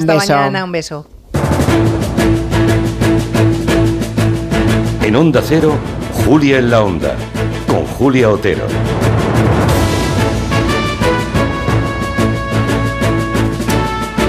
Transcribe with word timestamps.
Hasta 0.00 0.14
Beso. 0.14 0.34
mañana, 0.34 0.64
un 0.64 0.72
beso. 0.72 1.06
En 5.02 5.14
Onda 5.14 5.42
Cero, 5.44 5.74
Julia 6.24 6.58
en 6.58 6.70
la 6.70 6.82
Onda, 6.82 7.16
con 7.66 7.84
Julia 7.84 8.30
Otero. 8.30 8.64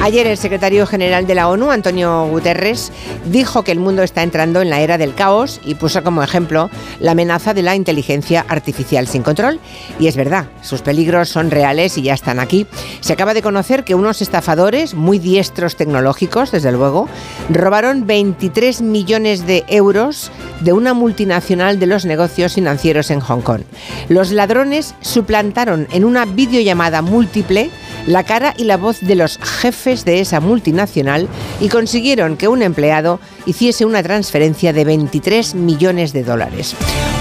Ayer 0.04 0.26
el 0.26 0.36
secretario 0.36 0.88
general 0.88 1.28
de 1.28 1.36
la 1.36 1.48
ONU, 1.48 1.70
Antonio 1.70 2.26
Guterres, 2.26 2.92
dijo 3.26 3.64
que 3.64 3.72
el 3.72 3.80
mundo 3.80 4.02
está 4.02 4.24
entrando 4.24 4.60
en 4.60 4.72
la 4.72 4.80
era 4.80 4.98
del 4.98 5.14
caos 5.14 5.62
y 5.64 5.76
puso 5.76 6.04
como 6.04 6.24
ejemplo 6.24 6.72
la 7.00 7.12
amenaza 7.12 7.54
de 7.54 7.62
la 7.62 7.76
inteligencia 7.76 8.44
artificial 8.48 9.06
sin 9.06 9.22
control. 9.22 9.60
Y 10.00 10.08
es 10.08 10.16
verdad, 10.16 10.48
sus 10.64 10.82
peligros 10.82 11.30
son 11.30 11.52
reales 11.52 12.00
y 12.00 12.02
ya 12.02 12.16
están 12.16 12.40
aquí. 12.40 12.66
Se 13.02 13.14
acaba 13.14 13.36
de 13.36 13.44
conocer 13.44 13.84
que 13.84 13.94
unos 13.94 14.24
estafadores, 14.24 14.96
muy 14.96 15.20
diestros 15.20 15.76
tecnológicos, 15.76 16.52
desde 16.52 16.72
luego, 16.72 17.08
robaron 17.50 18.08
23 18.08 18.82
millones 18.82 19.46
de 19.46 19.66
euros 19.68 20.32
de 20.62 20.74
una 20.74 20.96
multinacional 20.96 21.78
de 21.78 21.86
los 21.86 22.06
negocios 22.06 22.56
financieros 22.56 23.12
en 23.12 23.20
Hong 23.20 23.42
Kong. 23.42 23.62
Los 24.10 24.32
ladrones 24.32 24.96
suplantaron 25.02 25.88
en 25.92 26.06
una 26.06 26.26
videollamada 26.26 27.04
múltiple 27.04 27.70
la 28.08 28.24
cara 28.24 28.56
y 28.58 28.64
la 28.64 28.78
voz 28.78 29.00
de 29.02 29.14
los 29.14 29.38
jefes 29.38 29.91
de 29.92 30.22
esa 30.22 30.40
multinacional 30.40 31.28
y 31.60 31.68
consiguieron 31.68 32.38
que 32.38 32.48
un 32.48 32.62
empleado 32.62 33.20
hiciese 33.46 33.86
una 33.86 34.02
transferencia 34.02 34.72
de 34.72 34.86
23 34.86 35.56
millones 35.56 36.14
de 36.14 36.24
dólares. 36.24 36.76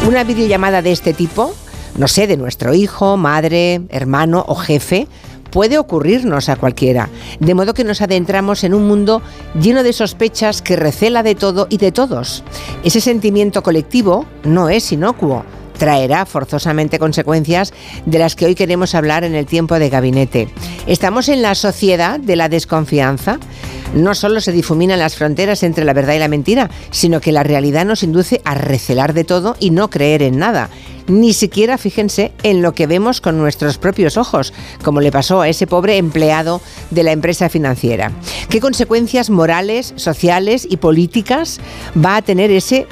Una 0.06 0.22
videollamada 0.22 0.82
de 0.82 0.92
este 0.92 1.12
tipo, 1.12 1.52
no 1.96 2.06
sé, 2.06 2.26
de 2.28 2.36
nuestro 2.36 2.72
hijo, 2.74 3.16
madre, 3.16 3.82
hermano 3.90 4.44
o 4.46 4.54
jefe, 4.54 5.08
puede 5.50 5.78
ocurrirnos 5.78 6.48
a 6.48 6.56
cualquiera, 6.56 7.10
de 7.40 7.54
modo 7.54 7.74
que 7.74 7.84
nos 7.84 8.00
adentramos 8.00 8.62
en 8.64 8.72
un 8.72 8.86
mundo 8.86 9.20
lleno 9.60 9.82
de 9.82 9.92
sospechas 9.92 10.62
que 10.62 10.76
recela 10.76 11.24
de 11.24 11.34
todo 11.34 11.66
y 11.68 11.78
de 11.78 11.90
todos. 11.90 12.44
Ese 12.84 13.00
sentimiento 13.00 13.62
colectivo 13.64 14.26
no 14.44 14.68
es 14.68 14.92
inocuo, 14.92 15.44
traerá 15.80 16.26
forzosamente 16.26 16.98
consecuencias 16.98 17.72
de 18.04 18.18
las 18.18 18.36
que 18.36 18.44
hoy 18.44 18.54
queremos 18.54 18.94
hablar 18.94 19.24
en 19.24 19.34
el 19.34 19.46
tiempo 19.46 19.78
de 19.78 19.88
gabinete. 19.88 20.48
Estamos 20.86 21.30
en 21.30 21.40
la 21.40 21.54
sociedad 21.54 22.20
de 22.20 22.36
la 22.36 22.50
desconfianza. 22.50 23.38
No 23.94 24.14
solo 24.14 24.42
se 24.42 24.52
difuminan 24.52 24.98
las 24.98 25.16
fronteras 25.16 25.62
entre 25.62 25.86
la 25.86 25.94
verdad 25.94 26.14
y 26.14 26.18
la 26.18 26.28
mentira, 26.28 26.70
sino 26.90 27.22
que 27.22 27.32
la 27.32 27.44
realidad 27.44 27.86
nos 27.86 28.02
induce 28.02 28.42
a 28.44 28.54
recelar 28.54 29.14
de 29.14 29.24
todo 29.24 29.56
y 29.58 29.70
no 29.70 29.88
creer 29.88 30.20
en 30.20 30.38
nada. 30.38 30.68
Ni 31.08 31.32
siquiera 31.32 31.78
fíjense 31.78 32.30
en 32.42 32.60
lo 32.60 32.72
que 32.72 32.86
vemos 32.86 33.22
con 33.22 33.38
nuestros 33.38 33.78
propios 33.78 34.18
ojos, 34.18 34.52
como 34.84 35.00
le 35.00 35.10
pasó 35.10 35.40
a 35.40 35.48
ese 35.48 35.66
pobre 35.66 35.96
empleado 35.96 36.60
de 36.90 37.04
la 37.04 37.12
empresa 37.12 37.48
financiera. 37.48 38.12
¿Qué 38.50 38.60
consecuencias 38.60 39.30
morales, 39.30 39.94
sociales 39.96 40.68
y 40.70 40.76
políticas 40.76 41.58
va 41.96 42.16
a 42.16 42.22
tener 42.22 42.50
ese 42.50 42.86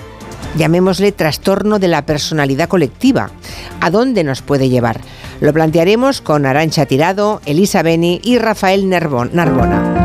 llamémosle 0.56 1.12
trastorno 1.12 1.78
de 1.78 1.88
la 1.88 2.06
personalidad 2.06 2.68
colectiva. 2.68 3.30
¿A 3.80 3.90
dónde 3.90 4.24
nos 4.24 4.42
puede 4.42 4.68
llevar? 4.68 5.00
Lo 5.40 5.52
plantearemos 5.52 6.20
con 6.20 6.46
Arancha 6.46 6.86
Tirado, 6.86 7.40
Elisa 7.46 7.82
Beni 7.82 8.20
y 8.24 8.38
Rafael 8.38 8.88
Narbona. 8.88 9.98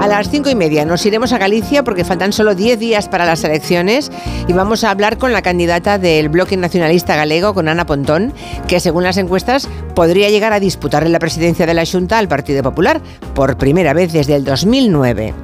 A 0.00 0.06
las 0.06 0.30
cinco 0.30 0.48
y 0.48 0.54
media 0.54 0.86
nos 0.86 1.04
iremos 1.04 1.32
a 1.34 1.38
Galicia 1.38 1.84
porque 1.84 2.06
faltan 2.06 2.32
solo 2.32 2.54
10 2.54 2.78
días 2.78 3.08
para 3.08 3.26
las 3.26 3.44
elecciones 3.44 4.10
y 4.48 4.52
vamos 4.54 4.82
a 4.82 4.90
hablar 4.90 5.18
con 5.18 5.32
la 5.32 5.42
candidata 5.42 5.98
del 5.98 6.30
bloque 6.30 6.56
nacionalista 6.56 7.16
galego, 7.16 7.52
con 7.52 7.68
Ana 7.68 7.84
Pontón, 7.84 8.32
que 8.66 8.80
según 8.80 9.04
las 9.04 9.18
encuestas 9.18 9.68
podría 9.94 10.30
llegar 10.30 10.54
a 10.54 10.60
disputarle 10.60 11.10
la 11.10 11.18
presidencia 11.18 11.66
de 11.66 11.74
la 11.74 11.84
Junta 11.84 12.18
al 12.18 12.28
Partido 12.28 12.62
Popular 12.62 13.02
por 13.34 13.58
primera 13.58 13.92
vez 13.92 14.10
desde 14.10 14.36
el 14.36 14.44
2009. 14.44 15.34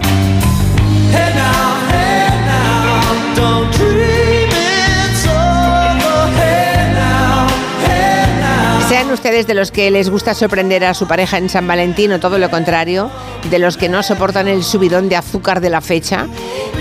Sean 8.88 9.10
ustedes 9.10 9.48
de 9.48 9.54
los 9.54 9.72
que 9.72 9.90
les 9.90 10.08
gusta 10.08 10.32
sorprender 10.34 10.84
a 10.84 10.94
su 10.94 11.08
pareja 11.08 11.38
en 11.38 11.48
San 11.48 11.66
Valentín 11.66 12.12
o 12.12 12.20
todo 12.20 12.38
lo 12.38 12.50
contrario, 12.50 13.10
de 13.50 13.58
los 13.58 13.76
que 13.76 13.88
no 13.88 14.02
soportan 14.04 14.46
el 14.46 14.62
subidón 14.62 15.08
de 15.08 15.16
azúcar 15.16 15.60
de 15.60 15.70
la 15.70 15.80
fecha, 15.80 16.28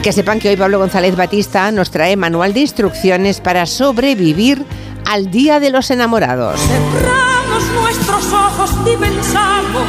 que 0.04 0.12
sepan 0.12 0.40
que 0.40 0.50
hoy 0.50 0.56
Pablo 0.56 0.78
González 0.78 1.16
Batista 1.16 1.72
nos 1.72 1.90
trae 1.90 2.16
manual 2.16 2.54
de 2.54 2.60
instrucciones 2.60 3.42
para 3.42 3.66
sobrevivir 3.66 4.64
al 5.10 5.32
Día 5.32 5.60
de 5.60 5.72
los 5.72 5.90
Enamorados. 5.90 6.60
Cerramos 6.60 7.64
nuestros 7.82 8.34
ojos 8.34 8.70
y 8.86 8.98
pensamos, 8.98 9.88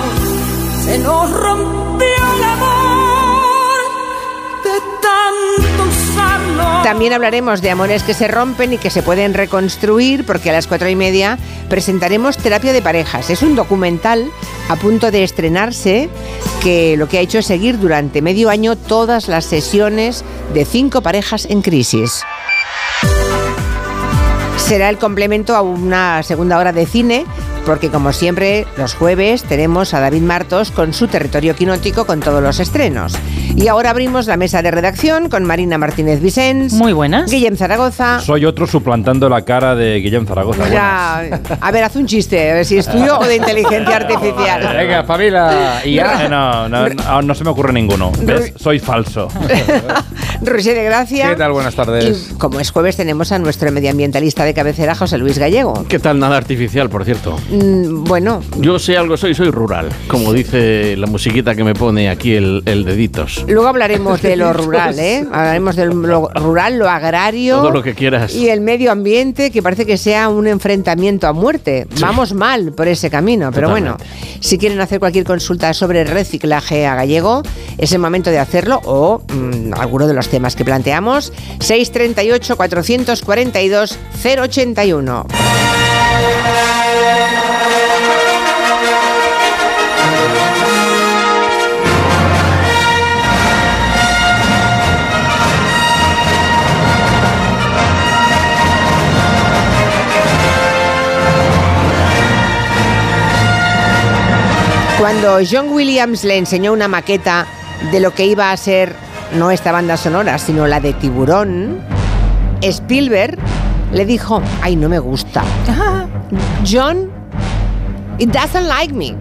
se 0.85 0.99
nos 0.99 1.31
rompió 1.31 2.07
el 2.07 2.45
amor 2.45 3.77
de 4.65 4.71
usarlo. 4.71 5.46
También 6.87 7.13
hablaremos 7.15 7.63
de 7.63 7.71
amores 7.73 8.05
que 8.05 8.15
se 8.15 8.29
rompen 8.29 8.75
y 8.75 8.79
que 8.79 8.91
se 8.91 9.03
pueden 9.03 9.35
reconstruir, 9.35 10.25
porque 10.25 10.51
a 10.51 10.53
las 10.53 10.69
cuatro 10.69 10.89
y 10.89 10.95
media 10.95 11.37
presentaremos 11.69 12.37
Terapia 12.37 12.73
de 12.73 12.81
Parejas. 12.81 13.29
Es 13.29 13.43
un 13.43 13.57
documental 13.57 14.31
a 14.69 14.77
punto 14.77 15.11
de 15.11 15.25
estrenarse 15.25 16.09
que 16.63 16.97
lo 16.97 17.09
que 17.09 17.19
ha 17.19 17.23
hecho 17.23 17.41
es 17.41 17.47
seguir 17.47 17.81
durante 17.81 18.23
medio 18.23 18.51
año 18.51 18.77
todas 18.77 19.27
las 19.27 19.47
sesiones 19.47 20.25
de 20.55 20.65
cinco 20.65 21.01
parejas 21.01 21.47
en 21.51 21.61
crisis. 21.61 22.23
Será 24.57 24.89
el 24.89 24.99
complemento 24.99 25.57
a 25.57 25.63
una 25.63 26.23
segunda 26.23 26.57
hora 26.57 26.73
de 26.73 26.87
cine, 26.87 27.27
porque 27.67 27.91
como 27.91 28.13
siempre 28.13 28.65
los 28.79 28.95
jueves 28.95 29.43
tenemos 29.43 29.93
a 29.93 30.01
David 30.01 30.23
Martos 30.23 30.71
con 30.71 30.95
su 30.95 31.09
territorio 31.09 31.55
quinótico 31.57 32.07
con 32.07 32.21
todos 32.21 32.43
los 32.43 32.61
estrenos. 32.61 33.15
Y 33.57 33.69
ahora 33.69 33.91
abrimos 33.91 34.27
la 34.27 34.37
mesa 34.37 34.63
de 34.63 34.71
redacción 34.71 35.29
con 35.29 35.45
Marina 35.45 35.77
Martínez 35.77 36.21
Vicens. 36.21 36.75
Muy 36.75 36.93
buenas. 36.93 37.31
Guillem 37.31 37.57
Zaragoza. 37.57 38.21
Soy 38.21 38.45
otro 38.45 38.67
suplantando 38.67 39.29
la 39.29 39.43
cara 39.43 39.75
de 39.75 40.01
Guillem 40.01 40.27
Zaragoza. 40.27 40.69
Ya, 40.69 41.41
a 41.61 41.71
ver, 41.73 41.85
haz 41.85 41.97
un 41.97 42.07
chiste, 42.07 42.51
a 42.51 42.55
ver 42.55 42.65
si 42.65 42.79
es 42.79 42.87
tuyo 42.87 43.19
o 43.19 43.25
de 43.25 43.37
inteligencia 43.37 43.97
artificial. 43.97 44.77
Venga, 44.77 45.05
familia. 45.05 45.83
Y 45.85 45.95
ya, 45.95 46.29
no, 46.29 46.69
no, 46.69 46.89
no, 46.89 47.23
no 47.23 47.35
se 47.35 47.45
me 47.45 47.51
ocurre 47.51 47.73
ninguno. 47.73 48.13
¿Ves? 48.23 48.53
Soy 48.57 48.79
falso. 48.79 49.29
Roger 50.43 50.75
de 50.77 50.85
Gracia. 50.85 51.31
¿Qué 51.31 51.37
tal? 51.37 51.53
Buenas 51.53 51.75
tardes. 51.75 52.31
Y 52.31 52.35
como 52.35 52.61
es 52.61 52.71
jueves 52.71 52.97
tenemos 52.97 53.33
a 53.33 53.39
nuestro 53.39 53.73
medioambientalista 53.73 54.45
de 54.45 54.55
cabecera, 54.55 54.95
José 54.95 55.19
Luis 55.19 55.39
Gallego. 55.39 55.85
¿Qué 55.89 55.99
tal 55.99 56.19
nada 56.19 56.37
artificial, 56.37 56.89
por 56.89 57.05
cierto? 57.05 57.37
Mm, 57.57 58.05
bueno, 58.05 58.43
Yo 58.59 58.79
sé 58.79 58.99
algo, 58.99 59.17
soy, 59.17 59.35
soy 59.35 59.51
rural, 59.51 59.89
como 60.09 60.33
dice 60.35 60.95
la 60.97 61.07
musiquita 61.07 61.55
que 61.55 61.65
me 61.65 61.75
pone 61.75 62.11
aquí 62.11 62.35
el, 62.35 62.63
el 62.67 62.85
deditos. 62.85 63.45
luego 63.49 63.67
hablaremos 63.69 64.21
de 64.21 64.37
lo 64.37 64.53
rural, 64.53 64.99
¿eh? 64.99 65.25
Hablaremos 65.33 65.75
de 65.77 65.87
lo 65.87 66.29
rural, 66.35 66.79
lo 66.79 66.89
agrario. 66.89 67.57
Todo 67.57 67.71
lo 67.71 67.83
que 67.83 67.95
quieras. 67.95 68.35
Y 68.35 68.51
el 68.51 68.61
medio 68.61 68.93
ambiente, 68.93 69.51
que 69.51 69.63
parece 69.63 69.87
que 69.87 69.97
sea 69.97 70.29
un 70.29 70.47
enfrentamiento 70.47 71.27
a 71.27 71.33
muerte. 71.33 71.87
Vamos 72.01 72.35
mal 72.35 72.73
por 72.73 72.89
ese 72.89 73.09
camino, 73.09 73.51
pero 73.53 73.71
bueno, 73.71 73.97
si 74.41 74.59
quieren 74.59 74.81
hacer 74.81 74.99
cualquier 74.99 75.25
consulta 75.25 75.73
sobre 75.73 76.05
reciclaje 76.05 76.87
a 76.87 76.95
gallego, 76.95 77.43
es 77.79 77.91
el 77.93 78.01
momento 78.01 78.31
de 78.31 78.39
hacerlo 78.39 78.81
o 78.85 79.23
mm, 79.33 79.73
alguno 79.75 80.07
de 80.07 80.13
los 80.15 80.29
temas 80.29 80.57
que 80.57 80.65
planteamos. 80.65 81.33
638 81.61 82.57
442 82.57 83.99
081. 84.23 85.27
Cuando 104.99 105.41
John 105.49 105.69
Williams 105.73 106.25
le 106.25 106.39
enseñó 106.39 106.73
una 106.73 106.89
maqueta 106.89 107.47
de 107.93 108.01
lo 108.01 108.15
que 108.15 108.25
iba 108.25 108.51
a 108.51 108.57
ser 108.57 108.95
no 109.35 109.51
esta 109.51 109.71
banda 109.71 109.99
sonora, 109.99 110.39
sino 110.39 110.67
la 110.67 110.81
de 110.81 110.95
Tiburón, 110.95 111.81
Spielberg 112.63 113.37
le 113.93 114.07
dijo, 114.07 114.41
ay, 114.63 114.75
no 114.75 114.89
me 114.89 114.99
gusta. 114.99 115.43
John, 116.67 117.11
it 118.19 118.31
doesn't 118.31 118.67
like 118.67 118.95
me. 118.95 119.15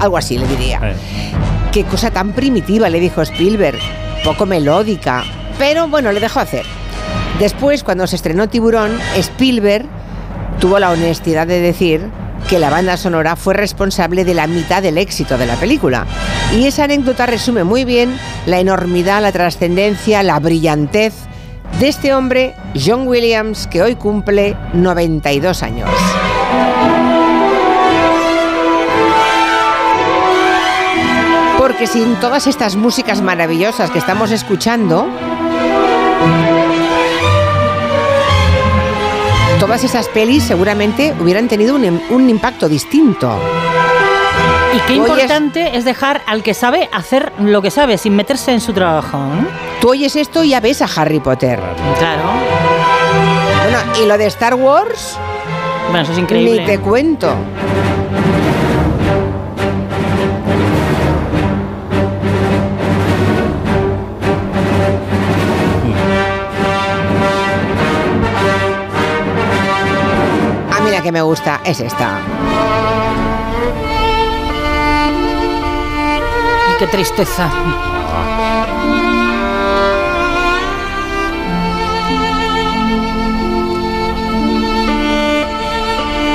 Algo 0.00 0.16
así 0.16 0.38
le 0.38 0.46
diría. 0.48 0.80
Eh. 0.82 0.96
Qué 1.70 1.84
cosa 1.84 2.10
tan 2.10 2.32
primitiva, 2.32 2.88
le 2.88 2.98
dijo 2.98 3.22
Spielberg, 3.22 3.78
poco 4.24 4.44
melódica, 4.44 5.22
pero 5.56 5.86
bueno, 5.86 6.10
le 6.10 6.18
dejó 6.18 6.40
hacer. 6.40 6.66
Después, 7.38 7.84
cuando 7.84 8.08
se 8.08 8.16
estrenó 8.16 8.48
Tiburón, 8.48 8.98
Spielberg 9.14 9.86
tuvo 10.58 10.80
la 10.80 10.90
honestidad 10.90 11.46
de 11.46 11.60
decir 11.60 12.10
que 12.48 12.58
la 12.60 12.70
banda 12.70 12.96
sonora 12.96 13.34
fue 13.34 13.54
responsable 13.54 14.24
de 14.24 14.34
la 14.34 14.46
mitad 14.46 14.82
del 14.82 14.98
éxito 14.98 15.36
de 15.36 15.46
la 15.46 15.56
película. 15.56 16.06
Y 16.54 16.66
esa 16.66 16.84
anécdota 16.84 17.26
resume 17.26 17.64
muy 17.64 17.84
bien 17.84 18.16
la 18.46 18.60
enormidad, 18.60 19.20
la 19.20 19.32
trascendencia, 19.32 20.22
la 20.22 20.38
brillantez 20.38 21.14
de 21.80 21.88
este 21.88 22.14
hombre, 22.14 22.54
John 22.74 23.08
Williams, 23.08 23.66
que 23.66 23.82
hoy 23.82 23.96
cumple 23.96 24.56
92 24.72 25.62
años. 25.62 25.90
Porque 31.58 31.86
sin 31.86 32.14
todas 32.16 32.46
estas 32.46 32.76
músicas 32.76 33.20
maravillosas 33.22 33.90
que 33.90 33.98
estamos 33.98 34.30
escuchando, 34.30 35.08
todas 39.58 39.84
esas 39.84 40.08
pelis 40.08 40.42
seguramente 40.44 41.14
hubieran 41.20 41.48
tenido 41.48 41.74
un, 41.74 42.00
un 42.10 42.30
impacto 42.30 42.68
distinto. 42.68 43.38
Y 44.74 44.78
qué 44.80 44.94
Oyes- 45.00 45.08
importante 45.08 45.76
es 45.76 45.84
dejar 45.84 46.22
al 46.26 46.42
que 46.42 46.52
sabe 46.54 46.88
hacer 46.92 47.32
lo 47.40 47.62
que 47.62 47.70
sabe 47.70 47.96
sin 47.98 48.14
meterse 48.14 48.52
en 48.52 48.60
su 48.60 48.72
trabajo. 48.72 49.18
Tú 49.80 49.90
oyes 49.90 50.16
esto 50.16 50.44
y 50.44 50.50
ya 50.50 50.60
ves 50.60 50.82
a 50.82 50.88
Harry 50.96 51.20
Potter. 51.20 51.58
Claro. 51.98 52.22
Bueno, 53.62 53.78
y 54.02 54.06
lo 54.06 54.18
de 54.18 54.26
Star 54.26 54.54
Wars, 54.54 55.16
Bueno, 55.90 56.02
eso 56.02 56.12
es 56.12 56.18
increíble. 56.18 56.60
ni 56.60 56.66
te 56.66 56.78
cuento. 56.78 57.34
Que 71.06 71.12
me 71.12 71.22
gusta 71.22 71.60
es 71.64 71.78
esta. 71.78 72.18
Y 76.68 76.78
qué 76.80 76.86
tristeza. 76.88 77.48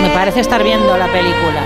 Me 0.03 0.09
parece 0.12 0.39
estar 0.39 0.63
viendo 0.63 0.97
la 0.97 1.07
película. 1.07 1.63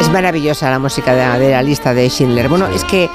Es 0.00 0.10
maravillosa 0.10 0.68
la 0.68 0.80
música 0.80 1.14
de, 1.14 1.38
de 1.38 1.52
la 1.52 1.62
lista 1.62 1.94
de 1.94 2.08
Schindler. 2.08 2.48
Bueno, 2.48 2.66
es 2.66 2.82
que 2.82 3.08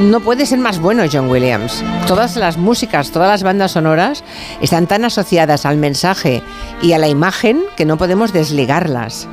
no 0.00 0.20
puede 0.20 0.46
ser 0.46 0.58
más 0.58 0.78
bueno 0.78 1.04
John 1.10 1.28
Williams. 1.30 1.82
Todas 2.06 2.36
las 2.36 2.56
músicas, 2.58 3.10
todas 3.10 3.28
las 3.28 3.42
bandas 3.42 3.72
sonoras 3.72 4.22
están 4.60 4.86
tan 4.86 5.04
asociadas 5.04 5.64
al 5.66 5.76
mensaje 5.78 6.42
y 6.82 6.92
a 6.92 6.98
la 6.98 7.08
imagen 7.08 7.62
que 7.76 7.84
no 7.86 7.96
podemos 7.96 8.32
desligarlas. 8.32 9.26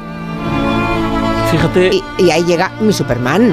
Fíjate, 1.51 1.91
Y, 2.17 2.23
y 2.23 2.31
ahí 2.31 2.43
llega 2.45 2.71
mi 2.79 2.93
Superman. 2.93 3.51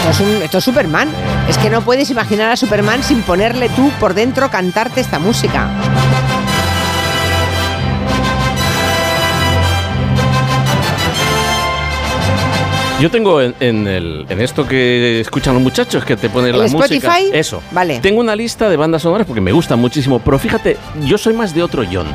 Esto 0.00 0.10
es, 0.10 0.20
un- 0.20 0.42
esto 0.42 0.58
es 0.58 0.64
Superman. 0.64 1.08
Es 1.48 1.56
que 1.58 1.70
no 1.70 1.82
puedes 1.82 2.10
imaginar 2.10 2.50
a 2.50 2.56
Superman 2.56 3.02
sin 3.04 3.22
ponerle 3.22 3.68
tú 3.68 3.90
por 4.00 4.14
dentro 4.14 4.50
cantarte 4.50 5.00
esta 5.00 5.18
música. 5.20 5.68
Yo 13.02 13.10
tengo 13.10 13.40
en, 13.42 13.54
en 13.60 13.86
el- 13.88 14.26
en 14.28 14.40
esto 14.40 14.66
que 14.66 15.20
escuchan 15.20 15.54
los 15.54 15.62
muchachos 15.62 16.04
que 16.04 16.16
te 16.16 16.28
ponen 16.30 16.54
¿El 16.54 16.58
la 16.60 16.68
música. 16.68 16.84
Spotify? 17.08 17.30
Eso. 17.36 17.60
Vale. 17.72 17.98
Tengo 17.98 18.20
una 18.20 18.36
lista 18.36 18.68
de 18.70 18.76
bandas 18.76 19.02
sonoras 19.02 19.26
porque 19.26 19.40
me 19.40 19.50
gustan 19.52 19.80
muchísimo. 19.80 20.20
Pero 20.20 20.38
fíjate, 20.38 20.76
yo 21.04 21.18
soy 21.18 21.34
más 21.34 21.52
de 21.54 21.62
otro 21.62 21.82
John. 21.90 22.06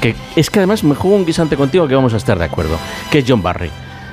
Que 0.00 0.14
es 0.36 0.48
que 0.48 0.60
además 0.60 0.84
me 0.84 0.94
juego 0.94 1.16
un 1.16 1.26
guisante 1.26 1.56
contigo 1.56 1.88
que 1.88 1.94
vamos 1.96 2.14
a 2.14 2.16
estar 2.16 2.38
de 2.38 2.44
acuerdo. 2.44 2.78
Que 3.10 3.18
es 3.18 3.24
John 3.26 3.42
Barry. 3.42 3.70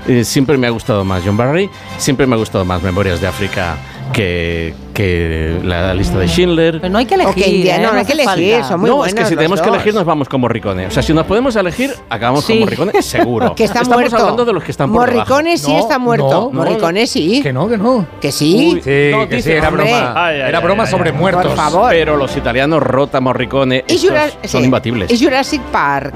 Eh, 0.08 0.24
siempre 0.26 0.58
me 0.58 0.68
ha 0.68 0.70
gustado 0.72 1.06
más 1.06 1.22
John 1.24 1.38
Barry. 1.38 1.70
Siempre 1.98 2.26
me 2.26 2.34
ha 2.36 2.38
gustado 2.40 2.66
más 2.66 2.82
Memorias 2.82 3.22
de 3.22 3.28
África 3.28 3.78
que, 4.14 4.74
que 4.94 5.60
la 5.64 5.94
lista 5.94 6.18
de 6.20 6.28
Schindler. 6.28 6.80
Pero 6.80 6.92
no 6.94 7.00
hay 7.00 7.06
que 7.06 7.16
elegir. 7.16 7.32
O 7.32 7.36
que 7.36 7.50
India- 7.50 7.76
¿eh? 7.76 7.80
no, 7.80 7.92
no 7.92 8.00
hay 8.00 8.06
que 8.06 8.14
elegir, 8.14 8.54
falta. 8.54 8.68
son 8.70 8.80
muy 8.80 8.90
no, 8.90 9.06
es 9.06 9.14
que 9.14 9.26
si 9.26 9.36
tenemos 9.36 9.60
que 9.60 9.68
dos. 9.68 9.76
elegir 9.76 9.94
nos 9.94 10.06
vamos 10.06 10.30
con 10.30 10.40
Morricone. 10.42 10.88
O 10.88 10.92
sea, 10.92 11.04
si 11.04 11.14
nos 11.14 11.26
podemos 11.26 11.56
elegir, 11.56 11.94
acabamos 12.10 12.46
Sí. 12.46 12.54
con 12.54 12.60
Morricone, 12.62 13.02
seguro. 13.02 13.56
Que 13.56 13.66
está 13.66 13.82
Estamos 13.82 14.00
muerto. 14.00 14.18
hablando 14.18 14.46
de 14.46 14.54
los 14.54 14.64
que 14.64 14.72
están 14.72 14.90
por 14.92 15.02
Morricone 15.02 15.50
debajo. 15.52 15.66
sí 15.66 15.74
No, 15.74 15.80
está 15.80 16.00
muerto. 16.00 16.50
no. 16.54 16.60
Morricone 16.60 17.08
sí. 17.08 17.42
Que 17.44 17.52
no, 17.52 17.68
que 17.68 17.78
no. 17.78 18.06
Que 18.22 18.32
sí. 18.32 18.74
Uy, 18.76 18.82
Sí, 18.82 19.10
No, 19.12 19.28
que 19.28 19.36
dice, 19.38 19.50
sí, 19.52 19.56
era 19.58 19.68
hombre. 19.70 19.84
broma. 19.86 20.14
Ay, 20.16 20.36
ay, 20.42 20.50
era 20.50 20.60
broma 20.60 20.84
ay, 20.84 20.90
sobre 20.92 21.10
ay. 21.10 21.16
muertos. 21.18 21.46
Por 21.48 21.56
favor. 21.56 21.90
Pero 21.90 22.16
los 22.16 22.36
italianos, 22.38 22.82
Rota, 22.84 23.20
Morricone, 23.20 23.84
Y 23.88 23.98
son 23.98 24.14
sí. 24.44 24.58
imbatibles. 24.60 25.12
Y 25.12 25.24
Jurassic 25.24 25.62
Park. 25.64 26.14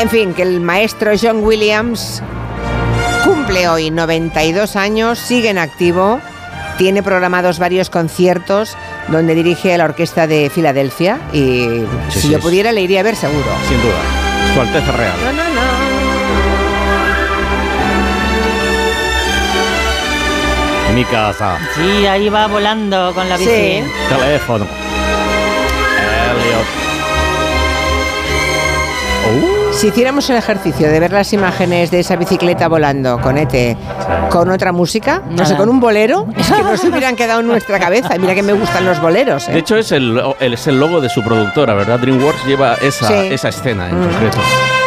En 0.00 0.08
fin, 0.08 0.32
que 0.32 0.40
el 0.40 0.60
maestro 0.60 1.12
John 1.20 1.44
Williams 1.44 2.22
cumple 3.22 3.68
hoy 3.68 3.90
92 3.90 4.74
años, 4.74 5.18
sigue 5.18 5.50
en 5.50 5.58
activo, 5.58 6.22
tiene 6.78 7.02
programados 7.02 7.58
varios 7.58 7.90
conciertos 7.90 8.78
donde 9.08 9.34
dirige 9.34 9.74
a 9.74 9.78
la 9.78 9.84
orquesta 9.84 10.26
de 10.26 10.48
Filadelfia 10.48 11.18
y 11.34 11.84
Sí, 12.08 12.14
si 12.14 12.20
sí, 12.20 12.30
yo 12.30 12.40
pudiera 12.40 12.72
le 12.72 12.80
iría 12.80 13.00
a 13.00 13.02
ver 13.02 13.14
seguro. 13.14 13.44
Sin 13.68 13.82
duda. 13.82 14.00
Su 14.54 14.60
Alteza 14.62 14.92
Real. 14.92 15.12
No, 15.22 15.32
no, 15.32 15.44
no. 15.50 15.60
Mi 20.94 21.04
casa. 21.04 21.58
Sí, 21.76 22.06
ahí 22.06 22.30
va 22.30 22.46
volando 22.46 23.12
con 23.14 23.28
la 23.28 23.36
bici. 23.36 23.50
Sí. 23.50 23.82
Teléfono. 24.08 24.66
Elliot. 26.30 26.80
Si 29.80 29.86
hiciéramos 29.86 30.28
el 30.28 30.36
ejercicio 30.36 30.90
de 30.90 31.00
ver 31.00 31.10
las 31.10 31.32
imágenes 31.32 31.90
de 31.90 32.00
esa 32.00 32.14
bicicleta 32.16 32.68
volando 32.68 33.18
con 33.18 33.38
Ete, 33.38 33.78
con 34.28 34.50
otra 34.50 34.72
música, 34.72 35.22
no 35.30 35.46
sé, 35.46 35.56
con 35.56 35.70
un 35.70 35.80
bolero, 35.80 36.26
es 36.36 36.50
que 36.52 36.62
no 36.62 36.76
se 36.76 36.88
hubieran 36.88 37.16
quedado 37.16 37.40
en 37.40 37.46
nuestra 37.46 37.78
cabeza. 37.80 38.14
Y 38.14 38.18
mira 38.18 38.34
que 38.34 38.42
me 38.42 38.52
gustan 38.52 38.84
los 38.84 39.00
boleros. 39.00 39.48
¿eh? 39.48 39.52
De 39.52 39.58
hecho, 39.60 39.76
es 39.78 39.90
el, 39.92 40.22
el- 40.38 40.52
es 40.52 40.66
el 40.66 40.78
logo 40.78 41.00
de 41.00 41.08
su 41.08 41.22
productora, 41.24 41.72
¿verdad? 41.72 41.98
DreamWorks 41.98 42.44
lleva 42.44 42.74
esa, 42.82 43.08
Sí. 43.08 43.14
esa 43.30 43.48
escena 43.48 43.88
en 43.88 43.98
Mm. 44.00 44.04
concreto. 44.10 44.38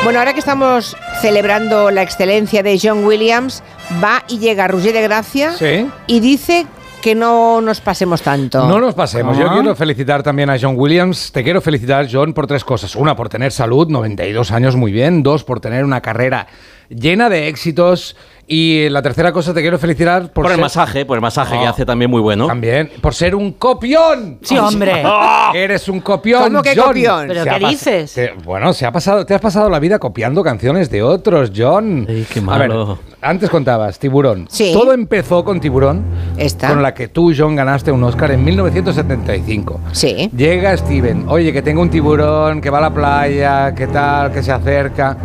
Bueno, 0.04 0.20
ahora 0.20 0.34
que 0.34 0.40
estamos 0.40 0.96
celebrando 1.22 1.90
la 1.90 2.04
excelencia 2.04 2.62
de 2.62 2.80
John 2.82 3.04
Williams, 3.04 3.64
va 4.04 4.24
y 4.28 4.38
llega 4.38 4.68
Roger 4.68 4.94
de 4.94 5.02
Gracia 5.02 5.54
Sí. 5.58 5.90
y 6.06 6.20
dice 6.20 6.68
que 7.04 7.16
no 7.16 7.60
nos 7.60 7.82
pasemos 7.82 8.22
tanto. 8.22 8.66
No 8.66 8.80
nos 8.80 8.96
pasemos. 8.96 9.38
Yo 9.38 9.52
quiero 9.52 9.76
felicitar 9.76 10.24
también 10.24 10.50
a 10.50 10.56
John 10.58 10.76
Williams. 10.78 11.34
Te 11.34 11.44
quiero 11.44 11.60
felicitar, 11.60 12.08
John, 12.10 12.34
por 12.34 12.48
tres 12.48 12.64
cosas. 12.64 12.96
Una, 12.96 13.14
por 13.14 13.28
tener 13.28 13.52
salud, 13.52 13.90
92 13.90 14.54
años, 14.54 14.78
muy 14.78 14.94
bien. 14.94 15.22
Dos, 15.22 15.44
por 15.44 15.60
tener 15.60 15.84
una 15.84 16.00
carrera 16.00 16.48
llena 16.96 17.30
de 17.30 17.48
éxitos. 17.48 18.16
Y 18.46 18.90
la 18.90 19.02
tercera 19.02 19.32
cosa, 19.32 19.54
te 19.54 19.62
quiero 19.62 19.80
felicitar 19.80 20.24
por, 20.34 20.44
Por, 20.44 20.46
el 20.48 20.52
ser- 20.58 20.62
masaje, 20.62 21.06
por 21.06 21.16
el 21.18 21.22
masaje 21.22 21.58
que 21.58 21.64
No. 21.64 21.70
hace 21.70 21.86
también 21.86 22.12
muy 22.12 22.20
bueno. 22.20 22.46
También, 22.46 22.92
por 23.00 23.16
ser 23.16 23.36
un 23.36 23.54
copión. 23.54 24.40
Sí, 24.42 24.58
hombre. 24.58 25.02
Eres 25.54 25.88
un 25.88 26.02
copión. 26.02 26.44
¿Cómo 26.44 26.62
que 26.62 26.76
John. 26.76 26.88
copión? 26.88 27.28
¿Pero 27.30 27.44
Se 27.46 27.50
qué 27.50 27.60
dices? 27.68 28.14
te- 28.14 28.34
bueno, 28.44 28.74
se 28.74 28.86
ha 28.86 28.92
pasado, 28.92 29.26
te 29.26 29.34
has 29.34 29.40
pasado 29.40 29.70
la 29.70 29.80
vida 29.80 29.98
copiando 29.98 30.44
canciones 30.44 30.90
de 30.90 31.02
otros, 31.02 31.54
John. 31.56 32.06
Ay, 32.10 32.28
qué 32.30 32.40
A 32.46 32.58
ver, 32.58 32.68
malo. 32.70 33.00
antes 33.22 33.50
contabas, 33.50 33.98
Tiburón. 33.98 34.46
Sí. 34.52 34.72
Todo 34.74 34.92
empezó 34.92 35.46
con 35.46 35.62
Tiburón, 35.62 36.04
Esta. 36.38 36.68
con 36.68 36.84
la 36.84 36.94
que 36.94 37.08
tú, 37.08 37.32
John, 37.36 37.56
ganaste 37.56 37.94
un 37.94 38.04
Oscar 38.04 38.32
en 38.32 38.44
1975. 38.44 39.80
Sí. 39.94 40.30
Llega 40.36 40.76
Steven, 40.76 41.28
oye, 41.30 41.54
que 41.54 41.62
tengo 41.62 41.82
un 41.82 41.90
tiburón, 41.90 42.60
que 42.60 42.70
va 42.70 42.80
a 42.80 42.82
la 42.82 42.94
playa, 42.94 43.74
que 43.74 43.88
tal, 43.88 44.34
que 44.34 44.44
se 44.44 44.52
acerca. 44.52 45.18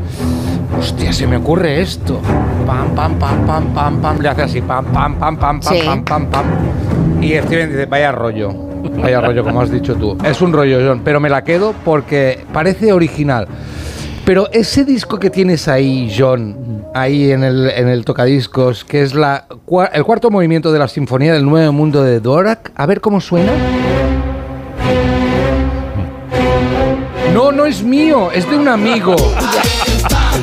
Hostia, 0.77 1.13
se 1.13 1.27
me 1.27 1.37
ocurre 1.37 1.81
esto. 1.81 2.21
Pam, 2.67 2.95
pam, 2.95 3.19
pam, 3.19 3.47
pam, 3.47 3.73
pam, 3.75 4.01
pam. 4.01 4.21
Le 4.21 4.29
hace 4.29 4.43
así, 4.43 4.61
pam, 4.61 4.85
pam, 4.87 5.15
pam, 5.19 5.37
pam, 5.37 5.61
pam, 5.61 5.75
Sí. 5.75 5.83
pam, 5.85 6.05
pam, 6.05 6.27
pam. 6.27 6.45
Y 7.21 7.35
Steven 7.39 7.71
dice, 7.71 7.87
vaya 7.87 8.13
rollo. 8.13 8.53
Vaya 9.03 9.21
rollo, 9.21 9.43
como 9.43 9.61
has 9.61 9.71
dicho 9.71 9.95
tú. 9.97 10.17
Es 10.25 10.41
un 10.41 10.53
rollo, 10.53 10.79
John, 10.87 11.01
pero 11.05 11.19
me 11.21 11.29
la 11.29 11.43
quedo 11.43 11.75
porque 11.85 12.45
parece 12.53 12.93
original. 12.93 13.49
Pero 14.25 14.49
ese 14.53 14.85
disco 14.85 15.19
que 15.19 15.31
tienes 15.31 15.67
ahí, 15.69 16.13
John, 16.17 16.85
ahí 16.95 17.33
en 17.33 17.43
el, 17.43 17.71
en 17.71 17.89
el 17.89 18.05
tocadiscos, 18.05 18.85
que 18.85 19.03
es 19.03 19.15
la, 19.15 19.47
cua- 19.67 19.89
el 19.93 20.05
cuarto 20.05 20.31
movimiento 20.31 20.71
de 20.71 20.79
la 20.79 20.87
Sinfonía 20.87 21.33
del 21.33 21.45
Nuevo 21.47 21.73
Mundo 21.73 22.03
de 22.05 22.21
Dorak, 22.21 22.71
a 22.77 22.87
ver 22.87 23.01
cómo 23.01 23.21
suena. 23.21 23.53
No, 27.35 27.53
no 27.53 27.65
es 27.67 27.83
mío, 27.83 28.31
es 28.33 28.49
de 28.51 28.57
un 28.59 28.69
amigo. 28.69 29.17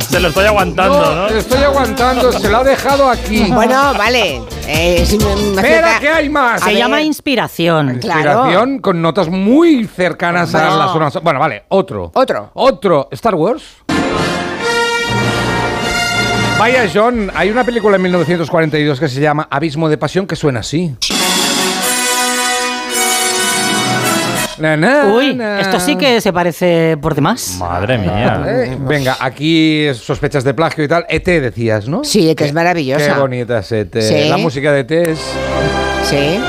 Se 0.10 0.20
lo 0.22 0.30
estoy 0.30 0.46
aguantando, 0.46 1.02
No, 1.02 1.16
¿no? 1.16 1.28
estoy 1.28 1.64
aguantando, 1.64 2.32
se 2.32 2.50
lo 2.50 2.58
ha 2.58 2.64
dejado 2.64 3.10
aquí. 3.10 3.44
Bueno, 3.52 3.94
vale. 3.98 4.42
Eh, 4.68 5.06
que 6.00 6.10
hay 6.10 6.30
más. 6.30 6.62
A 6.62 6.66
Se 6.66 6.72
ver. 6.72 6.80
llama 6.80 7.02
inspiración. 7.02 8.00
Claro. 8.00 8.20
Inspiración 8.46 8.80
con 8.80 9.02
notas 9.02 9.28
muy 9.30 9.86
cercanas 9.86 10.56
a 10.56 10.76
las 10.78 10.92
zonas. 10.92 11.20
Bueno, 11.22 11.40
vale, 11.40 11.64
otro. 11.70 12.12
Otro. 12.14 12.52
Otro. 12.54 13.08
Star 13.12 13.36
Wars. 13.36 13.64
Vaya, 16.58 16.90
John, 16.94 17.30
hay 17.36 17.50
una 17.50 17.66
película 17.66 17.98
en 17.98 18.04
1942 18.04 19.00
que 19.00 19.10
se 19.10 19.20
llama 19.20 19.48
Abismo 19.52 19.90
de 19.90 19.98
Pasión 19.98 20.26
que 20.26 20.38
suena 20.38 20.62
así. 20.62 20.96
Na, 24.58 24.78
na, 24.78 25.12
Uy, 25.14 25.36
na. 25.36 25.60
esto 25.60 25.80
sí 25.82 25.98
que 25.98 26.22
se 26.22 26.32
parece 26.32 26.96
por 27.02 27.14
demás. 27.14 27.58
Madre 27.60 27.98
mía. 27.98 28.42
Eh, 28.48 28.78
Venga, 28.80 29.18
aquí 29.20 29.88
sospechas 29.94 30.44
de 30.46 30.54
plagio 30.54 30.84
y 30.84 30.88
tal. 30.88 31.06
ET 31.10 31.26
decías, 31.42 31.90
¿no? 31.90 32.04
Sí, 32.06 32.30
ET 32.30 32.40
es 32.42 32.54
maravillosa. 32.54 33.14
Qué 33.16 33.20
bonita 33.20 33.60
es 33.60 33.72
ET. 33.74 34.02
Sí. 34.02 34.30
La 34.30 34.38
música 34.38 34.72
de 34.72 34.80
ET 34.82 34.92
es 34.92 35.20
Sí. 36.04 36.40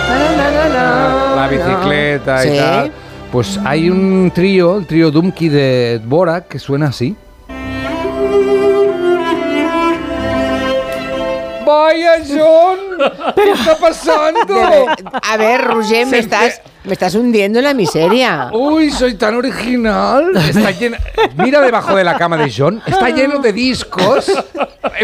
la 1.36 1.48
bicicleta 1.50 2.46
y 2.46 2.50
Sí. 2.50 2.56
tal. 2.56 2.92
Pues 3.32 3.58
hay 3.64 3.90
un 3.90 4.30
trío, 4.32 4.78
el 4.78 4.86
trío 4.86 5.10
Dumki 5.10 5.48
de 5.48 6.00
Borak, 6.04 6.46
que 6.46 6.58
suena 6.60 6.86
así. 6.88 7.16
Vaya 11.66 12.12
John, 12.28 12.78
¿qué 13.34 13.50
está 13.50 13.76
pasando? 13.76 14.86
A 15.22 15.36
ver, 15.36 15.62
Roger, 15.64 16.06
me 16.06 16.18
estás, 16.18 16.60
me 16.86 16.92
estás 16.92 17.14
hundiendo 17.14 17.58
en 17.58 17.64
la 17.64 17.74
miseria. 17.74 18.50
Uy, 18.52 18.90
soy 18.90 19.14
tan 19.14 19.34
original. 19.34 20.30
Está 20.36 20.70
llena- 20.70 20.98
Mira 21.36 21.60
debajo 21.60 21.94
de 21.96 22.04
la 22.04 22.16
cama 22.16 22.36
de 22.36 22.52
John. 22.56 22.80
Está 22.86 23.10
lleno 23.10 23.38
de 23.40 23.52
discos. 23.52 24.30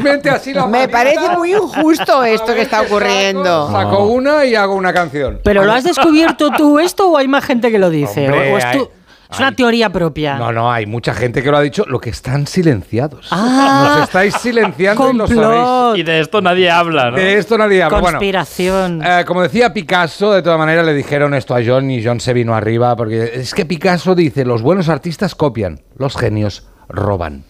Vente 0.02 0.30
así 0.30 0.54
la 0.54 0.66
Me 0.66 0.88
parece 0.88 1.28
muy 1.36 1.52
injusto 1.54 2.20
A 2.20 2.28
esto 2.28 2.54
que 2.54 2.62
está 2.62 2.78
saco. 2.82 2.94
ocurriendo. 2.96 3.70
Saco 3.70 4.06
una 4.06 4.44
y 4.44 4.54
hago 4.54 4.74
una 4.74 4.92
canción. 4.92 5.40
¿Pero 5.42 5.64
lo 5.64 5.72
has 5.72 5.84
descubierto 5.84 6.50
tú 6.50 6.78
esto 6.78 7.10
o 7.10 7.18
hay 7.18 7.28
más 7.28 7.44
gente 7.44 7.70
que 7.70 7.78
lo 7.78 7.90
dice? 7.90 8.26
Hombre, 8.26 8.52
¿O 8.54 8.58
es, 8.58 8.64
hay- 8.64 8.88
es 9.32 9.38
una 9.40 9.52
teoría 9.54 9.90
propia? 9.90 10.36
No, 10.36 10.52
no, 10.52 10.70
hay 10.70 10.86
mucha 10.86 11.14
gente 11.14 11.42
que 11.42 11.50
lo 11.50 11.56
ha 11.56 11.60
dicho. 11.60 11.84
Lo 11.88 11.98
que 12.00 12.10
están 12.10 12.46
silenciados. 12.46 13.28
Ah, 13.30 13.94
Nos 13.96 14.04
estáis 14.04 14.34
silenciando 14.34 15.10
y 15.10 15.16
lo 15.16 15.26
sabéis. 15.26 16.00
Y 16.00 16.02
de 16.04 16.20
esto 16.20 16.40
nadie 16.40 16.70
habla, 16.70 17.10
¿no? 17.10 17.16
De 17.16 17.38
esto 17.38 17.56
nadie 17.58 17.82
habla. 17.82 18.00
Bueno, 18.00 18.18
conspiración. 18.18 19.02
eh, 19.04 19.24
como 19.26 19.42
decía 19.42 19.72
Picasso, 19.72 20.32
de 20.32 20.42
todas 20.42 20.58
maneras 20.58 20.84
le 20.86 20.94
dijeron 20.94 21.34
esto 21.34 21.54
a 21.54 21.60
John 21.64 21.90
y 21.90 22.04
John 22.04 22.20
se 22.20 22.32
vino 22.32 22.54
arriba 22.54 22.94
porque 22.96 23.32
es 23.34 23.54
que 23.54 23.64
Picasso 23.66 24.14
dice, 24.14 24.44
los 24.44 24.62
buenos 24.62 24.88
artistas 24.88 25.34
copian, 25.34 25.80
los 25.96 26.16
genios 26.16 26.66
roban. 26.88 27.44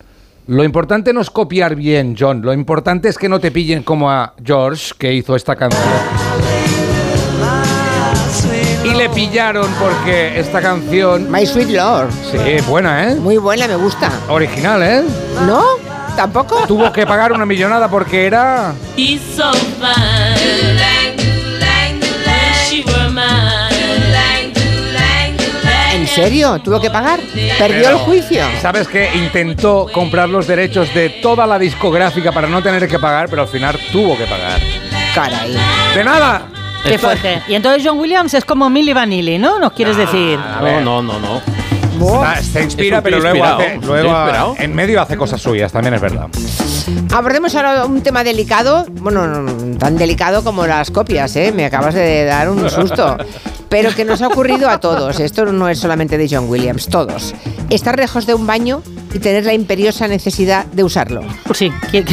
Lo 0.48 0.64
importante 0.64 1.12
no 1.12 1.20
es 1.20 1.30
copiar 1.30 1.76
bien, 1.76 2.16
John, 2.18 2.42
lo 2.42 2.52
importante 2.52 3.08
es 3.08 3.16
que 3.16 3.28
no 3.28 3.38
te 3.38 3.50
pillen 3.52 3.82
como 3.84 4.10
a 4.10 4.34
George, 4.44 4.92
que 4.98 5.12
hizo 5.12 5.36
esta 5.36 5.54
canción. 5.54 5.82
Y 8.84 8.94
le 8.94 9.08
pillaron 9.10 9.70
porque 9.78 10.38
esta 10.38 10.60
canción... 10.60 11.30
My 11.30 11.46
Sweet 11.46 11.68
Lord. 11.68 12.10
Sí, 12.30 12.60
buena, 12.66 13.10
¿eh? 13.10 13.14
Muy 13.14 13.36
buena, 13.36 13.68
me 13.68 13.76
gusta. 13.76 14.10
Original, 14.28 14.82
¿eh? 14.82 15.02
¿No? 15.46 15.62
¿Tampoco? 16.16 16.66
Tuvo 16.66 16.92
que 16.92 17.06
pagar 17.06 17.32
una 17.32 17.46
millonada 17.46 17.88
porque 17.88 18.26
era... 18.26 18.74
¿En 25.94 26.08
serio? 26.08 26.60
¿Tuvo 26.60 26.80
que 26.80 26.90
pagar? 26.90 27.20
¿Perdió 27.58 27.90
el 27.90 27.96
juicio? 27.98 28.44
¿Sabes 28.60 28.88
que 28.88 29.14
Intentó 29.14 29.86
comprar 29.92 30.28
los 30.28 30.48
derechos 30.48 30.92
de 30.92 31.08
toda 31.22 31.46
la 31.46 31.58
discográfica 31.58 32.32
para 32.32 32.48
no 32.48 32.60
tener 32.60 32.88
que 32.88 32.98
pagar, 32.98 33.28
pero 33.30 33.42
al 33.42 33.48
final 33.48 33.78
tuvo 33.92 34.16
que 34.18 34.24
pagar. 34.24 34.60
Caray. 35.14 35.56
¡De 35.94 36.02
nada! 36.02 36.48
Qué 36.84 36.98
fuerte. 36.98 37.42
Y 37.48 37.54
entonces 37.54 37.82
John 37.86 37.98
Williams 37.98 38.34
es 38.34 38.44
como 38.44 38.68
Milli 38.70 38.92
Vanilli, 38.92 39.38
¿no? 39.38 39.58
¿Nos 39.58 39.72
quieres 39.72 39.96
decir? 39.96 40.38
No, 40.38 40.80
no, 40.80 41.02
no, 41.02 41.18
no. 41.18 41.42
Está- 42.02 42.42
se 42.42 42.62
inspira, 42.64 43.00
pero 43.00 43.20
luego, 43.20 43.44
hace, 43.44 43.78
luego 43.82 44.56
en 44.58 44.74
medio 44.74 45.00
hace 45.00 45.16
cosas 45.16 45.40
suyas, 45.40 45.70
también 45.70 45.94
es 45.94 46.00
verdad. 46.00 46.26
Abordemos 47.12 47.54
ahora 47.54 47.84
un 47.84 48.02
tema 48.02 48.24
delicado, 48.24 48.86
bueno, 48.90 49.26
no, 49.26 49.78
tan 49.78 49.96
delicado 49.96 50.42
como 50.42 50.66
las 50.66 50.90
copias, 50.90 51.36
¿eh? 51.36 51.52
Me 51.54 51.64
acabas 51.66 51.94
de 51.94 52.24
dar 52.24 52.48
un 52.50 52.68
susto. 52.68 53.16
Pero 53.72 53.94
que 53.94 54.04
nos 54.04 54.22
ha 54.22 54.28
ocurrido 54.28 54.68
a 54.68 54.78
todos. 54.78 55.18
Esto 55.18 55.46
no 55.46 55.68
es 55.68 55.78
solamente 55.80 56.16
de 56.18 56.28
John 56.30 56.48
Williams, 56.48 56.88
todos. 56.88 57.34
Estar 57.70 57.98
lejos 57.98 58.26
de 58.26 58.34
un 58.34 58.46
baño 58.46 58.82
y 59.14 59.18
tener 59.18 59.44
la 59.44 59.54
imperiosa 59.54 60.06
necesidad 60.08 60.66
de 60.66 60.84
usarlo. 60.84 61.22
Sí. 61.54 61.70
¿Quién, 61.90 62.04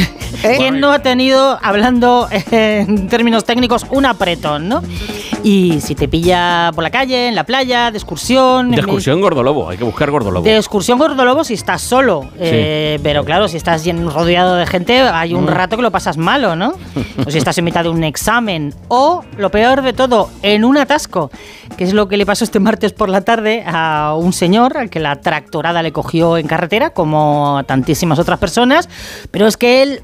¿Eh? 0.42 0.54
quién 0.56 0.80
no 0.80 0.90
ha 0.90 0.98
tenido, 1.00 1.58
hablando 1.62 2.28
en 2.50 3.08
términos 3.08 3.44
técnicos, 3.44 3.86
un 3.90 4.06
apretón, 4.06 4.68
no? 4.68 4.82
Y 5.42 5.80
si 5.80 5.94
te 5.94 6.06
pilla 6.08 6.70
por 6.74 6.84
la 6.84 6.90
calle, 6.90 7.28
en 7.28 7.34
la 7.34 7.44
playa, 7.44 7.90
de 7.90 7.96
excursión... 7.96 8.68
De 8.70 8.74
en- 8.76 8.80
excursión 8.80 9.22
Gordolobo, 9.22 9.70
hay 9.70 9.78
que 9.78 9.84
buscar 9.84 10.10
Gordolobo. 10.10 10.44
De 10.44 10.56
excursión 10.56 10.98
Gordolobo 10.98 11.44
si 11.44 11.54
estás 11.54 11.80
solo. 11.80 12.26
Eh, 12.38 12.98
pero 13.02 13.24
claro, 13.24 13.48
si 13.48 13.56
estás 13.56 13.82
rodeado 13.86 14.56
de 14.56 14.66
gente, 14.66 15.00
hay 15.00 15.32
Mm. 15.32 15.38
un 15.38 15.46
rato 15.46 15.76
que 15.76 15.82
lo 15.82 15.90
pasas 15.90 16.16
malo, 16.18 16.56
¿no? 16.56 16.74
O 17.26 17.30
si 17.30 17.38
estás 17.38 17.56
en 17.56 17.64
mitad 17.64 17.84
de 17.84 17.88
un 17.90 18.04
examen. 18.04 18.74
O, 18.88 19.22
lo 19.38 19.50
peor 19.50 19.80
de 19.80 19.94
todo, 19.94 20.28
en 20.42 20.64
un 20.64 20.76
atasco. 20.76 21.30
Que 21.80 21.84
es 21.84 21.94
lo 21.94 22.08
que 22.08 22.18
le 22.18 22.26
pasó 22.26 22.44
este 22.44 22.60
martes 22.60 22.92
por 22.92 23.08
la 23.08 23.22
tarde 23.22 23.64
a 23.66 24.14
un 24.14 24.34
señor 24.34 24.76
al 24.76 24.90
que 24.90 25.00
la 25.00 25.16
tractorada 25.16 25.82
le 25.82 25.92
cogió 25.92 26.36
en 26.36 26.46
carretera, 26.46 26.90
como 26.90 27.56
a 27.56 27.62
tantísimas 27.62 28.18
otras 28.18 28.38
personas. 28.38 28.86
Pero 29.30 29.46
es 29.46 29.56
que 29.56 29.82
él 29.82 30.02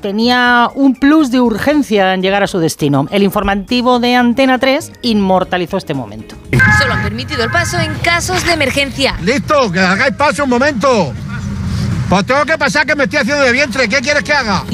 tenía 0.00 0.70
un 0.76 0.94
plus 0.94 1.32
de 1.32 1.40
urgencia 1.40 2.14
en 2.14 2.22
llegar 2.22 2.44
a 2.44 2.46
su 2.46 2.60
destino. 2.60 3.08
El 3.10 3.24
informativo 3.24 3.98
de 3.98 4.14
Antena 4.14 4.60
3 4.60 4.92
inmortalizó 5.02 5.78
este 5.78 5.94
momento. 5.94 6.36
Solo 6.78 6.92
han 6.92 7.02
permitido 7.02 7.42
el 7.42 7.50
paso 7.50 7.80
en 7.80 7.92
casos 7.94 8.46
de 8.46 8.52
emergencia. 8.52 9.16
Listo, 9.20 9.72
que 9.72 9.80
hagáis 9.80 10.14
paso 10.14 10.44
un 10.44 10.50
momento. 10.50 11.12
Pues 12.08 12.24
tengo 12.24 12.44
que 12.44 12.56
pasar 12.56 12.86
que 12.86 12.94
me 12.94 13.04
estoy 13.04 13.18
haciendo 13.20 13.42
de 13.42 13.52
vientre. 13.52 13.88
¿Qué 13.88 13.96
quieres 14.00 14.22
que 14.22 14.32
haga? 14.32 14.62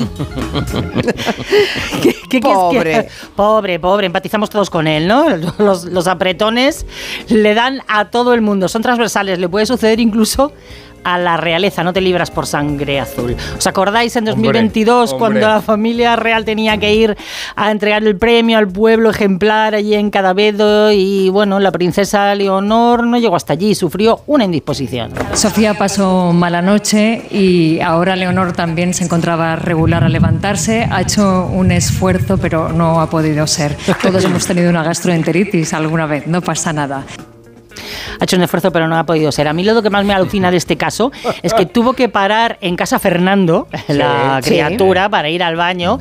¿Qué, 2.02 2.14
qué 2.28 2.40
quieres 2.40 2.58
Pobre. 2.58 2.92
que- 2.92 3.08
Pobre, 3.34 3.80
pobre, 3.80 4.06
empatizamos 4.06 4.50
todos 4.50 4.68
con 4.70 4.86
él, 4.86 5.08
¿no? 5.08 5.26
Los, 5.58 5.84
los 5.86 6.06
apretones 6.06 6.84
le 7.28 7.54
dan 7.54 7.80
a 7.88 8.10
todo 8.10 8.34
el 8.34 8.42
mundo, 8.42 8.68
son 8.68 8.82
transversales, 8.82 9.38
le 9.38 9.48
puede 9.48 9.64
suceder 9.66 9.98
incluso 10.00 10.52
a 11.04 11.18
la 11.18 11.36
realeza, 11.36 11.82
no 11.82 11.92
te 11.92 12.00
libras 12.00 12.30
por 12.30 12.46
sangre 12.46 13.00
azul. 13.00 13.36
¿Os 13.56 13.66
acordáis 13.66 14.14
en 14.16 14.24
2022 14.24 15.12
hombre. 15.12 15.18
cuando 15.18 15.48
la 15.48 15.60
familia 15.60 16.16
real 16.16 16.44
tenía 16.44 16.78
que 16.78 16.94
ir 16.94 17.16
a 17.56 17.70
entregar 17.70 18.02
el 18.04 18.16
premio 18.16 18.58
al 18.58 18.68
pueblo 18.68 19.10
ejemplar 19.10 19.74
allí 19.74 19.94
en 19.94 20.10
Cadavedo 20.10 20.92
y 20.92 21.28
bueno, 21.28 21.60
la 21.60 21.72
princesa 21.72 22.34
Leonor 22.34 23.06
no 23.06 23.18
llegó 23.18 23.36
hasta 23.36 23.52
allí, 23.52 23.74
sufrió 23.74 24.22
una 24.26 24.44
indisposición. 24.44 25.12
Sofía 25.34 25.74
pasó 25.74 26.32
mala 26.32 26.62
noche 26.62 27.22
y 27.30 27.80
ahora 27.80 28.16
Leonor 28.16 28.52
también 28.52 28.94
se 28.94 29.04
encontraba 29.04 29.56
regular 29.56 30.04
al 30.04 30.12
levantarse. 30.12 30.86
Ha 30.90 31.02
hecho 31.02 31.46
un 31.46 31.70
esfuerzo, 31.70 32.38
pero 32.38 32.70
no 32.70 33.00
ha 33.00 33.10
podido 33.10 33.46
ser. 33.46 33.76
Todos 34.02 34.24
hemos 34.24 34.46
tenido 34.46 34.70
una 34.70 34.82
gastroenteritis 34.82 35.72
alguna 35.74 36.06
vez, 36.06 36.26
no 36.26 36.40
pasa 36.42 36.72
nada. 36.72 37.04
Ha 38.20 38.24
hecho 38.24 38.36
un 38.36 38.42
esfuerzo 38.42 38.70
pero 38.72 38.88
no 38.88 38.96
ha 38.96 39.04
podido 39.04 39.30
ser. 39.32 39.48
A 39.48 39.52
mí 39.52 39.64
lo 39.64 39.82
que 39.82 39.90
más 39.90 40.04
me 40.04 40.12
alucina 40.14 40.50
de 40.50 40.56
este 40.56 40.76
caso 40.76 41.12
es 41.42 41.54
que 41.54 41.66
tuvo 41.66 41.92
que 41.94 42.08
parar 42.08 42.58
en 42.60 42.76
casa 42.76 42.98
Fernando, 42.98 43.68
la 43.88 44.40
sí. 44.42 44.50
criatura, 44.50 45.08
para 45.08 45.28
ir 45.30 45.42
al 45.42 45.56
baño. 45.56 45.98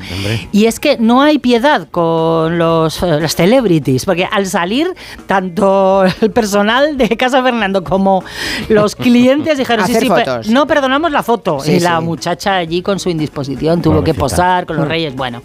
Y 0.52 0.66
es 0.66 0.80
que 0.80 0.98
no 0.98 1.22
hay 1.22 1.38
piedad 1.38 1.88
con 1.90 2.58
los, 2.58 3.02
eh, 3.02 3.28
celebrities, 3.28 4.04
porque 4.04 4.26
al 4.30 4.46
salir 4.46 4.94
tanto 5.26 6.04
el 6.20 6.30
personal 6.30 6.96
de 6.96 7.16
casa 7.16 7.42
Fernando 7.42 7.82
como 7.84 8.22
los 8.68 8.94
clientes 8.96 9.58
dijeron, 9.58 9.86
sí, 9.86 9.92
Hacer 9.92 10.02
sí, 10.02 10.08
pe- 10.10 10.24
fotos. 10.24 10.48
no 10.48 10.66
perdonamos 10.66 11.10
la 11.10 11.22
foto. 11.22 11.60
Sí, 11.60 11.72
y 11.72 11.80
la 11.80 11.98
sí. 11.98 12.04
muchacha 12.04 12.56
allí 12.56 12.82
con 12.82 12.98
su 12.98 13.08
indisposición 13.10 13.80
tuvo 13.82 14.04
que 14.04 14.14
posar 14.14 14.66
con 14.66 14.76
los 14.76 14.86
reyes. 14.88 15.14
Bueno. 15.14 15.42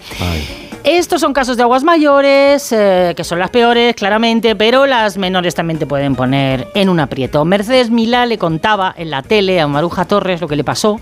Estos 0.89 1.19
son 1.19 1.33
casos 1.33 1.57
de 1.57 1.63
aguas 1.63 1.83
mayores, 1.83 2.71
eh, 2.71 3.13
que 3.17 3.25
son 3.25 3.39
las 3.39 3.49
peores, 3.49 3.93
claramente, 3.93 4.55
pero 4.55 4.85
las 4.85 5.17
menores 5.17 5.53
también 5.53 5.77
te 5.77 5.85
pueden 5.85 6.15
poner 6.15 6.69
en 6.75 6.87
un 6.87 7.01
aprieto. 7.01 7.43
Mercedes 7.43 7.89
Milá 7.89 8.25
le 8.25 8.37
contaba 8.37 8.95
en 8.97 9.09
la 9.09 9.21
tele 9.21 9.59
a 9.59 9.67
Maruja 9.67 10.05
Torres 10.05 10.39
lo 10.39 10.47
que 10.47 10.55
le 10.55 10.63
pasó 10.63 10.97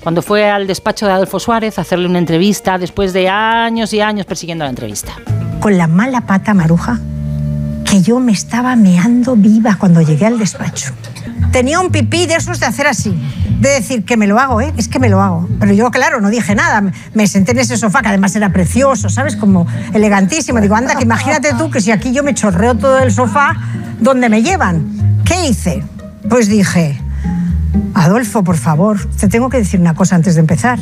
cuando 0.00 0.20
fue 0.20 0.50
al 0.50 0.66
despacho 0.66 1.06
de 1.06 1.12
Adolfo 1.12 1.40
Suárez 1.40 1.78
a 1.78 1.80
hacerle 1.80 2.06
una 2.06 2.18
entrevista 2.18 2.76
después 2.76 3.14
de 3.14 3.30
años 3.30 3.94
y 3.94 4.02
años 4.02 4.26
persiguiendo 4.26 4.64
la 4.64 4.70
entrevista. 4.70 5.14
con 5.58 5.78
la 5.78 5.86
mala 5.86 6.20
pata 6.26 6.52
maruja 6.52 7.00
que 7.86 8.02
yo 8.02 8.20
me 8.20 8.32
estaba 8.32 8.76
meando 8.76 9.36
viva 9.36 9.76
cuando 9.80 10.02
llegué 10.02 10.26
al 10.26 10.38
despacho. 10.38 10.92
Tenía 11.52 11.80
un 11.80 11.90
pipí 11.90 12.26
de 12.26 12.34
esos 12.34 12.60
de 12.60 12.66
hacer 12.66 12.86
así, 12.86 13.14
de 13.60 13.70
decir 13.70 14.04
que 14.04 14.16
me 14.16 14.26
lo 14.26 14.38
hago, 14.38 14.60
¿eh? 14.60 14.72
es 14.76 14.86
que 14.88 14.98
me 14.98 15.08
lo 15.08 15.20
hago. 15.20 15.48
Pero 15.58 15.72
yo, 15.72 15.90
claro, 15.90 16.20
no 16.20 16.30
dije 16.30 16.54
nada. 16.54 16.92
Me 17.12 17.26
senté 17.26 17.52
en 17.52 17.58
ese 17.58 17.76
sofá, 17.76 18.02
que 18.02 18.08
además 18.08 18.36
era 18.36 18.52
precioso, 18.52 19.08
¿sabes? 19.08 19.36
Como 19.36 19.66
elegantísimo. 19.92 20.60
Digo, 20.60 20.76
anda, 20.76 20.94
que 20.94 21.02
imagínate 21.02 21.54
tú 21.54 21.70
que 21.70 21.80
si 21.80 21.90
aquí 21.90 22.12
yo 22.12 22.22
me 22.22 22.34
chorreo 22.34 22.76
todo 22.76 22.98
el 22.98 23.12
sofá, 23.12 23.56
¿dónde 23.98 24.28
me 24.28 24.42
llevan? 24.42 25.22
¿Qué 25.24 25.46
hice? 25.48 25.82
Pues 26.28 26.48
dije, 26.48 27.00
Adolfo, 27.94 28.44
por 28.44 28.56
favor, 28.56 29.04
te 29.18 29.28
tengo 29.28 29.48
que 29.48 29.58
decir 29.58 29.80
una 29.80 29.94
cosa 29.94 30.14
antes 30.14 30.34
de 30.34 30.40
empezar 30.40 30.78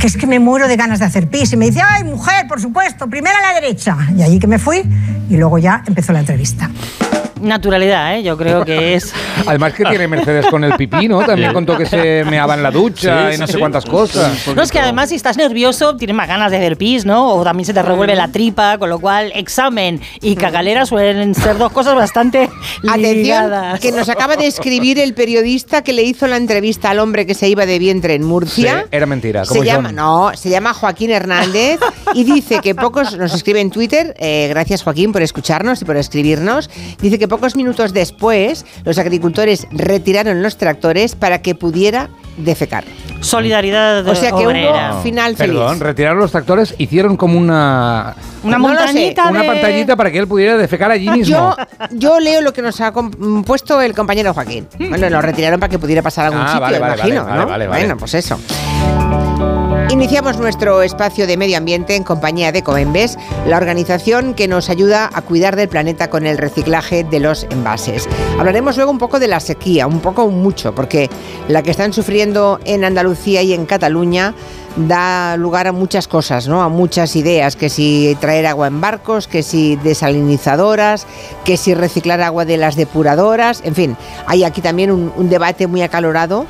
que 0.00 0.06
es 0.06 0.16
que 0.16 0.26
me 0.26 0.38
muero 0.38 0.66
de 0.66 0.76
ganas 0.76 0.98
de 0.98 1.04
hacer 1.04 1.28
pis. 1.28 1.52
Y 1.52 1.58
me 1.58 1.66
dice, 1.66 1.82
ay, 1.86 2.04
mujer, 2.04 2.48
por 2.48 2.58
supuesto, 2.58 3.06
primero 3.08 3.36
a 3.36 3.52
la 3.52 3.60
derecha. 3.60 3.98
Y 4.16 4.22
allí 4.22 4.38
que 4.38 4.46
me 4.46 4.58
fui 4.58 4.82
y 5.28 5.36
luego 5.36 5.58
ya 5.58 5.84
empezó 5.86 6.14
la 6.14 6.20
entrevista. 6.20 6.70
Naturalidad, 7.40 8.16
¿eh? 8.16 8.22
yo 8.22 8.36
creo 8.36 8.64
que 8.64 8.94
es. 8.94 9.12
Además 9.46 9.72
que 9.74 9.84
tiene 9.84 10.06
Mercedes 10.08 10.46
con 10.46 10.62
el 10.64 10.74
pipí, 10.74 11.08
¿no? 11.08 11.24
También 11.24 11.52
contó 11.52 11.76
que 11.76 11.86
se 11.86 12.24
meaba 12.24 12.54
en 12.54 12.62
la 12.62 12.70
ducha 12.70 13.30
Sí, 13.30 13.36
y 13.36 13.38
no 13.38 13.46
sí, 13.46 13.52
sé 13.52 13.52
sí. 13.54 13.58
cuántas 13.58 13.84
cosas. 13.84 14.46
No, 14.54 14.62
es 14.62 14.70
que 14.70 14.78
además 14.78 15.08
si 15.08 15.14
estás 15.16 15.36
nervioso 15.36 15.96
tienes 15.96 16.14
más 16.16 16.28
ganas 16.28 16.50
de 16.50 16.58
hacer 16.58 16.76
pis, 16.76 17.04
¿no? 17.06 17.34
O 17.34 17.42
también 17.44 17.64
se 17.66 17.72
te 17.74 17.82
revuelve 17.82 18.14
la 18.14 18.28
tripa, 18.28 18.78
con 18.78 18.88
lo 18.90 18.98
cual 18.98 19.32
examen 19.34 20.00
y 20.20 20.36
cagalera 20.36 20.86
suelen 20.86 21.34
ser 21.34 21.58
dos 21.58 21.72
cosas 21.72 21.94
bastante 21.94 22.48
Atención, 22.88 23.14
ligadas. 23.16 23.80
que 23.80 23.92
nos 23.92 24.08
acaba 24.08 24.36
de 24.36 24.46
escribir 24.46 24.98
el 24.98 25.14
periodista 25.14 25.82
que 25.82 25.92
le 25.92 26.02
hizo 26.02 26.26
la 26.26 26.36
entrevista 26.36 26.90
al 26.90 26.98
hombre 26.98 27.26
que 27.26 27.34
se 27.34 27.48
iba 27.48 27.66
de 27.66 27.78
vientre 27.78 28.14
en 28.14 28.22
Sí, 28.22 28.28
Murcia. 28.28 28.86
era 28.90 29.06
mentira. 29.06 29.44
Como 29.46 29.60
Se 29.60 29.66
llama, 29.66 29.92
no, 29.92 30.30
se 30.34 30.50
llama 30.50 30.72
Joaquín 30.74 31.10
Hernández 31.10 31.80
y 32.14 32.24
dice 32.24 32.60
que 32.60 32.74
pocos, 32.74 33.16
nos 33.16 33.34
escribe 33.34 33.60
en 33.60 33.70
Twitter, 33.70 34.14
eh, 34.18 34.46
gracias 34.50 34.82
Joaquín 34.82 35.12
por 35.12 35.22
escucharnos 35.22 35.80
y 35.82 35.84
por 35.84 35.96
escribirnos, 35.96 36.70
dice 37.00 37.18
que 37.18 37.28
pocos 37.30 37.56
minutos 37.56 37.94
después 37.94 38.66
los 38.84 38.98
agricultores 38.98 39.66
retiraron 39.70 40.42
los 40.42 40.58
tractores 40.58 41.14
para 41.14 41.40
que 41.40 41.54
pudiera 41.54 42.10
defecar. 42.36 42.84
Solidaridad 43.20 44.06
O 44.06 44.14
sea 44.14 44.30
que 44.30 44.46
obrera. 44.46 44.92
hubo 44.94 45.02
final 45.02 45.36
feliz. 45.36 45.54
Perdón, 45.56 45.80
retiraron 45.80 46.18
los 46.20 46.30
tractores, 46.30 46.74
hicieron 46.78 47.16
como 47.16 47.38
una, 47.38 48.14
Una 48.42 48.56
No 48.58 48.68
montañita 48.68 49.28
una 49.28 49.42
de- 49.42 49.46
pantallita 49.48 49.94
para 49.96 50.10
que 50.10 50.18
él 50.18 50.26
pudiera 50.26 50.56
defecar 50.56 50.90
allí 50.90 51.08
mismo. 51.10 51.26
Yo, 51.36 51.56
yo 51.90 52.18
leo 52.20 52.40
lo 52.40 52.52
que 52.54 52.62
nos 52.62 52.80
ha 52.80 52.92
puesto 53.44 53.80
el 53.82 53.94
compañero 53.94 54.32
Joaquín. 54.34 54.66
Bueno, 54.78 55.08
lo 55.10 55.20
retiraron 55.22 55.60
para 55.60 55.70
que 55.70 55.78
pudiera 55.78 56.00
pasar 56.02 56.24
a 56.24 56.28
algún 56.28 56.40
Ah, 56.42 56.46
sitio, 56.48 56.60
vale, 56.62 56.78
vale, 56.78 56.94
imagino, 56.94 57.24
vale, 57.24 57.38
¿no? 57.40 57.46
vale, 57.46 57.66
vale. 57.66 57.80
Bueno, 57.84 57.96
pues 57.98 58.14
eso. 58.14 58.40
Iniciamos 59.90 60.38
nuestro 60.38 60.82
espacio 60.82 61.26
de 61.26 61.36
medio 61.36 61.58
ambiente 61.58 61.96
en 61.96 62.04
compañía 62.04 62.52
de 62.52 62.62
Coembes, 62.62 63.18
la 63.48 63.56
organización 63.56 64.34
que 64.34 64.46
nos 64.46 64.70
ayuda 64.70 65.10
a 65.12 65.20
cuidar 65.20 65.56
del 65.56 65.68
planeta 65.68 66.08
con 66.08 66.26
el 66.26 66.38
reciclaje 66.38 67.02
de 67.02 67.18
los 67.18 67.42
envases. 67.50 68.08
Hablaremos 68.38 68.76
luego 68.76 68.92
un 68.92 68.98
poco 68.98 69.18
de 69.18 69.26
la 69.26 69.40
sequía, 69.40 69.88
un 69.88 69.98
poco 69.98 70.28
mucho, 70.28 70.76
porque 70.76 71.10
la 71.48 71.64
que 71.64 71.72
están 71.72 71.92
sufriendo 71.92 72.60
en 72.64 72.84
Andalucía 72.84 73.42
y 73.42 73.52
en 73.52 73.66
Cataluña 73.66 74.32
da 74.76 75.36
lugar 75.36 75.66
a 75.66 75.72
muchas 75.72 76.06
cosas, 76.06 76.46
¿no? 76.46 76.62
A 76.62 76.68
muchas 76.68 77.16
ideas, 77.16 77.56
que 77.56 77.68
si 77.68 78.16
traer 78.20 78.46
agua 78.46 78.68
en 78.68 78.80
barcos, 78.80 79.26
que 79.26 79.42
si 79.42 79.74
desalinizadoras, 79.74 81.04
que 81.44 81.56
si 81.56 81.74
reciclar 81.74 82.20
agua 82.20 82.44
de 82.44 82.58
las 82.58 82.76
depuradoras, 82.76 83.60
en 83.64 83.74
fin, 83.74 83.96
hay 84.28 84.44
aquí 84.44 84.60
también 84.60 84.92
un, 84.92 85.12
un 85.16 85.28
debate 85.28 85.66
muy 85.66 85.82
acalorado 85.82 86.46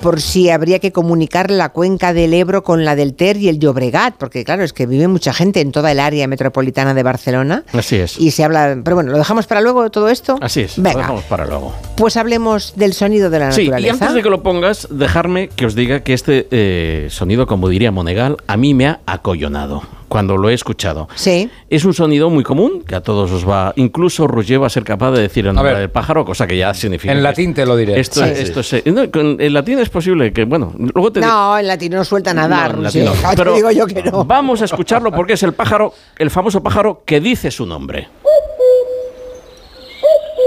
por 0.00 0.20
si 0.20 0.50
habría 0.50 0.78
que 0.78 0.92
comunicar 0.92 1.50
la 1.50 1.70
cuenca 1.70 2.12
del 2.12 2.34
Ebro 2.34 2.62
con 2.62 2.84
la 2.84 2.96
del 2.96 3.14
Ter 3.14 3.36
y 3.36 3.48
el 3.48 3.58
Llobregat, 3.58 4.14
porque 4.16 4.44
claro, 4.44 4.62
es 4.64 4.72
que 4.72 4.86
vive 4.86 5.08
mucha 5.08 5.32
gente 5.32 5.60
en 5.60 5.72
toda 5.72 5.92
el 5.92 6.00
área 6.00 6.26
metropolitana 6.26 6.94
de 6.94 7.02
Barcelona 7.02 7.64
Así 7.72 7.96
es. 7.96 8.18
y 8.18 8.30
se 8.30 8.44
habla, 8.44 8.78
pero 8.82 8.96
bueno, 8.96 9.12
lo 9.12 9.18
dejamos 9.18 9.46
para 9.46 9.60
luego 9.60 9.90
todo 9.90 10.08
esto. 10.08 10.38
Así 10.40 10.60
es. 10.62 10.76
Lo 10.78 10.84
Venga, 10.84 10.98
dejamos 10.98 11.24
para 11.24 11.46
luego. 11.46 11.74
pues 11.96 12.16
hablemos 12.16 12.72
del 12.76 12.92
sonido 12.94 13.30
de 13.30 13.38
la 13.38 13.52
Sí, 13.52 13.62
naturaleza. 13.64 13.86
y 13.86 13.90
antes 13.90 14.14
de 14.14 14.22
que 14.22 14.30
lo 14.30 14.42
pongas, 14.42 14.88
dejarme 14.90 15.48
que 15.48 15.66
os 15.66 15.74
diga 15.74 16.00
que 16.00 16.12
este 16.14 16.48
eh, 16.50 17.06
sonido, 17.10 17.46
como 17.46 17.68
diría 17.68 17.90
Monegal, 17.92 18.36
a 18.46 18.56
mí 18.56 18.74
me 18.74 18.86
ha 18.86 19.00
acollonado 19.06 19.82
cuando 20.10 20.36
lo 20.36 20.50
he 20.50 20.54
escuchado. 20.54 21.08
Sí. 21.14 21.48
Es 21.70 21.86
un 21.86 21.94
sonido 21.94 22.28
muy 22.28 22.44
común 22.44 22.82
que 22.86 22.94
a 22.96 23.00
todos 23.00 23.30
os 23.30 23.48
va. 23.48 23.72
Incluso 23.76 24.26
Roger 24.26 24.60
va 24.62 24.66
a 24.66 24.70
ser 24.70 24.84
capaz 24.84 25.12
de 25.12 25.22
decir 25.22 25.46
el 25.46 25.54
nombre 25.54 25.78
del 25.78 25.88
pájaro, 25.88 26.24
cosa 26.26 26.46
que 26.46 26.58
ya 26.58 26.74
significa. 26.74 27.12
En 27.12 27.18
que 27.18 27.22
latín 27.22 27.54
te 27.54 27.64
lo 27.64 27.76
diré. 27.76 27.98
Esto, 27.98 28.22
Sí. 28.24 28.30
esto 28.36 28.60
es- 28.60 28.84
no, 28.86 29.10
con- 29.10 29.40
en 29.40 29.52
latín 29.54 29.78
es 29.78 29.88
posible 29.88 30.32
que, 30.32 30.44
bueno, 30.44 30.74
luego 30.76 31.12
te 31.12 31.20
No, 31.20 31.56
en 31.58 31.66
latín 31.68 31.92
no 31.92 32.04
suelta 32.04 32.34
nada, 32.34 32.68
No, 32.68 32.82
no. 32.82 32.90
Pero 33.36 33.54
digo 33.54 33.70
yo 33.70 33.86
que 33.86 34.02
no. 34.02 34.24
Vamos 34.24 34.60
a 34.60 34.64
escucharlo 34.66 35.12
porque 35.12 35.34
es 35.34 35.42
el 35.44 35.52
pájaro, 35.54 35.94
el 36.18 36.30
famoso 36.30 36.62
pájaro 36.62 37.02
que 37.06 37.20
dice 37.20 37.50
su 37.52 37.64
nombre. 37.64 38.08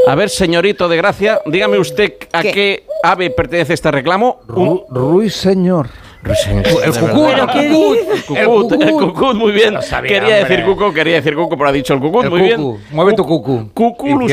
A 0.08 0.16
ver, 0.16 0.30
señorito 0.30 0.90
de 0.90 0.98
gracia, 0.98 1.40
dígame 1.46 1.80
usted 1.80 2.16
a 2.34 2.42
¿Qué? 2.42 2.52
qué, 2.52 2.84
ave 3.04 3.30
pertenece 3.30 3.74
este 3.74 3.90
reclamo. 3.90 4.42
Ru- 4.50 4.84
Ruiseñor. 4.90 5.88
El 6.26 6.94
cucú, 6.94 7.26
¿Pero 7.28 7.44
el 7.44 7.50
qué 7.50 7.68
el 7.68 8.46
cucut, 8.46 8.72
cucú. 8.72 8.84
el 8.84 8.92
cucut, 8.92 9.36
muy 9.36 9.52
bien. 9.52 9.82
Sabía, 9.82 10.08
quería 10.10 10.36
hombre. 10.38 10.50
decir 10.50 10.66
cuco, 10.66 10.94
quería 10.94 11.16
decir 11.16 11.36
cuco, 11.36 11.58
pero 11.58 11.70
ha 11.70 11.74
dicho 11.74 11.94
el 11.94 12.00
cucut, 12.00 12.24
El 12.26 12.30
muy 12.30 12.42
bien. 12.42 12.62
cucú. 12.62 12.80
Mueve 12.92 13.14
tu 13.14 13.26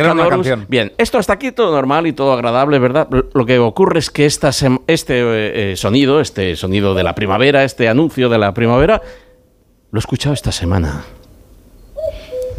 una 0.02 0.08
canorus. 0.08 0.30
canción. 0.30 0.66
Bien, 0.68 0.92
esto 0.98 1.18
hasta 1.18 1.32
aquí 1.32 1.50
todo 1.52 1.72
normal 1.72 2.06
y 2.06 2.12
todo 2.12 2.32
agradable, 2.32 2.78
¿verdad? 2.78 3.08
Lo 3.34 3.44
que 3.46 3.58
ocurre 3.58 3.98
es 3.98 4.10
que 4.10 4.26
esta 4.26 4.50
este 4.86 5.20
eh, 5.20 5.72
eh, 5.72 5.76
sonido, 5.76 6.20
este 6.20 6.54
sonido 6.56 6.94
de 6.94 7.02
la 7.02 7.14
primavera, 7.14 7.64
este 7.64 7.88
anuncio 7.88 8.28
de 8.28 8.38
la 8.38 8.54
primavera, 8.54 9.02
lo 9.90 9.98
he 9.98 10.00
escuchado 10.00 10.32
esta 10.34 10.52
semana. 10.52 11.04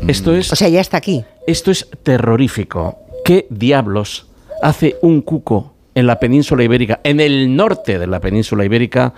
Esto 0.08 0.34
es 0.36 0.52
O 0.52 0.56
sea, 0.56 0.68
ya 0.68 0.82
está 0.82 0.98
aquí. 0.98 1.24
esto 1.48 1.72
es 1.72 1.88
terrorífico. 2.04 2.98
¿Qué 3.24 3.46
diablos 3.50 4.28
hace 4.64 4.98
un 5.02 5.22
cuco 5.22 5.71
en 5.94 6.08
la 6.08 6.20
península 6.20 6.64
ibérica, 6.64 7.00
en 7.04 7.20
el 7.20 7.56
norte 7.56 8.00
de 8.00 8.08
la 8.08 8.20
península 8.20 8.64
ibérica, 8.64 9.14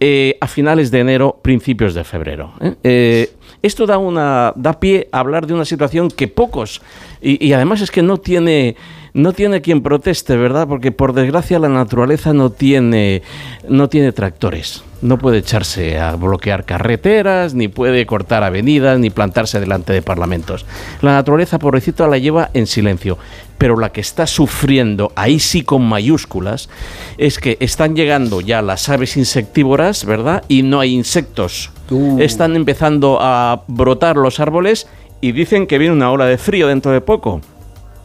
eh, 0.00 0.36
a 0.40 0.46
finales 0.46 0.90
de 0.90 1.00
enero, 1.00 1.38
principios 1.42 1.94
de 1.94 2.04
febrero? 2.04 2.52
eh? 2.60 2.74
Eh, 2.82 3.30
esto 3.62 3.86
da, 3.86 3.98
una, 3.98 4.52
da 4.54 4.78
pie 4.78 5.08
a 5.12 5.20
hablar 5.20 5.46
de 5.46 5.54
una 5.54 5.64
situación 5.64 6.08
que 6.10 6.28
pocos, 6.28 6.82
y, 7.20 7.44
y 7.44 7.52
además 7.52 7.80
es 7.80 7.90
que 7.90 8.02
no 8.02 8.18
tiene, 8.18 8.76
no 9.16 9.32
tiene 9.32 9.62
quien 9.62 9.80
proteste, 9.80 10.36
¿verdad? 10.36 10.68
Porque 10.68 10.92
por 10.92 11.14
desgracia 11.14 11.58
la 11.58 11.70
naturaleza 11.70 12.34
no 12.34 12.50
tiene, 12.50 13.22
no 13.66 13.88
tiene 13.88 14.12
tractores. 14.12 14.84
No 15.00 15.16
puede 15.16 15.38
echarse 15.38 15.98
a 15.98 16.14
bloquear 16.16 16.66
carreteras, 16.66 17.54
ni 17.54 17.68
puede 17.68 18.04
cortar 18.04 18.42
avenidas, 18.44 18.98
ni 18.98 19.08
plantarse 19.08 19.58
delante 19.58 19.94
de 19.94 20.02
parlamentos. 20.02 20.66
La 21.00 21.14
naturaleza, 21.14 21.58
pobrecita, 21.58 22.06
la 22.06 22.18
lleva 22.18 22.50
en 22.52 22.66
silencio. 22.66 23.16
Pero 23.56 23.78
la 23.78 23.90
que 23.90 24.02
está 24.02 24.26
sufriendo, 24.26 25.12
ahí 25.16 25.38
sí 25.38 25.62
con 25.62 25.82
mayúsculas, 25.82 26.68
es 27.16 27.38
que 27.38 27.56
están 27.60 27.96
llegando 27.96 28.42
ya 28.42 28.60
las 28.60 28.86
aves 28.90 29.16
insectívoras, 29.16 30.04
¿verdad? 30.04 30.44
Y 30.48 30.62
no 30.62 30.78
hay 30.78 30.92
insectos. 30.92 31.70
Están 32.18 32.54
empezando 32.54 33.18
a 33.22 33.62
brotar 33.66 34.16
los 34.16 34.40
árboles 34.40 34.88
y 35.22 35.32
dicen 35.32 35.66
que 35.66 35.78
viene 35.78 35.94
una 35.94 36.10
ola 36.10 36.26
de 36.26 36.36
frío 36.36 36.68
dentro 36.68 36.92
de 36.92 37.00
poco. 37.00 37.40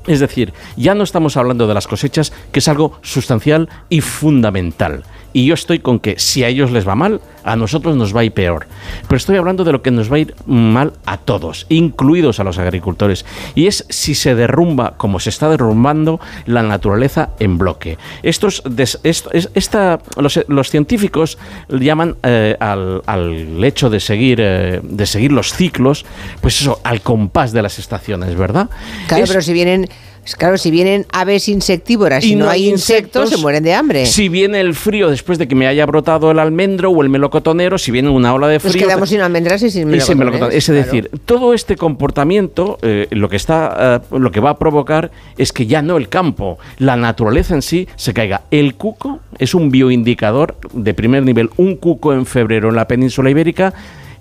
Es 0.08 0.20
decir, 0.20 0.54
ya 0.76 0.96
no 0.96 1.04
estamos 1.04 1.38
hablando 1.38 1.68
de 1.68 1.74
las 1.74 1.88
cosechas, 1.88 2.34
que 2.52 2.60
es 2.60 2.68
algo 2.68 2.98
sustancial 3.02 3.70
y 3.90 4.02
fundamental. 4.02 5.04
Y 5.34 5.46
yo 5.46 5.54
estoy 5.54 5.80
con 5.80 6.00
que 6.00 6.20
si 6.20 6.44
a 6.44 6.48
ellos 6.50 6.72
les 6.72 6.88
va 6.88 6.96
mal, 6.96 7.22
a 7.44 7.56
nosotros 7.56 7.96
nos 7.96 8.16
va 8.16 8.22
a 8.22 8.24
ir 8.24 8.32
peor. 8.34 8.68
Pero 9.08 9.18
estoy 9.18 9.38
hablando 9.38 9.64
de 9.64 9.72
lo 9.72 9.82
que 9.82 9.90
nos 9.92 10.12
va 10.12 10.18
a 10.18 10.20
ir 10.20 10.36
mal 10.46 10.94
a 11.06 11.18
todos, 11.18 11.66
incluidos 11.70 12.40
a 12.40 12.44
los 12.44 12.58
agricultores. 12.60 13.26
Y 13.56 13.68
es 13.68 13.86
si 13.90 14.14
se 14.16 14.36
derrumba, 14.36 14.96
como 14.98 15.20
se 15.20 15.30
está 15.30 15.50
derrumbando, 15.50 16.20
la 16.46 16.64
naturaleza 16.64 17.30
en 17.40 17.58
bloque. 17.58 17.98
Estos, 18.24 18.62
des- 18.70 19.00
esta, 19.04 20.00
los, 20.18 20.40
los 20.48 20.70
científicos 20.70 21.38
llaman 21.70 22.16
eh, 22.24 22.56
al, 22.60 23.02
al 23.06 23.64
hecho 23.64 23.90
de 23.90 24.00
seguir, 24.00 24.40
eh, 24.42 24.80
de 24.84 25.06
seguir 25.06 25.32
los 25.32 25.54
ciclos, 25.54 26.06
pues 26.42 26.62
eso, 26.62 26.80
al 26.84 27.02
compás 27.02 27.52
de 27.54 27.62
las 27.62 27.80
estaciones, 27.80 28.36
¿verdad? 28.36 28.70
Claro, 29.08 29.24
Es- 29.24 29.30
pero 29.30 29.42
si 29.42 29.54
vienen, 29.54 29.90
claro, 30.38 30.58
si 30.58 30.72
vienen 30.72 31.06
aves 31.12 31.50
insectívoras 31.50 32.24
y, 32.24 32.36
no 32.36 32.50
hay 32.50 32.70
insectos, 32.70 33.30
se 33.30 33.38
mueren 33.38 33.64
de 33.64 33.74
hambre. 33.74 34.06
Si 34.06 34.30
viene 34.30 34.60
el 34.60 34.76
frío 34.76 35.10
después 35.10 35.38
de 35.38 35.48
que 35.48 35.56
me 35.56 35.68
haya 35.68 35.86
brotado 35.86 36.32
el 36.32 36.40
almendro 36.40 36.92
o 36.92 37.02
el 37.02 37.10
melocotonero, 37.10 37.78
si 37.78 37.92
viene 37.92 38.10
una 38.10 38.34
ola 38.34 38.48
de 38.48 38.56
Nos 38.56 38.72
frío. 38.72 38.88
quedamos 38.88 39.10
sin 39.10 39.22
almendras 39.22 39.62
y 39.64 39.72
sin 39.72 39.88
melocotón. 39.88 40.52
Es 40.52 40.66
claro. 40.66 40.84
decir, 40.84 41.12
todo 41.26 41.54
este 41.54 41.76
comportamiento 41.76 42.78
eh, 42.82 43.08
lo 43.12 43.30
que 43.30 43.36
está 43.36 44.02
eh, 44.12 44.18
lo 44.18 44.32
que 44.32 44.40
va 44.40 44.52
a 44.52 44.58
provocar 44.58 45.12
es 45.38 45.52
que 45.52 45.66
ya 45.66 45.82
no 45.82 45.98
el 45.98 46.10
campo, 46.10 46.58
la 46.78 46.96
naturaleza 46.96 47.56
en 47.56 47.62
sí 47.62 47.88
se 47.96 48.14
caiga. 48.14 48.42
El 48.52 48.76
cuco 48.76 49.20
es 49.38 49.54
un 49.54 49.72
bioindicador 49.72 50.56
de 50.74 50.94
primer 50.94 51.24
nivel. 51.24 51.50
Un 51.58 51.76
cuco 51.76 52.14
en 52.14 52.26
febrero 52.26 52.70
en 52.70 52.76
la 52.76 52.88
península 52.88 53.30
ibérica 53.30 53.74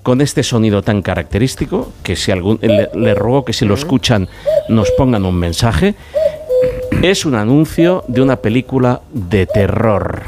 con 0.03 0.21
este 0.21 0.43
sonido 0.43 0.83
tan 0.83 1.03
característico 1.03 1.93
que 2.03 2.17
si 2.17 2.31
algún 2.33 2.59
le, 2.63 2.89
le 2.95 3.15
ruego 3.15 3.45
que 3.45 3.53
si 3.53 3.65
lo 3.65 3.75
escuchan 3.75 4.29
nos 4.69 4.91
pongan 4.93 5.25
un 5.25 5.35
mensaje. 5.37 5.95
Es 7.03 7.25
un 7.25 7.35
anuncio 7.35 8.05
de 8.09 8.21
una 8.21 8.37
película 8.37 9.01
de 9.15 9.47
terror, 9.47 10.23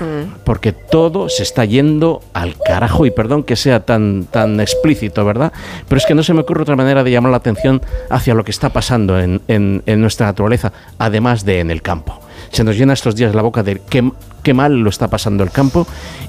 porque 0.44 0.72
todo 0.72 1.28
se 1.28 1.42
está 1.42 1.66
yendo 1.66 2.22
al 2.32 2.54
carajo 2.64 3.04
y 3.04 3.10
perdón 3.10 3.42
que 3.42 3.56
sea 3.56 3.80
tan, 3.80 4.24
tan 4.30 4.58
explícito, 4.58 5.22
¿verdad? 5.26 5.52
Pero 5.86 5.98
es 5.98 6.06
que 6.06 6.14
no 6.14 6.22
se 6.22 6.32
me 6.32 6.40
ocurre 6.40 6.62
otra 6.62 6.76
manera 6.76 7.04
de 7.04 7.10
llamar 7.10 7.30
la 7.32 7.36
atención 7.38 7.82
hacia 8.08 8.32
lo 8.32 8.44
que 8.44 8.52
está 8.52 8.70
pasando 8.70 9.20
en, 9.20 9.42
en- 9.48 9.82
en 9.84 10.00
nuestra 10.00 10.24
naturaleza, 10.26 10.72
además 10.98 11.44
de 11.44 11.60
en 11.60 11.70
el 11.70 11.82
campo. 11.82 12.18
Se 12.52 12.64
nos 12.64 12.76
llena 12.76 12.92
estos 12.92 13.16
días 13.16 13.34
la 13.34 13.40
boca 13.40 13.62
de 13.62 13.80
qué, 13.88 14.54
mal 14.54 14.78
lo 14.78 14.90
está 14.90 15.08
pasando 15.08 15.42
el 15.42 15.50
campo 15.50 15.86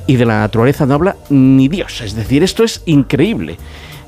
y 0.08 0.16
de 0.16 0.26
la 0.26 0.40
naturaleza 0.40 0.86
no 0.86 0.94
habla 0.94 1.18
ni 1.30 1.68
Dios. 1.68 2.00
Es 2.00 2.16
decir, 2.16 2.44
esto 2.44 2.64
es 2.64 2.82
increíble. 2.86 3.58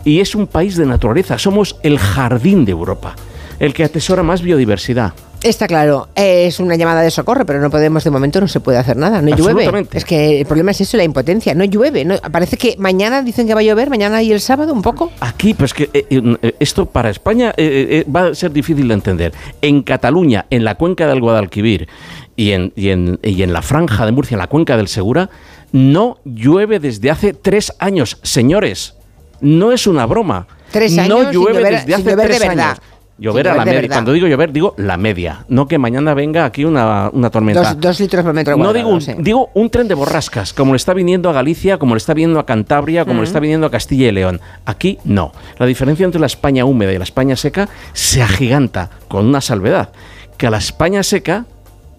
Y 0.06 0.22
es 0.22 0.34
un 0.34 0.48
país 0.48 0.78
de 0.78 0.86
naturaleza, 0.86 1.38
somos 1.38 1.76
el 1.84 2.00
jardín 2.00 2.64
de 2.64 2.72
Europa, 2.72 3.16
el 3.60 3.74
que 3.74 3.84
atesora 3.84 4.24
más 4.24 4.42
biodiversidad. 4.42 5.14
Está 5.46 5.68
claro, 5.68 6.08
eh, 6.16 6.48
es 6.48 6.60
una 6.60 6.76
llamada 6.76 7.04
de 7.04 7.12
socorro, 7.12 7.46
pero 7.46 7.62
no 7.62 7.70
podemos, 7.70 8.04
de 8.04 8.10
momento 8.10 8.42
no 8.42 8.48
se 8.48 8.60
puede 8.62 8.80
hacer 8.80 8.98
nada, 8.98 9.22
no 9.22 9.36
llueve. 9.36 9.86
Es 9.94 10.04
que 10.04 10.40
el 10.42 10.46
problema 10.48 10.72
es 10.72 10.82
eso, 10.82 10.98
la 10.98 11.04
impotencia, 11.04 11.54
no 11.54 11.64
llueve. 11.66 12.04
No, 12.04 12.16
parece 12.32 12.58
que 12.58 12.76
mañana 12.80 13.22
dicen 13.22 13.46
que 13.46 13.54
va 13.54 13.60
a 13.60 13.64
llover, 13.64 13.92
mañana 13.92 14.24
y 14.24 14.32
el 14.32 14.42
sábado 14.42 14.74
un 14.74 14.82
poco. 14.82 15.12
Aquí, 15.20 15.54
pues 15.54 15.76
que 15.76 15.84
eh, 15.94 16.06
eh, 16.10 16.56
esto 16.60 16.88
para 16.88 17.12
España 17.12 17.54
eh, 17.58 18.04
eh, 18.08 18.12
va 18.12 18.30
a 18.30 18.34
ser 18.36 18.52
difícil 18.52 18.88
de 18.88 18.96
entender. 18.96 19.34
En 19.62 19.84
Cataluña, 19.84 20.48
en 20.50 20.64
la 20.64 20.76
cuenca 20.76 21.06
del 21.08 21.22
Guadalquivir 21.22 21.88
y 22.36 22.52
en, 22.52 22.74
y, 22.76 22.90
en, 22.90 23.20
y 23.22 23.44
en 23.44 23.54
la 23.54 23.62
franja 23.62 24.08
de 24.08 24.12
Murcia, 24.14 24.34
en 24.34 24.40
la 24.40 24.48
cuenca 24.48 24.76
del 24.78 24.88
Segura, 24.88 25.30
no 25.72 26.18
llueve 26.26 26.80
desde 26.80 27.12
hace 27.12 27.34
tres 27.34 27.72
años. 27.78 28.18
Señores, 28.24 28.96
no 29.42 29.72
es 29.72 29.86
una 29.86 30.08
broma. 30.08 30.48
Tres 30.72 30.98
años 30.98 31.10
No 31.20 31.24
sin 31.26 31.32
llueve 31.34 31.60
llover- 31.60 31.70
desde 31.72 31.86
sin 31.86 31.94
hace 31.94 32.16
de 32.16 32.24
tres 32.24 32.40
verdad. 32.40 32.66
años. 32.72 32.82
Llover 33.18 33.48
a 33.48 33.56
la 33.56 33.66
media. 33.66 33.88
Cuando 33.88 34.12
digo 34.12 34.28
llover, 34.28 34.52
digo 34.52 34.74
la 34.78 34.98
media. 34.98 35.46
No 35.48 35.68
que 35.68 35.78
mañana 35.78 36.14
venga 36.14 36.44
aquí 36.44 36.66
una, 36.66 37.10
una 37.14 37.30
tormenta. 37.30 37.62
Dos, 37.62 37.80
dos 37.80 38.00
litros 38.02 38.26
por 38.26 38.34
metro 38.34 38.58
No 38.58 38.74
digo 38.74 38.90
un, 38.90 39.00
sí. 39.00 39.14
digo 39.18 39.50
un 39.54 39.70
tren 39.70 39.88
de 39.88 39.94
borrascas, 39.94 40.54
como 40.54 40.74
le 40.74 40.78
está 40.78 40.94
viniendo 40.94 41.30
a 41.30 41.34
Galicia, 41.34 41.78
como 41.78 41.96
le 41.96 42.00
está 42.00 42.14
viniendo 42.14 42.40
a 42.40 42.46
Cantabria, 42.46 43.06
como 43.06 43.22
le 43.22 43.28
está 43.28 43.40
viniendo 43.40 43.68
a 43.68 43.72
Castilla 43.72 44.08
y 44.08 44.12
León. 44.12 44.42
Aquí 44.66 45.00
no. 45.06 45.32
La 45.58 45.66
diferencia 45.66 46.04
entre 46.04 46.20
la 46.20 46.28
España 46.28 46.66
húmeda 46.66 46.92
y 46.92 46.98
la 46.98 47.06
España 47.06 47.38
seca 47.38 47.70
se 47.94 48.22
agiganta 48.22 48.90
con 49.08 49.26
una 49.26 49.40
salvedad, 49.40 49.90
que 50.38 50.48
a 50.48 50.50
la 50.50 50.58
España 50.58 51.02
seca 51.02 51.46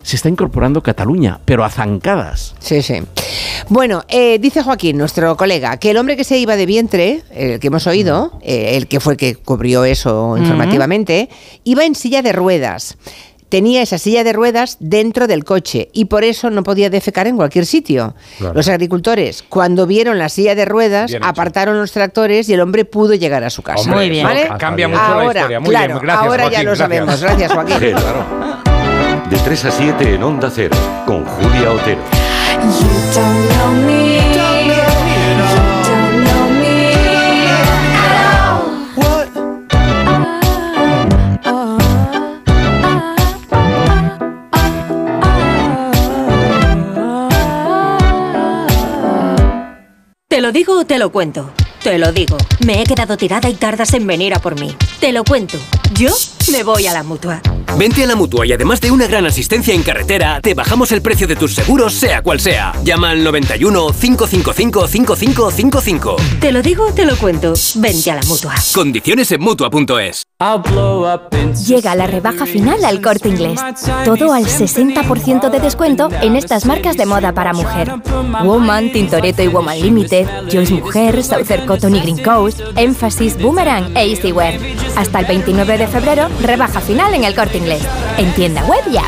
se 0.07 0.15
está 0.17 0.29
incorporando 0.29 0.83
Cataluña, 0.83 1.41
pero 1.45 1.65
a 1.65 1.69
zancadas. 1.71 2.55
Sí, 2.61 2.81
sí. 2.81 3.03
Bueno, 3.69 4.05
eh, 4.09 4.39
dice 4.39 4.63
Joaquín, 4.63 4.97
nuestro 4.99 5.37
colega, 5.37 5.79
que 5.79 5.91
el 5.91 5.97
hombre 5.97 6.17
que 6.17 6.23
se 6.23 6.39
iba 6.39 6.55
de 6.55 6.65
vientre, 6.65 7.23
el 7.35 7.59
que 7.59 7.67
hemos 7.67 7.87
oído, 7.89 8.39
eh, 8.43 8.77
el 8.77 8.87
que 8.87 9.01
fue 9.01 9.15
el 9.15 9.17
que 9.19 9.35
cubrió 9.35 9.85
eso 9.85 10.37
informativamente, 10.39 11.29
iba 11.65 11.85
en 11.85 11.97
silla 11.97 12.23
de 12.23 12.33
ruedas. 12.33 12.97
Tenía 13.49 13.83
esa 13.83 13.99
silla 13.99 14.23
de 14.25 14.33
ruedas 14.33 14.77
dentro 14.81 15.27
del 15.27 15.45
coche 15.45 15.89
y 15.93 16.07
por 16.07 16.23
eso 16.25 16.51
no 16.51 16.63
podía 16.63 16.89
defecar 16.91 17.27
en 17.27 17.37
cualquier 17.37 17.67
sitio. 17.67 18.15
Claro. 18.39 18.55
Los 18.55 18.69
agricultores, 18.69 19.45
cuando 19.49 19.87
vieron 19.87 20.19
la 20.19 20.29
silla 20.29 20.55
de 20.55 20.65
ruedas, 20.67 21.11
Bien 21.11 21.23
hecho. 21.23 21.29
apartaron 21.31 21.79
los 21.79 21.91
tractores 21.93 22.49
y 22.49 22.55
el 22.55 22.61
hombre 22.61 22.85
pudo 22.85 23.15
llegar 23.15 23.43
a 23.45 23.51
su 23.51 23.63
casa. 23.63 23.81
Hombre, 23.83 23.97
Muy 23.97 24.11
bien. 24.11 24.25
¿Vale? 24.25 24.47
ca- 24.49 24.59
Cambia 24.59 24.87
mucho 24.89 25.01
la 25.01 25.09
ahora, 25.09 25.41
historia. 25.41 25.61
Muy 25.61 25.71
claro, 25.71 25.95
bien, 25.95 25.99
gracias, 26.07 26.27
ahora 26.27 26.45
ya 26.45 26.59
lo 26.63 26.71
gracias. 26.71 26.79
sabemos. 26.79 27.21
Gracias, 27.21 27.53
Joaquín. 27.53 27.79
Claro. 27.93 28.66
De 29.31 29.37
3 29.39 29.65
a 29.65 29.71
7 29.73 30.15
en 30.15 30.23
Onda 30.23 30.51
Cero, 30.55 30.77
con 31.05 31.25
Julia 31.25 31.73
Otero. 31.73 32.01
Te 50.29 50.41
lo 50.41 50.53
digo 50.53 50.79
o 50.79 50.85
te 50.85 50.99
lo 50.99 51.11
cuento. 51.11 51.51
Te 51.83 51.99
lo 51.99 52.13
digo. 52.13 52.37
Me 52.65 52.83
he 52.83 52.85
quedado 52.85 53.17
tirada 53.17 53.49
y 53.49 53.55
tardas 53.55 53.93
en 53.95 54.07
venir 54.07 54.35
a 54.35 54.39
por 54.39 54.61
mí. 54.61 54.77
Te 55.01 55.11
lo 55.11 55.25
cuento. 55.25 55.59
Yo 55.95 56.15
me 56.53 56.63
voy 56.63 56.87
a 56.87 56.93
la 56.93 57.03
mutua. 57.03 57.41
Vente 57.79 58.03
a 58.03 58.07
la 58.07 58.17
mutua 58.17 58.47
y 58.47 58.53
además 58.55 58.81
de 58.81 58.91
una 58.91 59.07
gran 59.07 59.27
asistencia 59.27 59.75
en 59.75 59.83
carretera, 59.83 60.41
te 60.41 60.55
bajamos 60.55 60.93
el 60.93 61.03
precio 61.03 61.27
de 61.27 61.37
tus 61.37 61.53
seguros, 61.53 61.93
sea 61.93 62.23
cual 62.23 62.41
sea. 62.41 62.73
Llama 62.83 63.11
al 63.11 63.23
91 63.23 63.89
555 63.93 64.87
5555. 64.89 66.17
Te 66.41 66.53
lo 66.53 66.63
digo 66.63 66.87
o 66.87 66.93
te 66.93 67.05
lo 67.05 67.15
cuento. 67.17 67.53
Vente 67.75 68.11
a 68.11 68.15
la 68.15 68.23
mutua. 68.23 68.55
Condiciones 68.75 69.31
en 69.31 69.43
mutua.es. 69.43 70.23
Llega 71.67 71.95
la 71.95 72.07
rebaja 72.07 72.47
final 72.47 72.83
al 72.83 73.03
corte 73.03 73.29
inglés. 73.29 73.61
Todo 74.07 74.33
al 74.33 74.47
60% 74.47 75.51
de 75.51 75.61
descuento 75.61 76.09
en 76.23 76.37
estas 76.37 76.65
marcas 76.65 76.97
de 76.97 77.05
moda 77.05 77.33
para 77.33 77.53
mujer. 77.53 77.93
Woman, 78.43 78.91
Tintoretto 78.91 79.43
y 79.43 79.49
Woman 79.49 79.81
Limited, 79.81 80.27
Joyce 80.51 80.73
Mujer, 80.73 81.23
Southern 81.23 81.67
Cotton 81.67 81.95
y 81.95 82.01
Green 82.01 82.23
Coast, 82.23 82.61
Emphasis, 82.77 83.37
Boomerang 83.39 83.95
e 83.95 84.13
Easywear. 84.13 84.59
Hasta 84.97 85.21
el 85.21 85.27
29 85.27 85.77
de 85.77 85.87
febrero, 85.87 86.29
rebaja 86.41 86.81
final 86.81 87.13
en 87.13 87.25
el 87.25 87.35
corte 87.35 87.59
inglés. 87.59 87.66
En 88.19 88.33
tienda 88.35 88.65
web 88.65 88.81
y 88.93 88.97
app. 88.97 89.07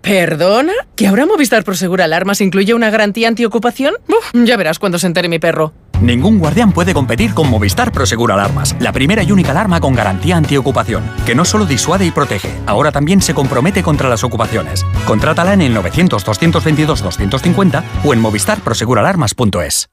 ¿Perdona? 0.00 0.72
¿Que 0.94 1.08
ahora 1.08 1.26
Movistar 1.26 1.64
Prosegur 1.64 2.00
Alarmas 2.00 2.40
incluye 2.40 2.72
una 2.72 2.90
garantía 2.90 3.28
antiocupación? 3.28 3.94
Uf, 4.08 4.30
ya 4.32 4.56
verás 4.56 4.78
cuando 4.78 4.98
se 4.98 5.08
entere 5.08 5.28
mi 5.28 5.38
perro. 5.38 5.72
Ningún 6.00 6.38
guardián 6.38 6.72
puede 6.72 6.92
competir 6.92 7.32
con 7.32 7.48
Movistar 7.48 7.90
Prosegur 7.90 8.30
Alarmas, 8.30 8.76
la 8.80 8.92
primera 8.92 9.22
y 9.22 9.32
única 9.32 9.52
alarma 9.52 9.80
con 9.80 9.94
garantía 9.94 10.36
antiocupación, 10.36 11.10
que 11.24 11.34
no 11.34 11.44
solo 11.44 11.64
disuade 11.64 12.04
y 12.04 12.10
protege, 12.10 12.54
ahora 12.66 12.92
también 12.92 13.22
se 13.22 13.32
compromete 13.32 13.82
contra 13.82 14.08
las 14.08 14.22
ocupaciones. 14.22 14.84
Contrátala 15.06 15.54
en 15.54 15.62
el 15.62 15.76
900-222-250 15.76 17.82
o 18.04 18.12
en 18.12 18.20
movistarproseguralarmas.es. 18.20 19.88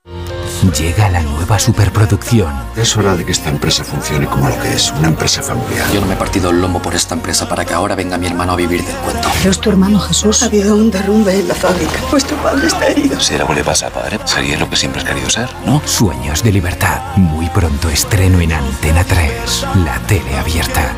Llega 0.78 1.10
la 1.10 1.22
nueva 1.22 1.60
superproducción. 1.60 2.54
Es 2.78 2.96
hora 2.96 3.18
de 3.18 3.26
que 3.26 3.34
esta 3.34 3.50
empresa 3.50 3.84
funcione 3.84 4.28
como 4.28 4.48
lo 4.48 4.58
que 4.60 4.74
es, 4.74 4.94
una 4.98 5.10
empresa 5.10 5.44
familiar. 5.44 5.92
Yo 5.92 6.00
no 6.00 6.08
me 6.08 6.14
he 6.14 6.18
partido 6.18 6.52
el 6.52 6.62
lomo 6.62 6.82
por 6.82 6.96
esta 6.96 7.16
empresa 7.16 7.50
para 7.50 7.66
que 7.66 7.74
ahora 7.74 7.96
venga 7.96 8.18
mi 8.18 8.28
hermano 8.28 8.54
a 8.54 8.56
vivir 8.56 8.82
del 8.84 8.96
cuento. 8.98 9.28
Pero 9.40 9.52
es 9.52 9.60
tu 9.60 9.70
hermano 9.70 10.00
Jesús. 10.00 10.42
Ha 10.42 10.46
habido 10.46 10.76
un 10.76 10.90
derrumbe 10.90 11.38
en 11.38 11.50
la 11.50 11.54
fábrica. 11.54 12.00
Vuestro 12.10 12.38
padre 12.38 12.68
está 12.68 12.88
herido. 12.88 13.20
Si 13.20 13.36
algo 13.36 13.54
le 13.54 13.64
pasa 13.64 13.88
a 13.88 13.90
padre, 13.90 14.20
sería 14.24 14.58
lo 14.58 14.70
que 14.70 14.78
siempre 14.78 15.02
has 15.02 15.08
querido 15.08 15.30
ser, 15.30 15.50
¿no? 15.66 15.82
Sueños 15.94 16.42
de 16.42 16.52
libertad. 16.52 17.16
Muy 17.18 17.48
pronto 17.50 17.88
estreno 17.88 18.42
en 18.42 18.52
Antena 18.52 19.04
3, 19.04 19.68
la 19.86 20.00
tele 20.08 20.36
abierta. 20.36 20.92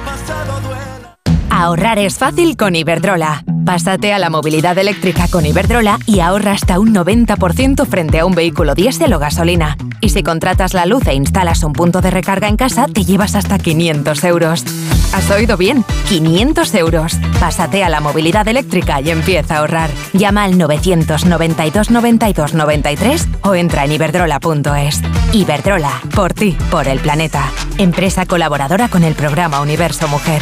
Ahorrar 1.58 2.00
es 2.00 2.18
fácil 2.18 2.58
con 2.58 2.76
Iberdrola. 2.76 3.46
Pásate 3.66 4.12
a 4.12 4.20
la 4.20 4.30
movilidad 4.30 4.78
eléctrica 4.78 5.30
con 5.30 5.46
Iberdrola 5.46 6.00
y 6.06 6.20
ahorra 6.20 6.52
hasta 6.52 6.80
un 6.80 6.94
90% 6.94 7.88
frente 7.88 8.20
a 8.20 8.26
un 8.26 8.36
vehículo 8.36 8.76
diésel 8.76 9.14
o 9.14 9.20
gasolina. 9.20 9.78
Y 10.02 10.10
si 10.10 10.22
contratas 10.22 10.74
la 10.74 10.86
luz 10.86 11.08
e 11.08 11.14
instalas 11.14 11.64
un 11.64 11.72
punto 11.72 12.02
de 12.02 12.12
recarga 12.12 12.50
en 12.50 12.58
casa, 12.58 12.88
te 12.88 13.06
llevas 13.06 13.36
hasta 13.36 13.58
500 13.58 14.22
euros. 14.26 14.66
¿Has 15.14 15.32
oído 15.32 15.56
bien? 15.56 15.86
500 16.10 16.76
euros. 16.76 17.14
Pásate 17.40 17.86
a 17.86 17.90
la 17.90 18.02
movilidad 18.02 18.46
eléctrica 18.50 19.00
y 19.00 19.10
empieza 19.10 19.56
a 19.56 19.60
ahorrar. 19.60 19.90
Llama 20.12 20.44
al 20.44 20.58
992 20.58 21.90
92 21.90 22.54
93 22.54 23.28
o 23.44 23.56
entra 23.56 23.86
en 23.86 23.94
iberdrola.es. 23.94 25.02
Iberdrola, 25.32 26.02
por 26.14 26.34
ti, 26.34 26.58
por 26.70 26.90
el 26.90 27.00
planeta. 27.00 27.50
Empresa 27.78 28.26
colaboradora 28.26 28.90
con 28.90 29.06
el 29.06 29.16
programa 29.16 29.62
Universo 29.62 30.10
Mujer. 30.10 30.42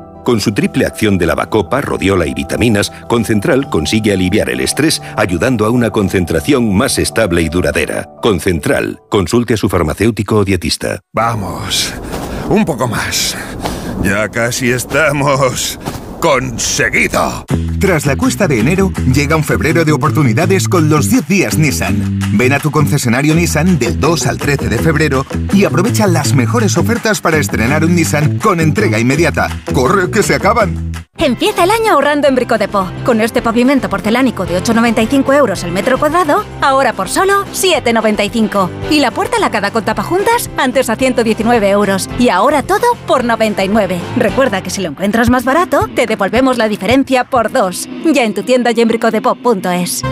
Con 0.23 0.39
su 0.39 0.53
triple 0.53 0.85
acción 0.85 1.17
de 1.17 1.25
lavacopa, 1.25 1.81
rodiola 1.81 2.27
y 2.27 2.33
vitaminas, 2.33 2.91
Concentral 3.07 3.69
consigue 3.69 4.13
aliviar 4.13 4.49
el 4.49 4.59
estrés 4.59 5.01
ayudando 5.15 5.65
a 5.65 5.69
una 5.69 5.89
concentración 5.89 6.73
más 6.75 6.99
estable 6.99 7.41
y 7.41 7.49
duradera. 7.49 8.09
Concentral. 8.21 9.01
Consulte 9.09 9.55
a 9.55 9.57
su 9.57 9.69
farmacéutico 9.69 10.37
o 10.37 10.45
dietista. 10.45 10.99
Vamos, 11.13 11.93
un 12.49 12.65
poco 12.65 12.87
más. 12.87 13.35
Ya 14.03 14.29
casi 14.29 14.71
estamos. 14.71 15.79
¡Conseguido! 16.19 17.45
Tras 17.81 18.05
la 18.05 18.15
cuesta 18.15 18.47
de 18.47 18.59
enero, 18.59 18.93
llega 19.11 19.35
un 19.35 19.43
febrero 19.43 19.83
de 19.83 19.91
oportunidades 19.91 20.69
con 20.69 20.87
los 20.87 21.09
10 21.09 21.27
días 21.27 21.57
Nissan. 21.57 22.19
Ven 22.33 22.53
a 22.53 22.59
tu 22.59 22.69
concesionario 22.69 23.33
Nissan 23.33 23.79
del 23.79 23.99
2 23.99 24.27
al 24.27 24.37
13 24.37 24.69
de 24.69 24.77
febrero 24.77 25.25
y 25.51 25.65
aprovecha 25.65 26.05
las 26.05 26.35
mejores 26.35 26.77
ofertas 26.77 27.21
para 27.21 27.39
estrenar 27.39 27.83
un 27.83 27.95
Nissan 27.95 28.37
con 28.37 28.59
entrega 28.59 28.99
inmediata. 28.99 29.49
¡Corre, 29.73 30.11
que 30.11 30.21
se 30.21 30.35
acaban! 30.35 30.91
Empieza 31.17 31.65
el 31.65 31.69
año 31.69 31.93
ahorrando 31.93 32.27
en 32.27 32.33
Bricodepo. 32.33 32.89
Con 33.05 33.21
este 33.21 33.43
pavimento 33.43 33.89
porcelánico 33.89 34.45
de 34.45 34.57
8,95 34.59 35.37
euros 35.37 35.63
el 35.63 35.71
metro 35.71 35.99
cuadrado, 35.99 36.43
ahora 36.61 36.93
por 36.93 37.09
solo 37.09 37.45
7,95. 37.53 38.69
Y 38.89 39.01
la 39.01 39.11
puerta 39.11 39.37
lacada 39.37 39.69
con 39.69 39.85
tapajuntas, 39.85 40.49
antes 40.57 40.89
a 40.89 40.95
119 40.95 41.69
euros. 41.69 42.09
Y 42.17 42.29
ahora 42.29 42.63
todo 42.63 42.95
por 43.05 43.23
99. 43.23 43.99
Recuerda 44.17 44.63
que 44.63 44.71
si 44.71 44.81
lo 44.81 44.89
encuentras 44.89 45.29
más 45.29 45.45
barato, 45.45 45.87
te 45.93 46.07
devolvemos 46.07 46.57
la 46.57 46.67
diferencia 46.67 47.23
por 47.25 47.51
dos. 47.51 47.70
Ya 48.13 48.23
en 48.23 48.33
tu 48.33 48.43
tienda 48.43 48.71
y 48.71 48.81
en. 49.75 50.03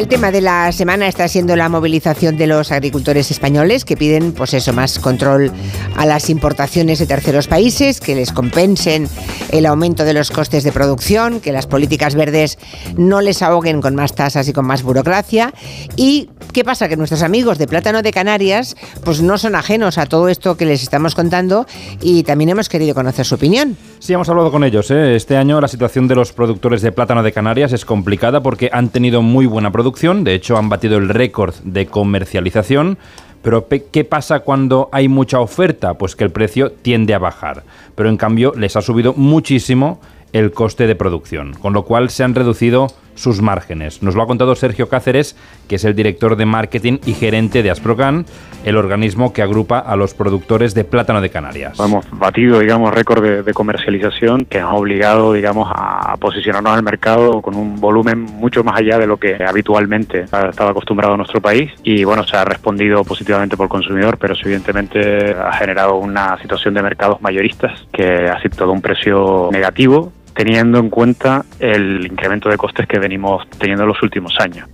El 0.00 0.08
tema 0.08 0.32
de 0.32 0.40
la 0.40 0.72
semana 0.72 1.08
está 1.08 1.28
siendo 1.28 1.56
la 1.56 1.68
movilización 1.68 2.38
de 2.38 2.46
los 2.46 2.72
agricultores 2.72 3.30
españoles 3.30 3.84
que 3.84 3.98
piden, 3.98 4.32
pues 4.32 4.54
eso, 4.54 4.72
más 4.72 4.98
control 4.98 5.52
a 5.94 6.06
las 6.06 6.30
importaciones 6.30 6.98
de 6.98 7.06
terceros 7.06 7.48
países, 7.48 8.00
que 8.00 8.14
les 8.14 8.32
compensen 8.32 9.10
el 9.50 9.66
aumento 9.66 10.06
de 10.06 10.14
los 10.14 10.30
costes 10.30 10.64
de 10.64 10.72
producción, 10.72 11.38
que 11.40 11.52
las 11.52 11.66
políticas 11.66 12.14
verdes 12.14 12.56
no 12.96 13.20
les 13.20 13.42
ahoguen 13.42 13.82
con 13.82 13.94
más 13.94 14.14
tasas 14.14 14.48
y 14.48 14.54
con 14.54 14.64
más 14.64 14.82
burocracia. 14.82 15.52
¿Y 15.96 16.30
qué 16.54 16.64
pasa? 16.64 16.88
Que 16.88 16.96
nuestros 16.96 17.22
amigos 17.22 17.58
de 17.58 17.66
Plátano 17.66 18.00
de 18.00 18.10
Canarias, 18.10 18.76
pues 19.04 19.20
no 19.20 19.36
son 19.36 19.54
ajenos 19.54 19.98
a 19.98 20.06
todo 20.06 20.30
esto 20.30 20.56
que 20.56 20.64
les 20.64 20.82
estamos 20.82 21.14
contando 21.14 21.66
y 22.00 22.22
también 22.22 22.48
hemos 22.48 22.70
querido 22.70 22.94
conocer 22.94 23.26
su 23.26 23.34
opinión. 23.34 23.76
Sí, 24.00 24.14
hemos 24.14 24.30
hablado 24.30 24.50
con 24.50 24.64
ellos. 24.64 24.90
¿eh? 24.90 25.14
Este 25.14 25.36
año 25.36 25.60
la 25.60 25.68
situación 25.68 26.08
de 26.08 26.14
los 26.14 26.32
productores 26.32 26.80
de 26.80 26.90
plátano 26.90 27.22
de 27.22 27.32
Canarias 27.32 27.74
es 27.74 27.84
complicada 27.84 28.42
porque 28.42 28.70
han 28.72 28.88
tenido 28.88 29.20
muy 29.20 29.44
buena 29.44 29.70
producción, 29.72 30.24
de 30.24 30.32
hecho 30.32 30.56
han 30.56 30.70
batido 30.70 30.96
el 30.96 31.10
récord 31.10 31.54
de 31.64 31.84
comercialización. 31.84 32.96
Pero 33.42 33.68
¿qué 33.68 34.04
pasa 34.04 34.40
cuando 34.40 34.88
hay 34.90 35.08
mucha 35.08 35.40
oferta? 35.40 35.94
Pues 35.98 36.16
que 36.16 36.24
el 36.24 36.30
precio 36.30 36.72
tiende 36.72 37.12
a 37.12 37.18
bajar. 37.18 37.62
Pero 37.94 38.08
en 38.08 38.16
cambio 38.16 38.54
les 38.56 38.74
ha 38.74 38.80
subido 38.80 39.12
muchísimo 39.12 40.00
el 40.32 40.52
coste 40.52 40.86
de 40.86 40.94
producción, 40.94 41.52
con 41.52 41.74
lo 41.74 41.84
cual 41.84 42.08
se 42.08 42.24
han 42.24 42.34
reducido 42.34 42.86
sus 43.14 43.42
márgenes. 43.42 44.02
Nos 44.02 44.14
lo 44.14 44.22
ha 44.22 44.26
contado 44.26 44.54
Sergio 44.54 44.88
Cáceres, 44.88 45.36
que 45.68 45.76
es 45.76 45.84
el 45.84 45.94
director 45.94 46.36
de 46.36 46.46
marketing 46.46 46.98
y 47.06 47.14
gerente 47.14 47.62
de 47.62 47.70
Asprocan, 47.70 48.26
el 48.64 48.76
organismo 48.76 49.32
que 49.32 49.42
agrupa 49.42 49.78
a 49.78 49.96
los 49.96 50.14
productores 50.14 50.74
de 50.74 50.84
plátano 50.84 51.20
de 51.20 51.30
Canarias. 51.30 51.78
Hemos 51.80 52.06
batido, 52.10 52.58
digamos, 52.60 52.92
récord 52.94 53.44
de, 53.44 53.54
comercialización 53.54 54.44
que 54.44 54.60
nos 54.60 54.70
ha 54.70 54.74
obligado, 54.74 55.32
digamos, 55.32 55.68
a 55.74 56.16
posicionarnos 56.18 56.72
al 56.72 56.82
mercado 56.82 57.42
con 57.42 57.56
un 57.56 57.80
volumen 57.80 58.20
mucho 58.20 58.64
más 58.64 58.78
allá 58.78 58.98
de 58.98 59.06
lo 59.06 59.16
que 59.16 59.36
habitualmente 59.46 60.22
estaba 60.22 60.70
acostumbrado 60.70 61.16
nuestro 61.16 61.40
país 61.40 61.72
y, 61.82 62.04
bueno, 62.04 62.26
se 62.26 62.36
ha 62.36 62.44
respondido 62.44 63.04
positivamente 63.04 63.56
por 63.56 63.64
el 63.64 63.70
consumidor, 63.70 64.18
pero 64.18 64.34
evidentemente 64.34 65.34
ha 65.34 65.52
generado 65.52 65.96
una 65.96 66.38
situación 66.38 66.74
de 66.74 66.82
mercados 66.82 67.20
mayoristas 67.20 67.86
que 67.92 68.04
ha 68.04 68.40
sido 68.40 68.70
un 68.70 68.80
precio 68.80 69.48
negativo 69.52 70.12
teniendo 70.34 70.78
en 70.78 70.90
cuenta 70.90 71.44
el 71.58 72.06
incremento 72.06 72.48
de 72.48 72.56
costes 72.56 72.86
que 72.86 72.98
venimos 72.98 73.48
teniendo 73.58 73.84
en 73.84 73.88
los 73.88 74.02
últimos 74.02 74.34
años. 74.38 74.68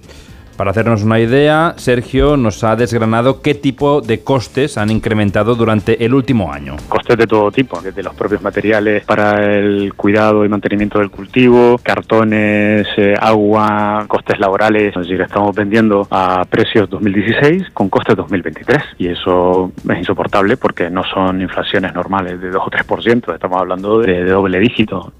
Para 0.56 0.70
hacernos 0.70 1.02
una 1.02 1.20
idea, 1.20 1.74
Sergio 1.76 2.38
nos 2.38 2.64
ha 2.64 2.76
desgranado 2.76 3.42
qué 3.42 3.52
tipo 3.54 4.00
de 4.00 4.24
costes 4.24 4.78
han 4.78 4.90
incrementado 4.90 5.54
durante 5.54 6.02
el 6.02 6.14
último 6.14 6.50
año. 6.50 6.76
Costes 6.88 7.18
de 7.18 7.26
todo 7.26 7.50
tipo, 7.52 7.78
desde 7.82 8.02
los 8.02 8.14
propios 8.14 8.40
materiales 8.40 9.04
para 9.04 9.54
el 9.54 9.92
cuidado 9.92 10.46
y 10.46 10.48
mantenimiento 10.48 10.98
del 10.98 11.10
cultivo, 11.10 11.78
cartones, 11.82 12.86
eh, 12.96 13.12
agua, 13.20 14.06
costes 14.08 14.38
laborales. 14.38 14.96
Es 14.96 15.02
decir, 15.02 15.20
estamos 15.20 15.54
vendiendo 15.54 16.08
a 16.10 16.42
precios 16.48 16.88
2016 16.88 17.64
con 17.74 17.90
costes 17.90 18.16
2023 18.16 18.78
y 18.96 19.08
eso 19.08 19.72
es 19.86 19.98
insoportable 19.98 20.56
porque 20.56 20.88
no 20.88 21.02
son 21.04 21.42
inflaciones 21.42 21.92
normales 21.92 22.40
de 22.40 22.48
2 22.48 22.62
o 22.64 22.70
3%, 22.70 23.34
estamos 23.34 23.60
hablando 23.60 23.98
de, 23.98 24.24
de 24.24 24.30
doble 24.30 24.58
dígito. 24.58 25.12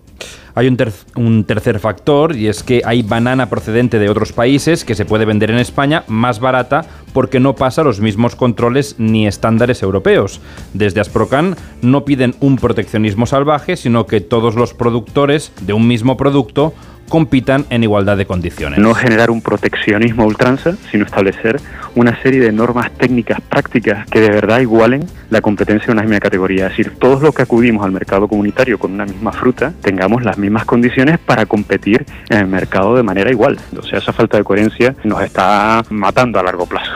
Hay 0.57 0.69
un, 0.69 1.45
tercer 1.45 1.79
factor 1.81 2.35
y 2.35 2.49
es 2.49 2.63
que 2.63 2.81
hay 2.87 3.03
banana 3.03 3.51
procedente 3.51 3.99
de 3.99 4.09
otros 4.09 4.33
países 4.33 4.87
que 4.87 4.95
se 4.95 5.05
puede 5.05 5.27
vender 5.27 5.51
en 5.51 5.59
España 5.59 6.05
más 6.09 6.41
barata 6.41 6.87
porque 7.13 7.41
no 7.41 7.55
pasa 7.55 7.85
los 7.85 8.01
mismos 8.01 8.37
controles 8.37 8.95
ni 8.97 9.27
estándares 9.27 9.83
europeos. 9.83 10.41
Desde 10.73 11.03
Asprocan 11.03 11.57
no 11.83 12.07
piden 12.07 12.35
un 12.41 12.57
proteccionismo 12.57 13.27
salvaje, 13.27 13.77
sino 13.77 14.07
que 14.07 14.23
todos 14.23 14.55
los 14.55 14.73
productores 14.73 15.53
de 15.61 15.75
un 15.75 15.87
mismo 15.87 16.17
producto 16.17 16.73
compitan 17.09 17.65
en 17.71 17.83
igualdad 17.83 18.17
de 18.17 18.27
condiciones. 18.27 18.79
No 18.79 18.95
generar 18.95 19.31
un 19.31 19.41
proteccionismo 19.41 20.25
a 20.25 20.27
ultranza, 20.27 20.75
sino 20.91 21.05
establecer 21.05 21.61
una 21.95 22.21
serie 22.23 22.41
de 22.41 22.53
normas 22.53 22.91
técnicas 22.93 23.41
prácticas 23.41 24.07
que 24.09 24.21
de 24.21 24.31
verdad 24.31 24.61
igualen 24.61 25.07
la 25.31 25.41
competencia 25.41 25.87
de 25.87 25.93
una 25.93 26.03
misma 26.03 26.21
categoría. 26.21 26.67
Es 26.67 26.77
decir, 26.77 26.95
todos 26.99 27.23
los 27.23 27.35
que 27.35 27.43
acudimos 27.43 27.85
al 27.85 27.93
mercado 27.93 28.29
comunitario 28.29 28.79
con 28.79 28.93
una 28.93 29.05
misma 29.07 29.33
fruta 29.33 29.73
tengamos 29.81 30.25
las 30.25 30.39
mismas 30.39 30.65
condiciones 30.65 31.19
para 31.19 31.47
competir 31.47 32.05
en 32.29 32.39
el 32.39 32.47
mercado 32.47 32.95
de 32.97 33.03
manera 33.03 33.31
igual. 33.31 33.59
O 33.79 33.83
sea, 33.83 33.99
esa 33.99 34.13
falta 34.13 34.37
de 34.37 34.45
coherencia 34.45 34.95
nos 35.05 35.23
está 35.23 35.85
matando 35.91 36.39
a 36.39 36.43
largo 36.43 36.67
plazo. 36.67 36.93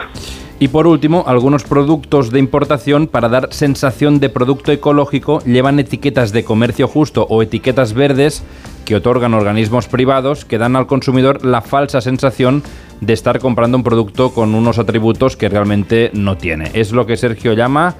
Y 0.61 0.67
por 0.67 0.85
último, 0.85 1.23
algunos 1.25 1.63
productos 1.63 2.29
de 2.29 2.37
importación 2.37 3.07
para 3.07 3.29
dar 3.29 3.51
sensación 3.51 4.19
de 4.19 4.29
producto 4.29 4.71
ecológico 4.71 5.39
llevan 5.43 5.79
etiquetas 5.79 6.31
de 6.33 6.43
comercio 6.43 6.87
justo 6.87 7.25
o 7.27 7.41
etiquetas 7.41 7.95
verdes 7.95 8.43
que 8.85 8.95
otorgan 8.95 9.33
organismos 9.33 9.87
privados 9.87 10.45
que 10.45 10.57
dan 10.57 10.75
al 10.75 10.87
consumidor 10.87 11.45
la 11.45 11.61
falsa 11.61 12.01
sensación 12.01 12.63
de 12.99 13.13
estar 13.13 13.39
comprando 13.39 13.77
un 13.77 13.83
producto 13.83 14.33
con 14.33 14.53
unos 14.55 14.79
atributos 14.79 15.35
que 15.35 15.49
realmente 15.49 16.11
no 16.13 16.37
tiene. 16.37 16.71
Es 16.73 16.91
lo 16.91 17.05
que 17.05 17.17
Sergio 17.17 17.53
llama 17.53 17.95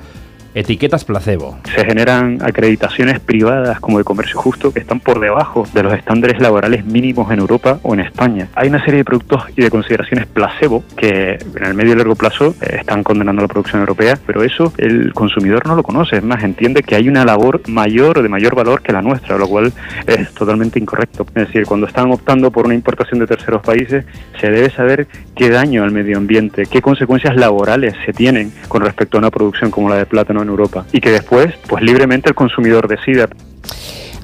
etiquetas 0.53 1.05
placebo. 1.05 1.57
Se 1.75 1.85
generan 1.85 2.39
acreditaciones 2.41 3.19
privadas 3.19 3.79
como 3.79 3.97
de 3.97 4.03
comercio 4.03 4.39
justo 4.39 4.71
que 4.71 4.79
están 4.79 4.99
por 4.99 5.19
debajo 5.19 5.67
de 5.73 5.83
los 5.83 5.93
estándares 5.93 6.41
laborales 6.41 6.85
mínimos 6.85 7.31
en 7.31 7.39
Europa 7.39 7.79
o 7.83 7.93
en 7.93 8.01
España. 8.01 8.47
Hay 8.55 8.69
una 8.69 8.83
serie 8.83 8.99
de 8.99 9.05
productos 9.05 9.43
y 9.55 9.61
de 9.61 9.69
consideraciones 9.69 10.27
placebo 10.27 10.83
que 10.95 11.37
en 11.55 11.63
el 11.63 11.73
medio 11.73 11.93
y 11.93 11.95
largo 11.95 12.15
plazo 12.15 12.55
eh, 12.61 12.77
están 12.79 13.03
condenando 13.03 13.41
la 13.41 13.47
producción 13.47 13.81
europea, 13.81 14.17
pero 14.25 14.43
eso 14.43 14.73
el 14.77 15.13
consumidor 15.13 15.65
no 15.65 15.75
lo 15.75 15.83
conoce, 15.83 16.17
es 16.17 16.23
más, 16.23 16.43
entiende 16.43 16.83
que 16.83 16.95
hay 16.95 17.07
una 17.07 17.25
labor 17.25 17.61
mayor, 17.67 18.21
de 18.21 18.29
mayor 18.29 18.55
valor 18.55 18.81
que 18.81 18.91
la 18.91 19.01
nuestra, 19.01 19.37
lo 19.37 19.47
cual 19.47 19.71
es 20.07 20.33
totalmente 20.33 20.79
incorrecto. 20.79 21.25
Es 21.35 21.47
decir, 21.47 21.65
cuando 21.65 21.87
están 21.87 22.11
optando 22.11 22.51
por 22.51 22.65
una 22.65 22.75
importación 22.75 23.19
de 23.19 23.27
terceros 23.27 23.61
países, 23.61 24.05
se 24.39 24.49
debe 24.49 24.69
saber 24.69 25.07
qué 25.35 25.49
daño 25.49 25.83
al 25.83 25.91
medio 25.91 26.17
ambiente, 26.17 26.65
qué 26.65 26.81
consecuencias 26.81 27.35
laborales 27.35 27.95
se 28.05 28.13
tienen 28.13 28.51
con 28.67 28.81
respecto 28.81 29.17
a 29.17 29.19
una 29.19 29.31
producción 29.31 29.71
como 29.71 29.89
la 29.89 29.95
de 29.95 30.05
plátano 30.05 30.40
en 30.43 30.49
Europa 30.49 30.85
y 30.91 30.99
que 30.99 31.11
después, 31.11 31.53
pues 31.67 31.83
libremente 31.83 32.29
el 32.29 32.35
consumidor 32.35 32.87
decida. 32.87 33.27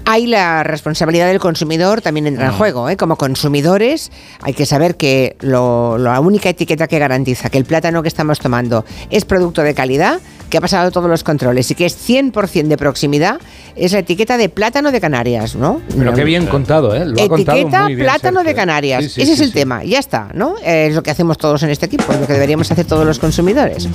Hay 0.10 0.26
la 0.26 0.64
responsabilidad 0.64 1.28
del 1.28 1.40
consumidor 1.40 2.02
también 2.02 2.28
entra 2.28 2.46
en 2.46 2.54
juego. 2.54 2.90
¿eh? 2.90 2.96
Como 2.96 3.18
consumidores 3.18 4.10
hay 4.42 4.54
que 4.54 4.66
saber 4.66 4.96
que 4.96 5.36
la 5.42 6.20
única 6.22 6.48
etiqueta 6.48 6.88
que 6.88 6.98
garantiza 6.98 7.50
que 7.50 7.58
el 7.58 7.66
plátano 7.66 8.02
que 8.02 8.08
estamos 8.08 8.40
tomando 8.40 8.86
es 9.10 9.26
producto 9.26 9.64
de 9.64 9.74
calidad 9.74 10.22
que 10.50 10.58
ha 10.58 10.62
pasado 10.62 10.92
todos 10.92 11.10
los 11.10 11.24
controles 11.24 11.70
y 11.72 11.76
que 11.76 11.86
es 11.86 11.98
100% 12.10 12.68
de 12.68 12.78
proximidad, 12.78 13.40
es 13.76 13.94
la 13.94 14.00
etiqueta 14.00 14.38
de 14.38 14.50
plátano 14.50 14.92
de 14.92 15.00
Canarias, 15.00 15.56
¿no? 15.56 15.82
Pero 15.96 16.14
qué 16.14 16.24
bien 16.24 16.46
contado, 16.48 16.96
¿eh? 16.96 17.06
Lo 17.06 17.18
etiqueta 17.18 17.88
plátano 17.88 18.44
de 18.44 18.56
Canarias. 18.56 19.18
Ese 19.18 19.34
es 19.34 19.40
el 19.40 19.54
tema, 19.54 19.84
ya 19.84 20.00
está, 20.00 20.30
¿no? 20.34 20.56
Es 20.64 20.96
lo 20.96 21.04
que 21.04 21.12
hacemos 21.12 21.38
todos 21.38 21.64
en 21.64 21.70
este 21.70 21.86
equipo, 21.86 22.12
es 22.12 22.20
lo 22.20 22.28
que 22.28 22.34
deberíamos 22.34 22.72
hacer 22.72 22.86
todos 22.86 23.06
los 23.06 23.20
consumidores. 23.20 23.88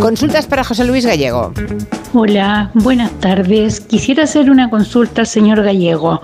Consultas 0.00 0.46
para 0.46 0.64
José 0.64 0.84
Luis 0.84 1.06
Gallego. 1.06 1.52
Hola, 2.12 2.70
buenas 2.74 3.10
tardes. 3.20 3.80
Quisiera 3.80 4.24
hacer 4.24 4.50
una 4.50 4.70
consulta 4.70 5.22
al 5.22 5.26
señor 5.26 5.62
Gallego. 5.62 6.20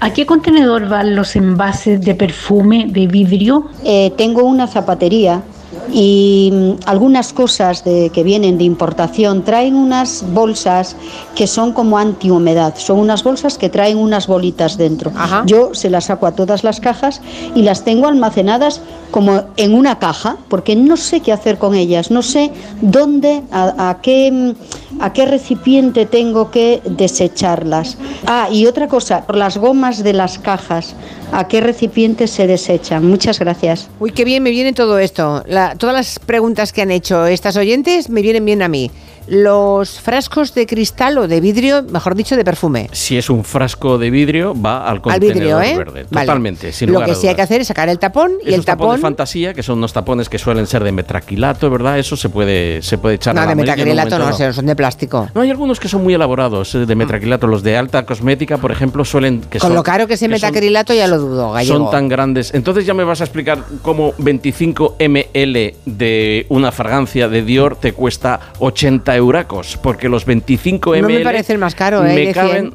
¿A 0.00 0.12
qué 0.12 0.26
contenedor 0.26 0.88
van 0.88 1.14
los 1.14 1.36
envases 1.36 2.00
de 2.00 2.14
perfume 2.14 2.86
de 2.88 3.06
vidrio? 3.06 3.68
Eh, 3.84 4.12
tengo 4.16 4.42
una 4.42 4.66
zapatería 4.66 5.42
y 5.92 6.50
mm, 6.52 6.70
algunas 6.86 7.32
cosas 7.32 7.84
de, 7.84 8.10
que 8.10 8.22
vienen 8.22 8.58
de 8.58 8.64
importación 8.64 9.42
traen 9.42 9.74
unas 9.74 10.24
bolsas 10.32 10.96
que 11.34 11.46
son 11.46 11.72
como 11.72 11.98
antihumedad, 11.98 12.74
son 12.76 12.98
unas 12.98 13.22
bolsas 13.22 13.58
que 13.58 13.68
traen 13.68 13.98
unas 13.98 14.26
bolitas 14.26 14.76
dentro. 14.76 15.12
Yo 15.46 15.74
se 15.74 15.90
las 15.90 16.06
saco 16.06 16.26
a 16.26 16.32
todas 16.32 16.64
las 16.64 16.80
cajas 16.80 17.20
y 17.54 17.62
las 17.62 17.84
tengo 17.84 18.08
almacenadas 18.08 18.80
como 19.10 19.44
en 19.56 19.74
una 19.74 19.98
caja 19.98 20.36
porque 20.48 20.76
no 20.76 20.96
sé 20.96 21.20
qué 21.20 21.32
hacer 21.32 21.58
con 21.58 21.74
ellas, 21.74 22.10
no 22.10 22.22
sé 22.22 22.50
dónde, 22.80 23.42
a, 23.50 23.98
qué, 24.02 24.30
mm, 24.30 24.87
a 25.00 25.12
qué 25.12 25.26
recipiente 25.26 26.06
tengo 26.06 26.50
que 26.50 26.80
desecharlas. 26.84 27.96
Ah, 28.26 28.48
y 28.50 28.66
otra 28.66 28.88
cosa, 28.88 29.26
por 29.26 29.36
las 29.36 29.58
gomas 29.58 30.02
de 30.02 30.12
las 30.12 30.38
cajas, 30.38 30.94
¿a 31.32 31.48
qué 31.48 31.60
recipiente 31.60 32.26
se 32.26 32.46
desechan? 32.46 33.06
Muchas 33.06 33.38
gracias. 33.38 33.88
Uy, 34.00 34.12
qué 34.12 34.24
bien 34.24 34.42
me 34.42 34.50
viene 34.50 34.72
todo 34.72 34.98
esto 34.98 35.44
todas 35.78 35.94
las 35.94 36.18
preguntas 36.18 36.72
que 36.72 36.82
han 36.82 36.90
hecho 36.90 37.26
estas 37.26 37.56
oyentes 37.56 38.08
me 38.08 38.22
vienen 38.22 38.44
bien 38.44 38.62
a 38.62 38.68
mí 38.68 38.90
los 39.28 40.00
frascos 40.00 40.54
de 40.54 40.66
cristal 40.66 41.18
o 41.18 41.28
de 41.28 41.40
vidrio, 41.40 41.82
mejor 41.82 42.14
dicho, 42.14 42.36
de 42.36 42.44
perfume. 42.44 42.88
Si 42.92 43.16
es 43.16 43.30
un 43.30 43.44
frasco 43.44 43.98
de 43.98 44.10
vidrio, 44.10 44.54
va 44.60 44.88
al 44.88 45.00
contenedor 45.00 45.64
¿eh? 45.64 45.76
verde. 45.76 46.04
Totalmente, 46.04 46.72
sin 46.72 46.92
Lo 46.92 47.04
que 47.04 47.14
sí 47.14 47.28
hay 47.28 47.34
que 47.34 47.42
hacer 47.42 47.60
es 47.60 47.68
sacar 47.68 47.88
el 47.88 47.98
tapón 47.98 48.32
y 48.44 48.54
el 48.54 48.64
tapón... 48.64 48.96
de 48.96 49.02
fantasía, 49.02 49.54
que 49.54 49.62
son 49.62 49.78
unos 49.78 49.92
tapones 49.92 50.28
que 50.28 50.38
suelen 50.38 50.66
ser 50.66 50.84
de 50.84 50.92
metraquilato, 50.92 51.70
¿verdad? 51.70 51.98
Eso 51.98 52.16
se 52.16 52.28
puede, 52.28 52.82
se 52.82 52.98
puede 52.98 53.16
echar 53.16 53.34
no, 53.34 53.42
a 53.42 53.44
la 53.44 53.50
de 53.50 53.56
metraquilato 53.56 54.18
no, 54.18 54.52
son 54.52 54.66
de 54.66 54.76
plástico. 54.76 55.28
No, 55.34 55.42
hay 55.42 55.50
algunos 55.50 55.78
que 55.80 55.88
son 55.88 56.02
muy 56.02 56.14
elaborados 56.14 56.74
eh, 56.74 56.86
de 56.86 56.94
metraquilato. 56.94 57.46
Los 57.46 57.62
de 57.62 57.76
alta 57.76 58.04
cosmética, 58.06 58.58
por 58.58 58.72
ejemplo, 58.72 59.04
suelen... 59.04 59.42
Que 59.42 59.58
Con 59.58 59.74
lo 59.74 59.82
caro 59.82 60.06
que 60.06 60.14
es 60.14 60.22
el 60.22 60.30
metacrilato 60.30 60.94
ya 60.94 61.06
lo 61.06 61.18
dudo, 61.18 61.52
gallego. 61.52 61.78
Son 61.78 61.90
tan 61.90 62.08
grandes. 62.08 62.54
Entonces 62.54 62.86
ya 62.86 62.94
me 62.94 63.04
vas 63.04 63.20
a 63.20 63.24
explicar 63.24 63.58
cómo 63.82 64.14
25 64.18 64.96
ml 64.98 65.74
de 65.84 66.46
una 66.48 66.72
fragancia 66.72 67.28
de 67.28 67.42
Dior 67.42 67.76
te 67.76 67.92
cuesta 67.92 68.40
80 68.58 69.17
euracos 69.18 69.76
que 69.98 70.08
los 70.08 70.24
25 70.24 70.90
ml. 70.92 71.02
No 71.02 71.08
me 71.08 71.20
parece 71.20 71.52
el 71.52 71.58
más 71.58 71.74
caro, 71.74 72.04
¿eh? 72.06 72.14
Me 72.14 72.32
caben, 72.32 72.72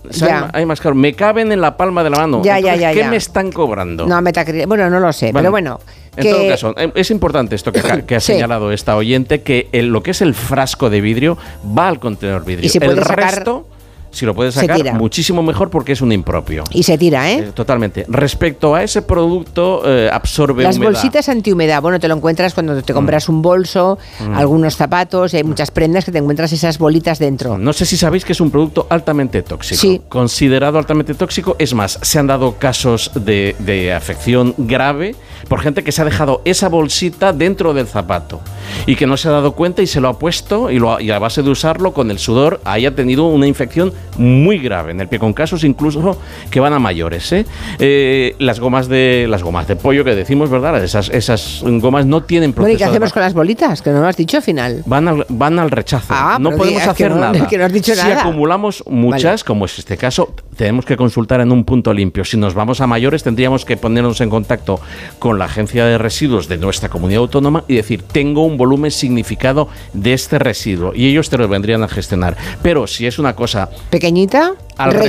hay 0.54 0.66
más 0.66 0.80
caro, 0.80 0.94
me 0.96 1.14
caben 1.14 1.52
en 1.52 1.62
la 1.62 1.76
palma 1.76 2.04
de 2.04 2.10
la 2.12 2.18
mano. 2.20 2.42
Ya, 2.44 2.60
ya, 2.60 2.76
ya. 2.76 2.94
¿Qué 2.94 3.04
me 3.06 3.18
están 3.18 3.52
cobrando? 3.52 4.06
No, 4.06 4.22
Bueno, 4.68 4.90
no 4.90 5.00
lo 5.00 5.12
sé, 5.14 5.32
pero 5.34 5.50
bueno. 5.52 5.80
En 6.16 6.24
que- 6.24 6.32
todo 6.32 6.48
caso, 6.48 6.76
eh, 6.78 6.92
es 6.94 7.10
importante 7.10 7.56
esto 7.56 7.72
que, 7.72 7.80
ha- 7.80 8.02
que 8.06 8.16
ha 8.16 8.20
Sí. 8.20 8.34
señalado 8.34 8.72
esta 8.72 8.96
oyente, 8.96 9.42
que 9.42 9.68
el- 9.72 9.88
lo 9.88 10.04
que 10.04 10.12
es 10.12 10.22
el 10.22 10.36
frasco 10.36 10.92
de 10.92 11.02
vidrio 11.02 11.40
va 11.76 11.88
al 11.88 12.00
contenedor 12.00 12.46
vidrio. 12.46 12.66
Y 12.68 12.70
se 12.70 12.78
el 12.78 12.98
sacar- 13.04 13.16
resto, 13.34 13.68
si 14.14 14.26
lo 14.26 14.34
puedes 14.34 14.54
sacar, 14.54 14.94
muchísimo 14.94 15.44
mejor 15.44 15.70
porque 15.70 15.92
es 15.92 16.02
un 16.02 16.12
impropio. 16.12 16.64
Y 16.72 16.84
se 16.84 16.98
tira, 16.98 17.30
¿eh? 17.32 17.40
Eh, 17.40 17.52
totalmente. 17.54 18.06
Respecto 18.08 18.74
a 18.76 18.84
ese 18.84 19.02
producto, 19.02 19.82
eh, 19.86 20.10
absorbe 20.12 20.64
Las 20.64 20.78
humedad. 20.78 20.92
bolsitas 20.94 21.28
antihumedad, 21.30 21.82
bueno, 21.82 22.00
te 22.00 22.08
lo 22.08 22.16
encuentras 22.16 22.54
cuando 22.54 22.82
te 22.82 22.94
compras 22.94 23.28
un 23.30 23.42
bolso, 23.42 23.98
Mm. 24.20 24.36
algunos 24.36 24.76
zapatos, 24.76 25.34
y 25.34 25.38
hay 25.38 25.44
muchas 25.44 25.72
prendas 25.72 26.06
que 26.06 26.12
te 26.12 26.20
encuentras 26.20 26.52
esas 26.54 26.78
bolitas 26.78 27.20
dentro. 27.20 27.58
No 27.58 27.74
sé 27.74 27.86
si 27.86 27.98
sabéis 27.98 28.24
que 28.26 28.34
es 28.34 28.42
un 28.42 28.52
producto 28.52 28.88
altamente 28.90 29.42
tóxico. 29.42 29.82
Sí. 29.82 30.02
Considerado 30.10 30.78
altamente 30.78 31.14
tóxico. 31.16 31.56
Es 31.60 31.74
más, 31.74 32.00
se 32.02 32.20
han 32.20 32.28
dado 32.28 32.56
casos 32.60 33.12
de, 33.16 33.56
de 33.60 33.94
afección 33.94 34.54
grave 34.58 35.16
por 35.50 35.60
gente 35.60 35.84
que 35.84 35.92
se 35.92 36.02
ha 36.02 36.06
dejado 36.06 36.42
esa 36.46 36.70
bolsita 36.70 37.34
dentro 37.34 37.74
del 37.74 37.88
zapato 37.88 38.42
y 38.86 38.96
que 38.96 39.08
no 39.08 39.18
se 39.18 39.28
ha 39.28 39.32
dado 39.32 39.54
cuenta 39.54 39.82
y 39.82 39.88
se 39.88 40.00
lo 40.00 40.08
ha 40.10 40.20
puesto 40.20 40.70
y, 40.72 40.80
lo 40.80 40.94
ha- 40.94 41.02
y 41.02 41.12
a 41.12 41.20
base 41.20 41.42
de 41.44 41.50
usarlo 41.50 41.94
con 41.94 42.12
el 42.12 42.20
sudor 42.20 42.62
haya 42.64 42.96
tenido 42.96 43.26
una 43.26 43.48
infección 43.48 43.92
muy 44.18 44.60
grave 44.60 44.92
en 44.92 45.02
el 45.02 45.08
pie, 45.08 45.20
con 45.20 45.34
casos 45.34 45.64
incluso 45.64 46.20
que 46.50 46.60
van 46.60 46.74
a 46.74 46.80
mayores. 46.80 47.32
¿eh? 47.32 47.46
Eh, 47.80 48.36
las 48.40 48.60
gomas 48.60 48.88
de 48.88 49.26
las 49.30 49.44
gomas 49.44 49.68
de 49.68 49.76
pollo 49.76 50.04
que 50.04 50.16
decimos, 50.16 50.50
¿verdad? 50.50 50.84
Esas, 50.84 51.10
esas 51.10 51.62
gomas 51.64 52.06
no 52.06 52.24
tienen 52.24 52.54
Bueno, 52.56 52.74
¿y 52.74 52.78
qué 52.78 52.86
hacemos 52.86 53.14
con 53.14 53.22
las 53.22 53.34
bolitas? 53.34 53.82
Que 53.82 53.90
no 53.92 54.02
lo 54.02 54.08
has 54.08 54.18
dicho 54.18 54.38
al 54.38 54.44
final. 54.44 54.84
Van 54.86 55.08
al, 55.08 55.26
van 55.30 55.60
al 55.60 55.72
rechazo. 55.72 56.08
Ah, 56.10 56.38
no 56.40 56.52
podemos 56.52 56.88
hacer 56.88 57.12
no- 57.12 57.18
nada. 57.18 57.48
que 57.50 57.58
no 57.58 57.66
has 57.66 57.74
dicho 57.74 57.94
si 57.94 58.02
nada. 58.02 58.22
acumulamos 58.22 58.84
muchas, 58.88 59.44
como 59.44 59.66
es 59.66 59.80
este 59.80 59.98
caso, 59.98 60.34
tenemos 60.56 60.86
que 60.86 60.98
consultar 60.98 61.42
en 61.42 61.52
un 61.52 61.64
punto 61.64 61.94
limpio. 61.94 62.26
Si 62.26 62.38
nos 62.38 62.54
vamos 62.54 62.82
a 62.82 62.88
mayores, 62.88 63.24
tendríamos 63.24 63.66
que 63.66 63.78
ponernos 63.78 64.22
en 64.22 64.30
contacto 64.30 64.80
con 65.20 65.40
la 65.40 65.46
agencia 65.46 65.86
de 65.86 65.98
residuos 65.98 66.48
de 66.48 66.58
nuestra 66.58 66.90
comunidad 66.90 67.22
autónoma 67.22 67.64
y 67.68 67.76
decir, 67.76 68.04
tengo 68.04 68.46
un 68.46 68.58
volumen 68.58 68.92
significado 68.92 69.70
de 69.94 70.14
este 70.14 70.40
residuo. 70.40 70.94
Y 70.96 71.08
ellos 71.08 71.30
te 71.30 71.38
lo 71.38 71.48
vendrían 71.48 71.84
a 71.84 71.88
gestionar. 71.88 72.38
Pero 72.62 72.88
si 72.88 73.06
es 73.06 73.20
una 73.20 73.36
cosa 73.36 73.70
Pequeñita, 73.90 74.54
al 74.84 74.94
rechazo. 74.94 75.06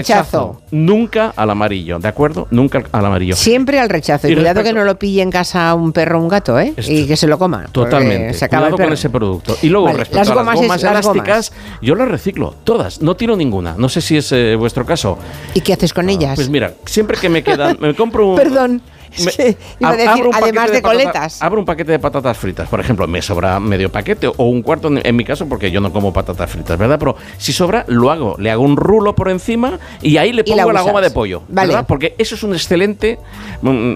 rechazo, 0.58 0.62
nunca 0.70 1.32
al 1.36 1.50
amarillo, 1.50 1.98
¿de 1.98 2.08
acuerdo? 2.08 2.46
Nunca 2.50 2.82
al 2.92 3.04
amarillo. 3.06 3.36
Siempre 3.36 3.78
al 3.80 3.88
rechazo. 3.88 4.28
Y, 4.28 4.32
Y 4.32 4.34
cuidado 4.34 4.54
respecto- 4.56 4.74
que 4.74 4.78
no 4.80 4.84
lo 4.84 4.98
pille 4.98 5.22
en 5.22 5.30
casa 5.30 5.74
un 5.74 5.92
perro 5.92 6.18
o 6.18 6.22
un 6.22 6.28
gato, 6.28 6.58
¿eh? 6.58 6.74
y 6.88 7.06
que 7.06 7.16
se 7.16 7.26
lo 7.26 7.38
coma. 7.38 7.66
Totalmente. 7.72 8.34
Se 8.34 8.44
acaba 8.44 8.68
Cuidado 8.68 8.84
con 8.84 8.92
ese 8.92 9.10
producto. 9.10 9.56
Y 9.62 9.68
luego, 9.68 9.86
Vale, 9.86 9.98
respecto 9.98 10.18
las 10.20 10.30
a 10.30 10.34
gomas 10.34 10.46
las 10.46 10.54
es- 10.54 10.66
gomas 10.66 10.82
las 10.82 10.92
elásticas, 11.06 11.52
yo 11.82 11.94
las 11.94 12.08
reciclo, 12.08 12.54
todas. 12.64 13.00
No 13.02 13.16
tiro 13.16 13.36
ninguna. 13.36 13.74
No 13.78 13.88
sé 13.88 14.00
si 14.00 14.16
es 14.16 14.30
eh, 14.32 14.56
vuestro 14.56 14.84
caso. 14.86 15.18
¿Y 15.54 15.60
qué 15.60 15.72
haces 15.74 15.92
con 15.92 16.08
ellas? 16.08 16.34
Pues 16.36 16.48
mira, 16.48 16.74
siempre 16.86 17.16
que 17.18 17.28
me 17.28 17.42
quedan, 17.42 17.76
me 17.80 17.94
compro 17.94 18.30
un... 18.30 18.36
Perdón. 18.44 18.82
Es 19.16 19.36
que 19.36 19.56
iba 19.80 19.90
a 19.90 19.96
decir, 19.96 20.24
además 20.32 20.52
paquete 20.54 20.72
de, 20.72 20.82
coletas. 20.82 21.42
abro 21.42 21.60
un 21.60 21.66
paquete 21.66 21.92
de 21.92 21.98
patatas 21.98 22.36
fritas, 22.36 22.68
por 22.68 22.80
ejemplo, 22.80 23.06
me 23.06 23.22
sobra 23.22 23.60
medio 23.60 23.90
paquete 23.90 24.28
o 24.28 24.44
un 24.44 24.62
cuarto 24.62 24.90
en, 24.94 25.16
mi 25.16 25.24
caso 25.24 25.48
porque 25.48 25.70
yo 25.70 25.80
no 25.80 25.92
como 25.92 26.12
patatas 26.12 26.50
fritas, 26.50 26.78
¿verdad? 26.78 26.98
Pero 26.98 27.16
si 27.38 27.52
sobra, 27.52 27.84
lo 27.88 28.10
hago. 28.10 28.36
Le 28.38 28.50
hago 28.50 28.62
un 28.62 28.76
rulo 28.76 29.14
por 29.14 29.28
encima 29.28 29.78
y 30.02 30.16
ahí 30.16 30.32
le 30.32 30.42
la 30.46 30.56
pongo 30.64 30.72
la, 30.72 30.80
goma 30.82 31.00
de 31.00 31.10
pollo, 31.10 31.42
Vale. 31.48 31.68
¿verdad? 31.68 31.86
Porque 31.86 32.14
eso 32.18 32.34
es 32.34 32.42
un 32.42 32.52
excelente... 32.54 33.18
mm, 33.62 33.92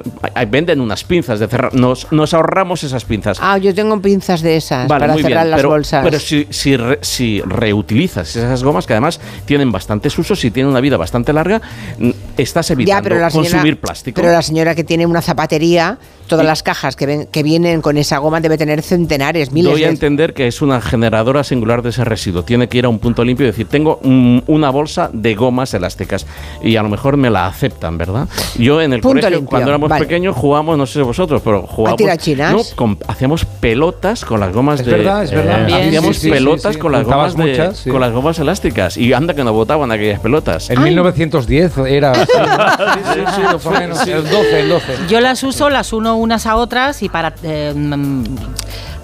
venden 0.48 0.81
unas 0.81 1.04
pinzas 1.04 1.40
de 1.40 1.48
cerrar. 1.48 1.74
Nos, 1.74 2.11
nos 2.12 2.35
ahorramos 2.35 2.83
esas 2.85 3.04
pinzas. 3.04 3.38
Ah, 3.40 3.59
yo 3.59 3.74
tengo 3.74 4.00
pinzas 4.00 4.40
de 4.42 4.57
esas 4.57 4.88
Vale, 4.88 5.00
para 5.00 5.12
muy 5.12 5.22
cerrar 5.22 5.44
bien, 5.44 5.50
las 5.50 5.59
pero, 5.59 5.68
bolsas. 5.70 6.04
Pero 6.04 6.18
si, 6.18 6.46
si, 6.50 6.76
re- 6.76 6.98
si 7.02 7.40
reutilizas 7.42 8.35
esas 8.35 8.62
gomas, 8.62 8.87
que 8.87 8.94
además 8.94 9.20
tienen 9.44 9.70
bastantes 9.72 10.18
usos 10.18 10.44
y 10.44 10.50
tienen 10.50 10.70
una 10.70 10.81
vida 10.81 10.96
bastante 10.96 11.33
larga, 11.33 11.61
estás 12.42 12.70
evitando 12.70 12.98
ya, 12.98 13.03
pero 13.03 13.20
la 13.20 13.31
señora, 13.31 13.51
consumir 13.51 13.81
plástico. 13.81 14.20
Pero 14.20 14.33
la 14.33 14.42
señora 14.42 14.74
que 14.74 14.85
tiene 14.85 15.07
una 15.07 15.22
zapatería, 15.22 15.98
todas 16.29 16.47
las 16.47 16.62
cajas 16.62 16.95
que, 16.95 17.07
ven- 17.07 17.27
que 17.31 17.43
vienen 17.43 17.81
con 17.83 17.97
esa 17.99 18.19
goma 18.19 18.41
debe 18.41 18.57
tener 18.59 18.83
centenares, 18.83 19.51
miles 19.53 19.73
Doy 19.73 19.83
a 19.83 19.87
de... 19.87 19.93
entender 19.93 20.35
que 20.35 20.47
es 20.47 20.62
una 20.62 20.81
generadora 20.81 21.43
singular 21.45 21.83
de 21.83 21.91
ese 21.91 22.05
residuo. 22.05 22.43
Tiene 22.45 22.69
que 22.69 22.79
ir 22.79 22.85
a 22.85 22.88
un 22.88 22.99
punto 22.99 23.25
limpio 23.25 23.45
y 23.45 23.51
decir, 23.51 23.67
tengo 23.67 23.99
mm, 24.03 24.41
una 24.47 24.71
bolsa 24.71 25.11
de 25.12 25.35
gomas 25.35 25.75
elásticas. 25.75 26.27
Y 26.62 26.77
a 26.77 26.83
lo 26.83 26.88
mejor 26.88 27.17
me 27.17 27.31
la 27.31 27.47
aceptan, 27.47 27.99
¿verdad? 27.99 28.29
Yo 28.57 28.81
en 28.81 28.93
el 28.93 29.01
Punto 29.01 29.14
colegio, 29.17 29.31
limpio, 29.37 29.51
cuando 29.51 29.71
éramos 29.71 29.88
vale. 29.88 30.05
pequeños, 30.05 30.37
jugábamos, 30.37 30.79
no 30.79 30.87
sé 30.87 31.03
vosotros, 31.03 31.41
pero 31.45 31.62
jugábamos... 31.62 31.97
tirachinas? 31.99 32.53
No, 32.53 32.62
con- 32.77 32.99
hacíamos 33.09 33.45
pelotas 33.45 34.25
con 34.25 34.41
las 34.41 34.53
gomas 34.53 34.81
Es 34.81 34.87
de... 34.87 34.93
verdad, 34.93 35.25
es 35.25 35.31
verdad. 35.31 35.69
Eh, 35.69 35.75
hacíamos 35.88 36.17
Sí, 36.17 36.23
sí, 36.23 36.27
sí, 36.29 36.31
pelotas 36.31 36.75
sí. 36.75 36.81
con 36.81 36.93
las 36.93 37.05
gomas 37.05 37.37
de- 37.37 37.43
muchas, 37.45 37.79
sí. 37.79 37.91
con 37.91 38.01
las 38.01 38.12
gomas 38.12 38.38
elásticas. 38.38 38.97
Y 38.97 39.12
anda 39.12 39.35
que 39.35 39.45
no 39.45 39.53
botaban 39.53 39.91
aquellas 39.91 40.21
pelotas. 40.21 40.69
En 40.71 40.83
1910 40.83 41.79
era 41.88 42.14
sí, 42.14 42.21
sí, 43.35 43.41
más 43.43 43.64
o 43.67 43.71
menos. 43.71 44.07
El 44.07 44.23
12, 44.29 44.61
el 44.61 44.69
12. 44.69 44.93
Yo 45.09 45.21
las 45.21 45.43
uso, 45.43 45.71
las 45.71 45.93
uno 45.93 46.17
unas 46.18 46.46
a 46.46 46.57
otras 46.57 47.02
y 47.02 47.09
para 47.09 47.35
eh, 47.42 47.72
mm, 47.74 48.24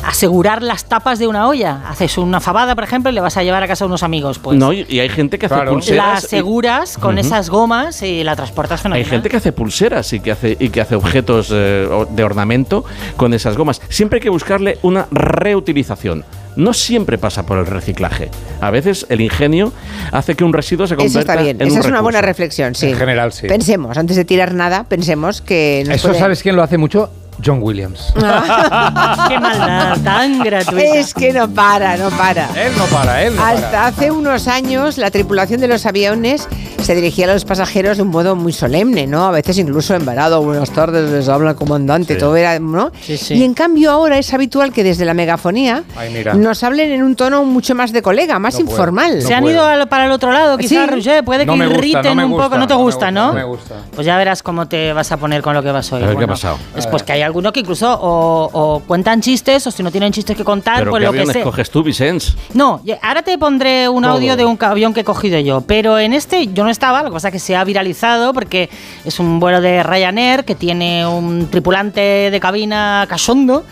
asegurar 0.04 0.62
las 0.62 0.84
tapas 0.84 1.18
de 1.18 1.26
una 1.26 1.48
olla. 1.48 1.82
Haces 1.88 2.18
una 2.18 2.40
fabada, 2.40 2.74
por 2.74 2.84
ejemplo, 2.84 3.10
y 3.10 3.14
le 3.14 3.20
vas 3.20 3.36
a 3.36 3.42
llevar 3.42 3.62
a 3.62 3.68
casa 3.68 3.84
a 3.84 3.86
unos 3.86 4.02
amigos. 4.02 4.38
Pues 4.38 4.58
no, 4.58 4.72
y 4.72 4.84
y 4.88 5.00
hay 5.00 5.08
gente 5.08 5.38
que 5.38 5.46
hace 5.46 5.54
Claro. 5.54 5.70
la 5.70 5.74
pulseras. 5.76 6.22
y- 6.22 6.26
aseguras 6.26 6.98
con 6.98 7.14
Ujú. 7.18 7.26
esas 7.26 7.48
gomas 7.48 8.02
y 8.02 8.22
la 8.22 8.36
transportas 8.36 8.82
fenomenal. 8.82 9.04
Hay 9.04 9.10
gente 9.10 9.28
que 9.30 9.36
hace 9.38 9.52
pulseras 9.52 10.12
y 10.12 10.20
que 10.20 10.32
hace, 10.32 10.56
y 10.60 10.68
que 10.68 10.80
hace 10.80 10.94
objetos 10.94 11.48
eh, 11.52 11.88
de 12.10 12.24
ornamento 12.24 12.84
con 13.16 13.32
esas 13.32 13.56
gomas. 13.56 13.80
Siempre 13.88 14.18
hay 14.18 14.22
que 14.22 14.30
buscarle 14.30 14.78
una 14.82 15.06
reutilización. 15.10 16.24
No 16.56 16.72
siempre 16.72 17.18
pasa 17.18 17.44
por 17.46 17.58
el 17.58 17.66
reciclaje. 17.66 18.30
A 18.60 18.70
veces 18.70 19.06
el 19.08 19.20
ingenio 19.20 19.72
hace 20.12 20.34
que 20.36 20.44
un 20.44 20.52
residuo 20.52 20.86
se 20.86 20.94
Eso 20.94 21.02
convierta 21.02 21.32
está 21.32 21.42
bien, 21.42 21.56
en 21.60 21.66
esa 21.68 21.74
un 21.74 21.80
es 21.80 21.86
una 21.86 22.00
buena 22.00 22.20
reflexión, 22.22 22.74
sí. 22.74 22.88
En 22.90 22.96
general, 22.96 23.32
sí. 23.32 23.46
Pensemos, 23.48 23.96
antes 23.98 24.16
de 24.16 24.24
tirar 24.24 24.54
nada, 24.54 24.84
pensemos 24.84 25.40
que... 25.40 25.82
nos 25.86 25.96
Eso 25.96 26.08
puede- 26.08 26.20
sabes 26.20 26.42
quién 26.42 26.54
lo 26.56 26.62
hace 26.62 26.78
mucho? 26.78 27.10
John 27.44 27.60
Williams. 27.62 28.12
Qué 29.28 29.38
maldad 29.38 29.98
tan 30.02 30.40
gratuita. 30.40 30.82
Es 30.96 31.14
que 31.14 31.32
no 31.32 31.48
para, 31.48 31.96
no 31.96 32.10
para. 32.10 32.48
Él 32.60 32.72
no 32.76 32.84
para, 32.86 33.22
él 33.22 33.36
no 33.36 33.42
Hasta 33.44 33.70
para. 33.70 33.86
hace 33.86 34.10
unos 34.10 34.48
años 34.48 34.98
la 34.98 35.10
tripulación 35.10 35.60
de 35.60 35.68
los 35.68 35.86
aviones 35.86 36.48
se 36.82 36.94
dirigía 36.94 37.30
a 37.30 37.32
los 37.32 37.44
pasajeros 37.46 37.96
de 37.96 38.02
un 38.02 38.10
modo 38.10 38.36
muy 38.36 38.52
solemne, 38.52 39.06
¿no? 39.06 39.24
A 39.26 39.30
veces 39.30 39.56
incluso 39.58 39.94
embarado, 39.94 40.42
buenas 40.42 40.70
tardes, 40.70 41.10
les 41.10 41.28
habla 41.28 41.50
el 41.50 41.56
comandante, 41.56 42.16
todo 42.16 42.36
era, 42.36 42.58
¿no? 42.58 42.92
Sí, 43.00 43.16
sí. 43.16 43.34
Y 43.34 43.42
en 43.44 43.54
cambio 43.54 43.90
ahora 43.90 44.18
es 44.18 44.32
habitual 44.34 44.72
que 44.72 44.84
desde 44.84 45.04
la 45.06 45.14
megafonía 45.14 45.84
Ay, 45.96 46.24
nos 46.36 46.62
hablen 46.62 46.92
en 46.92 47.02
un 47.02 47.16
tono 47.16 47.44
mucho 47.44 47.74
más 47.74 47.92
de 47.92 48.02
colega, 48.02 48.38
más 48.38 48.54
No 48.54 48.60
puedo. 48.60 48.70
informal. 48.72 49.22
Se 49.22 49.34
han 49.34 49.44
ido 49.46 49.64
al- 49.64 49.88
para 49.88 50.06
el 50.06 50.12
otro 50.12 50.30
lado, 50.32 50.58
quizás, 50.58 50.68
Sí. 50.68 50.94
Roger, 50.94 51.24
puede 51.24 51.40
que 51.40 51.46
No 51.46 51.56
me 51.56 51.66
gusta, 51.66 51.78
irriten 51.86 52.18
un 52.20 52.30
gusta, 52.32 52.44
poco. 52.44 52.58
No 52.58 52.66
te 52.66 52.74
no 52.74 52.78
me 52.80 52.84
gusta, 52.84 53.10
¿no? 53.10 53.26
no 53.28 53.32
me 53.32 53.44
gusta. 53.44 53.74
Pues 53.94 54.06
ya 54.06 54.16
verás 54.18 54.42
cómo 54.42 54.66
te 54.68 54.92
vas 54.92 55.10
a 55.12 55.16
poner 55.16 55.40
con 55.42 55.54
lo 55.54 55.62
que 55.62 55.70
vas 55.72 55.90
hoy. 55.92 56.02
A 56.02 56.06
ver, 56.06 56.16
¿qué 56.16 56.24
ha 56.24 56.28
pasado? 56.28 56.58
Es 56.76 56.86
pues 56.86 57.02
que 57.02 57.12
hay 57.12 57.22
algunos 57.24 57.52
que 57.52 57.60
incluso 57.60 57.92
o, 58.00 58.50
o 58.52 58.80
cuentan 58.80 59.20
chistes 59.20 59.66
o 59.66 59.70
si 59.70 59.82
no 59.82 59.90
tienen 59.90 60.12
chistes 60.12 60.36
que 60.36 60.44
contar, 60.44 60.78
Pero 60.80 60.90
pues 60.90 61.00
¿qué 61.00 61.06
lo 61.06 61.12
que 61.12 61.32
sea. 61.32 61.42
coges 61.42 61.70
tú, 61.70 61.82
Vicens? 61.82 62.36
No, 62.52 62.80
ahora 63.02 63.22
te 63.22 63.36
pondré 63.38 63.88
un 63.88 64.02
Todo. 64.02 64.12
audio 64.12 64.36
de 64.36 64.44
un 64.44 64.58
avión 64.60 64.94
que 64.94 65.00
he 65.00 65.04
cogido 65.04 65.38
yo, 65.40 65.60
pero 65.62 65.98
en 65.98 66.12
este 66.12 66.46
yo 66.52 66.64
no 66.64 66.70
estaba, 66.70 67.02
lo 67.02 67.08
que 67.10 67.14
pasa 67.14 67.28
es 67.28 67.32
que 67.32 67.38
se 67.40 67.56
ha 67.56 67.64
viralizado 67.64 68.32
porque 68.32 68.70
es 69.04 69.18
un 69.18 69.40
vuelo 69.40 69.60
de 69.60 69.82
Ryanair 69.82 70.44
que 70.44 70.54
tiene 70.54 71.06
un 71.06 71.48
tripulante 71.50 72.00
de 72.30 72.40
cabina 72.40 73.06
cachondo 73.08 73.64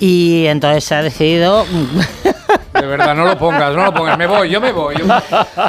y 0.00 0.46
entonces 0.46 0.84
se 0.84 0.94
ha 0.94 1.02
decidido... 1.02 1.64
De 2.72 2.86
verdad, 2.86 3.14
no 3.14 3.24
lo 3.24 3.38
pongas, 3.38 3.74
no 3.74 3.84
lo 3.84 3.94
pongas. 3.94 4.16
Me 4.16 4.26
voy, 4.26 4.48
yo 4.48 4.60
me 4.60 4.72
voy. 4.72 4.96
yo 4.96 5.06
me 5.06 5.14
voy. 5.14 5.20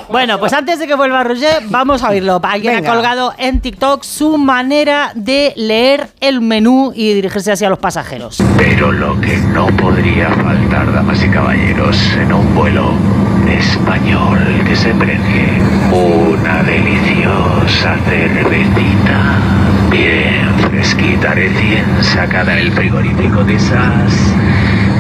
Bueno, 0.10 0.40
pues 0.40 0.54
antes 0.54 0.80
de 0.80 0.88
que 0.88 0.96
vuelva 0.96 1.24
Roger, 1.24 1.64
vamos 1.68 2.04
a 2.04 2.10
oírlo. 2.10 2.40
Alguien 2.44 2.76
Venga. 2.76 2.92
ha 2.92 2.94
colgado 2.94 3.34
en 3.38 3.60
TikTok 3.60 4.04
su 4.04 4.38
manera 4.38 5.12
de 5.16 5.54
leer 5.56 6.10
el 6.20 6.42
menú 6.42 6.92
y 6.96 7.14
dirigirse 7.14 7.52
hacia 7.52 7.70
los 7.70 7.80
pasajeros. 7.80 8.38
Pero 8.58 8.92
lo 8.92 9.20
que 9.20 9.38
no 9.38 9.68
podría 9.68 10.30
faltar, 10.30 10.94
damas 10.94 11.24
y 11.24 11.30
caballeros, 11.30 11.98
en 12.14 12.34
un 12.34 12.56
vuelo 12.56 12.94
español 13.48 14.40
que 14.68 14.76
se 14.76 14.94
precie 14.94 15.62
una 15.92 16.64
deliciosa 16.64 17.98
cervecita, 18.06 19.40
bien 19.90 20.54
fresquita, 20.60 21.34
recién 21.34 21.86
sacada 22.02 22.56
del 22.56 22.72
frigorífico 22.72 23.44
de 23.44 23.56
esas 23.56 24.34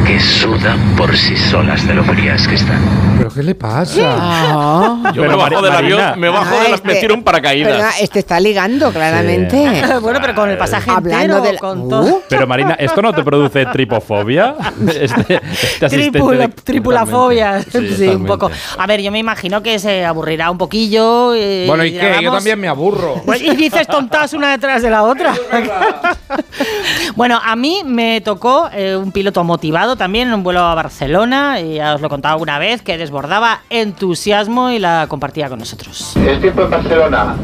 que 0.06 0.20
sudan 0.20 0.96
por 0.96 1.16
sí 1.16 1.36
solas 1.38 1.86
de 1.88 1.94
lo 1.94 2.04
frías 2.04 2.48
que 2.48 2.56
están. 2.56 2.80
¿Pero 3.18 3.30
qué 3.32 3.44
le 3.44 3.56
pasa? 3.56 4.02
Ah. 4.18 5.12
Yo 5.14 5.24
me 5.24 5.36
bajo 5.36 5.62
del 5.62 5.72
avión, 5.74 6.20
me 6.20 6.30
bajo 6.30 6.60
de 6.60 6.70
las, 6.70 6.84
me 6.84 6.96
tiro 6.96 7.14
un 7.14 7.24
paracaídas. 7.24 8.02
Este 8.02 8.20
está 8.20 8.40
ligando, 8.40 8.92
claramente. 8.92 9.58
bueno, 10.02 10.20
pero 10.22 10.34
con 10.36 10.50
el 10.50 10.58
pasaje 10.58 10.90
Hablando 10.90 11.38
entero, 11.38 11.42
del- 11.42 11.60
con 11.60 11.82
Uh. 11.82 11.90
todo. 11.90 12.22
Pero 12.30 12.48
Marina, 12.48 12.74
¿esto 12.80 13.02
no 13.02 13.14
te 13.14 13.24
produce 13.24 13.66
tripofobia? 13.68 14.56
Este, 14.92 15.42
este 15.82 16.12
tripulafobia, 16.64 17.62
sí, 17.62 18.08
un 18.08 18.26
poco. 18.26 18.50
A 18.78 18.88
ver, 18.88 19.02
yo 19.02 19.12
me 19.12 19.20
imagino 19.20 19.62
que 19.64 19.80
se 19.80 20.06
aburrirá 20.06 20.50
un 20.52 20.58
poquillo. 20.58 21.28
Bueno, 21.68 21.84
¿y 21.86 21.92
qué? 21.94 22.18
Yo 22.22 22.32
también 22.32 22.60
me 22.60 22.68
aburro. 22.68 23.22
Pues, 23.26 23.42
y 23.42 23.56
dices 23.56 23.88
tontas 23.88 24.34
una 24.34 24.52
detrás 24.52 24.82
de 24.82 24.90
la 24.90 25.04
otra. 25.04 25.34
bueno, 27.16 27.40
a 27.44 27.56
mí 27.56 27.82
me 27.86 28.22
tocó 28.22 28.70
eh, 28.74 28.96
un 28.96 29.12
piloto 29.12 29.44
motivado 29.44 29.91
también 29.96 30.30
en 30.30 30.34
un 30.36 30.44
vuelo 30.44 30.62
a 30.62 30.76
Barcelona, 30.76 31.60
y 31.60 31.76
ya 31.76 31.96
os 31.96 32.02
lo 32.02 32.08
he 32.08 32.10
contado 32.10 32.34
alguna 32.34 32.60
vez, 32.60 32.82
que 32.82 32.98
desbordaba 32.98 33.62
entusiasmo 33.70 34.70
y 34.70 34.80
la 34.80 35.06
compartía 35.08 35.50
con 35.50 35.60
nosotros. 35.60 36.16
El 36.18 36.40
tiempo 36.40 36.64
en 36.64 36.70
Barcelona, 36.70 37.36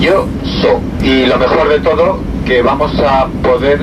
Yo 0.00 0.26
so. 0.60 0.80
Y 1.04 1.26
lo 1.26 1.38
mejor 1.38 1.68
de 1.68 1.78
todo, 1.78 2.18
que 2.44 2.60
vamos 2.60 2.92
a 3.00 3.26
poder 3.42 3.80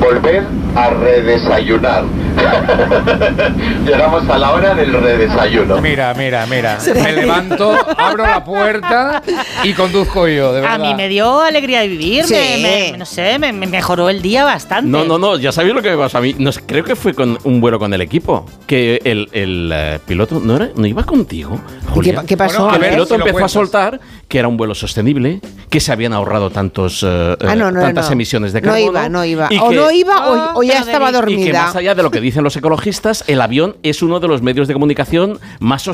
volver 0.00 0.46
a 0.74 0.90
redesayunar. 0.90 2.04
Llegamos 3.84 4.28
a 4.28 4.38
la 4.38 4.52
hora 4.52 4.74
del 4.74 4.92
redesayuno. 4.92 5.80
Mira, 5.80 6.14
mira, 6.14 6.46
mira. 6.46 6.78
Me 6.94 7.12
levanto, 7.12 7.74
abro 7.96 8.24
la 8.26 8.44
puerta 8.44 9.22
y 9.64 9.72
conduzco 9.72 10.26
yo, 10.28 10.52
de 10.52 10.60
verdad. 10.60 10.74
A 10.76 10.78
mí 10.78 10.94
me 10.94 11.08
dio 11.08 11.40
alegría 11.40 11.80
de 11.80 11.88
vivir, 11.88 12.24
Sí. 12.24 12.34
me, 12.34 12.58
me- 12.92 12.98
no 12.98 13.04
sé, 13.06 13.38
me, 13.38 13.52
me 13.52 13.66
mejoró 13.66 14.08
el 14.10 14.22
día 14.22 14.44
bastante. 14.44 14.88
No, 14.90 15.04
no, 15.04 15.18
no, 15.18 15.36
ya 15.38 15.52
sabéis 15.52 15.74
lo 15.74 15.82
que 15.82 15.90
me 15.90 15.96
pasó 15.96 16.18
a 16.18 16.20
mí. 16.20 16.34
No 16.38 16.50
creo 16.66 16.84
que 16.84 16.96
fue 16.96 17.14
con 17.14 17.38
un 17.44 17.60
vuelo 17.60 17.78
con 17.78 17.92
el 17.94 18.00
equipo. 18.00 18.44
Que 18.66 19.00
el, 19.04 19.28
el, 19.32 19.70
eh, 19.74 19.98
piloto 20.06 20.40
no, 20.42 20.56
era, 20.56 20.68
no 20.76 20.86
iba 20.86 21.04
contigo. 21.04 21.58
¿Y 21.96 22.00
qué, 22.00 22.18
qué 22.26 22.36
pasó? 22.36 22.64
Bueno, 22.64 22.72
a 22.72 22.74
El 22.76 22.80
ver. 22.80 22.90
ver, 22.90 22.96
piloto 22.98 23.14
si 23.14 23.20
empezó 23.28 23.44
a 23.44 23.48
soltar 23.48 24.00
que 24.28 24.38
era 24.38 24.46
un 24.48 24.56
vuelo 24.58 24.74
sostenible, 24.74 25.40
que 25.70 25.80
se 25.80 25.90
habían 25.90 26.12
ahorrado 26.12 26.50
tantos, 26.50 27.02
eh, 27.06 27.36
Ah, 27.48 27.54
no, 27.56 27.70
no, 27.70 27.80
tantas 27.80 28.06
no. 28.06 28.12
emisiones 28.12 28.52
de 28.52 28.60
No 28.60 28.72
carbono. 28.72 28.90
iba, 28.90 29.08
no 29.08 29.24
iba. 29.24 29.48
y 29.50 29.58
O 29.58 29.70
que- 29.70 29.76
no 29.76 29.90
iba 29.90 30.28
o, 30.28 30.36
No, 30.36 30.52
o 30.56 30.62
ya 30.62 30.80
estaba 30.80 31.06
de- 31.10 31.18
Y 31.18 31.20
que 31.20 31.34
dormida. 31.36 31.62
más 31.62 31.76
allá 31.76 31.94
de 31.94 32.02
lo 32.02 32.10
que 32.10 32.20
dicen 32.28 32.44
los 32.44 32.56
ecologistas, 32.56 33.24
el 33.26 33.40
avión 33.40 33.76
es 33.82 34.02
uno 34.02 34.20
de 34.20 34.28
los 34.28 34.42
medios 34.42 34.68
de 34.68 34.74
comunicación 34.74 35.38
más 35.60 35.84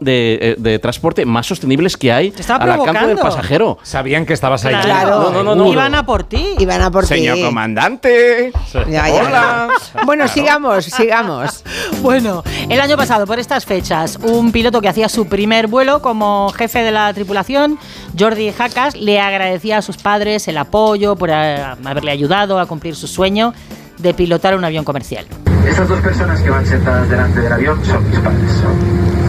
de, 0.00 0.38
eh, 0.40 0.54
de 0.58 0.78
transporte 0.78 1.24
más 1.26 1.46
sostenibles 1.46 1.96
que 1.96 2.12
hay 2.12 2.30
Te 2.30 2.42
al 2.52 2.70
alcance 2.70 3.06
del 3.06 3.18
pasajero. 3.18 3.78
Sabían 3.82 4.26
que 4.26 4.32
estabas 4.32 4.64
ahí. 4.64 4.74
Claro. 4.82 5.20
No, 5.20 5.30
no, 5.30 5.42
no, 5.42 5.54
no. 5.54 5.72
Iban 5.72 5.94
a 5.94 6.06
por 6.06 6.24
ti. 6.24 6.54
Iban 6.58 6.82
a 6.82 6.90
por 6.90 7.06
Señor 7.06 7.36
ti. 7.36 7.42
comandante. 7.42 8.52
Ya, 8.88 9.08
ya. 9.08 9.24
Hola. 9.26 9.68
Bueno, 10.04 10.28
sigamos, 10.28 10.84
sigamos. 10.86 11.62
Bueno, 12.02 12.42
el 12.68 12.80
año 12.80 12.96
pasado, 12.96 13.26
por 13.26 13.38
estas 13.38 13.64
fechas, 13.64 14.18
un 14.22 14.52
piloto 14.52 14.80
que 14.80 14.88
hacía 14.88 15.08
su 15.08 15.26
primer 15.26 15.66
vuelo 15.66 16.02
como 16.02 16.50
jefe 16.50 16.80
de 16.80 16.92
la 16.92 17.12
tripulación, 17.12 17.78
Jordi 18.18 18.52
Jacas, 18.52 18.94
le 18.94 19.18
agradecía 19.18 19.78
a 19.78 19.82
sus 19.82 19.96
padres 19.96 20.46
el 20.46 20.58
apoyo 20.58 21.16
por 21.16 21.30
eh, 21.30 21.62
haberle 21.84 22.10
ayudado 22.10 22.58
a 22.60 22.66
cumplir 22.66 22.94
su 22.94 23.06
sueño 23.06 23.54
de 23.98 24.14
pilotar 24.14 24.56
un 24.56 24.64
avión 24.64 24.84
comercial. 24.84 25.26
Estas 25.68 25.88
dos 25.88 26.00
personas 26.00 26.40
que 26.42 26.50
van 26.50 26.66
sentadas 26.66 27.08
delante 27.08 27.40
del 27.40 27.52
avión 27.52 27.84
son 27.84 28.08
mis 28.08 28.18
padres. 28.20 28.52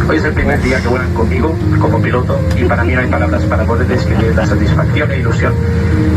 Hoy 0.09 0.17
es 0.17 0.23
el 0.23 0.33
primer 0.33 0.61
día 0.61 0.79
que 0.81 0.87
vuelan 0.87 1.13
conmigo 1.13 1.53
como 1.81 2.01
piloto 2.01 2.39
y 2.57 2.63
para 2.63 2.83
mí 2.85 2.93
no 2.93 3.01
hay 3.01 3.07
palabras 3.07 3.43
para 3.43 3.65
poder 3.65 3.87
describir 3.87 4.33
la 4.35 4.45
satisfacción 4.45 5.11
e 5.11 5.17
ilusión 5.17 5.53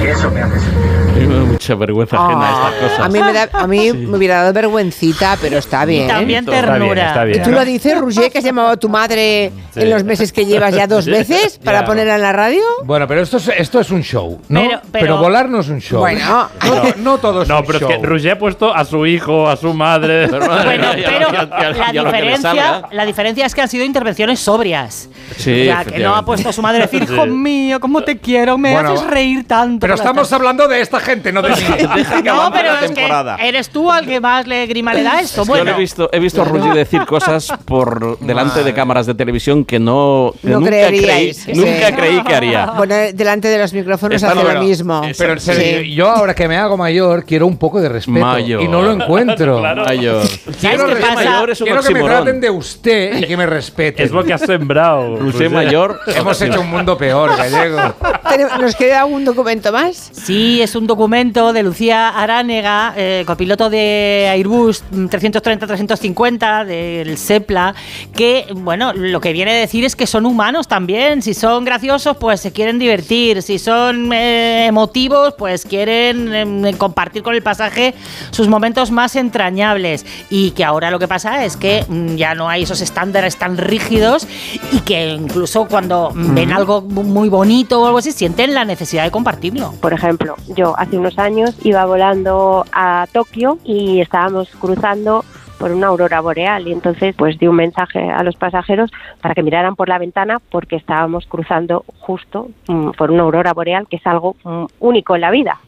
que 0.00 0.10
eso 0.12 0.30
me 0.30 0.42
hace 0.42 0.60
sentir. 0.60 0.90
A 1.10 1.18
mí 1.18 1.26
me 1.26 1.34
da 1.34 1.40
mucha 1.44 1.74
vergüenza 1.74 2.16
ajena 2.24 2.46
a 2.46 2.50
estas 2.70 2.74
cosas. 2.90 3.06
A 3.06 3.08
mí, 3.08 3.20
me, 3.20 3.32
da- 3.32 3.48
a 3.52 3.66
mí 3.66 3.92
me 3.92 4.16
hubiera 4.16 4.36
dado 4.42 4.52
vergüencita, 4.52 5.36
pero 5.42 5.58
está 5.58 5.84
bien. 5.84 6.06
También 6.08 6.40
Está 6.44 6.52
bien, 6.52 6.64
ternura. 6.66 7.08
está 7.08 7.24
bien. 7.24 7.40
¿Y 7.40 7.42
tú 7.42 7.50
lo 7.50 7.64
dices, 7.64 7.98
Roger, 8.00 8.30
que 8.30 8.38
has 8.38 8.44
llamado 8.44 8.68
a 8.68 8.76
tu 8.76 8.88
madre 8.88 9.50
Sí. 9.74 9.80
en 9.82 9.90
los 9.90 10.04
meses 10.04 10.32
que 10.32 10.46
llevas 10.46 10.72
ya 10.74 10.86
dos 10.86 11.06
veces 11.06 11.58
para 11.58 11.80
Ya. 11.80 11.84
ponerla 11.86 12.14
en 12.14 12.22
la 12.22 12.32
radio? 12.32 12.62
Bueno, 12.84 13.06
pero 13.08 13.20
esto 13.22 13.36
es, 13.38 13.48
esto 13.56 13.80
es 13.80 13.90
un 13.90 14.02
show, 14.02 14.40
¿no? 14.48 14.60
Pero- 14.60 14.70
Pero, 14.92 15.04
pero- 15.06 15.18
volar 15.18 15.48
no 15.48 15.60
es 15.60 15.68
un 15.68 15.80
show. 15.80 15.98
Bueno. 16.00 16.48
no, 16.64 16.82
no 16.96 17.18
todo 17.18 17.42
es 17.42 17.48
No, 17.48 17.58
un 17.60 17.66
pero 17.66 17.78
es 17.78 17.82
show. 17.82 17.88
que 18.00 18.06
Roger 18.06 18.32
ha 18.32 18.38
puesto 18.38 18.74
a 18.74 18.84
su 18.84 19.04
hijo, 19.06 19.48
a 19.48 19.56
su 19.56 19.74
madre. 19.74 20.28
Bueno, 20.28 20.94
Ya 20.94 21.08
pero 21.08 21.20
lo- 21.20 21.32
ya- 21.32 21.48
ya- 21.50 22.02
la, 22.02 22.02
diferencia, 22.04 22.82
la 22.92 23.04
diferencia 23.06 23.46
es 23.46 23.54
que 23.54 23.60
han 23.62 23.68
sido 23.68 23.79
intervenciones 23.84 24.40
sobrias. 24.40 25.08
Sí, 25.36 25.62
o 25.62 25.64
sea, 25.64 25.84
que 25.84 25.98
no 26.00 26.14
ha 26.16 26.24
puesto 26.24 26.48
a 26.48 26.52
su 26.52 26.60
madre 26.62 26.78
a 26.82 26.86
decir, 26.86 27.04
Sí. 27.06 27.12
hijo 27.14 27.26
mío, 27.26 27.80
cómo 27.80 28.02
te 28.02 28.18
quiero, 28.18 28.58
me 28.58 28.72
Bueno, 28.72 28.92
haces 28.92 29.06
reír 29.08 29.46
tanto. 29.46 29.80
Pero 29.80 29.94
estamos 29.94 30.22
tardes". 30.28 30.32
hablando 30.32 30.68
de 30.68 30.80
esta 30.80 31.00
gente, 31.00 31.32
no 31.32 31.42
de 31.42 31.50
mí. 31.50 31.56
No, 32.24 32.50
pero 32.52 32.74
es 32.74 32.92
temporada. 32.92 33.36
que 33.36 33.48
eres 33.48 33.68
tú 33.70 33.90
al 33.90 34.06
que 34.06 34.20
más 34.20 34.46
le 34.46 34.66
grima 34.66 34.92
le 34.94 35.02
da 35.02 35.20
esto. 35.20 35.42
Yo 35.42 35.46
Bueno, 35.46 35.64
le 35.64 35.70
he 35.72 35.74
visto, 35.78 36.08
he 36.12 36.18
visto 36.18 36.42
a 36.42 36.44
Rudy 36.44 36.70
decir 36.74 37.04
cosas 37.06 37.52
por 37.64 38.18
delante 38.20 38.62
de 38.64 38.74
cámaras 38.74 39.06
de 39.06 39.14
televisión 39.14 39.64
que 39.64 39.78
no, 39.78 40.32
que 40.42 40.48
No 40.48 40.60
nunca, 40.60 40.70
creí, 40.70 41.32
nunca 41.54 41.86
sí. 41.88 41.92
creí 41.96 42.22
que 42.22 42.34
haría. 42.34 42.66
Bueno, 42.76 42.94
delante 43.14 43.48
de 43.48 43.58
los 43.58 43.72
micrófonos 43.72 44.16
Está 44.22 44.32
hace 44.38 44.54
lo- 44.54 44.60
mismo. 44.62 45.02
Pero 45.16 45.32
en 45.34 45.40
serio, 45.40 45.82
Sí. 45.82 45.94
yo 45.94 46.08
ahora 46.10 46.34
que 46.34 46.46
me 46.48 46.56
hago 46.56 46.76
mayor 46.76 47.24
quiero 47.24 47.46
un 47.46 47.56
poco 47.56 47.80
de 47.80 47.88
respeto 47.88 48.24
Mayor. 48.26 48.62
y 48.62 48.68
no 48.68 48.82
lo 48.82 48.92
encuentro. 48.92 49.60
Mayor. 49.60 50.22
Quiero, 50.60 50.86
pasa? 51.00 51.14
mayor 51.14 51.50
es 51.50 51.60
un 51.60 51.66
quiero 51.66 51.82
que 51.82 51.94
me 51.94 52.02
traten 52.02 52.40
de 52.40 52.50
usted 52.50 53.18
y 53.22 53.26
que 53.26 53.36
me 53.36 53.46
respeten. 53.46 53.69
Es 53.76 54.10
lo 54.10 54.24
que 54.24 54.32
has 54.32 54.42
sembrado. 54.42 55.16
Roger 55.16 55.50
mayor. 55.50 56.00
Hemos 56.06 56.40
hecho 56.42 56.60
un 56.60 56.70
mundo 56.70 56.96
peor, 56.96 57.36
gallego. 57.36 57.94
¿Nos 58.60 58.76
queda 58.76 59.04
un 59.04 59.24
documento 59.24 59.72
más? 59.72 60.10
Sí, 60.12 60.60
es 60.62 60.74
un 60.74 60.86
documento 60.86 61.52
de 61.52 61.62
Lucía 61.62 62.08
Aránega, 62.10 62.94
eh, 62.96 63.24
copiloto 63.26 63.70
de 63.70 64.28
Airbus 64.30 64.84
330-350 64.92 66.64
del 66.64 67.16
SEPLA, 67.18 67.74
que, 68.14 68.46
bueno, 68.54 68.92
lo 68.92 69.20
que 69.20 69.32
viene 69.32 69.52
a 69.52 69.54
decir 69.54 69.84
es 69.84 69.96
que 69.96 70.06
son 70.06 70.26
humanos 70.26 70.68
también. 70.68 71.22
Si 71.22 71.34
son 71.34 71.64
graciosos, 71.64 72.16
pues 72.16 72.40
se 72.40 72.52
quieren 72.52 72.78
divertir. 72.78 73.42
Si 73.42 73.58
son 73.58 74.12
eh, 74.12 74.66
emotivos, 74.66 75.34
pues 75.36 75.64
quieren 75.64 76.34
em, 76.34 76.76
compartir 76.76 77.22
con 77.22 77.34
el 77.34 77.42
pasaje 77.42 77.94
sus 78.30 78.48
momentos 78.48 78.90
más 78.90 79.16
entrañables. 79.16 80.04
Y 80.28 80.52
que 80.52 80.64
ahora 80.64 80.90
lo 80.90 80.98
que 80.98 81.08
pasa 81.08 81.44
es 81.44 81.56
que 81.56 81.84
mm, 81.88 82.16
ya 82.16 82.34
no 82.34 82.48
hay 82.48 82.62
esos 82.62 82.80
estándares 82.80 83.36
tan 83.36 83.56
rígidos 83.60 84.26
y 84.72 84.80
que 84.80 85.10
incluso 85.12 85.66
cuando 85.66 86.10
mm, 86.14 86.34
ven 86.34 86.52
algo 86.52 86.80
muy 86.82 87.28
bonito 87.28 87.80
o 87.80 87.86
algo 87.86 87.98
así, 87.98 88.12
sienten 88.12 88.54
la 88.54 88.64
necesidad 88.64 89.04
de 89.04 89.10
compartirlo. 89.10 89.72
Por 89.80 89.92
ejemplo, 89.92 90.36
yo 90.56 90.74
hace 90.78 90.98
unos 90.98 91.18
años 91.18 91.54
iba 91.62 91.84
volando 91.84 92.64
a 92.72 93.06
Tokio 93.12 93.58
y 93.64 94.00
estábamos 94.00 94.48
cruzando 94.58 95.24
por 95.60 95.72
una 95.72 95.88
aurora 95.88 96.22
boreal 96.22 96.66
y 96.66 96.72
entonces 96.72 97.14
pues 97.14 97.38
di 97.38 97.46
un 97.46 97.56
mensaje 97.56 98.10
a 98.10 98.22
los 98.22 98.34
pasajeros 98.36 98.90
para 99.20 99.34
que 99.34 99.42
miraran 99.42 99.76
por 99.76 99.90
la 99.90 99.98
ventana 99.98 100.38
porque 100.50 100.76
estábamos 100.76 101.26
cruzando 101.26 101.84
justo 101.98 102.48
mm, 102.66 102.92
por 102.92 103.10
una 103.10 103.24
aurora 103.24 103.52
boreal 103.52 103.86
que 103.86 103.96
es 103.96 104.06
algo 104.06 104.36
mm, 104.42 104.64
único 104.80 105.14
en 105.14 105.20
la 105.20 105.30
vida. 105.30 105.60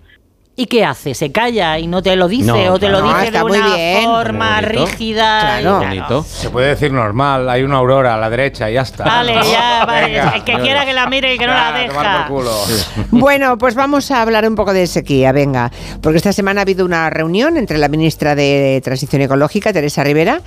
¿Y 0.54 0.66
qué 0.66 0.84
hace? 0.84 1.14
¿Se 1.14 1.32
calla 1.32 1.78
y 1.78 1.86
no 1.86 2.02
te 2.02 2.14
lo 2.14 2.28
dice? 2.28 2.44
No, 2.44 2.74
¿O 2.74 2.78
te 2.78 2.90
lo 2.90 3.00
dice 3.00 3.26
está 3.28 3.38
de 3.38 3.44
una 3.44 3.74
bien. 3.74 4.04
forma 4.04 4.60
rígida? 4.60 5.58
y 5.60 5.62
Claro. 5.62 5.78
Bonito. 5.78 6.22
Se 6.28 6.50
puede 6.50 6.68
decir 6.68 6.92
normal, 6.92 7.48
hay 7.48 7.62
una 7.62 7.78
aurora 7.78 8.14
a 8.14 8.18
la 8.18 8.28
derecha 8.28 8.70
y 8.70 8.74
ya 8.74 8.82
está. 8.82 9.04
Vale, 9.04 9.32
ya, 9.50 9.84
vale. 9.86 10.08
Venga. 10.08 10.32
El 10.36 10.44
que 10.44 10.52
quiera 10.58 10.84
que 10.84 10.92
la 10.92 11.06
mire 11.06 11.34
y 11.34 11.38
que 11.38 11.46
no 11.46 11.54
la 11.54 11.72
deja. 11.72 12.26
por 12.28 12.36
culo. 12.36 12.52
Bueno, 13.10 13.56
pues 13.56 13.74
vamos 13.74 14.10
a 14.10 14.20
hablar 14.20 14.46
un 14.46 14.54
poco 14.54 14.72
de 14.74 14.86
sequía, 14.86 15.32
venga, 15.32 15.70
porque 16.02 16.18
esta 16.18 16.32
semana 16.32 16.60
ha 16.60 16.62
habido 16.62 16.84
una 16.84 17.08
reunión 17.08 17.56
entre 17.56 17.78
la 17.78 17.88
ministra 17.88 18.34
de 18.34 18.80
Transición 18.84 19.22
Ecológica, 19.22 19.72
Teresa 19.72 20.04
Rivera, 20.04 20.40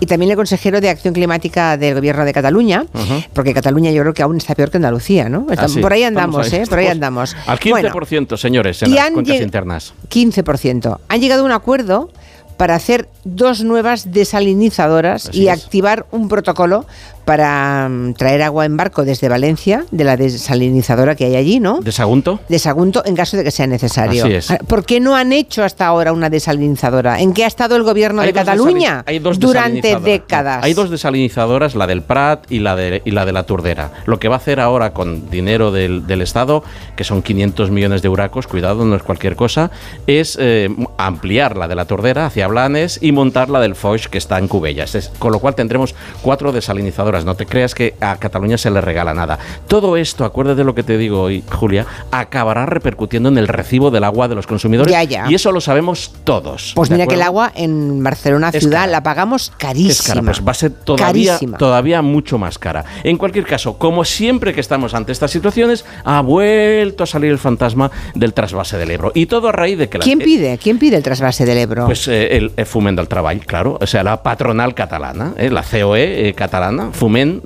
y 0.00 0.06
también 0.06 0.30
el 0.30 0.36
consejero 0.36 0.80
de 0.80 0.88
Acción 0.90 1.14
Climática 1.14 1.76
del 1.76 1.94
Gobierno 1.94 2.24
de 2.24 2.32
Cataluña, 2.32 2.84
porque 3.32 3.54
Cataluña 3.54 3.90
yo 3.92 4.02
creo 4.02 4.14
que 4.14 4.22
aún 4.22 4.38
está 4.38 4.54
peor 4.56 4.70
que 4.70 4.78
Andalucía, 4.78 5.28
¿no? 5.28 5.46
Ah, 5.56 5.68
sí. 5.68 5.80
Por 5.80 5.92
ahí 5.92 6.02
andamos, 6.02 6.52
ahí, 6.52 6.60
¿eh? 6.60 6.64
Por 6.68 6.78
ahí 6.80 6.86
andamos. 6.88 7.36
Al 7.46 7.58
15%, 7.60 7.70
Bueno, 7.70 8.36
señores, 8.36 8.82
en 8.82 8.90
y 8.90 8.94
las 8.94 9.06
internas. 9.52 9.92
15%. 10.08 10.98
Han 11.08 11.20
llegado 11.20 11.42
a 11.42 11.44
un 11.44 11.52
acuerdo 11.52 12.10
para 12.56 12.74
hacer 12.74 13.08
dos 13.24 13.62
nuevas 13.62 14.12
desalinizadoras 14.12 15.28
Así 15.28 15.42
y 15.42 15.48
es. 15.48 15.62
activar 15.62 16.06
un 16.10 16.28
protocolo 16.28 16.86
para 17.24 17.88
mm, 17.88 18.14
traer 18.14 18.42
agua 18.42 18.64
en 18.64 18.76
barco 18.76 19.04
desde 19.04 19.28
Valencia, 19.28 19.84
de 19.90 20.04
la 20.04 20.16
desalinizadora 20.16 21.14
que 21.14 21.24
hay 21.26 21.36
allí, 21.36 21.60
¿no? 21.60 21.80
¿De 21.80 21.92
Sagunto? 21.92 22.40
de 22.48 22.58
Sagunto 22.58 23.02
en 23.04 23.14
caso 23.16 23.36
de 23.36 23.44
que 23.44 23.50
sea 23.50 23.66
necesario. 23.66 24.24
Así 24.24 24.34
es. 24.34 24.48
¿Por 24.66 24.84
qué 24.84 25.00
no 25.00 25.14
han 25.16 25.32
hecho 25.32 25.64
hasta 25.64 25.86
ahora 25.86 26.12
una 26.12 26.30
desalinizadora? 26.30 27.20
¿En 27.20 27.32
qué 27.32 27.44
ha 27.44 27.46
estado 27.46 27.76
el 27.76 27.82
gobierno 27.82 28.22
de 28.22 28.28
Hay 28.28 28.32
Cataluña 28.34 29.04
hay 29.06 29.18
dos 29.18 29.38
durante 29.38 29.96
décadas? 30.00 30.64
Hay 30.64 30.74
dos 30.74 30.90
desalinizadoras, 30.90 31.74
la 31.74 31.86
del 31.86 32.02
Prat 32.02 32.50
y 32.50 32.58
la 32.60 32.76
de, 32.76 33.02
y 33.04 33.10
la 33.10 33.24
de 33.24 33.32
la 33.32 33.44
Turdera. 33.44 33.90
Lo 34.06 34.18
que 34.18 34.28
va 34.28 34.36
a 34.36 34.38
hacer 34.38 34.60
ahora 34.60 34.92
con 34.92 35.30
dinero 35.30 35.70
del, 35.72 36.06
del 36.06 36.22
Estado, 36.22 36.64
que 36.96 37.04
son 37.04 37.22
500 37.22 37.70
millones 37.70 38.02
de 38.02 38.06
euracos, 38.08 38.46
cuidado, 38.46 38.84
no 38.84 38.96
es 38.96 39.02
cualquier 39.02 39.36
cosa, 39.36 39.70
es 40.06 40.36
eh, 40.40 40.68
ampliar 40.98 41.56
la 41.56 41.68
de 41.68 41.74
la 41.74 41.84
Turdera 41.84 42.26
hacia 42.26 42.46
Blanes 42.48 42.98
y 43.02 43.12
montar 43.12 43.48
la 43.50 43.60
del 43.60 43.74
Foix, 43.74 44.08
que 44.08 44.18
está 44.18 44.38
en 44.38 44.48
Cubellas. 44.48 44.94
Es- 44.94 45.10
con 45.18 45.32
lo 45.32 45.38
cual 45.38 45.54
tendremos 45.54 45.94
cuatro 46.22 46.52
desalinizadoras. 46.52 47.11
No 47.24 47.34
te 47.34 47.46
creas 47.46 47.74
que 47.74 47.94
a 48.00 48.16
Cataluña 48.16 48.56
se 48.58 48.70
le 48.70 48.80
regala 48.80 49.12
nada. 49.14 49.38
Todo 49.68 49.96
esto, 49.96 50.24
acuérdate 50.24 50.56
de 50.58 50.64
lo 50.64 50.74
que 50.74 50.82
te 50.82 50.96
digo 50.96 51.20
hoy, 51.22 51.44
Julia, 51.50 51.86
acabará 52.10 52.66
repercutiendo 52.66 53.28
en 53.28 53.38
el 53.38 53.48
recibo 53.48 53.90
del 53.90 54.04
agua 54.04 54.28
de 54.28 54.34
los 54.34 54.46
consumidores. 54.46 54.90
Ya, 54.92 55.04
ya. 55.04 55.26
Y 55.30 55.34
eso 55.34 55.52
lo 55.52 55.60
sabemos 55.60 56.12
todos. 56.24 56.72
Pues 56.74 56.88
¿de 56.88 56.94
mira 56.96 57.06
que 57.06 57.14
el 57.14 57.22
agua 57.22 57.52
en 57.54 58.02
Barcelona 58.02 58.50
Es 58.52 58.60
ciudad 58.60 58.80
cara. 58.80 58.92
la 58.92 59.02
pagamos 59.02 59.52
carísima. 59.58 59.92
Es 59.92 60.02
cara, 60.02 60.22
pues 60.22 60.42
va 60.46 60.50
a 60.52 60.54
ser 60.54 60.70
todavía, 60.72 61.32
Carísima. 61.34 61.58
todavía 61.58 62.02
mucho 62.02 62.38
más 62.38 62.58
cara. 62.58 62.84
En 63.04 63.16
cualquier 63.18 63.46
caso, 63.46 63.78
como 63.78 64.04
siempre 64.04 64.52
que 64.54 64.60
estamos 64.60 64.94
ante 64.94 65.12
estas 65.12 65.30
situaciones, 65.30 65.84
ha 66.04 66.20
vuelto 66.20 67.04
a 67.04 67.06
salir 67.06 67.30
el 67.30 67.38
fantasma 67.38 67.90
del 68.14 68.32
trasvase 68.34 68.78
del 68.78 68.90
Ebro. 68.90 69.12
Y 69.14 69.26
todo 69.26 69.48
a 69.48 69.52
raíz 69.52 69.78
de 69.78 69.88
que 69.88 69.98
la- 69.98 70.04
¿Quién 70.04 70.20
eh, 70.20 70.24
pide? 70.24 70.58
¿Quién 70.58 70.78
pide 70.78 70.96
el 70.96 71.02
trasvase 71.02 71.44
del 71.44 71.58
Ebro? 71.58 71.86
Pues 71.86 72.08
eh, 72.08 72.36
el, 72.36 72.52
el 72.56 72.66
Foment 72.66 72.98
del 72.98 73.08
Treball, 73.08 73.40
claro. 73.46 73.78
O 73.80 73.86
sea, 73.86 74.02
la 74.02 74.22
patronal 74.22 74.74
catalana, 74.74 75.34
eh, 75.36 75.50
la 75.50 75.62
COE 75.62 76.28
eh, 76.28 76.34
catalana, 76.34 76.90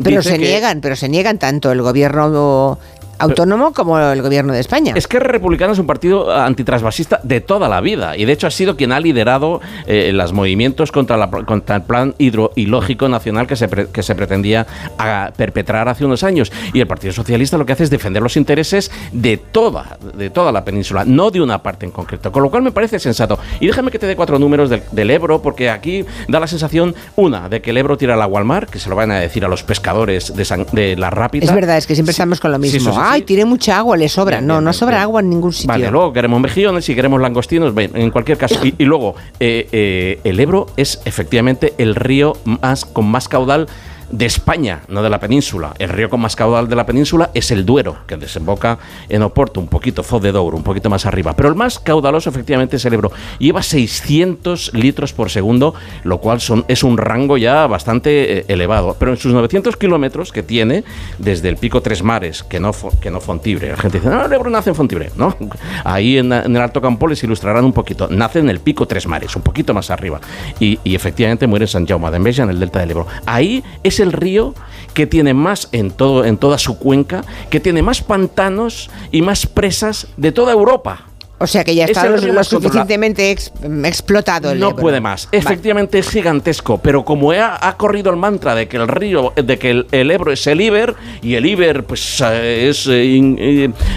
Pero 0.02 0.18
dice 0.18 0.30
se 0.30 0.38
que- 0.38 0.44
niegan, 0.44 0.80
pero 0.80 0.96
se 0.96 1.08
niegan 1.08 1.38
tanto. 1.38 1.70
El 1.72 1.82
gobierno 1.82 2.78
autónomo 3.18 3.72
como 3.72 3.98
el 3.98 4.22
gobierno 4.22 4.52
de 4.52 4.60
España. 4.60 4.92
Esquerra 4.96 5.28
Republicana 5.28 5.72
es 5.72 5.78
un 5.78 5.86
partido 5.86 6.32
antitransvasista 6.34 7.20
de 7.22 7.40
toda 7.40 7.68
la 7.68 7.80
vida 7.80 8.16
y 8.16 8.24
de 8.24 8.32
hecho 8.32 8.46
ha 8.46 8.50
sido 8.50 8.76
quien 8.76 8.92
ha 8.92 9.00
liderado 9.00 9.60
eh, 9.86 10.10
los 10.12 10.32
movimientos 10.32 10.92
contra, 10.92 11.16
la, 11.16 11.28
contra 11.30 11.76
el 11.76 11.82
plan 11.82 12.14
hidroilógico 12.18 13.08
nacional 13.08 13.46
que 13.46 13.56
se, 13.56 13.68
pre- 13.68 13.88
que 13.88 14.02
se 14.02 14.14
pretendía 14.14 14.66
ah, 14.98 15.30
perpetrar 15.36 15.88
hace 15.88 16.04
unos 16.04 16.22
años. 16.22 16.52
Y 16.72 16.80
el 16.80 16.86
Partido 16.86 17.12
Socialista 17.12 17.56
lo 17.58 17.66
que 17.66 17.72
hace 17.72 17.84
es 17.84 17.90
defender 17.90 18.22
los 18.22 18.36
intereses 18.36 18.90
de 19.12 19.36
toda, 19.36 19.98
de 20.16 20.30
toda 20.30 20.52
la 20.52 20.64
península, 20.64 21.04
no 21.04 21.30
de 21.30 21.40
una 21.40 21.62
parte 21.62 21.86
en 21.86 21.92
concreto. 21.92 22.30
Con 22.32 22.42
lo 22.42 22.50
cual 22.50 22.62
me 22.62 22.72
parece 22.72 22.98
sensato. 22.98 23.38
Y 23.60 23.66
déjame 23.66 23.90
que 23.90 23.98
te 23.98 24.06
dé 24.06 24.16
cuatro 24.16 24.38
números 24.38 24.70
del, 24.70 24.82
del 24.92 25.10
Ebro, 25.10 25.42
porque 25.42 25.70
aquí 25.70 26.04
da 26.28 26.40
la 26.40 26.46
sensación, 26.46 26.94
una, 27.16 27.48
de 27.48 27.60
que 27.62 27.70
el 27.70 27.76
Ebro 27.78 27.96
tira 27.96 28.14
el 28.14 28.22
agua 28.22 28.40
al 28.40 28.46
mar, 28.46 28.66
que 28.66 28.78
se 28.78 28.88
lo 28.88 28.96
van 28.96 29.10
a 29.10 29.18
decir 29.20 29.44
a 29.44 29.48
los 29.48 29.62
pescadores 29.62 30.34
de, 30.34 30.44
San- 30.44 30.66
de 30.72 30.96
la 30.96 31.10
Rápida. 31.10 31.44
Es 31.46 31.54
verdad, 31.54 31.76
es 31.78 31.86
que 31.86 31.94
siempre 31.94 32.10
estamos 32.12 32.40
con 32.40 32.52
lo 32.52 32.58
mismo. 32.58 32.78
sí, 32.78 32.86
Ay, 33.08 33.22
tiré 33.22 33.44
mucha 33.44 33.78
agua, 33.78 33.96
le 33.96 34.08
sobra. 34.08 34.38
Bien, 34.38 34.46
no, 34.46 34.54
bien, 34.54 34.64
no 34.64 34.72
sobra 34.72 34.96
bien. 34.96 35.02
agua 35.02 35.20
en 35.20 35.30
ningún 35.30 35.52
sitio. 35.52 35.68
Vale, 35.68 35.90
luego 35.90 36.12
queremos 36.12 36.40
mejillones 36.40 36.88
y 36.88 36.94
queremos 36.94 37.20
langostinos, 37.20 37.74
bien, 37.74 37.90
en 37.94 38.10
cualquier 38.10 38.38
caso. 38.38 38.64
Y, 38.64 38.74
y 38.78 38.84
luego, 38.84 39.14
eh, 39.40 39.68
eh, 39.72 40.20
el 40.24 40.40
Ebro 40.40 40.66
es 40.76 41.00
efectivamente 41.04 41.74
el 41.78 41.94
río 41.94 42.36
más, 42.44 42.84
con 42.84 43.06
más 43.06 43.28
caudal 43.28 43.68
de 44.10 44.26
España, 44.26 44.82
no 44.88 45.02
de 45.02 45.10
la 45.10 45.20
península. 45.20 45.74
El 45.78 45.88
río 45.88 46.08
con 46.08 46.20
más 46.20 46.36
caudal 46.36 46.68
de 46.68 46.76
la 46.76 46.86
península 46.86 47.30
es 47.34 47.50
el 47.50 47.66
Duero, 47.66 47.98
que 48.06 48.16
desemboca 48.16 48.78
en 49.08 49.22
Oporto, 49.22 49.60
un 49.60 49.68
poquito, 49.68 50.02
Foz 50.02 50.22
de 50.22 50.32
Douro, 50.32 50.56
un 50.56 50.62
poquito 50.62 50.90
más 50.90 51.06
arriba. 51.06 51.34
Pero 51.34 51.48
el 51.48 51.54
más 51.54 51.78
caudaloso 51.78 52.30
efectivamente 52.30 52.76
es 52.76 52.84
el 52.84 52.94
Ebro. 52.94 53.12
Lleva 53.38 53.62
600 53.62 54.72
litros 54.74 55.12
por 55.12 55.30
segundo, 55.30 55.74
lo 56.04 56.18
cual 56.18 56.40
son, 56.40 56.64
es 56.68 56.82
un 56.82 56.98
rango 56.98 57.36
ya 57.36 57.66
bastante 57.66 58.38
eh, 58.38 58.44
elevado. 58.48 58.96
Pero 58.98 59.12
en 59.12 59.16
sus 59.16 59.32
900 59.32 59.76
kilómetros 59.76 60.32
que 60.32 60.42
tiene, 60.42 60.84
desde 61.18 61.48
el 61.48 61.56
pico 61.56 61.80
Tres 61.80 62.02
Mares, 62.02 62.42
que 62.42 62.60
no, 62.60 62.72
que 63.00 63.10
no 63.10 63.20
Fontibre, 63.20 63.70
la 63.70 63.76
gente 63.76 63.98
dice, 63.98 64.10
no, 64.10 64.24
el 64.24 64.32
Ebro 64.32 64.50
nace 64.50 64.70
en 64.70 64.76
Fontibre, 64.76 65.10
¿no? 65.16 65.36
Ahí 65.84 66.18
en, 66.18 66.32
en 66.32 66.54
el 66.54 66.62
Alto 66.62 66.80
Campo 66.80 67.06
les 67.08 67.22
ilustrarán 67.22 67.64
un 67.64 67.72
poquito. 67.72 68.08
Nace 68.08 68.38
en 68.38 68.50
el 68.50 68.60
pico 68.60 68.86
Tres 68.86 69.06
Mares, 69.06 69.34
un 69.36 69.42
poquito 69.42 69.74
más 69.74 69.90
arriba. 69.90 70.20
Y, 70.60 70.78
y 70.84 70.94
efectivamente 70.94 71.46
muere 71.46 71.64
en 71.64 71.68
San 71.68 71.86
Jaume 71.86 72.10
de 72.10 72.16
Enveja, 72.16 72.44
en 72.44 72.50
el 72.50 72.60
delta 72.60 72.80
del 72.80 72.90
Ebro. 72.92 73.06
Ahí 73.24 73.64
es 73.82 73.95
el 74.00 74.12
río 74.12 74.54
que 74.94 75.06
tiene 75.06 75.34
más 75.34 75.68
en, 75.72 75.90
todo, 75.90 76.24
en 76.24 76.36
toda 76.38 76.58
su 76.58 76.78
cuenca, 76.78 77.22
que 77.50 77.60
tiene 77.60 77.82
más 77.82 78.02
pantanos 78.02 78.88
y 79.12 79.22
más 79.22 79.46
presas 79.46 80.06
de 80.16 80.32
toda 80.32 80.52
Europa. 80.52 81.06
O 81.38 81.46
sea 81.46 81.64
que 81.64 81.74
ya 81.74 81.84
Es 81.84 81.90
está 81.90 82.06
el 82.06 82.34
lo, 82.34 82.42
suficientemente 82.44 83.30
ex- 83.30 83.52
explotado 83.84 84.50
el 84.52 84.58
No 84.58 84.70
Ebro. 84.70 84.80
puede 84.80 85.02
más. 85.02 85.26
Vale. 85.26 85.36
Efectivamente 85.36 85.98
es 85.98 86.08
gigantesco, 86.08 86.78
pero 86.78 87.04
como 87.04 87.30
ha, 87.32 87.58
ha 87.60 87.76
corrido 87.76 88.10
el 88.10 88.16
mantra 88.16 88.54
de 88.54 88.68
que 88.68 88.78
el 88.78 88.88
río, 88.88 89.34
de 89.36 89.58
que 89.58 89.68
el, 89.70 89.86
el 89.92 90.10
Ebro 90.10 90.32
es 90.32 90.46
el 90.46 90.62
Iber 90.62 90.94
y 91.20 91.34
el 91.34 91.44
Iber 91.44 91.84
pues 91.84 92.22
eh, 92.24 92.70
es 92.70 92.86
eh, 92.86 93.04
in- 93.04 93.36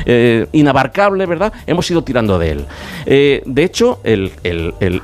eh, 0.06 0.47
inabarcable, 0.52 1.26
¿verdad? 1.26 1.54
Hemos 1.66 1.89
ido 1.89 2.04
tirando 2.04 2.38
de 2.39 2.52
él. 2.52 2.66
Eh, 3.06 3.41
de 3.45 3.64
hecho, 3.64 4.02
el- 4.04 4.34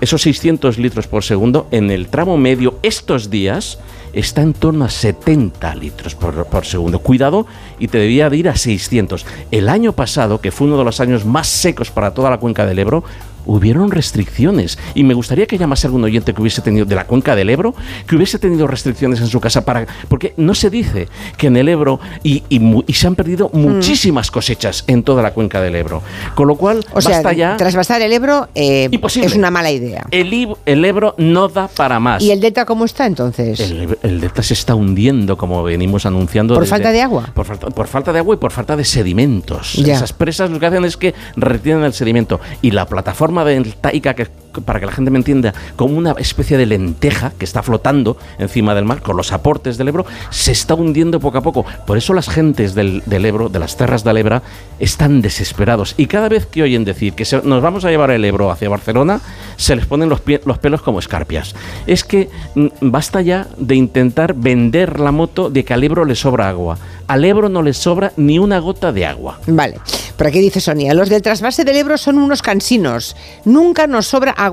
esos 0.01 0.21
600 0.21 0.77
litros 0.77 1.07
por 1.07 1.23
segundo 1.23 1.67
en 1.71 1.89
el 1.89 2.07
tramo 2.09 2.35
medio 2.35 2.79
estos 2.83 3.29
días 3.29 3.79
está 4.15 4.41
en 4.41 4.53
torno 4.53 4.85
a 4.85 4.89
70 4.89 5.75
litros 5.75 6.15
por, 6.15 6.65
segundo. 6.65 6.99
Cuidado 6.99 7.45
y 7.77 7.89
te 7.89 7.97
debía 7.97 8.29
de 8.29 8.37
ir 8.37 8.49
a 8.49 8.55
600. 8.55 9.25
El 9.51 9.69
año 9.69 9.91
pasado, 9.91 10.41
que 10.41 10.51
fue 10.51 10.67
uno 10.67 10.77
de 10.77 10.85
los 10.85 10.99
años 10.99 11.25
más 11.25 11.47
secos 11.47 11.91
para 11.91 12.13
toda 12.13 12.29
la 12.29 12.39
cuenca 12.39 12.65
del 12.65 12.79
Ebro, 12.79 13.03
hubieron 13.45 13.91
restricciones. 13.91 14.77
Y 14.93 15.03
me 15.03 15.13
gustaría 15.13 15.45
que 15.45 15.57
llamase 15.57 15.87
algún 15.87 16.03
oyente 16.03 16.33
que 16.33 16.41
hubiese 16.41 16.61
tenido 16.61 16.85
de 16.85 16.95
la 16.95 17.05
cuenca 17.05 17.35
del 17.35 17.49
Ebro, 17.49 17.73
que 18.07 18.15
hubiese 18.15 18.39
tenido 18.39 18.67
restricciones 18.67 19.19
en 19.21 19.27
su 19.27 19.39
casa 19.39 19.63
para. 19.65 19.85
Porque 20.07 20.33
no 20.37 20.55
se 20.55 20.69
dice 20.69 21.07
que 21.37 21.47
en 21.47 21.57
el 21.57 21.69
Ebro 21.69 21.99
y, 22.23 22.43
y 22.49 22.93
se 22.93 23.07
han 23.07 23.15
perdido 23.15 23.49
muchísimas 23.53 24.31
cosechas 24.31 24.83
en 24.87 25.03
toda 25.03 25.21
la 25.21 25.31
cuenca 25.33 25.61
del 25.61 25.75
Ebro. 25.75 26.01
Con 26.35 26.47
lo 26.47 26.55
cual, 26.55 26.85
O 26.93 27.01
sea, 27.01 27.15
basta 27.17 27.33
ya. 27.33 27.57
trasvasar 27.57 28.01
el 28.01 28.13
Ebro 28.13 28.47
eh, 28.55 28.89
es 29.21 29.35
una 29.35 29.51
mala 29.51 29.71
idea. 29.71 30.05
El, 30.11 30.55
el 30.65 30.85
Ebro 30.85 31.15
no 31.17 31.47
da 31.47 31.67
para 31.67 31.99
más. 31.99 32.21
¿Y 32.23 32.31
el 32.31 32.39
delta 32.39 32.65
cómo 32.65 32.85
está 32.85 33.05
entonces? 33.05 33.59
El, 33.59 33.97
el 34.03 34.21
delta 34.21 34.43
se 34.43 34.53
está 34.53 34.75
hundiendo, 34.75 35.37
como 35.37 35.63
venimos 35.63 36.05
anunciando. 36.05 36.53
¿Por 36.53 36.63
desde- 36.63 36.69
falta 36.71 36.91
de 36.91 37.01
agua? 37.01 37.29
Por 37.33 37.45
falta, 37.45 37.67
por 37.67 37.87
falta 37.87 38.13
de 38.13 38.19
agua 38.19 38.35
y 38.35 38.37
por 38.37 38.51
falta 38.51 38.75
de 38.75 38.83
sedimentos. 38.85 39.73
Ya. 39.73 39.95
Esas 39.95 40.13
presas 40.13 40.49
lo 40.49 40.59
que 40.59 40.65
hacen 40.67 40.85
es 40.85 40.97
que 40.97 41.13
retienen 41.35 41.83
el 41.83 41.93
sedimento. 41.93 42.39
Y 42.61 42.71
la 42.71 42.85
plataforma 42.85 43.34
deltaica, 43.43 44.13
que 44.13 44.27
para 44.61 44.79
que 44.79 44.85
la 44.85 44.91
gente 44.91 45.11
me 45.11 45.17
entienda, 45.17 45.53
como 45.75 45.97
una 45.97 46.11
especie 46.13 46.57
de 46.57 46.65
lenteja 46.65 47.33
que 47.37 47.45
está 47.45 47.63
flotando 47.63 48.17
encima 48.37 48.75
del 48.75 48.85
mar 48.85 49.01
con 49.01 49.17
los 49.17 49.31
aportes 49.31 49.77
del 49.77 49.89
Ebro, 49.89 50.05
se 50.29 50.51
está 50.51 50.75
hundiendo 50.75 51.19
poco 51.19 51.37
a 51.37 51.41
poco. 51.41 51.65
Por 51.85 51.97
eso 51.97 52.13
las 52.13 52.29
gentes 52.29 52.75
del, 52.75 53.03
Ebro, 53.07 53.49
de 53.49 53.59
las 53.59 53.77
terras 53.77 54.03
del 54.03 54.17
Ebro, 54.17 54.41
están 54.79 55.21
desesperados. 55.21 55.95
Y 55.97 56.07
cada 56.07 56.29
vez 56.29 56.45
que 56.45 56.63
oyen 56.63 56.85
decir 56.85 57.13
que 57.13 57.25
nos 57.43 57.61
vamos 57.61 57.85
a 57.85 57.89
llevar 57.89 58.11
el 58.11 58.25
Ebro 58.25 58.51
hacia 58.51 58.69
Barcelona, 58.69 59.21
se 59.57 59.75
les 59.75 59.85
ponen 59.85 60.09
los 60.09 60.21
pelos 60.21 60.81
como 60.81 60.99
escarpias. 60.99 61.55
Es 61.87 62.03
que 62.03 62.29
mm, 62.55 62.67
basta 62.81 63.21
ya 63.21 63.47
de 63.57 63.75
intentar 63.75 64.33
vender 64.33 64.99
la 64.99 65.11
moto 65.11 65.49
de 65.49 65.63
que 65.63 65.73
al 65.73 65.83
Ebro 65.83 66.05
le 66.05 66.15
sobra 66.15 66.49
agua. 66.49 66.77
Al 67.07 67.23
Ebro 67.23 67.49
no 67.49 67.61
le 67.61 67.73
sobra 67.73 68.11
ni 68.17 68.39
una 68.39 68.59
gota 68.59 68.91
de 68.91 69.05
agua. 69.05 69.39
Vale. 69.47 69.79
Por 70.17 70.27
aquí 70.27 70.39
dice 70.39 70.61
Sonia, 70.61 70.93
los 70.93 71.09
del 71.09 71.21
trasvase 71.21 71.65
del 71.65 71.75
Ebro 71.75 71.97
son 71.97 72.17
unos 72.17 72.41
cansinos. 72.41 73.15
Nunca 73.43 73.85
nos 73.85 74.07
sobra 74.07 74.31
agua. 74.31 74.44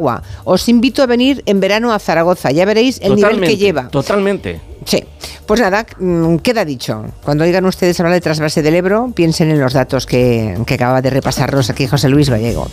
Os 0.45 0.69
invito 0.69 1.03
a 1.03 1.07
venir 1.07 1.43
en 1.47 1.61
verano 1.61 1.93
a 1.93 1.99
Zaragoza. 1.99 2.51
Ya 2.51 2.65
veréis 2.65 3.01
el 3.03 3.17
nivel 3.17 3.41
que 3.41 3.57
lleva. 3.57 3.89
Totalmente. 3.89 4.61
Sí. 4.85 5.05
Pues 5.47 5.61
nada, 5.61 5.87
mm, 5.99 6.37
queda 6.37 6.65
dicho. 6.65 7.05
Cuando 7.25 7.45
oigan 7.45 7.65
ustedes 7.67 7.99
hablar 8.01 8.15
de 8.15 8.21
trasvase 8.21 8.63
del 8.63 8.75
Ebro, 8.75 9.13
piensen 9.15 9.51
en 9.51 9.61
los 9.61 9.73
datos 9.73 10.07
que, 10.07 10.57
que 10.67 10.75
acaba 10.75 11.03
de 11.03 11.11
repasarnos 11.11 11.71
aquí 11.71 11.87
José 11.87 12.09
Luis 12.09 12.31
Gallego. 12.31 12.69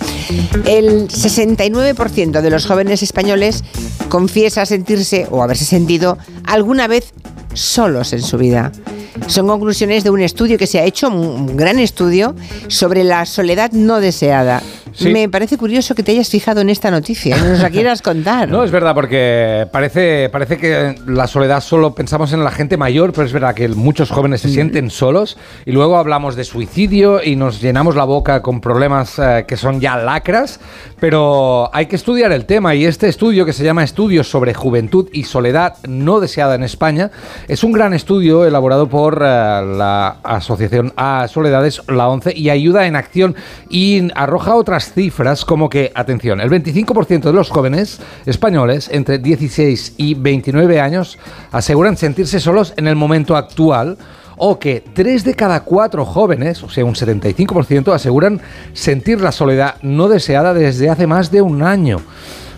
El 0.66 1.08
69% 1.08 2.42
de 2.42 2.50
los 2.50 2.66
jóvenes 2.66 3.04
españoles 3.04 3.64
confiesa 4.08 4.66
sentirse 4.66 5.28
o 5.30 5.44
haberse 5.44 5.66
sentido 5.66 6.18
alguna 6.46 6.88
vez 6.88 7.14
solos 7.54 8.14
en 8.14 8.22
su 8.22 8.38
vida. 8.38 8.72
Son 9.28 9.48
conclusiones 9.48 10.04
de 10.04 10.10
un 10.10 10.22
estudio 10.22 10.58
que 10.58 10.68
se 10.68 10.80
ha 10.80 10.86
hecho, 10.86 11.10
un 11.10 11.58
gran 11.58 11.80
estudio, 11.80 12.36
sobre 12.68 13.04
la 13.04 13.26
soledad 13.26 13.72
no 13.72 14.00
deseada. 14.00 14.62
Sí. 15.00 15.10
Me 15.12 15.30
parece 15.30 15.58
curioso 15.58 15.96
que 15.96 16.04
te 16.04 16.12
hayas 16.12 16.30
fijado 16.30 16.60
en 16.60 16.70
esta 16.70 16.92
noticia 16.92 17.38
y 17.38 17.42
nos 17.42 17.60
la 17.62 17.70
quieras 17.70 18.02
contar. 18.02 18.50
No, 18.50 18.66
es 18.66 18.72
verdad, 18.72 18.94
porque 18.94 19.66
parece, 19.72 20.30
parece 20.30 20.58
que 20.58 20.96
la 21.08 21.26
soledad 21.28 21.62
solo 21.62 21.96
pensamos 21.96 22.34
en 22.34 22.44
la 22.44 22.52
gente 22.52 22.76
mayor, 22.76 23.14
pero 23.14 23.26
es 23.26 23.32
verdad 23.32 23.56
que 23.56 23.70
muchos 23.70 24.12
jóvenes 24.12 24.42
se 24.42 24.50
sienten 24.50 24.90
solos 24.90 25.38
y 25.66 25.72
luego 25.72 25.98
hablamos 25.98 26.36
de 26.36 26.44
suicidio 26.44 27.24
y 27.24 27.38
nos 27.38 27.62
llenamos 27.62 27.96
la 27.96 28.04
boca 28.04 28.42
con 28.42 28.60
problemas 28.60 29.18
eh, 29.20 29.46
que 29.48 29.56
son 29.56 29.80
ya 29.80 29.96
lacras, 29.96 30.60
pero 31.00 31.74
hay 31.74 31.86
que 31.86 31.96
estudiar 31.96 32.34
el 32.34 32.46
tema 32.46 32.76
y 32.76 32.86
este 32.86 33.08
estudio 33.08 33.46
que 33.46 33.54
se 33.54 33.64
llama 33.64 33.86
Estudios 33.86 34.30
sobre 34.30 34.54
Juventud 34.54 35.08
y 35.14 35.24
Soledad 35.24 35.78
no 35.88 36.20
deseada 36.20 36.56
en 36.56 36.64
España 36.64 37.10
es 37.48 37.64
un 37.64 37.72
gran 37.72 37.94
estudio 37.94 38.46
elaborado 38.46 38.90
por 38.90 39.22
eh, 39.22 39.26
la 39.26 40.18
Asociación 40.24 40.92
A 40.98 41.28
Soledades, 41.30 41.82
la 41.88 42.10
11, 42.10 42.34
y 42.36 42.50
ayuda 42.50 42.86
en 42.86 42.96
acción 42.96 43.36
y 43.70 44.10
arroja 44.16 44.56
otras 44.56 44.89
cifras 44.92 45.46
como 45.46 45.70
que, 45.70 45.92
atención, 45.96 46.42
el 46.42 46.50
25% 46.50 47.22
de 47.22 47.34
los 47.34 47.50
jóvenes 47.50 48.00
españoles 48.26 48.90
entre 48.92 49.18
16 49.18 49.94
y 49.98 50.14
29 50.14 50.80
años 50.80 51.18
aseguran 51.52 51.98
sentirse 51.98 52.40
solos 52.40 52.74
en 52.78 52.88
el 52.88 52.96
momento 52.96 53.36
actual 53.36 53.98
o 54.38 54.58
que 54.58 54.84
3 54.94 55.24
de 55.26 55.36
cada 55.36 55.62
4 55.62 56.06
jóvenes, 56.06 56.64
o 56.64 56.70
sea, 56.70 56.86
un 56.86 56.96
75%, 56.96 57.94
aseguran 57.94 58.42
sentir 58.74 59.20
la 59.22 59.32
soledad 59.32 59.76
no 59.82 60.08
deseada 60.08 60.54
desde 60.54 60.90
hace 60.90 61.08
más 61.08 61.30
de 61.30 61.42
un 61.42 61.62
año. 61.62 62.00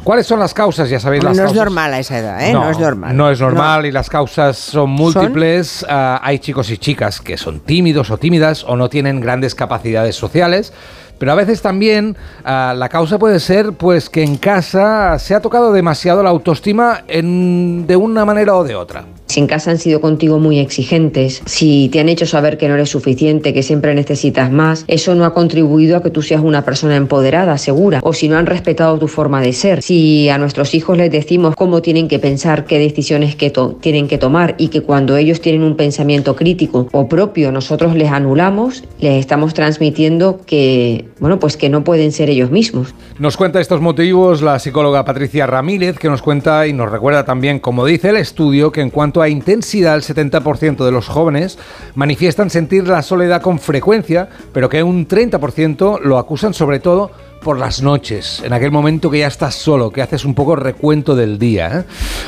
¿Cuáles 0.03 0.25
son 0.25 0.39
las 0.39 0.53
causas? 0.53 0.89
Ya 0.89 0.99
sabéis 0.99 1.23
no 1.23 1.29
las 1.29 1.37
es 1.37 1.43
causas. 1.43 1.57
normal 1.57 1.93
a 1.93 1.99
esa 1.99 2.17
edad, 2.17 2.47
¿eh? 2.47 2.53
No, 2.53 2.69
es 2.69 2.79
normal. 2.79 3.15
No 3.15 3.29
es 3.29 3.39
normal 3.39 3.85
y 3.85 3.91
las 3.91 4.09
causas 4.09 4.57
son 4.57 4.89
múltiples. 4.89 5.85
Ah, 5.87 6.19
hay 6.23 6.39
chicos 6.39 6.71
y 6.71 6.77
chicas 6.79 7.21
que 7.21 7.37
son 7.37 7.59
tímidos 7.59 8.09
o 8.09 8.17
tímidas 8.17 8.63
o 8.63 8.75
no 8.75 8.89
tienen 8.89 9.19
grandes 9.21 9.53
capacidades 9.53 10.15
sociales. 10.15 10.73
Pero 11.21 11.33
a 11.33 11.35
veces 11.35 11.61
también 11.61 12.17
ah, 12.43 12.73
la 12.75 12.89
causa 12.89 13.19
puede 13.19 13.39
ser 13.39 13.73
pues 13.73 14.09
que 14.09 14.23
en 14.23 14.37
casa 14.37 15.19
se 15.19 15.35
ha 15.35 15.39
tocado 15.39 15.71
demasiado 15.71 16.23
la 16.23 16.31
autoestima 16.31 17.03
en- 17.07 17.85
de 17.85 17.95
una 17.95 18.25
manera 18.25 18.55
o 18.55 18.63
de 18.63 18.73
otra. 18.73 19.03
Si 19.31 19.39
en 19.39 19.47
casa 19.47 19.71
han 19.71 19.77
sido 19.77 20.01
contigo 20.01 20.39
muy 20.39 20.59
exigentes, 20.59 21.41
si 21.45 21.87
te 21.87 22.01
han 22.01 22.09
hecho 22.09 22.25
saber 22.25 22.57
que 22.57 22.67
no 22.67 22.73
eres 22.73 22.89
suficiente, 22.89 23.53
que 23.53 23.63
siempre 23.63 23.95
necesitas 23.95 24.51
más, 24.51 24.83
eso 24.89 25.15
no 25.15 25.23
ha 25.23 25.33
contribuido 25.33 25.95
a 25.95 26.03
que 26.03 26.09
tú 26.09 26.21
seas 26.21 26.41
una 26.41 26.65
persona 26.65 26.97
empoderada, 26.97 27.57
segura, 27.57 28.01
o 28.03 28.11
si 28.11 28.27
no 28.27 28.35
han 28.35 28.45
respetado 28.45 28.99
tu 28.99 29.07
forma 29.07 29.39
de 29.39 29.53
ser. 29.53 29.83
Si 29.83 30.27
a 30.27 30.37
nuestros 30.37 30.75
hijos 30.75 30.97
les 30.97 31.09
decimos 31.09 31.55
cómo 31.55 31.81
tienen 31.81 32.09
que 32.09 32.19
pensar, 32.19 32.65
qué 32.65 32.77
decisiones 32.77 33.37
tienen 33.79 34.09
que 34.09 34.17
tomar 34.17 34.55
y 34.57 34.67
que 34.67 34.81
cuando 34.81 35.15
ellos 35.15 35.39
tienen 35.39 35.63
un 35.63 35.77
pensamiento 35.77 36.35
crítico 36.35 36.89
o 36.91 37.07
propio 37.07 37.53
nosotros 37.53 37.95
les 37.95 38.11
anulamos, 38.11 38.83
les 38.99 39.17
estamos 39.17 39.53
transmitiendo 39.53 40.41
que, 40.45 41.05
bueno, 41.21 41.39
pues 41.39 41.55
que 41.55 41.69
no 41.69 41.85
pueden 41.85 42.11
ser 42.11 42.29
ellos 42.29 42.51
mismos. 42.51 42.93
Nos 43.17 43.37
cuenta 43.37 43.61
estos 43.61 43.79
motivos 43.79 44.41
la 44.41 44.59
psicóloga 44.59 45.05
Patricia 45.05 45.47
Ramírez, 45.47 45.97
que 45.97 46.09
nos 46.09 46.21
cuenta 46.21 46.67
y 46.67 46.73
nos 46.73 46.91
recuerda 46.91 47.23
también, 47.23 47.59
como 47.59 47.85
dice 47.85 48.09
el 48.09 48.17
estudio, 48.17 48.73
que 48.73 48.81
en 48.81 48.89
cuanto 48.89 49.20
a 49.21 49.29
intensidad, 49.29 49.95
el 49.95 50.01
70% 50.01 50.83
de 50.83 50.91
los 50.91 51.07
jóvenes 51.07 51.57
manifiestan 51.95 52.49
sentir 52.49 52.87
la 52.87 53.01
soledad 53.01 53.41
con 53.41 53.59
frecuencia, 53.59 54.29
pero 54.53 54.69
que 54.69 54.83
un 54.83 55.07
30% 55.07 56.01
lo 56.01 56.17
acusan 56.17 56.53
sobre 56.53 56.79
todo 56.79 57.11
por 57.41 57.57
las 57.57 57.81
noches, 57.81 58.41
en 58.45 58.53
aquel 58.53 58.71
momento 58.71 59.09
que 59.09 59.19
ya 59.19 59.27
estás 59.27 59.55
solo, 59.55 59.91
que 59.91 60.01
haces 60.01 60.25
un 60.25 60.35
poco 60.35 60.55
recuento 60.55 61.15
del 61.15 61.39
día. 61.39 61.79
¿eh? 61.79 61.83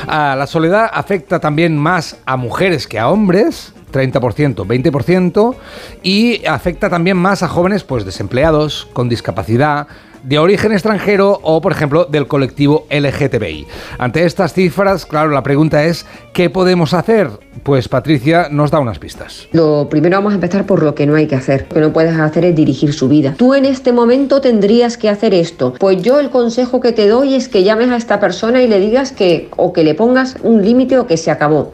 Ah, 0.08 0.34
la 0.36 0.46
soledad 0.46 0.90
afecta 0.92 1.38
también 1.38 1.78
más 1.78 2.18
a 2.26 2.36
mujeres 2.36 2.86
que 2.86 2.98
a 2.98 3.08
hombres. 3.08 3.72
30%, 3.92 4.66
20%, 4.66 5.54
y 6.02 6.44
afecta 6.46 6.90
también 6.90 7.16
más 7.16 7.44
a 7.44 7.48
jóvenes 7.48 7.84
pues 7.84 8.04
desempleados, 8.04 8.88
con 8.92 9.08
discapacidad, 9.08 9.86
de 10.24 10.38
origen 10.38 10.72
extranjero 10.72 11.38
o, 11.42 11.60
por 11.60 11.72
ejemplo, 11.72 12.06
del 12.06 12.26
colectivo 12.26 12.86
LGTBI. 12.90 13.66
Ante 13.98 14.24
estas 14.24 14.54
cifras, 14.54 15.06
claro, 15.06 15.30
la 15.30 15.42
pregunta 15.42 15.84
es, 15.84 16.06
¿qué 16.32 16.50
podemos 16.50 16.94
hacer? 16.94 17.28
Pues 17.62 17.88
Patricia 17.88 18.48
nos 18.50 18.70
da 18.70 18.80
unas 18.80 18.98
pistas. 18.98 19.48
Lo 19.52 19.88
primero 19.88 20.16
vamos 20.16 20.32
a 20.32 20.36
empezar 20.36 20.66
por 20.66 20.82
lo 20.82 20.94
que 20.94 21.06
no 21.06 21.14
hay 21.14 21.26
que 21.26 21.36
hacer. 21.36 21.66
Lo 21.68 21.74
que 21.74 21.80
no 21.80 21.92
puedes 21.92 22.16
hacer 22.16 22.44
es 22.44 22.56
dirigir 22.56 22.92
su 22.92 23.08
vida. 23.08 23.34
Tú 23.36 23.54
en 23.54 23.64
este 23.64 23.92
momento 23.92 24.40
tendrías 24.40 24.96
que 24.96 25.08
hacer 25.08 25.34
esto. 25.34 25.74
Pues 25.78 26.02
yo 26.02 26.20
el 26.20 26.30
consejo 26.30 26.80
que 26.80 26.92
te 26.92 27.06
doy 27.06 27.34
es 27.34 27.48
que 27.48 27.62
llames 27.62 27.90
a 27.90 27.96
esta 27.96 28.20
persona 28.20 28.62
y 28.62 28.68
le 28.68 28.80
digas 28.80 29.12
que 29.12 29.48
o 29.56 29.72
que 29.72 29.84
le 29.84 29.94
pongas 29.94 30.36
un 30.42 30.62
límite 30.62 30.98
o 30.98 31.06
que 31.06 31.16
se 31.16 31.30
acabó. 31.30 31.72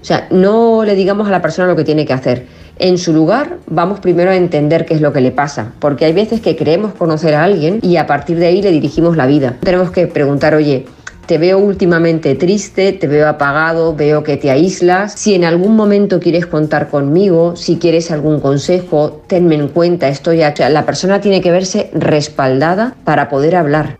O 0.00 0.04
sea, 0.04 0.28
no 0.30 0.84
le 0.84 0.94
digamos 0.94 1.26
a 1.26 1.30
la 1.30 1.42
persona 1.42 1.66
lo 1.66 1.74
que 1.74 1.82
tiene 1.82 2.06
que 2.06 2.12
hacer. 2.12 2.46
En 2.78 2.98
su 2.98 3.14
lugar, 3.14 3.56
vamos 3.66 4.00
primero 4.00 4.30
a 4.30 4.36
entender 4.36 4.84
qué 4.84 4.92
es 4.92 5.00
lo 5.00 5.12
que 5.12 5.22
le 5.22 5.30
pasa, 5.30 5.72
porque 5.78 6.04
hay 6.04 6.12
veces 6.12 6.42
que 6.42 6.56
creemos 6.56 6.92
conocer 6.92 7.34
a 7.34 7.42
alguien 7.42 7.78
y 7.82 7.96
a 7.96 8.06
partir 8.06 8.38
de 8.38 8.46
ahí 8.46 8.60
le 8.60 8.70
dirigimos 8.70 9.16
la 9.16 9.26
vida. 9.26 9.56
Tenemos 9.60 9.90
que 9.90 10.06
preguntar, 10.06 10.54
oye, 10.54 10.84
te 11.26 11.38
veo 11.38 11.58
últimamente 11.58 12.34
triste, 12.34 12.92
te 12.92 13.08
veo 13.08 13.28
apagado, 13.28 13.96
veo 13.96 14.22
que 14.22 14.36
te 14.36 14.50
aíslas. 14.50 15.14
Si 15.14 15.34
en 15.34 15.44
algún 15.44 15.74
momento 15.74 16.20
quieres 16.20 16.46
contar 16.46 16.88
conmigo, 16.88 17.56
si 17.56 17.78
quieres 17.78 18.10
algún 18.10 18.40
consejo, 18.40 19.22
tenme 19.26 19.54
en 19.54 19.68
cuenta, 19.68 20.08
estoy 20.08 20.42
aquí. 20.42 20.62
La 20.68 20.84
persona 20.86 21.20
tiene 21.20 21.40
que 21.40 21.50
verse 21.50 21.90
respaldada 21.94 22.94
para 23.04 23.28
poder 23.28 23.56
hablar. 23.56 23.98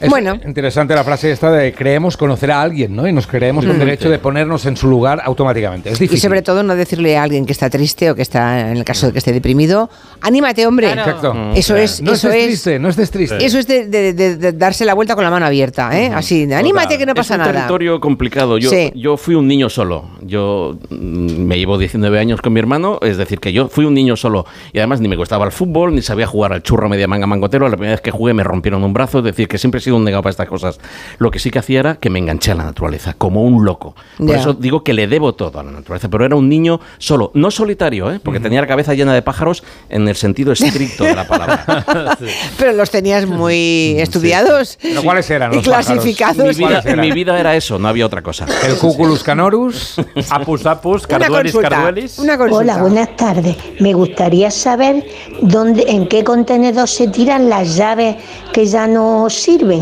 Es 0.00 0.10
bueno. 0.10 0.38
interesante 0.46 0.94
la 0.94 1.04
frase 1.04 1.30
esta 1.30 1.50
de 1.50 1.72
creemos 1.72 2.16
conocer 2.16 2.50
a 2.50 2.60
alguien, 2.62 2.94
¿no? 2.94 3.06
Y 3.06 3.12
nos 3.12 3.26
creemos 3.26 3.64
con 3.64 3.76
Mm. 3.76 3.80
derecho 3.80 4.10
de 4.10 4.18
ponernos 4.18 4.66
en 4.66 4.76
su 4.76 4.88
lugar 4.88 5.20
automáticamente. 5.24 5.90
Es 5.90 5.98
difícil. 5.98 6.18
Y 6.18 6.20
sobre 6.20 6.42
todo 6.42 6.62
no 6.62 6.74
decirle 6.76 7.16
a 7.16 7.22
alguien 7.22 7.46
que 7.46 7.52
está 7.52 7.70
triste 7.70 8.10
o 8.10 8.14
que 8.14 8.22
está, 8.22 8.70
en 8.70 8.76
el 8.76 8.84
caso 8.84 9.06
de 9.06 9.12
que 9.12 9.18
esté 9.18 9.32
deprimido, 9.32 9.88
anímate, 10.20 10.66
hombre. 10.66 10.90
Exacto. 10.92 11.34
Eso 11.54 11.76
es, 11.76 12.00
No 12.02 12.12
eso 12.12 12.28
estés 12.28 12.40
es. 12.42 12.46
triste, 12.48 12.78
no 12.78 12.88
estés 12.88 13.10
triste. 13.10 13.44
Eso 13.44 13.58
es 13.58 13.66
de, 13.66 13.86
de- 13.86 14.12
de- 14.12 14.36
de 14.36 14.52
darse 14.52 14.84
la 14.84 14.94
vuelta 14.94 15.14
con 15.14 15.24
la 15.24 15.30
mano 15.30 15.46
abierta, 15.46 15.90
¿eh? 15.98 16.10
Así, 16.14 16.50
anímate 16.52 16.98
que 16.98 17.06
no 17.06 17.14
pasa 17.14 17.34
es 17.34 17.38
un 17.40 17.46
nada. 17.46 17.52
territorio 17.52 18.00
complicado. 18.00 18.58
Yo, 18.58 18.70
Sí. 18.70 18.92
yo 18.94 19.16
fui 19.16 19.34
un 19.34 19.46
niño 19.48 19.68
solo. 19.68 20.04
Yo 20.22 20.78
mm, 20.90 20.96
me 21.44 21.58
llevo 21.58 21.78
19 21.78 22.18
años 22.18 22.40
con 22.40 22.52
mi 22.52 22.60
hermano, 22.60 22.98
es 23.02 23.16
decir, 23.16 23.38
que 23.40 23.52
yo 23.52 23.68
fui 23.68 23.84
un 23.84 23.94
niño 23.94 24.16
solo. 24.16 24.46
Y 24.72 24.78
además 24.78 25.00
ni 25.00 25.08
me 25.08 25.16
gustaba 25.16 25.44
el 25.44 25.52
fútbol, 25.52 25.94
ni 25.94 26.02
sabía 26.02 26.26
jugar 26.26 26.52
al 26.52 26.62
churro 26.62 26.88
media 26.88 27.06
manga 27.08 27.26
mangotero. 27.26 27.68
La 27.68 27.76
primera 27.76 27.92
vez 27.92 28.00
que 28.00 28.10
jugué 28.10 28.34
me 28.34 28.42
rompieron 28.42 28.82
un 28.84 28.92
brazo, 28.92 29.18
es 29.18 29.24
decir, 29.24 29.48
que 29.48 29.58
siempre 29.58 29.80
sido 29.86 29.96
un 29.96 30.04
negado 30.04 30.22
para 30.22 30.30
estas 30.30 30.48
cosas. 30.48 30.78
Lo 31.18 31.30
que 31.30 31.38
sí 31.38 31.50
que 31.50 31.58
hacía 31.58 31.80
era 31.80 31.94
que 31.96 32.10
me 32.10 32.18
enganché 32.18 32.52
a 32.52 32.54
la 32.54 32.64
naturaleza, 32.64 33.14
como 33.16 33.42
un 33.42 33.64
loco. 33.64 33.94
Por 34.18 34.34
eso 34.34 34.52
digo 34.52 34.82
que 34.82 34.92
le 34.92 35.06
debo 35.06 35.34
todo 35.34 35.60
a 35.60 35.62
la 35.62 35.70
naturaleza. 35.70 36.08
Pero 36.08 36.24
era 36.24 36.36
un 36.36 36.48
niño 36.48 36.80
solo, 36.98 37.30
no 37.34 37.50
solitario, 37.50 38.12
¿eh? 38.12 38.20
porque 38.22 38.40
tenía 38.40 38.60
la 38.60 38.66
cabeza 38.66 38.94
llena 38.94 39.14
de 39.14 39.22
pájaros 39.22 39.62
en 39.88 40.08
el 40.08 40.16
sentido 40.16 40.52
estricto 40.52 41.04
de 41.04 41.14
la 41.14 41.26
palabra. 41.26 41.84
Pero 42.58 42.72
los 42.72 42.90
tenías 42.90 43.26
muy 43.26 43.96
estudiados 43.98 44.78
¿Pero 44.82 45.02
cuáles 45.02 45.30
eran 45.30 45.52
y 45.52 45.56
los 45.56 45.64
clasificados. 45.64 46.56
mi, 46.58 46.66
vida, 46.66 46.82
mi 46.96 47.12
vida 47.12 47.38
era 47.38 47.54
eso, 47.56 47.78
no 47.78 47.88
había 47.88 48.06
otra 48.06 48.22
cosa. 48.22 48.46
El 48.66 48.76
Cuculus 48.76 49.22
canorus. 49.22 50.00
Apus 50.30 50.66
apus, 50.66 51.04
Una 51.08 51.18
carduelis 51.18 51.56
carduelis. 51.56 52.18
una 52.18 52.36
consulta. 52.36 52.74
Hola, 52.74 52.82
buenas 52.82 53.16
tardes. 53.16 53.56
Me 53.80 53.92
gustaría 53.92 54.50
saber 54.50 55.06
dónde, 55.42 55.84
en 55.88 56.08
qué 56.08 56.24
contenedor 56.24 56.88
se 56.88 57.08
tiran 57.08 57.48
las 57.48 57.76
llaves 57.76 58.16
que 58.52 58.66
ya 58.66 58.86
no 58.86 59.28
sirven. 59.30 59.75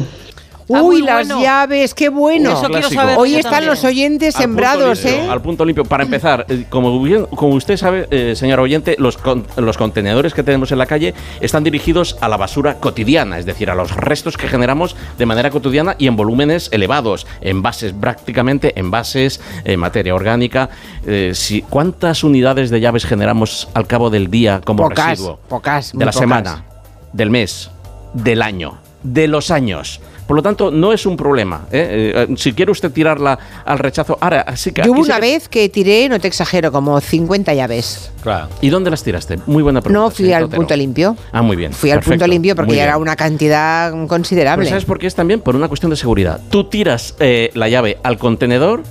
Uy, 0.68 1.02
las 1.02 1.28
llaves, 1.28 1.94
qué 1.94 2.08
bueno. 2.08 2.52
Eso 2.52 2.68
quiero 2.70 2.88
saber 2.90 3.16
Hoy 3.18 3.34
están 3.36 3.52
también. 3.52 3.70
los 3.70 3.84
oyentes 3.84 4.34
Al 4.36 4.42
punto 4.44 4.48
sembrados, 4.62 5.04
limpio, 5.04 5.22
¿eh? 5.24 5.28
Al 5.30 5.42
punto 5.42 5.64
limpio. 5.64 5.84
Para 5.84 6.04
empezar, 6.04 6.46
eh, 6.48 6.64
como, 6.70 7.02
bien- 7.02 7.26
como 7.26 7.54
usted 7.54 7.76
sabe, 7.76 8.06
eh, 8.10 8.34
señor 8.34 8.60
oyente, 8.60 8.96
los, 8.98 9.18
con- 9.18 9.46
los 9.56 9.76
contenedores 9.76 10.32
que 10.32 10.42
tenemos 10.42 10.72
en 10.72 10.78
la 10.78 10.86
calle 10.86 11.12
están 11.40 11.64
dirigidos 11.64 12.16
a 12.20 12.28
la 12.28 12.36
basura 12.38 12.74
cotidiana, 12.80 13.38
es 13.38 13.46
decir, 13.46 13.68
a 13.70 13.74
los 13.74 13.94
restos 13.94 14.36
que 14.36 14.48
generamos 14.48 14.96
de 15.18 15.26
manera 15.26 15.50
cotidiana 15.50 15.96
y 15.98 16.06
en 16.06 16.16
volúmenes 16.16 16.68
elevados, 16.72 17.26
envases 17.42 17.92
prácticamente, 17.92 18.72
envases, 18.78 19.40
en 19.64 19.78
materia 19.80 20.14
orgánica. 20.14 20.70
Eh, 21.06 21.32
si, 21.34 21.62
¿Cuántas 21.62 22.24
unidades 22.24 22.70
de 22.70 22.80
llaves 22.80 23.04
generamos 23.04 23.68
al 23.74 23.86
cabo 23.86 24.08
del 24.10 24.30
día 24.30 24.60
como 24.64 24.84
Pocas, 24.88 25.10
residuo? 25.10 25.38
pocas, 25.48 25.92
De 25.92 25.98
la 26.04 26.10
pocas. 26.12 26.20
semana, 26.20 26.64
del 27.12 27.30
mes, 27.30 27.70
del 28.14 28.40
año, 28.42 28.78
de 29.02 29.28
los 29.28 29.50
años. 29.50 30.00
Por 30.26 30.36
lo 30.36 30.42
tanto, 30.42 30.70
no 30.70 30.92
es 30.92 31.04
un 31.06 31.16
problema. 31.16 31.62
¿eh? 31.70 32.26
Eh, 32.28 32.34
si 32.36 32.52
quiere 32.54 32.72
usted 32.72 32.90
tirarla 32.90 33.38
al 33.64 33.78
rechazo, 33.78 34.16
ahora, 34.20 34.40
así 34.42 34.72
que. 34.72 34.82
Yo 34.82 34.92
hubo 34.92 35.04
sí 35.04 35.10
una 35.10 35.16
que- 35.20 35.20
vez 35.20 35.48
que 35.48 35.68
tiré, 35.68 36.08
no 36.08 36.18
te 36.18 36.28
exagero, 36.28 36.72
como 36.72 37.00
50 37.00 37.52
llaves. 37.54 38.10
Claro. 38.22 38.48
¿Y 38.62 38.70
dónde 38.70 38.90
las 38.90 39.02
tiraste? 39.02 39.38
Muy 39.46 39.62
buena 39.62 39.80
pregunta. 39.82 40.00
No 40.04 40.10
fui 40.10 40.32
al 40.32 40.48
punto 40.48 40.74
limpio. 40.76 41.16
Ah, 41.32 41.42
muy 41.42 41.56
bien. 41.56 41.72
Fui 41.72 41.90
al 41.90 42.00
punto 42.00 42.26
limpio 42.26 42.56
porque 42.56 42.74
ya 42.76 42.84
era 42.84 42.96
una 42.96 43.16
cantidad 43.16 43.92
considerable. 44.06 44.62
Pues 44.62 44.70
¿Sabes 44.70 44.84
por 44.84 44.98
qué 44.98 45.06
es 45.06 45.14
también? 45.14 45.40
Por 45.40 45.56
una 45.56 45.68
cuestión 45.68 45.90
de 45.90 45.96
seguridad. 45.96 46.40
Tú 46.50 46.64
tiras 46.64 47.14
eh, 47.20 47.50
la 47.54 47.68
llave 47.68 47.98
al 48.02 48.16
contenedor 48.18 48.82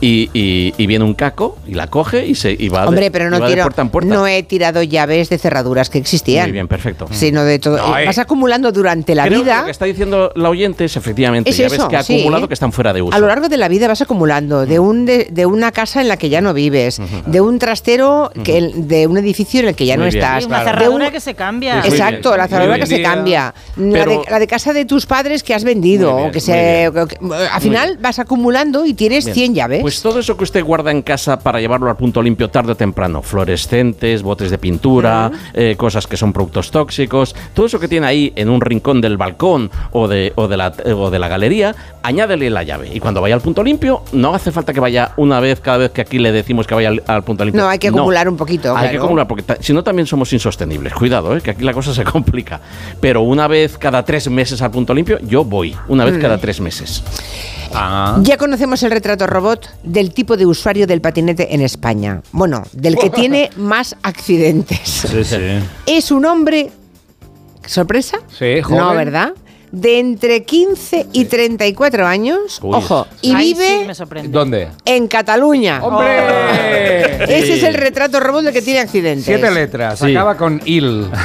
y, 0.00 0.30
y- 0.32 0.74
y 0.78 0.86
viene 0.86 1.04
un 1.04 1.14
caco 1.14 1.58
y 1.66 1.74
la 1.74 1.86
coge 1.88 2.26
y 2.26 2.34
se 2.34 2.52
y 2.52 2.68
va, 2.68 2.82
de- 2.82 2.88
Hombre, 2.88 3.10
pero 3.10 3.26
y 3.26 3.30
no, 3.30 3.40
de 3.40 3.46
tiro- 3.46 3.62
puerta 3.64 3.82
en 3.82 3.88
puerta. 3.90 4.14
no 4.14 4.26
he 4.26 4.42
tirado 4.42 4.82
llaves 4.82 5.28
de 5.28 5.38
cerraduras 5.38 5.90
que 5.90 5.98
existían. 5.98 6.44
Muy 6.46 6.52
bien, 6.52 6.68
perfecto. 6.68 7.06
Sino 7.10 7.44
de 7.44 7.58
todo. 7.58 7.76
No, 7.76 7.98
eh. 7.98 8.06
Vas 8.06 8.18
acumulando 8.18 8.72
durante 8.72 9.14
la 9.14 9.24
Creo 9.26 9.38
que 9.40 9.44
vida. 9.44 9.58
lo 9.60 9.64
que 9.66 9.70
está 9.70 9.84
diciendo 9.84 10.32
la 10.34 10.48
oyente 10.48 10.84
es 10.86 10.96
efectivamente 10.96 11.50
Es 11.50 11.56
llaves 11.56 11.74
eso, 11.74 11.88
que 11.88 11.96
ha 11.96 12.02
sí. 12.02 12.14
acumulado 12.16 12.48
que 12.48 12.54
están 12.54 12.72
fuera 12.72 12.92
de 12.92 13.02
uso. 13.02 13.14
A 13.14 13.18
lo 13.20 13.26
largo 13.26 13.48
de 13.48 13.56
la 13.56 13.68
vida 13.68 13.88
vas 13.88 14.00
acumulando 14.00 14.66
de 14.66 14.78
un 14.78 15.04
de, 15.06 15.28
de 15.30 15.46
una 15.46 15.70
casa 15.72 16.00
en 16.00 16.08
la 16.08 16.16
que 16.16 16.28
ya 16.28 16.40
no 16.40 16.54
vives, 16.54 17.00
de 17.26 17.40
un 17.40 17.58
trastero 17.58 18.30
que 18.44 18.58
el- 18.58 18.88
de 18.88 19.06
un 19.06 19.18
edificio 19.18 19.60
en 19.60 19.68
el 19.68 19.74
que 19.74 19.86
ya 19.86 19.96
Muy 19.96 20.06
no 20.06 20.10
bien. 20.10 20.22
estás, 20.24 20.44
Sí, 20.44 20.48
una 20.48 20.58
de 20.60 20.64
cerradura 20.64 21.06
un- 21.06 21.12
que 21.12 21.20
se 21.20 21.34
cambia. 21.34 21.76
Muy 21.76 21.88
Exacto, 21.88 22.30
bien. 22.30 22.38
la 22.38 22.48
cerradura 22.48 22.78
que 22.78 22.86
se 22.86 23.02
cambia, 23.02 23.54
la, 23.76 23.92
Pero- 23.92 24.10
de, 24.10 24.30
la 24.30 24.38
de 24.38 24.46
casa 24.46 24.72
de 24.72 24.84
tus 24.84 25.06
padres 25.06 25.42
que 25.42 25.54
has 25.54 25.64
vendido, 25.64 26.12
Muy 26.12 26.18
bien, 26.18 26.28
o 26.30 26.32
que 26.32 26.40
se, 26.40 26.90
que- 27.08 27.34
al 27.52 27.60
final 27.60 27.98
vas 28.00 28.18
acumulando 28.18 28.86
y 28.86 28.94
tienes 28.94 29.24
Bien. 29.26 29.34
100 29.34 29.54
llaves. 29.54 29.82
Pues 29.90 30.02
todo 30.02 30.20
eso 30.20 30.36
que 30.36 30.44
usted 30.44 30.62
guarda 30.62 30.92
en 30.92 31.02
casa 31.02 31.40
para 31.40 31.60
llevarlo 31.60 31.90
al 31.90 31.96
punto 31.96 32.22
limpio 32.22 32.48
tarde 32.48 32.70
o 32.70 32.76
temprano, 32.76 33.22
fluorescentes, 33.22 34.22
botes 34.22 34.48
de 34.52 34.56
pintura, 34.56 35.32
eh, 35.52 35.74
cosas 35.76 36.06
que 36.06 36.16
son 36.16 36.32
productos 36.32 36.70
tóxicos, 36.70 37.34
todo 37.54 37.66
eso 37.66 37.80
que 37.80 37.88
tiene 37.88 38.06
ahí 38.06 38.32
en 38.36 38.50
un 38.50 38.60
rincón 38.60 39.00
del 39.00 39.16
balcón 39.16 39.68
o 39.90 40.06
de, 40.06 40.32
o 40.36 40.46
de, 40.46 40.56
la, 40.56 40.72
o 40.94 41.10
de 41.10 41.18
la 41.18 41.26
galería, 41.26 41.74
añádele 42.04 42.50
la 42.50 42.62
llave. 42.62 42.88
Y 42.94 43.00
cuando 43.00 43.20
vaya 43.20 43.34
al 43.34 43.40
punto 43.40 43.64
limpio, 43.64 44.04
no 44.12 44.32
hace 44.32 44.52
falta 44.52 44.72
que 44.72 44.78
vaya 44.78 45.10
una 45.16 45.40
vez 45.40 45.58
cada 45.58 45.78
vez 45.78 45.90
que 45.90 46.02
aquí 46.02 46.20
le 46.20 46.30
decimos 46.30 46.68
que 46.68 46.76
vaya 46.76 46.90
al, 46.90 47.02
al 47.08 47.24
punto 47.24 47.44
limpio. 47.44 47.60
no, 47.60 47.68
hay 47.68 47.80
que 47.80 47.88
acumular 47.88 48.28
un 48.28 48.36
poquito. 48.36 48.76
Hay 48.76 48.90
que 48.90 48.96
acumular, 48.98 49.26
porque 49.26 49.42
si 49.58 49.72
no 49.72 49.82
también 49.82 50.06
somos 50.06 50.32
insostenibles. 50.32 50.94
Cuidado, 50.94 51.36
eh, 51.36 51.40
que 51.40 51.50
aquí 51.50 51.64
la 51.64 51.72
cosa 51.74 51.92
se 51.92 52.04
complica. 52.04 52.60
Pero 53.00 53.22
una 53.22 53.48
vez 53.48 53.76
cada 53.76 54.04
tres 54.04 54.30
meses 54.30 54.62
al 54.62 54.70
punto 54.70 54.94
limpio, 54.94 55.18
yo 55.22 55.44
voy. 55.44 55.74
Una 55.88 56.04
vez 56.04 56.16
Mm. 56.16 56.20
cada 56.20 56.38
tres 56.38 56.60
meses. 56.60 57.02
Ya 58.22 58.36
conocemos 58.36 58.82
el 58.82 58.90
retrato 58.90 59.26
robot 59.26 59.68
del 59.82 60.12
tipo 60.12 60.36
de 60.36 60.46
usuario 60.46 60.86
del 60.86 61.00
patinete 61.00 61.54
en 61.54 61.60
España. 61.60 62.22
Bueno, 62.32 62.64
del 62.72 62.96
que 62.96 63.10
tiene 63.10 63.50
más 63.56 63.96
accidentes. 64.02 64.80
Sí, 64.84 65.24
sí. 65.24 65.36
Es 65.86 66.10
un 66.10 66.24
hombre. 66.24 66.70
¿Sorpresa? 67.66 68.18
Sí, 68.28 68.60
joven. 68.62 68.78
No, 68.78 68.94
¿verdad? 68.94 69.32
De 69.72 69.98
entre 69.98 70.44
15 70.44 71.06
y 71.12 71.26
34 71.26 72.06
años. 72.06 72.58
Uy. 72.62 72.76
Ojo. 72.76 73.06
Y 73.22 73.34
vive 73.34 73.80
sí 73.80 73.86
me 73.86 73.94
sorprende. 73.94 74.30
¿Dónde? 74.30 74.68
en 74.84 75.08
Cataluña. 75.08 75.80
¡Hombre! 75.82 77.22
Ese 77.24 77.54
es 77.54 77.62
el 77.62 77.74
retrato 77.74 78.18
robot 78.20 78.44
del 78.44 78.52
que 78.52 78.62
tiene 78.62 78.80
accidentes. 78.80 79.24
Siete 79.24 79.50
letras. 79.50 79.98
Sí. 79.98 80.10
Acaba 80.10 80.36
con 80.36 80.60
il. 80.64 81.06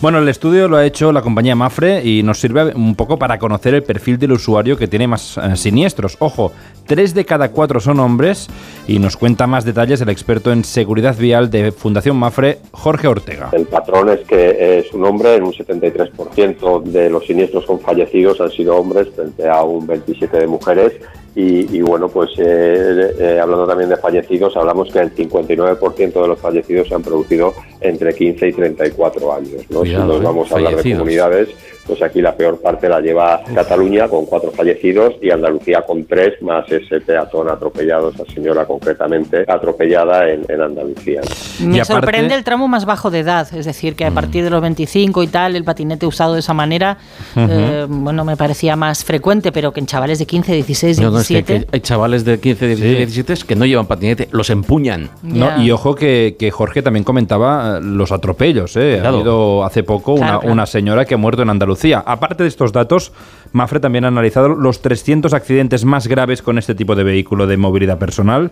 Bueno, 0.00 0.18
el 0.18 0.28
estudio 0.28 0.66
lo 0.66 0.78
ha 0.78 0.86
hecho 0.86 1.12
la 1.12 1.20
compañía 1.20 1.54
Mafre 1.54 2.02
y 2.02 2.22
nos 2.22 2.40
sirve 2.40 2.74
un 2.74 2.94
poco 2.94 3.18
para 3.18 3.38
conocer 3.38 3.74
el 3.74 3.82
perfil 3.82 4.18
del 4.18 4.32
usuario 4.32 4.76
que 4.78 4.88
tiene 4.88 5.06
más 5.06 5.36
eh, 5.36 5.56
siniestros. 5.56 6.16
Ojo, 6.20 6.52
tres 6.86 7.12
de 7.12 7.26
cada 7.26 7.50
cuatro 7.50 7.80
son 7.80 8.00
hombres 8.00 8.48
y 8.88 8.98
nos 8.98 9.16
cuenta 9.16 9.46
más 9.46 9.64
detalles 9.64 10.00
el 10.00 10.08
experto 10.08 10.52
en 10.52 10.64
seguridad 10.64 11.16
vial 11.16 11.50
de 11.50 11.70
Fundación 11.70 12.16
Mafre, 12.16 12.58
Jorge 12.72 13.08
Ortega. 13.08 13.50
El 13.52 13.66
patrón 13.66 14.08
es 14.08 14.20
que 14.20 14.78
es 14.78 14.92
un 14.94 15.04
hombre, 15.04 15.34
en 15.34 15.44
un 15.44 15.52
73% 15.52 16.82
de 16.84 17.10
los 17.10 17.28
siniestros 17.30 17.64
con 17.64 17.78
fallecidos 17.78 18.40
han 18.40 18.50
sido 18.50 18.76
hombres 18.76 19.08
frente 19.14 19.48
a 19.48 19.62
un 19.62 19.86
27% 19.86 20.30
de 20.32 20.46
mujeres. 20.48 20.92
Y, 21.34 21.76
y 21.76 21.80
bueno, 21.80 22.08
pues 22.08 22.30
eh, 22.38 23.14
eh, 23.18 23.38
hablando 23.40 23.66
también 23.66 23.88
de 23.88 23.96
fallecidos, 23.96 24.56
hablamos 24.56 24.90
que 24.92 24.98
el 24.98 25.14
59% 25.14 26.22
de 26.22 26.28
los 26.28 26.38
fallecidos 26.40 26.88
se 26.88 26.94
han 26.94 27.02
producido 27.02 27.54
entre 27.80 28.12
15 28.12 28.48
y 28.48 28.52
34 28.52 29.32
años. 29.32 29.62
¿no? 29.70 29.80
Cuidado, 29.80 30.04
si 30.04 30.08
nos 30.08 30.20
eh, 30.20 30.24
vamos 30.24 30.52
a 30.52 30.54
hablar 30.56 30.76
de 30.76 30.92
comunidades, 30.92 31.48
pues 31.86 32.02
aquí 32.02 32.20
la 32.22 32.36
peor 32.36 32.60
parte 32.60 32.88
la 32.88 33.00
lleva 33.00 33.40
Cataluña 33.54 34.08
con 34.08 34.26
cuatro 34.26 34.52
fallecidos 34.52 35.14
y 35.20 35.30
Andalucía 35.30 35.82
con 35.82 36.04
tres, 36.04 36.40
más 36.42 36.70
ese 36.70 37.00
peatón 37.00 37.48
atropellado, 37.48 38.10
esa 38.10 38.24
señora 38.32 38.64
concretamente 38.64 39.44
atropellada 39.46 40.30
en, 40.30 40.44
en 40.48 40.60
Andalucía. 40.60 41.20
Me 41.60 41.84
sorprende 41.84 42.34
el 42.34 42.44
tramo 42.44 42.68
más 42.68 42.84
bajo 42.84 43.10
de 43.10 43.20
edad, 43.20 43.48
es 43.54 43.66
decir, 43.66 43.96
que 43.96 44.04
a 44.04 44.10
partir 44.10 44.44
de 44.44 44.50
los 44.50 44.60
25 44.60 45.22
y 45.22 45.26
tal, 45.26 45.56
el 45.56 45.64
patinete 45.64 46.06
usado 46.06 46.34
de 46.34 46.40
esa 46.40 46.54
manera, 46.54 46.98
eh, 47.36 47.86
bueno, 47.88 48.24
me 48.24 48.36
parecía 48.36 48.76
más 48.76 49.04
frecuente, 49.04 49.50
pero 49.50 49.72
que 49.72 49.80
en 49.80 49.86
chavales 49.86 50.18
de 50.18 50.26
15, 50.26 50.52
16, 50.52 51.00
No, 51.00 51.19
no, 51.20 51.22
es 51.22 51.28
que- 51.28 51.34
17... 51.34 51.66
que 51.66 51.76
hay 51.76 51.80
chavales 51.80 52.24
de 52.24 52.40
15, 52.40 52.66
16, 52.66 52.96
17 52.96 53.46
que 53.46 53.56
no 53.56 53.66
llevan 53.66 53.86
patinete, 53.86 54.28
los 54.32 54.50
empuñan. 54.50 55.10
No, 55.22 55.62
y 55.62 55.70
ojo 55.70 55.94
que, 55.94 56.36
que 56.38 56.50
Jorge 56.50 56.82
también 56.82 57.04
comentaba 57.04 57.78
eh, 57.78 57.80
los 57.82 58.12
atropellos. 58.12 58.76
¿eh? 58.76 59.00
Ha 59.04 59.08
habido 59.08 59.64
hace 59.64 59.82
poco 59.82 60.14
una, 60.14 60.38
claro. 60.38 60.52
una 60.52 60.66
señora 60.66 61.04
que 61.04 61.14
ha 61.14 61.18
muerto 61.18 61.42
en 61.42 61.50
Andalucía. 61.50 62.02
Aparte 62.04 62.42
de 62.42 62.48
estos 62.48 62.72
datos, 62.72 63.12
Mafre 63.52 63.80
también 63.80 64.04
ha 64.04 64.08
analizado 64.08 64.48
los 64.48 64.82
300 64.82 65.32
accidentes 65.34 65.84
más 65.84 66.06
graves 66.06 66.42
con 66.42 66.58
este 66.58 66.74
tipo 66.74 66.94
de 66.94 67.04
vehículo 67.04 67.46
de 67.46 67.56
movilidad 67.56 67.98
personal 67.98 68.50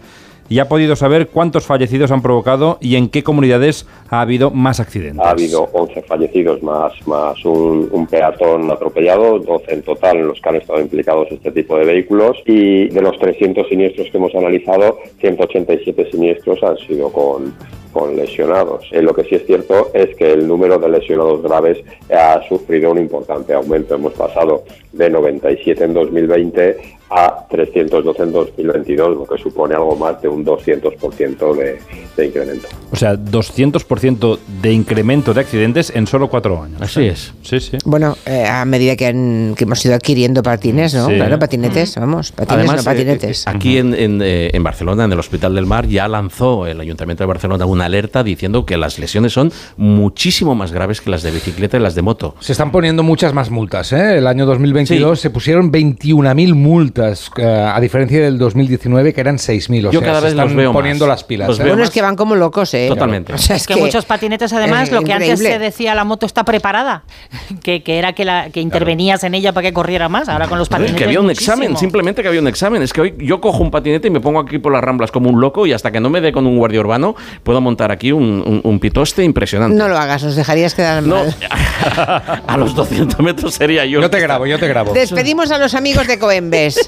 y 0.49 0.59
ha 0.59 0.69
podido 0.69 0.97
saber 0.97 1.29
cuántos 1.29 1.67
fallecidos 1.67 2.11
han 2.11 2.23
provocado 2.23 2.79
y 2.81 2.97
en 2.97 3.09
qué 3.09 3.23
comunidades 3.23 3.87
ha 4.09 4.21
habido 4.21 4.51
más 4.51 4.81
accidentes. 4.81 5.25
Ha 5.25 5.31
habido 5.31 5.69
11 5.73 6.03
fallecidos 6.03 6.63
más, 6.63 6.93
más 7.07 7.45
un, 7.45 7.89
un 7.93 8.07
peatón 8.07 8.71
atropellado, 8.71 9.39
12 9.39 9.75
en 9.75 9.83
total 9.83 10.19
en 10.19 10.29
los 10.29 10.41
que 10.41 10.49
han 10.49 10.57
estado 10.57 10.81
implicados 10.81 11.29
este 11.31 11.53
tipo 11.53 11.77
de 11.77 11.85
vehículos 11.85 12.39
y 12.47 12.89
de 12.89 13.03
los 13.03 13.19
300 13.19 13.69
siniestros 13.69 14.09
que 14.11 14.17
hemos 14.17 14.35
analizado, 14.35 14.99
187 15.21 16.11
siniestros 16.11 16.63
han 16.63 16.79
sido 16.79 17.13
con, 17.13 17.55
con 17.93 18.17
lesionados. 18.17 18.87
Eh, 18.93 19.03
lo 19.03 19.15
que 19.15 19.25
sí 19.25 19.35
es 19.35 19.47
cierto 19.47 19.91
es 19.93 20.15
que 20.17 20.33
el 20.33 20.47
número 20.47 20.79
de 20.79 20.89
lesionados 20.89 21.43
graves 21.43 21.79
ha 22.11 22.41
sufrido 22.49 22.93
un 22.93 22.99
importante 22.99 23.53
aumento. 23.53 23.95
Hemos 23.95 24.15
pasado 24.15 24.65
de 24.93 25.11
97 25.11 25.85
en 25.85 25.95
2020 25.95 26.98
a 27.11 27.47
312 27.51 28.23
en 28.23 28.33
2022, 28.33 29.17
lo 29.17 29.25
que 29.27 29.41
supone 29.43 29.75
algo 29.75 29.97
más 29.97 30.21
de 30.21 30.29
un 30.29 30.45
200% 30.45 31.57
de, 31.57 31.79
de 32.17 32.27
incremento. 32.27 32.69
O 32.91 32.97
sea, 32.97 33.15
200% 33.15 34.39
de 34.63 34.73
incremento 34.73 35.33
de 35.35 35.41
accidentes 35.41 35.91
en 35.95 36.07
solo 36.07 36.29
cuatro 36.29 36.63
años. 36.63 36.81
Así 36.81 37.07
es. 37.07 37.33
Sí, 37.43 37.61
sí. 37.61 37.79
Bueno, 37.85 38.17
eh, 38.27 38.45
a 38.47 38.65
medida 38.65 38.97
que, 38.97 39.07
han- 39.07 39.55
que 39.57 39.65
hemos 39.65 39.85
ido 39.85 39.95
adquiriendo 39.95 40.43
patines, 40.43 40.95
¿no? 40.95 41.07
Sí. 41.09 41.15
Claro, 41.15 41.39
patinetes, 41.39 41.97
vamos, 41.97 42.33
patines 42.33 42.59
Además, 42.59 42.77
no 42.77 42.83
eh, 42.83 42.95
patinetes. 42.95 43.47
eh, 43.47 43.51
aquí 43.51 43.79
en, 43.79 43.95
en, 43.95 44.21
eh, 44.23 44.51
en 44.53 44.63
Barcelona, 44.63 45.05
en 45.05 45.13
el 45.13 45.19
Hospital 45.19 45.55
del 45.55 45.67
Mar, 45.67 45.87
ya 45.87 46.09
lanzó 46.09 46.67
el 46.67 46.81
Ayuntamiento 46.81 47.23
de 47.25 47.29
Barcelona 47.29 47.67
una 47.67 47.87
alerta 47.87 48.23
diciendo 48.23 48.67
que 48.67 48.77
las 48.77 48.99
lesiones 48.99 49.33
son 49.33 49.53
muchísimo 49.77 50.55
más 50.55 50.73
graves 50.73 51.01
que 51.01 51.11
las 51.11 51.23
de 51.23 51.31
bicicleta 51.31 51.77
y 51.77 51.81
las 51.81 51.95
de 51.95 52.03
moto. 52.03 52.35
Se 52.41 52.53
están 52.53 52.71
poniendo 52.71 53.03
muchas 53.03 53.33
más 53.33 53.51
multas. 53.51 53.93
¿eh? 53.93 54.19
El 54.19 54.27
año 54.27 54.45
2022 54.47 55.21
se 55.21 55.31
pusieron 55.31 55.71
21.000 55.73 56.55
multas, 56.55 56.98
eh, 56.99 57.45
a 57.75 57.81
diferencia 57.81 58.21
del 58.21 58.39
2019 58.39 59.13
que 59.13 59.21
eran 59.21 59.37
6.000. 59.37 59.89
O 59.89 59.91
Yo 59.93 60.01
sea, 60.01 60.07
cada 60.09 60.21
se 60.21 60.25
vez 60.27 60.35
los 60.35 60.43
están 60.45 60.57
veo 60.57 60.73
poniendo 60.73 61.07
más. 61.07 61.17
las 61.17 61.25
pilas. 61.25 61.49
Los 61.49 61.61
¿eh? 61.61 61.63
veo 61.65 61.73
bueno, 61.73 61.85
es 61.85 61.91
que 61.91 62.03
van 62.03 62.17
como 62.17 62.35
locos, 62.35 62.73
¿eh? 62.75 62.87
Totalmente. 62.89 63.33
O 63.33 63.39
sea, 63.39 63.57
es 63.57 63.67
que, 63.67 63.77
muchos 63.77 64.05
patinetes, 64.05 64.53
además, 64.53 64.91
lo 64.91 65.03
que 65.03 65.13
antes 65.13 65.39
se 65.39 65.59
decía 65.59 65.95
la 65.95 66.05
moto 66.05 66.27
está 66.27 66.45
preparada, 66.45 67.05
que, 67.63 67.83
que 67.83 67.99
era 67.99 68.13
que, 68.13 68.25
la, 68.25 68.51
que 68.51 68.61
intervenías 68.61 69.25
en 69.25 69.35
ella 69.35 69.53
para 69.53 69.69
que 69.69 69.73
corriera 69.73 70.09
más. 70.09 70.29
Ahora 70.29 70.49
con 70.49 70.59
los 70.59 70.67
Es 70.67 70.71
patinetes. 70.71 70.97
que 70.99 71.05
había 71.05 71.21
un 71.21 71.27
muchísimo. 71.27 71.55
examen, 71.55 71.77
simplemente 71.77 72.23
que 72.23 72.29
había 72.29 72.41
un 72.41 72.49
examen. 72.49 72.83
Es 72.83 72.93
que 72.93 73.01
hoy 73.01 73.15
yo 73.19 73.41
cojo 73.41 73.63
un 73.63 73.71
patinete 73.71 74.09
y 74.09 74.11
me 74.11 74.21
pongo 74.21 74.41
aquí 74.41 74.59
por 74.59 74.73
las 74.73 74.83
ramblas 74.83 75.11
como 75.11 75.31
un 75.31 75.41
loco 75.41 75.67
y 75.67 75.73
hasta 75.73 75.91
que 75.91 76.01
no 76.01 76.11
me 76.11 76.21
dé 76.21 76.33
con 76.33 76.47
un 76.47 76.57
guardia 76.59 76.81
urbano 76.81 77.15
puedo 77.43 77.61
montar 77.61 77.91
aquí 77.93 78.13
un, 78.13 78.23
un- 78.47 78.61
un 78.65 78.79
pitoste 78.81 79.25
impresionante. 79.25 79.77
No 79.77 79.89
lo 79.89 79.97
hagas, 79.99 80.23
os 80.25 80.37
dejarías 80.37 80.75
quedar 80.75 81.03
mal. 81.03 81.35
A 82.47 82.57
los 82.57 82.75
200 82.75 83.19
metros 83.21 83.55
sería 83.55 83.85
yo. 83.85 84.01
Yo 84.01 84.11
te 84.11 84.21
grabo, 84.21 84.47
yo 84.47 84.59
te 84.59 84.67
grabo. 84.69 84.93
Despedimos 84.93 85.51
a 85.51 85.59
los 85.59 85.75
amigos 85.75 86.07
de 86.07 86.19
Coembes. 86.19 86.88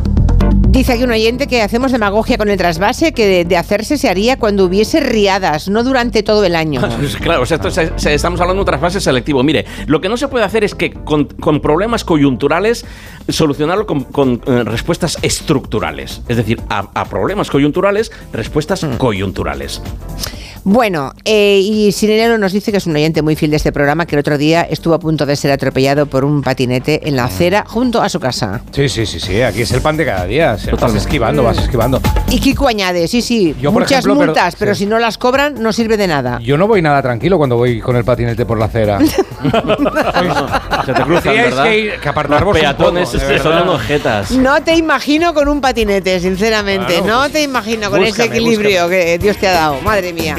Dice 0.71 0.93
aquí 0.93 1.03
un 1.03 1.11
oyente 1.11 1.47
que 1.47 1.61
hacemos 1.61 1.91
demagogia 1.91 2.37
con 2.37 2.49
el 2.49 2.57
trasvase, 2.57 3.11
que 3.13 3.27
de, 3.27 3.43
de 3.45 3.57
hacerse 3.57 3.97
se 3.97 4.07
haría 4.07 4.37
cuando 4.39 4.63
hubiese 4.63 5.01
riadas, 5.01 5.67
no 5.67 5.83
durante 5.83 6.23
todo 6.23 6.45
el 6.45 6.55
año. 6.55 6.79
Pues 6.97 7.17
Claro, 7.17 7.41
o 7.41 7.45
sea, 7.45 7.55
esto 7.57 7.69
se- 7.71 7.91
se- 7.99 8.13
estamos 8.13 8.39
hablando 8.39 8.59
de 8.59 8.61
un 8.61 8.65
trasvase 8.67 9.01
selectivo. 9.01 9.43
Mire, 9.43 9.65
lo 9.87 9.99
que 9.99 10.07
no 10.07 10.15
se 10.15 10.29
puede 10.29 10.45
hacer 10.45 10.63
es 10.63 10.73
que 10.73 10.91
con, 10.93 11.25
con 11.25 11.59
problemas 11.59 12.05
coyunturales 12.05 12.85
solucionarlo 13.27 13.85
con, 13.85 14.05
con, 14.05 14.41
eh, 14.45 14.63
respuestas 14.63 15.17
estructurales. 15.21 16.21
Es 16.29 16.37
decir, 16.37 16.61
a, 16.69 16.87
a 16.93 17.03
problemas 17.05 17.49
coyunturales, 17.49 18.09
respuestas 18.31 18.85
coyunturales. 18.97 19.81
Bueno, 20.63 21.11
eh, 21.25 21.59
y 21.63 21.91
Sirenero 21.91 22.37
nos 22.37 22.51
dice 22.53 22.71
que 22.71 22.77
es 22.77 22.85
un 22.85 22.95
oyente 22.95 23.23
muy 23.23 23.35
fiel 23.35 23.49
de 23.49 23.57
este 23.57 23.71
programa, 23.71 24.05
que 24.05 24.15
el 24.15 24.19
otro 24.19 24.37
día 24.37 24.61
estuvo 24.61 24.93
a 24.93 24.99
punto 24.99 25.25
de 25.25 25.35
ser 25.35 25.51
atropellado 25.51 26.05
por 26.05 26.23
un 26.23 26.43
patinete 26.43 27.07
en 27.07 27.15
la 27.15 27.23
acera 27.25 27.65
junto 27.67 27.99
a 27.99 28.09
su 28.09 28.19
casa. 28.19 28.61
Sí, 28.71 28.87
sí, 28.87 29.07
sí, 29.07 29.19
sí. 29.19 29.41
Aquí 29.41 29.61
es 29.63 29.71
el 29.71 29.81
pan 29.81 29.97
de 29.97 30.05
cada 30.05 30.25
día. 30.25 30.57
Se- 30.59 30.71
Vas 30.71 30.93
esquivando, 30.93 31.41
vas 31.41 31.57
esquivando. 31.57 31.99
Y 32.29 32.39
Kiko 32.39 32.67
añade, 32.67 33.07
sí, 33.07 33.23
sí, 33.23 33.55
Yo, 33.59 33.71
por 33.73 33.81
muchas 33.81 33.91
ejemplo, 33.99 34.13
pero- 34.13 34.25
multas, 34.27 34.55
pero, 34.57 34.75
sí. 34.75 34.83
si 34.83 34.85
no 34.85 34.99
las 34.99 35.17
cobran 35.17 35.55
no 35.61 35.73
sirve 35.73 35.97
de 35.97 36.05
nada. 36.07 36.39
Yo 36.43 36.57
no 36.57 36.67
voy 36.67 36.81
nada 36.83 37.01
tranquilo 37.01 37.37
cuando 37.39 37.57
voy 37.57 37.79
con 37.81 37.95
el 37.95 38.03
patinete 38.03 38.45
por 38.45 38.59
la 38.59 38.65
acera. 38.65 38.99
Se 40.85 40.93
te 40.93 41.01
cruzan, 41.03 41.33
que, 41.33 41.77
ir- 41.95 41.99
que 41.99 42.09
apartaros 42.09 42.45
Los 42.47 42.55
un 42.55 42.61
peatones 42.61 43.09
poco, 43.09 43.17
de 43.17 43.23
este, 43.33 43.37
son 43.43 43.51
verdad. 43.53 43.63
unos 43.69 43.81
jetas. 43.81 44.31
No 44.31 44.61
te 44.61 44.75
imagino 44.75 45.33
con 45.33 45.47
un 45.47 45.59
patinete, 45.59 46.19
sinceramente. 46.19 46.97
Claro, 46.99 47.05
no 47.07 47.19
pues, 47.21 47.31
te 47.33 47.41
imagino 47.43 47.89
con 47.89 48.01
ese 48.03 48.09
búscame, 48.23 48.37
equilibrio 48.37 48.87
que 48.89 49.17
Dios 49.17 49.37
te 49.37 49.47
ha 49.47 49.51
dado. 49.53 49.81
Madre 49.81 50.13
mía. 50.13 50.35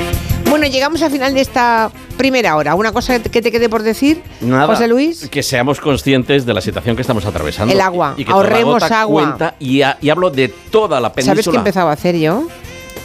Bueno, 0.49 0.67
llegamos 0.67 1.01
al 1.03 1.11
final 1.11 1.35
de 1.35 1.41
esta 1.41 1.91
primera 2.19 2.57
hora. 2.57 2.75
¿Una 2.75 2.93
cosa 2.93 3.19
que 3.21 3.41
te 3.43 3.51
quede 3.51 3.69
por 3.69 3.83
decir, 3.83 4.23
Nada, 4.41 4.67
José 4.67 4.87
Luis? 4.87 5.29
Que 5.31 5.43
seamos 5.43 5.81
conscientes 5.81 6.45
de 6.45 6.53
la 6.55 6.61
situación 6.61 6.95
que 6.95 7.03
estamos 7.03 7.25
atravesando. 7.25 7.73
El 7.73 7.81
agua. 7.81 8.15
Y 8.17 8.25
que 8.25 8.31
toda 8.31 8.37
Ahorremos 8.37 8.75
gota 8.83 9.01
agua. 9.01 9.23
cuenta 9.25 9.55
y, 9.59 9.83
a- 9.83 9.97
y 10.01 10.11
hablo 10.11 10.31
de 10.31 10.49
toda 10.49 11.01
la 11.01 11.13
península. 11.13 11.35
¿Sabes 11.43 11.49
qué 11.49 11.57
he 11.57 11.59
empezado 11.59 11.89
a 11.89 11.93
hacer 11.93 12.17
yo? 12.19 12.45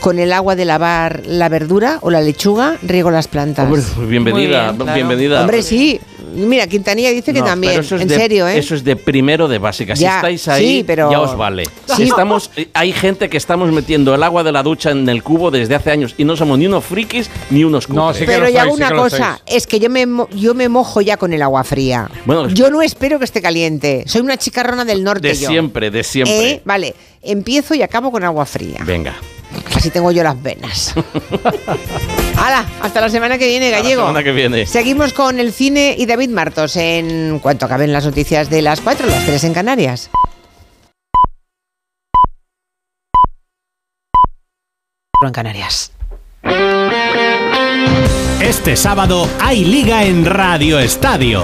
Con 0.02 0.20
el 0.20 0.34
agua 0.34 0.56
de 0.56 0.66
lavar 0.66 1.22
la 1.26 1.50
verdura 1.50 2.00
o 2.02 2.12
la 2.12 2.22
lechuga, 2.22 2.76
riego 2.84 3.10
las 3.12 3.28
plantas. 3.28 3.66
Hombre, 3.66 3.82
bienvenida, 4.08 4.72
bienvenida. 4.94 5.42
Hombre, 5.42 5.64
sí. 5.64 6.00
Mira, 6.34 6.68
Quintanilla 6.68 7.10
dice 7.12 7.34
que 7.34 7.40
No, 7.40 7.46
también. 7.46 7.74
pero 7.74 7.84
eso 7.84 7.96
es 7.96 8.02
En 8.04 8.08
de- 8.08 8.16
serio, 8.16 8.48
¿eh? 8.48 8.58
Eso 8.58 8.76
es 8.76 8.84
de 8.84 8.96
primero 8.96 9.48
de 9.48 9.58
básica. 9.58 9.96
Si 9.96 10.04
Ya, 10.04 10.18
estáis 10.18 10.48
ahí, 10.48 10.78
sí, 10.80 10.84
pero- 10.86 11.10
ya 11.12 11.20
os 11.22 11.36
vale. 11.38 11.64
Sí. 11.98 12.04
Estamos, 12.04 12.52
hay 12.74 12.92
gente 12.92 13.30
que 13.30 13.38
estamos 13.38 13.72
metiendo 13.72 14.14
el 14.14 14.22
agua 14.24 14.44
de 14.44 14.52
la 14.52 14.62
ducha 14.62 14.92
en 14.92 15.08
el 15.10 15.24
cubo 15.24 15.50
desde 15.52 15.74
hace 15.76 15.90
años 15.92 16.14
y 16.18 16.26
no 16.26 16.36
somos 16.36 16.60
ni 16.60 16.68
unos 16.68 16.84
frikis 16.86 17.30
ni 17.50 17.64
unos 17.64 17.88
cutres. 17.88 18.24
Pero 18.26 18.48
ya 18.50 18.64
hago 18.64 18.74
una 18.74 18.92
cosa, 18.92 19.42
es 19.46 19.66
que 19.68 19.80
yo 19.80 19.90
me, 19.90 20.06
mo- 20.06 20.30
yo 20.36 20.54
me 20.54 20.70
mojo 20.70 21.02
ya 21.02 21.18
con 21.18 21.34
el 21.34 21.42
agua 21.42 21.64
fría. 21.64 22.10
Bueno, 22.26 22.50
yo 22.50 22.70
no 22.70 22.82
espero 22.82 23.18
que 23.20 23.26
esté 23.26 23.42
caliente. 23.42 24.04
Soy 24.08 24.22
una 24.22 24.38
chicarrona 24.38 24.86
del 24.86 25.04
norte 25.04 25.30
de 25.30 25.36
yo. 25.36 25.48
siempre, 25.50 25.90
de 25.92 26.04
siempre. 26.04 26.50
¿Eh? 26.52 26.62
Vale, 26.66 26.94
empiezo 27.22 27.74
y 27.74 27.82
acabo 27.82 28.12
con 28.12 28.24
agua 28.24 28.46
fría. 28.46 28.80
Venga. 28.86 29.16
Así 29.76 29.90
tengo 29.90 30.12
yo 30.12 30.24
las 30.24 30.42
venas. 30.42 30.94
¡Hala! 32.38 32.66
Hasta 32.82 33.02
la 33.02 33.10
semana 33.10 33.38
que 33.38 33.48
viene, 33.48 33.68
Hasta 33.68 33.78
la 33.78 33.84
Gallego. 33.84 34.02
semana 34.04 34.24
que 34.24 34.32
viene. 34.32 34.66
Seguimos 34.66 35.14
con 35.14 35.40
el 35.40 35.54
cine 35.54 35.96
y 35.98 36.06
David 36.06 36.30
Martos 36.30 36.76
en 36.76 37.40
cuanto 37.40 37.66
acaben 37.66 37.94
las 37.94 38.06
noticias 38.06 38.50
de 38.50 38.62
las 38.62 38.82
4, 38.82 39.06
las 39.08 39.26
3 39.26 39.44
en 39.46 39.54
Canarias. 39.54 40.10
en 45.26 45.32
Canarias. 45.32 45.92
Este 48.42 48.76
sábado 48.76 49.28
hay 49.42 49.66
liga 49.66 50.04
en 50.04 50.26
Radio 50.26 50.80
Estadio, 50.80 51.44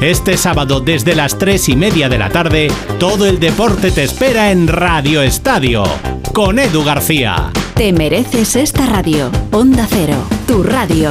Este 0.00 0.36
sábado 0.36 0.80
desde 0.80 1.14
las 1.14 1.38
3 1.38 1.68
y 1.68 1.76
media 1.76 2.08
de 2.08 2.18
la 2.18 2.30
tarde, 2.30 2.68
todo 2.98 3.26
el 3.26 3.38
deporte 3.38 3.90
te 3.90 4.04
espera 4.04 4.50
en 4.50 4.66
Radio 4.66 5.22
Estadio, 5.22 5.84
con 6.32 6.58
Edu 6.58 6.84
García. 6.84 7.50
Te 7.74 7.92
mereces 7.92 8.56
esta 8.56 8.86
radio. 8.86 9.30
Onda 9.52 9.86
Cero, 9.88 10.16
tu 10.46 10.62
radio. 10.62 11.10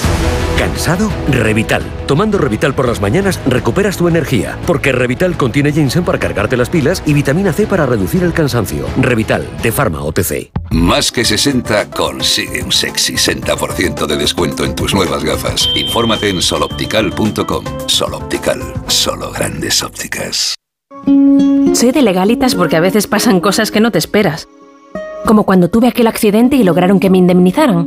¿Cansado? 0.57 1.09
Revital. 1.27 1.83
Tomando 2.05 2.37
Revital 2.37 2.75
por 2.75 2.87
las 2.87 3.01
mañanas 3.01 3.39
recuperas 3.47 3.97
tu 3.97 4.07
energía, 4.07 4.57
porque 4.67 4.91
Revital 4.91 5.35
contiene 5.35 5.71
ginseng 5.71 6.05
para 6.05 6.19
cargarte 6.19 6.55
las 6.55 6.69
pilas 6.69 7.01
y 7.05 7.13
vitamina 7.13 7.51
C 7.51 7.65
para 7.65 7.85
reducir 7.85 8.23
el 8.23 8.33
cansancio. 8.33 8.85
Revital, 8.97 9.47
de 9.63 9.71
Pharma 9.71 10.03
OTC. 10.03 10.51
Más 10.71 11.11
que 11.11 11.25
60 11.25 11.89
consigue 11.89 12.63
un 12.63 12.71
sexy 12.71 13.13
60% 13.13 14.05
de 14.05 14.17
descuento 14.17 14.63
en 14.63 14.75
tus 14.75 14.93
nuevas 14.93 15.23
gafas. 15.23 15.67
Infórmate 15.75 16.29
en 16.29 16.41
soloptical.com. 16.41 17.65
Soloptical, 17.87 18.61
solo 18.87 19.31
grandes 19.31 19.81
ópticas. 19.83 20.55
Soy 21.73 21.91
de 21.91 22.01
legalitas 22.01 22.53
porque 22.53 22.75
a 22.75 22.81
veces 22.81 23.07
pasan 23.07 23.39
cosas 23.39 23.71
que 23.71 23.79
no 23.79 23.91
te 23.91 23.97
esperas. 23.97 24.47
Como 25.25 25.45
cuando 25.45 25.69
tuve 25.69 25.87
aquel 25.87 26.07
accidente 26.07 26.55
y 26.55 26.63
lograron 26.63 26.99
que 26.99 27.09
me 27.09 27.17
indemnizaran. 27.17 27.85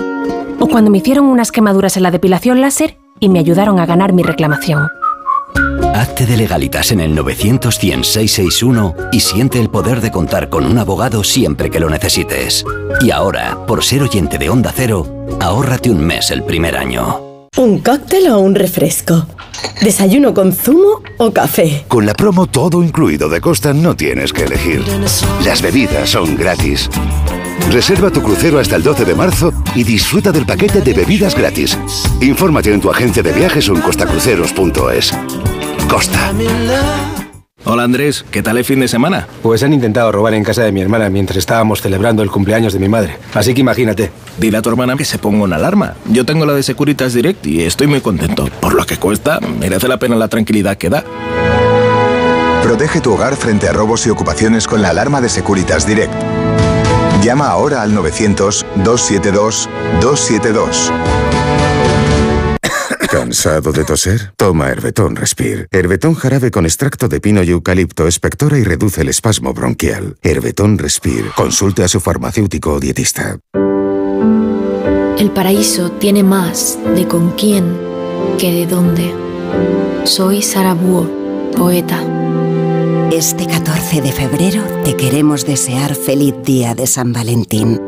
O 0.65 0.67
cuando 0.67 0.91
me 0.91 0.97
hicieron 0.97 1.27
unas 1.27 1.53
quemaduras 1.53 1.99
en 1.99 2.05
la 2.05 2.11
depilación 2.11 2.63
láser 2.63 2.97
y 3.21 3.29
me 3.29 3.39
ayudaron 3.39 3.79
a 3.79 3.85
ganar 3.85 4.15
mi 4.15 4.23
reclamación. 4.23 4.89
Hazte 5.95 6.25
de 6.25 6.39
legalitas 6.39 6.91
en 6.91 7.01
el 7.01 7.15
900 7.15 7.75
661 7.75 8.95
y 9.13 9.21
siente 9.21 9.61
el 9.61 9.69
poder 9.69 10.01
de 10.01 10.11
contar 10.11 10.49
con 10.49 10.65
un 10.65 10.79
abogado 10.79 11.23
siempre 11.23 11.69
que 11.69 11.81
lo 11.81 11.91
necesites. 11.91 12.65
Y 13.03 13.11
ahora, 13.11 13.59
por 13.67 13.85
ser 13.85 14.05
oyente 14.05 14.39
de 14.39 14.49
Onda 14.49 14.73
Cero, 14.75 15.07
ahórrate 15.39 15.91
un 15.91 16.01
mes 16.01 16.31
el 16.31 16.43
primer 16.45 16.79
año. 16.79 17.21
¿Un 17.59 17.81
cóctel 17.81 18.29
o 18.29 18.39
un 18.39 18.55
refresco? 18.55 19.27
¿Desayuno 19.83 20.33
con 20.33 20.55
zumo 20.55 21.03
o 21.19 21.31
café? 21.31 21.85
Con 21.89 22.07
la 22.07 22.15
promo 22.15 22.47
todo 22.47 22.83
incluido 22.83 23.29
de 23.29 23.43
Costa 23.43 23.75
no 23.75 23.95
tienes 23.95 24.33
que 24.33 24.45
elegir. 24.45 24.83
Las 25.45 25.61
bebidas 25.61 26.09
son 26.09 26.39
gratis. 26.39 26.89
Reserva 27.71 28.11
tu 28.11 28.23
crucero 28.23 28.59
hasta 28.59 28.77
el 28.77 28.83
12 28.83 29.05
de 29.05 29.15
marzo 29.15 29.53
y 29.75 29.83
disfruta 29.85 30.31
del 30.31 30.47
paquete 30.47 30.81
de 30.81 30.93
bebidas 30.93 31.37
gratis. 31.37 31.77
Infórmate 32.21 32.73
en 32.73 32.81
tu 32.81 32.91
agencia 32.91 33.23
de 33.23 33.33
viajes 33.33 33.69
o 33.69 33.75
en 33.75 33.81
costacruceros.es. 33.81 35.13
Costa. 35.89 36.33
Hola 37.67 37.85
Andrés, 37.85 38.27
¿qué 38.31 38.43
tal 38.43 38.59
el 38.59 38.65
fin 38.65 38.81
de 38.81 38.89
semana? 38.89 39.27
Pues 39.43 39.63
han 39.63 39.73
intentado 39.73 40.13
robar 40.13 40.35
en 40.35 40.45
casa 40.45 40.63
de 40.63 40.71
mi 40.71 40.83
hermana 40.83 41.09
mientras 41.09 41.39
estábamos 41.39 41.81
celebrando 41.81 42.23
el 42.23 42.31
cumpleaños 42.31 42.75
de 42.75 42.79
mi 42.79 42.91
madre. 42.91 43.17
Así 43.33 43.55
que 43.55 43.63
imagínate. 43.63 44.11
Dile 44.39 44.59
a 44.59 44.63
tu 44.63 44.69
hermana 44.69 44.97
que 44.97 45.07
se 45.07 45.19
ponga 45.19 45.45
una 45.45 45.57
alarma. 45.57 45.95
Yo 46.11 46.27
tengo 46.27 46.45
la 46.45 46.53
de 46.53 46.63
Securitas 46.63 47.15
Direct 47.15 47.47
y 47.47 47.63
estoy 47.63 47.87
muy 47.87 48.03
contento. 48.03 48.51
Por 48.61 48.75
lo 48.75 48.85
que 48.85 48.99
cuesta, 48.99 49.41
merece 49.41 49.89
la 49.89 49.99
pena 49.99 50.15
la 50.17 50.29
tranquilidad 50.29 50.77
que 50.77 50.91
da. 50.91 51.05
Protege 52.63 53.01
tu 53.01 53.15
hogar 53.15 53.35
frente 53.37 53.69
a 53.69 53.73
robos 53.73 54.07
y 54.07 54.11
ocupaciones 54.11 54.67
con 54.67 54.83
la 54.83 54.91
alarma 54.91 55.23
de 55.23 55.31
Securitas 55.31 55.87
Direct. 55.87 56.34
Llama 57.25 57.49
ahora 57.49 57.81
al 57.81 57.97
900-272-272. 57.97 60.93
¿Cansado 63.11 63.73
de 63.73 63.85
toser? 63.85 64.35
Toma 64.37 64.69
Herbetón 64.69 65.17
Respire. 65.17 65.67
Herbetón 65.71 66.17
jarabe 66.17 66.51
con 66.51 66.67
extracto 66.67 67.09
de 67.09 67.23
pino 67.23 67.43
y 67.43 67.49
eucalipto 67.49 68.07
espectora 68.07 68.59
y 68.59 68.65
reduce 68.65 69.01
el 69.01 69.09
espasmo 69.09 69.55
bronquial. 69.55 70.19
Herbetón 70.21 70.77
Respire. 70.77 71.31
Consulte 71.35 71.83
a 71.83 71.89
su 71.89 71.99
farmacéutico 71.99 72.75
o 72.75 72.81
dietista. 72.81 73.39
El 75.17 75.31
paraíso 75.31 75.93
tiene 75.93 76.23
más 76.23 76.79
de 76.95 77.09
con 77.09 77.31
quién 77.31 77.75
que 78.39 78.53
de 78.53 78.67
dónde. 78.67 79.15
Soy 80.05 80.43
Sara 80.43 80.75
Búo, 80.75 81.09
poeta. 81.57 82.05
Este 83.13 83.47
14 83.47 84.01
de 84.01 84.13
febrero 84.13 84.63
te 84.85 84.97
queremos 84.97 85.47
desear 85.47 85.95
feliz 85.95 86.35
día 86.43 86.75
de 86.75 86.87
San 86.87 87.13
Valentín. 87.13 87.81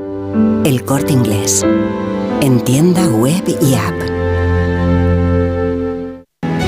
El 0.64 0.84
corte 0.84 1.12
inglés. 1.12 1.64
En 2.40 2.62
tienda 2.62 3.08
web 3.08 3.42
y 3.60 3.74
app. 3.74 4.16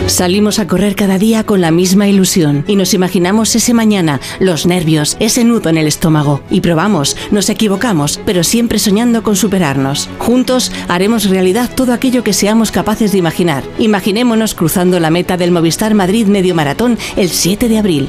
Salimos 0.08 0.58
a 0.58 0.66
correr 0.66 0.96
cada 0.96 1.18
día 1.18 1.44
con 1.44 1.60
la 1.60 1.70
misma 1.70 2.08
ilusión 2.08 2.64
y 2.66 2.76
nos 2.76 2.94
imaginamos 2.94 3.54
ese 3.54 3.74
mañana, 3.74 4.20
los 4.40 4.66
nervios, 4.66 5.16
ese 5.20 5.44
nudo 5.44 5.68
en 5.68 5.76
el 5.76 5.86
estómago. 5.86 6.40
Y 6.50 6.62
probamos, 6.62 7.16
nos 7.30 7.50
equivocamos, 7.50 8.18
pero 8.24 8.42
siempre 8.42 8.78
soñando 8.78 9.22
con 9.22 9.36
superarnos. 9.36 10.08
Juntos 10.18 10.72
haremos 10.88 11.28
realidad 11.28 11.70
todo 11.74 11.92
aquello 11.92 12.24
que 12.24 12.32
seamos 12.32 12.72
capaces 12.72 13.12
de 13.12 13.18
imaginar. 13.18 13.62
Imaginémonos 13.78 14.54
cruzando 14.54 14.98
la 14.98 15.10
meta 15.10 15.36
del 15.36 15.52
Movistar 15.52 15.94
Madrid 15.94 16.26
Medio 16.26 16.54
Maratón 16.54 16.98
el 17.16 17.28
7 17.28 17.68
de 17.68 17.78
abril. 17.78 18.08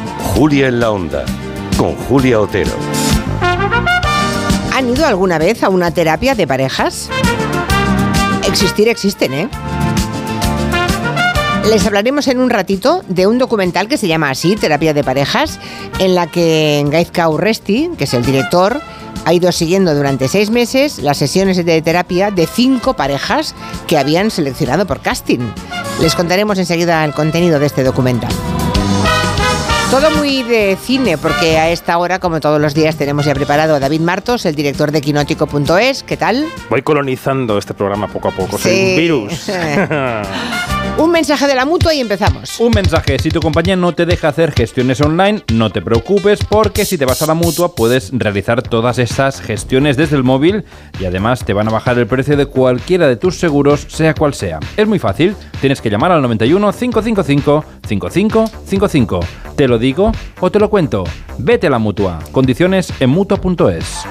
Julia 0.35 0.69
en 0.69 0.79
la 0.79 0.91
Onda, 0.91 1.25
con 1.77 1.95
Julia 1.95 2.39
Otero. 2.39 2.71
¿Han 4.73 4.89
ido 4.89 5.05
alguna 5.05 5.37
vez 5.37 5.61
a 5.61 5.69
una 5.69 5.91
terapia 5.91 6.35
de 6.35 6.47
parejas? 6.47 7.09
Existir 8.47 8.87
existen, 8.87 9.33
¿eh? 9.33 9.49
Les 11.69 11.85
hablaremos 11.85 12.27
en 12.27 12.39
un 12.39 12.49
ratito 12.49 13.03
de 13.07 13.27
un 13.27 13.37
documental 13.37 13.87
que 13.87 13.97
se 13.97 14.07
llama 14.07 14.31
así, 14.31 14.55
Terapia 14.55 14.93
de 14.93 15.03
Parejas, 15.03 15.59
en 15.99 16.15
la 16.15 16.27
que 16.27 16.83
Gaizka 16.87 17.29
Urresti, 17.29 17.91
que 17.97 18.05
es 18.05 18.13
el 18.13 18.25
director, 18.25 18.81
ha 19.25 19.33
ido 19.33 19.51
siguiendo 19.51 19.93
durante 19.93 20.27
seis 20.27 20.49
meses 20.49 20.97
las 20.99 21.17
sesiones 21.17 21.63
de 21.63 21.81
terapia 21.81 22.31
de 22.31 22.47
cinco 22.47 22.95
parejas 22.95 23.53
que 23.85 23.97
habían 23.97 24.31
seleccionado 24.31 24.87
por 24.87 25.01
casting. 25.01 25.51
Les 26.01 26.15
contaremos 26.15 26.57
enseguida 26.57 27.05
el 27.05 27.13
contenido 27.13 27.59
de 27.59 27.67
este 27.67 27.83
documental. 27.83 28.31
Todo 29.91 30.09
muy 30.11 30.41
de 30.43 30.77
cine, 30.81 31.17
porque 31.17 31.57
a 31.57 31.69
esta 31.69 31.97
hora, 31.97 32.19
como 32.19 32.39
todos 32.39 32.61
los 32.61 32.73
días, 32.73 32.95
tenemos 32.95 33.25
ya 33.25 33.33
preparado 33.35 33.75
a 33.75 33.79
David 33.79 33.99
Martos, 33.99 34.45
el 34.45 34.55
director 34.55 34.89
de 34.91 35.01
quinótico.es. 35.01 36.03
¿Qué 36.03 36.15
tal? 36.15 36.45
Voy 36.69 36.81
colonizando 36.81 37.57
este 37.57 37.73
programa 37.73 38.07
poco 38.07 38.29
a 38.29 38.31
poco. 38.31 38.57
Soy 38.57 38.71
Sí. 38.73 38.89
un 38.91 38.95
virus. 38.95 39.51
Un 41.01 41.09
mensaje 41.09 41.47
de 41.47 41.55
la 41.55 41.65
mutua 41.65 41.95
y 41.95 41.99
empezamos. 41.99 42.59
Un 42.59 42.69
mensaje, 42.75 43.17
si 43.17 43.31
tu 43.31 43.41
compañía 43.41 43.75
no 43.75 43.91
te 43.91 44.05
deja 44.05 44.27
hacer 44.27 44.51
gestiones 44.51 45.01
online, 45.01 45.41
no 45.51 45.71
te 45.71 45.81
preocupes 45.81 46.45
porque 46.47 46.85
si 46.85 46.95
te 46.95 47.05
vas 47.05 47.23
a 47.23 47.25
la 47.25 47.33
mutua 47.33 47.73
puedes 47.73 48.11
realizar 48.13 48.61
todas 48.61 48.99
esas 48.99 49.41
gestiones 49.41 49.97
desde 49.97 50.15
el 50.15 50.23
móvil 50.23 50.63
y 50.99 51.05
además 51.05 51.43
te 51.43 51.53
van 51.53 51.67
a 51.67 51.71
bajar 51.71 51.97
el 51.97 52.05
precio 52.05 52.37
de 52.37 52.45
cualquiera 52.45 53.07
de 53.07 53.15
tus 53.15 53.35
seguros, 53.39 53.87
sea 53.89 54.13
cual 54.13 54.35
sea. 54.35 54.59
Es 54.77 54.87
muy 54.87 54.99
fácil, 54.99 55.35
tienes 55.59 55.81
que 55.81 55.89
llamar 55.89 56.11
al 56.11 56.21
91 56.21 56.71
555 56.71 57.65
5555. 57.87 59.19
¿Te 59.55 59.67
lo 59.67 59.79
digo 59.79 60.11
o 60.39 60.51
te 60.51 60.59
lo 60.59 60.69
cuento? 60.69 61.03
Vete 61.39 61.65
a 61.65 61.71
la 61.71 61.79
mutua. 61.79 62.19
Condiciones 62.31 62.93
en 62.99 63.09
mutua.es. 63.09 64.05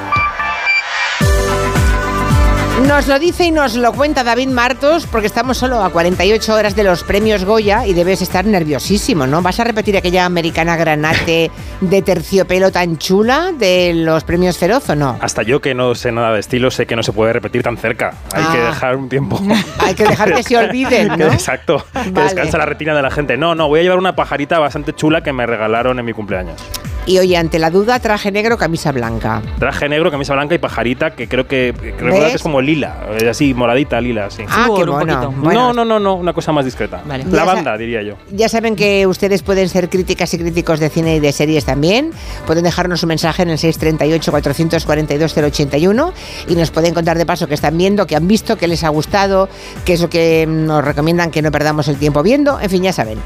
Nos 2.86 3.06
lo 3.06 3.18
dice 3.18 3.44
y 3.44 3.50
nos 3.50 3.76
lo 3.76 3.92
cuenta 3.92 4.24
David 4.24 4.48
Martos, 4.48 5.06
porque 5.06 5.26
estamos 5.26 5.58
solo 5.58 5.82
a 5.84 5.90
48 5.90 6.54
horas 6.54 6.74
de 6.74 6.82
los 6.82 7.04
premios 7.04 7.44
Goya 7.44 7.86
y 7.86 7.94
debes 7.94 8.20
estar 8.20 8.44
nerviosísimo, 8.44 9.26
¿no? 9.26 9.42
¿Vas 9.42 9.60
a 9.60 9.64
repetir 9.64 9.96
aquella 9.96 10.24
americana 10.24 10.76
granate 10.76 11.50
de 11.80 12.02
terciopelo 12.02 12.72
tan 12.72 12.98
chula 12.98 13.52
de 13.56 13.92
los 13.94 14.24
premios 14.24 14.58
Feroz 14.58 14.88
o 14.90 14.96
no? 14.96 15.18
Hasta 15.20 15.42
yo 15.42 15.60
que 15.60 15.72
no 15.74 15.94
sé 15.94 16.10
nada 16.10 16.32
de 16.32 16.40
estilo 16.40 16.70
sé 16.70 16.86
que 16.86 16.96
no 16.96 17.02
se 17.02 17.12
puede 17.12 17.32
repetir 17.32 17.62
tan 17.62 17.76
cerca. 17.76 18.14
Hay 18.34 18.42
que 18.44 18.58
Ah. 18.58 18.66
dejar 18.70 18.96
un 18.96 19.08
tiempo. 19.08 19.40
Hay 19.78 19.94
que 19.94 20.04
dejar 20.04 20.34
que 20.34 20.42
se 20.42 20.56
olviden, 20.56 21.08
¿no? 21.18 21.26
Exacto. 21.32 21.84
Que 21.92 22.10
descansa 22.20 22.58
la 22.58 22.66
retina 22.66 22.94
de 22.94 23.02
la 23.02 23.10
gente. 23.10 23.36
No, 23.36 23.54
no, 23.54 23.68
voy 23.68 23.80
a 23.80 23.82
llevar 23.82 23.98
una 23.98 24.16
pajarita 24.16 24.58
bastante 24.58 24.94
chula 24.94 25.22
que 25.22 25.32
me 25.32 25.46
regalaron 25.46 25.98
en 25.98 26.04
mi 26.04 26.12
cumpleaños. 26.12 26.60
Y 27.06 27.18
oye, 27.18 27.36
ante 27.36 27.58
la 27.58 27.70
duda, 27.70 27.98
traje 27.98 28.30
negro, 28.30 28.58
camisa 28.58 28.92
blanca. 28.92 29.42
Traje 29.58 29.88
negro, 29.88 30.10
camisa 30.10 30.34
blanca 30.34 30.54
y 30.54 30.58
pajarita, 30.58 31.12
que 31.12 31.28
creo 31.28 31.46
que, 31.46 31.74
creo 31.96 32.12
que 32.12 32.34
es 32.34 32.42
como 32.42 32.60
lila, 32.60 33.06
eh, 33.18 33.28
así 33.28 33.54
moradita, 33.54 34.00
lila, 34.00 34.30
sí. 34.30 34.44
Ah, 34.48 34.68
qué 34.76 34.84
bueno. 34.84 35.32
Bueno, 35.36 35.72
No, 35.72 35.74
no, 35.84 35.84
no, 35.84 35.98
no, 35.98 36.14
una 36.14 36.32
cosa 36.32 36.52
más 36.52 36.64
discreta. 36.64 37.02
Ya 37.08 37.18
La 37.30 37.44
banda, 37.44 37.76
diría 37.76 38.02
yo. 38.02 38.14
Ya 38.30 38.48
saben 38.48 38.76
que 38.76 39.06
ustedes 39.06 39.42
pueden 39.42 39.68
ser 39.68 39.88
críticas 39.88 40.32
y 40.34 40.38
críticos 40.38 40.80
de 40.80 40.88
cine 40.88 41.16
y 41.16 41.20
de 41.20 41.32
series 41.32 41.64
también. 41.64 42.10
Pueden 42.46 42.64
dejarnos 42.64 43.02
un 43.02 43.08
mensaje 43.08 43.42
en 43.42 43.50
el 43.50 43.58
638-442-081 43.58 46.12
y 46.48 46.54
nos 46.54 46.70
pueden 46.70 46.94
contar 46.94 47.18
de 47.18 47.26
paso 47.26 47.46
que 47.46 47.54
están 47.54 47.76
viendo, 47.76 48.06
que 48.06 48.16
han 48.16 48.26
visto, 48.28 48.56
que 48.56 48.68
les 48.68 48.84
ha 48.84 48.88
gustado, 48.88 49.48
qué 49.84 49.94
es 49.94 50.00
lo 50.00 50.08
que 50.10 50.46
nos 50.46 50.84
recomiendan 50.84 51.30
que 51.30 51.42
no 51.42 51.50
perdamos 51.50 51.88
el 51.88 51.96
tiempo 51.96 52.22
viendo. 52.22 52.60
En 52.60 52.70
fin, 52.70 52.82
ya 52.82 52.92
saben. 52.92 53.18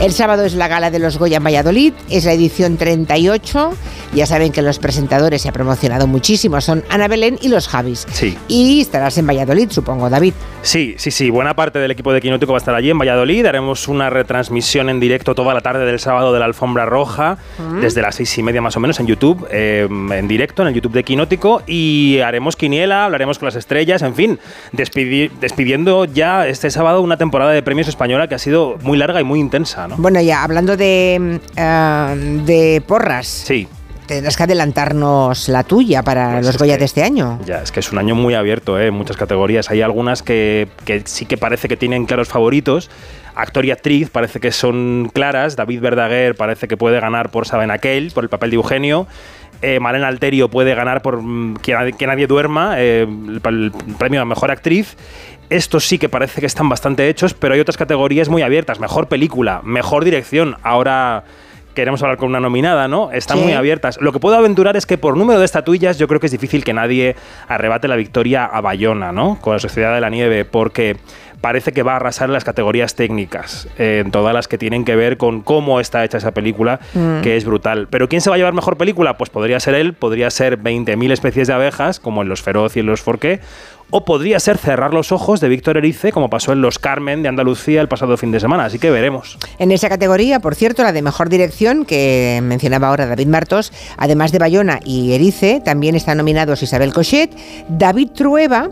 El 0.00 0.12
sábado 0.12 0.44
es 0.44 0.54
la 0.54 0.68
gala 0.68 0.90
de 0.90 0.98
los 0.98 1.18
Goya 1.18 1.38
en 1.38 1.44
Valladolid, 1.44 1.92
es 2.08 2.24
la 2.24 2.32
edición 2.32 2.76
38. 3.22 3.72
Ya 4.14 4.26
saben 4.26 4.52
que 4.52 4.60
los 4.62 4.78
presentadores 4.78 5.40
se 5.42 5.48
ha 5.48 5.52
promocionado 5.52 6.06
muchísimo, 6.06 6.60
son 6.60 6.84
Ana 6.90 7.08
Belén 7.08 7.38
y 7.40 7.48
los 7.48 7.66
Javis. 7.68 8.06
Sí. 8.12 8.36
Y 8.48 8.80
estarás 8.82 9.16
en 9.16 9.26
Valladolid, 9.26 9.70
supongo, 9.70 10.10
David. 10.10 10.34
Sí, 10.62 10.94
sí, 10.98 11.10
sí. 11.10 11.30
Buena 11.30 11.54
parte 11.56 11.78
del 11.78 11.90
equipo 11.90 12.12
de 12.12 12.20
Quinótico 12.20 12.52
va 12.52 12.58
a 12.58 12.60
estar 12.60 12.74
allí 12.74 12.90
en 12.90 12.98
Valladolid. 12.98 13.46
Haremos 13.46 13.88
una 13.88 14.10
retransmisión 14.10 14.90
en 14.90 15.00
directo 15.00 15.34
toda 15.34 15.54
la 15.54 15.60
tarde 15.62 15.86
del 15.86 15.98
sábado 15.98 16.32
de 16.32 16.38
la 16.40 16.44
Alfombra 16.44 16.84
Roja, 16.84 17.38
Mm. 17.58 17.80
desde 17.80 18.02
las 18.02 18.16
seis 18.16 18.36
y 18.36 18.42
media 18.42 18.60
más 18.60 18.76
o 18.76 18.80
menos 18.80 19.00
en 19.00 19.06
YouTube, 19.06 19.46
eh, 19.50 19.86
en 19.88 20.28
directo, 20.28 20.62
en 20.62 20.68
el 20.68 20.74
YouTube 20.74 20.92
de 20.92 21.04
Quinótico. 21.04 21.62
Y 21.66 22.18
haremos 22.20 22.56
quiniela, 22.56 23.06
hablaremos 23.06 23.38
con 23.38 23.46
las 23.46 23.56
estrellas, 23.56 24.02
en 24.02 24.14
fin, 24.14 24.38
despidi- 24.72 25.30
despidiendo 25.40 26.04
ya 26.04 26.46
este 26.46 26.70
sábado 26.70 27.00
una 27.00 27.16
temporada 27.16 27.52
de 27.52 27.62
premios 27.62 27.88
española 27.88 28.28
que 28.28 28.34
ha 28.34 28.38
sido 28.38 28.76
muy 28.82 28.98
larga 28.98 29.20
y 29.20 29.24
muy 29.24 29.40
intensa, 29.40 29.88
¿no? 29.88 29.96
Bueno, 29.96 30.20
ya 30.20 30.42
hablando 30.44 30.76
de, 30.76 31.40
eh, 31.56 32.40
de 32.46 32.82
Sí. 33.20 33.68
Tendrás 34.06 34.36
que 34.36 34.42
adelantarnos 34.42 35.48
la 35.48 35.62
tuya 35.62 36.02
para 36.02 36.32
Pues 36.34 36.46
los 36.46 36.58
Goya 36.58 36.74
que- 36.74 36.80
de 36.80 36.84
este 36.86 37.02
año. 37.04 37.38
Ya, 37.46 37.62
es 37.62 37.70
que 37.72 37.80
es 37.80 37.92
un 37.92 37.98
año 37.98 38.14
muy 38.14 38.34
abierto, 38.34 38.78
¿eh? 38.78 38.88
en 38.88 38.94
muchas 38.94 39.16
categorías. 39.16 39.70
Hay 39.70 39.80
algunas 39.80 40.22
que, 40.22 40.68
que 40.84 41.02
sí 41.04 41.24
que 41.24 41.36
parece 41.36 41.68
que 41.68 41.76
tienen 41.76 42.04
claros 42.06 42.28
favoritos. 42.28 42.90
Actor 43.34 43.64
y 43.64 43.70
actriz 43.70 44.10
parece 44.10 44.40
que 44.40 44.50
son 44.50 45.10
claras. 45.14 45.56
David 45.56 45.80
Verdaguer 45.80 46.34
parece 46.34 46.68
que 46.68 46.76
puede 46.76 47.00
ganar 47.00 47.30
por 47.30 47.46
Saben 47.46 47.70
Aquel, 47.70 48.10
por 48.10 48.24
el 48.24 48.28
papel 48.28 48.50
de 48.50 48.56
Eugenio. 48.56 49.06
Eh, 49.62 49.78
Malena 49.78 50.08
Alterio 50.08 50.50
puede 50.50 50.74
ganar 50.74 51.00
por 51.02 51.22
mm, 51.22 51.58
que, 51.58 51.72
nadie- 51.72 51.92
que 51.96 52.06
nadie 52.08 52.26
duerma, 52.26 52.74
eh, 52.78 53.02
el, 53.02 53.40
el 53.44 53.72
premio 53.96 54.20
a 54.20 54.24
mejor 54.24 54.50
actriz. 54.50 54.96
Estos 55.48 55.86
sí 55.86 55.98
que 55.98 56.08
parece 56.08 56.40
que 56.40 56.46
están 56.46 56.68
bastante 56.68 57.08
hechos, 57.08 57.34
pero 57.34 57.54
hay 57.54 57.60
otras 57.60 57.76
categorías 57.76 58.28
muy 58.28 58.42
abiertas. 58.42 58.80
Mejor 58.80 59.06
película, 59.06 59.60
mejor 59.62 60.04
dirección. 60.04 60.56
Ahora 60.62 61.24
queremos 61.74 62.02
hablar 62.02 62.16
con 62.18 62.28
una 62.28 62.40
nominada, 62.40 62.88
¿no? 62.88 63.10
Están 63.12 63.38
Sí. 63.38 63.44
muy 63.44 63.52
abiertas. 63.52 63.98
Lo 64.00 64.12
que 64.12 64.18
puedo 64.20 64.36
aventurar 64.36 64.76
es 64.76 64.86
que 64.86 64.98
por 64.98 65.16
número 65.16 65.38
de 65.38 65.44
estatuillas 65.44 65.98
yo 65.98 66.08
creo 66.08 66.20
que 66.20 66.26
es 66.26 66.32
difícil 66.32 66.64
que 66.64 66.72
nadie 66.72 67.16
arrebate 67.48 67.88
la 67.88 67.96
victoria 67.96 68.44
a 68.44 68.60
Bayona, 68.60 69.12
¿no? 69.12 69.38
Con 69.40 69.54
la 69.54 69.58
Sociedad 69.58 69.94
de 69.94 70.00
la 70.00 70.10
Nieve, 70.10 70.44
porque 70.44 70.96
parece 71.42 71.72
que 71.72 71.82
va 71.82 71.92
a 71.92 71.96
arrasar 71.96 72.28
en 72.30 72.32
las 72.32 72.44
categorías 72.44 72.94
técnicas, 72.94 73.68
eh, 73.76 74.00
en 74.02 74.10
todas 74.10 74.32
las 74.32 74.48
que 74.48 74.56
tienen 74.56 74.86
que 74.86 74.96
ver 74.96 75.18
con 75.18 75.42
cómo 75.42 75.78
está 75.80 76.02
hecha 76.04 76.16
esa 76.16 76.30
película, 76.30 76.80
Mm. 76.94 77.20
que 77.20 77.36
es 77.36 77.44
brutal. 77.44 77.88
Pero 77.90 78.08
¿quién 78.08 78.22
se 78.22 78.30
va 78.30 78.36
a 78.36 78.38
llevar 78.38 78.54
mejor 78.54 78.78
película? 78.78 79.18
Pues 79.18 79.28
podría 79.28 79.60
ser 79.60 79.74
él, 79.74 79.92
podría 79.92 80.30
ser 80.30 80.56
20.000 80.56 81.12
especies 81.12 81.48
de 81.48 81.52
abejas, 81.54 82.00
como 82.00 82.22
en 82.22 82.30
Los 82.30 82.40
Feroz 82.40 82.76
y 82.76 82.80
en 82.80 82.86
Los 82.86 83.02
Forqué, 83.02 83.40
o 83.94 84.06
podría 84.06 84.40
ser 84.40 84.56
Cerrar 84.56 84.94
los 84.94 85.12
ojos 85.12 85.40
de 85.40 85.48
Víctor 85.50 85.76
Erice, 85.76 86.12
como 86.12 86.30
pasó 86.30 86.52
en 86.52 86.62
Los 86.62 86.78
Carmen 86.78 87.22
de 87.22 87.28
Andalucía 87.28 87.80
el 87.82 87.88
pasado 87.88 88.16
fin 88.16 88.30
de 88.32 88.40
semana. 88.40 88.64
Así 88.64 88.78
que 88.78 88.90
veremos. 88.90 89.36
En 89.58 89.70
esa 89.70 89.90
categoría, 89.90 90.40
por 90.40 90.54
cierto, 90.54 90.82
la 90.82 90.92
de 90.92 91.02
mejor 91.02 91.28
dirección, 91.28 91.84
que 91.84 92.40
mencionaba 92.42 92.88
ahora 92.88 93.04
David 93.06 93.26
Martos, 93.26 93.70
además 93.98 94.32
de 94.32 94.38
Bayona 94.38 94.80
y 94.82 95.12
Erice, 95.12 95.60
también 95.62 95.94
están 95.94 96.16
nominados 96.16 96.62
Isabel 96.62 96.94
Cochet, 96.94 97.32
David 97.68 98.10
Trueba 98.14 98.70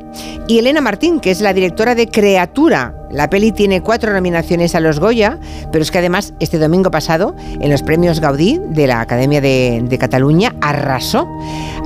y 0.49 0.59
Elena 0.59 0.81
Martín, 0.81 1.21
que 1.21 1.31
es 1.33 1.43
la 1.43 1.53
directora 1.53 1.95
de 1.95 2.09
Creatura. 2.09 2.60
La 2.69 3.31
peli 3.31 3.53
tiene 3.53 3.81
cuatro 3.81 4.13
nominaciones 4.13 4.75
a 4.75 4.81
los 4.81 5.01
Goya, 5.01 5.39
pero 5.73 5.83
es 5.83 5.91
que 5.91 5.99
además 5.99 6.35
este 6.41 6.59
domingo 6.59 6.91
pasado, 6.91 7.35
en 7.61 7.71
los 7.71 7.83
premios 7.83 8.21
Gaudí 8.21 8.61
de 8.69 8.87
la 8.87 9.01
Academia 9.01 9.41
de, 9.41 9.83
de 9.83 9.99
Cataluña, 9.99 10.55
arrasó. 10.61 11.27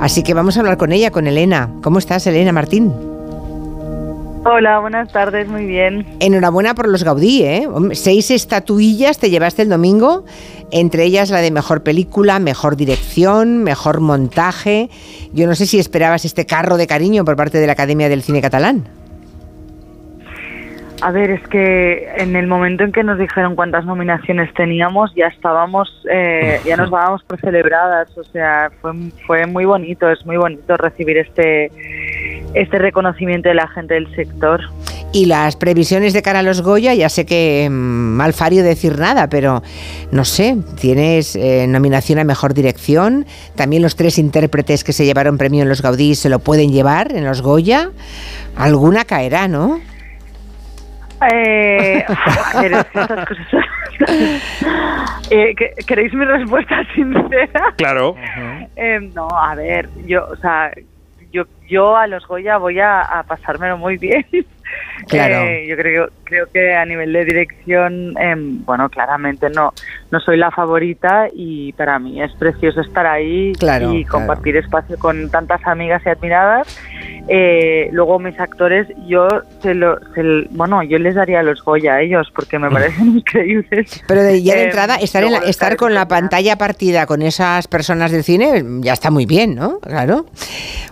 Así 0.01 0.21
que 0.21 0.33
vamos 0.33 0.57
a 0.57 0.59
hablar 0.59 0.77
con 0.77 0.91
ella, 0.91 1.11
con 1.11 1.27
Elena. 1.27 1.69
¿Cómo 1.81 1.99
estás, 1.99 2.27
Elena 2.27 2.51
Martín? 2.51 2.91
Hola, 4.47 4.79
buenas 4.79 5.11
tardes, 5.11 5.47
muy 5.47 5.65
bien. 5.65 6.05
Enhorabuena 6.19 6.75
por 6.75 6.87
los 6.87 7.03
Gaudí, 7.03 7.41
¿eh? 7.43 7.67
Seis 7.93 8.29
estatuillas 8.29 9.17
te 9.17 9.31
llevaste 9.31 9.63
el 9.63 9.69
domingo, 9.69 10.25
entre 10.71 11.03
ellas 11.03 11.31
la 11.31 11.41
de 11.41 11.49
mejor 11.49 11.81
película, 11.81 12.37
mejor 12.37 12.75
dirección, 12.75 13.63
mejor 13.63 14.01
montaje. 14.01 14.91
Yo 15.33 15.47
no 15.47 15.55
sé 15.55 15.65
si 15.65 15.79
esperabas 15.79 16.25
este 16.25 16.45
carro 16.45 16.77
de 16.77 16.85
cariño 16.85 17.25
por 17.25 17.35
parte 17.35 17.57
de 17.57 17.65
la 17.65 17.73
Academia 17.73 18.07
del 18.07 18.21
Cine 18.21 18.41
Catalán. 18.41 18.83
A 21.01 21.11
ver, 21.11 21.29
es 21.29 21.47
que 21.49 22.09
en 22.17 22.35
el 22.35 22.47
momento 22.47 22.83
en 22.83 22.91
que 22.91 23.03
nos 23.03 23.19
dijeron 23.19 23.55
cuántas 23.55 23.85
nominaciones 23.85 24.53
teníamos, 24.53 25.13
ya 25.15 25.27
estábamos, 25.27 25.89
eh, 26.09 26.59
ya 26.65 26.77
nos 26.77 26.89
dábamos 26.91 27.23
por 27.23 27.39
celebradas. 27.39 28.17
O 28.17 28.23
sea, 28.23 28.71
fue, 28.81 28.93
fue 29.27 29.45
muy 29.45 29.65
bonito, 29.65 30.09
es 30.09 30.25
muy 30.25 30.37
bonito 30.37 30.77
recibir 30.77 31.17
este, 31.17 31.71
este 32.53 32.79
reconocimiento 32.79 33.49
de 33.49 33.55
la 33.55 33.67
gente 33.67 33.95
del 33.95 34.13
sector. 34.15 34.61
Y 35.11 35.27
las 35.27 35.55
previsiones 35.55 36.11
de 36.11 36.21
cara 36.21 36.39
a 36.39 36.43
los 36.43 36.61
Goya, 36.61 36.93
ya 36.93 37.07
sé 37.07 37.25
que 37.25 37.69
mm, 37.69 37.73
mal 37.73 38.33
fario 38.33 38.63
decir 38.63 38.99
nada, 38.99 39.29
pero 39.29 39.63
no 40.11 40.25
sé, 40.25 40.57
tienes 40.79 41.37
eh, 41.37 41.67
nominación 41.67 42.19
a 42.19 42.25
Mejor 42.25 42.53
Dirección, 42.53 43.25
también 43.55 43.81
los 43.81 43.95
tres 43.95 44.17
intérpretes 44.17 44.83
que 44.83 44.91
se 44.91 45.05
llevaron 45.05 45.37
premio 45.37 45.61
en 45.61 45.69
los 45.69 45.81
Gaudí 45.81 46.15
se 46.15 46.27
lo 46.27 46.39
pueden 46.39 46.73
llevar 46.73 47.15
en 47.15 47.23
los 47.23 47.41
Goya, 47.41 47.91
alguna 48.57 49.05
caerá, 49.05 49.47
¿no? 49.47 49.79
Eh, 51.31 52.05
que 52.59 52.65
estas 52.65 53.25
cosas 53.27 53.47
Eh, 55.31 55.55
¿que- 55.55 55.73
¿Queréis 55.87 56.13
mi 56.13 56.25
respuesta 56.25 56.83
sincera? 56.95 57.73
Claro. 57.77 58.15
Eh, 58.75 58.99
no, 59.13 59.27
a 59.29 59.55
ver, 59.55 59.89
yo, 60.05 60.27
o 60.29 60.35
sea, 60.37 60.71
yo, 61.31 61.45
yo 61.67 61.95
a 61.95 62.05
los 62.07 62.25
Goya 62.27 62.57
voy 62.57 62.79
a, 62.79 63.01
a 63.01 63.23
pasármelo 63.23 63.77
muy 63.77 63.97
bien. 63.97 64.25
Claro. 65.07 65.35
Eh, 65.45 65.65
yo 65.67 65.75
creo, 65.75 66.09
creo 66.23 66.47
que 66.51 66.73
a 66.73 66.85
nivel 66.85 67.13
de 67.13 67.25
dirección, 67.25 68.15
em, 68.19 68.63
bueno, 68.65 68.89
claramente 68.89 69.49
no, 69.49 69.73
no 70.11 70.19
soy 70.19 70.37
la 70.37 70.51
favorita 70.51 71.27
y 71.33 71.73
para 71.73 71.99
mí 71.99 72.21
es 72.21 72.31
precioso 72.33 72.81
estar 72.81 73.05
ahí 73.05 73.53
Claro, 73.59 73.93
y 73.93 74.03
compartir 74.05 74.57
espacio 74.57 74.97
con 74.97 75.29
tantas 75.29 75.65
amigas 75.67 76.01
y 76.05 76.09
admiradas. 76.09 76.67
Eh, 77.27 77.89
luego 77.91 78.19
mis 78.19 78.39
actores, 78.39 78.87
yo 79.07 79.27
se 79.61 79.73
lo, 79.73 79.97
se 80.13 80.21
bueno, 80.51 80.83
yo 80.83 80.99
les 80.99 81.15
daría 81.15 81.41
los 81.41 81.63
Goya 81.63 81.95
a 81.95 82.01
ellos 82.01 82.31
porque 82.35 82.59
me 82.59 82.69
parecen 82.71 83.17
increíbles. 83.17 84.03
Pero 84.07 84.21
de- 84.23 84.43
ya 84.43 84.53
de 84.55 84.61
Eh, 84.61 84.65
entrada, 84.65 84.95
estar, 84.97 85.23
en 85.23 85.31
la- 85.31 85.39
estar 85.39 85.75
con 85.75 85.93
la 85.93 86.07
pantalla 86.07 86.57
partida 86.57 87.05
con 87.05 87.21
esas 87.21 87.67
personas 87.67 88.11
del 88.11 88.23
cine 88.23 88.63
ya 88.81 88.93
está 88.93 89.09
muy 89.11 89.25
bien, 89.25 89.55
¿no? 89.55 89.79
Claro. 89.79 90.25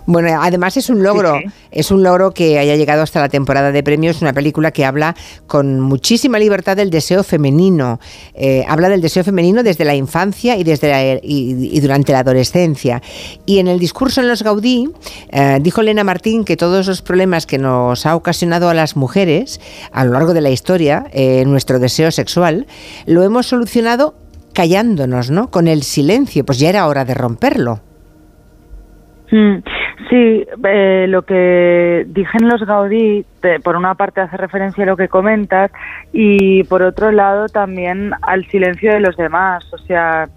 Bueno, 0.06 0.28
además 0.42 0.76
es 0.76 0.90
un 0.90 1.02
logro, 1.02 1.38
es 1.70 1.90
un 1.90 2.02
logro 2.02 2.32
que 2.32 2.58
haya 2.58 2.74
llegado 2.76 3.02
hasta 3.02 3.20
la 3.20 3.28
temporada 3.28 3.72
de 3.74 3.82
premios, 3.82 4.22
una 4.22 4.32
película 4.32 4.70
que 4.70 4.86
habla 4.86 5.14
con 5.46 5.78
muchísima 5.80 6.38
libertad 6.38 6.76
del 6.78 6.88
deseo 6.88 7.22
femenino. 7.22 8.00
Eh, 8.32 8.64
habla 8.66 8.88
del 8.88 9.02
deseo 9.02 9.22
femenino 9.24 9.62
desde 9.62 9.84
la 9.84 9.94
infancia 9.94 10.56
y, 10.56 10.64
desde 10.64 10.88
la- 10.88 11.14
y, 11.22 11.68
y 11.70 11.80
durante 11.80 12.12
la 12.12 12.20
adolescencia. 12.20 13.02
Y 13.44 13.58
en 13.58 13.68
el 13.68 13.78
discurso 13.78 14.22
en 14.22 14.28
los 14.28 14.42
Gaudí, 14.42 14.88
eh, 15.30 15.58
dijo 15.60 15.82
Elena 15.82 16.04
Martín 16.04 16.44
que 16.46 16.56
todos 16.56 16.86
los 16.86 17.02
problemas 17.02 17.44
que 17.44 17.58
nos 17.58 18.06
ha 18.06 18.16
ocasionado 18.16 18.70
a 18.70 18.74
las 18.74 18.96
mujeres 18.96 19.60
a 19.92 20.04
lo 20.06 20.12
largo 20.12 20.32
de 20.32 20.40
la 20.40 20.50
historia, 20.50 21.04
eh, 21.12 21.44
nuestro 21.44 21.78
deseo 21.78 22.10
sexual, 22.10 22.66
lo 23.04 23.22
hemos 23.22 23.46
solucionado 23.46 24.14
callándonos, 24.52 25.30
¿no? 25.30 25.50
Con 25.50 25.66
el 25.66 25.82
silencio, 25.82 26.44
pues 26.44 26.60
ya 26.60 26.68
era 26.68 26.86
hora 26.86 27.04
de 27.04 27.12
romperlo. 27.14 27.80
Mm, 29.32 29.56
Sí, 30.10 30.44
eh, 30.64 31.06
lo 31.08 31.22
que 31.22 32.04
dije 32.08 32.38
los 32.40 32.64
Gaudí, 32.66 33.24
te- 33.40 33.60
por 33.60 33.76
una 33.76 33.94
parte 33.94 34.20
hace 34.20 34.36
referencia 34.36 34.82
a 34.84 34.86
lo 34.88 34.96
que 34.96 35.08
comentas 35.08 35.70
y 36.12 36.64
por 36.64 36.82
otro 36.82 37.12
lado 37.12 37.46
también 37.48 38.12
al 38.22 38.44
silencio 38.46 38.92
de 38.92 39.00
los 39.00 39.16
demás. 39.16 39.64
O 39.72 39.78
sea, 39.78 40.28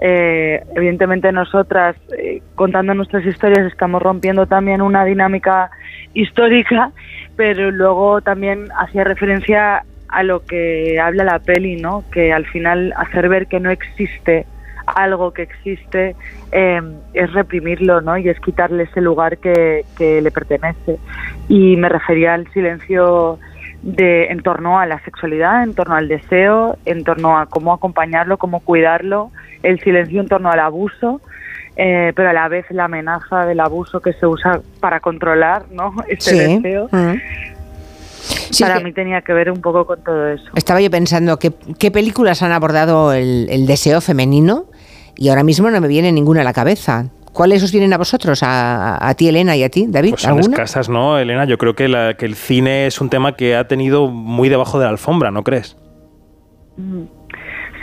eh, 0.00 0.62
evidentemente 0.76 1.32
nosotras 1.32 1.96
eh, 2.16 2.40
contando 2.54 2.94
nuestras 2.94 3.26
historias 3.26 3.66
estamos 3.66 4.00
rompiendo 4.00 4.46
también 4.46 4.80
una 4.80 5.04
dinámica 5.04 5.70
histórica, 6.14 6.92
pero 7.36 7.70
luego 7.72 8.20
también 8.20 8.68
hacía 8.78 9.04
referencia 9.04 9.82
a 10.08 10.22
lo 10.22 10.44
que 10.44 10.98
habla 11.00 11.24
la 11.24 11.38
peli, 11.40 11.76
¿no? 11.80 12.04
Que 12.12 12.32
al 12.32 12.46
final 12.46 12.92
hacer 12.96 13.28
ver 13.28 13.46
que 13.48 13.60
no 13.60 13.70
existe 13.70 14.46
algo 14.90 15.32
que 15.32 15.42
existe 15.42 16.14
eh, 16.52 16.80
es 17.14 17.32
reprimirlo, 17.32 18.00
¿no? 18.00 18.16
Y 18.18 18.28
es 18.28 18.38
quitarle 18.40 18.84
ese 18.84 19.00
lugar 19.00 19.38
que, 19.38 19.84
que 19.96 20.20
le 20.20 20.30
pertenece. 20.30 20.98
Y 21.48 21.76
me 21.76 21.88
refería 21.88 22.34
al 22.34 22.46
silencio 22.52 23.38
de 23.82 24.26
en 24.26 24.42
torno 24.42 24.78
a 24.78 24.86
la 24.86 25.02
sexualidad, 25.04 25.62
en 25.62 25.74
torno 25.74 25.94
al 25.94 26.06
deseo, 26.08 26.76
en 26.84 27.02
torno 27.04 27.38
a 27.38 27.46
cómo 27.46 27.72
acompañarlo, 27.72 28.36
cómo 28.36 28.60
cuidarlo, 28.60 29.30
el 29.62 29.80
silencio 29.80 30.20
en 30.20 30.28
torno 30.28 30.50
al 30.50 30.60
abuso, 30.60 31.20
eh, 31.76 32.12
pero 32.14 32.28
a 32.28 32.32
la 32.34 32.48
vez 32.48 32.66
la 32.70 32.84
amenaza 32.84 33.46
del 33.46 33.60
abuso 33.60 34.00
que 34.00 34.12
se 34.12 34.26
usa 34.26 34.60
para 34.80 35.00
controlar, 35.00 35.64
¿no? 35.70 35.94
Este 36.08 36.30
Sí. 36.30 36.56
deseo. 36.56 36.88
Sí, 38.50 38.64
para 38.64 38.80
mí 38.80 38.92
tenía 38.92 39.22
que 39.22 39.32
ver 39.32 39.50
un 39.50 39.62
poco 39.62 39.86
con 39.86 40.02
todo 40.04 40.28
eso. 40.28 40.44
Estaba 40.54 40.80
yo 40.80 40.90
pensando 40.90 41.38
qué 41.38 41.90
películas 41.90 42.42
han 42.42 42.52
abordado 42.52 43.12
el, 43.14 43.46
el 43.48 43.66
deseo 43.66 44.00
femenino 44.00 44.66
y 45.16 45.28
ahora 45.28 45.42
mismo 45.44 45.70
no 45.70 45.80
me 45.80 45.88
viene 45.88 46.12
ninguna 46.12 46.40
a 46.42 46.44
la 46.44 46.52
cabeza. 46.52 47.06
¿Cuáles 47.32 47.62
os 47.62 47.70
vienen 47.70 47.92
a 47.92 47.98
vosotros? 47.98 48.42
A, 48.42 49.06
a 49.08 49.14
ti, 49.14 49.28
Elena, 49.28 49.54
y 49.56 49.62
a 49.62 49.68
ti, 49.68 49.86
David. 49.88 50.10
Pues 50.10 50.22
son 50.22 50.32
¿Alguna? 50.38 50.54
escasas, 50.54 50.88
¿no, 50.88 51.16
Elena? 51.18 51.44
Yo 51.44 51.58
creo 51.58 51.74
que, 51.74 51.86
la- 51.88 52.14
que 52.14 52.26
el 52.26 52.34
cine 52.34 52.86
es 52.86 53.00
un 53.00 53.08
tema 53.08 53.36
que 53.36 53.54
ha 53.54 53.68
tenido 53.68 54.08
muy 54.08 54.48
debajo 54.48 54.78
de 54.78 54.84
la 54.86 54.90
alfombra, 54.90 55.30
¿no 55.30 55.44
crees? 55.44 55.76
Mm. 56.76 57.02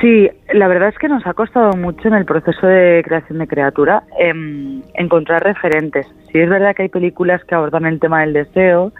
Sí, 0.02 0.30
la 0.54 0.68
verdad 0.68 0.90
es 0.90 0.98
que 1.00 1.08
nos 1.08 1.26
ha 1.26 1.34
costado 1.34 1.72
mucho 1.76 2.08
en 2.08 2.14
el 2.14 2.26
proceso 2.26 2.68
de 2.68 3.02
creación 3.04 3.40
de 3.40 3.48
criatura 3.48 4.04
em, 4.20 4.84
encontrar 4.94 5.44
referentes. 5.44 6.06
Sí 6.32 6.38
es 6.38 6.48
verdad 6.50 6.76
que 6.76 6.84
hay 6.84 6.90
películas 6.90 7.44
que 7.46 7.56
abordan 7.56 7.86
el 7.88 8.00
tema 8.00 8.22
del 8.22 8.34
deseo. 8.34 8.92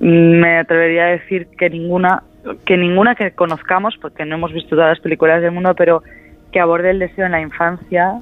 Me 0.00 0.58
atrevería 0.58 1.04
a 1.04 1.08
decir 1.08 1.48
que 1.58 1.70
ninguna, 1.70 2.22
que 2.66 2.76
ninguna 2.76 3.14
que 3.14 3.32
conozcamos, 3.32 3.96
porque 4.00 4.24
no 4.24 4.36
hemos 4.36 4.52
visto 4.52 4.70
todas 4.76 4.90
las 4.90 5.00
películas 5.00 5.40
del 5.42 5.52
mundo, 5.52 5.74
pero 5.74 6.02
que 6.54 6.60
aborde 6.60 6.90
el 6.90 7.00
deseo 7.00 7.26
en 7.26 7.32
la 7.32 7.40
infancia. 7.40 8.20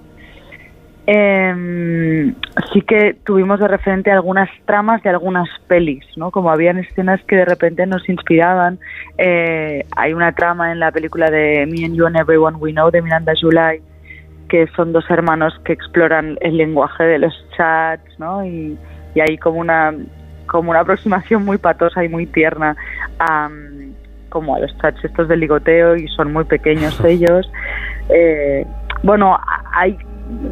Em, 1.06 2.34
sí 2.72 2.80
que 2.80 3.14
tuvimos 3.24 3.60
de 3.60 3.68
referente 3.68 4.10
algunas 4.10 4.48
tramas 4.64 5.02
de 5.02 5.10
algunas 5.10 5.46
pelis, 5.68 6.02
¿no? 6.16 6.30
Como 6.30 6.50
habían 6.50 6.78
escenas 6.78 7.20
que 7.24 7.36
de 7.36 7.44
repente 7.44 7.86
nos 7.86 8.08
inspiraban. 8.08 8.78
Eh, 9.18 9.84
hay 9.94 10.14
una 10.14 10.32
trama 10.32 10.72
en 10.72 10.80
la 10.80 10.90
película 10.92 11.30
de 11.30 11.66
Me 11.66 11.84
and 11.84 11.94
You 11.94 12.06
and 12.06 12.16
Everyone 12.16 12.56
We 12.56 12.72
Know 12.72 12.90
de 12.90 13.02
Miranda 13.02 13.34
July, 13.38 13.82
que 14.48 14.66
son 14.68 14.94
dos 14.94 15.04
hermanos 15.10 15.52
que 15.66 15.74
exploran 15.74 16.38
el 16.40 16.56
lenguaje 16.56 17.04
de 17.04 17.18
los 17.18 17.34
chats, 17.54 18.18
¿no? 18.18 18.46
Y, 18.46 18.78
y 19.14 19.20
hay 19.20 19.36
como 19.36 19.58
una 19.58 19.92
como 20.46 20.70
una 20.70 20.80
aproximación 20.80 21.44
muy 21.44 21.58
patosa 21.58 22.02
y 22.02 22.08
muy 22.08 22.26
tierna 22.26 22.76
a, 23.18 23.50
como 24.32 24.56
a 24.56 24.60
los 24.60 24.76
chats 24.78 25.04
estos 25.04 25.28
de 25.28 25.36
ligoteo 25.36 25.94
y 25.94 26.08
son 26.08 26.32
muy 26.32 26.44
pequeños 26.44 26.98
ellos. 27.04 27.48
Eh, 28.08 28.66
bueno, 29.02 29.38
hay 29.72 29.96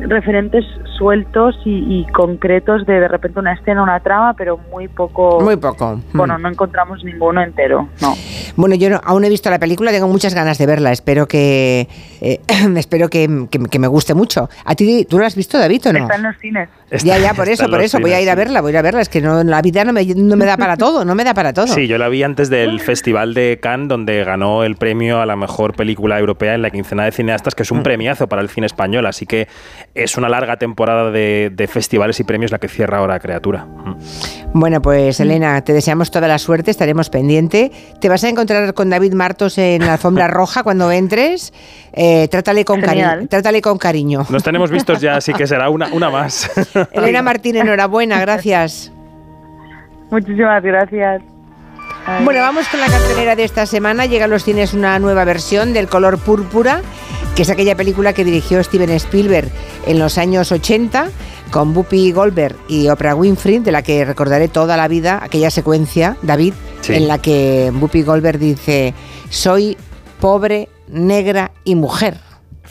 referentes 0.00 0.64
sueltos 0.98 1.56
y, 1.64 2.00
y 2.00 2.06
concretos 2.12 2.84
de 2.86 3.00
de 3.00 3.08
repente 3.08 3.38
una 3.38 3.54
escena, 3.54 3.82
una 3.82 4.00
trama, 4.00 4.34
pero 4.34 4.58
muy 4.70 4.88
poco. 4.88 5.40
Muy 5.40 5.56
poco. 5.56 6.00
Bueno, 6.12 6.38
Mm. 6.38 6.42
no 6.42 6.48
encontramos 6.50 7.02
ninguno 7.04 7.42
entero, 7.42 7.88
no. 8.00 8.14
Bueno, 8.56 8.74
yo 8.74 8.90
no- 8.90 9.00
aún 9.04 9.24
he 9.24 9.28
visto 9.28 9.48
la 9.50 9.58
película, 9.58 9.90
tengo 9.92 10.08
muchas 10.08 10.34
ganas 10.34 10.58
de 10.58 10.66
verla. 10.66 10.92
Espero 10.92 11.26
que 11.26 11.88
eh, 12.20 12.40
espero 12.76 13.08
que, 13.08 13.46
que- 13.50 13.58
que 13.70 13.78
me 13.78 13.86
guste 13.86 14.14
mucho. 14.14 14.48
¿A 14.64 14.74
ti 14.74 15.06
tú 15.08 15.18
la 15.18 15.26
has 15.26 15.36
visto, 15.36 15.58
David, 15.58 15.86
o 15.86 15.92
no? 15.92 15.98
Está 16.00 16.16
en 16.16 16.22
los 16.24 16.36
cines. 16.38 16.68
ya, 17.04 17.18
ya, 17.18 17.32
por 17.34 17.48
eso, 17.48 17.68
por 17.68 17.80
eso 17.80 17.98
voy 18.00 18.12
a 18.12 18.20
ir 18.20 18.28
a 18.28 18.34
verla, 18.34 18.60
voy 18.60 18.70
a 18.70 18.72
ir 18.72 18.78
a 18.78 18.82
verla. 18.82 19.00
Es 19.00 19.08
que 19.08 19.20
no, 19.20 19.42
la 19.44 19.62
vida 19.62 19.84
no 19.84 19.92
me, 19.92 20.04
no 20.04 20.36
me 20.36 20.44
da 20.44 20.56
para 20.56 20.76
todo, 20.76 21.04
no 21.04 21.14
me 21.14 21.24
da 21.24 21.32
para 21.34 21.52
todo. 21.52 21.68
Sí, 21.68 21.86
yo 21.86 21.96
la 21.98 22.08
vi 22.08 22.22
antes 22.22 22.50
del 22.50 22.80
Festival 22.80 23.32
de 23.34 23.58
Cannes, 23.62 23.88
donde 23.88 24.22
ganó 24.24 24.64
el 24.64 24.76
premio 24.76 25.20
a 25.20 25.26
la 25.26 25.36
mejor 25.36 25.74
película 25.74 26.18
europea 26.18 26.54
en 26.54 26.62
la 26.62 26.70
quincena 26.70 27.04
de 27.04 27.12
cineastas, 27.12 27.54
que 27.54 27.62
es 27.62 27.70
un 27.70 27.82
premiazo 27.82 28.26
para 28.28 28.42
el 28.42 28.48
cine 28.50 28.66
español. 28.66 29.06
Así 29.06 29.24
que 29.24 29.48
es 29.94 30.16
una 30.16 30.28
larga 30.28 30.56
temporada 30.56 31.10
de, 31.10 31.50
de 31.52 31.66
festivales 31.66 32.18
y 32.20 32.24
premios 32.24 32.50
la 32.52 32.58
que 32.58 32.68
cierra 32.68 32.98
ahora 32.98 33.18
Criatura. 33.20 33.64
Mm. 33.64 33.94
Bueno, 34.52 34.82
pues 34.82 35.20
Elena, 35.20 35.60
te 35.62 35.72
deseamos 35.72 36.10
toda 36.10 36.26
la 36.28 36.38
suerte, 36.38 36.70
estaremos 36.70 37.10
pendiente. 37.10 37.70
Te 38.00 38.08
vas 38.08 38.24
a 38.24 38.28
encontrar 38.28 38.74
con 38.74 38.90
David 38.90 39.12
Martos 39.14 39.58
en 39.58 39.84
la 39.86 39.92
alfombra 39.94 40.26
roja 40.28 40.62
cuando 40.62 40.90
entres. 40.90 41.52
Eh, 41.92 42.28
trátale, 42.28 42.64
con 42.64 42.80
cari- 42.80 43.28
trátale 43.28 43.60
con 43.62 43.78
cariño. 43.78 44.26
Nos 44.30 44.42
tenemos 44.42 44.70
vistos 44.70 45.00
ya, 45.00 45.16
así 45.16 45.32
que 45.32 45.46
será 45.46 45.70
una, 45.70 45.88
una 45.92 46.10
más. 46.10 46.50
Elena 46.92 47.22
Martín, 47.22 47.56
enhorabuena, 47.56 48.20
gracias. 48.20 48.92
Muchísimas 50.10 50.62
gracias. 50.62 51.22
Bueno, 52.24 52.40
vamos 52.40 52.66
con 52.68 52.80
la 52.80 52.86
cartelera 52.86 53.36
de 53.36 53.44
esta 53.44 53.66
semana. 53.66 54.06
Llega 54.06 54.24
a 54.24 54.28
los 54.28 54.44
cines 54.44 54.74
una 54.74 54.98
nueva 54.98 55.24
versión 55.24 55.72
del 55.72 55.88
color 55.88 56.18
púrpura, 56.18 56.82
que 57.36 57.42
es 57.42 57.50
aquella 57.50 57.76
película 57.76 58.12
que 58.12 58.24
dirigió 58.24 58.62
Steven 58.62 58.90
Spielberg 58.90 59.48
en 59.86 59.98
los 59.98 60.18
años 60.18 60.50
80 60.52 61.08
con 61.50 61.76
Whoopi 61.76 62.12
Goldberg 62.12 62.56
y 62.68 62.88
Oprah 62.88 63.14
Winfrey, 63.14 63.58
de 63.58 63.72
la 63.72 63.82
que 63.82 64.04
recordaré 64.04 64.48
toda 64.48 64.76
la 64.76 64.88
vida 64.88 65.20
aquella 65.22 65.50
secuencia, 65.50 66.16
David, 66.22 66.54
Sí. 66.82 66.94
en 66.94 67.08
la 67.08 67.18
que 67.18 67.70
Whoopi 67.78 68.02
Goldberg 68.02 68.38
dice, 68.38 68.94
soy 69.28 69.76
pobre, 70.20 70.68
negra 70.88 71.52
y 71.64 71.74
mujer. 71.74 72.18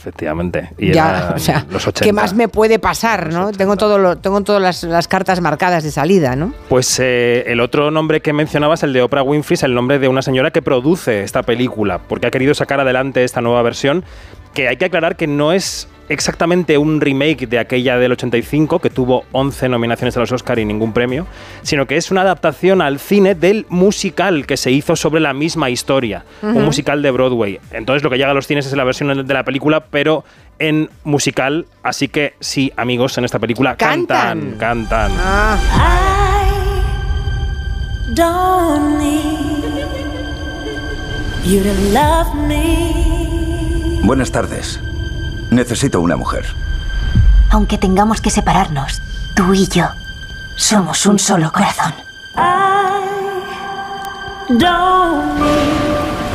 Efectivamente. 0.00 0.70
Y 0.78 0.92
ya, 0.92 1.34
o 1.36 1.38
sea, 1.38 1.66
los 1.70 1.86
80. 1.86 2.04
¿qué 2.06 2.12
más 2.14 2.32
me 2.32 2.48
puede 2.48 2.78
pasar? 2.78 3.30
¿no? 3.30 3.52
Tengo, 3.52 3.76
todo 3.76 3.98
lo- 3.98 4.16
tengo 4.16 4.40
todas 4.40 4.62
las, 4.62 4.82
las 4.84 5.08
cartas 5.08 5.42
marcadas 5.42 5.84
de 5.84 5.90
salida, 5.90 6.36
¿no? 6.36 6.54
Pues 6.70 6.98
eh, 7.00 7.44
el 7.48 7.60
otro 7.60 7.90
nombre 7.90 8.22
que 8.22 8.32
mencionabas, 8.32 8.82
el 8.82 8.94
de 8.94 9.02
Oprah 9.02 9.22
Winfrey, 9.22 9.56
es 9.56 9.62
el 9.62 9.74
nombre 9.74 9.98
de 9.98 10.08
una 10.08 10.22
señora 10.22 10.50
que 10.52 10.62
produce 10.62 11.22
esta 11.22 11.42
película, 11.42 11.98
porque 11.98 12.28
ha 12.28 12.30
querido 12.30 12.54
sacar 12.54 12.80
adelante 12.80 13.24
esta 13.24 13.42
nueva 13.42 13.60
versión, 13.60 14.02
que 14.54 14.68
hay 14.68 14.78
que 14.78 14.86
aclarar 14.86 15.16
que 15.16 15.26
no 15.26 15.52
es 15.52 15.86
exactamente 16.10 16.76
un 16.76 17.00
remake 17.00 17.46
de 17.46 17.58
aquella 17.58 17.96
del 17.96 18.12
85, 18.12 18.80
que 18.80 18.90
tuvo 18.90 19.24
11 19.32 19.68
nominaciones 19.68 20.16
a 20.16 20.20
los 20.20 20.32
Oscar 20.32 20.58
y 20.58 20.64
ningún 20.64 20.92
premio, 20.92 21.26
sino 21.62 21.86
que 21.86 21.96
es 21.96 22.10
una 22.10 22.22
adaptación 22.22 22.82
al 22.82 22.98
cine 22.98 23.34
del 23.34 23.64
musical 23.68 24.44
que 24.44 24.56
se 24.56 24.72
hizo 24.72 24.96
sobre 24.96 25.20
la 25.20 25.32
misma 25.32 25.70
historia, 25.70 26.24
un 26.42 26.64
musical 26.64 27.00
de 27.00 27.12
Broadway. 27.12 27.60
Entonces 27.70 28.02
lo 28.02 28.10
que 28.10 28.16
llega 28.16 28.32
a 28.32 28.34
los 28.34 28.48
cines 28.48 28.66
es 28.66 28.72
la 28.72 28.84
versión 28.84 29.26
de 29.26 29.34
la 29.34 29.44
película, 29.44 29.84
pero 29.84 30.24
en 30.58 30.90
musical, 31.04 31.66
así 31.84 32.08
que 32.08 32.34
sí, 32.40 32.72
amigos, 32.76 33.16
en 33.16 33.24
esta 33.24 33.38
película 33.38 33.76
cantan, 33.76 34.56
cantan. 34.58 35.12
Don't 38.14 38.98
need 38.98 39.86
you 41.44 41.62
to 41.62 41.72
love 41.92 42.34
me. 42.34 44.00
Buenas 44.02 44.32
tardes. 44.32 44.80
Necesito 45.50 46.00
una 46.00 46.16
mujer. 46.16 46.46
Aunque 47.50 47.78
tengamos 47.78 48.20
que 48.20 48.30
separarnos, 48.30 49.00
tú 49.34 49.52
y 49.54 49.66
yo 49.68 49.86
somos 50.56 51.04
un 51.06 51.18
solo 51.18 51.50
corazón. 51.52 51.92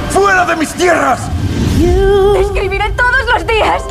¡Fuera 0.10 0.46
de 0.46 0.56
mis 0.56 0.74
tierras! 0.74 1.30
you. 1.80 2.36
Escribiré 2.40 2.90
todos 2.92 3.12
los 3.34 3.48
días. 3.48 3.84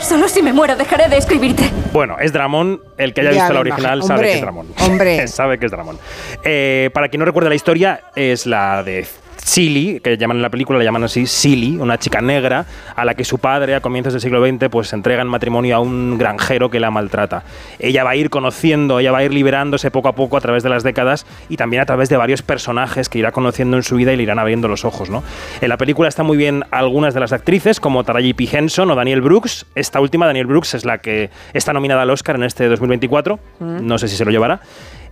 Solo 0.00 0.28
si 0.28 0.42
me 0.42 0.52
muero 0.52 0.76
dejaré 0.76 1.08
de 1.08 1.16
escribirte. 1.16 1.70
Bueno, 1.92 2.16
es 2.20 2.32
Dramón. 2.32 2.80
El 2.96 3.14
que 3.14 3.22
haya 3.22 3.32
Ya 3.32 3.36
visto 3.42 3.54
la 3.54 3.60
original 3.60 4.02
sabe 4.02 4.14
Hombre, 4.14 4.28
que 4.28 4.34
es 4.34 4.42
Dramón. 4.42 4.66
hombre. 4.80 5.28
sabe 5.28 5.58
que 5.58 5.66
es 5.66 5.72
Dramón. 5.72 5.98
Eh, 6.42 6.90
para 6.92 7.08
quien 7.08 7.20
no 7.20 7.24
recuerda 7.24 7.48
la 7.48 7.54
historia, 7.54 8.02
es 8.14 8.46
la 8.46 8.82
de 8.82 9.06
Silly, 9.36 10.00
que 10.00 10.16
llaman 10.16 10.38
en 10.38 10.42
la 10.42 10.50
película, 10.50 10.78
la 10.78 10.84
llaman 10.84 11.04
así 11.04 11.26
Silly, 11.26 11.76
una 11.76 11.98
chica 11.98 12.20
negra 12.20 12.66
a 12.96 13.04
la 13.04 13.14
que 13.14 13.24
su 13.24 13.38
padre 13.38 13.74
a 13.74 13.80
comienzos 13.80 14.12
del 14.12 14.22
siglo 14.22 14.44
XX 14.44 14.68
pues 14.70 14.92
entrega 14.92 15.22
en 15.22 15.28
matrimonio 15.28 15.76
a 15.76 15.80
un 15.80 16.18
granjero 16.18 16.70
que 16.70 16.80
la 16.80 16.90
maltrata. 16.90 17.44
Ella 17.78 18.04
va 18.04 18.10
a 18.10 18.16
ir 18.16 18.30
conociendo, 18.30 18.98
ella 18.98 19.12
va 19.12 19.18
a 19.18 19.24
ir 19.24 19.32
liberándose 19.32 19.90
poco 19.90 20.08
a 20.08 20.14
poco 20.14 20.36
a 20.36 20.40
través 20.40 20.62
de 20.62 20.70
las 20.70 20.82
décadas 20.82 21.26
y 21.48 21.56
también 21.56 21.82
a 21.82 21.86
través 21.86 22.08
de 22.08 22.16
varios 22.16 22.42
personajes 22.42 23.08
que 23.08 23.18
irá 23.18 23.32
conociendo 23.32 23.76
en 23.76 23.82
su 23.82 23.96
vida 23.96 24.12
y 24.12 24.16
le 24.16 24.22
irán 24.22 24.38
abriendo 24.38 24.68
los 24.68 24.84
ojos. 24.84 25.10
¿no? 25.10 25.22
En 25.60 25.68
la 25.68 25.76
película 25.76 26.08
están 26.08 26.26
muy 26.26 26.36
bien 26.36 26.64
algunas 26.70 27.14
de 27.14 27.20
las 27.20 27.32
actrices, 27.32 27.80
como 27.80 28.04
Taraji 28.04 28.34
P. 28.34 28.48
Henson 28.50 28.90
o 28.90 28.94
Daniel 28.94 29.20
Brooks. 29.20 29.66
Esta 29.74 30.00
última, 30.00 30.26
Daniel 30.26 30.46
Brooks, 30.46 30.74
es 30.74 30.84
la 30.84 30.98
que 30.98 31.30
está 31.52 31.72
nominada 31.72 32.02
al 32.02 32.10
Oscar 32.10 32.36
en 32.36 32.44
este 32.44 32.68
2024. 32.68 33.38
Mm. 33.60 33.86
No 33.86 33.98
sé 33.98 34.08
si 34.08 34.16
se 34.16 34.24
lo 34.24 34.30
llevará. 34.30 34.60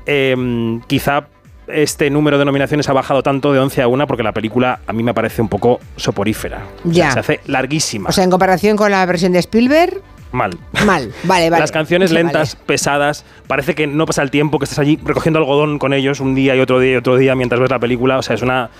Eh, 0.07 0.81
quizá 0.87 1.27
este 1.69 2.11
número 2.11 2.39
de 2.39 2.45
nominaciones 2.45 2.89
ha 2.89 2.93
bajado 2.93 3.23
tanto 3.23 3.53
de 3.53 3.59
11 3.59 3.83
a 3.83 3.89
1 3.89 4.07
porque 4.07 4.23
la 4.23 4.33
película 4.33 4.81
a 4.87 4.93
mí 4.93 5.03
me 5.03 5.15
parece 5.15 5.43
un 5.43 5.49
poco 5.49 5.81
soporífera. 5.97 6.63
O 6.85 6.93
sea, 6.93 6.93
Ya. 6.93 7.11
se 7.13 7.21
hace 7.21 7.41
larguísima. 7.47 8.09
O 8.09 8.13
sea, 8.13 8.25
en 8.25 8.31
comparación 8.31 8.77
con 8.77 8.91
la 8.91 9.05
versión 9.07 9.33
de 9.33 9.39
Spielberg, 9.39 10.01
Mal. 10.33 10.57
mal. 10.87 11.13
Vale, 11.25 11.51
vale. 11.51 11.51
Las 11.61 11.73
canciones 11.73 12.11
lentas, 12.11 12.57
pesadas, 12.57 13.25
parece 13.47 13.75
que 13.75 13.87
no 13.87 14.07
pasa 14.07 14.23
el 14.23 14.31
tiempo, 14.31 14.59
que 14.59 14.65
estás 14.65 14.79
allí 14.79 14.99
recogiendo 15.05 15.39
algodón 15.39 15.79
con 15.79 15.93
ellos 15.93 16.21
un 16.21 16.35
día 16.35 16.57
y 16.57 16.61
otro 16.61 16.81
día 16.81 16.93
y 16.93 16.97
otro 16.97 17.17
día 17.17 17.35
mientras 17.35 17.61
ves 17.61 17.71
la 17.71 17.79
película. 17.79 18.19
O 18.19 18.23
sea, 18.23 18.35
es 18.35 18.43
una. 18.43 18.71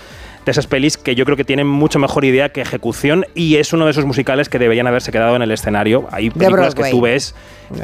de 0.45 0.51
esas 0.51 0.67
pelis 0.67 0.97
que 0.97 1.15
yo 1.15 1.25
creo 1.25 1.37
que 1.37 1.45
tienen 1.45 1.69
mucho 1.69 1.99
mejor 2.01 2.25
idea 2.25 2.49
que 2.49 2.63
ejecución 2.63 3.27
y 3.35 3.57
es 3.57 3.73
uno 3.73 3.85
de 3.85 3.93
esos 3.93 4.05
musicales 4.07 4.49
que 4.49 4.59
deberían 4.59 4.87
haberse 4.89 5.13
quedado 5.13 5.37
en 5.37 5.43
el 5.43 5.51
escenario. 5.53 6.09
Hay 6.11 6.31
películas 6.31 6.75
que 6.75 6.91
tú 6.91 7.03
ves 7.03 7.35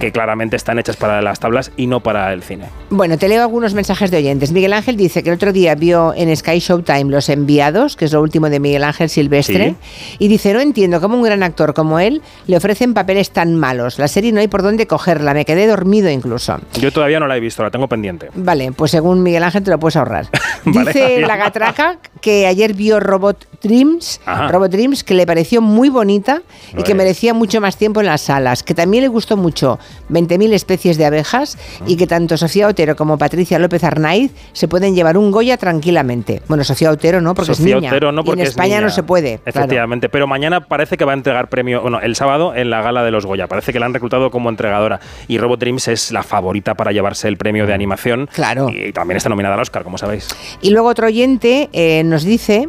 que 0.00 0.12
claramente 0.12 0.56
están 0.56 0.78
hechas 0.78 0.96
para 0.96 1.22
las 1.22 1.40
tablas 1.40 1.72
y 1.76 1.86
no 1.86 2.00
para 2.00 2.32
el 2.32 2.42
cine. 2.42 2.66
Bueno, 2.90 3.18
te 3.18 3.28
leo 3.28 3.42
algunos 3.42 3.74
mensajes 3.74 4.10
de 4.10 4.18
oyentes. 4.18 4.52
Miguel 4.52 4.72
Ángel 4.72 4.96
dice 4.96 5.22
que 5.22 5.30
el 5.30 5.36
otro 5.36 5.52
día 5.52 5.74
vio 5.74 6.12
en 6.14 6.34
Sky 6.36 6.58
Showtime 6.58 7.04
Los 7.04 7.28
Enviados, 7.28 7.96
que 7.96 8.04
es 8.04 8.12
lo 8.12 8.20
último 8.22 8.50
de 8.50 8.60
Miguel 8.60 8.84
Ángel 8.84 9.08
Silvestre, 9.08 9.74
y 10.18 10.28
dice, 10.28 10.52
no 10.52 10.60
entiendo 10.60 11.00
cómo 11.00 11.16
un 11.16 11.22
gran 11.22 11.42
actor 11.42 11.74
como 11.74 11.98
él 11.98 12.22
le 12.46 12.56
ofrecen 12.56 12.94
papeles 12.94 13.30
tan 13.30 13.54
malos. 13.54 13.98
La 13.98 14.08
serie 14.08 14.32
no 14.32 14.40
hay 14.40 14.48
por 14.48 14.62
dónde 14.62 14.86
cogerla, 14.86 15.34
me 15.34 15.44
quedé 15.44 15.66
dormido 15.66 16.10
incluso. 16.10 16.58
Yo 16.74 16.92
todavía 16.92 17.20
no 17.20 17.26
la 17.26 17.36
he 17.36 17.40
visto, 17.40 17.62
la 17.62 17.70
tengo 17.70 17.88
pendiente. 17.88 18.30
Vale, 18.34 18.72
pues 18.72 18.90
según 18.90 19.22
Miguel 19.22 19.42
Ángel 19.44 19.62
te 19.62 19.70
lo 19.70 19.78
puedes 19.78 19.96
ahorrar. 19.96 20.26
Vale, 20.64 20.92
Dice 20.92 21.20
la 21.20 21.36
Gatraca 21.36 21.98
que 22.20 22.46
ayer 22.46 22.74
vio 22.74 23.00
Robot 23.00 23.46
Dreams, 23.62 24.20
Ajá. 24.26 24.48
Robot 24.48 24.70
Dreams, 24.70 25.04
que 25.04 25.14
le 25.14 25.26
pareció 25.26 25.60
muy 25.60 25.88
bonita 25.88 26.42
y 26.76 26.82
que 26.82 26.94
merecía 26.94 27.34
mucho 27.34 27.60
más 27.60 27.76
tiempo 27.76 28.00
en 28.00 28.06
las 28.06 28.22
salas. 28.22 28.62
Que 28.62 28.74
también 28.74 29.02
le 29.02 29.08
gustó 29.08 29.36
mucho 29.36 29.77
20.000 30.10 30.52
especies 30.52 30.96
de 30.98 31.04
abejas 31.06 31.58
y 31.86 31.96
que 31.96 32.06
tanto 32.06 32.36
Sofía 32.36 32.68
Otero 32.68 32.96
como 32.96 33.18
Patricia 33.18 33.58
López 33.58 33.84
Arnaiz 33.84 34.32
se 34.52 34.68
pueden 34.68 34.94
llevar 34.94 35.16
un 35.16 35.30
Goya 35.30 35.56
tranquilamente. 35.56 36.42
Bueno, 36.48 36.64
Sofía 36.64 36.90
Otero 36.90 37.20
no, 37.20 37.34
porque 37.34 37.54
Sofía 37.54 37.76
es 37.76 37.82
niña. 37.82 37.90
Otero 37.90 38.12
no, 38.12 38.22
Y 38.22 38.24
porque 38.24 38.40
en 38.40 38.46
es 38.46 38.50
España 38.50 38.76
niña. 38.76 38.80
no 38.82 38.90
se 38.90 39.02
puede. 39.02 39.38
claro. 39.38 39.60
Efectivamente, 39.60 40.08
pero 40.08 40.26
mañana 40.26 40.66
parece 40.66 40.96
que 40.96 41.04
va 41.04 41.12
a 41.12 41.14
entregar 41.14 41.48
premio, 41.48 41.82
bueno, 41.82 42.00
el 42.00 42.16
sábado 42.16 42.54
en 42.54 42.70
la 42.70 42.82
gala 42.82 43.02
de 43.02 43.10
los 43.10 43.26
Goya. 43.26 43.46
Parece 43.46 43.72
que 43.72 43.80
la 43.80 43.86
han 43.86 43.94
reclutado 43.94 44.30
como 44.30 44.48
entregadora. 44.48 45.00
Y 45.26 45.38
Robot 45.38 45.60
Dreams 45.60 45.88
es 45.88 46.12
la 46.12 46.22
favorita 46.22 46.74
para 46.74 46.92
llevarse 46.92 47.28
el 47.28 47.36
premio 47.36 47.66
de 47.66 47.74
animación. 47.74 48.28
Claro. 48.32 48.70
Y 48.70 48.92
también 48.92 49.16
está 49.16 49.28
nominada 49.28 49.54
al 49.54 49.60
Oscar, 49.60 49.84
como 49.84 49.98
sabéis. 49.98 50.28
Y 50.60 50.70
luego 50.70 50.88
otro 50.88 51.06
oyente 51.06 51.68
eh, 51.72 52.02
nos 52.04 52.24
dice 52.24 52.68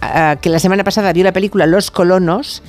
ah, 0.00 0.36
que 0.40 0.48
la 0.48 0.58
semana 0.58 0.84
pasada 0.84 1.12
vio 1.12 1.24
la 1.24 1.32
película 1.32 1.66
Los 1.66 1.90
Colonos, 1.90 2.62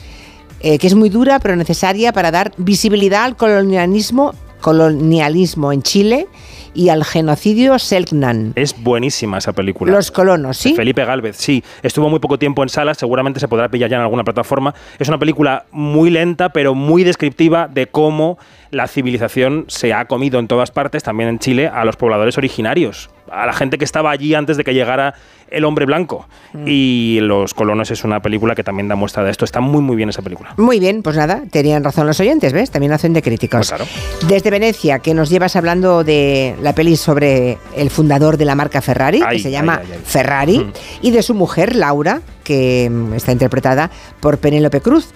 eh, 0.66 0.80
que 0.80 0.88
es 0.88 0.96
muy 0.96 1.10
dura 1.10 1.40
pero 1.40 1.56
necesaria 1.56 2.12
para 2.12 2.32
dar 2.32 2.52
visibilidad 2.58 3.24
al 3.24 3.36
colonialismo, 3.36 4.34
colonialismo 4.62 5.72
en 5.72 5.84
Chile 5.84 6.28
y 6.74 6.90
al 6.90 7.06
genocidio 7.06 7.78
Selknam. 7.78 8.54
Es 8.56 8.76
buenísima 8.82 9.38
esa 9.38 9.54
película. 9.54 9.92
Los 9.92 10.10
Colonos, 10.10 10.58
De 10.64 10.70
¿sí? 10.70 10.76
Felipe 10.76 11.06
Galvez, 11.06 11.38
sí. 11.38 11.64
Estuvo 11.84 12.10
muy 12.10 12.20
poco 12.20 12.40
tiempo 12.40 12.64
en 12.64 12.70
salas, 12.70 12.98
seguramente 12.98 13.40
se 13.40 13.48
podrá 13.48 13.70
pillar 13.70 13.92
ya 13.92 13.98
en 13.98 14.02
alguna 14.02 14.24
plataforma. 14.24 14.74
Es 14.98 15.08
una 15.08 15.20
película 15.20 15.68
muy 15.72 16.10
lenta, 16.10 16.50
pero 16.50 16.74
muy 16.74 17.04
descriptiva 17.04 17.68
de 17.68 17.86
cómo 17.86 18.40
la 18.72 18.88
civilización 18.88 19.66
se 19.68 19.94
ha 19.94 20.06
comido 20.06 20.40
en 20.40 20.48
todas 20.48 20.72
partes, 20.72 21.04
también 21.04 21.30
en 21.30 21.38
Chile, 21.38 21.68
a 21.68 21.86
los 21.86 21.96
pobladores 21.96 22.40
originarios, 22.40 23.12
a 23.32 23.46
la 23.46 23.54
gente 23.54 23.78
que 23.78 23.86
estaba 23.86 24.12
allí 24.12 24.34
antes 24.36 24.58
de 24.58 24.64
que 24.64 24.74
llegara 24.74 25.14
el 25.50 25.64
hombre 25.66 25.86
blanco. 25.86 26.28
Mm. 26.54 26.64
Y 26.68 27.20
Los 27.22 27.54
Colonos 27.54 27.92
es 27.92 28.04
una 28.04 28.22
película 28.22 28.56
que 28.56 28.64
también 28.64 28.88
da 28.88 28.96
muestra 28.96 29.24
de 29.24 29.32
esto. 29.32 29.46
Está 29.46 29.62
muy, 29.62 29.82
muy 29.82 29.96
bien 29.96 30.10
esa 30.10 30.22
película. 30.22 30.54
Muy 30.58 30.80
bien, 30.80 31.04
pues 31.04 31.16
nada, 31.16 31.44
tenían 31.52 31.84
razón 31.84 32.08
los 32.08 32.20
oyentes, 32.20 32.52
¿ves? 32.54 32.72
También 32.72 32.92
hacen 32.94 33.14
de 33.14 33.22
críticos. 33.22 33.72
Pues 33.72 34.28
Desde 34.28 34.50
Venecia, 34.50 35.00
que 35.00 35.14
nos 35.14 35.30
llevas 35.30 35.56
hablando 35.56 36.04
de 36.04 36.56
la 36.62 36.74
peli 36.74 36.96
sobre 36.98 37.58
el 37.76 37.90
fundador 37.90 38.38
de 38.38 38.46
la 38.46 38.56
marca 38.56 38.82
Ferrari, 38.82 39.22
Ay, 39.26 39.38
que 39.38 39.44
se 39.44 39.52
llama 39.52 39.80
ay, 39.82 39.90
ay. 39.94 40.00
Ferrari, 40.04 40.60
Mm. 40.60 40.72
y 41.02 41.12
de 41.12 41.22
su 41.24 41.34
mujer, 41.34 41.76
Laura, 41.76 42.22
que 42.44 42.90
mm, 42.92 43.14
está 43.14 43.32
interpretada 43.32 43.92
por 44.20 44.38
Penélope 44.40 44.82
Cruz. 44.82 45.10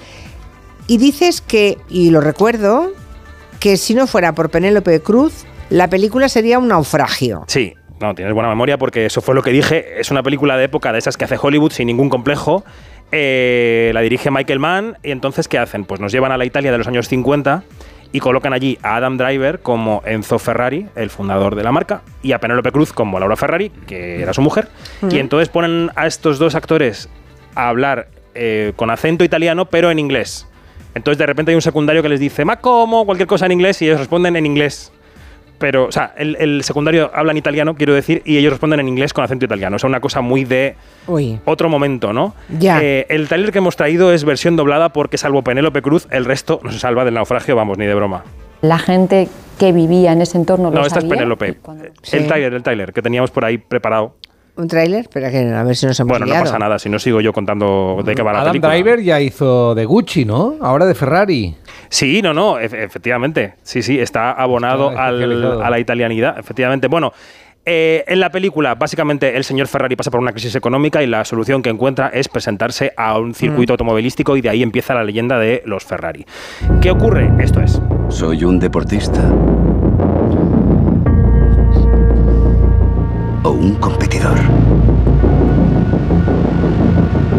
Y 0.88 0.98
dices 0.98 1.42
que, 1.42 1.78
y 1.90 2.10
lo 2.12 2.22
recuerdo, 2.22 2.92
que 3.60 3.78
si 3.78 3.94
no 3.94 4.08
fuera 4.08 4.34
por 4.34 4.50
Penélope 4.50 5.02
Cruz, 5.02 5.46
la 5.70 5.88
película 5.88 6.30
sería 6.30 6.58
un 6.58 6.68
naufragio. 6.68 7.44
Sí, 7.48 7.74
no, 8.00 8.16
tienes 8.16 8.34
buena 8.34 8.50
memoria 8.50 8.78
porque 8.78 9.06
eso 9.06 9.22
fue 9.22 9.36
lo 9.36 9.42
que 9.42 9.52
dije. 9.52 10.00
Es 10.00 10.12
una 10.12 10.24
película 10.24 10.58
de 10.58 10.66
época 10.66 10.92
de 10.92 11.00
esas 11.00 11.18
que 11.18 11.26
hace 11.26 11.38
Hollywood 11.42 11.72
sin 11.72 11.88
ningún 11.88 12.10
complejo. 12.10 12.64
Eh, 13.12 13.92
la 13.94 14.02
dirige 14.02 14.32
Michael 14.32 14.60
Mann 14.60 14.98
y 15.04 15.12
entonces 15.12 15.48
¿qué 15.48 15.58
hacen? 15.58 15.84
Pues 15.84 16.00
nos 16.00 16.12
llevan 16.12 16.32
a 16.32 16.38
la 16.38 16.46
Italia 16.46 16.72
de 16.72 16.78
los 16.78 16.88
años 16.88 17.08
50 17.08 17.64
y 18.12 18.20
colocan 18.20 18.54
allí 18.54 18.78
a 18.82 18.96
Adam 18.96 19.18
Driver 19.18 19.60
como 19.60 20.02
Enzo 20.06 20.40
Ferrari, 20.40 20.88
el 20.96 21.10
fundador 21.10 21.56
de 21.56 21.64
la 21.64 21.72
marca, 21.72 22.02
y 22.24 22.32
a 22.32 22.40
Penélope 22.40 22.72
Cruz 22.72 22.94
como 22.94 23.20
Laura 23.20 23.36
Ferrari, 23.36 23.70
que 23.70 24.22
era 24.22 24.34
su 24.34 24.42
mujer. 24.42 24.68
Mm. 25.02 25.10
Y 25.12 25.20
entonces 25.20 25.50
ponen 25.50 25.92
a 25.96 26.08
estos 26.08 26.40
dos 26.40 26.56
actores 26.56 27.10
a 27.56 27.70
hablar 27.70 28.08
eh, 28.34 28.74
con 28.76 28.90
acento 28.90 29.24
italiano, 29.24 29.66
pero 29.66 29.92
en 29.92 30.00
inglés. 30.00 30.48
Entonces 30.96 31.20
de 31.20 31.26
repente 31.26 31.52
hay 31.52 31.56
un 31.56 31.62
secundario 31.62 32.02
que 32.02 32.10
les 32.10 32.20
dice, 32.20 32.46
ma 32.46 32.60
como, 32.60 33.06
cualquier 33.06 33.28
cosa 33.28 33.46
en 33.46 33.52
inglés, 33.52 33.82
y 33.82 33.86
ellos 33.86 34.00
responden 34.00 34.36
en 34.36 34.46
inglés. 34.46 34.92
Pero, 35.60 35.86
o 35.86 35.92
sea, 35.92 36.14
el, 36.18 36.36
el 36.40 36.64
secundario 36.64 37.12
habla 37.14 37.32
en 37.34 37.38
italiano, 37.38 37.76
quiero 37.76 37.94
decir, 37.94 38.22
y 38.26 38.38
ellos 38.38 38.52
responden 38.54 38.80
en 38.80 38.88
inglés 38.88 39.14
con 39.14 39.24
acento 39.24 39.46
italiano. 39.46 39.76
O 39.76 39.80
sea, 39.80 39.88
una 39.90 40.00
cosa 40.00 40.22
muy 40.22 40.46
de 40.46 40.76
Uy. 41.06 41.40
otro 41.46 41.70
momento, 41.70 42.14
¿no? 42.14 42.34
Ya. 42.58 42.82
Eh, 42.82 43.06
el 43.10 43.28
trailer 43.28 43.52
que 43.52 43.58
hemos 43.60 43.76
traído 43.76 44.12
es 44.14 44.24
versión 44.24 44.56
doblada 44.56 44.94
porque, 44.94 45.18
salvo 45.18 45.44
Penélope 45.44 45.82
Cruz, 45.82 46.08
el 46.12 46.26
resto 46.26 46.62
no 46.64 46.72
se 46.72 46.80
salva 46.80 47.06
del 47.06 47.14
naufragio, 47.14 47.56
vamos, 47.56 47.78
ni 47.78 47.86
de 47.86 47.94
broma. 47.94 48.24
La 48.62 48.80
gente 48.80 49.28
que 49.58 49.72
vivía 49.72 50.12
en 50.14 50.22
ese 50.22 50.38
entorno 50.38 50.70
lo 50.70 50.80
No, 50.80 50.86
esta 50.86 51.00
es 51.00 51.04
sabía. 51.04 51.16
Penélope. 51.18 51.58
Sí. 52.02 52.18
El 52.18 52.28
trailer, 52.28 52.54
el 52.54 52.64
trailer 52.64 52.94
que 52.94 53.02
teníamos 53.02 53.32
por 53.32 53.44
ahí 53.46 53.58
preparado. 53.58 54.16
¿Un 54.60 54.68
tráiler? 54.68 55.02
Espera, 55.02 55.32
que 55.32 55.38
a 55.40 55.64
ver 55.64 55.76
si 55.76 55.86
nos 55.86 55.98
hemos 56.00 56.10
Bueno, 56.10 56.26
no 56.26 56.32
liado. 56.34 56.46
pasa 56.46 56.60
nada, 56.60 56.78
si 56.80 56.90
no 56.90 57.00
sigo 57.00 57.22
yo 57.22 57.32
contando 57.32 58.02
de 58.06 58.14
qué 58.14 58.22
va 58.22 58.34
la 58.34 58.42
Adam 58.42 58.52
película. 58.52 58.74
Driver 58.74 59.02
ya 59.02 59.22
hizo 59.22 59.74
de 59.74 59.86
Gucci, 59.86 60.26
¿no? 60.26 60.56
Ahora 60.62 60.86
de 60.86 60.96
Ferrari. 60.96 61.56
Sí, 61.88 62.22
no, 62.22 62.34
no, 62.34 62.60
efe- 62.60 62.84
efectivamente. 62.84 63.54
Sí, 63.64 63.82
sí, 63.82 64.00
está 64.00 64.32
abonado 64.34 64.90
Está 64.90 65.06
al- 65.08 65.22
especializado. 65.22 65.64
a 65.64 65.70
la 65.70 65.80
italianidad, 65.80 66.38
efectivamente. 66.38 66.88
Bueno, 66.88 67.14
eh, 67.66 68.04
en 68.08 68.20
la 68.20 68.30
película, 68.32 68.76
básicamente, 68.76 69.38
el 69.38 69.44
señor 69.44 69.68
Ferrari 69.68 69.96
pasa 69.96 70.12
por 70.12 70.20
una 70.20 70.32
crisis 70.34 70.56
económica 70.56 71.02
y 71.04 71.08
la 71.08 71.24
solución 71.24 71.62
que 71.62 71.70
encuentra 71.70 72.10
es 72.10 72.28
presentarse 72.28 72.92
a 72.98 73.18
un 73.18 73.34
circuito 73.34 73.74
automovilístico 73.74 74.36
y 74.36 74.42
de 74.42 74.50
ahí 74.50 74.62
empieza 74.64 74.94
la 74.94 75.04
leyenda 75.04 75.40
de 75.40 75.62
los 75.66 75.86
Ferrari. 75.86 76.26
¿Qué 76.82 76.92
ocurre? 76.92 77.32
Esto 77.40 77.62
es. 77.62 77.82
Soy 78.10 78.44
un 78.44 78.60
deportista. 78.60 79.22
O 83.44 83.52
un 83.52 83.76
competidor. 83.76 84.38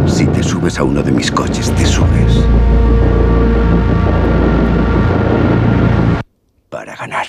Si 0.06 0.26
te 0.26 0.42
subes 0.42 0.78
a 0.78 0.84
uno 0.84 1.02
de 1.02 1.12
mis 1.12 1.30
coches, 1.30 1.70
te 1.72 1.84
subes. 1.84 2.44
Para 6.68 6.96
ganar. 6.96 7.26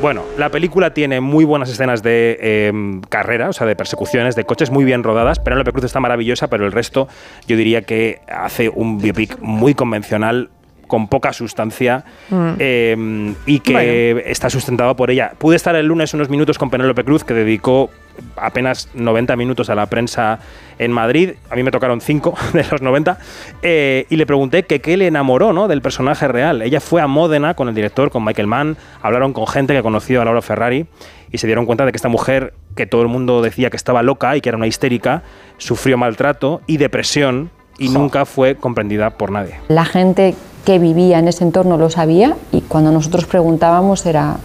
Bueno, 0.00 0.22
la 0.38 0.50
película 0.50 0.94
tiene 0.94 1.20
muy 1.20 1.44
buenas 1.44 1.70
escenas 1.70 2.02
de 2.02 2.38
eh, 2.40 3.00
carrera, 3.08 3.48
o 3.48 3.52
sea, 3.52 3.66
de 3.66 3.74
persecuciones, 3.74 4.36
de 4.36 4.44
coches 4.44 4.70
muy 4.70 4.84
bien 4.84 5.02
rodadas. 5.02 5.40
Penélope 5.40 5.72
Cruz 5.72 5.84
está 5.84 6.00
maravillosa, 6.00 6.48
pero 6.48 6.66
el 6.66 6.72
resto 6.72 7.08
yo 7.48 7.56
diría 7.56 7.82
que 7.82 8.20
hace 8.28 8.68
un 8.68 8.98
biopic 8.98 9.38
muy 9.40 9.74
convencional 9.74 10.50
con 10.86 11.08
poca 11.08 11.32
sustancia 11.32 12.04
Mm. 12.30 12.50
eh, 12.58 13.34
y 13.46 13.60
que 13.60 14.22
está 14.26 14.50
sustentado 14.50 14.96
por 14.96 15.10
ella. 15.10 15.32
Pude 15.38 15.56
estar 15.56 15.74
el 15.76 15.86
lunes 15.86 16.12
unos 16.14 16.28
minutos 16.28 16.58
con 16.58 16.70
Penélope 16.70 17.04
Cruz, 17.04 17.24
que 17.24 17.34
dedicó 17.34 17.90
apenas 18.36 18.88
90 18.94 19.36
minutos 19.36 19.68
a 19.68 19.74
la 19.74 19.86
prensa 19.86 20.38
en 20.78 20.90
Madrid. 20.92 21.32
A 21.50 21.54
mí 21.56 21.62
me 21.62 21.70
tocaron 21.70 22.00
5 22.00 22.34
de 22.54 22.64
los 22.70 22.80
90. 22.82 23.18
eh, 23.62 24.06
y 24.08 24.16
le 24.16 24.26
pregunté 24.26 24.64
que 24.64 24.80
qué 24.80 24.96
le 24.96 25.06
enamoró 25.06 25.52
¿no? 25.52 25.68
del 25.68 25.82
personaje 25.82 26.26
real. 26.28 26.62
Ella 26.62 26.80
fue 26.80 27.02
a 27.02 27.06
Módena 27.06 27.54
con 27.54 27.68
el 27.68 27.74
director, 27.74 28.10
con 28.10 28.24
Michael 28.24 28.46
Mann, 28.48 28.76
hablaron 29.02 29.32
con 29.32 29.46
gente 29.46 29.74
que 29.74 29.82
conoció 29.82 30.22
a 30.22 30.24
Laura 30.24 30.42
Ferrari 30.42 30.86
y 31.30 31.38
se 31.38 31.46
dieron 31.46 31.66
cuenta 31.66 31.84
de 31.84 31.92
que 31.92 31.96
esta 31.96 32.08
mujer, 32.08 32.54
que 32.74 32.86
todo 32.86 33.02
el 33.02 33.08
mundo 33.08 33.42
decía 33.42 33.68
que 33.70 33.76
estaba 33.76 34.02
loca 34.02 34.36
y 34.36 34.40
que 34.40 34.48
era 34.48 34.56
una 34.56 34.66
histérica, 34.66 35.22
sufrió 35.58 35.98
maltrato 35.98 36.62
y 36.66 36.76
depresión 36.78 37.50
y 37.78 37.90
nunca 37.90 38.24
fue 38.24 38.54
comprendida 38.54 39.10
por 39.10 39.30
nadie. 39.30 39.56
La 39.68 39.84
gente 39.84 40.34
que 40.66 40.78
vivía 40.78 41.18
en 41.20 41.28
ese 41.28 41.44
entorno 41.44 41.78
lo 41.78 41.88
sabía 41.88 42.36
y 42.52 42.60
cuando 42.60 42.90
nosotros 42.90 43.24
preguntábamos 43.24 44.04
era, 44.04 44.36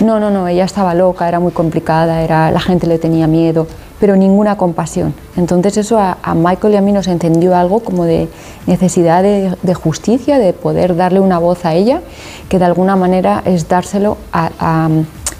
no, 0.00 0.18
no, 0.18 0.28
no, 0.30 0.48
ella 0.48 0.64
estaba 0.64 0.92
loca, 0.92 1.28
era 1.28 1.38
muy 1.40 1.52
complicada, 1.52 2.20
era, 2.22 2.50
la 2.50 2.58
gente 2.60 2.88
le 2.88 2.98
tenía 2.98 3.28
miedo, 3.28 3.68
pero 4.00 4.16
ninguna 4.16 4.56
compasión. 4.56 5.14
Entonces 5.36 5.76
eso 5.76 6.00
a, 6.00 6.18
a 6.20 6.34
Michael 6.34 6.74
y 6.74 6.76
a 6.76 6.80
mí 6.80 6.90
nos 6.90 7.06
encendió 7.06 7.54
algo 7.56 7.78
como 7.78 8.04
de 8.04 8.28
necesidad 8.66 9.22
de, 9.22 9.56
de 9.62 9.74
justicia, 9.74 10.38
de 10.40 10.52
poder 10.52 10.96
darle 10.96 11.20
una 11.20 11.38
voz 11.38 11.64
a 11.64 11.74
ella, 11.74 12.00
que 12.48 12.58
de 12.58 12.64
alguna 12.64 12.96
manera 12.96 13.42
es 13.44 13.68
dárselo 13.68 14.16
a, 14.32 14.50
a- 14.58 14.88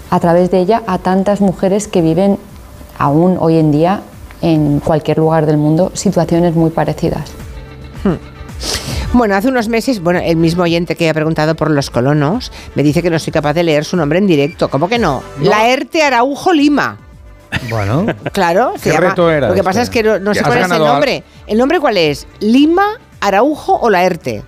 a 0.09 0.19
través 0.21 0.49
de 0.51 0.59
ella 0.59 0.83
a 0.87 0.99
tantas 0.99 1.41
mujeres 1.41 1.87
que 1.89 2.01
viven 2.01 2.37
aún 2.97 3.35
hoy 3.39 3.57
en 3.57 3.71
día 3.73 4.01
en 4.41 4.79
cualquier 4.79 5.17
lugar 5.17 5.45
del 5.47 5.57
mundo 5.57 5.91
situaciones 5.95 6.55
muy 6.55 6.69
parecidas. 6.69 7.29
Bueno, 9.13 9.35
hace 9.35 9.47
unos 9.47 9.69
meses, 9.69 10.01
bueno, 10.01 10.19
el 10.23 10.37
mismo 10.37 10.63
oyente 10.63 10.95
que 10.95 11.07
ha 11.09 11.13
preguntado 11.13 11.55
por 11.55 11.69
los 11.69 11.91
colonos 11.91 12.51
me 12.73 12.81
dice 12.81 13.03
que 13.03 13.09
no 13.11 13.19
soy 13.19 13.31
capaz 13.31 13.53
de 13.53 13.63
leer 13.63 13.85
su 13.85 13.95
nombre 13.95 14.17
en 14.17 14.25
directo. 14.25 14.69
¿Cómo 14.69 14.89
que 14.89 14.97
no? 14.97 15.21
Laerte 15.39 16.03
Araujo 16.03 16.51
Lima. 16.51 16.97
Bueno. 17.69 18.07
Claro, 18.33 18.73
¿Qué 18.81 18.89
llama. 18.91 19.09
reto 19.09 19.29
era 19.29 19.47
Lo 19.49 19.53
que 19.53 19.59
este? 19.59 19.63
pasa 19.65 19.81
es 19.83 19.89
que 19.91 20.01
no, 20.01 20.17
no 20.17 20.33
sé 20.33 20.41
cuál 20.41 20.57
es 20.59 20.65
el 20.65 20.71
al- 20.71 20.79
nombre. 20.79 21.23
¿El 21.45 21.57
nombre 21.59 21.79
cuál 21.79 21.97
es? 21.97 22.25
¿Lima, 22.39 22.99
Araujo 23.21 23.77
o 23.79 23.89
Laerte? 23.91 24.41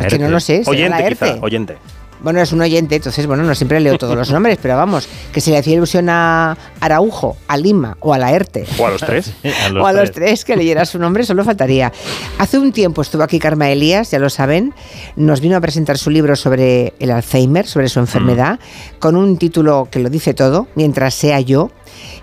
Es 0.00 0.06
que 0.12 0.18
no 0.18 0.28
lo 0.28 0.40
sé, 0.40 0.62
Oyente, 0.66 0.98
Laerte. 0.98 1.32
quizá, 1.32 1.38
oyente. 1.42 1.78
Bueno, 2.24 2.40
es 2.40 2.52
un 2.52 2.62
oyente, 2.62 2.96
entonces, 2.96 3.26
bueno, 3.26 3.42
no 3.42 3.54
siempre 3.54 3.78
leo 3.80 3.98
todos 3.98 4.16
los 4.16 4.30
nombres, 4.30 4.58
pero 4.60 4.76
vamos, 4.76 5.06
que 5.30 5.42
se 5.42 5.50
le 5.50 5.58
hacía 5.58 5.74
ilusión 5.74 6.08
a 6.08 6.56
Araujo, 6.80 7.36
a 7.46 7.58
Lima 7.58 7.98
o 8.00 8.14
a 8.14 8.18
Laerte. 8.18 8.64
O 8.78 8.86
a 8.86 8.90
los 8.90 9.02
tres. 9.02 9.32
o 9.78 9.86
a 9.86 9.92
los 9.92 10.10
tres 10.10 10.44
que 10.44 10.56
leyera 10.56 10.86
su 10.86 10.98
nombre, 10.98 11.24
solo 11.24 11.44
faltaría. 11.44 11.92
Hace 12.38 12.58
un 12.58 12.72
tiempo 12.72 13.02
estuvo 13.02 13.22
aquí 13.22 13.38
Karma 13.38 13.70
Elías, 13.70 14.10
ya 14.10 14.18
lo 14.18 14.30
saben, 14.30 14.72
nos 15.16 15.42
vino 15.42 15.56
a 15.56 15.60
presentar 15.60 15.98
su 15.98 16.08
libro 16.08 16.34
sobre 16.34 16.94
el 16.98 17.10
Alzheimer, 17.10 17.66
sobre 17.66 17.88
su 17.88 18.00
enfermedad, 18.00 18.58
con 18.98 19.16
un 19.16 19.36
título 19.36 19.88
que 19.90 19.98
lo 19.98 20.08
dice 20.08 20.32
todo, 20.32 20.66
Mientras 20.74 21.14
sea 21.14 21.40
yo, 21.40 21.70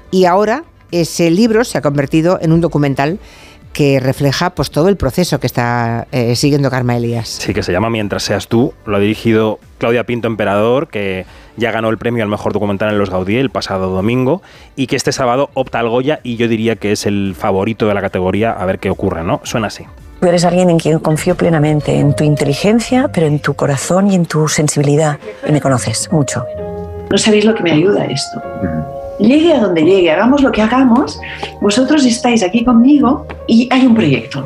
y 0.10 0.26
ahora 0.26 0.64
ese 0.92 1.30
libro 1.30 1.64
se 1.64 1.78
ha 1.78 1.82
convertido 1.82 2.40
en 2.42 2.52
un 2.52 2.60
documental 2.60 3.20
que 3.74 4.00
refleja 4.00 4.52
pues 4.52 4.72
todo 4.72 4.90
el 4.90 4.98
proceso 4.98 5.40
que 5.40 5.48
está 5.48 6.08
eh, 6.12 6.36
siguiendo 6.36 6.70
Karma 6.70 6.98
Elías. 6.98 7.28
Sí, 7.28 7.54
que 7.54 7.64
se 7.64 7.72
llama 7.72 7.90
Mientras 7.90 8.24
seas 8.24 8.48
tú. 8.48 8.74
Lo 8.86 8.98
ha 8.98 9.00
dirigido 9.00 9.60
Claudia 9.78 10.04
Pinto 10.04 10.28
Emperador, 10.28 10.90
que 10.90 11.26
ya 11.58 11.72
ganó 11.72 11.90
el 11.90 11.98
premio 11.98 12.24
al 12.24 12.30
mejor 12.30 12.54
documental 12.54 12.90
en 12.90 12.98
los 12.98 13.10
Gaudí 13.10 13.38
el 13.38 13.50
pasado 13.50 13.90
domingo 13.90 14.42
y 14.76 14.88
que 14.88 14.96
este 14.96 15.12
sábado 15.12 15.50
opta 15.54 15.80
al 15.80 15.90
Goya 15.90 16.20
y 16.24 16.36
yo 16.36 16.48
diría 16.48 16.76
que 16.76 16.92
es 16.92 17.06
el 17.06 17.36
favorito 17.38 17.88
de 17.88 17.94
la 17.94 18.02
categoría 18.02 18.52
a 18.52 18.66
ver 18.66 18.80
qué 18.80 18.90
ocurre, 18.90 19.24
¿no? 19.24 19.42
Suena 19.44 19.68
así. 19.68 19.86
Tú 20.20 20.28
eres 20.28 20.46
alguien 20.46 20.70
en 20.70 20.78
quien 20.78 21.00
confío 21.00 21.36
plenamente, 21.36 21.98
en 21.98 22.16
tu 22.16 22.24
inteligencia, 22.24 23.10
pero 23.12 23.26
en 23.26 23.40
tu 23.40 23.56
corazón 23.56 24.12
y 24.12 24.16
en 24.16 24.28
tu 24.28 24.48
sensibilidad. 24.48 25.18
Y 25.48 25.52
me 25.52 25.62
conoces 25.62 26.12
mucho. 26.12 26.46
No 27.10 27.18
sabéis 27.18 27.46
lo 27.46 27.56
que 27.56 27.64
me 27.64 27.72
ayuda 27.72 28.06
esto. 28.06 28.40
Llegue 29.20 29.54
a 29.54 29.60
donde 29.60 29.84
llegue, 29.84 30.10
hagamos 30.12 30.42
lo 30.42 30.52
que 30.52 30.62
hagamos, 30.62 31.20
vosotros 31.62 32.06
estáis 32.06 32.44
aquí 32.44 32.64
conmigo 32.66 33.28
y 33.48 33.68
hay 33.72 33.86
un 33.86 33.94
proyecto. 33.96 34.46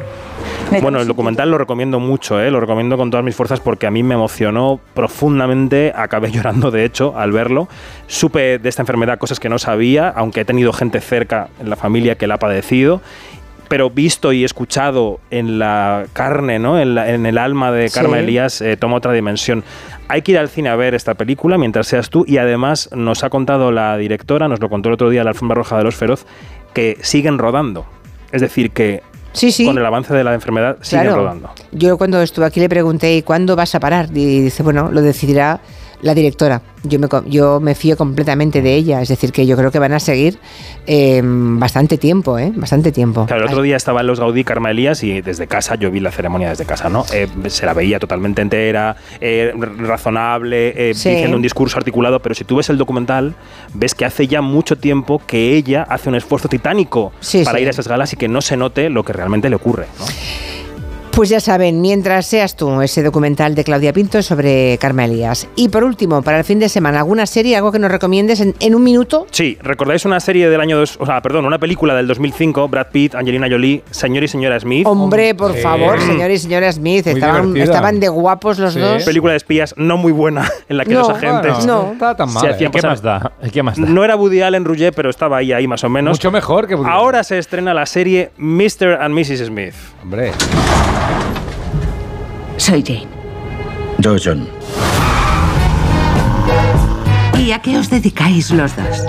Bueno, 0.82 1.00
el 1.00 1.08
documental 1.08 1.50
lo 1.52 1.58
recomiendo 1.58 2.00
mucho, 2.00 2.42
¿eh? 2.42 2.50
lo 2.52 2.60
recomiendo 2.60 2.98
con 2.98 3.10
todas 3.12 3.24
mis 3.24 3.36
fuerzas 3.36 3.60
porque 3.60 3.86
a 3.88 3.92
mí 3.92 4.02
me 4.04 4.16
emocionó 4.16 4.80
profundamente, 4.96 5.94
acabé 5.96 6.32
llorando 6.34 6.72
de 6.72 6.84
hecho 6.86 7.14
al 7.16 7.32
verlo. 7.32 7.68
Supe 8.08 8.58
de 8.60 8.68
esta 8.70 8.82
enfermedad 8.82 9.18
cosas 9.20 9.40
que 9.40 9.48
no 9.50 9.60
sabía, 9.60 10.10
aunque 10.10 10.42
he 10.42 10.46
tenido 10.46 10.74
gente 10.74 11.00
cerca 11.02 11.50
en 11.62 11.70
la 11.70 11.76
familia 11.76 12.16
que 12.16 12.28
la 12.28 12.36
ha 12.36 12.40
padecido 12.40 13.02
pero 13.68 13.90
visto 13.90 14.32
y 14.32 14.44
escuchado 14.44 15.20
en 15.32 15.58
la 15.58 16.04
carne, 16.14 16.60
¿no? 16.60 16.80
en, 16.80 16.94
la- 16.94 17.10
en 17.12 17.26
el 17.26 17.40
alma 17.40 17.72
de 17.72 17.90
Karma 17.90 18.18
Sí. 18.18 18.24
Elías, 18.24 18.62
eh, 18.62 18.78
toma 18.78 18.98
otra 18.98 19.12
dimensión. 19.12 19.64
Hay 20.08 20.22
que 20.22 20.34
ir 20.34 20.38
al 20.38 20.50
cine 20.50 20.70
a 20.70 20.76
ver 20.76 20.94
esta 20.94 21.16
película 21.16 21.58
mientras 21.58 21.88
seas 21.88 22.10
tú 22.10 22.26
y 22.28 22.38
además 22.38 22.90
nos 22.96 23.24
ha 23.24 23.30
contado 23.30 23.72
la 23.72 23.98
directora, 23.98 24.48
nos 24.48 24.60
lo 24.60 24.70
contó 24.70 24.90
el 24.90 24.94
otro 24.94 25.10
día 25.10 25.24
la 25.24 25.32
alfombra 25.32 25.56
roja 25.56 25.78
de 25.78 25.84
los 25.84 25.96
feroz, 25.96 26.26
que 26.74 26.98
siguen 27.02 27.38
rodando. 27.40 27.86
Es 28.32 28.42
decir, 28.42 28.72
que 28.72 29.02
con 29.66 29.78
el 29.78 29.86
avance 29.86 30.14
de 30.14 30.24
la 30.24 30.34
enfermedad 30.34 30.78
siguen 30.82 31.06
Claro. 31.08 31.22
rodando. 31.24 31.50
Yo 31.72 31.98
cuando 31.98 32.22
estuve 32.22 32.46
aquí 32.46 32.60
le 32.60 32.70
pregunté, 32.70 33.16
¿y 33.16 33.22
cuándo 33.24 33.56
vas 33.56 33.74
a 33.76 33.80
parar? 33.80 34.10
Y 34.14 34.42
dice, 34.42 34.62
bueno, 34.64 34.90
lo 34.92 35.02
decidirá 35.02 35.60
la 36.06 36.14
directora. 36.14 36.62
Yo 36.84 37.00
me, 37.00 37.08
yo 37.28 37.60
me 37.60 37.74
fío 37.74 37.98
completamente 37.98 38.62
de 38.62 38.76
ella, 38.76 39.02
es 39.02 39.10
decir, 39.10 39.32
que 39.32 39.48
yo 39.48 39.58
creo 39.58 39.72
que 39.72 39.80
van 39.80 39.92
a 39.92 40.00
seguir 40.00 40.38
eh, 40.86 41.20
bastante 41.24 41.98
tiempo, 41.98 42.38
¿eh? 42.38 42.52
Bastante 42.56 42.92
tiempo. 42.92 43.26
Claro, 43.26 43.42
el 43.44 43.50
otro 43.50 43.64
día 43.64 43.76
estaba 43.76 44.02
en 44.02 44.08
los 44.08 44.20
Gaudí 44.20 44.44
Karma 44.44 44.70
Elías 44.70 45.02
y 45.04 45.22
desde 45.22 45.48
casa 45.48 45.74
yo 45.76 45.90
vi 45.90 46.00
la 46.00 46.12
ceremonia 46.12 46.50
desde 46.50 46.66
casa, 46.66 46.90
¿no? 46.90 47.06
Eh, 47.12 47.28
se 47.48 47.66
la 47.66 47.74
veía 47.74 47.98
totalmente 48.00 48.44
entera, 48.44 48.96
eh, 49.20 49.52
razonable, 49.80 50.90
eh, 50.92 50.94
Sí. 50.94 51.10
diciendo 51.10 51.38
un 51.38 51.42
discurso 51.42 51.78
articulado, 51.80 52.20
pero 52.22 52.36
si 52.36 52.44
tú 52.44 52.58
ves 52.58 52.70
el 52.70 52.78
documental, 52.78 53.34
ves 53.74 53.96
que 53.96 54.06
hace 54.06 54.28
ya 54.28 54.42
mucho 54.42 54.78
tiempo 54.78 55.20
que 55.26 55.56
ella 55.56 55.82
hace 55.90 56.10
un 56.10 56.16
esfuerzo 56.16 56.48
titánico 56.50 57.14
Sí, 57.20 57.44
para 57.44 57.58
sí. 57.58 57.64
ir 57.64 57.68
a 57.68 57.72
esas 57.72 57.88
galas 57.88 58.14
y 58.14 58.16
que 58.16 58.28
no 58.28 58.42
se 58.42 58.58
note 58.58 58.92
lo 58.92 59.04
que 59.04 59.12
realmente 59.14 59.50
le 59.50 59.56
ocurre, 59.56 59.88
¿no? 59.98 60.06
Pues 61.16 61.30
ya 61.30 61.40
saben, 61.40 61.80
mientras 61.80 62.26
seas 62.26 62.58
tú, 62.58 62.82
ese 62.82 63.02
documental 63.02 63.56
de 63.56 63.64
Claudia 63.64 63.94
Pinto 63.94 64.22
sobre 64.22 64.78
Karma 64.80 65.06
Elías. 65.06 65.48
Y 65.56 65.70
por 65.70 65.86
último, 65.86 66.22
para 66.22 66.40
el 66.40 66.44
fin 66.44 66.60
de 66.60 66.68
semana, 66.68 66.98
¿alguna 67.00 67.26
serie, 67.26 67.56
algo 67.56 67.72
que 67.72 67.80
nos 67.80 67.90
recomiendes 67.90 68.42
en, 68.42 68.54
en 68.60 68.76
un 68.76 68.84
minuto? 68.84 69.26
Sí, 69.32 69.58
¿recordáis 69.62 70.04
una 70.04 70.20
serie 70.20 70.50
del 70.50 70.60
año, 70.60 70.78
dos, 70.78 70.98
o 71.00 71.06
sea, 71.06 71.22
perdón, 71.22 71.46
una 71.46 71.58
película 71.58 71.96
del 71.96 72.06
2005, 72.08 72.68
Brad 72.68 72.88
Pitt, 72.92 73.16
Angelina 73.16 73.48
Jolie, 73.50 73.82
Señor 73.92 74.26
y 74.26 74.28
Señora 74.28 74.60
Smith? 74.60 74.86
Hombre, 74.86 75.34
por 75.36 75.54
Sí. 75.54 75.62
favor, 75.62 76.02
señor 76.02 76.32
y 76.32 76.38
señora 76.38 76.70
Smith, 76.74 77.08
estaban, 77.08 78.00
de 78.02 78.10
guapos 78.10 78.60
los 78.60 78.76
dos. 78.76 79.04
Película 79.04 79.32
de 79.32 79.38
espías 79.38 79.74
no 79.78 79.96
muy 79.96 80.12
buena, 80.12 80.52
en 80.68 80.76
la 80.76 80.84
que 80.84 80.94
No, 80.96 81.00
los 81.00 81.10
agentes 81.12 81.54
bueno, 81.60 81.66
no 81.86 81.92
estaba 81.94 82.18
tan 82.18 82.28
se 82.28 82.34
mal, 82.36 82.50
hacían 82.52 82.68
¿eh? 82.68 82.72
¿Qué 82.74 82.78
pasar- 82.82 82.90
más 82.92 83.02
da? 83.02 83.32
¿Qué 83.54 83.64
más 83.64 83.80
da? 83.80 83.88
No 83.88 84.04
era 84.04 84.18
Woody 84.18 84.42
Allen 84.42 84.66
Rouget, 84.66 84.94
pero 84.94 85.10
estaba 85.10 85.38
ahí, 85.38 85.54
ahí 85.54 85.66
más 85.66 85.82
o 85.86 85.90
menos. 85.90 86.18
Mucho 86.18 86.30
mejor 86.32 86.68
que 86.68 86.76
Woody 86.76 86.90
Ahora 86.92 87.24
se 87.24 87.38
estrena 87.38 87.74
la 87.74 87.86
serie 87.86 88.32
Mr. 88.38 88.98
and 89.00 89.18
Mrs. 89.18 89.46
Smith. 89.48 89.74
Hombre. 90.04 90.34
Soy 92.66 92.82
Jane. 92.82 93.06
Yo, 94.00 94.16
John. 94.18 94.48
¿Y 97.38 97.52
a 97.52 97.60
qué 97.60 97.78
os 97.78 97.92
dedicáis 97.92 98.50
los 98.50 98.76
dos? 98.76 99.06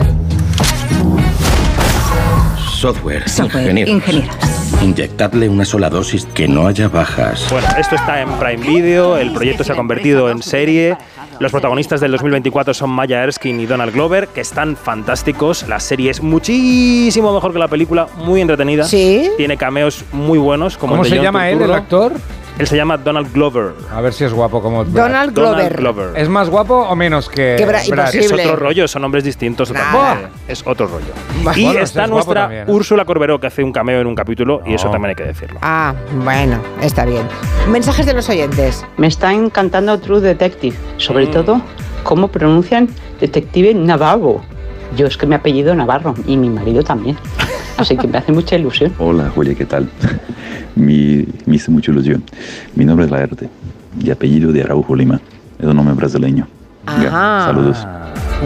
Software. 2.71 3.27
Software, 3.27 3.63
ingenieros. 3.63 3.95
ingenieros. 3.95 4.37
Inyectadle 4.83 5.49
una 5.49 5.65
sola 5.65 5.89
dosis 5.89 6.27
que 6.27 6.47
no 6.47 6.67
haya 6.67 6.89
bajas. 6.89 7.47
Bueno, 7.51 7.67
esto 7.79 7.95
está 7.95 8.21
en 8.21 8.29
Prime 8.33 8.63
Video, 8.63 9.17
el 9.17 9.33
proyecto 9.33 9.65
se 9.65 9.73
ha 9.73 9.75
convertido 9.75 10.31
en 10.31 10.43
serie. 10.43 10.99
Los 11.41 11.51
protagonistas 11.51 12.03
del 12.03 12.13
2024 12.13 12.75
son 12.75 12.91
Maya 12.91 13.25
Erskine 13.25 13.63
y 13.63 13.65
Donald 13.65 13.95
Glover, 13.95 14.29
que 14.29 14.43
están 14.43 14.77
fantásticos. 14.77 15.67
La 15.67 15.81
serie 15.81 16.11
es 16.11 16.23
muchísimo 16.23 17.33
mejor 17.33 17.55
que 17.55 17.59
la 17.59 17.69
película, 17.69 18.07
muy 18.19 18.43
entretenida. 18.43 18.85
Sí. 18.85 19.31
Tiene 19.39 19.57
cameos 19.57 20.05
muy 20.13 20.39
buenos. 20.39 20.77
Como 20.77 20.93
¿Cómo 20.93 21.05
el 21.05 21.09
de 21.11 21.17
se 21.17 21.17
John 21.17 21.25
llama 21.25 21.49
él, 21.49 21.63
el 21.63 21.73
actor? 21.73 22.13
Él 22.59 22.67
se 22.67 22.75
llama 22.77 22.97
Donald 22.97 23.31
Glover. 23.33 23.73
A 23.93 24.01
ver 24.01 24.13
si 24.15 24.25
es 24.25 24.33
guapo 24.33 24.63
como 24.63 24.85
Brad. 24.85 25.05
Donald 25.09 25.35
Glover. 25.35 25.77
Glover. 25.77 26.11
¿Es 26.17 26.29
más 26.29 26.49
guapo 26.49 26.75
o 26.75 26.97
menos 26.97 27.29
que 27.29 27.57
Que 27.59 27.67
Bra- 27.67 27.87
Brad? 27.91 28.15
Es 28.15 28.33
otro 28.33 28.57
rollo, 28.57 28.89
son 28.89 29.03
nombres 29.03 29.25
distintos. 29.25 29.73
Es 30.49 30.63
otro 30.67 30.87
rollo. 30.87 31.13
Y 31.41 31.45
Bueno, 31.45 31.81
está 31.81 32.07
nuestra 32.07 32.43
también, 32.43 32.69
¿eh? 32.69 32.73
Úrsula 32.73 33.05
Corberó, 33.05 33.39
que 33.39 33.49
hace 33.49 33.63
un 33.63 33.73
cameo 33.73 34.01
en 34.01 34.07
un 34.07 34.15
capítulo, 34.15 34.63
y 34.67 34.75
eso 34.75 34.89
también 34.91 35.11
hay 35.11 35.15
que 35.17 35.25
decirlo. 35.25 35.59
Ah, 35.63 35.95
bueno, 36.25 36.59
está 36.81 37.05
bien. 37.05 37.29
Mensajes 37.69 38.07
de 38.07 38.15
los 38.15 38.29
oyentes. 38.31 38.85
Me 38.97 39.07
está 39.09 39.33
encantando 39.35 39.99
True 40.01 40.21
Detective, 40.21 40.77
sobre 40.97 41.27
Mm. 41.27 41.31
todo 41.33 41.61
cómo 42.05 42.29
pronuncian 42.29 42.89
Detective 43.21 43.75
Navarro. 43.75 44.41
Yo 44.97 45.07
es 45.07 45.17
que 45.17 45.27
mi 45.27 45.35
apellido 45.35 45.75
Navarro 45.75 46.15
y 46.27 46.37
mi 46.37 46.49
marido 46.49 46.83
también. 46.83 47.17
Así 47.77 47.97
que 47.97 48.07
me 48.07 48.19
hace 48.19 48.33
mucha 48.33 48.57
ilusión. 48.57 48.93
Hola, 48.99 49.31
Julia, 49.35 49.55
¿qué 49.55 49.67
tal? 49.67 49.89
Mi, 50.75 51.27
me 51.45 51.57
hizo 51.57 51.71
mucha 51.71 51.91
ilusión. 51.91 52.25
Mi 52.75 52.85
nombre 52.85 53.05
es 53.07 53.11
Laerte, 53.13 53.49
de 53.95 54.13
apellido 54.13 54.53
de 54.53 54.63
Araujo 54.63 54.95
Lima. 54.95 55.21
Es 55.59 55.67
un 55.67 55.77
nombre 55.77 55.95
brasileño. 55.95 56.47
Ya, 57.03 57.09
Ajá. 57.09 57.47
Saludos. 57.47 57.87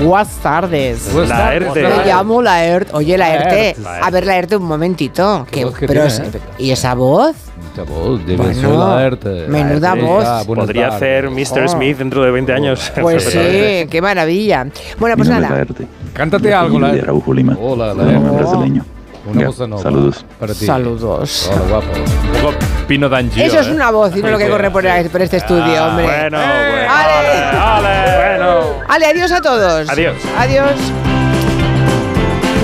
Buenas 0.03 0.37
tardes. 0.39 1.13
Buenas 1.13 1.31
tardes. 1.37 1.75
Me 1.75 2.07
llamo 2.07 2.41
Laerte. 2.41 2.91
Oye, 2.95 3.19
Laerte. 3.19 3.77
A 4.03 4.11
ver, 4.11 4.25
Laerte, 4.27 4.57
un 4.57 4.65
momentito. 4.65 5.41
Voz 5.41 5.49
que 5.51 5.87
pero 5.87 6.07
tiene, 6.07 6.07
es- 6.07 6.19
¿eh? 6.21 6.41
¿Y 6.59 6.71
esa 6.71 6.95
voz? 6.95 7.35
Esta 7.71 7.83
voz 7.83 8.25
debe 8.25 8.37
Bueno, 8.45 8.61
ser 8.61 8.71
Laerte. 8.71 9.47
menuda 9.49 9.95
Laerte. 9.95 10.07
voz. 10.11 10.25
Ah, 10.27 10.43
Podría 10.47 10.91
tardes. 10.91 10.97
hacer 10.97 11.31
Mr. 11.31 11.65
Oh. 11.65 11.69
Smith 11.69 11.99
dentro 11.99 12.23
de 12.25 12.31
20 12.31 12.53
años. 12.53 12.93
Pues 13.01 13.25
sí, 13.31 13.87
qué 13.91 13.99
maravilla. 14.01 14.67
Bueno, 14.99 15.17
pues 15.17 15.29
Mi 15.29 15.35
nombre 15.35 15.35
es 15.35 15.41
nada. 15.41 15.49
Laerte. 15.51 15.87
Cántate 16.13 16.53
algo, 16.53 16.77
apellido 16.77 16.87
de 16.87 16.93
Laerte. 16.93 17.03
Araujo 17.05 17.35
Lima. 17.35 17.57
Hola, 17.61 17.87
nombre 17.95 18.13
Laerte. 18.19 18.31
brasileño. 18.31 18.85
Una 19.27 19.47
voz 19.47 19.59
nova 19.61 19.83
Saludos. 19.83 20.25
para 20.39 20.55
ti. 20.55 20.67
Saludos. 20.67 21.51
Hola, 21.53 21.63
guapo. 21.69 21.87
Un 21.99 22.43
poco 22.43 22.55
Pino 22.89 23.09
D'Angio. 23.09 23.45
Eso 23.45 23.61
es 23.61 23.69
¿eh? 23.69 23.73
una 23.73 23.91
voz 23.91 24.17
y 24.17 24.23
no 24.23 24.31
lo 24.31 24.39
que 24.39 24.49
corre 24.49 24.71
por, 24.71 24.85
por 25.11 25.23
este 25.23 25.37
estudio, 25.37 25.85
hombre. 25.87 26.07
Bueno, 26.07 26.39
¡Eh! 26.41 26.71
bueno. 26.73 26.93
¡Ale! 26.93 28.17
bueno. 28.17 28.61
Ale, 28.89 29.07
adiós 29.07 29.31
a 29.33 29.41
todos. 29.41 29.89
Adiós. 29.89 30.17
Adiós. 30.39 30.73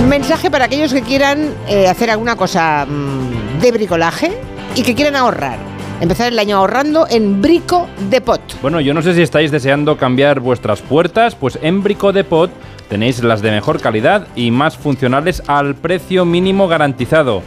Mensaje 0.07 0.49
para 0.49 0.65
aquellos 0.65 0.93
que 0.93 1.01
quieran 1.01 1.53
eh, 1.67 1.87
hacer 1.87 2.09
alguna 2.09 2.35
cosa 2.35 2.85
mm, 2.85 3.59
de 3.61 3.71
bricolaje 3.71 4.31
y 4.75 4.83
que 4.83 4.95
quieran 4.95 5.15
ahorrar. 5.15 5.57
Empezar 5.99 6.31
el 6.31 6.39
año 6.39 6.57
ahorrando 6.57 7.07
en 7.09 7.41
Brico 7.41 7.87
Depot. 8.09 8.41
Bueno, 8.61 8.79
yo 8.79 8.93
no 8.93 9.01
sé 9.01 9.13
si 9.15 9.21
estáis 9.21 9.51
deseando 9.51 9.97
cambiar 9.97 10.39
vuestras 10.39 10.81
puertas, 10.81 11.35
pues 11.35 11.57
en 11.61 11.81
Brico 11.83 12.13
Depot 12.13 12.51
tenéis 12.89 13.23
las 13.23 13.41
de 13.41 13.51
mejor 13.51 13.81
calidad 13.81 14.27
y 14.35 14.51
más 14.51 14.77
funcionales 14.77 15.43
al 15.47 15.75
precio 15.75 16.25
mínimo 16.25 16.67
garantizado. 16.67 17.43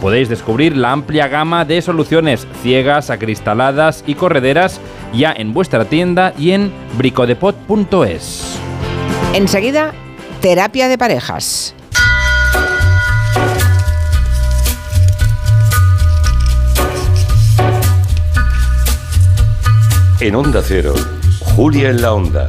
Podéis 0.00 0.28
descubrir 0.28 0.76
la 0.76 0.92
amplia 0.92 1.28
gama 1.28 1.64
de 1.64 1.80
soluciones 1.80 2.46
ciegas, 2.62 3.10
acristaladas 3.10 4.04
y 4.06 4.14
correderas 4.14 4.80
ya 5.14 5.32
en 5.32 5.54
vuestra 5.54 5.86
tienda 5.86 6.34
y 6.38 6.50
en 6.50 6.72
bricodepot.es. 6.98 8.58
Enseguida, 9.32 9.92
terapia 10.40 10.88
de 10.88 10.98
parejas. 10.98 11.74
En 20.18 20.34
Onda 20.34 20.62
Cero, 20.64 20.94
Julia 21.40 21.90
en 21.90 22.00
la 22.00 22.14
Onda, 22.14 22.48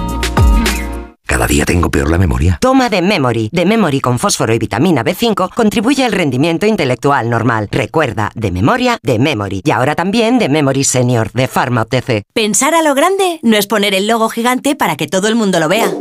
Cada 1.29 1.45
día 1.45 1.63
tengo 1.63 1.91
peor 1.91 2.09
la 2.09 2.17
memoria. 2.17 2.57
Toma 2.59 2.89
de 2.89 3.03
Memory. 3.03 3.49
De 3.53 3.63
Memory 3.63 4.01
con 4.01 4.17
fósforo 4.17 4.51
y 4.51 4.57
vitamina 4.57 5.03
B5 5.03 5.53
contribuye 5.53 6.03
al 6.03 6.11
rendimiento 6.11 6.65
intelectual 6.65 7.29
normal. 7.29 7.67
Recuerda, 7.71 8.31
de 8.33 8.51
memoria, 8.51 8.97
de 9.03 9.19
Memory. 9.19 9.61
Y 9.63 9.69
ahora 9.69 9.93
también 9.93 10.39
de 10.39 10.49
Memory 10.49 10.83
Senior, 10.83 11.31
de 11.33 11.47
Pharma 11.47 11.83
OTC. 11.83 12.23
Pensar 12.33 12.73
a 12.73 12.81
lo 12.81 12.95
grande 12.95 13.39
no 13.43 13.57
es 13.57 13.67
poner 13.67 13.93
el 13.93 14.07
logo 14.07 14.29
gigante 14.29 14.75
para 14.75 14.95
que 14.95 15.05
todo 15.05 15.27
el 15.27 15.35
mundo 15.35 15.59
lo 15.59 15.69
vea. 15.69 15.93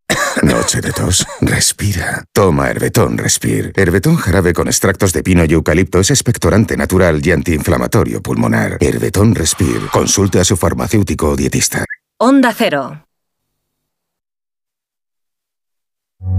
Noche 0.43 0.81
de 0.81 0.91
tos. 0.91 1.26
Respira. 1.41 2.23
Toma 2.34 2.69
Herbetón 2.69 3.17
Respir. 3.17 3.72
Herbetón 3.76 4.17
jarabe 4.17 4.53
con 4.53 4.67
extractos 4.67 5.13
de 5.13 5.23
pino 5.23 5.45
y 5.45 5.53
eucalipto 5.53 5.99
es 5.99 6.11
expectorante 6.11 6.76
natural 6.76 7.26
y 7.26 7.31
antiinflamatorio 7.31 8.22
pulmonar. 8.22 8.77
Herbetón 8.81 9.34
Respir. 9.34 9.88
Consulte 9.91 10.39
a 10.39 10.43
su 10.43 10.57
farmacéutico 10.57 11.30
o 11.30 11.35
dietista. 11.35 11.85
Onda 12.19 12.53
Cero. 12.53 13.05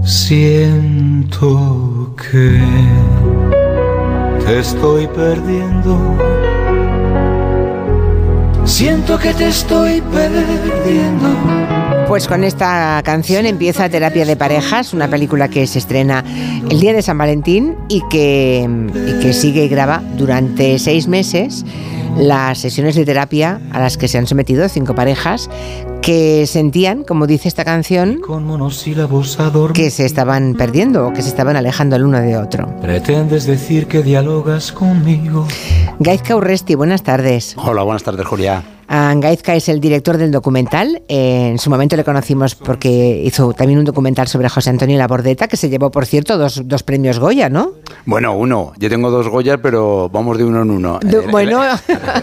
Siento 0.03 2.13
que 2.15 2.61
te 4.45 4.59
estoy 4.59 5.07
perdiendo. 5.07 6.17
Siento 8.65 9.17
que 9.17 9.33
te 9.33 9.47
estoy 9.47 10.01
perdiendo. 10.01 11.29
Pues 12.07 12.27
con 12.27 12.43
esta 12.43 13.01
canción 13.03 13.45
empieza 13.45 13.89
Terapia 13.89 14.25
de 14.25 14.35
Parejas, 14.35 14.93
una 14.93 15.09
película 15.09 15.49
que 15.49 15.67
se 15.67 15.79
estrena 15.79 16.23
el 16.69 16.79
día 16.79 16.93
de 16.93 17.01
San 17.01 17.17
Valentín 17.17 17.75
y 17.89 18.01
que, 18.09 18.69
que 19.21 19.33
sigue 19.33 19.65
y 19.65 19.67
graba 19.67 20.01
durante 20.15 20.79
seis 20.79 21.07
meses 21.07 21.65
las 22.17 22.59
sesiones 22.59 22.95
de 22.95 23.05
terapia 23.05 23.59
a 23.71 23.79
las 23.79 23.97
que 23.97 24.07
se 24.07 24.17
han 24.17 24.25
sometido 24.25 24.67
cinco 24.69 24.95
parejas 24.95 25.49
que 26.07 26.47
sentían, 26.47 27.03
como 27.03 27.27
dice 27.27 27.49
esta 27.49 27.65
canción, 27.65 28.21
Con 28.21 28.45
monosílabos 28.45 29.41
adornos. 29.41 29.73
que 29.75 29.91
se 29.91 30.05
estaban 30.05 30.53
perdiendo 30.53 31.05
o 31.05 31.11
que 31.11 31.21
se 31.21 31.27
estaban 31.27 31.57
alejando 31.57 31.97
el 31.97 32.05
uno 32.05 32.21
de 32.21 32.37
otro. 32.37 32.73
Pretendes 32.79 33.45
decir 33.45 33.87
que 33.87 34.01
dialogas 34.03 34.71
conmigo. 34.71 35.45
Gaizka 35.99 36.37
Urresti, 36.37 36.75
buenas 36.75 37.03
tardes. 37.03 37.55
Hola, 37.57 37.83
buenas 37.83 38.03
tardes, 38.03 38.25
Julia. 38.25 38.63
Ah, 38.89 39.13
Gaizka 39.17 39.53
es 39.53 39.67
el 39.67 39.81
director 39.81 40.15
del 40.15 40.31
documental. 40.31 41.01
Eh, 41.09 41.49
en 41.51 41.57
su 41.59 41.69
momento 41.69 41.97
le 41.97 42.05
conocimos 42.05 42.55
porque 42.55 43.21
hizo 43.25 43.51
también 43.51 43.79
un 43.79 43.83
documental 43.83 44.29
sobre 44.29 44.47
José 44.47 44.69
Antonio 44.69 44.97
Labordeta, 44.97 45.49
que 45.49 45.57
se 45.57 45.67
llevó, 45.67 45.91
por 45.91 46.05
cierto, 46.05 46.37
dos, 46.37 46.61
dos 46.63 46.83
premios 46.83 47.19
Goya, 47.19 47.49
¿no? 47.49 47.71
Bueno, 48.05 48.37
uno. 48.37 48.71
Yo 48.77 48.87
tengo 48.89 49.11
dos 49.11 49.27
Goyas, 49.27 49.59
pero 49.61 50.07
vamos 50.07 50.37
de 50.37 50.45
uno 50.45 50.61
en 50.61 50.71
uno. 50.71 50.99
El- 51.01 51.29
bueno, 51.29 51.61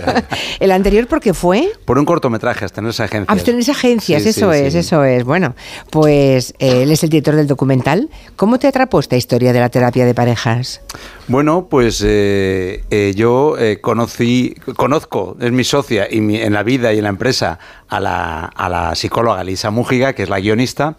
el 0.59 0.73
anterior 0.73 1.07
porque 1.07 1.35
fue 1.35 1.69
Por 1.85 1.99
un 1.99 2.07
cortometraje, 2.07 2.65
hasta 2.65 2.81
en 2.81 2.87
esa 2.87 3.05
agencia. 3.05 3.31
Abstenerse 3.31 3.74
agencias, 3.77 4.23
Sí, 4.23 4.29
eso 4.31 4.53
sí, 4.53 4.59
es, 4.61 4.73
sí. 4.73 4.79
eso 4.81 5.05
es. 5.05 5.25
Bueno, 5.25 5.55
pues 5.91 6.55
eh, 6.59 6.83
él 6.83 6.91
es 6.93 7.03
el 7.05 7.11
director 7.11 7.37
del 7.37 7.47
documental. 7.47 8.09
¿Cómo 8.37 8.59
te 8.59 8.67
atrapó 8.67 9.01
esta 9.01 9.17
historia 9.17 9.53
de 9.53 9.61
la 9.61 9.69
terapia 9.69 10.05
de 10.07 10.15
parejas? 10.15 10.81
Bueno, 11.29 11.69
pues 11.71 12.03
eh, 12.07 12.85
eh, 12.91 13.13
yo 13.17 13.57
eh, 13.59 13.81
conocí, 13.81 14.55
conozco, 14.77 15.37
es 15.41 15.53
mi 15.53 15.65
socia 15.65 16.07
y 16.11 16.21
mi- 16.21 16.41
en 16.41 16.53
la 16.53 16.63
vida 16.63 16.93
y 16.93 16.99
en 16.99 17.05
la 17.05 17.11
empresa 17.11 17.59
a 17.97 18.01
la, 18.01 18.45
a 18.45 18.69
la 18.69 18.95
psicóloga 18.95 19.43
Lisa 19.45 19.71
Mújiga, 19.71 20.13
que 20.13 20.23
es 20.23 20.29
la 20.29 20.41
guionista, 20.41 20.97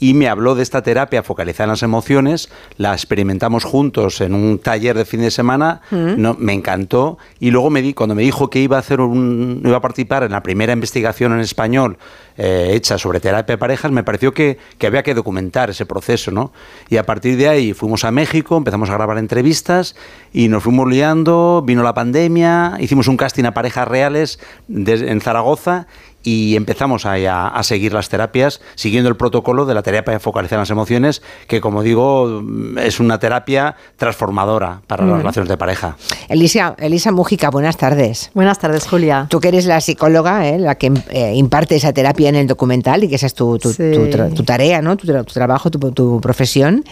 y 0.00 0.14
me 0.14 0.28
habló 0.28 0.54
de 0.54 0.62
esta 0.62 0.82
terapia 0.82 1.24
focalizada 1.24 1.64
en 1.64 1.70
las 1.70 1.82
emociones, 1.82 2.50
la 2.76 2.92
experimentamos 2.92 3.64
juntos 3.64 4.20
en 4.20 4.32
un 4.32 4.60
taller 4.60 4.96
de 4.96 5.04
fin 5.04 5.20
de 5.20 5.30
semana, 5.32 5.80
Mm. 5.90 6.14
no, 6.22 6.36
me 6.38 6.52
encantó, 6.52 7.18
y 7.40 7.50
luego 7.50 7.68
me 7.70 7.82
di, 7.82 7.94
cuando 7.94 8.14
me 8.14 8.22
dijo 8.22 8.48
que 8.48 8.60
iba 8.60 8.76
a 8.76 8.80
hacer 8.80 9.00
un, 9.00 9.60
iba 9.64 9.76
a 9.76 9.80
participar 9.80 10.22
en 10.22 10.30
la 10.32 10.42
primera 10.42 10.72
investigación 10.72 11.32
en 11.32 11.40
español 11.40 11.98
eh, 12.40 12.70
hecha 12.74 12.96
sobre 12.98 13.18
terapia 13.18 13.54
de 13.54 13.58
parejas, 13.58 13.90
me 13.90 14.04
pareció 14.04 14.32
que, 14.32 14.58
que 14.78 14.86
había 14.86 15.02
que 15.02 15.12
documentar 15.14 15.70
ese 15.70 15.84
proceso, 15.86 16.30
¿no? 16.30 16.52
Y 16.88 16.96
a 16.96 17.04
partir 17.04 17.36
de 17.36 17.48
ahí 17.48 17.72
fuimos 17.72 18.04
a 18.04 18.12
México, 18.12 18.56
empezamos 18.56 18.90
a 18.90 18.94
grabar 18.94 19.18
entrevistas 19.18 19.96
y 20.32 20.46
nos 20.46 20.62
fuimos 20.62 20.86
liando, 20.88 21.64
vino 21.66 21.82
la 21.82 21.94
pandemia, 21.94 22.76
hicimos 22.78 23.08
un 23.08 23.16
casting 23.16 23.42
a 23.46 23.54
parejas 23.54 23.88
reales 23.88 24.38
de- 24.68 25.10
en 25.10 25.20
Zaragoza 25.20 25.88
y 26.22 26.56
empezamos 26.56 27.06
a, 27.06 27.12
a, 27.14 27.48
a 27.48 27.62
seguir 27.62 27.92
las 27.92 28.08
terapias 28.08 28.60
siguiendo 28.74 29.08
el 29.08 29.16
protocolo 29.16 29.64
de 29.66 29.74
la 29.74 29.82
terapia 29.82 30.18
focalizada 30.20 30.56
en 30.56 30.62
las 30.62 30.70
emociones, 30.70 31.22
que 31.46 31.60
como 31.60 31.82
digo, 31.82 32.42
es 32.82 33.00
una 33.00 33.18
terapia 33.18 33.76
transformadora 33.96 34.82
para 34.86 35.04
las 35.06 35.18
relaciones 35.18 35.48
de 35.48 35.56
pareja. 35.56 35.96
Elisa, 36.28 36.74
Elisa 36.78 37.12
Mújica, 37.12 37.50
buenas 37.50 37.76
tardes. 37.76 38.30
Buenas 38.34 38.58
tardes, 38.58 38.86
Julia. 38.86 39.26
Tú 39.30 39.40
que 39.40 39.48
eres 39.48 39.64
la 39.66 39.80
psicóloga, 39.80 40.48
¿eh? 40.48 40.58
la 40.58 40.74
que 40.74 40.92
eh, 41.10 41.32
imparte 41.36 41.76
esa 41.76 41.92
terapia 41.92 42.28
en 42.28 42.34
el 42.36 42.46
documental 42.46 43.04
y 43.04 43.08
que 43.08 43.14
esa 43.16 43.26
es 43.26 43.34
tu, 43.34 43.58
tu- 43.58 43.72
Sí. 43.72 43.92
tu 43.92 44.06
tra- 44.06 44.34
tu 44.34 44.42
tarea, 44.44 44.82
¿no? 44.82 44.96
tu, 44.96 45.06
tra- 45.06 45.24
tu 45.24 45.32
trabajo, 45.34 45.70
tu, 45.70 45.78
tu 45.92 46.20
profesión. 46.20 46.84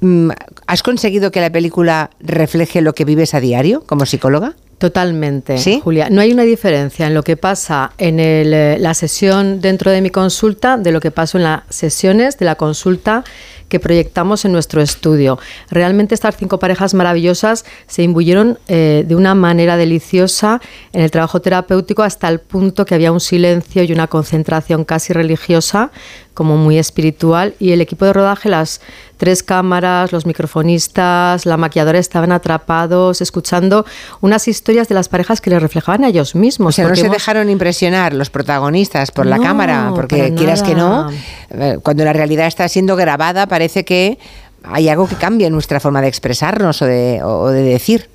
Mm, 0.00 0.30
¿Has 0.66 0.82
conseguido 0.82 1.30
que 1.30 1.40
la 1.40 1.50
película 1.50 2.10
refleje 2.20 2.80
lo 2.80 2.94
que 2.94 3.04
vives 3.04 3.34
a 3.34 3.40
diario 3.40 3.82
como 3.86 4.06
psicóloga? 4.06 4.54
Totalmente, 4.80 5.58
Julia. 5.82 6.08
No 6.08 6.22
hay 6.22 6.32
una 6.32 6.44
diferencia 6.44 7.06
en 7.06 7.12
lo 7.12 7.22
que 7.22 7.36
pasa 7.36 7.92
en 7.98 8.18
el, 8.18 8.54
eh, 8.54 8.78
la 8.80 8.94
sesión 8.94 9.60
dentro 9.60 9.90
de 9.90 10.00
mi 10.00 10.08
consulta 10.08 10.78
de 10.78 10.90
lo 10.90 11.00
que 11.00 11.10
pasa 11.10 11.36
en 11.36 11.44
las 11.44 11.64
sesiones 11.68 12.38
de 12.38 12.46
la 12.46 12.54
consulta 12.54 13.22
que 13.70 13.80
proyectamos 13.80 14.44
en 14.44 14.52
nuestro 14.52 14.82
estudio. 14.82 15.38
Realmente 15.70 16.14
estas 16.14 16.36
cinco 16.36 16.58
parejas 16.58 16.92
maravillosas 16.92 17.64
se 17.86 18.02
imbuyeron 18.02 18.58
eh, 18.68 19.04
de 19.08 19.14
una 19.16 19.34
manera 19.34 19.78
deliciosa 19.78 20.60
en 20.92 21.00
el 21.00 21.10
trabajo 21.10 21.40
terapéutico 21.40 22.02
hasta 22.02 22.28
el 22.28 22.40
punto 22.40 22.84
que 22.84 22.94
había 22.94 23.12
un 23.12 23.20
silencio 23.20 23.82
y 23.82 23.92
una 23.92 24.08
concentración 24.08 24.84
casi 24.84 25.14
religiosa, 25.14 25.90
como 26.34 26.56
muy 26.56 26.78
espiritual, 26.78 27.54
y 27.58 27.72
el 27.72 27.80
equipo 27.80 28.04
de 28.06 28.12
rodaje, 28.14 28.48
las 28.48 28.80
tres 29.18 29.42
cámaras, 29.42 30.10
los 30.12 30.24
microfonistas, 30.24 31.44
la 31.44 31.56
maquilladora 31.58 31.98
estaban 31.98 32.32
atrapados 32.32 33.20
escuchando 33.20 33.84
unas 34.22 34.48
historias 34.48 34.88
de 34.88 34.94
las 34.94 35.08
parejas 35.10 35.40
que 35.42 35.50
les 35.50 35.60
reflejaban 35.60 36.04
a 36.04 36.08
ellos 36.08 36.34
mismos. 36.34 36.74
O 36.74 36.76
sea, 36.76 36.88
no 36.88 36.94
se 36.94 37.02
hemos- 37.02 37.12
dejaron 37.12 37.50
impresionar 37.50 38.14
los 38.14 38.30
protagonistas 38.30 39.10
por 39.10 39.26
la 39.26 39.36
No, 39.36 39.42
cámara, 39.42 39.92
porque 39.94 40.16
para 40.18 40.34
quieras 40.34 40.62
que 40.62 40.74
no, 40.74 41.10
nada. 41.10 41.12
eh, 41.50 41.78
cuando 41.82 42.04
la 42.04 42.12
realidad 42.14 42.46
está 42.46 42.66
siendo 42.68 42.96
grabada 42.96 43.46
parece 43.60 43.84
que 43.84 44.18
hay 44.62 44.88
algo 44.88 45.06
que 45.06 45.16
cambia 45.16 45.46
en 45.46 45.52
nuestra 45.52 45.80
forma 45.80 46.00
de 46.00 46.08
expresarnos 46.08 46.80
o 46.80 46.86
de, 46.86 47.20
o 47.22 47.48
de 47.50 47.62
decir. 47.62 48.08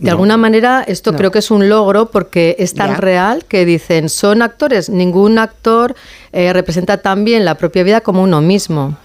De 0.00 0.10
alguna 0.10 0.36
manera, 0.36 0.84
esto 0.86 1.14
creo 1.14 1.30
que 1.30 1.38
es 1.38 1.50
un 1.52 1.68
logro 1.68 2.06
porque 2.10 2.56
es 2.58 2.74
tan 2.74 2.90
Ya. 2.90 2.96
real 2.96 3.44
que 3.46 3.64
dicen, 3.64 4.08
son 4.08 4.42
actores, 4.42 4.88
ningún 4.90 5.38
actor 5.38 5.94
eh, 6.32 6.52
representa 6.52 6.96
tan 6.98 7.24
bien 7.24 7.44
la 7.44 7.56
propia 7.56 7.82
vida 7.82 8.00
como 8.00 8.22
uno 8.22 8.40
mismo. 8.40 8.96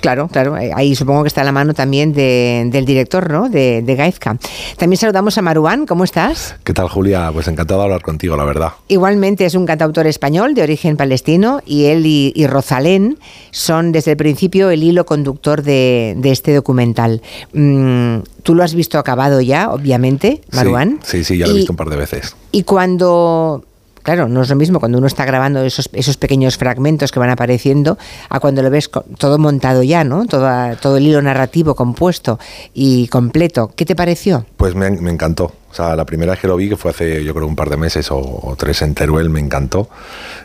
Claro, 0.00 0.28
claro. 0.28 0.56
eh, 0.56 0.70
Ahí 0.74 0.94
supongo 0.94 1.22
que 1.22 1.28
está 1.28 1.42
la 1.44 1.52
mano 1.52 1.72
también 1.74 2.12
de- 2.12 2.66
del 2.70 2.84
director, 2.84 3.30
¿no? 3.30 3.48
De, 3.48 3.82
de 3.82 3.94
Gaizka. 3.96 4.36
También 4.76 4.98
saludamos 4.98 5.38
a 5.38 5.42
Maruán. 5.42 5.86
¿Cómo 5.86 6.04
estás? 6.04 6.56
¿Qué 6.64 6.72
tal, 6.72 6.88
Julia? 6.88 7.30
Pues 7.32 7.48
encantado 7.48 7.80
de 7.80 7.84
hablar 7.86 8.02
contigo, 8.02 8.36
la 8.36 8.44
verdad. 8.44 8.72
Igualmente 8.88 9.44
es 9.46 9.54
un 9.54 9.66
cantautor 9.66 10.06
español 10.06 10.54
de 10.54 10.62
origen 10.62 10.96
palestino 10.96 11.60
y 11.64 11.86
él 11.86 12.04
y, 12.06 12.32
y 12.34 12.46
Rosalén 12.46 13.18
son 13.50 13.92
desde 13.92 14.12
el 14.12 14.16
principio 14.16 14.70
el 14.70 14.82
hilo 14.82 15.06
conductor 15.06 15.62
de, 15.62 16.14
de 16.18 16.30
este 16.32 16.54
documental. 16.54 17.22
Mm, 17.52 18.18
Tú 18.42 18.54
lo 18.54 18.62
has 18.62 18.74
visto 18.74 18.98
acabado 19.00 19.40
ya, 19.40 19.70
obviamente, 19.70 20.40
Maruán. 20.52 21.00
Sí, 21.02 21.18
sí, 21.18 21.24
sí, 21.24 21.38
ya 21.38 21.46
lo 21.46 21.52
he 21.52 21.54
Y- 21.54 21.58
visto 21.58 21.72
un 21.72 21.76
par 21.76 21.88
de 21.90 21.96
veces. 21.96 22.36
Y 22.52 22.62
cuando, 22.62 23.64
claro, 24.06 24.28
no 24.28 24.40
es 24.42 24.48
lo 24.48 24.54
mismo 24.56 24.78
cuando 24.80 24.96
uno 24.98 25.06
está 25.08 25.24
grabando 25.26 25.60
esos, 25.62 25.90
esos 25.92 26.16
pequeños 26.16 26.56
fragmentos 26.56 27.10
que 27.12 27.18
van 27.18 27.28
apareciendo 27.28 27.98
a 28.30 28.40
cuando 28.40 28.62
lo 28.62 28.70
ves 28.70 28.88
todo 29.18 29.36
montado 29.38 29.82
ya, 29.82 30.04
¿no? 30.04 30.24
Toda- 30.26 30.76
todo 30.76 30.96
el 30.96 31.06
hilo 31.06 31.20
narrativo 31.20 31.74
compuesto 31.74 32.38
y 32.72 33.08
completo. 33.08 33.72
¿Qué 33.74 33.84
te 33.84 33.96
pareció? 33.96 34.46
Pues 34.56 34.74
me, 34.76 34.90
me 34.92 35.10
encantó. 35.10 35.52
O 35.78 35.82
sea, 35.84 35.94
la 35.94 36.06
primera 36.06 36.32
vez 36.32 36.40
que 36.40 36.48
lo 36.48 36.56
vi, 36.56 36.70
que 36.70 36.76
fue 36.78 36.90
hace 36.90 37.22
yo 37.22 37.34
creo 37.34 37.46
un 37.46 37.54
par 37.54 37.68
de 37.68 37.76
meses 37.76 38.10
o, 38.10 38.16
o 38.18 38.56
tres 38.56 38.80
en 38.80 38.94
Teruel, 38.94 39.28
me 39.28 39.40
encantó. 39.40 39.90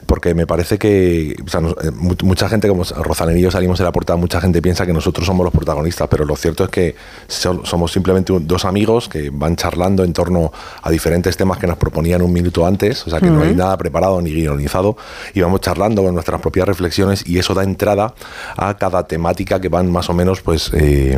Porque 0.06 0.34
me 0.36 0.46
parece 0.46 0.78
que 0.78 1.36
o 1.46 1.48
sea, 1.50 1.62
nos- 1.62 1.72
eh, 1.84 1.92
mu- 1.92 2.16
mucha 2.24 2.50
gente, 2.50 2.68
como 2.68 2.84
Rosalén 2.84 3.38
y 3.38 3.42
yo 3.42 3.50
salimos 3.50 3.78
de 3.80 3.86
la 3.86 3.94
portada, 3.94 4.18
mucha 4.18 4.42
gente 4.42 4.62
piensa 4.62 4.86
que 4.86 4.92
nosotros 4.92 5.26
somos 5.26 5.46
los 5.46 5.54
protagonistas, 5.54 6.10
pero 6.10 6.26
lo 6.26 6.36
cierto 6.36 6.66
es 6.66 6.70
que 6.70 6.96
so- 7.30 7.62
somos 7.66 7.94
simplemente 7.94 8.34
dos 8.42 8.66
amigos 8.66 9.08
que 9.08 9.30
van 9.32 9.56
charlando 9.56 10.04
en 10.04 10.12
torno 10.12 10.52
a 10.82 10.90
diferentes 10.92 11.38
temas 11.38 11.58
que 11.60 11.68
nos 11.68 11.78
proponían 11.78 12.22
un 12.22 12.34
minuto 12.34 12.66
antes. 12.66 13.08
O 13.08 13.10
sea, 13.10 13.22
que 13.22 13.28
no 13.28 13.42
hay 13.44 13.56
nada 13.56 13.78
preparado 13.78 14.22
ni 14.22 14.32
guionizado. 14.34 14.98
Y 15.34 15.40
vamos 15.40 15.62
charlando 15.62 16.04
con 16.04 16.14
nuestras 16.14 16.42
propias 16.42 16.68
reflexiones 16.68 17.24
y 17.26 17.40
eso 17.40 17.54
da 17.54 17.64
entrada 17.64 18.14
a 18.58 18.78
cada 18.78 19.08
temática 19.08 19.62
que 19.62 19.70
van 19.70 19.90
más 19.90 20.10
o 20.10 20.14
menos, 20.14 20.42
pues... 20.42 20.72
eh, 20.74 21.18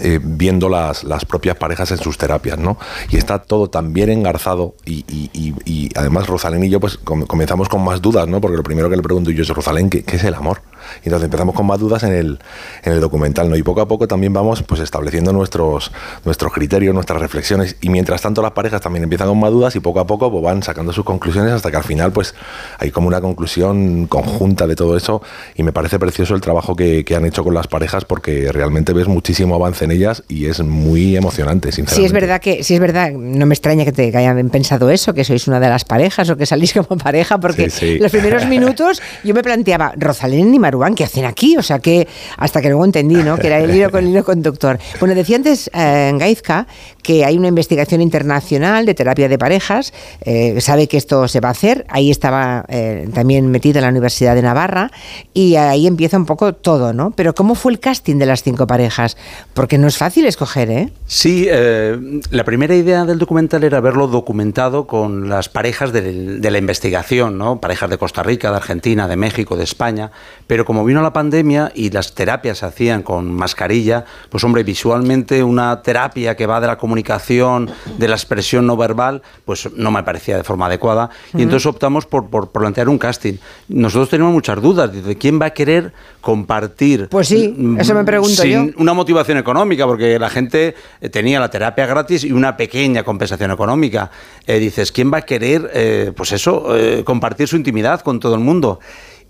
eh, 0.00 0.20
viendo 0.22 0.68
las, 0.68 1.04
las 1.04 1.24
propias 1.24 1.56
parejas 1.56 1.90
en 1.90 1.98
sus 1.98 2.16
terapias, 2.16 2.58
¿no? 2.58 2.78
Y 3.10 3.16
está 3.16 3.40
todo 3.40 3.68
tan 3.68 3.92
bien 3.92 4.10
engarzado 4.10 4.74
y, 4.86 5.04
y- 5.08 5.30
y- 5.64 5.88
además 5.96 6.26
Rosalén 6.28 6.62
y 6.64 6.70
yo 6.70 6.78
pues 6.80 6.96
com- 6.98 7.26
comenzamos 7.26 7.68
con 7.68 7.82
más 7.82 8.00
dudas, 8.00 8.28
¿no? 8.28 8.40
Porque 8.40 8.56
lo 8.56 8.62
primero 8.62 8.88
que 8.88 8.96
le 8.96 9.02
pregunto 9.02 9.30
yo 9.30 9.42
es, 9.42 9.48
Rosalén, 9.48 9.90
¿qué, 9.90 10.02
qué 10.04 10.16
es 10.16 10.24
el 10.24 10.34
amor? 10.34 10.62
Y 11.02 11.08
entonces 11.08 11.24
empezamos 11.26 11.54
con 11.54 11.66
más 11.66 11.78
dudas 11.78 12.02
en 12.02 12.12
el, 12.12 12.38
en 12.82 12.92
el 12.92 13.00
documental, 13.00 13.48
¿no? 13.48 13.56
Y 13.56 13.62
poco 13.62 13.80
a 13.80 13.88
poco 13.88 14.06
también 14.08 14.32
vamos 14.32 14.62
pues 14.62 14.80
estableciendo 14.80 15.32
nuestros, 15.32 15.92
nuestros 16.24 16.52
criterios, 16.52 16.94
nuestras 16.94 17.20
reflexiones 17.20 17.76
y 17.80 17.88
mientras 17.88 18.22
tanto 18.22 18.42
las 18.42 18.52
parejas 18.52 18.80
también 18.80 19.04
empiezan 19.04 19.28
con 19.28 19.38
más 19.38 19.50
dudas 19.50 19.76
y 19.76 19.80
poco 19.80 20.00
a 20.00 20.06
poco 20.06 20.30
pues, 20.30 20.42
van 20.42 20.62
sacando 20.62 20.92
sus 20.92 21.04
conclusiones 21.04 21.52
hasta 21.52 21.70
que 21.70 21.76
al 21.76 21.84
final 21.84 22.12
pues 22.12 22.34
hay 22.78 22.90
como 22.90 23.08
una 23.08 23.20
conclusión 23.20 24.06
conjunta 24.06 24.66
de 24.66 24.76
todo 24.76 24.96
eso 24.96 25.22
y 25.54 25.62
me 25.62 25.72
parece 25.72 25.98
precioso 25.98 26.34
el 26.34 26.40
trabajo 26.40 26.76
que, 26.76 27.04
que 27.04 27.16
han 27.16 27.24
hecho 27.24 27.44
con 27.44 27.54
las 27.54 27.66
parejas 27.66 28.04
porque 28.04 28.50
realmente 28.52 28.92
ves 28.92 29.08
muchísimo 29.08 29.54
avance 29.54 29.84
en 29.84 29.90
ellas 29.90 30.22
y 30.28 30.46
es 30.46 30.60
muy 30.60 31.16
emocionante, 31.16 31.72
sinceramente. 31.72 32.00
Si 32.00 32.06
es 32.06 32.12
verdad 32.12 32.40
que, 32.40 32.64
si 32.64 32.74
es 32.74 32.80
verdad, 32.80 33.12
no 33.12 33.46
me 33.46 33.54
extraña 33.54 33.84
que 33.84 33.92
te 33.92 34.10
que 34.10 34.16
hayan 34.16 34.48
pensado 34.50 34.90
eso, 34.90 35.14
que 35.14 35.24
sois 35.24 35.46
una 35.48 35.60
de 35.60 35.68
las 35.68 35.84
parejas 35.84 36.28
o 36.30 36.36
que 36.36 36.46
salís 36.46 36.72
como 36.72 36.96
pareja, 36.98 37.38
porque 37.38 37.70
Sí, 37.70 37.94
sí. 37.94 37.98
los 37.98 38.10
primeros 38.10 38.46
minutos 38.48 39.02
yo 39.24 39.34
me 39.34 39.42
planteaba, 39.42 39.92
Rosalén 39.96 40.54
y 40.54 40.58
¿qué 40.94 41.04
hacen 41.04 41.24
aquí? 41.24 41.56
O 41.56 41.62
sea 41.62 41.78
que 41.78 42.08
hasta 42.36 42.60
que 42.60 42.68
luego 42.68 42.84
entendí, 42.84 43.16
¿no? 43.16 43.36
Que 43.36 43.46
era 43.48 43.58
el 43.58 43.74
hilo 43.74 43.90
con 43.90 44.04
el 44.04 44.10
hilo 44.10 44.24
conductor. 44.24 44.78
Bueno, 44.98 45.14
decía 45.14 45.36
antes 45.36 45.70
eh, 45.74 46.12
Gaizka 46.16 46.66
que 47.02 47.24
hay 47.24 47.38
una 47.38 47.48
investigación 47.48 48.00
internacional 48.02 48.84
de 48.86 48.94
terapia 48.94 49.28
de 49.28 49.38
parejas, 49.38 49.92
eh, 50.22 50.60
sabe 50.60 50.86
que 50.86 50.96
esto 50.96 51.28
se 51.28 51.40
va 51.40 51.48
a 51.48 51.52
hacer, 51.52 51.86
ahí 51.88 52.10
estaba 52.10 52.64
eh, 52.68 53.08
también 53.14 53.50
metida 53.50 53.80
la 53.80 53.88
Universidad 53.88 54.34
de 54.34 54.42
Navarra 54.42 54.90
y 55.32 55.56
ahí 55.56 55.86
empieza 55.86 56.16
un 56.16 56.26
poco 56.26 56.52
todo, 56.54 56.92
¿no? 56.92 57.10
Pero 57.12 57.34
¿cómo 57.34 57.54
fue 57.54 57.72
el 57.72 57.80
casting 57.80 58.16
de 58.16 58.26
las 58.26 58.42
cinco 58.42 58.66
parejas? 58.66 59.16
Porque 59.54 59.78
no 59.78 59.88
es 59.88 59.96
fácil 59.96 60.26
escoger, 60.26 60.70
¿eh? 60.70 60.92
Sí, 61.06 61.46
eh, 61.48 61.98
la 62.30 62.44
primera 62.44 62.74
idea 62.74 63.04
del 63.04 63.18
documental 63.18 63.64
era 63.64 63.80
verlo 63.80 64.06
documentado 64.06 64.86
con 64.86 65.28
las 65.28 65.48
parejas 65.48 65.92
del- 65.92 66.40
de, 66.40 66.50
la 66.50 66.58
investigación, 66.58 67.38
¿no? 67.38 67.60
Parejas 67.60 67.88
de 67.90 67.96
Costa 67.98 68.22
Rica, 68.22 68.50
de 68.50 68.56
Argentina, 68.56 69.08
de 69.08 69.16
México, 69.16 69.56
de 69.56 69.64
España. 69.64 70.10
Pero 70.46 70.59
como 70.64 70.84
vino 70.84 71.02
la 71.02 71.12
pandemia 71.12 71.72
y 71.74 71.90
las 71.90 72.14
terapias 72.14 72.58
se 72.58 72.66
hacían 72.66 73.02
con 73.02 73.32
mascarilla, 73.32 74.04
pues 74.28 74.44
hombre, 74.44 74.62
visualmente 74.62 75.42
una 75.42 75.82
terapia 75.82 76.36
que 76.36 76.46
va 76.46 76.60
de 76.60 76.66
la 76.66 76.76
comunicación, 76.76 77.70
de 77.98 78.08
la 78.08 78.14
expresión 78.14 78.66
no 78.66 78.76
verbal, 78.76 79.22
pues 79.44 79.68
no 79.76 79.90
me 79.90 80.02
parecía 80.02 80.36
de 80.36 80.44
forma 80.44 80.66
adecuada. 80.66 81.10
Y 81.32 81.36
Ujú. 81.36 81.42
entonces 81.42 81.66
optamos 81.66 82.06
por, 82.06 82.28
por 82.28 82.50
plantear 82.50 82.88
un 82.88 82.98
casting. 82.98 83.34
Nosotros 83.68 84.08
tenemos 84.08 84.32
muchas 84.32 84.60
dudas 84.60 84.92
de 84.92 85.16
quién 85.16 85.40
va 85.40 85.46
a 85.46 85.50
querer 85.50 85.92
compartir. 86.20 87.08
Pues 87.08 87.28
sí, 87.28 87.54
eso 87.78 87.94
me 87.94 88.04
pregunto 88.04 88.42
sin 88.42 88.72
yo. 88.72 88.74
una 88.78 88.92
motivación 88.92 89.38
económica, 89.38 89.86
porque 89.86 90.18
la 90.18 90.30
gente 90.30 90.74
eh, 91.00 91.08
tenía 91.08 91.40
la 91.40 91.50
terapia 91.50 91.86
gratis 91.86 92.24
y 92.24 92.32
una 92.32 92.56
pequeña 92.56 93.02
compensación 93.02 93.50
económica. 93.50 94.10
Eh, 94.46 94.58
dices, 94.58 94.92
¿quién 94.92 95.12
va 95.12 95.18
a 95.18 95.22
querer, 95.22 95.70
eh, 95.74 96.12
pues 96.16 96.32
eso, 96.32 96.76
eh, 96.76 97.02
compartir 97.04 97.48
su 97.48 97.56
intimidad 97.56 98.00
con 98.00 98.20
todo 98.20 98.34
el 98.34 98.40
mundo? 98.40 98.80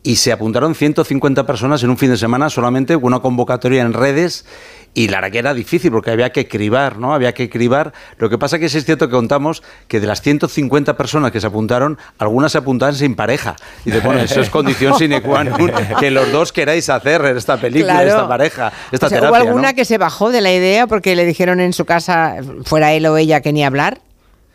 Y 0.02 0.16
se 0.16 0.32
apuntaron 0.32 0.74
150 0.74 1.44
personas 1.47 1.82
en 1.82 1.90
un 1.90 1.98
fin 1.98 2.10
de 2.10 2.16
semana 2.16 2.48
solamente 2.48 2.94
con 2.94 3.05
una 3.05 3.20
convocatoria 3.20 3.82
en 3.82 3.93
redes. 3.93 4.47
Y 4.94 5.06
la 5.09 5.18
verdad 5.18 5.31
que 5.31 5.39
era 5.39 5.55
difícil 5.55 5.93
porque 5.93 6.10
había 6.10 6.31
que 6.32 6.48
cribar, 6.48 6.97
¿no? 6.98 7.12
Había 7.14 7.32
que 7.35 7.48
cribar. 7.51 7.93
Lo 8.18 8.28
que 8.31 8.39
pasa 8.39 8.59
que 8.59 8.68
sí 8.68 8.78
es 8.78 8.86
cierto 8.86 9.09
que 9.09 9.12
contamos 9.14 9.62
que 9.89 10.01
de 10.01 10.06
las 10.06 10.20
150 10.22 10.97
personas 10.97 11.31
que 11.31 11.40
se 11.40 11.47
apuntaron, 11.47 11.97
algunas 12.18 12.51
se 12.52 12.59
apuntaban 12.59 12.94
sin 12.94 13.14
pareja. 13.14 13.55
Y 13.85 13.90
de 13.90 14.01
bueno, 14.01 14.20
eso 14.22 14.40
es 14.40 14.48
condición 14.51 14.97
sine 14.98 15.20
qua 15.22 15.44
non, 15.44 15.70
que 16.01 16.10
los 16.10 16.32
dos 16.32 16.51
queráis 16.52 16.89
hacer 16.89 17.22
esta 17.36 17.59
película, 17.59 17.93
Claro. 17.93 18.09
esta 18.09 18.27
pareja, 18.28 18.72
esta 18.90 19.06
O 19.06 19.09
sea, 19.10 19.18
terapia. 19.20 19.39
¿Hubo 19.43 19.48
alguna 19.48 19.68
¿no? 19.68 19.74
que 19.77 19.85
se 19.85 19.98
bajó 19.98 20.32
de 20.32 20.40
la 20.40 20.52
idea 20.52 20.86
porque 20.89 21.14
le 21.14 21.24
dijeron 21.27 21.60
en 21.60 21.72
su 21.72 21.85
casa, 21.85 22.36
fuera 22.64 22.93
él 22.94 23.06
o 23.06 23.16
ella, 23.16 23.43
que 23.43 23.52
ni 23.52 23.62
hablar? 23.62 24.01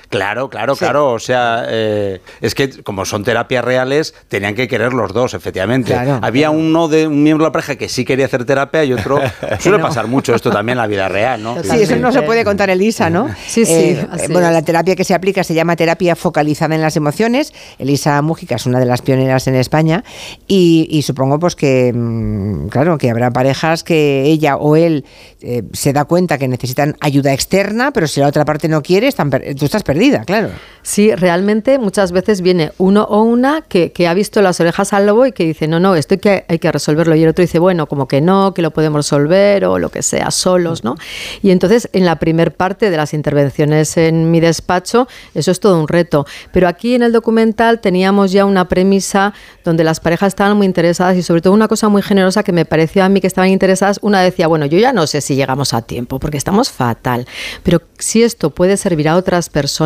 Claro, 0.09 0.49
claro, 0.49 0.75
claro. 0.75 1.11
O 1.13 1.19
sea, 1.19 1.65
eh, 1.67 2.21
es 2.41 2.55
que 2.55 2.83
como 2.83 3.05
son 3.05 3.23
terapias 3.23 3.63
reales, 3.65 4.13
tenían 4.27 4.55
que 4.55 4.67
querer 4.67 4.93
los 4.93 5.13
dos, 5.13 5.33
efectivamente. 5.33 5.91
Claro, 5.93 6.19
Había 6.21 6.49
uno 6.51 6.87
de 6.87 7.07
un 7.07 7.23
miembro 7.23 7.45
de 7.45 7.49
la 7.49 7.51
pareja 7.53 7.75
que 7.75 7.89
sí 7.89 8.05
quería 8.05 8.25
hacer 8.25 8.45
terapia 8.45 8.83
y 8.83 8.93
otro. 8.93 9.19
suele 9.59 9.77
no. 9.79 9.83
pasar 9.85 10.07
mucho 10.07 10.33
esto 10.35 10.51
también 10.51 10.77
en 10.77 10.81
la 10.81 10.87
vida 10.87 11.07
real, 11.09 11.41
¿no? 11.41 11.61
Sí, 11.63 11.81
eso 11.81 11.95
no 11.97 12.11
se 12.11 12.21
puede 12.21 12.43
contar 12.43 12.69
Elisa, 12.69 13.09
¿no? 13.09 13.29
Sí, 13.47 13.65
sí, 13.65 13.73
Eh, 13.73 14.07
así 14.11 14.31
bueno, 14.31 14.47
es. 14.47 14.53
la 14.53 14.61
terapia 14.61 14.95
que 14.95 15.03
se 15.03 15.13
aplica 15.13 15.43
se 15.43 15.53
llama 15.53 15.75
terapia 15.75 16.15
focalizada 16.15 16.75
en 16.75 16.81
las 16.81 16.95
emociones. 16.95 17.53
Elisa 17.79 18.21
Mújica 18.21 18.55
es 18.55 18.65
una 18.65 18.79
de 18.79 18.85
las 18.85 19.01
pioneras 19.01 19.47
en 19.47 19.55
España 19.55 20.03
y, 20.47 20.87
y 20.89 21.01
supongo 21.01 21.39
pues 21.39 21.55
que, 21.55 21.91
mm, 21.93 22.67
claro, 22.67 22.97
que 22.97 23.09
habrá 23.09 23.31
parejas 23.31 23.83
que 23.83 24.23
ella 24.23 24.57
o 24.57 24.75
él 24.75 25.05
eh, 25.41 25.63
se 25.73 25.93
da 25.93 26.05
cuenta 26.05 26.37
que 26.37 26.47
necesitan 26.47 26.95
ayuda 27.01 27.33
externa, 27.33 27.91
pero 27.91 28.07
si 28.07 28.19
la 28.19 28.27
otra 28.27 28.45
parte 28.45 28.67
no 28.67 28.81
quiere, 28.81 29.07
están 29.07 29.29
per- 29.29 29.55
tú 29.55 29.65
estás 29.65 29.83
perdido. 29.83 29.94
Claro. 30.25 30.49
Sí, 30.85 31.15
realmente 31.15 31.79
muchas 31.79 32.11
veces 32.11 32.41
viene 32.41 32.71
uno 32.77 33.05
o 33.05 33.23
una 33.23 33.63
que, 33.63 33.91
ha 34.07 34.13
visto 34.13 34.43
las 34.43 34.59
orejas 34.59 34.93
al 34.93 35.07
lobo 35.07 35.25
y 35.25 35.31
que 35.31 35.43
dice, 35.43 35.67
no, 35.67 35.79
no, 35.79 35.95
esto 35.95 36.13
hay 36.13 36.19
que, 36.19 36.45
hay 36.47 36.59
que 36.59 36.71
resolverlo. 36.71 37.15
Y 37.15 37.23
el 37.23 37.29
otro 37.29 37.41
dice, 37.41 37.57
bueno, 37.57 37.87
como 37.87 38.07
que 38.07 38.21
no, 38.21 38.53
que 38.53 38.61
lo 38.61 38.69
podemos 38.69 38.99
resolver 38.99 39.65
o 39.65 39.79
lo 39.79 39.89
que 39.89 40.03
sea, 40.03 40.29
solos, 40.29 40.83
¿no? 40.83 40.95
Y 41.41 41.49
entonces 41.49 41.89
en 41.91 42.05
la 42.05 42.19
primer 42.19 42.53
parte 42.53 42.91
de 42.91 42.97
las 42.97 43.15
intervenciones 43.15 43.97
en 43.97 44.29
mi 44.29 44.39
despacho, 44.39 45.07
eso 45.33 45.49
es 45.49 45.59
todo 45.59 45.81
un 45.81 45.87
reto. 45.87 46.27
Pero 46.51 46.67
aquí 46.67 46.93
en 46.93 47.01
el 47.01 47.11
documental 47.11 47.81
teníamos 47.81 48.31
ya 48.31 48.45
una 48.45 48.67
premisa 48.67 49.33
donde 49.63 49.83
las 49.83 49.99
parejas 49.99 50.27
estaban 50.27 50.55
muy 50.55 50.67
interesadas 50.67 51.17
y 51.17 51.23
sobre 51.23 51.41
todo 51.41 51.53
una 51.53 51.67
cosa 51.67 51.89
muy 51.89 52.03
generosa 52.03 52.43
que 52.43 52.51
me 52.51 52.65
pareció 52.65 53.03
a 53.03 53.09
mí 53.09 53.21
que 53.21 53.27
estaban 53.27 53.49
interesadas. 53.49 53.97
Una 54.03 54.21
decía, 54.21 54.45
bueno, 54.45 54.67
yo 54.67 54.77
ya 54.77 54.93
no 54.93 55.07
sé 55.07 55.21
si 55.21 55.35
llegamos 55.35 55.73
a 55.73 55.81
tiempo 55.81 56.19
porque 56.19 56.37
estamos 56.37 56.69
fatal, 56.69 57.25
pero 57.63 57.81
si 57.97 58.21
esto 58.21 58.51
puede 58.51 58.77
servir 58.77 59.09
a 59.09 59.15
otras 59.15 59.49
personas, 59.49 59.84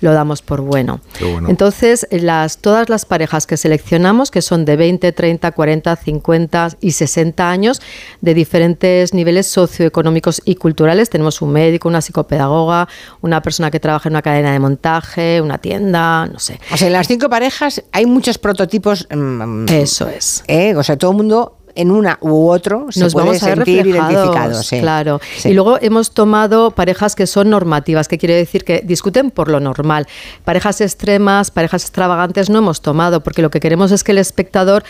lo 0.00 0.12
damos 0.12 0.42
por 0.42 0.60
bueno. 0.60 1.00
Entonces, 1.48 2.06
las, 2.10 2.58
todas 2.58 2.88
las 2.88 3.04
parejas 3.04 3.46
que 3.46 3.56
seleccionamos, 3.56 4.30
que 4.30 4.42
son 4.42 4.64
de 4.64 4.76
20, 4.76 5.12
30, 5.12 5.52
40, 5.52 5.96
50 5.96 6.68
y 6.80 6.92
60 6.92 7.50
años, 7.50 7.80
de 8.20 8.34
diferentes 8.34 9.14
niveles 9.14 9.46
socioeconómicos 9.46 10.42
y 10.44 10.56
culturales, 10.56 11.10
tenemos 11.10 11.42
un 11.42 11.52
médico, 11.52 11.88
una 11.88 12.00
psicopedagoga, 12.00 12.88
una 13.20 13.42
persona 13.42 13.70
que 13.70 13.80
trabaja 13.80 14.08
en 14.08 14.14
una 14.14 14.22
cadena 14.22 14.52
de 14.52 14.58
montaje, 14.58 15.40
una 15.40 15.58
tienda, 15.58 16.26
no 16.26 16.38
sé. 16.38 16.60
O 16.72 16.76
sea, 16.76 16.86
en 16.86 16.92
las 16.92 17.06
cinco 17.06 17.28
parejas 17.28 17.82
hay 17.92 18.06
muchos 18.06 18.38
prototipos. 18.38 19.06
Mm, 19.10 19.66
Eso 19.68 20.08
es. 20.08 20.44
¿eh? 20.46 20.74
O 20.76 20.82
sea, 20.82 20.96
todo 20.96 21.12
el 21.12 21.16
mundo 21.16 21.56
en 21.80 21.90
una 21.90 22.18
u 22.20 22.48
otro 22.48 22.86
se 22.90 23.00
nos 23.00 23.14
vamos 23.14 23.42
a 23.42 23.54
sentir 23.54 23.86
identificados. 23.86 24.68
Claro. 24.68 25.20
Y 25.44 25.52
luego 25.52 25.78
hemos 25.80 26.12
tomado 26.12 26.72
parejas 26.72 27.14
que 27.16 27.26
son 27.26 27.50
normativas, 27.50 28.08
que 28.08 28.18
quiere 28.18 28.34
decir 28.34 28.64
que 28.64 28.82
discuten 28.84 29.30
por 29.30 29.48
lo 29.48 29.60
normal. 29.60 30.06
Parejas 30.44 30.80
extremas, 30.80 31.50
parejas 31.50 31.82
extravagantes 31.82 32.50
no 32.50 32.58
hemos 32.58 32.82
tomado, 32.82 33.22
porque 33.22 33.42
lo 33.42 33.50
que 33.50 33.60
queremos 33.60 33.92
es 33.92 34.04
que 34.04 34.12
el 34.12 34.18
espectador 34.18 34.84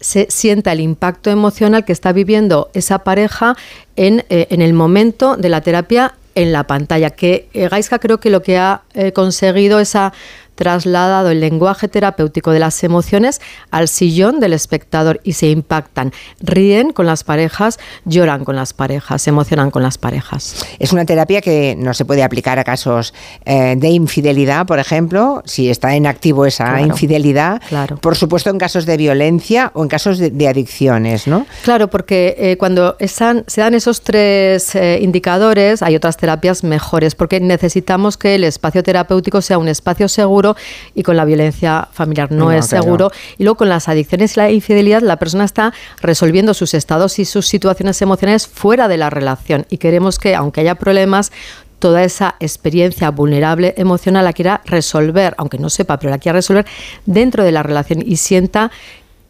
se 0.00 0.26
sienta 0.30 0.72
el 0.72 0.80
impacto 0.80 1.30
emocional 1.30 1.84
que 1.84 1.92
está 1.92 2.12
viviendo 2.12 2.70
esa 2.74 3.00
pareja 3.00 3.56
en, 3.96 4.24
eh, 4.28 4.46
en 4.50 4.62
el 4.62 4.72
momento 4.72 5.36
de 5.36 5.48
la 5.48 5.62
terapia 5.62 6.14
en 6.36 6.52
la 6.52 6.64
pantalla. 6.64 7.10
Que 7.10 7.48
eh, 7.54 7.68
Gaiska 7.68 7.98
creo 7.98 8.20
que 8.20 8.30
lo 8.30 8.42
que 8.42 8.58
ha 8.58 8.82
eh, 8.94 9.12
conseguido 9.12 9.80
esa 9.80 10.12
trasladado 10.56 11.30
el 11.30 11.40
lenguaje 11.40 11.86
terapéutico 11.86 12.50
de 12.50 12.58
las 12.58 12.82
emociones 12.82 13.40
al 13.70 13.86
sillón 13.88 14.40
del 14.40 14.52
espectador 14.52 15.20
y 15.22 15.34
se 15.34 15.50
impactan. 15.50 16.12
Ríen 16.40 16.92
con 16.92 17.06
las 17.06 17.22
parejas, 17.22 17.78
lloran 18.04 18.44
con 18.44 18.56
las 18.56 18.72
parejas, 18.72 19.22
se 19.22 19.30
emocionan 19.30 19.70
con 19.70 19.82
las 19.82 19.98
parejas. 19.98 20.66
Es 20.78 20.92
una 20.92 21.04
terapia 21.04 21.40
que 21.40 21.76
no 21.78 21.94
se 21.94 22.04
puede 22.04 22.22
aplicar 22.22 22.58
a 22.58 22.64
casos 22.64 23.14
eh, 23.44 23.74
de 23.76 23.88
infidelidad, 23.88 24.66
por 24.66 24.78
ejemplo, 24.78 25.42
si 25.44 25.70
está 25.70 25.94
en 25.94 26.06
activo 26.06 26.46
esa 26.46 26.80
infidelidad. 26.80 27.60
Claro. 27.68 27.96
Por 27.98 28.16
supuesto, 28.16 28.50
en 28.50 28.58
casos 28.58 28.86
de 28.86 28.96
violencia 28.96 29.70
o 29.74 29.82
en 29.82 29.88
casos 29.88 30.18
de, 30.18 30.46
adicciones, 30.46 31.26
¿no? 31.26 31.44
Claro, 31.64 31.88
porque 31.88 32.36
eh, 32.38 32.56
cuando 32.56 32.96
están, 33.00 33.44
se 33.48 33.60
dan 33.60 33.74
esos 33.74 34.00
tres 34.00 34.74
eh, 34.76 35.00
indicadores, 35.02 35.82
hay 35.82 35.96
otras 35.96 36.16
terapias 36.16 36.62
mejores, 36.62 37.14
porque 37.14 37.40
necesitamos 37.40 38.16
que 38.16 38.36
el 38.36 38.44
espacio 38.44 38.82
terapéutico 38.82 39.42
sea 39.42 39.58
un 39.58 39.68
espacio 39.68 40.08
seguro 40.08 40.45
y 40.94 41.02
con 41.02 41.16
la 41.16 41.24
violencia 41.24 41.88
familiar 41.92 42.30
no, 42.30 42.52
es 42.52 42.66
seguro. 42.66 43.10
Y 43.38 43.44
luego 43.44 43.56
con 43.56 43.68
las 43.68 43.88
adicciones 43.88 44.36
y 44.36 44.40
la 44.40 44.50
infidelidad, 44.50 45.00
la 45.00 45.16
persona 45.16 45.44
está 45.44 45.72
resolviendo 46.00 46.52
sus 46.54 46.74
estados 46.74 47.18
y 47.18 47.24
sus 47.24 47.46
situaciones 47.48 48.00
emocionales 48.02 48.46
fuera 48.46 48.86
de 48.86 48.98
la 48.98 49.10
relación. 49.10 49.66
Y 49.70 49.78
queremos 49.78 50.18
que, 50.18 50.34
aunque 50.34 50.60
haya 50.60 50.74
problemas, 50.74 51.32
toda 51.78 52.04
esa 52.04 52.36
experiencia 52.40 53.10
vulnerable 53.10 53.74
emocional 53.76 54.24
la 54.24 54.32
quiera 54.32 54.62
resolver, 54.64 55.34
aunque 55.38 55.58
no 55.58 55.70
sepa, 55.70 55.98
pero 55.98 56.10
la 56.10 56.18
quiera 56.18 56.36
resolver 56.36 56.66
dentro 57.04 57.44
de 57.44 57.52
la 57.52 57.62
relación 57.62 58.02
y 58.04 58.16
sienta 58.16 58.70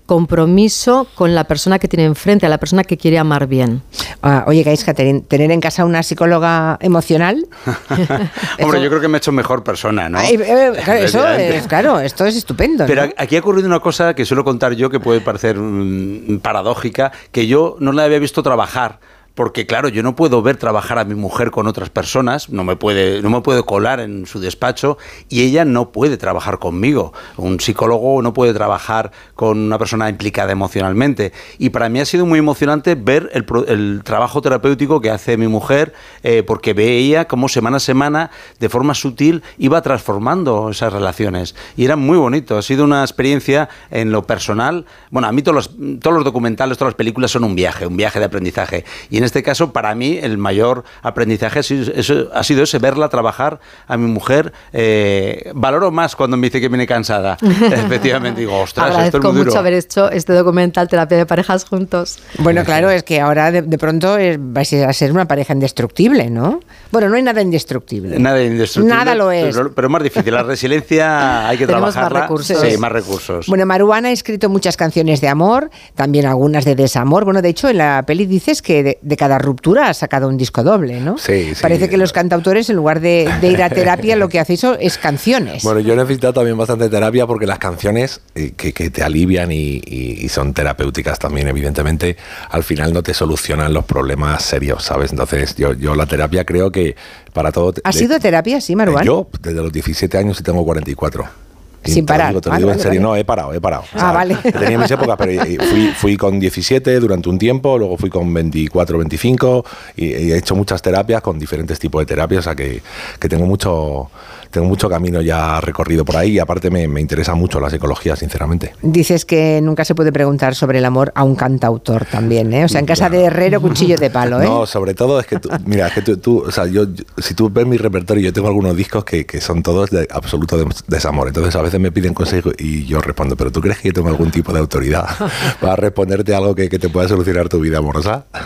compromiso 0.07 1.07
con 1.15 1.35
la 1.35 1.45
persona 1.45 1.79
que 1.79 1.89
tiene 1.89 2.05
enfrente, 2.05 2.47
a 2.47 2.49
la 2.49 2.59
persona 2.59 2.85
que 2.85 2.97
quiere 2.97 3.19
amar 3.19 3.47
bien. 3.47 3.83
Ah, 4.23 4.45
oye, 4.47 4.63
Gaisca, 4.63 4.95
tener 4.95 5.51
en 5.51 5.61
casa 5.61 5.85
una 5.85 6.03
psicóloga 6.03 6.79
emocional. 6.81 7.47
Hombre, 8.63 8.81
yo 8.81 8.89
creo 8.89 9.01
que 9.01 9.09
me 9.09 9.17
he 9.17 9.19
hecho 9.19 9.33
mejor 9.33 9.65
persona, 9.65 10.09
¿no? 10.09 10.21
Eh, 10.21 10.73
eso 11.01 11.27
es, 11.29 11.67
claro, 11.67 12.01
esto 12.01 12.25
es 12.25 12.37
estupendo. 12.37 12.87
Pero 12.87 13.11
aquí 13.17 13.37
ha 13.37 13.41
ocurrido 13.41 13.67
una 13.67 13.81
cosa 13.81 14.15
que 14.15 14.25
suelo 14.25 14.45
contar 14.45 14.75
yo 14.75 14.89
que 14.91 15.01
puede 15.01 15.21
parecer 15.21 15.57
mm, 15.59 16.39
paradójica, 16.39 17.13
que 17.33 17.47
yo 17.47 17.77
no 17.81 17.93
la 17.93 18.05
había 18.05 18.19
visto 18.19 18.43
trabajar 18.43 19.01
porque 19.37 19.67
claro, 19.67 19.91
yo 19.91 20.03
no 20.03 20.17
puedo 20.17 20.41
ver 20.41 20.57
trabajar 20.57 20.99
a 20.99 21.05
mi 21.05 21.15
mujer 21.15 21.51
con 21.51 21.67
otras 21.67 21.91
personas, 21.91 22.49
no 22.49 22.65
me 22.65 22.75
puede, 22.75 23.21
no 23.21 23.29
me 23.29 23.43
puede 23.43 23.63
colar 23.65 24.01
en 24.01 24.25
su 24.25 24.41
despacho 24.41 24.97
y 25.29 25.43
ella 25.43 25.67
no 25.67 25.93
puede 25.93 26.17
trabajar 26.17 26.59
conmigo. 26.59 27.13
Un 27.37 27.61
psicólogo 27.61 28.23
no 28.23 28.33
puede 28.33 28.55
trabajar 28.55 29.13
con 29.35 29.59
una 29.59 29.79
persona 29.79 30.09
implicada 30.09 30.53
emocionalmente. 30.53 31.35
Y 31.59 31.69
para 31.69 31.91
mí 31.91 32.01
ha 32.01 32.07
sido 32.07 32.25
muy 32.25 32.39
emocionante 32.39 32.95
ver 32.95 33.31
el, 33.35 34.01
trabajo 34.05 34.41
terapéutico 34.41 35.03
que 35.03 35.11
hace 35.11 35.37
mi 35.37 35.49
mujer, 35.49 35.93
eh, 36.23 36.43
porque 36.43 36.73
veía 36.73 37.29
cómo 37.29 37.51
semana 37.51 37.77
a 37.77 37.81
semana, 37.81 38.31
de 38.59 38.71
forma 38.71 38.95
sutil, 38.95 39.43
iba 39.59 39.83
transformando 39.83 40.71
esas 40.71 40.95
relaciones. 40.95 41.55
Y 41.77 41.85
era 41.85 41.97
muy 41.97 42.17
bonito. 42.17 42.57
Ha 42.57 42.63
sido 42.63 42.85
una 42.85 43.03
experiencia 43.03 43.69
en 43.91 44.13
lo 44.13 44.23
personal. 44.27 44.87
Bueno, 45.11 45.29
a 45.29 45.33
mí 45.33 45.43
todos 45.43 45.55
los, 45.55 46.01
todos 46.01 46.15
los 46.17 46.25
documentales, 46.25 46.79
todas 46.79 46.93
las 46.93 46.97
películas 46.97 47.33
son 47.33 47.45
un 47.45 47.55
viaje, 47.55 47.87
un 47.87 47.99
viaje 47.99 48.19
de 48.19 48.25
aprendizaje. 48.25 48.87
Y 49.11 49.19
en 49.19 49.26
este 49.27 49.43
caso, 49.43 49.73
para 49.73 49.95
mí, 49.95 50.19
el 50.21 50.39
mayor 50.39 50.85
aprendizaje 51.03 51.61
ha 51.61 51.63
sido, 51.63 52.63
ese, 52.63 52.79
verla 52.79 53.09
trabajar 53.09 53.61
a 53.87 53.97
mi 53.97 54.07
mujer. 54.07 54.53
Eh, 54.73 55.51
valoro 55.55 55.91
más 55.91 56.17
cuando 56.17 56.37
me 56.37 56.47
dice 56.47 56.61
que 56.61 56.69
viene 56.69 56.87
cansada. 56.87 57.37
Efectivamente, 57.71 58.41
digo, 58.41 58.59
ostras, 58.59 58.91
Agradezco 58.91 59.19
esto 59.19 59.29
es 59.29 59.35
muy 59.35 59.45
mucho 59.45 59.59
haber 59.59 59.75
hecho 59.75 60.11
este 60.11 60.33
documental 60.33 60.89
Terapia 60.89 61.19
de 61.19 61.27
Parejas 61.27 61.65
juntos. 61.65 62.19
Bueno, 62.39 62.65
claro, 62.65 62.91
es 62.91 63.03
que 63.03 63.21
ahora 63.21 63.51
de, 63.51 63.79
pronto 63.79 64.17
es, 64.17 64.39
vais 64.41 64.73
a 64.73 64.93
ser 64.93 65.13
una 65.13 65.27
pareja 65.27 65.53
indestructible, 65.53 66.31
¿no? 66.31 66.61
Bueno, 66.93 67.09
no 67.09 67.17
hay 67.17 67.23
nada 67.23 67.43
indestructible. 67.43 68.19
Nada 68.19 68.43
indestructible. 68.43 68.97
Nada 68.97 69.15
lo 69.15 69.31
es. 69.31 69.57
Pero, 69.57 69.87
es 69.87 69.91
más 69.91 70.03
difícil. 70.03 70.33
La 70.33 70.43
resiliencia 70.43 71.49
hay 71.49 71.59
que 71.59 71.67
trabajarla. 71.67 72.11
Más 72.11 72.23
recursos. 72.23 72.61
Sí, 72.61 72.79
más 72.79 72.93
recursos. 72.93 73.47
Bueno, 73.47 73.67
Maruana 73.67 74.09
ha 74.09 74.13
escrito 74.13 74.49
muchas 74.49 74.77
canciones 74.77 75.21
de 75.21 75.29
amor, 75.29 75.71
también 75.95 76.27
algunas 76.27 76.65
de 76.65 76.75
desamor. 76.75 77.25
Bueno, 77.25 77.43
de 77.43 77.49
hecho, 77.49 77.69
en 77.69 77.79
la 77.79 78.05
peli 78.07 78.27
dices 78.27 78.63
que 78.63 78.83
de, 78.83 78.99
de 79.03 79.16
cada 79.17 79.39
ruptura 79.39 79.89
ha 79.89 79.95
sacado 79.95 80.29
un 80.29 80.37
disco 80.37 80.63
doble, 80.63 81.01
¿no? 81.01 81.19
Sí, 81.19 81.55
sí. 81.55 81.63
Parece 81.63 81.89
que 81.89 81.97
los 81.97 82.13
cantautores, 82.13 82.71
en 82.71 82.77
lugar 82.77 83.01
de, 83.01 83.29
ir 83.43 83.63
a 83.63 83.71
terapia, 83.71 84.17
lo 84.17 84.29
que 84.29 84.41
hacéis 84.41 84.65
es 84.81 84.99
canciones. 84.99 85.63
Bueno, 85.63 85.81
yo 85.81 85.95
he 85.95 85.97
necesitado 85.97 86.35
también 86.35 86.57
bastante 86.57 86.89
terapia 86.89 87.27
porque 87.27 87.47
las 87.47 87.59
canciones 87.59 88.21
eh, 88.35 88.53
que, 88.57 88.73
te 88.73 89.03
alivian 89.03 89.51
y, 89.53 90.29
son 90.29 90.53
terapéuticas 90.53 91.19
también, 91.19 91.49
evidentemente, 91.49 92.17
al 92.51 92.63
final 92.63 92.93
no 92.93 93.03
te 93.03 93.15
solucionan 93.15 93.73
los 93.73 93.85
problemas 93.85 94.43
serios, 94.43 94.85
¿sabes? 94.85 95.13
Entonces, 95.13 95.55
yo, 95.57 95.73
yo 95.73 95.95
la 95.95 96.07
terapia 96.07 96.45
creo 96.45 96.71
que 96.71 96.97
para 97.33 97.53
todo... 97.53 97.75
¿Has 97.85 97.97
sido 97.97 98.19
terapia, 98.19 98.61
sí, 98.61 98.75
Maruán? 98.77 99.05
Yo, 99.05 99.29
desde 99.41 99.63
los 99.63 99.73
17 99.73 100.19
años 100.19 100.41
y 100.41 100.43
tengo 100.43 100.65
44. 100.65 101.47
Sin 101.87 102.07
parar. 102.07 102.41
Te 102.41 102.51
lo 102.51 102.57
digo, 102.57 102.73
en 102.73 102.79
serio. 102.79 103.01
No, 103.01 103.17
he 103.17 103.25
parado, 103.25 103.53
he 103.53 103.61
parado. 103.61 103.85
Ah, 103.95 104.13
vale. 104.13 104.37
Tenía 104.37 104.79
mis 104.79 104.91
épocas, 104.91 105.17
pero 105.19 105.43
fui, 105.71 105.89
fui, 105.97 106.17
con 106.17 106.39
17 106.39 107.01
durante 107.01 107.29
un 107.29 107.39
tiempo, 107.39 107.79
luego 107.79 107.97
fui 107.97 108.11
con 108.11 108.33
24, 108.33 108.99
25 108.99 109.65
y, 109.97 110.13
he 110.13 110.37
hecho 110.37 110.55
muchas 110.55 110.83
terapias 110.83 111.23
con 111.23 111.39
diferentes 111.39 111.79
tipos 111.79 112.01
de 112.03 112.07
terapias, 112.07 112.41
o 112.41 112.43
sea 112.43 112.55
que, 112.55 112.83
que 113.19 113.29
tengo 113.29 113.47
mucho 113.47 114.11
tengo 114.51 114.67
mucho 114.67 114.89
camino 114.89 115.21
ya 115.21 115.61
recorrido 115.61 116.05
por 116.05 116.17
ahí 116.17 116.33
y 116.33 116.39
aparte 116.39 116.71
me, 116.71 116.85
interesa 117.01 117.35
mucho 117.35 117.61
la 117.61 117.71
psicología, 117.71 118.17
sinceramente. 118.17 118.75
Dices 118.83 119.25
que 119.25 119.61
nunca 119.63 119.85
se 119.85 119.95
puede 119.95 120.13
preguntar 120.13 120.55
sobre 120.55 120.79
el 120.79 120.85
amor 120.85 121.13
a 121.15 121.25
un 121.25 121.35
cantautor 121.35 122.05
también, 122.05 122.53
¿eh? 122.53 122.65
O 122.65 122.69
sea, 122.69 122.81
en 122.81 122.87
casa 122.87 123.09
de 123.09 123.25
herrero, 123.25 123.61
cuchillo 123.61 123.97
de 123.97 124.11
palo, 124.11 124.41
¿eh? 124.43 124.45
No, 124.45 124.67
sobre 124.67 124.95
todo 124.95 125.21
es 125.21 125.27
que 125.27 125.39
tú, 125.39 125.49
mira, 125.65 125.89
es 125.89 125.95
que 125.95 126.17
tú, 126.17 126.45
o 126.47 126.51
sea, 126.51 126.67
yo, 126.67 126.87
si 127.19 127.35
tú 127.35 127.51
ves 127.51 127.67
mi 127.67 127.77
repertorio, 127.77 128.25
yo 128.25 128.33
tengo 128.33 128.49
algunos 128.49 128.77
discos 128.77 129.05
que, 129.05 129.27
que 129.27 129.41
son 129.41 129.63
todos 129.63 129.91
de 129.91 130.07
absoluto 130.11 130.59
desamor. 130.87 131.29
Entonces 131.29 131.55
a 131.57 131.63
veces 131.63 131.81
me 131.81 131.93
piden 131.93 132.15
consejo 132.15 132.51
y 132.59 132.85
yo 132.87 133.01
respondo, 133.01 133.37
pero 133.37 133.51
¿tú 133.51 133.61
crees 133.61 133.79
que 133.79 133.89
yo 133.89 133.95
tengo 133.95 134.09
algún 134.09 134.31
tipo 134.31 134.53
de 134.53 134.61
autoridad 134.61 135.07
para 135.61 135.77
responderte 135.77 136.35
algo 136.35 136.55
que, 136.55 136.69
que 136.69 136.79
te 136.79 136.89
pueda 136.89 137.09
solucionar 137.09 137.49
tu 137.49 137.61
vida 137.61 137.79
amorosa? 137.79 138.27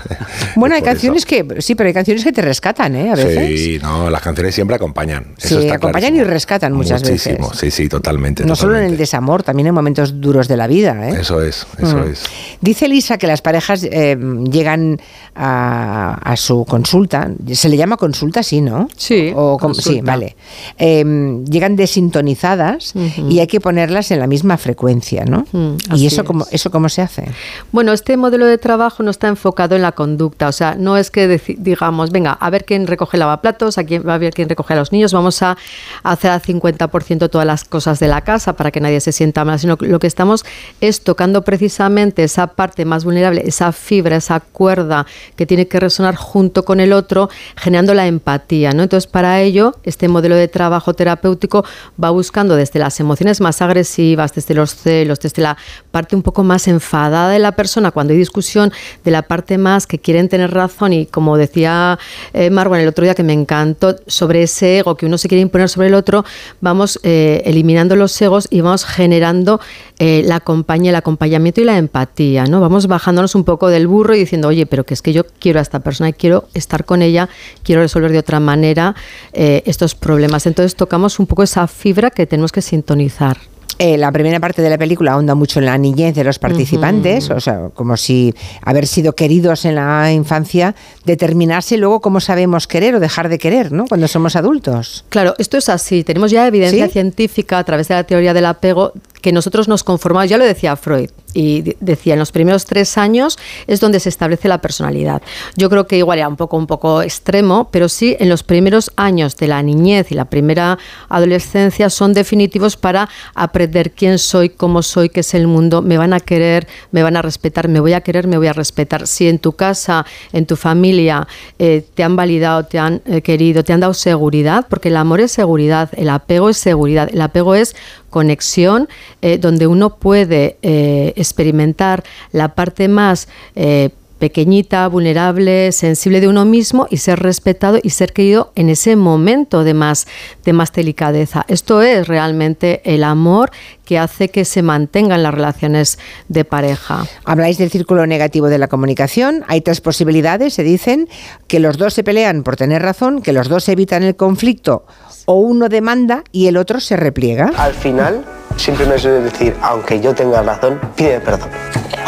Bueno, 0.57 0.75
hay 0.75 0.83
canciones 0.83 1.25
que, 1.25 1.47
sí, 1.61 1.75
pero 1.75 1.89
hay 1.89 1.95
canciones 1.95 2.25
que 2.25 2.33
te 2.33 2.43
rescatan, 2.43 2.95
¿eh? 2.97 3.13
A 3.13 3.15
veces. 3.15 3.61
Sí, 3.61 3.79
no, 3.81 4.11
las 4.11 4.21
canciones 4.21 4.55
siempre 4.55 4.77
acompañan. 4.77 5.35
Sí, 5.39 5.55
Eso 5.55 5.61
está 5.61 5.75
acompañan 5.75 6.00
y 6.09 6.25
rescatan 6.25 6.73
muchas 6.73 7.03
Muchísimo, 7.03 7.49
veces. 7.49 7.59
sí, 7.59 7.71
sí, 7.71 7.89
totalmente. 7.89 8.45
No 8.45 8.57
solo 8.57 8.77
en 8.77 8.85
el 8.85 8.97
desamor, 8.97 9.43
también 9.43 9.69
en 9.69 9.75
momentos 9.75 10.21
duros 10.21 10.49
de 10.49 10.57
la 10.57 10.67
vida. 10.67 11.09
¿eh? 11.09 11.21
Eso 11.21 11.43
es, 11.43 11.67
eso 11.79 11.99
mm. 11.99 12.11
es. 12.11 12.25
Dice 12.61 12.89
Lisa 12.89 13.19
que 13.19 13.27
las 13.27 13.43
parejas 13.43 13.85
eh, 13.85 14.17
llegan 14.51 15.01
a, 15.35 16.35
su 16.37 16.65
consulta, 16.65 17.31
se 17.53 17.69
le 17.69 17.77
llama 17.77 17.97
consulta, 17.97 18.43
sí, 18.43 18.61
¿no? 18.61 18.89
Sí. 18.97 19.33
O, 19.35 19.59
sí, 19.75 20.01
vale. 20.03 20.37
Em, 20.77 21.45
llegan 21.45 21.77
desintonizadas 21.77 22.95
y 23.29 23.39
hay 23.39 23.47
que 23.47 23.61
ponerlas 23.61 24.11
en 24.11 24.21
la 24.21 24.27
misma 24.27 24.57
frecuencia, 24.57 25.25
¿no? 25.25 25.47
¿Y 25.95 26.07
eso 26.07 26.25
cómo, 26.25 26.47
eso 26.51 26.71
cómo 26.71 26.89
se 26.89 27.03
hace? 27.03 27.25
Bueno, 27.73 27.93
este 27.93 28.17
modelo 28.17 28.47
de 28.47 28.59
trabajo 28.59 29.03
no 29.03 29.11
está 29.11 29.29
enfocado 29.29 29.77
en 29.77 29.83
la 29.83 29.93
conducta, 29.93 30.49
o 30.49 30.53
sea, 30.53 30.75
no 30.75 30.97
es 30.97 31.11
que 31.11 31.41
digamos, 31.59 32.11
venga, 32.11 32.33
a 32.33 32.51
ver 32.51 32.65
quién 32.65 32.87
recoge 32.87 33.17
lavaplatos, 33.17 33.79
a 33.79 33.85
quién, 33.85 34.09
a 34.09 34.19
ver 34.19 34.35
quién 34.35 34.49
recoge 34.49 34.75
a 34.75 34.77
los 34.77 34.93
niños, 34.93 35.13
vamos 35.13 35.43
a 35.43 35.57
hacer 36.03 36.31
al 36.31 36.43
50% 36.43 37.31
todas 37.31 37.47
las 37.47 37.65
cosas 37.65 38.01
de 38.01 38.09
la 38.09 38.23
casa 38.23 38.55
para 38.55 38.71
que 38.71 38.81
nadie 38.81 39.01
se 39.01 39.13
sienta 39.13 39.45
mal, 39.45 39.59
sino 39.59 39.77
lo 39.81 39.99
que 39.99 40.07
estamos 40.07 40.45
es 40.81 41.03
tocando 41.03 41.43
precisamente 41.43 42.25
esa 42.25 42.49
parte 42.49 42.85
más 42.85 43.05
vulnerable, 43.05 43.43
esa 43.45 43.73
fibra, 43.73 44.17
esa 44.17 44.41
cuerda 44.41 45.07
que 45.37 45.47
tiene 45.47 45.69
que 45.69 45.81
resonar 45.81 46.17
junto 46.17 46.65
con 46.65 46.81
el 46.81 46.93
otro, 46.93 47.31
generando 47.57 47.95
la 47.95 48.07
empatía, 48.07 48.73
¿no? 48.73 48.83
Entonces, 48.83 49.11
para 49.11 49.41
ello, 49.41 49.77
este 49.85 50.09
modelo 50.09 50.37
de 50.37 50.49
trabajo 50.49 50.95
terapéutico 50.95 51.65
va 52.03 52.11
buscando 52.11 52.57
desde 52.57 52.79
las 52.79 53.01
emociones 53.01 53.41
más 53.41 53.63
agresivas, 53.63 54.35
desde 54.35 54.55
los 54.55 54.75
celos, 54.75 55.21
desde 55.21 55.43
la 55.43 55.57
parte 55.91 56.17
un 56.17 56.23
poco 56.23 56.43
más 56.45 56.69
enfadada 56.69 57.31
de 57.31 57.39
la 57.39 57.53
persona 57.53 57.91
cuando 57.91 58.13
hay 58.13 58.19
discusión, 58.19 58.73
de 59.05 59.11
la 59.11 59.23
parte 59.23 59.59
más 59.59 59.87
que 59.87 59.99
quieren 59.99 60.29
tener 60.29 60.53
razón 60.53 60.93
y 60.93 61.07
como 61.07 61.37
decía 61.37 61.99
eh, 62.33 62.51
Marwan 62.51 62.81
el 62.81 62.89
otro 62.89 63.05
día 63.05 63.15
que 63.15 63.23
me 63.23 63.33
encantó 63.33 63.97
sobre 64.07 64.43
ese 64.43 64.79
ego 64.79 64.97
que 64.97 65.07
uno 65.07 65.19
se 65.19 65.29
quiere 65.29 65.43
imponer 65.43 65.69
sobre 65.71 65.89
el 65.89 65.95
otro, 65.95 66.25
vamos 66.61 67.01
eh, 67.03 67.43
eliminando 67.45 67.97
los 67.97 68.21
egos 68.21 68.47
y 68.51 68.61
vamos 68.61 68.85
generando 68.85 69.61
eh, 69.99 70.23
la 70.25 70.41
compañía, 70.41 70.91
el 70.91 70.97
acompañamiento 70.97 71.61
y 71.61 71.65
la 71.65 71.79
empatía, 71.79 72.45
¿no? 72.45 72.61
Vamos 72.61 72.87
bajándonos 72.87 73.35
un 73.35 73.45
poco 73.45 73.69
del 73.69 73.87
burro 73.87 74.15
y 74.15 74.19
diciendo, 74.21 74.49
oye, 74.49 74.67
pero 74.67 74.85
que 74.85 74.95
es 74.95 75.03
que 75.03 75.13
yo 75.13 75.25
quiero 75.39 75.59
a 75.59 75.63
esta 75.63 75.81
persona 75.81 76.11
y 76.11 76.13
quiero 76.13 76.49
estar 76.55 76.85
con 76.85 77.03
ella, 77.03 77.29
quiero 77.63 77.83
resolver 77.83 78.13
de 78.13 78.19
otra 78.19 78.41
manera 78.41 78.95
estos 79.33 79.95
problemas. 79.95 80.47
Entonces 80.47 80.75
tocamos 80.75 81.19
un 81.19 81.27
poco 81.27 81.43
esa 81.43 81.67
fibra 81.67 82.11
que 82.11 82.27
tenemos 82.27 82.53
que 82.53 82.63
sintonizar. 82.63 83.50
Eh, 83.83 83.97
la 83.97 84.13
primera 84.13 84.39
parte 84.41 84.61
de 84.61 84.69
la 84.69 84.77
película 84.77 85.13
ahonda 85.13 85.35
mucho 85.35 85.59
en 85.59 85.65
la 85.65 85.79
niñez 85.79 86.15
de 86.15 86.23
los 86.23 86.39
participantes, 86.39 87.31
o 87.31 87.41
sea, 87.41 87.71
como 87.73 87.97
si 87.97 88.35
haber 88.61 88.87
sido 88.87 89.15
queridos 89.15 89.65
en 89.65 89.77
la 89.77 90.13
infancia 90.13 90.75
determinase 91.07 91.79
luego 91.79 92.01
cómo 92.01 92.21
sabemos 92.21 92.67
querer 92.67 92.95
o 92.95 93.01
dejar 93.01 93.31
de 93.31 93.39
querer, 93.39 93.73
¿no? 93.73 93.87
Cuando 93.87 94.07
somos 94.07 94.37
adultos. 94.37 95.07
Claro, 95.09 95.35
esto 95.39 95.57
es 95.57 95.71
así. 95.71 96.05
Tenemos 96.05 96.31
ya 96.31 96.47
evidencia 96.47 96.89
científica 96.89 97.57
a 97.57 97.65
través 97.65 97.89
de 97.89 97.95
la 97.95 98.05
teoría 98.05 98.35
del 98.35 98.45
apego 98.45 98.93
que 99.21 99.33
nosotros 99.33 99.69
nos 99.69 99.85
conformamos, 99.85 100.31
ya 100.31 100.39
lo 100.39 100.45
decía 100.45 100.77
Freud, 100.77 101.11
y 101.35 101.77
decía, 101.81 102.15
en 102.15 102.19
los 102.19 102.33
primeros 102.33 102.65
tres 102.65 102.99
años 102.99 103.39
es 103.67 103.81
donde 103.81 104.01
se 104.01 104.09
establece 104.09 104.49
la 104.49 104.61
personalidad. 104.61 105.23
Yo 105.57 105.71
creo 105.71 105.87
que 105.87 105.97
igual 105.97 106.19
era 106.19 106.29
un 106.29 106.37
poco, 106.37 106.57
un 106.57 106.67
poco 106.67 107.03
extremo, 107.03 107.69
pero 107.71 107.89
sí 107.89 108.17
en 108.19 108.29
los 108.29 108.43
primeros 108.43 108.91
años 108.97 109.37
de 109.37 109.49
la 109.49 109.63
niñez 109.63 110.11
y 110.11 110.15
la 110.15 110.25
primera 110.25 110.79
adolescencia 111.09 111.91
son 111.91 112.13
definitivos 112.13 112.77
para 112.77 113.09
aprender 113.35 113.93
quién 113.93 114.19
soy, 114.19 114.49
cómo 114.51 114.83
soy, 114.83 115.09
qué 115.09 115.21
es 115.21 115.35
el 115.35 115.47
mundo, 115.47 115.83
me 115.83 115.99
van 115.99 116.13
a 116.13 116.21
querer, 116.21 116.67
me 116.91 117.03
van 117.03 117.17
a 117.17 117.23
respetar, 117.23 117.69
me 117.69 117.81
voy 117.81 117.93
a 117.93 118.01
querer, 118.01 118.27
me 118.27 118.37
voy 118.37 118.49
a 118.49 118.53
respetar. 118.53 119.07
Si 119.07 119.29
en 119.29 119.39
tu 119.39 119.53
casa, 119.53 120.05
en 120.33 120.47
tu 120.47 120.57
familia, 120.57 121.27
eh, 121.59 121.85
te 121.95 122.03
han 122.03 122.17
validado, 122.17 122.65
te 122.65 122.79
han 122.79 123.03
eh, 123.07 123.23
querido, 123.23 123.65
te 123.65 123.73
han 123.73 123.81
dado 123.81 123.95
seguridad, 123.95 124.67
porque 124.69 124.89
el 124.89 124.97
amor 124.97 125.21
es 125.21 125.33
seguridad, 125.33 125.91
el 125.97 126.09
apego 126.09 126.49
es 126.49 126.57
seguridad, 126.57 127.09
el 127.13 127.21
apego 127.21 127.55
es 127.55 127.77
conexión 128.11 128.89
eh, 129.23 129.39
donde 129.39 129.67
uno 129.67 129.97
puede 129.97 130.59
eh, 130.63 131.13
experimentar 131.17 132.05
la 132.33 132.55
parte 132.55 132.89
más 132.89 133.29
eh, 133.55 133.91
pequeñita, 134.21 134.87
vulnerable, 134.87 135.73
sensible 135.73 136.21
de 136.21 136.29
uno 136.29 136.45
mismo 136.45 136.87
y 136.91 136.99
ser 136.99 137.19
respetado 137.21 137.79
y 137.83 137.91
ser 137.91 138.13
querido 138.13 138.53
en 138.55 138.69
ese 138.69 138.95
momento 138.95 139.65
de 139.65 139.73
más, 139.75 140.07
de 140.45 140.53
más 140.53 140.73
delicadeza. 140.73 141.45
Esto 141.49 141.81
es 141.81 142.07
realmente 142.07 142.83
el 142.85 143.03
amor 143.03 143.51
que 143.85 143.99
hace 143.99 144.29
que 144.29 144.45
se 144.45 144.63
mantengan 144.63 145.23
las 145.23 145.35
relaciones 145.35 145.99
de 146.29 146.45
pareja. 146.45 147.07
Habláis 147.25 147.57
del 147.57 147.71
círculo 147.71 148.07
negativo 148.07 148.49
de 148.49 148.59
la 148.59 148.69
comunicación. 148.69 149.43
Hay 149.49 149.63
tres 149.63 149.81
posibilidades, 149.81 150.53
se 150.53 150.63
dicen, 150.63 151.09
que 151.49 151.59
los 151.59 151.79
dos 151.79 151.95
se 151.95 152.05
pelean 152.05 152.43
por 152.43 152.57
tener 152.57 152.83
razón, 152.83 153.23
que 153.23 153.33
los 153.33 153.49
dos 153.49 153.69
evitan 153.71 154.03
el 154.03 154.17
conflicto 154.17 154.85
o 155.27 155.35
uno 155.35 155.69
demanda 155.69 156.25
y 156.33 156.47
el 156.47 156.57
otro 156.57 156.81
se 156.81 156.97
repliega. 156.97 157.51
Al 157.57 157.73
final, 157.73 158.25
siempre 158.57 158.87
me 158.87 158.99
suele 158.99 159.21
decir, 159.21 159.55
aunque 159.63 160.01
yo 160.01 160.15
tenga 160.15 160.43
razón, 160.43 160.81
pide 160.97 161.21
perdón. 161.21 161.49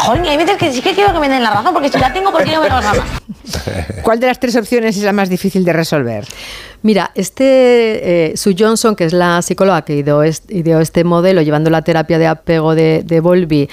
Joder, 0.05 0.27
hay 0.27 0.37
veces 0.37 0.57
que 0.57 0.71
sí 0.71 0.81
que 0.81 0.93
quiero 0.93 1.13
que 1.13 1.19
me 1.19 1.29
den 1.29 1.41
la 1.41 1.51
razón, 1.51 1.73
porque 1.73 1.89
si 1.89 1.97
la 1.97 2.11
tengo, 2.11 2.31
¿por 2.31 2.43
qué 2.43 2.51
no 2.51 2.61
me 2.61 2.69
vas 2.69 2.85
a 2.85 2.93
más? 2.93 3.07
¿Cuál 4.03 4.19
de 4.19 4.27
las 4.27 4.39
tres 4.39 4.55
opciones 4.55 4.97
es 4.97 5.03
la 5.03 5.13
más 5.13 5.29
difícil 5.29 5.63
de 5.63 5.73
resolver? 5.73 6.25
Mira, 6.81 7.11
este 7.15 8.31
eh, 8.31 8.37
Sue 8.37 8.55
Johnson, 8.59 8.95
que 8.95 9.05
es 9.05 9.13
la 9.13 9.41
psicóloga 9.41 9.83
que 9.83 9.95
ideó 9.95 10.21
este, 10.21 11.03
modelo, 11.05 11.41
llevando 11.41 11.69
la 11.69 11.81
terapia 11.81 12.19
de 12.19 12.27
apego 12.27 12.75
de, 12.75 13.03
de 13.03 13.21
Volvi 13.21 13.69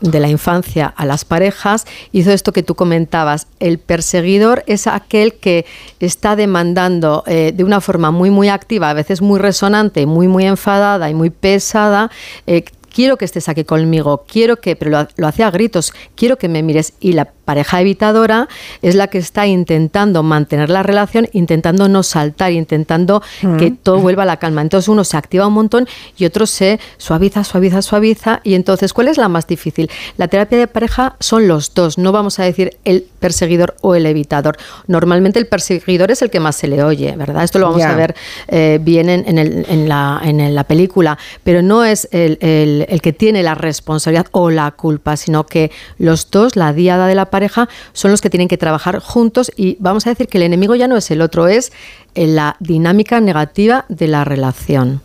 de 0.00 0.20
la 0.20 0.28
infancia 0.28 0.92
a 0.96 1.06
las 1.06 1.24
parejas, 1.24 1.86
hizo 2.12 2.32
esto 2.32 2.52
que 2.52 2.62
tú 2.62 2.74
comentabas. 2.74 3.46
El 3.60 3.78
perseguidor 3.78 4.64
es 4.66 4.86
aquel 4.86 5.34
que 5.34 5.64
está 6.00 6.36
demandando 6.36 7.22
eh, 7.26 7.52
de 7.54 7.64
una 7.64 7.80
forma 7.80 8.10
muy, 8.10 8.30
muy 8.30 8.48
activa, 8.48 8.90
a 8.90 8.94
veces 8.94 9.22
muy 9.22 9.38
resonante, 9.38 10.04
muy, 10.04 10.28
muy 10.28 10.44
enfadada 10.44 11.08
y 11.08 11.14
muy 11.14 11.30
pesada, 11.30 12.10
eh, 12.46 12.64
quiero 12.96 13.18
que 13.18 13.26
estés 13.26 13.50
aquí 13.50 13.64
conmigo, 13.64 14.24
quiero 14.26 14.56
que, 14.56 14.74
pero 14.74 14.90
lo, 14.90 15.08
lo, 15.18 15.26
hace 15.26 15.44
a 15.44 15.50
gritos, 15.50 15.92
quiero 16.14 16.38
que 16.38 16.48
me 16.48 16.62
mires. 16.62 16.94
Y 16.98 17.12
la 17.12 17.26
pareja 17.46 17.80
evitadora 17.80 18.48
es 18.80 18.94
la 18.94 19.06
que 19.06 19.18
está 19.18 19.46
intentando 19.46 20.22
mantener 20.22 20.70
la 20.70 20.82
relación, 20.82 21.28
intentando 21.32 21.88
no 21.88 22.02
saltar, 22.02 22.52
intentando 22.52 23.22
que 23.58 23.70
todo 23.70 23.98
vuelva 24.00 24.24
a 24.24 24.26
la 24.26 24.38
calma. 24.38 24.62
Entonces 24.62 24.88
uno 24.88 25.04
se 25.04 25.16
activa 25.16 25.46
un 25.46 25.54
montón 25.54 25.88
y 26.16 26.24
otro 26.24 26.46
se 26.46 26.80
suaviza, 26.98 27.44
suaviza, 27.44 27.82
suaviza. 27.82 28.40
Y 28.44 28.54
entonces, 28.54 28.92
¿cuál 28.92 29.08
es 29.08 29.16
la 29.16 29.28
más 29.28 29.46
difícil? 29.46 29.90
La 30.16 30.28
terapia 30.28 30.58
de 30.58 30.66
pareja 30.66 31.16
son 31.20 31.48
los 31.48 31.72
dos, 31.72 31.98
no 31.98 32.12
vamos 32.12 32.38
a 32.38 32.44
decir 32.44 32.78
el 32.84 33.06
perseguidor 33.20 33.76
o 33.80 33.94
el 33.94 34.06
evitador. 34.06 34.56
Normalmente 34.86 35.38
el 35.38 35.46
perseguidor 35.46 36.10
es 36.10 36.22
el 36.22 36.30
que 36.30 36.40
más 36.40 36.56
se 36.56 36.66
le 36.66 36.82
oye, 36.82 37.14
¿verdad? 37.16 37.44
Esto 37.44 37.58
lo 37.58 37.66
vamos 37.66 37.82
a 37.82 37.94
ver 37.94 38.14
eh, 38.48 38.78
bien 38.82 39.08
en, 39.08 39.38
en, 39.38 39.88
la, 39.88 40.20
en, 40.24 40.54
la, 40.54 40.64
película, 40.64 41.16
pero 41.44 41.62
no 41.62 41.84
es 41.84 42.08
el, 42.10 42.38
el, 42.40 42.85
el 42.88 43.00
que 43.00 43.12
tiene 43.12 43.42
la 43.42 43.54
responsabilidad 43.54 44.26
o 44.32 44.50
la 44.50 44.70
culpa, 44.70 45.16
sino 45.16 45.46
que 45.46 45.70
los 45.98 46.30
dos, 46.30 46.56
la 46.56 46.72
diada 46.72 47.06
de 47.06 47.14
la 47.14 47.30
pareja 47.30 47.68
son 47.92 48.10
los 48.10 48.20
que 48.20 48.30
tienen 48.30 48.48
que 48.48 48.58
trabajar 48.58 49.00
juntos 49.00 49.52
y 49.56 49.76
vamos 49.80 50.06
a 50.06 50.10
decir 50.10 50.28
que 50.28 50.38
el 50.38 50.44
enemigo 50.44 50.74
ya 50.74 50.88
no 50.88 50.96
es 50.96 51.10
el 51.10 51.20
otro, 51.20 51.48
es 51.48 51.72
la 52.14 52.56
dinámica 52.60 53.20
negativa 53.20 53.84
de 53.88 54.08
la 54.08 54.24
relación. 54.24 55.00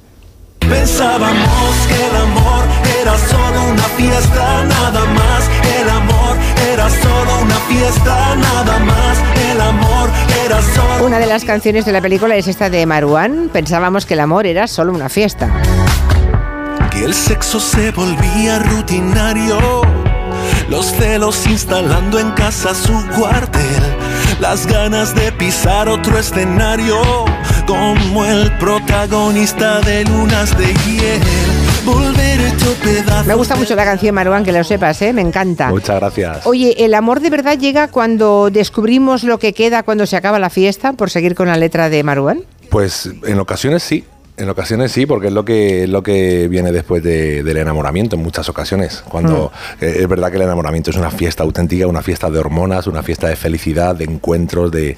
Pensábamos 0.59 1.87
que 1.87 2.07
el 2.07 2.15
amor 2.15 2.65
era 3.01 3.17
solo 3.17 3.71
una 3.71 3.83
fiesta, 3.83 4.63
nada 4.65 5.05
más. 5.05 5.49
El 5.81 5.89
amor 5.89 6.37
era 6.71 6.89
solo 6.89 7.41
una 7.41 7.55
fiesta, 7.55 8.35
nada 8.35 8.79
más. 8.79 9.17
El 9.51 9.59
amor 9.59 10.09
era 10.45 10.61
solo. 10.61 11.05
Una 11.05 11.19
de 11.19 11.25
las 11.25 11.43
canciones 11.43 11.85
de 11.85 11.91
la 11.91 12.01
película 12.01 12.35
es 12.35 12.47
esta 12.47 12.69
de 12.69 12.85
Maruán. 12.85 13.49
Pensábamos 13.51 14.05
que 14.05 14.13
el 14.13 14.21
amor 14.21 14.45
era 14.45 14.67
solo 14.67 14.93
una 14.93 15.09
fiesta. 15.09 15.51
El 17.01 17.13
sexo 17.13 17.59
se 17.59 17.91
volvía 17.91 18.59
rutinario 18.59 19.81
los 20.71 20.85
celos 20.85 21.45
instalando 21.47 22.17
en 22.17 22.31
casa 22.31 22.73
su 22.73 22.93
cuartel, 23.17 23.83
las 24.39 24.65
ganas 24.65 25.13
de 25.13 25.29
pisar 25.33 25.89
otro 25.89 26.17
escenario, 26.17 26.95
como 27.67 28.23
el 28.23 28.49
protagonista 28.57 29.81
de 29.81 30.05
Lunas 30.05 30.57
de 30.57 30.67
Hiel. 30.85 31.21
Volver 31.83 32.39
hecho 32.39 32.73
pedazos 32.81 33.27
Me 33.27 33.33
gusta 33.33 33.57
mucho 33.57 33.75
la 33.75 33.83
canción, 33.83 34.15
Maruán, 34.15 34.45
que 34.45 34.53
lo 34.53 34.63
sepas, 34.63 35.01
¿eh? 35.01 35.11
me 35.11 35.21
encanta. 35.21 35.69
Muchas 35.69 35.99
gracias. 35.99 36.45
Oye, 36.45 36.85
¿el 36.85 36.93
amor 36.93 37.19
de 37.19 37.29
verdad 37.29 37.57
llega 37.57 37.89
cuando 37.89 38.49
descubrimos 38.49 39.25
lo 39.25 39.39
que 39.39 39.51
queda 39.51 39.83
cuando 39.83 40.05
se 40.05 40.15
acaba 40.15 40.39
la 40.39 40.49
fiesta, 40.49 40.93
por 40.93 41.09
seguir 41.09 41.35
con 41.35 41.49
la 41.49 41.57
letra 41.57 41.89
de 41.89 42.01
Maruán? 42.03 42.43
Pues 42.69 43.09
en 43.25 43.39
ocasiones 43.39 43.83
sí, 43.83 44.05
en 44.37 44.49
ocasiones 44.49 44.91
sí, 44.91 45.05
porque 45.05 45.27
es 45.27 45.33
lo 45.33 45.45
que, 45.45 45.87
lo 45.87 46.03
que 46.03 46.47
viene 46.47 46.71
después 46.71 47.03
del 47.03 47.57
enamoramiento, 47.57 48.15
en 48.15 48.23
muchas 48.23 48.49
ocasiones. 48.49 49.03
Cuando 49.07 49.51
mm. 49.79 49.83
eh, 49.83 49.93
es 49.99 50.07
verdad 50.07 50.29
que 50.29 50.37
el 50.37 50.43
enamoramiento 50.43 50.89
es 50.89 50.97
una 50.97 51.11
fiesta 51.11 51.43
auténtica, 51.43 51.87
una 51.87 52.01
fiesta 52.01 52.29
de 52.29 52.39
hormonas, 52.39 52.87
una 52.87 53.03
fiesta 53.03 53.27
de 53.27 53.35
felicidad, 53.35 53.95
de 53.95 54.05
encuentros, 54.05 54.71
de, 54.71 54.97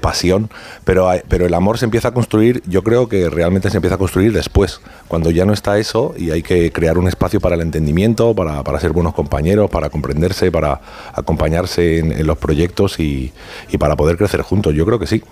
pasión, 0.00 0.50
pero, 0.84 1.08
pero 1.28 1.46
el 1.46 1.54
amor 1.54 1.78
se 1.78 1.84
empieza 1.84 2.08
a 2.08 2.10
construir, 2.12 2.62
yo 2.66 2.82
creo 2.82 3.08
que 3.08 3.30
realmente 3.30 3.70
se 3.70 3.76
empieza 3.76 3.94
a 3.94 3.98
construir 3.98 4.32
después, 4.32 4.80
cuando 5.08 5.30
ya 5.30 5.44
no 5.44 5.52
está 5.52 5.78
eso 5.78 6.14
y 6.18 6.32
hay 6.32 6.42
que 6.42 6.72
crear 6.72 6.98
un 6.98 7.06
espacio 7.06 7.40
para 7.40 7.54
el 7.54 7.60
entendimiento, 7.60 8.34
para, 8.34 8.80
ser 8.80 8.92
buenos 8.92 9.14
compañeros, 9.14 9.70
para 9.70 9.88
comprenderse, 9.90 10.50
para 10.50 10.80
acompañarse 11.12 11.98
en, 11.98 12.26
los 12.26 12.38
proyectos 12.38 12.98
y, 12.98 13.32
y 13.70 13.78
para 13.78 13.96
poder 13.96 14.16
crecer 14.16 14.42
juntos. 14.42 14.74
Yo 14.74 14.84
creo 14.84 14.98
que 14.98 15.06
sí 15.06 15.22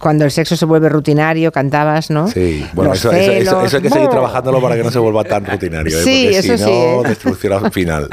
cuando 0.00 0.24
el 0.24 0.30
sexo 0.30 0.56
se 0.56 0.64
vuelve 0.64 0.88
rutinario, 0.88 1.52
cantabas, 1.52 2.10
¿no? 2.10 2.26
Sí, 2.26 2.66
bueno, 2.72 2.94
eso, 2.94 3.12
eso, 3.12 3.60
hay 3.60 3.82
que 3.82 3.90
seguir 3.90 4.08
trabajándolo 4.08 4.60
para 4.60 4.74
que 4.76 4.82
no 4.82 4.90
se 4.90 4.98
vuelva 4.98 5.22
tan 5.24 5.44
rutinario, 5.44 5.96
¿eh? 5.98 6.02
sí, 6.02 6.26
eso 6.28 6.56
si 6.56 6.64
no, 6.64 7.04
¿eh? 7.04 7.08
destrucción 7.08 7.64
al 7.64 7.70
final. 7.70 8.08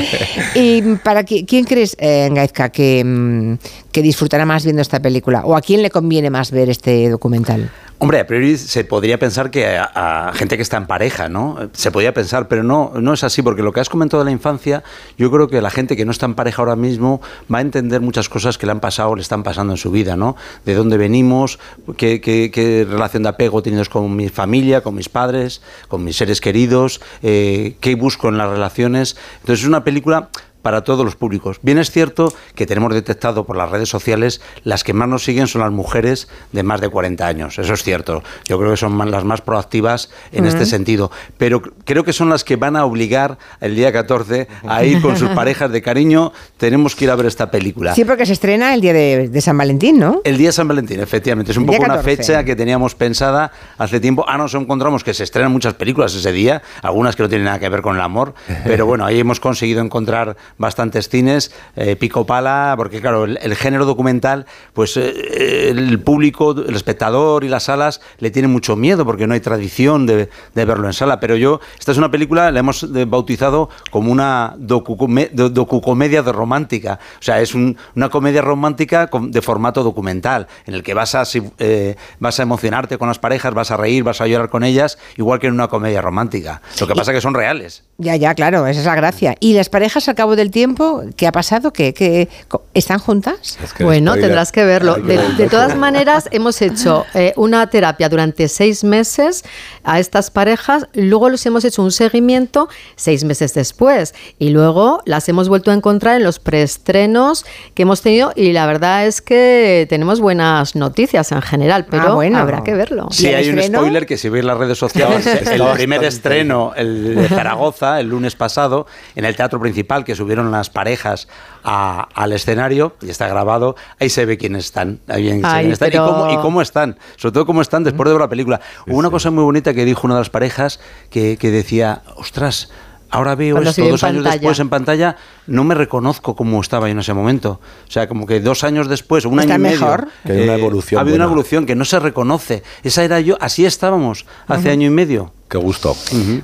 ¿Y 0.54 0.82
para 0.96 1.24
quién 1.24 1.64
crees, 1.64 1.94
eh, 2.00 2.30
Gaizka, 2.32 2.70
que, 2.70 3.04
mm, 3.04 3.54
que 3.92 4.02
disfrutará 4.02 4.46
más 4.46 4.64
viendo 4.64 4.82
esta 4.82 5.00
película? 5.00 5.42
¿O 5.44 5.54
a 5.56 5.60
quién 5.60 5.82
le 5.82 5.90
conviene 5.90 6.30
más 6.30 6.50
ver 6.50 6.70
este 6.70 7.08
documental? 7.10 7.70
Hombre, 7.98 8.20
a 8.20 8.26
priori 8.26 8.58
se 8.58 8.84
podría 8.84 9.18
pensar 9.18 9.50
que 9.50 9.78
a, 9.78 10.30
gente 10.34 10.56
que 10.56 10.62
está 10.62 10.76
en 10.76 10.86
pareja, 10.86 11.30
¿no? 11.30 11.70
Se 11.72 11.90
podría 11.90 12.12
pensar, 12.12 12.46
pero 12.46 12.62
no, 12.62 12.92
no 13.00 13.14
es 13.14 13.24
así, 13.24 13.40
porque 13.40 13.62
lo 13.62 13.72
que 13.72 13.80
has 13.80 13.88
comentado 13.88 14.22
de 14.22 14.26
la 14.26 14.32
infancia, 14.32 14.84
yo 15.16 15.30
creo 15.30 15.48
que 15.48 15.62
la 15.62 15.70
gente 15.70 15.96
que 15.96 16.04
no 16.04 16.10
está 16.10 16.26
en 16.26 16.34
pareja 16.34 16.60
ahora 16.60 16.76
mismo 16.76 17.22
va 17.52 17.58
a 17.58 17.60
entender 17.62 18.02
muchas 18.02 18.28
cosas 18.28 18.58
que 18.58 18.66
le 18.66 18.72
han 18.72 18.80
pasado 18.80 19.10
o 19.10 19.16
le 19.16 19.22
están 19.22 19.42
pasando 19.42 19.72
en 19.72 19.78
su 19.78 19.90
vida, 19.90 20.14
¿no? 20.14 20.36
De 20.66 20.74
dónde 20.74 20.98
venimos, 20.98 21.58
qué, 21.96 22.20
qué, 22.20 22.86
relación 22.86 23.22
de 23.22 23.30
apego 23.30 23.62
tienes 23.62 23.88
con 23.88 24.14
mi 24.14 24.28
familia, 24.28 24.82
con 24.82 24.94
mis 24.94 25.08
padres, 25.08 25.62
con 25.88 26.04
mis 26.04 26.16
seres 26.16 26.42
queridos, 26.42 27.00
eh, 27.22 27.76
qué 27.80 27.94
busco 27.94 28.28
en 28.28 28.36
las 28.36 28.50
relaciones. 28.50 29.16
Entonces 29.40 29.62
es 29.62 29.68
una 29.68 29.84
película 29.84 30.28
para 30.66 30.82
todos 30.82 31.04
los 31.04 31.14
públicos. 31.14 31.60
Bien 31.62 31.78
es 31.78 31.92
cierto 31.92 32.32
que 32.56 32.66
tenemos 32.66 32.92
detectado 32.92 33.46
por 33.46 33.56
las 33.56 33.70
redes 33.70 33.88
sociales 33.88 34.40
las 34.64 34.82
que 34.82 34.92
más 34.92 35.08
nos 35.08 35.22
siguen 35.22 35.46
son 35.46 35.60
las 35.60 35.70
mujeres 35.70 36.26
de 36.50 36.64
más 36.64 36.80
de 36.80 36.88
40 36.88 37.24
años. 37.24 37.56
Eso 37.60 37.72
es 37.72 37.84
cierto. 37.84 38.24
Yo 38.48 38.58
creo 38.58 38.72
que 38.72 38.76
son 38.76 38.98
las 39.12 39.22
más 39.22 39.42
proactivas 39.42 40.10
en 40.32 40.44
este 40.44 40.66
sentido. 40.66 41.12
Pero 41.38 41.62
creo 41.84 42.02
que 42.02 42.12
son 42.12 42.30
las 42.30 42.42
que 42.42 42.56
van 42.56 42.74
a 42.74 42.84
obligar 42.84 43.38
el 43.60 43.76
día 43.76 43.92
14 43.92 44.48
a 44.66 44.82
ir 44.82 45.00
con 45.00 45.16
sus 45.16 45.28
parejas 45.36 45.70
de 45.70 45.80
cariño. 45.82 46.32
Tenemos 46.56 46.96
que 46.96 47.04
ir 47.04 47.12
a 47.12 47.14
ver 47.14 47.26
esta 47.26 47.48
película. 47.48 47.94
Sí, 47.94 48.04
porque 48.04 48.26
se 48.26 48.32
estrena 48.32 48.74
el 48.74 48.80
día 48.80 48.92
de, 48.92 49.40
San 49.40 49.56
Valentín, 49.56 50.00
¿no? 50.00 50.20
El 50.24 50.36
día 50.36 50.48
de 50.48 50.52
San 50.52 50.66
Valentín, 50.66 50.98
efectivamente. 50.98 51.52
Es 51.52 51.58
un 51.58 51.66
poco 51.66 51.84
una 51.84 51.98
fecha 51.98 52.42
que 52.42 52.56
teníamos 52.56 52.96
pensada 52.96 53.52
hace 53.78 54.00
tiempo. 54.00 54.24
Ah, 54.26 54.36
nos 54.36 54.52
encontramos 54.54 55.04
que 55.04 55.14
se 55.14 55.22
estrenan 55.22 55.52
muchas 55.52 55.74
películas 55.74 56.12
ese 56.12 56.32
día, 56.32 56.60
algunas 56.82 57.14
que 57.14 57.22
no 57.22 57.28
tienen 57.28 57.44
nada 57.44 57.60
que 57.60 57.68
ver 57.68 57.82
con 57.82 57.94
el 57.94 58.02
amor. 58.02 58.34
Pero 58.64 58.84
bueno, 58.84 59.06
ahí 59.06 59.20
hemos 59.20 59.38
conseguido 59.38 59.80
encontrar 59.80 60.36
bastantes 60.58 61.08
cines, 61.08 61.52
eh, 61.76 61.96
pico 61.96 62.26
pala, 62.26 62.74
porque 62.76 63.00
claro, 63.00 63.24
el, 63.24 63.56
género 63.56 63.84
documental, 63.84 64.46
pues 64.72 64.96
eh, 64.96 65.70
el 65.70 66.00
público, 66.00 66.52
el 66.52 66.74
espectador 66.74 67.44
y 67.44 67.48
las 67.48 67.64
salas 67.64 68.00
le 68.18 68.30
tienen 68.30 68.50
mucho 68.50 68.76
miedo 68.76 69.04
porque 69.04 69.26
no 69.26 69.34
hay 69.34 69.40
tradición 69.40 70.06
de, 70.06 70.28
verlo 70.54 70.86
en 70.86 70.92
sala. 70.92 71.20
Pero 71.20 71.36
yo, 71.36 71.60
esta 71.78 71.92
es 71.92 71.98
una 71.98 72.10
película, 72.10 72.50
la 72.50 72.60
hemos 72.60 72.86
bautizado 73.08 73.68
como 73.90 74.10
una 74.10 74.54
docucomedia 74.58 76.22
de 76.22 76.32
romántica. 76.32 76.98
O 77.18 77.22
sea, 77.22 77.40
es 77.40 77.54
una 77.54 78.08
comedia 78.10 78.42
romántica 78.42 79.08
de 79.20 79.42
formato 79.42 79.82
documental, 79.82 80.46
en 80.66 80.74
el 80.74 80.82
que 80.82 80.94
vas 80.94 81.14
a, 81.14 81.24
eh, 81.58 81.96
vas 82.18 82.40
a 82.40 82.42
emocionarte 82.42 82.98
con 82.98 83.08
las 83.08 83.18
parejas, 83.18 83.54
vas 83.54 83.70
a 83.70 83.76
reír, 83.76 84.04
vas 84.04 84.20
a 84.20 84.26
llorar 84.26 84.48
con 84.48 84.64
ellas, 84.64 84.98
igual 85.16 85.38
que 85.38 85.46
en 85.46 85.54
una 85.54 85.68
comedia 85.68 86.00
romántica. 86.00 86.60
Lo 86.80 86.86
que 86.86 86.94
pasa 86.94 87.12
es 87.12 87.16
que 87.16 87.20
son 87.20 87.34
reales. 87.34 87.84
Ya, 87.98 88.16
ya, 88.16 88.34
claro, 88.34 88.66
esa 88.66 88.80
es 88.80 88.86
la 88.86 88.94
gracia. 88.94 89.36
¿Y 89.40 89.54
las 89.54 89.68
parejas 89.68 90.08
al 90.08 90.14
cabo 90.14 90.36
del 90.36 90.45
tiempo 90.50 91.02
qué 91.16 91.26
ha 91.26 91.32
pasado? 91.32 91.72
¿Que, 91.72 92.28
están 92.74 92.98
juntas? 92.98 93.58
bueno, 93.80 94.14
tendrás 94.14 94.52
que 94.52 94.64
verlo. 94.64 94.94
De, 94.96 95.48
todas 95.48 95.76
maneras, 95.76 96.28
hemos 96.32 96.60
hecho 96.62 97.04
eh, 97.14 97.32
una 97.36 97.68
terapia 97.68 98.08
durante 98.08 98.48
seis 98.48 98.84
meses 98.84 99.44
a 99.84 99.98
estas 99.98 100.30
parejas, 100.30 100.86
luego 100.94 101.28
les 101.28 101.44
hemos 101.46 101.64
hecho 101.64 101.82
un 101.82 101.92
seguimiento 101.92 102.68
seis 102.96 103.24
meses 103.24 103.54
después 103.54 104.14
y 104.38 104.50
luego 104.50 105.02
las 105.04 105.28
hemos 105.28 105.48
vuelto 105.48 105.70
a 105.70 105.74
encontrar 105.74 106.16
en 106.16 106.24
los 106.24 106.38
preestrenos 106.38 107.44
que 107.74 107.82
hemos 107.82 108.02
tenido 108.02 108.32
y 108.34 108.52
la 108.52 108.66
verdad 108.66 109.06
es 109.06 109.22
que 109.22 109.86
tenemos 109.88 110.20
buenas 110.20 110.74
noticias 110.74 111.32
en 111.32 111.42
general, 111.42 111.86
pero 111.88 112.08
ah, 112.08 112.14
bueno. 112.14 112.38
habrá 112.38 112.62
que 112.62 112.74
verlo. 112.74 113.08
Sí, 113.10 113.28
hay 113.28 113.48
un 113.48 113.62
spoiler 113.62 114.06
que 114.06 114.16
si 114.16 114.28
veis 114.28 114.44
las 114.44 114.58
redes 114.58 114.78
sociales, 114.78 115.26
el 115.50 115.62
primer 115.74 116.04
estreno, 116.04 116.72
el 116.76 117.14
de 117.14 117.28
Zaragoza, 117.28 118.00
el 118.00 118.08
lunes 118.08 118.34
pasado, 118.34 118.86
en 119.14 119.24
el 119.24 119.36
teatro 119.36 119.60
principal, 119.60 120.04
que 120.04 120.14
subieron 120.26 120.50
las 120.50 120.70
parejas 120.70 121.28
al 121.62 122.32
escenario, 122.32 122.96
y 123.00 123.10
está 123.10 123.28
grabado, 123.28 123.76
ahí 124.00 124.08
se 124.08 124.26
ve 124.26 124.36
quiénes 124.36 124.64
están, 124.64 124.98
ahí 125.06 125.28
están 125.28 125.92
y, 125.92 126.36
cómo, 126.36 126.60
están, 126.60 126.98
sobre 127.16 127.32
todo 127.32 127.46
cómo 127.46 127.62
están 127.62 127.84
después 127.84 128.06
de 128.08 128.12
ver 128.12 128.20
la 128.20 128.28
película. 128.28 128.60
Hubo 128.88 128.98
una 128.98 129.10
cosa 129.10 129.30
muy 129.30 129.44
bonita 129.44 129.72
que 129.72 129.84
dijo 129.84 130.04
una 130.04 130.14
de 130.14 130.20
las 130.22 130.30
parejas 130.30 130.80
que, 131.10 131.36
que 131.36 131.52
decía, 131.52 132.02
ostras, 132.16 132.70
ahora 133.08 133.36
veo 133.36 133.62
esto 133.62 133.88
dos 133.88 134.02
años 134.02 134.24
después 134.24 134.58
en 134.58 134.68
pantalla, 134.68 135.16
no 135.46 135.62
me 135.62 135.76
reconozco 135.76 136.34
como 136.34 136.60
estaba 136.60 136.90
en 136.90 136.98
ese 136.98 137.14
momento. 137.14 137.60
O 137.86 137.90
sea, 137.90 138.08
como 138.08 138.26
que 138.26 138.40
dos 138.40 138.64
años 138.64 138.88
después, 138.88 139.24
un 139.26 139.38
año 139.38 139.54
y 139.54 139.58
mejor? 139.58 140.08
medio, 140.24 140.42
una 140.42 140.54
evolución 140.54 140.98
ha 140.98 141.02
habido 141.02 141.16
una 141.16 141.26
evolución 141.26 141.66
que 141.66 141.76
no 141.76 141.84
se 141.84 142.00
reconoce. 142.00 142.64
Esa 142.82 143.04
era 143.04 143.20
yo, 143.20 143.36
así 143.40 143.64
estábamos 143.64 144.26
hace 144.48 144.70
año 144.70 144.88
y 144.88 144.90
medio. 144.90 145.32
Qué 145.48 145.58
gusto. 145.58 145.96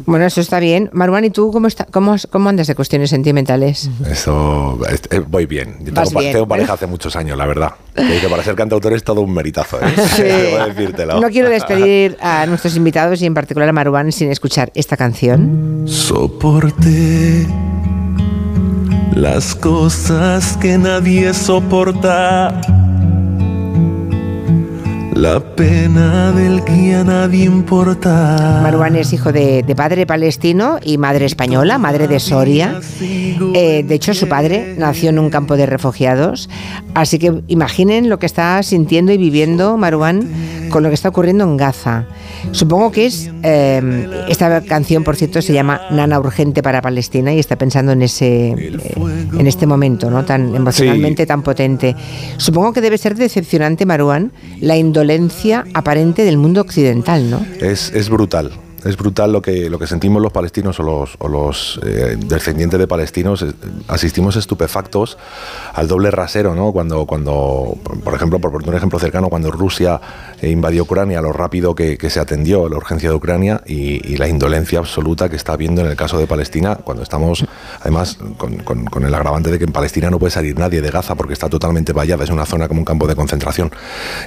Bueno, 0.07 0.25
eso 0.27 0.41
está 0.41 0.61
bien. 0.61 0.89
Marwan, 0.93 1.25
¿y 1.25 1.31
tú 1.31 1.51
cómo, 1.51 1.67
está, 1.67 1.87
cómo, 1.87 2.15
cómo 2.31 2.49
andas 2.49 2.69
de 2.69 2.77
cuestiones 2.77 3.11
sentimentales? 3.11 3.91
Eso, 4.09 4.79
eh, 5.11 5.21
voy 5.27 5.47
bien. 5.47 5.79
tengo, 5.85 6.21
tengo, 6.21 6.47
pareja 6.47 6.75
hace 6.75 6.87
muchos 6.87 7.17
años, 7.17 7.37
la 7.37 7.47
verdad. 7.47 7.73
Que 7.95 8.29
para 8.31 8.45
ser 8.45 8.55
cantautor 8.55 8.93
es 8.93 9.03
todo 9.03 9.23
un 9.23 9.35
meritazo. 9.35 9.79
¿eh? 9.81 10.93
No 11.21 11.31
quiero 11.31 11.51
despedir 11.51 12.17
a 12.21 12.47
nuestros 12.47 12.77
invitados 12.77 13.21
y 13.23 13.27
en 13.27 13.35
particular 13.35 13.69
a 13.69 13.73
Marwan 13.73 14.13
sin 14.13 14.31
escuchar 14.31 14.71
esta 14.75 14.97
canción. 14.97 15.85
Soporté 15.87 17.47
las 19.15 19.55
cosas 19.55 20.57
que 20.57 20.79
nadie 20.79 21.35
soporta 21.35 22.61
la 25.15 25.41
pena 25.41 26.33
del 26.33 26.65
que 26.65 26.95
a 26.95 27.05
nadie 27.05 27.45
importa. 27.45 28.61
Marwan 28.63 28.97
es 28.97 29.13
hijo 29.13 29.33
de, 29.33 29.65
padre 29.77 30.07
palestino 30.07 30.79
y 30.83 30.99
madre 30.99 31.27
española, 31.27 31.79
madre 31.79 32.09
de 32.09 32.19
Soria. 32.19 32.81
Eh, 33.01 33.85
de 33.87 33.95
hecho, 33.95 34.15
su 34.15 34.29
padre 34.29 34.75
nació 34.79 35.11
en 35.11 35.19
un 35.19 35.31
campo 35.31 35.57
de 35.57 35.67
refugiados. 35.67 36.49
Así 36.95 37.19
que 37.19 37.43
imaginen 37.49 38.09
lo 38.09 38.19
que 38.19 38.27
está 38.27 38.63
sintiendo 38.63 39.13
y 39.13 39.19
viviendo 39.19 39.77
Marwan 39.77 40.29
con 40.71 40.83
lo 40.83 40.89
que 40.89 40.95
está 40.95 41.11
ocurriendo 41.11 41.45
en 41.45 41.57
Gaza. 41.57 42.07
Supongo 42.53 42.91
que 42.91 43.07
es. 43.07 43.31
Eh, 43.43 44.09
esta 44.29 44.63
canción, 44.63 45.05
por 45.05 45.17
cierto, 45.17 45.43
se 45.43 45.53
llama 45.53 45.81
Nana 45.91 46.19
Urgente 46.19 46.63
para 46.63 46.81
Palestina 46.81 47.35
y 47.35 47.39
está 47.39 47.57
pensando 47.57 47.93
en 47.93 48.03
ese 48.03 48.51
eh, 48.51 48.79
en 49.39 49.47
este 49.47 49.67
momento, 49.67 50.11
¿no? 50.11 50.25
Tan 50.25 50.55
emocionalmente 50.55 51.27
tan 51.27 51.43
potente. 51.43 51.95
Supongo 52.39 52.73
que 52.73 52.81
debe 52.81 52.99
ser 52.99 53.15
decepcionante, 53.15 53.85
Marwan, 53.85 54.33
la 54.61 54.77
indolencia 54.77 55.02
aparente 55.75 56.25
del 56.25 56.37
mundo 56.37 56.61
occidental, 56.61 57.31
¿no? 57.31 57.45
Es, 57.61 57.93
es 57.95 58.09
brutal. 58.09 58.53
Es 58.85 58.97
brutal 58.97 59.33
lo 59.33 59.41
que, 59.41 59.71
lo 59.71 59.79
que 59.79 59.87
sentimos 59.87 60.21
los 60.21 60.33
palestinos 60.33 60.81
o 60.81 60.83
los, 60.83 61.15
o 61.19 61.29
los 61.29 61.81
eh, 61.85 62.17
descendientes 62.19 62.81
de 62.81 62.89
palestinos. 62.89 63.43
Eh, 63.43 63.53
asistimos 63.87 64.35
estupefactos 64.35 65.19
al 65.73 65.87
doble 65.87 66.11
rasero, 66.11 66.55
¿no? 66.55 66.73
Cuando, 66.73 67.07
cuando 67.07 67.77
por 68.03 68.15
ejemplo, 68.15 68.41
por 68.41 68.51
poner 68.51 68.71
un 68.71 68.75
ejemplo 68.77 68.99
cercano, 68.99 69.29
cuando 69.29 69.51
Rusia 69.53 70.01
eh, 70.41 70.51
invadió 70.51 70.83
Ucrania, 70.83 71.21
lo 71.21 71.33
rápido 71.33 71.75
que, 71.75 71.99
se 72.13 72.21
atendió 72.21 72.69
la 72.69 72.77
urgencia 72.77 73.09
de 73.09 73.15
Ucrania 73.15 73.63
y, 73.65 74.17
la 74.17 74.29
indolencia 74.29 74.79
absoluta 74.79 75.29
que 75.31 75.37
está 75.37 75.55
habiendo 75.55 75.81
en 75.81 75.87
el 75.87 75.97
caso 75.97 76.19
de 76.19 76.27
Palestina, 76.27 76.77
cuando 76.77 77.03
estamos, 77.03 77.45
además, 77.81 78.19
con, 78.37 78.59
con, 78.59 79.05
el 79.05 79.15
agravante 79.15 79.51
de 79.51 79.59
que 79.59 79.65
en 79.65 79.73
Palestina 79.73 80.11
no 80.11 80.19
puede 80.19 80.31
salir 80.31 80.59
nadie 80.59 80.83
de 80.83 80.91
Gaza 80.91 81.15
porque 81.15 81.33
está 81.33 81.49
totalmente 81.49 81.93
vallada, 81.93 82.25
es 82.25 82.31
una 82.31 82.45
zona 82.45 82.69
como 82.69 82.81
un 82.81 82.85
campo 82.85 83.07
de 83.07 83.17
concentración. 83.17 83.71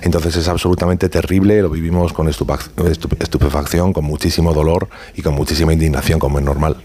Entonces 0.01 0.35
es 0.35 0.47
absolutamente 0.47 1.07
terrible, 1.07 1.61
lo 1.61 1.69
vivimos 1.69 2.13
con 2.13 2.27
estupefacción, 2.27 3.93
con 3.93 4.05
muchísimo 4.05 4.44
dolor 4.53 4.89
y 5.15 5.21
con 5.21 5.35
muchísima 5.35 5.73
indignación, 5.73 6.19
como 6.19 6.39
es 6.39 6.45
normal. 6.45 6.77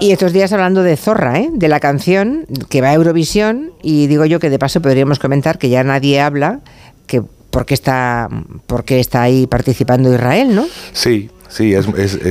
Y 0.00 0.10
estos 0.10 0.32
días 0.32 0.52
hablando 0.52 0.82
de 0.82 0.96
Zorra, 0.96 1.38
¿eh? 1.38 1.48
de 1.52 1.68
la 1.68 1.78
canción 1.78 2.46
que 2.68 2.80
va 2.80 2.88
a 2.88 2.94
Eurovisión, 2.94 3.70
y 3.82 4.08
digo 4.08 4.24
yo 4.24 4.40
que 4.40 4.50
de 4.50 4.58
paso 4.58 4.82
podríamos 4.82 5.18
comentar 5.18 5.58
que 5.58 5.68
ya 5.68 5.84
nadie 5.84 6.20
habla, 6.20 6.60
que 7.06 7.22
porque 7.50 7.74
está, 7.74 8.28
porque 8.66 8.98
está 8.98 9.22
ahí 9.22 9.46
participando 9.46 10.12
Israel, 10.12 10.54
¿no? 10.54 10.66
Sí, 10.92 11.30
Sí, 11.52 11.74
es, 11.74 11.86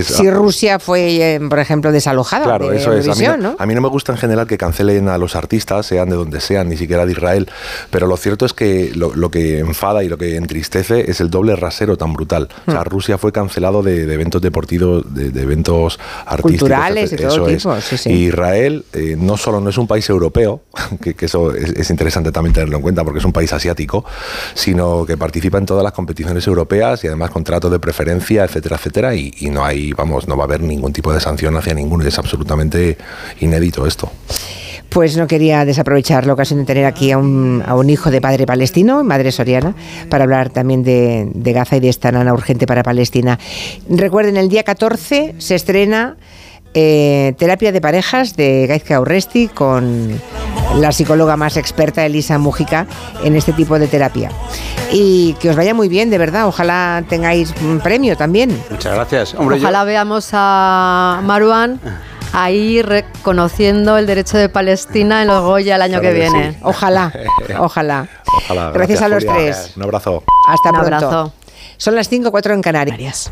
si 0.08 0.32
Rusia 0.32 0.80
fue, 0.80 1.36
eh, 1.36 1.40
por 1.40 1.60
ejemplo, 1.60 1.92
desalojada. 1.92 2.44
Claro, 2.44 2.72
eso 2.72 2.92
es. 2.94 3.08
A 3.08 3.16
mí, 3.66 3.76
¿no? 3.76 3.82
me 3.82 3.88
gusta 3.88 4.12
en 4.14 4.18
general 4.18 4.48
que 4.48 4.58
cancelen 4.58 5.10
a 5.10 5.18
los 5.20 5.36
artistas, 5.36 5.86
sean 5.86 6.10
de 6.10 6.16
donde 6.16 6.42
sean, 6.42 6.70
ni 6.70 6.78
siquiera 6.78 7.06
de 7.06 7.12
Israel. 7.12 7.48
Pero 7.92 8.08
lo 8.08 8.18
cierto 8.18 8.46
es 8.46 8.54
que 8.54 8.92
lo, 8.96 9.30
que 9.30 9.60
enfada 9.60 10.04
y 10.04 10.10
lo 10.10 10.18
que 10.18 10.38
entristece 10.38 11.12
es 11.12 11.22
el 11.22 11.30
doble 11.30 11.56
rasero 11.56 11.98
tan 11.98 12.14
brutal. 12.14 12.50
O 12.66 12.72
sea, 12.72 12.82
hmm. 12.82 12.86
Rusia 12.86 13.18
fue 13.20 13.32
cancelado 13.32 13.84
de, 13.84 14.12
eventos 14.12 14.42
deportivos, 14.42 15.04
de, 15.14 15.28
eventos 15.40 16.00
artísticos. 16.26 16.44
Culturales 16.44 17.14
y 17.14 17.18
todo 17.18 17.46
tipo. 17.46 17.76
Israel 18.06 18.86
eh, 18.94 19.16
no 19.20 19.38
solo 19.38 19.62
no 19.62 19.70
es 19.70 19.78
un 19.78 19.86
país 19.86 20.10
europeo, 20.10 20.62
que, 21.02 21.16
eso 21.20 21.54
es, 21.54 21.90
interesante 21.92 22.32
también 22.32 22.54
tenerlo 22.54 22.78
en 22.78 22.82
cuenta 22.82 23.04
porque 23.04 23.20
es 23.20 23.26
un 23.26 23.34
país 23.34 23.54
asiático, 23.54 24.04
sino 24.56 25.06
que 25.06 25.16
participa 25.16 25.60
en 25.60 25.68
todas 25.68 25.84
las 25.84 25.94
competiciones 25.94 26.48
europeas 26.48 27.04
y 27.04 27.08
además 27.08 27.30
contratos 27.30 27.72
de 27.72 27.80
preferencia, 27.80 28.44
etcétera, 28.46 28.78
etcétera 28.78 29.11
y, 29.14 29.50
no 29.50 29.64
hay, 29.66 29.94
vamos, 29.94 30.28
no 30.28 30.38
va 30.38 30.44
a 30.44 30.48
haber 30.48 30.62
ningún 30.62 30.94
tipo 30.94 31.14
de 31.14 31.20
sanción 31.20 31.56
hacia 31.58 31.74
ninguno. 31.74 32.06
Es 32.06 32.18
absolutamente 32.18 32.98
inédito 33.40 33.86
esto. 33.86 34.12
Pues 34.90 35.16
no 35.16 35.26
quería 35.26 35.64
desaprovechar 35.64 36.26
la 36.26 36.34
ocasión 36.34 36.60
de 36.60 36.66
tener 36.66 36.86
aquí 36.86 37.12
a 37.12 37.18
un, 37.18 37.90
hijo 37.90 38.12
de 38.12 38.20
padre 38.20 38.46
palestino, 38.46 39.04
madre 39.06 39.32
soriana, 39.32 39.74
para 40.10 40.26
hablar 40.26 40.50
también 40.50 40.84
de, 40.84 41.54
Gaza 41.54 41.78
y 41.78 41.80
de 41.80 41.90
esta 41.90 42.12
nana 42.12 42.34
urgente 42.34 42.68
para 42.68 42.84
Palestina. 42.84 43.40
Recuerden, 43.90 44.36
el 44.36 44.50
día 44.50 44.64
14 44.64 45.36
se 45.38 45.56
estrena 45.56 46.18
eh, 46.74 47.34
Terapia 47.38 47.72
de 47.72 47.80
Parejas 47.80 48.36
de 48.36 48.68
Gaizka 48.68 48.98
Aurresti 48.98 49.48
con 49.48 50.20
la 50.76 50.92
psicóloga 50.92 51.38
más 51.38 51.58
experta, 51.58 52.06
Elisa 52.06 52.38
Mújica, 52.38 52.88
en 53.24 53.36
este 53.36 53.54
tipo 53.54 53.78
de 53.80 53.88
terapia. 53.88 54.32
Y 54.92 55.34
que 55.40 55.50
os 55.50 55.56
vaya 55.56 55.74
muy 55.74 55.90
bien, 55.90 56.10
de 56.10 56.18
verdad. 56.18 56.48
Ojalá 56.48 57.04
tengáis 57.08 57.54
un 57.62 57.80
premio 57.80 58.18
también. 58.18 58.62
Muchas 58.70 58.94
gracias. 58.94 59.36
Ojalá 59.36 59.84
veamos 59.84 60.30
a 60.34 61.22
Maruán 61.24 61.80
ahí 62.34 62.82
reconociendo 62.82 63.98
el 63.98 64.08
derecho 64.08 64.38
de 64.38 64.50
Palestina 64.50 65.22
en 65.22 65.28
los 65.28 65.44
Goya 65.44 65.76
el 65.76 65.82
año 65.82 66.02
que 66.02 66.14
viene. 66.14 66.58
Ojalá, 66.64 67.12
ojalá. 67.60 68.08
Gracias, 68.74 69.02
a 69.02 69.08
los 69.08 69.26
tres. 69.26 69.74
Un 69.76 69.84
abrazo. 69.84 70.24
Hasta 70.48 70.70
un 70.70 70.76
Abrazo. 70.78 71.34
Son 71.78 71.96
las 71.96 72.10
5 72.10 72.32
4 72.32 72.54
en 72.54 72.62
Canarias. 72.62 73.32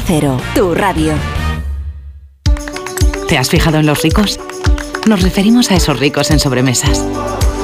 Cero, 0.05 0.37
tu 0.55 0.73
radio. 0.73 1.13
¿Te 3.27 3.37
has 3.37 3.49
fijado 3.49 3.77
en 3.77 3.85
los 3.85 4.01
ricos? 4.01 4.39
Nos 5.07 5.21
referimos 5.21 5.71
a 5.71 5.75
esos 5.75 5.99
ricos 5.99 6.31
en 6.31 6.39
sobremesas, 6.39 7.05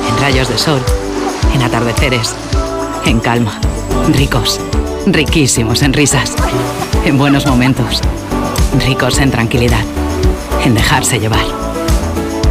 en 0.09 0.21
rayos 0.21 0.47
de 0.49 0.57
sol, 0.57 0.81
en 1.53 1.61
atardeceres, 1.61 2.35
en 3.05 3.19
calma. 3.19 3.59
Ricos, 4.13 4.59
riquísimos 5.07 5.81
en 5.81 5.93
risas, 5.93 6.35
en 7.05 7.17
buenos 7.17 7.45
momentos, 7.45 8.01
ricos 8.85 9.19
en 9.19 9.31
tranquilidad, 9.31 9.83
en 10.63 10.73
dejarse 10.73 11.19
llevar. 11.19 11.45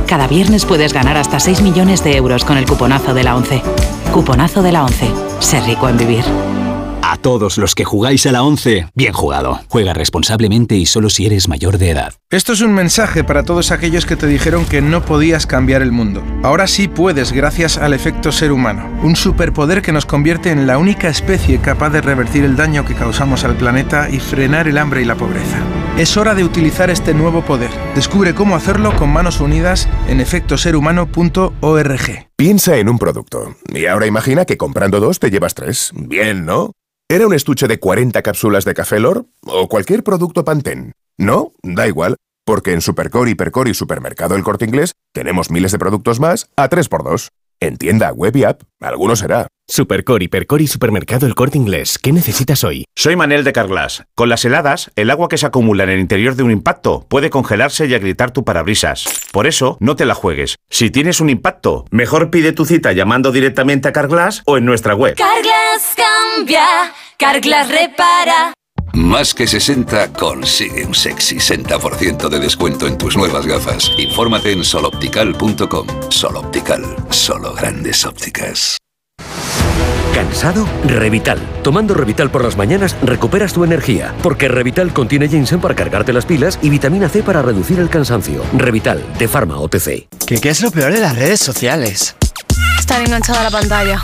Cada 0.07 0.27
viernes 0.27 0.67
puedes 0.67 0.93
ganar 0.93 1.17
hasta 1.17 1.41
6 1.41 1.63
millones 1.63 2.05
de 2.05 2.17
euros 2.17 2.45
con 2.45 2.59
el 2.59 2.67
cuponazo 2.67 3.15
de 3.15 3.25
la 3.25 3.37
11. 3.37 3.63
Cuponazo 4.13 4.63
de 4.63 4.73
la 4.73 4.85
11. 4.85 5.11
Ser 5.41 5.65
rico 5.65 5.89
en 5.89 5.97
vivir. 5.97 6.25
A 7.17 7.19
todos 7.19 7.57
los 7.57 7.75
que 7.75 7.87
jugáis 7.87 8.27
a 8.27 8.33
la 8.33 8.43
11, 8.43 8.89
bien 8.95 9.15
jugado. 9.15 9.61
Juega 9.69 9.95
responsablemente 9.95 10.77
y 10.77 10.85
solo 10.85 11.09
si 11.09 11.25
eres 11.25 11.49
mayor 11.49 11.79
de 11.79 11.89
edad. 11.89 12.13
Esto 12.31 12.53
es 12.53 12.61
un 12.61 12.75
mensaje 12.75 13.25
para 13.25 13.43
todos 13.43 13.71
aquellos 13.71 14.05
que 14.05 14.17
te 14.17 14.27
dijeron 14.27 14.67
que 14.67 14.83
no 14.83 15.03
podías 15.03 15.47
cambiar 15.47 15.81
el 15.81 15.93
mundo. 15.93 16.23
Ahora 16.43 16.67
sí 16.67 16.89
puedes 16.89 17.33
gracias 17.33 17.79
al 17.79 17.95
efecto 17.95 18.33
ser 18.33 18.53
humano, 18.53 18.87
un 19.03 19.17
superpoder 19.17 19.81
que 19.81 19.93
nos 19.93 20.05
convierte 20.05 20.51
en 20.51 20.67
la 20.67 20.77
única 20.77 21.09
especie 21.09 21.59
capaz 21.59 21.89
de 21.89 22.03
revertir 22.03 22.45
el 22.45 22.55
daño 22.55 22.85
que 22.85 22.95
causamos 22.95 23.45
al 23.45 23.57
planeta 23.57 24.11
y 24.11 24.21
frenar 24.21 24.69
el 24.69 24.77
hambre 24.77 25.01
y 25.01 25.07
la 25.07 25.15
pobreza. 25.15 25.57
Es 25.97 26.19
hora 26.19 26.35
de 26.35 26.45
utilizar 26.45 26.91
este 26.91 27.15
nuevo 27.15 27.41
poder. 27.41 27.71
Descubre 27.95 28.35
cómo 28.35 28.57
hacerlo 28.57 28.95
con 28.95 29.11
manos 29.11 29.41
unidas 29.41 29.89
en 30.07 30.21
efectoserhumano.org. 30.21 32.29
Piensa 32.37 32.77
en 32.77 32.91
un 32.91 32.99
producto 32.99 33.57
y 33.73 33.87
ahora 33.87 34.07
imagina 34.07 34.45
que 34.45 34.59
comprando 34.59 35.01
dos 35.01 35.19
te 35.19 35.31
llevas 35.31 35.55
tres. 35.55 35.93
Bien, 35.95 36.45
¿no? 36.45 36.73
¿Era 37.09 37.25
un 37.25 37.35
estuche 37.35 37.69
de 37.69 37.79
40 37.79 38.21
cápsulas 38.21 38.65
de 38.65 38.75
café 38.75 38.99
Lor? 38.99 39.27
¿O 39.43 39.69
cualquier 39.69 40.03
producto 40.03 40.45
Pantene? 40.45 40.91
No, 41.17 41.53
da 41.63 41.87
igual, 41.87 42.17
porque 42.45 42.73
en 42.73 42.81
Supercore, 42.81 43.31
Hipercore 43.31 43.71
y 43.71 43.75
Supermercado 43.75 44.35
El 44.35 44.43
Corte 44.43 44.65
Inglés 44.65 44.95
tenemos 45.13 45.53
miles 45.53 45.71
de 45.71 45.79
productos 45.79 46.19
más 46.19 46.51
a 46.57 46.69
3x2. 46.69 47.29
En 47.61 47.77
tienda, 47.77 48.11
web 48.13 48.35
y 48.35 48.43
app, 48.43 48.63
alguno 48.81 49.15
será. 49.15 49.47
Supercore, 49.69 50.25
Hipercore 50.25 50.63
y 50.63 50.67
Supermercado 50.69 51.27
El 51.27 51.35
Corte 51.35 51.59
Inglés. 51.59 51.99
¿Qué 51.99 52.13
necesitas 52.13 52.63
hoy? 52.63 52.85
Soy 52.95 53.17
Manel 53.17 53.43
de 53.43 53.53
Carglass. 53.53 54.05
Con 54.15 54.29
las 54.29 54.45
heladas, 54.45 54.93
el 54.95 55.11
agua 55.11 55.29
que 55.29 55.39
se 55.39 55.47
acumula 55.47 55.83
en 55.83 55.91
el 55.91 55.99
interior 55.99 56.37
de 56.37 56.45
un 56.45 56.53
impacto 56.53 57.05
puede 57.09 57.31
congelarse 57.31 57.87
y 57.87 57.95
agrietar 57.95 58.31
tu 58.31 58.45
parabrisas. 58.45 59.05
Por 59.33 59.47
eso, 59.49 59.77
no 59.81 59.97
te 59.97 60.07
la 60.07 60.15
juegues. 60.15 60.57
Si 60.71 60.91
tienes 60.91 61.21
un 61.21 61.31
impacto, 61.31 61.85
mejor 61.91 62.31
pide 62.31 62.53
tu 62.53 62.65
cita 62.65 62.93
llamando 62.93 63.33
directamente 63.33 63.89
a 63.89 63.93
Carglass 63.93 64.43
o 64.47 64.57
en 64.57 64.65
nuestra 64.65 64.95
web. 64.95 65.17
Carglass 65.17 65.97
cambia, 65.97 66.65
Carglass 67.19 67.69
repara. 67.69 68.53
Más 68.93 69.35
que 69.35 69.49
60 69.49 70.13
consigue 70.13 70.87
un 70.87 70.95
sexy 70.95 71.37
60% 71.37 72.29
de 72.29 72.39
descuento 72.39 72.87
en 72.87 72.97
tus 72.97 73.17
nuevas 73.17 73.45
gafas. 73.45 73.91
Infórmate 73.99 74.53
en 74.53 74.65
soloptical.com. 74.65 75.87
Soloptical, 76.09 76.83
solo 77.11 77.53
grandes 77.53 78.07
ópticas. 78.07 78.79
¿Cansado? 80.15 80.67
Revital. 80.85 81.39
Tomando 81.63 81.95
Revital 81.95 82.31
por 82.31 82.43
las 82.43 82.57
mañanas 82.57 82.97
recuperas 83.03 83.53
tu 83.53 83.65
energía, 83.65 84.15
porque 84.23 84.49
Revital 84.49 84.93
contiene 84.93 85.29
ginseng 85.29 85.61
para 85.61 85.75
cargarte 85.75 86.13
las 86.13 86.25
pilas 86.25 86.59
y 86.63 86.71
vitamina 86.71 87.09
C 87.09 87.23
para 87.23 87.43
reducir 87.43 87.79
el 87.79 87.91
cansancio. 87.91 88.43
Revital, 88.55 89.03
de 89.19 89.29
Pharma 89.29 89.59
OTC. 89.59 90.09
¿Qué, 90.27 90.41
qué 90.41 90.49
es 90.49 90.63
lo 90.63 90.71
peor 90.71 90.93
de 90.93 91.01
las 91.01 91.17
redes 91.17 91.41
sociales? 91.41 92.17
Estar 92.79 93.03
enganchada 93.03 93.41
a 93.41 93.45
la 93.45 93.51
pantalla. 93.51 94.01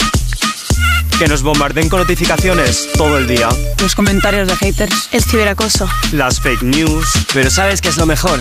Que 1.18 1.28
nos 1.28 1.42
bombarden 1.42 1.88
con 1.88 2.00
notificaciones 2.00 2.88
todo 2.96 3.16
el 3.16 3.26
día. 3.26 3.48
Los 3.80 3.94
comentarios 3.94 4.48
de 4.48 4.56
haters. 4.56 5.08
El 5.12 5.22
ciberacoso. 5.22 5.88
Las 6.12 6.40
fake 6.40 6.62
news. 6.62 7.06
Pero 7.32 7.50
¿sabes 7.50 7.80
qué 7.80 7.88
es 7.88 7.96
lo 7.96 8.06
mejor? 8.06 8.40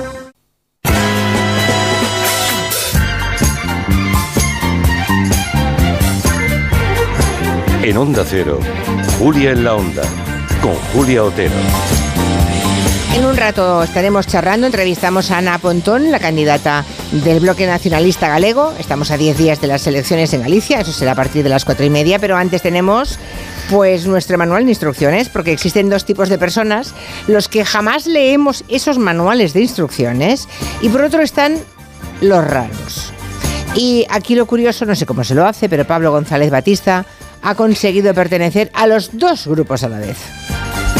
En 7.83 7.97
Onda 7.97 8.23
Cero, 8.23 8.59
Julia 9.17 9.51
en 9.51 9.63
la 9.63 9.73
Onda, 9.73 10.03
con 10.61 10.75
Julia 10.93 11.23
Otero. 11.23 11.55
En 13.15 13.25
un 13.25 13.35
rato 13.35 13.81
estaremos 13.81 14.27
charlando, 14.27 14.67
entrevistamos 14.67 15.31
a 15.31 15.39
Ana 15.39 15.57
Pontón, 15.57 16.11
la 16.11 16.19
candidata 16.19 16.85
del 17.11 17.39
Bloque 17.39 17.65
Nacionalista 17.65 18.29
Galego. 18.29 18.71
Estamos 18.77 19.09
a 19.09 19.17
10 19.17 19.35
días 19.35 19.61
de 19.61 19.67
las 19.67 19.87
elecciones 19.87 20.31
en 20.35 20.43
Galicia, 20.43 20.81
eso 20.81 20.91
será 20.91 21.13
a 21.13 21.15
partir 21.15 21.41
de 21.41 21.49
las 21.49 21.65
4 21.65 21.83
y 21.83 21.89
media, 21.89 22.19
pero 22.19 22.37
antes 22.37 22.61
tenemos 22.61 23.17
pues 23.71 24.05
nuestro 24.05 24.37
manual 24.37 24.65
de 24.65 24.71
instrucciones, 24.71 25.29
porque 25.29 25.51
existen 25.51 25.89
dos 25.89 26.05
tipos 26.05 26.29
de 26.29 26.37
personas, 26.37 26.93
los 27.27 27.49
que 27.49 27.65
jamás 27.65 28.05
leemos 28.05 28.63
esos 28.67 28.99
manuales 28.99 29.53
de 29.53 29.61
instrucciones 29.61 30.47
y 30.83 30.89
por 30.89 31.01
otro 31.01 31.23
están 31.23 31.57
los 32.21 32.45
raros. 32.45 33.11
Y 33.73 34.05
aquí 34.09 34.35
lo 34.35 34.45
curioso, 34.45 34.85
no 34.85 34.95
sé 34.95 35.07
cómo 35.07 35.23
se 35.23 35.33
lo 35.33 35.47
hace, 35.47 35.67
pero 35.67 35.87
Pablo 35.87 36.11
González 36.11 36.51
Batista 36.51 37.05
ha 37.41 37.55
conseguido 37.55 38.13
pertenecer 38.13 38.69
a 38.73 38.87
los 38.87 39.17
dos 39.17 39.47
grupos 39.47 39.83
a 39.83 39.89
la 39.89 39.99
vez. 39.99 40.17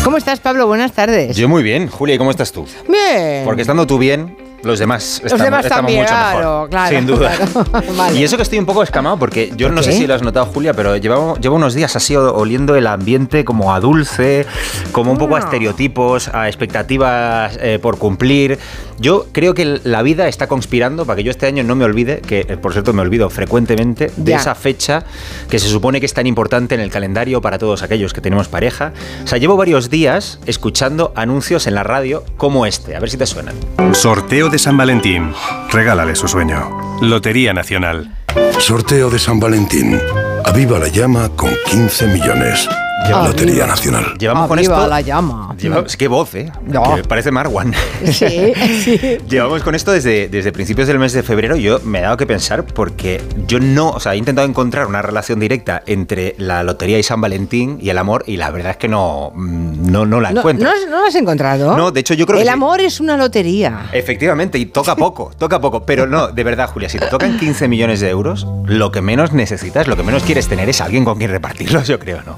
¿Cómo 0.03 0.18
estás, 0.18 0.39
Pablo? 0.39 0.65
Buenas 0.68 0.93
tardes. 0.93 1.35
Yo 1.38 1.47
muy 1.47 1.61
bien. 1.61 1.88
Julia, 1.88 2.15
¿y 2.15 2.18
cómo 2.18 2.31
estás 2.31 2.51
tú? 2.51 2.65
Bien. 2.88 3.43
Porque 3.45 3.61
estando 3.61 3.85
tú 3.85 3.99
bien, 3.99 4.35
los 4.63 4.80
demás 4.80 5.22
los 5.23 5.39
demás 5.39 5.68
también, 5.68 6.01
mucho 6.01 6.13
claro, 6.13 6.68
Claro, 6.69 6.95
sin 6.95 7.07
duda. 7.07 7.31
Y 8.15 8.23
eso 8.23 8.38
que 8.38 8.43
estoy 8.43 8.59
un 8.59 8.65
poco 8.65 8.84
escamado, 8.84 9.18
porque 9.18 9.51
yo 9.55 9.69
no 9.69 9.81
sé 9.81 9.91
si 9.91 10.07
lo 10.07 10.13
has 10.13 10.22
notado, 10.22 10.47
Julia, 10.47 10.73
pero 10.73 10.97
llevo, 10.97 11.35
llevo 11.38 11.55
unos 11.55 11.73
días 11.73 11.95
así 11.95 12.15
oliendo 12.15 12.76
el 12.76 12.88
ambiente 12.88 13.43
como 13.45 13.73
a 13.73 13.80
dulce, 13.80 14.45
como 14.91 15.11
un 15.11 15.18
poco 15.18 15.35
a 15.35 15.39
estereotipos, 15.39 16.30
a 16.30 16.47
expectativas 16.47 17.57
eh, 17.61 17.80
por 17.81 17.97
cumplir. 17.97 18.59
Yo 19.02 19.26
creo 19.32 19.56
que 19.56 19.80
la 19.84 20.03
vida 20.03 20.28
está 20.28 20.45
conspirando 20.48 21.06
para 21.07 21.18
que 21.18 21.23
yo 21.23 21.32
este 21.32 21.48
año 21.48 21.64
no 21.64 21.76
me 21.76 21.86
olvide, 21.86 22.22
que 22.22 22.41
eh, 22.48 22.56
por 22.57 22.72
cierto 22.73 22.94
me 22.94 23.02
olvido 23.02 23.30
frecuentemente, 23.32 24.11
de 24.15 24.32
Ya. 24.32 24.38
esa 24.38 24.53
fecha 24.53 25.03
que 25.49 25.57
se 25.57 25.68
supone 25.68 25.99
que 25.99 26.06
es 26.06 26.14
tan 26.14 26.28
importante 26.28 26.76
en 26.76 26.82
el 26.82 26.91
calendario 26.91 27.41
para 27.41 27.57
todos 27.57 27.82
aquellos 27.82 28.14
que 28.14 28.22
tenemos 28.22 28.48
pareja. 28.48 28.94
O 29.23 29.28
sea, 29.28 29.40
llevo 29.40 29.57
varios 29.57 29.90
días 29.90 30.40
escuchando 30.45 31.14
anuncios 31.15 31.65
en 31.65 31.73
la 31.73 31.82
radio 31.84 32.23
como 32.38 32.68
este, 32.68 32.95
a 32.95 32.99
ver 32.99 33.10
si 33.10 33.18
te 33.18 33.26
suenan. 33.26 33.56
Sorteo 33.94 34.49
de 34.49 34.60
San 34.60 34.78
Valentín. 34.78 35.32
Regálale 35.72 36.15
su 36.15 36.28
sueño. 36.28 36.69
Lotería 37.02 37.53
Nacional. 37.53 38.15
Sorteo 38.60 39.10
de 39.10 39.18
San 39.18 39.40
Valentín. 39.40 39.99
Aviva 40.45 40.78
la 40.78 40.90
llama 40.90 41.30
con 41.36 41.49
15 41.65 42.06
millones. 42.07 42.69
Lotería 43.10 43.65
Nacional. 43.68 44.14
Llevamos 44.18 44.48
con 44.48 44.60
esto. 44.60 44.88
la 44.88 45.02
llama. 45.02 45.56
Llevamos- 45.57 45.98
qué 45.98 46.07
voz, 46.07 46.34
¿eh? 46.36 46.52
No. 46.65 46.95
Que 46.95 47.03
parece 47.03 47.32
Marwan. 47.32 47.73
Sí, 48.06 48.53
sí. 48.84 48.99
Llevamos 49.30 49.61
con 49.64 49.76
esto 49.76 49.91
desde, 49.91 50.28
desde 50.28 50.52
principios 50.52 50.88
del 50.88 50.98
mes 50.99 51.14
de 51.14 51.23
febrero. 51.23 51.56
Yo 51.56 51.80
me 51.84 51.99
he 51.99 52.02
dado 52.02 52.18
que 52.18 52.26
pensar 52.26 52.64
porque 52.65 53.22
yo 53.48 53.60
no, 53.60 53.90
o 53.91 53.99
sea, 53.99 54.14
he 54.14 54.18
intentado 54.18 54.48
encontrar 54.48 54.88
una 54.88 55.02
relación 55.02 55.40
directa 55.40 55.82
entre 55.86 56.36
la 56.38 56.64
lotería 56.64 56.98
y 56.99 57.03
San 57.03 57.22
Valentín 57.22 57.78
y 57.82 57.90
el 57.90 57.98
amor 57.98 58.23
y 58.28 58.38
la 58.38 58.49
verdad 58.49 58.72
es 58.72 58.78
que 58.78 58.88
no, 58.88 59.32
mm, 59.36 59.91
no, 59.91 60.06
no 60.06 60.19
la 60.19 60.32
No, 60.32 60.40
encuentro. 60.40 60.69
¿no, 60.69 60.90
no 60.90 61.02
lo 61.02 61.06
has 61.07 61.15
encontrado? 61.15 61.78
No, 61.78 61.91
de 61.91 61.99
hecho 61.99 62.14
yo 62.14 62.26
creo 62.26 62.38
El 62.40 62.44
que 62.44 62.49
sí. 62.49 62.53
amor 62.53 62.82
es 62.82 62.99
una 62.99 63.18
lotería. 63.18 63.88
Efectivamente, 63.91 64.57
y 64.57 64.65
toca 64.68 64.95
poco, 64.95 65.32
toca 65.38 65.60
poco. 65.61 65.86
Pero 65.86 66.07
no, 66.07 66.30
de 66.30 66.44
verdad, 66.44 66.69
Julia, 66.69 66.90
si 66.90 66.98
te 66.99 67.07
tocan 67.07 67.38
15 67.38 67.68
millones 67.68 67.99
de 67.99 68.10
euros, 68.10 68.48
lo 68.65 68.91
que 68.91 69.02
menos 69.02 69.32
necesitas, 69.34 69.88
lo 69.88 69.95
que 69.98 70.03
menos 70.03 70.23
quieres 70.23 70.48
tener 70.48 70.69
es 70.69 70.82
alguien 70.82 71.06
con 71.06 71.18
quien 71.18 71.30
repartirlos, 71.32 71.88
yo 71.88 71.99
creo, 71.99 72.22
¿no? 72.26 72.38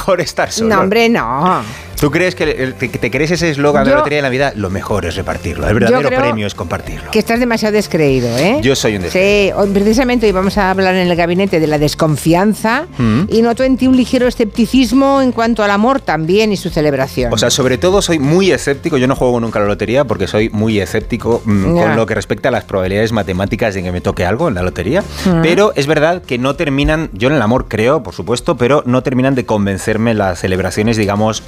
Mejor 0.00 0.22
estar 0.22 0.50
solo. 0.50 0.74
No, 0.74 0.80
hombre, 0.80 1.10
no. 1.10 1.62
¿Tú 2.00 2.10
crees 2.10 2.34
que, 2.34 2.44
el- 2.44 2.74
que 2.74 2.88
te 2.88 3.10
crees 3.10 3.30
ese 3.30 3.50
eslogan 3.50 3.84
de 3.84 3.90
Yo- 3.90 3.94
la 3.96 4.00
Lotería 4.00 4.18
de 4.18 4.22
Navidad? 4.22 4.54
Lo 4.56 4.70
mejor 4.70 5.04
es 5.04 5.16
repartirlo. 5.16 5.68
El 5.68 5.74
verdadero 5.74 6.08
creo 6.08 6.18
premio 6.20 6.46
es 6.46 6.54
compartirlo. 6.54 7.10
Que 7.10 7.18
estás 7.18 7.38
demasiado 7.40 7.74
descreído, 7.74 8.36
¿eh? 8.38 8.58
Yo 8.62 8.74
soy 8.74 8.96
un 8.96 9.02
Sí, 9.10 9.50
hoy- 9.54 9.70
precisamente 9.72 10.24
hoy 10.26 10.32
vamos 10.32 10.56
a 10.56 10.70
hablar 10.70 10.94
en 10.94 11.06
el 11.08 11.14
gabinete 11.16 11.60
de 11.60 11.66
la 11.66 11.78
desconfianza 11.78 12.86
Mm. 12.98 13.22
y 13.28 13.42
noto 13.42 13.64
en 13.64 13.76
ti 13.76 13.86
un 13.86 13.96
ligero 13.96 14.26
escepticismo 14.26 15.20
en 15.22 15.32
cuanto 15.32 15.62
al 15.62 15.70
amor 15.70 16.00
también 16.00 16.52
y 16.52 16.56
su 16.56 16.70
celebración. 16.70 17.32
O 17.32 17.38
sea, 17.38 17.50
sobre 17.50 17.78
todo 17.78 18.02
soy 18.02 18.18
muy 18.18 18.50
escéptico. 18.50 18.96
Yo 18.96 19.06
no 19.06 19.14
juego 19.16 19.38
nunca 19.40 19.58
a 19.58 19.62
la 19.62 19.68
lotería 19.68 20.04
porque 20.04 20.26
soy 20.26 20.48
muy 20.50 20.80
escéptico 20.80 21.42
mm, 21.44 21.76
Ya. 21.76 21.82
con 21.82 21.96
lo 21.96 22.06
que 22.06 22.14
respecta 22.14 22.48
a 22.48 22.52
las 22.52 22.64
probabilidades 22.64 23.12
matemáticas 23.12 23.74
de 23.74 23.82
que 23.82 23.92
me 23.92 24.00
toque 24.00 24.24
algo 24.24 24.48
en 24.48 24.54
la 24.54 24.62
lotería. 24.62 25.02
Mm. 25.26 25.42
Pero 25.42 25.72
es 25.76 25.86
verdad 25.86 26.22
que 26.22 26.38
no 26.38 26.56
terminan, 26.56 27.10
yo 27.12 27.28
en 27.28 27.34
el 27.34 27.42
amor 27.42 27.66
creo, 27.68 28.02
por 28.02 28.14
supuesto, 28.14 28.56
pero 28.56 28.82
no 28.86 29.02
terminan 29.02 29.34
de 29.34 29.44
convencerme 29.44 30.14
las 30.14 30.40
celebraciones, 30.40 30.96
digamos, 30.96 31.42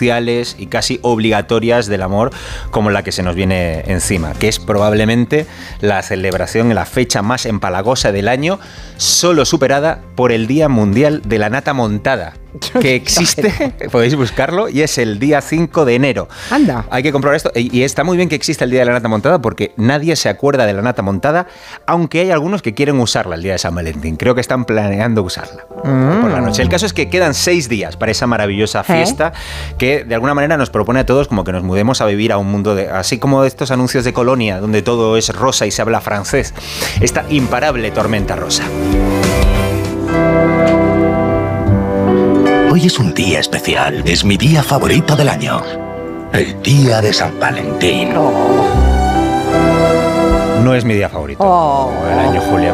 y 0.00 0.66
casi 0.66 1.00
obligatorias 1.02 1.86
del 1.86 2.02
amor 2.02 2.30
como 2.70 2.90
la 2.90 3.02
que 3.02 3.12
se 3.12 3.22
nos 3.22 3.34
viene 3.34 3.82
encima, 3.86 4.32
que 4.34 4.48
es 4.48 4.58
probablemente 4.58 5.46
la 5.80 6.02
celebración 6.02 6.74
la 6.74 6.84
fecha 6.84 7.22
más 7.22 7.46
empalagosa 7.46 8.12
del 8.12 8.28
año, 8.28 8.58
solo 8.96 9.44
superada 9.44 10.02
por 10.14 10.32
el 10.32 10.46
Día 10.46 10.68
Mundial 10.68 11.22
de 11.24 11.38
la 11.38 11.50
Nata 11.50 11.72
Montada, 11.74 12.34
que 12.80 12.94
existe, 12.94 13.72
podéis 13.90 14.14
buscarlo, 14.14 14.68
y 14.68 14.82
es 14.82 14.98
el 14.98 15.18
día 15.18 15.40
5 15.40 15.84
de 15.84 15.94
enero. 15.94 16.28
Anda. 16.50 16.84
Hay 16.90 17.02
que 17.02 17.12
comprobar 17.12 17.36
esto. 17.36 17.50
Y 17.54 17.78
y 17.78 17.84
está 17.84 18.02
muy 18.02 18.16
bien 18.16 18.28
que 18.28 18.34
exista 18.34 18.64
el 18.64 18.72
Día 18.72 18.80
de 18.80 18.86
la 18.86 18.92
Nata 18.92 19.06
Montada 19.06 19.40
porque 19.40 19.72
nadie 19.76 20.16
se 20.16 20.28
acuerda 20.28 20.66
de 20.66 20.72
la 20.72 20.82
Nata 20.82 21.00
Montada, 21.00 21.46
aunque 21.86 22.22
hay 22.22 22.32
algunos 22.32 22.60
que 22.60 22.74
quieren 22.74 22.98
usarla 22.98 23.36
el 23.36 23.42
día 23.44 23.52
de 23.52 23.58
San 23.58 23.72
Valentín. 23.72 24.16
Creo 24.16 24.34
que 24.34 24.40
están 24.40 24.64
planeando 24.64 25.22
usarla 25.22 25.64
por 25.68 26.28
la 26.28 26.40
noche. 26.40 26.60
El 26.60 26.68
caso 26.68 26.86
es 26.86 26.92
que 26.92 27.08
quedan 27.08 27.34
seis 27.34 27.68
días 27.68 27.96
para 27.96 28.10
esa 28.10 28.26
maravillosa 28.26 28.82
fiesta 28.82 29.32
que 29.78 30.02
de 30.02 30.14
alguna 30.16 30.34
manera 30.34 30.56
nos 30.56 30.70
propone 30.70 30.98
a 30.98 31.06
todos 31.06 31.28
como 31.28 31.44
que 31.44 31.52
nos 31.52 31.62
mudemos 31.62 32.00
a 32.00 32.06
vivir 32.06 32.32
a 32.32 32.38
un 32.38 32.50
mundo 32.50 32.74
de... 32.74 32.88
Así 32.88 33.18
como 33.18 33.44
estos 33.44 33.70
anuncios 33.70 34.02
de 34.02 34.12
colonia 34.12 34.58
donde 34.58 34.82
todo 34.82 35.16
es 35.16 35.28
rosa 35.32 35.64
y 35.64 35.70
se 35.70 35.80
habla 35.80 36.00
francés. 36.00 36.54
Esta 37.00 37.26
imparable 37.28 37.92
tormenta 37.92 38.34
rosa. 38.34 38.64
Hoy 42.80 42.86
es 42.86 43.00
un 43.00 43.12
día 43.12 43.40
especial. 43.40 44.04
Es 44.06 44.24
mi 44.24 44.36
día 44.36 44.62
favorito 44.62 45.16
del 45.16 45.28
año. 45.28 45.60
El 46.32 46.62
día 46.62 47.00
de 47.00 47.12
San 47.12 47.36
Valentín. 47.40 48.10
No 50.62 50.74
es 50.76 50.84
mi 50.84 50.94
día 50.94 51.08
favorito 51.08 51.42
Oh. 51.44 51.90
del 52.08 52.18
año, 52.20 52.40
Julia. 52.40 52.72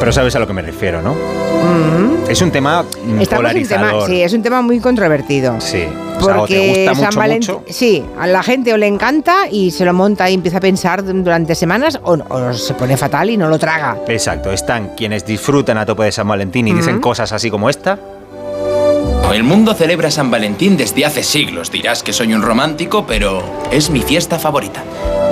Pero 0.00 0.10
sabes 0.10 0.34
a 0.34 0.40
lo 0.40 0.46
que 0.48 0.52
me 0.54 0.62
refiero, 0.62 1.00
¿no? 1.02 1.12
Mm. 1.14 2.28
Es 2.28 2.42
un 2.42 2.50
tema 2.50 2.82
mm, 2.82 3.20
Estamos 3.20 3.44
polarizador. 3.44 3.90
tema, 3.92 4.06
sí, 4.08 4.22
es 4.22 4.32
un 4.32 4.42
tema 4.42 4.60
muy 4.60 4.80
controvertido. 4.80 5.60
Sí. 5.60 5.84
O 6.18 6.20
sea, 6.20 6.40
o 6.42 6.46
te 6.48 6.54
Porque 6.56 6.86
gusta 6.90 7.12
San 7.12 7.30
mucho, 7.30 7.62
sí, 7.68 8.04
a 8.18 8.26
la 8.26 8.42
gente 8.42 8.72
o 8.72 8.76
le 8.76 8.88
encanta 8.88 9.48
y 9.48 9.70
se 9.70 9.84
lo 9.84 9.92
monta 9.94 10.28
y 10.28 10.34
empieza 10.34 10.58
a 10.58 10.60
pensar 10.60 11.04
durante 11.04 11.54
semanas 11.54 12.00
o, 12.02 12.14
o 12.28 12.52
se 12.54 12.74
pone 12.74 12.96
fatal 12.96 13.30
y 13.30 13.36
no 13.36 13.48
lo 13.48 13.56
traga. 13.56 13.98
Exacto, 14.08 14.50
están 14.50 14.96
quienes 14.96 15.24
disfrutan 15.24 15.78
a 15.78 15.86
tope 15.86 16.02
de 16.02 16.10
San 16.12 16.26
Valentín 16.26 16.66
y 16.66 16.72
dicen 16.72 16.94
Ujú. 16.94 17.02
cosas 17.02 17.30
así 17.32 17.52
como 17.52 17.70
esta. 17.70 18.00
El 19.32 19.44
mundo 19.44 19.74
celebra 19.74 20.10
San 20.10 20.30
Valentín 20.30 20.76
desde 20.76 21.04
hace 21.04 21.22
siglos. 21.22 21.70
Dirás 21.70 22.02
que 22.02 22.12
soy 22.12 22.32
un 22.34 22.42
romántico, 22.42 23.06
pero 23.06 23.42
es 23.70 23.90
mi 23.90 24.00
fiesta 24.00 24.38
favorita. 24.38 24.82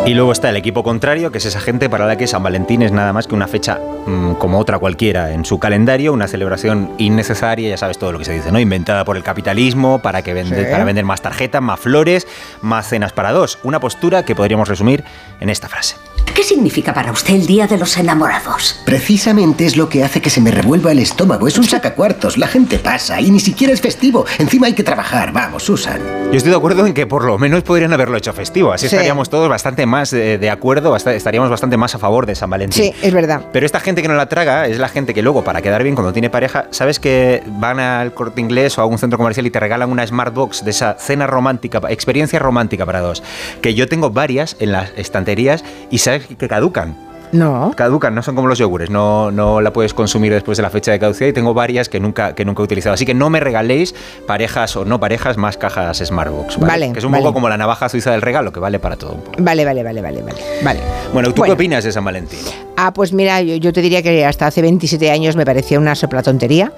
Y 0.05 0.15
luego 0.15 0.31
está 0.33 0.51
el 0.51 0.57
equipo 0.57 0.85
contrario, 0.85 1.33
que 1.33 1.39
es 1.39 1.47
esa 1.47 1.59
gente 1.61 1.89
para 1.89 2.07
la 2.07 2.17
que 2.17 2.27
San 2.29 2.43
Valentín 2.43 2.83
es 2.83 2.93
nada 2.93 3.13
más 3.13 3.27
que 3.27 3.35
una 3.35 3.49
fecha 3.49 3.81
mm, 4.07 4.35
como 4.35 4.61
otra 4.61 4.79
cualquiera 4.79 5.33
en 5.33 5.45
su 5.45 5.59
calendario, 5.59 6.13
una 6.13 6.29
celebración 6.29 6.93
innecesaria, 6.99 7.71
ya 7.71 7.77
sabes 7.77 7.99
todo 7.99 8.13
lo 8.13 8.19
que 8.19 8.25
se 8.27 8.33
dice, 8.35 8.53
¿no? 8.53 8.61
Inventada 8.61 9.05
por 9.05 9.17
el 9.17 9.25
capitalismo 9.25 9.99
para, 10.01 10.23
que 10.23 10.35
vende- 10.35 10.65
Sí. 10.67 10.71
para 10.71 10.85
vender 10.85 11.05
más 11.05 11.23
tarjetas, 11.23 11.61
más 11.63 11.81
flores, 11.81 12.29
más 12.61 12.89
cenas 12.89 13.13
para 13.13 13.33
dos. 13.33 13.59
Una 13.65 13.81
postura 13.81 14.25
que 14.25 14.37
podríamos 14.37 14.69
resumir 14.69 15.03
en 15.41 15.51
esta 15.51 15.69
frase. 15.69 15.97
¿Qué 16.35 16.43
significa 16.43 16.93
para 16.93 17.13
usted 17.13 17.35
el 17.35 17.47
Día 17.47 17.67
de 17.67 17.79
los 17.79 17.97
Enamorados? 17.97 18.81
Precisamente 18.85 19.65
es 19.65 19.77
lo 19.77 19.89
que 19.89 20.05
hace 20.05 20.21
que 20.21 20.29
se 20.29 20.41
me 20.43 20.51
revuelva 20.51 20.93
el 20.93 20.99
estómago. 20.99 21.49
Es 21.49 21.57
un 21.57 21.65
sacacuartos. 21.65 22.37
La 22.37 22.47
gente 22.47 22.79
pasa 22.79 23.21
y 23.21 23.31
ni 23.31 23.41
siquiera 23.41 23.73
es 23.73 23.81
festivo. 23.81 24.27
Encima 24.39 24.67
hay 24.67 24.75
que 24.75 24.83
trabajar. 24.83 25.33
Vamos, 25.33 25.63
Susan. 25.65 25.99
Yo 26.31 26.37
estoy 26.37 26.51
de 26.51 26.57
acuerdo 26.59 26.87
en 26.87 26.93
que 26.93 27.07
por 27.07 27.25
lo 27.25 27.39
menos 27.39 27.63
podrían 27.63 27.93
haberlo 27.93 28.17
hecho 28.19 28.33
festivo, 28.33 28.73
así 28.73 28.87
Sí. 28.89 28.95
estaríamos 28.97 29.31
todos 29.31 29.49
bastante 29.49 29.87
más 29.87 30.13
eh, 30.13 30.39
de 30.39 30.51
acuerdo, 30.51 30.95
estaríamos 30.97 31.49
bastante 31.51 31.77
más 31.77 31.95
a 31.95 31.99
favor 31.99 32.27
de 32.27 32.35
San 32.35 32.51
Valentín. 32.51 32.85
Sí, 32.85 32.93
es 33.01 33.15
verdad. 33.15 33.43
Pero 33.53 33.65
esta 33.65 33.81
gente 33.81 34.03
que 34.03 34.09
no 34.09 34.15
la 34.15 34.29
traga 34.29 34.67
es 34.67 34.79
la 34.79 34.89
gente 34.89 35.15
que 35.15 35.23
luego, 35.23 35.43
para 35.45 35.63
quedar 35.63 35.83
bien 35.85 35.95
cuando 35.95 36.13
tiene 36.13 36.29
pareja, 36.29 36.67
¿sabes 36.71 36.99
que 37.01 37.43
van 37.47 37.79
al 37.81 38.13
corte 38.13 38.41
inglés 38.41 38.77
o 38.77 38.83
a 38.83 38.87
un 38.87 38.99
centro 38.99 39.17
comercial 39.19 39.47
y 39.47 39.51
te 39.51 39.61
regalan 39.61 39.91
una 39.91 40.07
Smart 40.07 40.35
Box 40.35 40.65
de 40.65 40.73
esa 40.73 40.97
cena 40.99 41.27
romántica, 41.27 41.81
experiencia 41.89 42.39
romántica 42.41 42.85
para 42.85 43.01
dos? 43.01 43.23
Que 43.63 43.75
yo 43.75 43.89
tengo 43.89 44.11
varias 44.11 44.57
en 44.59 44.73
las 44.73 44.91
estanterías 44.97 45.65
y 45.91 45.99
sabes 45.99 46.16
que 46.19 46.49
caducan. 46.49 47.06
No. 47.33 47.73
Caducan, 47.77 48.15
no 48.15 48.23
son 48.23 48.35
como 48.35 48.49
los 48.49 48.59
yogures, 48.59 48.91
no, 48.91 49.31
no 49.31 49.61
la 49.61 49.73
puedes 49.73 49.95
consumir 49.95 50.33
después 50.33 50.57
de 50.57 50.63
la 50.63 50.71
fecha 50.71 50.93
de 50.93 50.99
caducidad 50.99 51.29
y 51.29 51.33
tengo 51.33 51.55
varias 51.55 51.89
que 51.89 52.01
nunca, 52.01 52.35
que 52.35 52.45
nunca 52.45 52.63
he 52.63 52.65
utilizado. 52.65 52.95
Así 52.95 53.05
que 53.05 53.15
no 53.15 53.31
me 53.31 53.41
regaléis 53.41 53.95
parejas 54.27 54.77
o 54.77 54.85
no 54.85 55.01
parejas 55.01 55.37
más 55.37 55.57
cajas 55.57 55.99
Smartbox. 55.99 56.59
¿vale? 56.59 56.67
Vale, 56.73 56.93
que 56.93 56.99
es 56.99 57.05
un 57.05 57.13
vale. 57.13 57.23
poco 57.23 57.35
como 57.35 57.49
la 57.49 57.57
navaja 57.57 57.89
suiza 57.89 58.13
del 58.13 58.23
regalo, 58.23 58.53
que 58.53 58.61
vale 58.61 58.79
para 58.79 58.97
todo 58.97 59.13
un 59.13 59.21
poco. 59.23 59.37
Vale, 59.43 59.65
vale, 59.65 59.83
vale, 59.83 60.01
vale, 60.03 60.23
vale. 60.23 60.39
vale. 60.63 60.81
Bueno, 61.13 61.29
¿tú 61.31 61.37
Bueno. 61.43 61.53
qué 61.53 61.55
opinas 61.55 61.85
de 61.85 61.93
San 61.93 62.05
Valentín? 62.05 62.39
Ah, 62.79 62.93
pues 62.93 63.13
mira, 63.15 63.41
yo, 63.41 63.57
yo 63.57 63.73
te 63.73 63.81
diría 63.81 64.03
que 64.03 64.25
hasta 64.27 64.47
hace 64.47 64.61
27 64.61 65.11
años 65.11 65.35
me 65.35 65.47
parecía 65.47 65.79
una 65.79 65.95
sopla 65.95 66.23
tontería, 66.23 66.73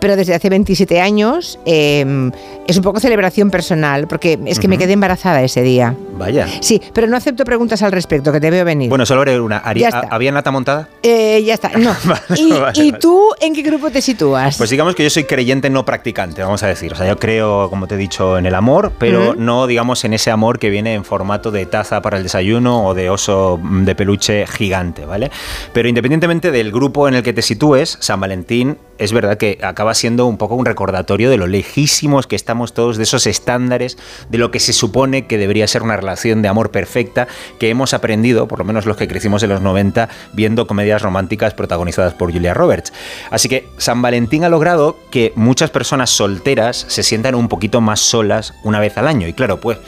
pero 0.00 0.16
desde 0.16 0.34
hace 0.34 0.48
27 0.50 1.00
años 1.00 1.60
eh, 1.64 2.30
es 2.66 2.76
un 2.76 2.82
poco 2.82 2.98
celebración 2.98 3.50
personal, 3.52 4.08
porque 4.08 4.38
es 4.46 4.58
que 4.58 4.66
me 4.66 4.78
quedé 4.78 4.94
embarazada 4.94 5.42
ese 5.42 5.62
día. 5.62 5.94
Vaya. 6.18 6.48
Sí, 6.60 6.82
pero 6.92 7.06
no 7.06 7.16
acepto 7.16 7.44
preguntas 7.44 7.82
al 7.82 7.92
respecto, 7.92 8.32
que 8.32 8.40
te 8.40 8.50
veo 8.50 8.64
venir. 8.64 8.88
Bueno, 8.88 9.06
solo 9.06 9.20
haré 9.22 9.38
una. 9.40 9.58
¿Haría- 9.58 9.90
Ya 9.90 9.93
está. 10.00 10.14
¿Había 10.14 10.32
nata 10.32 10.50
montada? 10.50 10.88
Eh, 11.02 11.42
ya 11.44 11.54
está, 11.54 11.70
no. 11.70 11.94
¿Y, 12.36 12.52
vale, 12.52 12.72
y 12.74 12.90
vale. 12.90 12.92
tú 13.00 13.30
en 13.40 13.54
qué 13.54 13.62
grupo 13.62 13.90
te 13.90 14.00
sitúas? 14.00 14.56
Pues 14.58 14.70
digamos 14.70 14.94
que 14.94 15.02
yo 15.02 15.10
soy 15.10 15.24
creyente 15.24 15.70
no 15.70 15.84
practicante, 15.84 16.42
vamos 16.42 16.62
a 16.62 16.68
decir. 16.68 16.92
O 16.92 16.96
sea, 16.96 17.06
yo 17.06 17.18
creo, 17.18 17.68
como 17.70 17.86
te 17.86 17.94
he 17.94 17.98
dicho, 17.98 18.38
en 18.38 18.46
el 18.46 18.54
amor, 18.54 18.92
pero 18.98 19.34
no, 19.34 19.66
digamos, 19.66 20.04
en 20.04 20.14
ese 20.14 20.30
amor 20.30 20.58
que 20.58 20.70
viene 20.70 20.94
en 20.94 21.04
formato 21.04 21.50
de 21.50 21.66
taza 21.66 22.02
para 22.02 22.16
el 22.16 22.22
desayuno 22.22 22.86
o 22.86 22.94
de 22.94 23.10
oso 23.10 23.60
de 23.62 23.94
peluche 23.94 24.46
gigante, 24.46 25.04
¿vale? 25.04 25.30
Pero 25.72 25.88
independientemente 25.88 26.50
del 26.50 26.72
grupo 26.72 27.08
en 27.08 27.14
el 27.14 27.22
que 27.22 27.32
te 27.32 27.42
sitúes, 27.42 27.96
San 28.00 28.20
Valentín 28.20 28.78
es 28.98 29.12
verdad 29.12 29.36
que 29.36 29.58
acaba 29.62 29.94
siendo 29.94 30.26
un 30.26 30.38
poco 30.38 30.54
un 30.54 30.66
recordatorio 30.66 31.30
de 31.30 31.36
lo 31.36 31.46
lejísimos 31.46 32.26
que 32.26 32.36
estamos 32.36 32.74
todos 32.74 32.96
de 32.96 33.02
esos 33.02 33.26
estándares, 33.26 33.98
de 34.28 34.38
lo 34.38 34.50
que 34.50 34.60
se 34.60 34.72
supone 34.72 35.26
que 35.26 35.38
debería 35.38 35.66
ser 35.66 35.82
una 35.82 35.96
relación 35.96 36.42
de 36.42 36.48
amor 36.48 36.70
perfecta, 36.70 37.28
que 37.58 37.70
hemos 37.70 37.94
aprendido, 37.94 38.48
por 38.48 38.58
lo 38.58 38.64
menos 38.64 38.86
los 38.86 38.96
que 38.96 39.08
crecimos 39.08 39.42
en 39.42 39.50
los 39.50 39.60
90, 39.60 40.08
viendo 40.32 40.66
comedias 40.66 41.02
románticas 41.02 41.54
protagonizadas 41.54 42.14
por 42.14 42.32
Julia 42.32 42.54
Roberts. 42.54 42.92
Así 43.30 43.48
que 43.48 43.68
San 43.78 44.02
Valentín 44.02 44.44
ha 44.44 44.48
logrado 44.48 44.96
que 45.10 45.32
muchas 45.36 45.70
personas 45.70 46.10
solteras 46.10 46.84
se 46.88 47.02
sientan 47.02 47.34
un 47.34 47.48
poquito 47.48 47.80
más 47.80 48.00
solas 48.00 48.54
una 48.62 48.80
vez 48.80 48.96
al 48.96 49.08
año. 49.08 49.28
Y 49.28 49.32
claro, 49.32 49.60
pues, 49.60 49.78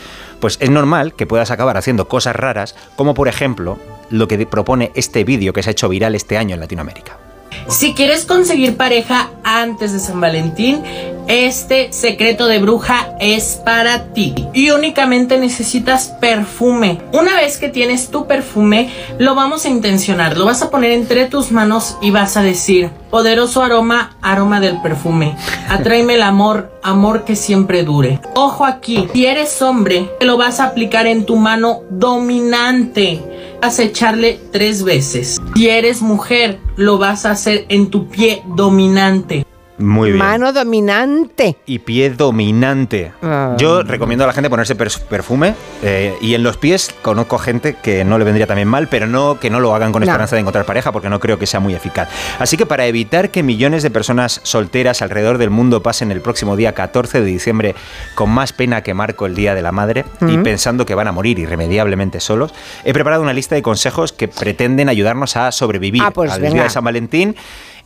pues 0.41 0.59
es 0.61 0.71
normal 0.71 1.15
que 1.15 1.27
puedas 1.27 1.51
acabar 1.51 1.77
haciendo 1.77 2.09
cosas 2.09 2.37
raras, 2.37 2.75
como 2.97 3.15
por 3.15 3.29
ejemplo 3.29 3.79
lo 4.11 4.29
que 4.29 4.47
propone 4.47 4.93
este 4.95 5.25
vídeo 5.25 5.53
que 5.53 5.63
se 5.63 5.71
ha 5.71 5.73
hecho 5.73 5.89
viral 5.89 6.15
este 6.15 6.39
año 6.39 6.55
en 6.55 6.61
Latinoamérica. 6.61 7.26
Si 7.69 7.95
quieres 7.95 8.25
conseguir 8.25 8.77
pareja 8.77 9.31
antes 9.45 9.93
de 9.93 9.99
San 9.99 10.21
Valentín, 10.21 10.83
este 11.29 11.93
secreto 11.93 12.47
de 12.47 12.61
bruja 12.61 13.17
es 13.21 13.61
para 13.65 14.13
ti. 14.13 14.35
Y 14.53 14.71
únicamente 14.71 15.39
necesitas 15.39 16.09
perfume. 16.21 17.01
Una 17.13 17.35
vez 17.35 17.59
que 17.59 17.69
tienes 17.69 18.11
tu 18.11 18.27
perfume, 18.27 18.91
lo 19.19 19.35
vamos 19.35 19.65
a 19.65 19.69
intencionar. 19.69 20.37
Lo 20.37 20.45
vas 20.45 20.63
a 20.63 20.71
poner 20.71 20.93
entre 20.93 21.27
tus 21.27 21.51
manos 21.51 21.97
y 22.01 22.11
vas 22.13 22.37
a 22.37 22.43
decir, 22.43 22.91
poderoso 23.11 23.63
aroma, 23.63 24.17
aroma 24.23 24.61
del 24.61 24.81
perfume. 24.81 25.37
Atráeme 25.69 26.15
el 26.15 26.23
amor, 26.23 26.79
amor 26.83 27.25
que 27.25 27.35
siempre 27.35 27.83
dure. 27.83 28.21
Ojo 28.35 28.65
aquí, 28.65 29.09
si 29.13 29.27
eres 29.27 29.61
hombre, 29.63 30.09
te 30.21 30.27
lo 30.27 30.37
vas 30.37 30.61
a 30.61 30.67
aplicar 30.67 31.07
en 31.07 31.27
tu 31.27 31.37
mano 31.37 31.81
dominante. 31.91 33.46
Vas 33.61 33.79
a 33.79 33.85
echarle 33.85 34.39
tres 34.53 34.83
veces. 34.85 35.41
Si 35.55 35.69
eres 35.69 36.03
mujer, 36.03 36.59
lo 36.77 36.99
vas 36.99 37.25
a 37.25 37.33
hacer 37.33 37.67
en 37.69 37.91
tu 37.91 38.09
pie 38.09 38.43
dominante. 38.55 39.47
Muy 39.79 40.11
bien. 40.13 40.19
Mano 40.25 40.53
dominante. 40.53 41.57
y 41.67 41.79
pie 41.81 42.11
dominante. 42.11 43.13
Ah. 43.23 43.55
Yo 43.59 43.83
recomiendo 43.83 44.25
a 44.25 44.27
la 44.27 44.33
gente 44.33 44.49
ponerse 44.49 44.75
perfume 44.75 45.55
eh, 45.83 46.15
y 46.21 46.35
en 46.35 46.43
los 46.43 46.57
pies 46.57 46.95
conozco 47.03 47.39
gente 47.39 47.75
que 47.83 48.05
no 48.05 48.19
le 48.19 48.25
vendría 48.25 48.47
también 48.47 48.69
mal, 48.69 48.89
pero 48.89 49.07
no 49.07 49.39
que 49.39 49.51
no 49.51 49.61
lo 49.61 49.75
hagan 49.75 49.93
con 49.93 50.01
No. 50.01 50.07
esperanza 50.07 50.37
de 50.37 50.41
encontrar 50.41 50.65
pareja 50.65 50.93
porque 50.93 51.09
no 51.11 51.21
creo 51.21 51.39
que 51.39 51.47
sea 51.47 51.61
muy 51.61 51.75
eficaz. 51.75 52.09
Así 52.39 52.57
que 52.57 52.65
para 52.67 52.87
evitar 52.87 53.31
que 53.31 53.43
millones 53.43 53.83
de 53.83 53.91
personas 53.91 54.41
solteras 54.45 55.03
alrededor 55.03 55.39
del 55.39 55.51
mundo 55.51 55.83
pasen 55.83 56.11
el 56.11 56.21
próximo 56.21 56.57
día 56.57 56.73
14 56.73 57.21
de 57.21 57.27
diciembre 57.27 57.75
con 58.15 58.31
más 58.31 58.53
pena 58.53 58.83
que 58.83 58.95
Marco 58.95 59.27
el 59.27 59.35
Día 59.35 59.55
de 59.55 59.63
la 59.63 59.73
Madre 59.73 60.05
y 60.27 60.39
pensando 60.39 60.87
que 60.87 60.95
van 60.95 61.09
a 61.09 61.13
morir 61.13 61.39
irremediablemente 61.39 62.21
solos, 62.21 62.55
he 62.85 62.93
preparado 62.93 63.23
una 63.23 63.33
lista 63.33 63.55
de 63.55 63.63
consejos 63.63 64.13
que 64.13 64.29
pretenden 64.29 64.89
ayudarnos 64.89 65.37
a 65.37 65.53
sobrevivir 65.53 66.03
Ah, 66.05 66.11
pues 66.13 66.31
al 66.33 66.41
venga. 66.41 66.55
Día 66.55 66.63
de 66.65 66.71
San 66.71 66.85
Valentín 66.85 67.37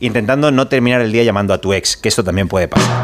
intentando 0.01 0.51
no 0.51 0.67
terminar 0.67 1.01
el 1.01 1.11
día 1.11 1.23
llamando 1.23 1.53
a 1.53 1.59
tu 1.59 1.73
ex, 1.73 1.95
que 1.95 2.09
esto 2.09 2.23
también 2.23 2.47
puede 2.47 2.67
pasar. 2.67 3.01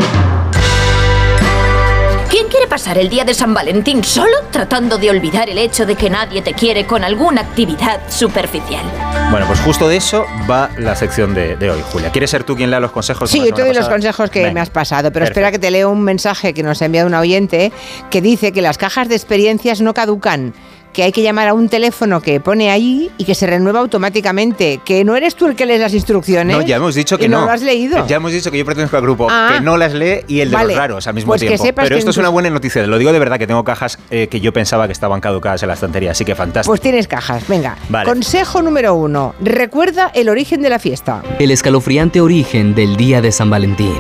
¿Quién 2.29 2.49
quiere 2.49 2.67
pasar 2.67 2.97
el 2.97 3.07
día 3.09 3.23
de 3.23 3.33
San 3.33 3.53
Valentín 3.53 4.03
solo 4.03 4.35
tratando 4.51 4.97
de 4.97 5.09
olvidar 5.09 5.49
el 5.49 5.57
hecho 5.57 5.85
de 5.85 5.95
que 5.95 6.09
nadie 6.09 6.41
te 6.41 6.53
quiere 6.53 6.85
con 6.85 7.03
alguna 7.03 7.41
actividad 7.41 8.01
superficial? 8.09 8.83
Bueno, 9.31 9.47
pues 9.47 9.59
justo 9.61 9.87
de 9.87 9.95
eso 9.95 10.25
va 10.49 10.69
la 10.77 10.95
sección 10.95 11.33
de, 11.33 11.55
de 11.55 11.71
hoy, 11.71 11.81
Julia. 11.91 12.11
¿Quieres 12.11 12.29
ser 12.29 12.43
tú 12.43 12.55
quien 12.55 12.69
lea 12.69 12.79
los 12.81 12.91
consejos? 12.91 13.29
Sí, 13.29 13.39
yo 13.39 13.53
te 13.53 13.63
doy 13.63 13.73
los 13.73 13.87
consejos 13.87 14.29
que 14.29 14.51
me 14.51 14.59
has 14.59 14.69
pasado, 14.69 15.09
pero 15.11 15.25
Perfecto. 15.25 15.39
espera 15.39 15.51
que 15.51 15.59
te 15.59 15.71
leo 15.71 15.89
un 15.89 16.03
mensaje 16.03 16.53
que 16.53 16.63
nos 16.63 16.81
ha 16.81 16.85
enviado 16.85 17.07
un 17.07 17.13
oyente 17.13 17.71
que 18.11 18.21
dice 18.21 18.51
que 18.51 18.61
las 18.61 18.77
cajas 18.77 19.07
de 19.07 19.15
experiencias 19.15 19.79
no 19.81 19.93
caducan, 19.93 20.53
que 20.93 21.03
hay 21.03 21.11
que 21.11 21.21
llamar 21.21 21.47
a 21.47 21.53
un 21.53 21.69
teléfono 21.69 22.21
que 22.21 22.39
pone 22.39 22.71
ahí 22.71 23.11
y 23.17 23.23
que 23.25 23.35
se 23.35 23.45
renueva 23.45 23.79
automáticamente, 23.79 24.79
que 24.83 25.03
no 25.03 25.15
eres 25.15 25.35
tú 25.35 25.45
el 25.45 25.55
que 25.55 25.65
lees 25.65 25.79
las 25.79 25.93
instrucciones. 25.93 26.55
No, 26.57 26.61
ya 26.63 26.77
hemos 26.77 26.95
dicho 26.95 27.17
que 27.17 27.25
y 27.25 27.29
no. 27.29 27.41
no. 27.41 27.45
lo 27.45 27.51
has 27.51 27.61
leído. 27.61 28.05
Ya 28.07 28.15
hemos 28.17 28.31
dicho 28.31 28.49
que 28.51 28.57
yo 28.57 28.65
pertenezco 28.65 28.95
al 28.97 29.03
grupo, 29.03 29.27
Ah. 29.29 29.51
que 29.55 29.61
no 29.61 29.77
las 29.77 29.93
lee 29.93 30.21
y 30.27 30.39
el 30.41 30.49
de 30.49 30.55
Vale. 30.55 30.69
los 30.69 30.77
raros 30.77 31.07
al 31.07 31.13
mismo 31.13 31.29
Pues 31.31 31.41
que 31.41 31.47
tiempo. 31.47 31.63
sepas 31.65 31.83
Pero 31.85 31.95
que 31.95 31.99
esto 31.99 32.11
es 32.11 32.17
una 32.17 32.29
buena 32.29 32.49
noticia. 32.49 32.85
Lo 32.87 32.97
digo 32.97 33.11
de 33.11 33.19
verdad 33.19 33.37
que 33.37 33.47
tengo 33.47 33.63
cajas 33.63 33.99
eh, 34.09 34.27
que 34.27 34.39
yo 34.39 34.51
pensaba 34.53 34.87
que 34.87 34.93
estaban 34.93 35.21
caducadas 35.21 35.61
en 35.63 35.67
la 35.67 35.73
estantería, 35.75 36.11
así 36.11 36.25
que 36.25 36.35
fantástico. 36.35 36.71
Pues 36.71 36.81
tienes 36.81 37.07
cajas, 37.07 37.47
venga. 37.47 37.77
Vale. 37.89 38.07
Consejo 38.09 38.61
número 38.61 38.95
uno, 38.95 39.35
recuerda 39.39 40.11
el 40.13 40.29
origen 40.29 40.61
de 40.61 40.69
la 40.69 40.79
fiesta. 40.79 41.21
El 41.39 41.51
escalofriante 41.51 42.21
origen 42.21 42.73
del 42.75 42.95
Día 42.97 43.21
de 43.21 43.31
San 43.31 43.49
Valentín. 43.49 43.93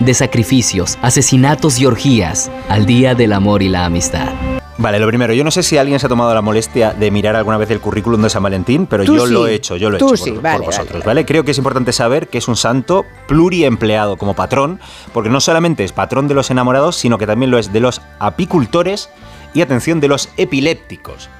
De 0.00 0.14
sacrificios, 0.14 0.98
asesinatos 1.02 1.78
y 1.78 1.86
orgías 1.86 2.50
al 2.68 2.86
Día 2.86 3.14
del 3.14 3.32
Amor 3.32 3.62
y 3.62 3.68
la 3.68 3.84
Amistad. 3.84 4.28
Vale, 4.76 4.98
lo 4.98 5.06
primero, 5.06 5.32
yo 5.32 5.44
no 5.44 5.52
sé 5.52 5.62
si 5.62 5.76
alguien 5.78 6.00
se 6.00 6.06
ha 6.06 6.08
tomado 6.08 6.34
la 6.34 6.42
molestia 6.42 6.92
de 6.92 7.10
mirar 7.12 7.36
alguna 7.36 7.58
vez 7.58 7.70
el 7.70 7.80
currículum 7.80 8.20
de 8.22 8.28
San 8.28 8.42
Valentín, 8.42 8.86
pero 8.86 9.04
Tú 9.04 9.14
yo 9.16 9.26
lo 9.26 9.46
he 9.46 9.54
hecho, 9.54 9.76
yo 9.76 9.88
lo 9.88 9.96
he 9.96 9.98
Tú 10.00 10.14
hecho 10.14 10.24
sí, 10.24 10.32
por, 10.32 10.42
vale, 10.42 10.58
por 10.58 10.66
vale, 10.66 10.78
vosotros, 10.78 11.04
vale, 11.04 11.24
Creo 11.24 11.44
que 11.44 11.52
es 11.52 11.58
importante 11.58 11.92
saber 11.92 12.26
que 12.26 12.38
es 12.38 12.48
un 12.48 12.56
santo 12.56 13.06
pluriempleado 13.28 14.16
como 14.16 14.34
patrón, 14.34 14.80
porque 15.12 15.30
no 15.30 15.40
solamente 15.40 15.84
es 15.84 15.92
patrón 15.92 16.26
de 16.26 16.34
los 16.34 16.50
enamorados, 16.50 16.96
sino 16.96 17.18
que 17.18 17.26
también 17.26 17.52
lo 17.52 17.58
es 17.58 17.72
de 17.72 17.80
los 17.80 18.00
apicultores 18.18 19.10
y 19.54 19.60
atención 19.62 20.00
de 20.00 20.08
los 20.08 20.28
epilépticos. 20.36 21.30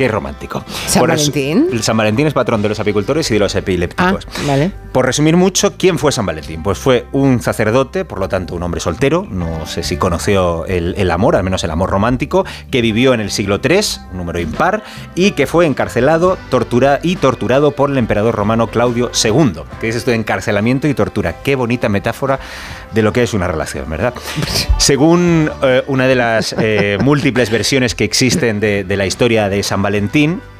Qué 0.00 0.08
romántico. 0.08 0.64
¿San 0.86 1.00
Por 1.00 1.10
Valentín? 1.10 1.68
San 1.82 1.94
Valentín 1.94 2.26
es 2.26 2.32
patrón 2.32 2.62
de 2.62 2.70
los 2.70 2.80
apicultores 2.80 3.30
y 3.30 3.34
de 3.34 3.40
los 3.40 3.54
Ah, 3.54 3.58
epilépticos. 3.58 4.26
vale. 4.46 4.72
Por 4.92 5.04
resumir 5.04 5.36
mucho, 5.36 5.74
¿quién 5.76 5.98
fue 5.98 6.10
San 6.10 6.24
Valentín? 6.24 6.62
Pues 6.62 6.78
fue 6.78 7.04
un 7.12 7.42
sacerdote, 7.42 8.06
por 8.06 8.18
lo 8.18 8.26
tanto 8.26 8.54
un 8.54 8.62
hombre 8.62 8.80
soltero, 8.80 9.26
no 9.30 9.66
sé 9.66 9.82
si 9.82 9.98
conoció 9.98 10.64
el, 10.64 10.94
el 10.96 11.10
amor, 11.10 11.36
al 11.36 11.44
menos 11.44 11.62
el 11.64 11.70
amor 11.70 11.90
romántico, 11.90 12.46
que 12.70 12.80
vivió 12.80 13.12
en 13.12 13.20
el 13.20 13.30
siglo 13.30 13.60
III, 13.62 13.78
un 14.12 14.16
número 14.16 14.40
impar, 14.40 14.82
y 15.14 15.32
que 15.32 15.46
fue 15.46 15.66
encarcelado 15.66 16.38
tortura, 16.48 16.98
y 17.02 17.16
torturado 17.16 17.72
por 17.72 17.90
el 17.90 17.98
emperador 17.98 18.34
romano 18.34 18.68
Claudio 18.68 19.10
II. 19.22 19.52
¿Qué 19.82 19.90
es 19.90 19.96
esto 19.96 20.12
de 20.12 20.16
encarcelamiento 20.16 20.88
y 20.88 20.94
tortura? 20.94 21.42
Qué 21.44 21.56
bonita 21.56 21.90
metáfora 21.90 22.40
de 22.94 23.02
lo 23.02 23.12
que 23.12 23.22
es 23.22 23.34
una 23.34 23.48
relación, 23.48 23.88
¿verdad? 23.90 24.14
Según 24.78 25.50
eh, 25.62 25.82
una 25.88 26.06
de 26.06 26.14
las 26.14 26.54
eh, 26.58 26.96
múltiples 27.02 27.50
versiones 27.50 27.94
que 27.94 28.04
existen 28.04 28.60
de, 28.60 28.82
de 28.82 28.96
la 28.96 29.04
historia 29.04 29.50
de 29.50 29.62
San 29.62 29.82
Valentín, 29.82 29.89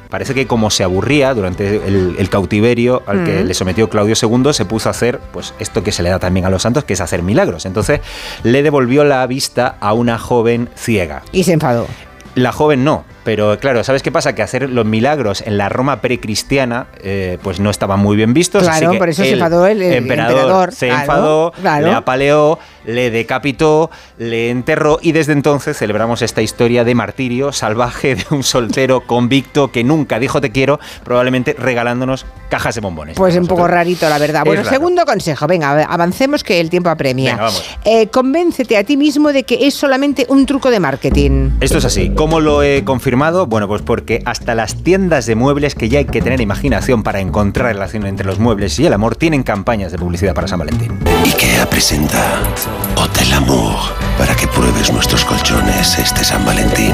parece 0.09 0.33
que 0.33 0.45
como 0.45 0.69
se 0.69 0.83
aburría 0.83 1.33
durante 1.33 1.87
el, 1.87 2.15
el 2.19 2.29
cautiverio 2.29 3.01
al 3.07 3.23
que 3.23 3.43
Mm. 3.43 3.47
le 3.47 3.53
sometió 3.53 3.89
Claudio 3.89 4.13
II, 4.21 4.53
se 4.53 4.65
puso 4.65 4.89
a 4.89 4.91
hacer 4.91 5.19
pues 5.31 5.53
esto 5.59 5.83
que 5.83 5.91
se 5.93 6.03
le 6.03 6.09
da 6.09 6.19
también 6.19 6.45
a 6.45 6.49
los 6.49 6.63
santos, 6.63 6.83
que 6.83 6.93
es 6.93 7.01
hacer 7.01 7.23
milagros. 7.23 7.65
Entonces 7.65 8.01
le 8.43 8.61
devolvió 8.61 9.03
la 9.05 9.25
vista 9.27 9.77
a 9.79 9.93
una 9.93 10.17
joven 10.17 10.69
ciega. 10.75 11.23
Y 11.31 11.45
se 11.45 11.53
enfadó. 11.53 11.87
La 12.35 12.51
joven 12.51 12.83
no, 12.83 13.03
pero 13.23 13.57
claro, 13.59 13.83
¿sabes 13.83 14.01
qué 14.03 14.11
pasa? 14.11 14.33
Que 14.35 14.41
hacer 14.41 14.69
los 14.69 14.85
milagros 14.85 15.41
en 15.45 15.57
la 15.57 15.69
Roma 15.69 16.01
precristiana 16.01 16.87
pues 16.91 17.51
pues 17.51 17.59
no 17.59 17.69
estaban 17.69 17.99
muy 17.99 18.15
bien 18.15 18.33
vistos. 18.33 18.65
así 18.65 18.79
Claro, 18.79 18.93
que 18.93 18.97
por 18.97 19.09
eso 19.09 19.23
se 19.23 19.31
enfadó 19.33 19.67
el- 19.67 19.81
el 19.81 19.93
emperador, 19.95 20.71
se 20.71 20.87
claro, 20.87 21.01
enfadó, 21.01 21.51
claro. 21.61 21.87
le 21.87 21.93
apaleó, 21.93 22.59
le 22.85 23.11
decapitó, 23.11 23.91
le 24.17 24.49
enterró 24.49 24.99
y 25.01 25.11
desde 25.11 25.33
entonces 25.33 25.77
celebramos 25.77 26.21
esta 26.21 26.41
historia 26.41 26.85
de 26.85 26.95
martirio 26.95 27.51
salvaje 27.51 28.15
de 28.15 28.23
un 28.31 28.43
soltero 28.43 29.01
convicto 29.01 29.69
que 29.69 29.83
nunca 29.83 30.17
dijo 30.17 30.39
te 30.39 30.51
quiero, 30.51 30.79
probablemente 31.03 31.53
regalándonos 31.59 32.25
cajas 32.49 32.75
de 32.75 32.81
bombones. 32.81 33.17
Pues 33.17 33.35
un 33.35 33.47
poco 33.47 33.67
rarito, 33.67 34.07
la 34.07 34.17
verdad. 34.17 34.43
Bueno, 34.45 34.63
segundo 34.63 35.03
consejo. 35.05 35.47
Venga, 35.47 35.83
avancemos 35.83 36.43
que 36.43 36.59
el 36.61 36.69
tiempo 36.69 36.89
apremia. 36.89 37.31
Venga, 37.31 37.43
vamos. 37.43 37.63
Eh, 37.83 38.07
convéncete 38.07 38.77
a 38.77 38.83
ti 38.85 38.95
mismo 38.95 39.33
de 39.33 39.43
que 39.43 39.67
es 39.67 39.73
solamente 39.73 40.25
un 40.29 40.45
truco 40.45 40.71
de 40.71 40.79
marketing. 40.79 41.51
Esto 41.59 41.79
es 41.79 41.85
así. 41.85 42.11
¿Cómo 42.15 42.39
lo 42.39 42.63
he 42.63 42.83
confirmado? 42.85 43.10
Bueno, 43.21 43.67
pues 43.67 43.81
porque 43.81 44.21
hasta 44.25 44.55
las 44.55 44.75
tiendas 44.83 45.25
de 45.25 45.35
muebles, 45.35 45.75
que 45.75 45.89
ya 45.89 45.99
hay 45.99 46.05
que 46.05 46.21
tener 46.21 46.39
imaginación 46.39 47.03
para 47.03 47.19
encontrar 47.19 47.67
relación 47.73 48.05
entre 48.05 48.25
los 48.25 48.39
muebles 48.39 48.79
y 48.79 48.85
el 48.85 48.93
amor, 48.93 49.15
tienen 49.15 49.43
campañas 49.43 49.91
de 49.91 49.97
publicidad 49.97 50.33
para 50.33 50.47
San 50.47 50.59
Valentín. 50.59 50.97
IKEA 51.25 51.69
presenta 51.69 52.39
Hotel 52.95 53.33
Amour 53.33 53.75
para 54.17 54.35
que 54.35 54.47
pruebes 54.47 54.91
nuestros 54.93 55.25
colchones 55.25 55.99
este 55.99 56.23
San 56.23 56.45
Valentín. 56.45 56.93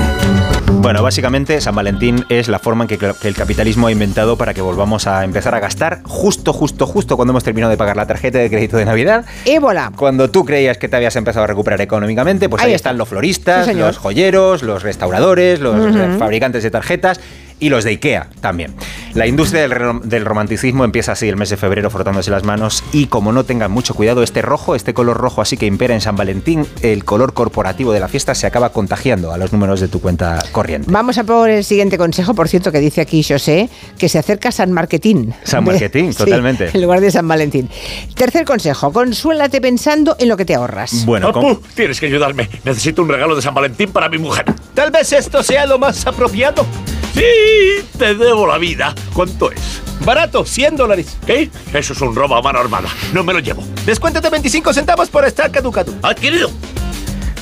Bueno, 0.79 1.03
básicamente 1.03 1.59
San 1.61 1.75
Valentín 1.75 2.25
es 2.29 2.47
la 2.47 2.59
forma 2.59 2.83
en 2.85 2.87
que, 2.87 2.97
que 2.97 3.27
el 3.27 3.35
capitalismo 3.35 3.87
ha 3.87 3.91
inventado 3.91 4.37
para 4.37 4.53
que 4.53 4.61
volvamos 4.61 5.07
a 5.07 5.23
empezar 5.23 5.53
a 5.55 5.59
gastar 5.59 6.01
justo, 6.03 6.53
justo, 6.53 6.85
justo 6.87 7.15
cuando 7.15 7.31
hemos 7.31 7.43
terminado 7.43 7.71
de 7.71 7.77
pagar 7.77 7.95
la 7.97 8.05
tarjeta 8.05 8.37
de 8.39 8.49
crédito 8.49 8.77
de 8.77 8.85
Navidad. 8.85 9.25
Ébola. 9.45 9.91
Cuando 9.95 10.29
tú 10.29 10.45
creías 10.45 10.77
que 10.77 10.87
te 10.87 10.95
habías 10.95 11.15
empezado 11.15 11.43
a 11.43 11.47
recuperar 11.47 11.81
económicamente, 11.81 12.47
pues 12.49 12.63
ahí, 12.63 12.69
Ahí 12.69 12.75
están 12.75 12.91
está. 12.95 12.97
los 12.97 13.09
floristas, 13.09 13.65
Sí, 13.67 13.73
los 13.73 13.97
joyeros, 13.97 14.63
los 14.63 14.83
restauradores, 14.83 15.59
los. 15.59 15.75
Fabricantes 16.17 16.63
de 16.63 16.71
tarjetas 16.71 17.19
y 17.59 17.69
los 17.69 17.83
de 17.83 17.91
IKEA 17.91 18.29
también. 18.41 18.75
La 19.13 19.25
industria 19.25 19.61
del, 19.61 19.71
rom- 19.71 20.01
del 20.01 20.25
romanticismo 20.25 20.83
empieza 20.85 21.13
así 21.13 21.27
el 21.27 21.37
mes 21.37 21.49
de 21.49 21.57
febrero 21.57 21.89
frotándose 21.89 22.29
las 22.29 22.43
manos 22.43 22.83
y 22.93 23.07
como 23.07 23.31
no 23.31 23.45
tengan 23.45 23.71
mucho 23.71 23.95
cuidado, 23.95 24.21
este 24.21 24.41
rojo, 24.43 24.75
este 24.75 24.93
color 24.93 25.17
rojo 25.17 25.41
así 25.41 25.57
que 25.57 25.65
impera 25.65 25.95
en 25.95 26.01
San 26.01 26.15
Valentín, 26.15 26.67
el 26.83 27.03
color 27.03 27.33
corporativo 27.33 27.91
de 27.93 27.99
la 27.99 28.07
fiesta 28.07 28.35
se 28.35 28.45
acaba 28.45 28.69
contagiando 28.69 29.31
a 29.31 29.37
los 29.37 29.51
números 29.53 29.79
de 29.79 29.87
tu 29.87 29.99
cuenta 30.01 30.43
corriente. 30.51 30.91
Vamos 30.91 31.17
a 31.17 31.23
por 31.23 31.49
el 31.49 31.63
siguiente 31.63 31.97
consejo, 31.97 32.35
por 32.35 32.47
cierto, 32.47 32.71
que 32.71 32.79
dice 32.79 33.01
aquí 33.01 33.23
José, 33.23 33.69
que 33.97 34.07
se 34.07 34.19
acerca 34.19 34.51
San 34.51 34.71
Marquetín. 34.71 35.33
San 35.43 35.65
De- 35.65 35.71
Marquetín, 35.71 36.11
sí, 36.13 36.17
totalmente. 36.19 36.69
en 36.73 36.81
lugar 36.81 37.01
de 37.01 37.09
San 37.09 37.27
Valentín. 37.27 37.69
Tercer 38.13 38.45
consejo, 38.45 38.91
consuélate 38.93 39.61
pensando 39.61 40.15
en 40.19 40.29
lo 40.29 40.37
que 40.37 40.45
te 40.45 40.53
ahorras. 40.53 41.05
Bueno, 41.05 41.29
Apu, 41.29 41.59
tienes 41.75 41.99
que 41.99 42.05
ayudarme. 42.05 42.49
Necesito 42.63 43.01
un 43.01 43.09
regalo 43.09 43.35
de 43.35 43.41
San 43.41 43.53
Valentín 43.55 43.89
para 43.91 44.09
mi 44.09 44.19
mujer. 44.19 44.45
Tal 44.75 44.91
vez 44.91 45.11
esto 45.11 45.41
sea 45.41 45.65
lo 45.65 45.79
más 45.79 46.05
apropiado. 46.05 46.65
Sí, 47.17 47.83
te 47.97 48.13
debo 48.13 48.45
la 48.45 48.59
vida. 48.59 48.93
¿Cuánto 49.11 49.51
es? 49.51 49.81
Barato, 50.05 50.45
100 50.45 50.75
dólares. 50.75 51.17
¿Qué? 51.25 51.49
Eso 51.73 51.93
es 51.93 52.01
un 52.01 52.15
robo 52.15 52.35
a 52.35 52.43
mano 52.43 52.59
armada. 52.59 52.89
No 53.11 53.23
me 53.23 53.33
lo 53.33 53.39
llevo. 53.39 53.63
Descuéntate 53.87 54.29
25 54.29 54.71
centavos 54.71 55.09
por 55.09 55.25
estar 55.25 55.51
caducado. 55.51 55.93
Adquirido. 56.03 56.51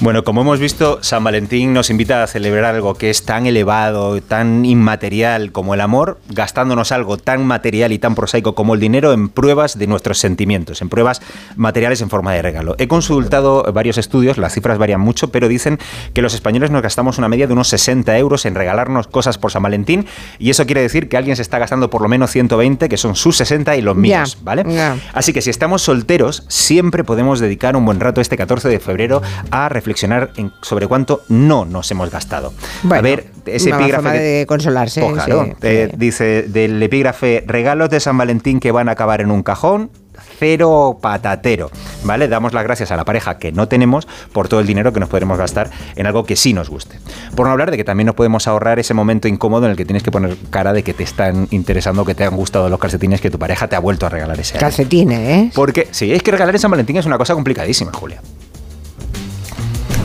Bueno, 0.02 0.26
como 0.26 0.42
hemos 0.42 0.60
visto, 0.60 1.00
San 1.02 1.24
Valentín 1.24 1.72
nos 1.72 1.90
invita 1.90 2.22
a 2.22 2.28
celebrar 2.28 2.66
algo 2.66 2.96
que 2.96 3.10
es 3.10 3.24
tan 3.24 3.46
elevado, 3.46 4.22
tan 4.22 4.66
inmaterial 4.66 5.54
como 5.54 5.74
el 5.74 5.80
amor, 5.80 6.20
gastándonos 6.30 6.92
algo 6.92 7.18
tan 7.18 7.46
material 7.48 7.94
y 7.94 7.98
tan 7.98 8.14
prosaico 8.14 8.56
como 8.56 8.74
el 8.74 8.82
dinero 8.82 9.14
en 9.14 9.30
pruebas 9.30 9.80
de 9.80 9.88
nuestros 9.88 10.18
sentimientos, 10.18 10.82
en 10.82 10.90
pruebas 10.90 11.22
materiales 11.56 12.02
en 12.02 12.10
forma 12.10 12.34
de 12.34 12.42
regalo. 12.42 12.76
He 12.78 12.90
consultado 12.90 13.64
varios 13.72 13.98
estudios, 13.98 14.38
las 14.38 14.54
cifras 14.54 14.78
varían 14.78 15.00
mucho, 15.00 15.32
pero 15.32 15.48
dicen 15.48 15.80
que 16.14 16.22
los 16.22 16.34
españoles 16.34 16.72
nos 16.72 16.82
gastamos 16.82 17.18
una 17.18 17.30
media 17.30 17.48
de 17.48 17.54
unos 17.54 17.70
60 17.70 18.18
euros 18.18 18.46
en 18.46 18.54
regalarnos 18.54 19.08
cosas 19.08 19.38
por 19.38 19.52
San 19.52 19.64
Valentín 19.64 20.06
y 20.40 20.50
eso 20.50 20.66
quiere 20.66 20.82
decir 20.82 21.08
que 21.08 21.16
alguien 21.16 21.38
se 21.38 21.42
está 21.42 21.58
gastando 21.58 21.90
por 21.90 22.02
lo 22.02 22.10
menos 22.10 22.32
120, 22.32 22.90
que 22.90 22.98
son 22.98 23.16
sus 23.16 23.38
60 23.38 23.78
y 23.78 23.82
los 23.82 23.96
míos, 23.96 24.40
¿vale? 24.44 24.66
Así 25.14 25.32
que 25.32 25.42
si 25.42 25.50
estamos 25.50 25.84
solteros, 25.84 26.44
siempre 26.50 27.06
podemos 27.06 27.40
dedicar 27.40 27.78
un 27.78 27.86
buen 27.86 28.02
rato 28.02 28.20
este 28.20 28.36
14 28.36 28.68
de 28.68 28.80
febrero 28.82 29.22
a 29.52 29.70
reflexionar 29.90 30.32
en- 30.36 30.52
sobre 30.64 30.88
cuánto 30.88 31.22
no 31.30 31.64
nos 31.66 31.90
hemos 31.92 32.10
gastado. 32.10 32.54
Bueno, 32.82 33.00
a 33.00 33.02
ver, 33.04 33.28
ese 33.46 33.68
una 33.70 33.78
epígrafe. 33.78 34.02
forma 34.04 34.12
que- 34.14 34.20
de 34.20 34.46
consolarse. 34.48 35.08
Claro, 35.14 35.46
sí. 35.46 35.52
eh, 35.62 35.92
dice 35.96 36.44
del 36.44 36.82
epígrafe 36.82 37.44
regalos 37.46 37.90
de 37.92 38.00
San 38.00 38.18
Valentín 38.18 38.60
que 38.60 38.72
van 38.72 38.90
a 38.90 38.94
acabar 38.94 39.22
en 39.22 39.30
un 39.32 39.44
cajón. 39.44 39.92
cero 40.40 40.98
patatero, 41.02 41.70
¿vale? 42.06 42.28
Damos 42.30 42.54
las 42.54 42.64
gracias 42.64 42.90
a 42.92 42.96
la 42.96 43.04
pareja 43.04 43.38
que 43.38 43.52
no 43.52 43.68
tenemos 43.68 44.08
por 44.32 44.48
todo 44.48 44.62
el 44.62 44.66
dinero 44.68 44.94
que 44.94 45.00
nos 45.02 45.10
podremos 45.10 45.38
gastar 45.38 45.70
en 45.98 46.08
algo 46.08 46.24
que 46.26 46.38
sí 46.38 46.54
nos 46.54 46.70
guste. 46.70 46.98
Por 47.36 47.46
no 47.48 47.52
hablar 47.52 47.70
de 47.70 47.76
que 47.78 47.84
también 47.84 48.06
nos 48.08 48.16
podemos 48.16 48.48
ahorrar 48.48 48.80
ese 48.80 48.94
momento 48.94 49.28
incómodo 49.28 49.66
en 49.66 49.72
el 49.72 49.78
que 49.78 49.84
tienes 49.86 50.04
que 50.04 50.12
poner 50.12 50.38
cara 50.50 50.72
de 50.72 50.84
que 50.84 50.94
te 50.94 51.04
están 51.04 51.48
interesando, 51.52 52.06
que 52.06 52.16
te 52.16 52.24
han 52.24 52.36
gustado 52.36 52.70
los 52.70 52.80
calcetines 52.80 53.20
que 53.20 53.30
tu 53.30 53.38
pareja 53.40 53.68
te 53.68 53.76
ha 53.76 53.80
vuelto 53.80 54.06
a 54.06 54.10
regalar 54.10 54.40
ese 54.40 54.54
año. 54.56 54.62
Calcetines, 54.62 55.20
¿eh? 55.20 55.52
Porque 55.54 55.88
sí, 55.92 56.12
es 56.14 56.24
que 56.24 56.32
regalar 56.32 56.56
en 56.56 56.60
San 56.62 56.72
Valentín 56.72 56.96
es 56.98 57.06
una 57.06 57.18
cosa 57.18 57.34
complicadísima, 57.34 57.92
Julia. 57.94 58.22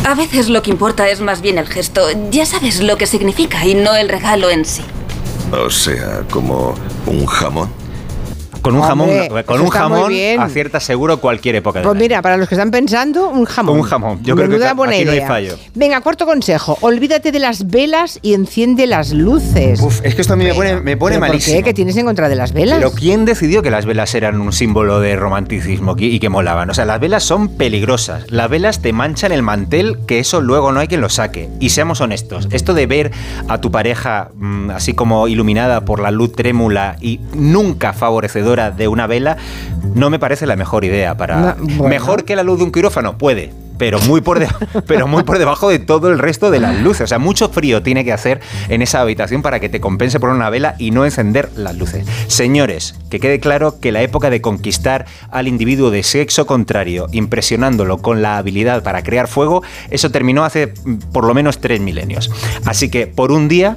A 0.05 0.15
veces 0.15 0.49
lo 0.49 0.63
que 0.63 0.71
importa 0.71 1.09
es 1.09 1.21
más 1.21 1.43
bien 1.43 1.59
el 1.59 1.67
gesto. 1.67 2.09
Ya 2.31 2.47
sabes 2.47 2.81
lo 2.81 2.97
que 2.97 3.07
significa 3.07 3.67
y 3.67 3.75
no 3.75 3.95
el 3.95 4.09
regalo 4.09 4.49
en 4.49 4.65
sí. 4.65 4.83
O 5.53 5.69
sea, 5.69 6.23
como 6.31 6.75
un 7.07 7.27
jamón. 7.27 7.71
Con 8.63 8.75
un 8.75 8.83
Hombre, 8.83 9.29
jamón, 9.29 9.43
con 9.45 9.61
un 9.61 9.69
jamón 9.69 10.13
acierta 10.39 10.81
seguro 10.81 11.19
cualquier 11.19 11.57
época 11.57 11.83
Pues 11.83 11.99
mira, 11.99 12.23
para 12.23 12.37
los 12.37 12.49
que 12.49 12.55
están 12.55 12.71
pensando, 12.71 13.29
un 13.29 13.45
jamón. 13.45 13.79
Un 13.79 13.83
jamón. 13.83 14.23
Yo 14.23 14.37
creo 14.37 14.49
que 14.49 14.73
buena 14.75 14.95
aquí 14.95 15.05
no 15.05 15.13
hay 15.13 15.21
fallo. 15.21 15.57
Venga, 15.75 16.01
cuarto 16.01 16.27
consejo. 16.27 16.77
Olvídate 16.81 17.33
de 17.33 17.39
las 17.39 17.71
velas 17.71 18.19
y 18.23 18.35
enciende 18.35 18.87
las 18.87 19.13
luces. 19.13 19.81
Uf, 19.81 20.01
es 20.05 20.15
que 20.15 20.21
esto 20.21 20.35
a 20.35 20.37
mí 20.37 20.45
me 20.45 20.55
pone, 20.55 20.81
me 20.81 20.97
pone 20.97 21.15
¿Pero 21.17 21.21
¿Por 21.21 21.29
malísimo. 21.29 21.57
qué? 21.57 21.63
¿Qué 21.63 21.75
tienes 21.75 21.97
en 21.97 22.07
contra 22.07 22.29
de 22.29 22.37
las 22.37 22.53
velas? 22.53 22.79
Pero 22.79 22.93
¿quién 22.93 23.25
decidió 23.25 23.63
que 23.63 23.71
las 23.71 23.87
velas 23.87 24.15
eran 24.15 24.41
un 24.41 24.53
símbolo 24.53 25.01
de 25.01 25.17
romanticismo 25.17 25.95
y 25.99 26.19
que 26.19 26.29
molaban? 26.29 26.71
O 26.71 26.75
sea, 26.75 26.85
las 26.85 27.01
velas 27.01 27.23
son 27.23 27.57
peligrosas. 27.57 28.31
Las 28.31 28.51
velas 28.51 28.81
te 28.83 28.93
manchan 28.93 29.33
el 29.33 29.43
mantel, 29.43 29.99
que 30.07 30.19
eso 30.19 30.41
luego 30.41 30.73
no 30.73 30.81
hay 30.81 30.89
quien 30.89 31.01
lo 31.01 31.09
saque. 31.09 31.49
Y 31.61 31.71
seamos 31.71 32.01
honestos, 32.01 32.49
esto 32.51 32.75
de 32.75 32.87
ver 32.87 33.13
a 33.49 33.61
tu 33.61 33.71
pareja 33.71 34.31
mm, 34.35 34.71
así 34.71 34.95
como 34.95 35.29
iluminada 35.29 35.85
por 35.85 36.01
la 36.01 36.11
luz 36.11 36.33
trémula 36.33 36.97
y 37.01 37.21
nunca 37.35 37.93
favorecedora 37.93 38.50
de 38.57 38.89
una 38.89 39.07
vela, 39.07 39.37
no 39.95 40.11
me 40.11 40.19
parece 40.19 40.47
la 40.47 40.57
mejor 40.57 40.85
idea 40.85 41.17
para... 41.17 41.37
No, 41.41 41.55
bueno. 41.77 41.89
Mejor 41.89 42.25
que 42.25 42.37
la 42.37 42.43
luz 42.43 42.59
de 42.59 42.65
un 42.65 42.73
quirófano, 42.73 43.17
puede. 43.19 43.53
Pero 43.79 43.99
muy, 44.01 44.21
por 44.21 44.39
de- 44.39 44.49
pero 44.87 45.07
muy 45.07 45.23
por 45.23 45.39
debajo 45.39 45.71
de 45.71 45.79
todo 45.79 46.11
el 46.11 46.19
resto 46.19 46.51
de 46.51 46.61
las 46.61 46.79
luces. 46.83 47.01
O 47.03 47.07
sea, 47.07 47.19
mucho 47.19 47.49
frío 47.49 47.83
tiene 47.83 48.05
que 48.05 48.13
hacer 48.13 48.41
en 48.69 48.83
esa 48.83 49.01
habitación 49.01 49.41
para 49.41 49.59
que 49.59 49.71
te 49.71 49.81
compense 49.81 50.21
poner 50.21 50.37
una 50.37 50.51
vela 50.51 50.75
y 50.79 50.91
no 50.91 51.07
encender 51.07 51.49
las 51.57 51.77
luces. 51.77 52.07
Señores, 52.27 52.95
que 53.09 53.21
quede 53.21 53.41
claro 53.41 53.81
que 53.81 53.91
la 53.91 54.03
época 54.03 54.29
de 54.29 54.43
conquistar 54.43 55.07
al 55.31 55.49
individuo 55.49 55.91
de 55.91 56.03
sexo 56.03 56.45
contrario, 56.47 57.07
impresionándolo 57.13 57.99
con 58.03 58.21
la 58.21 58.37
habilidad 58.37 58.83
para 58.83 59.03
crear 59.03 59.29
fuego, 59.29 59.63
eso 59.89 60.11
terminó 60.11 60.45
hace 60.45 60.75
mm, 60.85 60.97
por 61.11 61.25
lo 61.25 61.33
menos 61.33 61.59
tres 61.59 61.81
milenios. 61.81 62.31
Así 62.67 62.91
que 62.91 63.07
por 63.07 63.33
un 63.33 63.49
día 63.49 63.77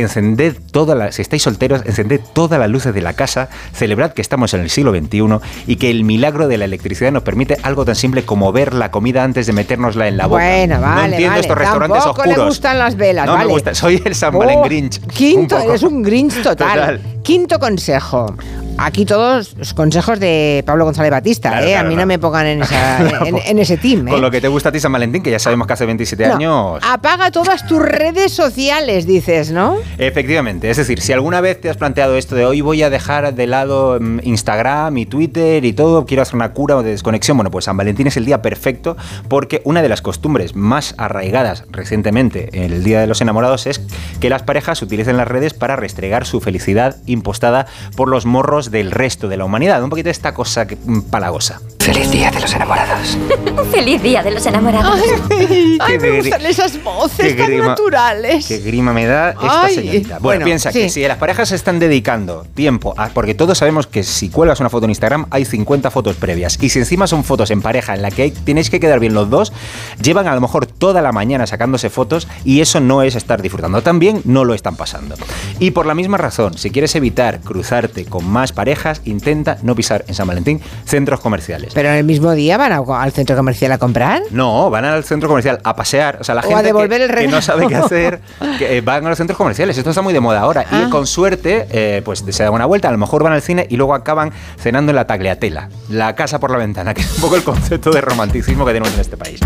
encended 0.00 0.56
todas 0.72 0.96
las, 0.96 1.14
si 1.14 1.22
estáis 1.22 1.42
solteros, 1.42 1.82
encended 1.86 2.20
todas 2.32 2.58
las 2.58 2.68
luces 2.70 2.92
de 2.94 3.00
la 3.02 3.12
casa, 3.12 3.48
celebrad 3.72 4.12
que 4.12 4.22
estamos 4.22 4.54
en 4.54 4.60
el 4.60 4.70
siglo 4.70 4.92
XXI 4.92 5.20
y 5.66 5.76
que 5.76 5.90
el 5.90 6.04
milagro 6.04 6.48
de 6.48 6.58
la 6.58 6.64
electricidad 6.64 7.12
nos 7.12 7.22
permite 7.22 7.56
algo 7.62 7.84
tan 7.84 7.94
simple 7.96 8.24
como 8.24 8.52
ver 8.52 8.74
la 8.74 8.90
comida 8.90 9.22
antes 9.24 9.46
de 9.46 9.52
metérnosla 9.52 10.08
en 10.08 10.16
la 10.16 10.26
boca. 10.26 10.42
Bueno, 10.42 10.80
vale, 10.80 10.94
no 11.00 11.04
entiendo 11.06 11.28
vale. 11.28 11.40
estos 11.40 11.58
restaurantes 11.58 11.98
Tampoco 12.04 12.20
oscuros. 12.22 12.38
le 12.38 12.44
gustan 12.46 12.78
las 12.78 12.96
velas, 12.96 13.26
no 13.26 13.32
vale. 13.34 13.46
me 13.46 13.52
gusta, 13.52 13.74
soy 13.74 14.02
el 14.04 14.14
San 14.14 14.34
Oh, 14.34 14.38
Valen 14.38 14.62
Grinch. 14.62 15.00
Quinto, 15.08 15.56
Un 15.56 15.62
eres 15.62 15.82
un 15.82 16.02
Grinch 16.02 16.42
total. 16.42 16.56
Total. 16.80 17.00
Quinto 17.22 17.58
consejo. 17.58 18.34
Aquí 18.82 19.04
todos 19.04 19.54
los 19.58 19.74
consejos 19.74 20.18
de 20.20 20.62
Pablo 20.66 20.84
González 20.86 21.10
Batista, 21.10 21.50
Claro, 21.50 21.66
¿eh? 21.66 21.70
claro, 21.72 21.86
a 21.86 21.90
mí 21.90 21.96
no 21.96 22.06
me 22.06 22.18
pongan 22.18 22.46
en, 22.46 22.62
esa- 22.62 23.18
en, 23.26 23.36
en 23.36 23.58
ese 23.58 23.76
team, 23.76 24.08
¿eh? 24.08 24.10
Con 24.10 24.20
lo 24.22 24.30
que 24.30 24.40
te 24.40 24.48
gusta 24.48 24.70
a 24.70 24.72
ti 24.72 24.80
San 24.80 24.90
Valentín, 24.92 25.22
que 25.22 25.30
ya 25.30 25.38
sabemos 25.38 25.66
que 25.66 25.74
hace 25.74 25.84
27 25.86 26.26
No, 26.28 26.34
años. 26.34 26.82
Apaga 26.88 27.30
todas 27.30 27.66
tus 27.66 27.80
redes 27.82 28.32
sociales, 28.32 29.06
dices, 29.06 29.52
¿no? 29.52 29.76
Efectivamente, 29.98 30.70
es 30.70 30.78
decir, 30.78 31.00
si 31.02 31.12
alguna 31.12 31.40
vez 31.42 31.60
te 31.60 31.68
has 31.68 31.76
planteado 31.76 32.16
esto 32.16 32.34
de 32.34 32.46
hoy 32.46 32.62
voy 32.62 32.82
a 32.82 32.88
dejar 32.90 33.34
de 33.34 33.46
lado 33.46 33.98
mm, 34.00 34.20
Instagram 34.22 34.96
y 34.96 35.04
Twitter 35.06 35.64
y 35.64 35.72
todo, 35.74 36.06
quiero 36.06 36.22
hacer 36.22 36.36
una 36.36 36.52
cura 36.52 36.76
o 36.76 36.82
de 36.82 36.90
desconexión, 36.90 37.36
bueno, 37.36 37.50
pues 37.50 37.66
San 37.66 37.76
Valentín 37.76 38.06
es 38.06 38.16
el 38.16 38.24
día 38.24 38.40
perfecto 38.40 38.96
porque 39.28 39.60
una 39.64 39.82
de 39.82 39.88
las 39.90 40.00
costumbres 40.00 40.56
más 40.56 40.94
arraigadas 40.96 41.64
recientemente 41.70 42.48
en 42.52 42.72
el 42.72 42.82
Día 42.84 43.00
de 43.00 43.06
los 43.06 43.20
Enamorados 43.20 43.66
es 43.66 43.82
que 44.20 44.30
las 44.30 44.42
parejas 44.42 44.80
utilicen 44.80 45.16
las 45.18 45.28
redes 45.28 45.52
para 45.52 45.76
restregar 45.76 46.24
su 46.26 46.40
felicidad 46.40 46.96
impostada 47.06 47.66
por 47.96 48.08
los 48.08 48.24
morros 48.24 48.69
del 48.70 48.90
resto 48.90 49.28
de 49.28 49.36
la 49.36 49.44
humanidad, 49.44 49.82
un 49.82 49.90
poquito 49.90 50.10
esta 50.10 50.32
cosa 50.34 50.66
que, 50.66 50.76
mm, 50.76 51.02
palagosa. 51.02 51.60
Feliz 51.80 52.10
día 52.10 52.30
de 52.30 52.40
los 52.40 52.52
enamorados. 52.54 53.16
Feliz 53.72 54.02
día 54.02 54.22
de 54.22 54.30
los 54.30 54.44
enamorados. 54.46 55.00
Ay, 55.80 55.98
me 55.98 56.18
gustan 56.20 56.44
esas 56.46 56.82
voces 56.82 57.36
tan 57.36 57.46
grima- 57.46 57.66
naturales. 57.68 58.46
Qué 58.46 58.58
grima 58.58 58.92
me 58.92 59.06
da 59.06 59.30
esta 59.30 59.62
Ay, 59.64 59.74
señorita. 59.74 60.08
Bueno, 60.18 60.20
bueno, 60.22 60.44
piensa 60.44 60.72
que 60.72 60.88
si 60.90 61.00
las 61.06 61.16
parejas 61.18 61.48
se 61.48 61.56
están 61.56 61.78
dedicando 61.78 62.46
tiempo 62.54 62.94
a. 62.96 63.08
Porque 63.08 63.34
todos 63.34 63.58
sabemos 63.58 63.86
que 63.86 64.02
si 64.04 64.28
cuelgas 64.28 64.60
una 64.60 64.68
foto 64.70 64.84
en 64.84 64.90
Instagram 64.90 65.26
hay 65.30 65.44
50 65.44 65.90
fotos 65.90 66.16
previas. 66.16 66.58
Y 66.60 66.68
si 66.68 66.78
encima 66.78 67.06
son 67.06 67.24
fotos 67.24 67.50
en 67.50 67.62
pareja 67.62 67.94
en 67.94 68.02
la 68.02 68.10
que 68.10 68.22
hay- 68.22 68.30
tenéis 68.30 68.68
que 68.70 68.78
quedar 68.78 69.00
bien 69.00 69.14
los 69.14 69.30
dos, 69.30 69.52
llevan 70.02 70.28
a 70.28 70.34
lo 70.34 70.40
mejor 70.40 70.66
toda 70.66 71.00
la 71.02 71.12
mañana 71.12 71.46
sacándose 71.46 71.88
fotos 71.90 72.28
y 72.44 72.60
eso 72.60 72.80
no 72.80 73.02
es 73.02 73.14
estar 73.16 73.40
disfrutando. 73.42 73.82
También 73.82 74.20
no 74.24 74.44
lo 74.44 74.54
están 74.54 74.76
pasando. 74.76 75.16
Y 75.58 75.70
por 75.72 75.86
la 75.86 75.94
misma 75.94 76.18
razón, 76.18 76.58
si 76.58 76.70
quieres 76.70 76.94
evitar 76.94 77.40
cruzarte 77.40 78.04
con 78.04 78.26
más 78.28 78.52
parejas, 78.60 79.00
intenta 79.06 79.56
no 79.62 79.74
pisar 79.74 80.04
en 80.06 80.14
San 80.14 80.26
Valentín 80.26 80.60
centros 80.84 81.20
comerciales. 81.20 81.72
Pero 81.74 81.88
en 81.88 81.94
el 81.94 82.04
mismo 82.04 82.32
día 82.32 82.58
van 82.58 82.72
a- 82.72 82.82
al 83.02 83.12
centro 83.12 83.34
comercial 83.36 83.72
a 83.72 83.78
comprar. 83.78 84.20
No, 84.30 84.68
van 84.68 84.84
al 84.84 85.02
centro 85.04 85.28
comercial 85.30 85.60
a 85.64 85.74
pasear. 85.74 86.18
O 86.20 86.24
sea, 86.24 86.34
la 86.34 86.42
O 86.42 86.44
a 86.44 86.46
gente 86.48 86.62
que- 86.62 86.66
devolver 86.66 87.00
el 87.00 87.10
que, 87.14 87.28
no 87.28 87.40
sabe 87.40 87.66
qué 87.68 87.76
hacer, 87.76 88.20
que 88.58 88.76
eh, 88.76 88.80
van 88.82 89.06
a 89.06 89.08
los 89.08 89.16
centros 89.18 89.38
comerciales. 89.38 89.78
Esto 89.78 89.88
está 89.90 90.02
muy 90.02 90.12
de 90.12 90.20
moda 90.20 90.40
ahora. 90.40 90.66
Ah. 90.70 90.84
Y 90.86 90.90
con 90.90 91.06
suerte, 91.06 91.66
eh, 91.70 92.02
pues 92.04 92.22
se 92.28 92.42
dan 92.42 92.52
una 92.52 92.66
vuelta, 92.66 92.88
a 92.88 92.92
lo 92.92 92.98
mejor 92.98 93.22
van 93.22 93.32
al 93.32 93.40
cine 93.42 93.66
y 93.70 93.76
luego 93.76 93.94
acaban 93.94 94.30
cenando 94.58 94.90
en 94.90 94.96
la 94.96 95.06
tagliatela, 95.06 95.70
la 95.88 96.14
casa 96.14 96.38
por 96.38 96.50
la 96.50 96.58
ventana, 96.58 96.92
que 96.94 97.00
es 97.00 97.14
un 97.16 97.22
poco 97.22 97.36
el 97.36 97.42
concepto 97.44 97.90
de 97.90 98.00
romanticismo 98.02 98.66
que 98.66 98.72
tenemos 98.72 98.92
en 98.94 99.00
este 99.00 99.16
país. 99.16 99.40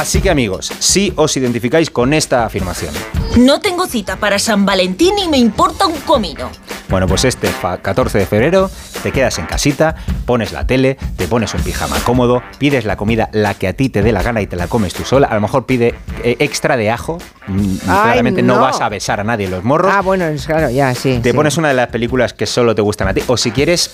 Así 0.00 0.22
que 0.22 0.30
amigos, 0.30 0.72
si 0.78 1.12
os 1.16 1.36
identificáis 1.36 1.90
con 1.90 2.14
esta 2.14 2.46
afirmación, 2.46 2.94
No 3.36 3.60
tengo 3.60 3.86
cita 3.86 4.16
para 4.16 4.38
San 4.38 4.64
Valentín 4.64 5.18
y 5.18 5.28
me 5.28 5.36
importa 5.36 5.86
un 5.86 6.00
comino. 6.00 6.48
Bueno, 6.88 7.06
pues 7.06 7.24
este 7.26 7.48
fa- 7.48 7.76
14 7.78 8.18
de 8.18 8.26
febrero 8.26 8.70
te 9.02 9.12
quedas 9.12 9.38
en 9.38 9.44
casita, 9.46 9.94
pones 10.26 10.52
la 10.52 10.66
tele, 10.66 10.96
te 11.16 11.28
pones 11.28 11.52
un 11.54 11.60
pijama 11.60 11.96
cómodo, 12.02 12.42
pides 12.58 12.84
la 12.86 12.96
comida 12.96 13.28
la 13.32 13.54
que 13.54 13.68
a 13.68 13.74
ti 13.74 13.88
te 13.90 14.02
dé 14.02 14.10
la 14.12 14.22
gana 14.22 14.40
y 14.40 14.46
te 14.46 14.56
la 14.56 14.66
comes 14.68 14.94
tú 14.94 15.04
sola. 15.04 15.28
A 15.28 15.34
lo 15.34 15.40
mejor 15.42 15.66
pide 15.66 15.94
eh, 16.24 16.36
extra 16.40 16.76
de 16.78 16.90
ajo. 16.90 17.18
Mm, 17.46 17.74
Ay, 17.86 18.02
Claramente 18.02 18.42
no. 18.42 18.56
no. 18.56 18.62
vas 18.62 18.80
a 18.80 18.88
besar 18.88 19.20
a 19.20 19.24
nadie 19.24 19.44
en 19.44 19.50
los 19.52 19.62
morros. 19.64 19.92
Ah, 19.94 20.00
bueno, 20.00 20.24
es 20.26 20.46
claro, 20.46 20.70
ya, 20.70 20.94
sí. 20.94 21.20
te 21.22 21.30
sí. 21.30 21.36
pones 21.36 21.56
una 21.58 21.68
de 21.68 21.74
las 21.74 21.88
películas 21.88 22.32
que 22.32 22.46
solo 22.46 22.74
te 22.74 22.82
gustan 22.82 23.06
a 23.06 23.14
ti. 23.14 23.22
O 23.28 23.36
si 23.36 23.50
quieres, 23.52 23.90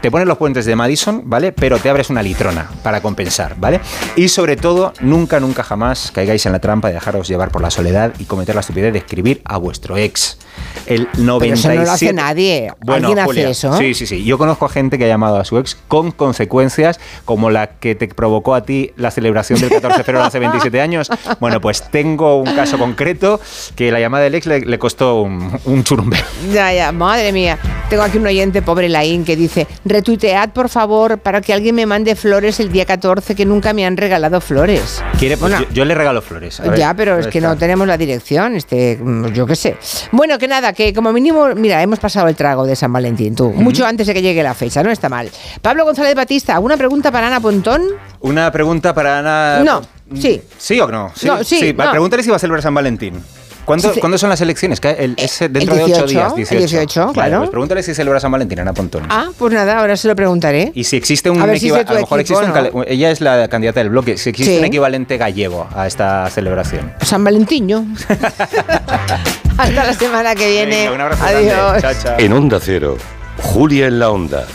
te 0.00 0.10
pones 0.10 0.26
los 0.26 0.38
puentes 0.38 0.64
de 0.64 0.76
Madison, 0.76 1.22
¿vale? 1.24 1.52
Pero 1.52 1.78
te 1.78 1.88
abres 1.88 2.10
una 2.10 2.22
litrona 2.22 2.70
para 2.82 3.00
compensar, 3.00 3.56
¿vale? 3.58 3.80
Y 4.14 4.28
sobre 4.28 4.56
todo, 4.56 4.92
nunca, 5.00 5.40
nunca 5.40 5.62
jamás 5.62 6.10
caigáis 6.12 6.44
en 6.46 6.52
la 6.52 6.60
trampa 6.60 6.88
de 6.88 6.94
dejaros 6.94 7.28
llevar 7.28 7.50
por 7.50 7.62
la 7.62 7.70
soledad 7.70 8.12
y 8.18 8.24
cometer 8.24 8.54
la 8.54 8.60
estupidez 8.60 8.92
de 8.92 8.98
escribir 8.98 9.42
a 9.44 9.56
vuestro 9.56 9.96
ex. 9.96 10.38
El 10.86 11.08
97... 11.16 11.38
Pero 11.40 11.54
eso 11.54 11.68
no 11.68 11.84
lo 11.84 11.90
hace 11.90 12.12
nadie. 12.12 12.72
¿Alguien 12.86 13.18
hace 13.18 13.50
eso? 13.50 13.76
Sí, 13.76 13.94
sí, 13.94 14.06
sí. 14.06 14.24
Yo 14.24 14.38
conozco 14.38 14.66
a 14.66 14.68
gente 14.68 14.98
que 14.98 15.04
ha 15.04 15.08
llamado 15.08 15.36
a 15.36 15.44
su 15.44 15.58
ex 15.58 15.76
con 15.88 16.12
consecuencias 16.12 17.00
como 17.24 17.50
la 17.50 17.78
que 17.78 17.94
te 17.94 18.08
provocó 18.08 18.54
a 18.54 18.62
ti 18.62 18.92
la 18.96 19.10
celebración 19.10 19.60
del 19.60 19.70
14 19.70 19.98
de 19.98 20.04
febrero 20.04 20.24
hace 20.24 20.38
27 20.38 20.80
años. 20.80 21.10
Bueno, 21.40 21.60
pues 21.60 21.90
tengo 21.90 22.40
un 22.40 22.54
caso 22.54 22.78
concreto 22.78 23.40
que 23.74 23.90
la 23.90 24.00
llamada 24.00 24.24
del 24.24 24.34
ex 24.36 24.46
le, 24.46 24.60
le 24.60 24.78
costó 24.78 25.22
un, 25.22 25.58
un 25.64 25.84
churumbe. 25.84 26.18
Ya, 26.52 26.72
ya, 26.72 26.92
madre 26.92 27.32
mía. 27.32 27.58
Tengo 27.90 28.02
aquí 28.02 28.18
un 28.18 28.26
oyente, 28.26 28.62
pobre 28.62 28.88
Laín, 28.88 29.24
que 29.24 29.36
dice, 29.36 29.66
retuitead 29.88 30.50
por 30.50 30.68
favor 30.68 31.18
para 31.18 31.40
que 31.40 31.52
alguien 31.52 31.74
me 31.74 31.86
mande 31.86 32.14
flores 32.16 32.60
el 32.60 32.70
día 32.70 32.84
14 32.84 33.34
que 33.34 33.44
nunca 33.44 33.72
me 33.72 33.86
han 33.86 33.96
regalado 33.96 34.40
flores. 34.40 35.02
¿Quiere? 35.18 35.36
Pues 35.36 35.52
Bueno, 35.52 35.66
yo, 35.68 35.74
yo 35.74 35.84
le 35.84 35.94
regalo 35.94 36.22
flores. 36.22 36.60
A 36.60 36.64
ver, 36.64 36.78
ya, 36.78 36.94
pero 36.94 37.18
es 37.18 37.26
que 37.28 37.38
está. 37.38 37.48
no 37.48 37.56
tenemos 37.56 37.86
la 37.86 37.96
dirección, 37.96 38.56
este, 38.56 38.98
mm, 39.00 39.26
yo 39.32 39.46
qué 39.46 39.56
sé. 39.56 39.76
Bueno, 40.12 40.38
que 40.38 40.48
nada, 40.48 40.72
que 40.72 40.92
como 40.92 41.12
mínimo, 41.12 41.48
mira, 41.54 41.82
hemos 41.82 41.98
pasado 41.98 42.28
el 42.28 42.36
trago 42.36 42.66
de 42.66 42.76
San 42.76 42.92
Valentín, 42.92 43.34
tú, 43.34 43.50
mucho 43.52 43.86
antes 43.86 44.06
de 44.06 44.14
que 44.14 44.22
llegue 44.22 44.42
la 44.42 44.54
fecha, 44.54 44.82
no 44.82 44.90
está 44.90 45.08
mal. 45.08 45.30
Pablo 45.62 45.84
González 45.84 46.14
Batista, 46.14 46.54
¿alguna 46.54 46.76
pregunta 46.76 47.10
para 47.10 47.26
Ana 47.28 47.40
Pontón? 47.40 47.82
Una 48.20 48.50
pregunta 48.50 48.94
para 48.94 49.18
Ana. 49.18 49.62
No, 49.64 49.82
sí. 50.18 50.42
¿Sí 50.58 50.80
o 50.80 50.88
no? 50.88 51.12
No, 51.22 51.44
sí, 51.44 51.72
Va, 51.72 51.86
no. 51.86 51.90
Pregúntale 51.92 52.22
si 52.22 52.30
va 52.30 52.36
a 52.36 52.38
celebrar 52.38 52.62
San 52.62 52.74
Valentín. 52.74 53.22
¿Cuándo, 53.66 53.92
Sí. 53.92 54.00
¿cuándo 54.00 54.16
son 54.16 54.30
las 54.30 54.40
elecciones? 54.40 54.80
El- 54.82 55.14
es 55.18 55.40
dentro 55.40 55.60
el 55.60 55.66
de 55.66 55.84
ocho 55.92 56.06
18, 56.06 56.06
días. 56.06 56.28
el 56.30 56.36
18. 56.36 56.58
18, 56.60 57.00
Vale, 57.08 57.12
claro. 57.14 57.38
pues 57.40 57.50
pregúntale 57.50 57.82
si 57.82 57.94
celebra 57.94 58.20
San 58.20 58.30
Valentín, 58.30 58.60
Ana 58.60 58.72
Pontón. 58.72 59.02
Ah, 59.10 59.26
pues 59.36 59.52
nada, 59.52 59.80
ahora 59.80 59.96
se 59.96 60.06
lo 60.08 60.14
preguntaré. 60.16 60.70
Y 60.74 60.84
si 60.84 60.96
existe 60.96 61.28
un 61.30 61.42
A 61.42 61.46
ver 61.46 61.58
si 61.58 61.66
equiva- 61.66 61.78
sé 61.78 61.84
tu 61.84 61.90
a 61.90 61.94
lo 61.96 62.00
mejor 62.00 62.20
equipo, 62.20 62.40
existe 62.40 62.70
ella 62.86 63.10
es 63.10 63.20
la 63.20 63.48
candidata 63.48 63.80
del 63.80 63.90
bloque, 63.90 64.16
si 64.16 64.30
existe 64.30 64.52
Sí. 64.54 64.58
un 64.60 64.64
equivalente 64.64 65.16
gallego 65.18 65.66
a 65.74 65.86
esta 65.86 66.30
celebración. 66.30 66.92
San 67.02 67.24
Valentiño. 67.24 67.84
Hasta 69.58 69.84
la 69.84 69.92
semana 69.94 70.34
que 70.34 70.48
viene. 70.50 70.76
Venga, 70.82 70.92
un 70.92 71.00
abrazo 71.00 71.24
grande. 71.24 71.50
Adiós. 71.50 71.82
Chao, 71.82 71.92
chao. 72.02 72.14
En 72.18 72.32
Onda 72.32 72.60
Cero, 72.62 72.96
Julia 73.42 73.86
en 73.86 73.98
la 73.98 74.10
Onda, 74.10 74.46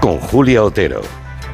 con 0.00 0.18
Julia 0.20 0.62
Otero. 0.62 1.00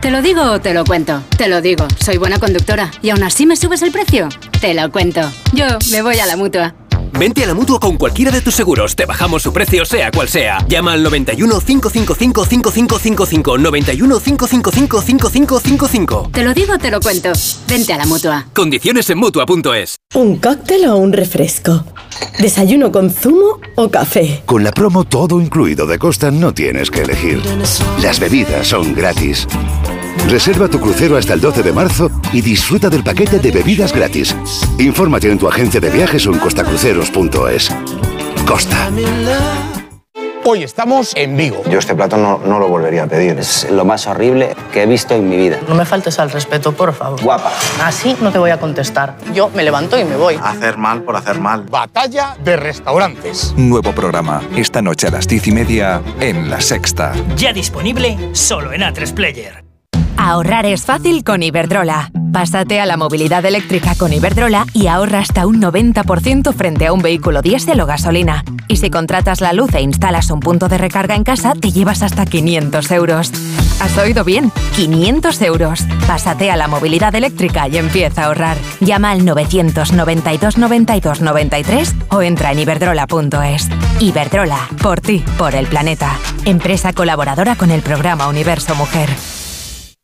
¿Te 0.01 0.11
lo 0.11 0.21
digo 0.23 0.43
o 0.43 0.61
te 0.61 0.75
lo 0.75 0.85
cuento? 0.85 1.23
Te 1.37 1.49
lo 1.49 1.61
digo, 1.63 1.87
soy 1.99 2.17
buena 2.19 2.39
conductora. 2.39 2.91
¿Y 3.03 3.11
aún 3.11 3.23
así 3.23 3.47
me 3.47 3.57
subes 3.57 3.83
el 3.83 3.91
precio? 3.91 4.29
Te 4.61 4.75
lo 4.75 4.91
cuento. 4.93 5.21
Yo 5.53 5.65
me 5.91 6.03
voy 6.03 6.19
a 6.19 6.27
la 6.27 6.37
mutua. 6.37 6.75
Vente 7.13 7.45
a 7.45 7.47
la 7.47 7.55
mutua 7.55 7.81
con 7.81 7.97
cualquiera 7.97 8.31
de 8.31 8.41
tus 8.41 8.55
seguros. 8.55 8.97
Te 8.97 9.07
bajamos 9.07 9.43
su 9.43 9.53
precio, 9.53 9.85
sea 9.85 10.11
cual 10.11 10.29
sea. 10.29 10.59
Llama 10.69 10.93
al 10.93 11.03
91 11.03 11.61
555 11.61 12.45
5555. 12.45 13.59
91 13.59 14.21
555 14.21 15.01
5555. 15.03 16.31
Te 16.33 16.45
lo 16.45 16.55
digo, 16.55 16.79
te 16.79 16.91
lo 16.91 17.01
cuento. 17.01 17.33
Vente 17.69 17.93
a 17.93 17.99
la 17.99 18.07
mutua. 18.07 18.47
Condiciones 18.53 19.09
en 19.11 19.19
mutua.es. 19.19 19.97
¿Un 20.15 20.37
cóctel 20.37 20.87
o 20.87 20.97
un 20.97 21.13
refresco? 21.13 21.85
¿Desayuno 22.39 22.93
con 22.93 23.11
zumo 23.11 23.61
o 23.75 23.91
café? 23.91 24.43
Con 24.47 24.65
la 24.65 24.73
promo 24.73 25.05
todo 25.05 25.41
incluido 25.41 25.87
de 25.87 25.99
Costa 25.99 26.31
no 26.31 26.53
tienes 26.55 26.91
que 26.91 27.03
elegir. 27.03 27.43
Las 28.03 28.21
bebidas 28.21 28.69
son 28.69 28.95
gratis. 28.95 29.47
Reserva 30.29 30.69
tu 30.69 30.81
crucero 30.81 31.17
hasta 31.17 31.35
el 31.35 31.41
12 31.41 31.63
de 31.63 31.73
marzo 31.73 32.11
y 32.33 32.41
disfruta 32.41 32.91
del 32.91 33.05
paquete 33.05 33.39
de 33.39 33.51
bebidas 33.51 33.93
gratis. 33.93 34.35
Infórmate 34.79 35.31
en 35.31 35.39
tu 35.39 35.49
agencia 35.49 35.81
de 35.81 35.91
viajes 35.91 36.27
o 36.27 36.33
en 36.33 36.39
costacruceros.es. 36.39 37.71
Costa. 38.47 38.91
Hoy 40.49 40.63
estamos 40.63 41.13
en 41.17 41.37
Vigo. 41.37 41.65
Yo 41.69 41.81
este 41.81 41.97
plato 41.97 42.17
no, 42.17 42.39
no 42.47 42.61
lo 42.61 42.69
volvería 42.69 43.03
a 43.03 43.07
pedir. 43.09 43.37
Es 43.37 43.69
lo 43.69 43.85
más 43.85 44.07
horrible 44.07 44.55
que 44.73 44.85
he 44.85 44.87
visto 44.87 45.13
en 45.13 45.29
mi 45.29 45.37
vida. 45.37 45.59
No 45.67 45.75
me 45.75 45.85
faltes 45.85 46.21
al 46.21 46.31
respeto, 46.31 46.71
por 46.71 46.93
favor. 46.93 47.21
Guapa. 47.21 47.51
Así 47.83 48.17
no 48.21 48.31
te 48.31 48.39
voy 48.39 48.51
a 48.51 48.61
contestar. 48.61 49.17
Yo 49.35 49.51
me 49.51 49.65
levanto 49.65 49.99
y 49.99 50.05
me 50.05 50.15
voy. 50.15 50.39
Hacer 50.41 50.79
mal 50.79 51.03
por 51.03 51.17
hacer 51.17 51.41
mal. 51.41 51.65
Batalla 51.69 52.37
de 52.45 52.57
restaurantes. 52.57 53.55
Nuevo 53.57 53.93
programa. 53.93 54.41
Esta 54.55 54.81
noche 54.81 55.09
a 55.09 55.11
las 55.11 55.27
diez 55.27 55.49
y 55.49 55.51
media 55.51 56.01
en 56.21 56.49
La 56.49 56.61
Sexta. 56.61 57.13
Ya 57.37 57.53
disponible 57.53 58.17
solo 58.33 58.73
en 58.73 58.83
A3 58.83 59.15
Player. 59.15 59.66
Ahorrar 60.17 60.67
es 60.67 60.85
fácil 60.85 61.25
con 61.25 61.43
Iberdrola. 61.43 62.11
Pásate 62.33 62.81
a 62.81 62.87
la 62.87 62.97
movilidad 62.97 63.45
eléctrica 63.45 63.95
con 63.95 64.13
Iberdrola 64.13 64.67
y 64.73 64.89
ahorra 64.89 65.21
hasta 65.21 65.47
un 65.47 65.61
90% 65.61 66.53
frente 66.53 66.87
a 66.87 66.93
un 66.93 67.01
vehículo 67.01 67.43
diésel 67.43 67.81
o 67.81 67.87
gasolina. 67.87 68.45
Y 68.69 68.77
si 68.77 68.91
contratas 68.91 69.41
la 69.41 69.53
luz 69.53 69.75
e 69.75 69.81
instalas 69.81 70.31
un 70.31 70.41
punto 70.41 70.69
de 70.69 70.79
recarga 70.79 71.15
en 71.15 71.25
casa, 71.25 71.55
te 71.55 71.71
llevas 71.71 72.03
hasta 72.03 72.27
500 72.27 72.91
euros. 72.91 73.33
¿Has 73.81 73.97
oído 73.99 74.25
bien? 74.25 74.51
500 74.75 75.41
euros. 75.43 75.87
Pásate 76.07 76.51
a 76.51 76.57
la 76.57 76.67
movilidad 76.67 77.15
eléctrica 77.15 77.69
y 77.69 77.77
empieza 77.77 78.23
a 78.23 78.27
ahorrar. 78.27 78.57
Llama 78.81 79.11
al 79.13 79.25
992 79.25 80.59
92 80.59 81.21
93 81.21 81.95
o 82.11 82.23
entra 82.23 82.53
en 82.53 82.59
iberdrola.es. 82.59 83.69
Iberdrola, 84.01 84.69
por 84.83 85.01
ti, 85.01 85.25
por 85.39 85.55
el 85.55 85.67
planeta. 85.67 86.19
Empresa 86.45 86.93
colaboradora 86.93 87.55
con 87.57 87.71
el 87.71 87.83
programa 87.83 88.29
Universo 88.29 88.75
Mujer. 88.75 89.11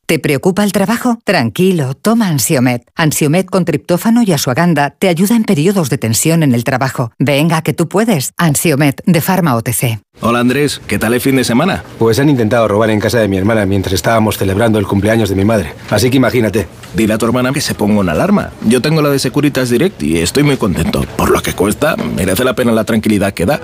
¿Te 0.07 0.19
preocupa 0.19 0.65
el 0.65 0.73
trabajo? 0.73 1.19
Tranquilo, 1.25 1.95
toma 1.95 2.29
Ansiomet. 2.29 2.83
Ansiomet 2.97 3.49
con 3.49 3.65
triptófano 3.65 4.23
y 4.23 4.33
asuaganda 4.33 4.91
te 4.91 5.09
ayuda 5.09 5.37
en 5.37 5.45
periodos 5.45 5.91
de 5.91 5.97
tensión 5.97 6.43
en 6.43 6.55
el 6.55 6.65
trabajo. 6.65 7.13
Venga, 7.19 7.63
que 7.63 7.73
tú 7.73 7.89
puedes. 7.89 8.33
Ansiomet 8.37 9.01
de 9.07 9.21
Pharma 9.21 9.55
OTC. 9.55 10.01
Hola 10.21 10.41
Andrés, 10.41 10.83
¿qué 10.87 10.99
tal 10.99 11.15
el 11.15 11.21
fin 11.21 11.37
de 11.37 11.45
semana? 11.45 11.83
Pues 11.99 12.19
han 12.19 12.29
intentado 12.29 12.69
robar 12.69 12.91
en 12.91 13.01
casa 13.01 13.19
de 13.19 13.29
mi 13.29 13.39
hermana 13.39 13.65
mientras 13.65 13.95
estábamos 13.95 14.37
celebrando 14.37 14.79
el 14.79 14.87
cumpleaños 14.87 15.31
de 15.31 15.37
mi 15.37 15.45
madre. 15.45 15.73
Así 15.89 16.11
que 16.11 16.17
imagínate. 16.19 16.67
Dile 16.95 17.15
a 17.15 17.19
tu 17.19 17.27
hermana 17.27 17.53
que 17.53 17.61
se 17.61 17.75
ponga 17.75 18.01
una 18.01 18.13
alarma. 18.13 18.51
Yo 18.67 18.83
tengo 18.83 19.03
la 19.03 19.09
de 19.09 19.19
Securitas 19.19 19.71
Direct 19.71 20.03
y 20.03 20.19
estoy 20.19 20.43
muy 20.43 20.57
contento. 20.57 21.07
Por 21.17 21.31
lo 21.31 21.41
que 21.41 21.55
cuesta, 21.55 21.97
merece 21.97 22.45
la 22.45 22.55
pena 22.55 22.73
la 22.73 22.85
tranquilidad 22.85 23.33
que 23.33 23.47
da. 23.47 23.61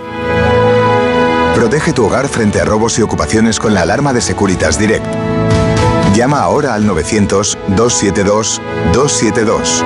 Protege 1.55 1.93
tu 1.93 2.07
hogar 2.07 2.29
frente 2.29 2.61
a 2.61 2.65
robos 2.65 2.99
y 2.99 3.03
ocupaciones 3.03 3.59
con 3.59 3.75
la 3.75 3.83
alarma 3.83 4.13
de 4.13 4.21
Securitas 4.21 4.79
Direct. 4.79 5.05
Llama 6.19 6.41
ahora 6.41 6.75
al 6.75 6.85
900-272-272. 6.85 9.85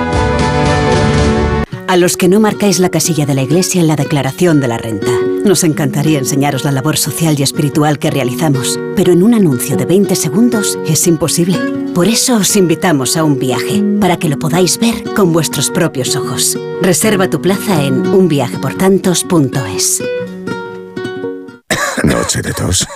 A 1.87 1.95
los 1.95 2.17
que 2.17 2.27
no 2.27 2.39
marcáis 2.39 2.79
la 2.79 2.89
casilla 2.89 3.27
de 3.27 3.35
la 3.35 3.43
Iglesia 3.43 3.81
en 3.81 3.87
la 3.87 3.95
declaración 3.95 4.59
de 4.59 4.67
la 4.67 4.79
renta. 4.79 5.11
Nos 5.45 5.63
encantaría 5.63 6.17
enseñaros 6.17 6.63
la 6.63 6.71
labor 6.71 6.97
social 6.97 7.35
y 7.37 7.43
espiritual 7.43 7.99
que 7.99 8.09
realizamos, 8.09 8.79
pero 8.95 9.13
en 9.13 9.21
un 9.21 9.35
anuncio 9.35 9.77
de 9.77 9.85
20 9.85 10.15
segundos 10.15 10.79
es 10.87 11.05
imposible. 11.05 11.59
Por 11.93 12.07
eso 12.07 12.37
os 12.37 12.55
invitamos 12.55 13.15
a 13.15 13.23
un 13.23 13.37
viaje, 13.37 13.83
para 14.01 14.17
que 14.17 14.27
lo 14.27 14.39
podáis 14.39 14.79
ver 14.79 15.03
con 15.13 15.33
vuestros 15.33 15.69
propios 15.69 16.15
ojos. 16.15 16.57
Reserva 16.81 17.29
tu 17.29 17.43
plaza 17.43 17.83
en 17.83 18.07
unviajeportantos.es. 18.07 20.01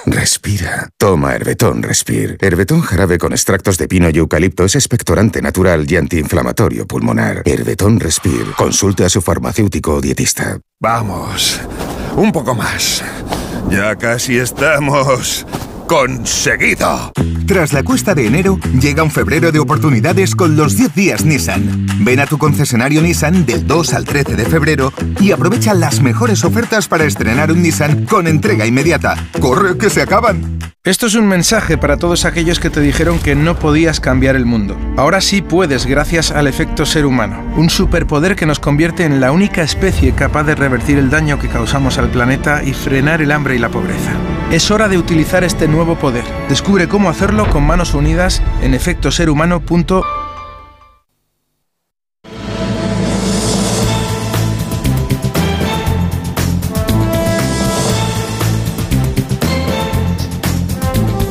Respira. 0.06 0.90
Toma 0.98 1.36
Herbetón 1.36 1.84
Respir. 1.84 2.38
Herbetón 2.42 2.82
jarabe 2.82 3.18
con 3.18 3.34
extractos 3.34 3.78
de 3.78 3.88
pino 3.88 4.10
y 4.10 4.18
eucalipto 4.18 4.64
es 4.64 4.76
expectorante 4.76 5.42
natural 5.42 5.86
y 5.90 5.96
antiinflamatorio 5.96 6.88
pulmonar. 6.88 7.44
Herbetón 7.46 8.00
Respir. 8.00 8.54
Consulte 8.58 9.06
a 9.06 9.10
su 9.10 9.22
farmacéutico 9.22 9.96
o 9.96 10.02
dietista. 10.02 10.60
Vamos. 10.80 11.60
Un 12.16 12.32
poco 12.32 12.56
más. 12.56 13.04
Ya 13.70 13.96
casi 13.96 14.38
estamos 14.38 15.46
conseguido. 15.88 17.12
Tras 17.48 17.72
la 17.72 17.82
cuesta 17.82 18.14
de 18.14 18.28
enero, 18.28 18.60
llega 18.80 19.04
un 19.04 19.10
febrero 19.10 19.52
de 19.52 19.60
oportunidades 19.60 20.36
con 20.36 20.58
los 20.58 20.76
10 20.76 20.94
días 20.94 21.26
Nissan. 21.26 21.88
Ven 22.00 22.20
a 22.20 22.28
tu 22.28 22.38
concesionario 22.38 23.02
Nissan 23.02 23.46
del 23.46 23.66
2 23.66 23.94
al 23.94 24.04
13 24.04 24.36
de 24.36 24.46
febrero 24.46 24.94
y 25.22 25.32
aprovecha 25.32 25.74
las 25.74 26.02
mejores 26.02 26.44
ofertas 26.44 26.88
para 26.90 27.06
estrenar 27.06 27.52
un 27.52 27.62
Nissan 27.62 28.06
con 28.06 28.28
entrega 28.28 28.66
inmediata. 28.66 29.16
¡Corre 29.40 29.78
que 29.78 29.90
se 29.90 30.02
acaban! 30.02 30.60
Esto 30.84 31.06
es 31.08 31.16
un 31.16 31.28
mensaje 31.28 31.78
para 31.78 31.98
todos 31.98 32.24
aquellos 32.24 32.62
que 32.62 32.70
te 32.70 32.80
dijeron 32.80 33.20
que 33.20 33.36
no 33.36 33.60
podías 33.60 34.00
cambiar 34.00 34.38
el 34.38 34.46
mundo. 34.46 34.78
Ahora 34.96 35.20
sí 35.20 35.42
puedes 35.42 35.86
gracias 35.86 36.32
al 36.32 36.48
efecto 36.48 36.86
ser 36.86 37.06
humano, 37.06 37.44
un 37.58 37.70
superpoder 37.70 38.38
que 38.38 38.46
nos 38.46 38.60
convierte 38.60 39.04
en 39.04 39.20
la 39.20 39.34
única 39.34 39.64
especie 39.64 40.14
capaz 40.14 40.44
de 40.44 40.56
revertir 40.56 40.98
el 40.98 41.10
daño 41.10 41.40
que 41.40 41.50
causamos 41.50 41.98
al 41.98 42.10
planeta 42.10 42.64
y 42.64 42.74
frenar 42.74 43.22
el 43.22 43.34
hambre 43.34 43.56
y 43.56 43.60
la 43.60 43.68
pobreza. 43.68 44.14
Es 44.50 44.72
hora 44.72 44.88
de 44.88 44.98
utilizar 44.98 45.44
este 45.44 45.68
nuevo 45.68 45.77
poder. 45.86 46.24
Descubre 46.50 46.88
cómo 46.88 47.10
hacerlo 47.10 47.50
con 47.50 47.66
manos 47.66 47.94
unidas 47.94 48.42
en 48.62 48.74
efectoserhumano.com. 48.74 50.04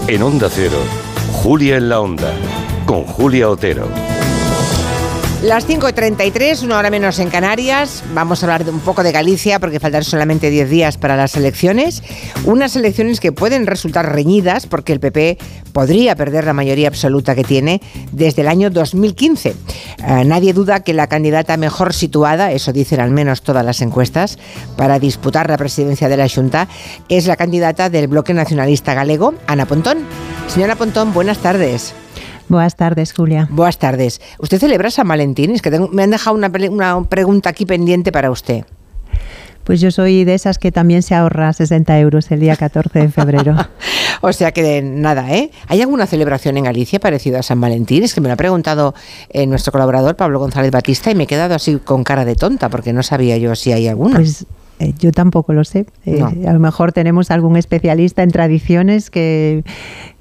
En 0.08 0.22
Onda 0.22 0.48
Cero, 0.48 0.78
Julia 1.32 1.76
en 1.76 1.88
la 1.88 2.00
Onda, 2.00 2.32
con 2.86 3.02
Julia 3.02 3.50
Otero. 3.50 4.15
Las 5.42 5.68
5.33, 5.68 6.62
una 6.62 6.78
hora 6.78 6.88
menos 6.88 7.18
en 7.18 7.28
Canarias. 7.28 8.02
Vamos 8.14 8.42
a 8.42 8.46
hablar 8.46 8.64
de 8.64 8.70
un 8.70 8.80
poco 8.80 9.02
de 9.02 9.12
Galicia 9.12 9.60
porque 9.60 9.78
faltan 9.78 10.02
solamente 10.02 10.48
10 10.48 10.70
días 10.70 10.96
para 10.96 11.14
las 11.14 11.36
elecciones. 11.36 12.02
Unas 12.46 12.74
elecciones 12.74 13.20
que 13.20 13.32
pueden 13.32 13.66
resultar 13.66 14.10
reñidas 14.10 14.66
porque 14.66 14.94
el 14.94 14.98
PP 14.98 15.36
podría 15.74 16.16
perder 16.16 16.46
la 16.46 16.54
mayoría 16.54 16.88
absoluta 16.88 17.34
que 17.34 17.44
tiene 17.44 17.82
desde 18.12 18.42
el 18.42 18.48
año 18.48 18.70
2015. 18.70 19.50
Eh, 19.50 20.24
nadie 20.24 20.54
duda 20.54 20.80
que 20.80 20.94
la 20.94 21.06
candidata 21.06 21.58
mejor 21.58 21.92
situada, 21.92 22.50
eso 22.52 22.72
dicen 22.72 22.98
al 22.98 23.10
menos 23.10 23.42
todas 23.42 23.64
las 23.64 23.82
encuestas, 23.82 24.38
para 24.78 24.98
disputar 24.98 25.50
la 25.50 25.58
presidencia 25.58 26.08
de 26.08 26.16
la 26.16 26.30
Junta 26.30 26.66
es 27.10 27.26
la 27.26 27.36
candidata 27.36 27.90
del 27.90 28.08
Bloque 28.08 28.32
Nacionalista 28.32 28.94
Galego, 28.94 29.34
Ana 29.46 29.66
Pontón. 29.66 29.98
Señora 30.48 30.76
Pontón, 30.76 31.12
buenas 31.12 31.38
tardes. 31.38 31.94
Buenas 32.48 32.76
tardes, 32.76 33.12
Julia. 33.12 33.48
Buenas 33.50 33.78
tardes. 33.78 34.20
¿Usted 34.38 34.58
celebra 34.58 34.90
San 34.90 35.08
Valentín? 35.08 35.50
Es 35.50 35.62
que 35.62 35.70
tengo- 35.70 35.88
me 35.88 36.02
han 36.04 36.10
dejado 36.10 36.36
una, 36.36 36.50
una 36.70 37.02
pregunta 37.08 37.50
aquí 37.50 37.66
pendiente 37.66 38.12
para 38.12 38.30
usted. 38.30 38.64
Pues 39.64 39.80
yo 39.80 39.90
soy 39.90 40.22
de 40.22 40.34
esas 40.34 40.58
que 40.58 40.70
también 40.70 41.02
se 41.02 41.16
ahorra 41.16 41.52
60 41.52 41.98
euros 41.98 42.30
el 42.30 42.38
día 42.38 42.54
14 42.56 42.98
de 43.00 43.08
febrero. 43.08 43.56
O 44.22 44.32
sea 44.32 44.50
que 44.50 44.80
nada, 44.82 45.30
¿eh? 45.34 45.50
¿Hay 45.68 45.82
alguna 45.82 46.06
celebración 46.06 46.56
en 46.56 46.64
Galicia 46.64 46.98
parecida 46.98 47.40
a 47.40 47.42
San 47.42 47.60
Valentín? 47.60 48.02
Es 48.02 48.14
que 48.14 48.22
me 48.22 48.28
lo 48.28 48.32
ha 48.34 48.36
preguntado 48.36 48.94
eh, 49.28 49.46
nuestro 49.46 49.72
colaborador 49.72 50.16
Pablo 50.16 50.38
González 50.38 50.70
Batista 50.70 51.10
y 51.10 51.14
me 51.14 51.24
he 51.24 51.26
quedado 51.26 51.54
así 51.54 51.76
con 51.76 52.02
cara 52.02 52.24
de 52.24 52.34
tonta 52.34 52.70
porque 52.70 52.94
no 52.94 53.02
sabía 53.02 53.36
yo 53.36 53.54
si 53.54 53.72
hay 53.72 53.88
alguna. 53.88 54.16
Pues 54.16 54.46
eh, 54.78 54.92
yo 54.98 55.12
tampoco 55.12 55.52
lo 55.52 55.64
sé. 55.64 55.86
Eh, 56.04 56.18
No. 56.20 56.48
A 56.48 56.52
lo 56.52 56.60
mejor 56.60 56.92
tenemos 56.92 57.30
algún 57.30 57.56
especialista 57.56 58.22
en 58.22 58.30
tradiciones 58.30 59.10
que, 59.10 59.64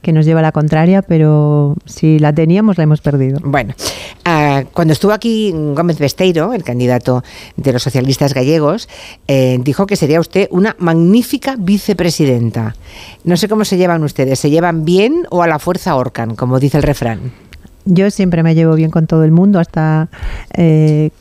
que 0.02 0.14
nos 0.14 0.26
lleva 0.26 0.40
a 0.40 0.44
la 0.44 0.52
contraria, 0.52 1.02
pero 1.02 1.76
si 1.86 2.19
la 2.19 2.32
teníamos 2.32 2.77
la 2.77 2.84
hemos 2.84 3.02
perdido. 3.02 3.40
Bueno, 3.44 3.73
ah, 4.23 4.64
cuando 4.73 4.94
estuvo 4.94 5.11
aquí 5.11 5.52
Gómez 5.52 5.99
Besteiro, 5.99 6.53
el 6.53 6.64
candidato 6.64 7.23
de 7.57 7.73
los 7.73 7.84
socialistas 7.84 8.34
gallegos, 8.34 8.88
eh, 9.27 9.60
dijo 9.61 9.88
que 9.88 9.95
sería 9.95 10.19
usted 10.19 10.48
una 10.52 10.76
magnífica 10.80 11.56
vicepresidenta. 11.57 12.76
No 13.23 13.36
sé 13.36 13.48
cómo 13.49 13.65
se 13.65 13.77
llevan 13.77 14.03
ustedes, 14.03 14.40
¿se 14.40 14.49
llevan 14.49 14.86
bien 14.86 15.26
o 15.32 15.41
a 15.41 15.48
la 15.48 15.60
fuerza 15.60 15.91
ahorcan, 15.91 16.36
como 16.36 16.60
dice 16.60 16.77
el 16.77 16.84
refrán? 16.84 17.32
Yo 17.86 18.10
siempre 18.10 18.41
me 18.41 18.56
llevo 18.56 18.76
bien 18.76 18.90
con 18.90 19.06
todo 19.06 19.23
el 19.23 19.32
mundo, 19.32 19.60
hasta 19.60 20.10
eh, 20.53 21.11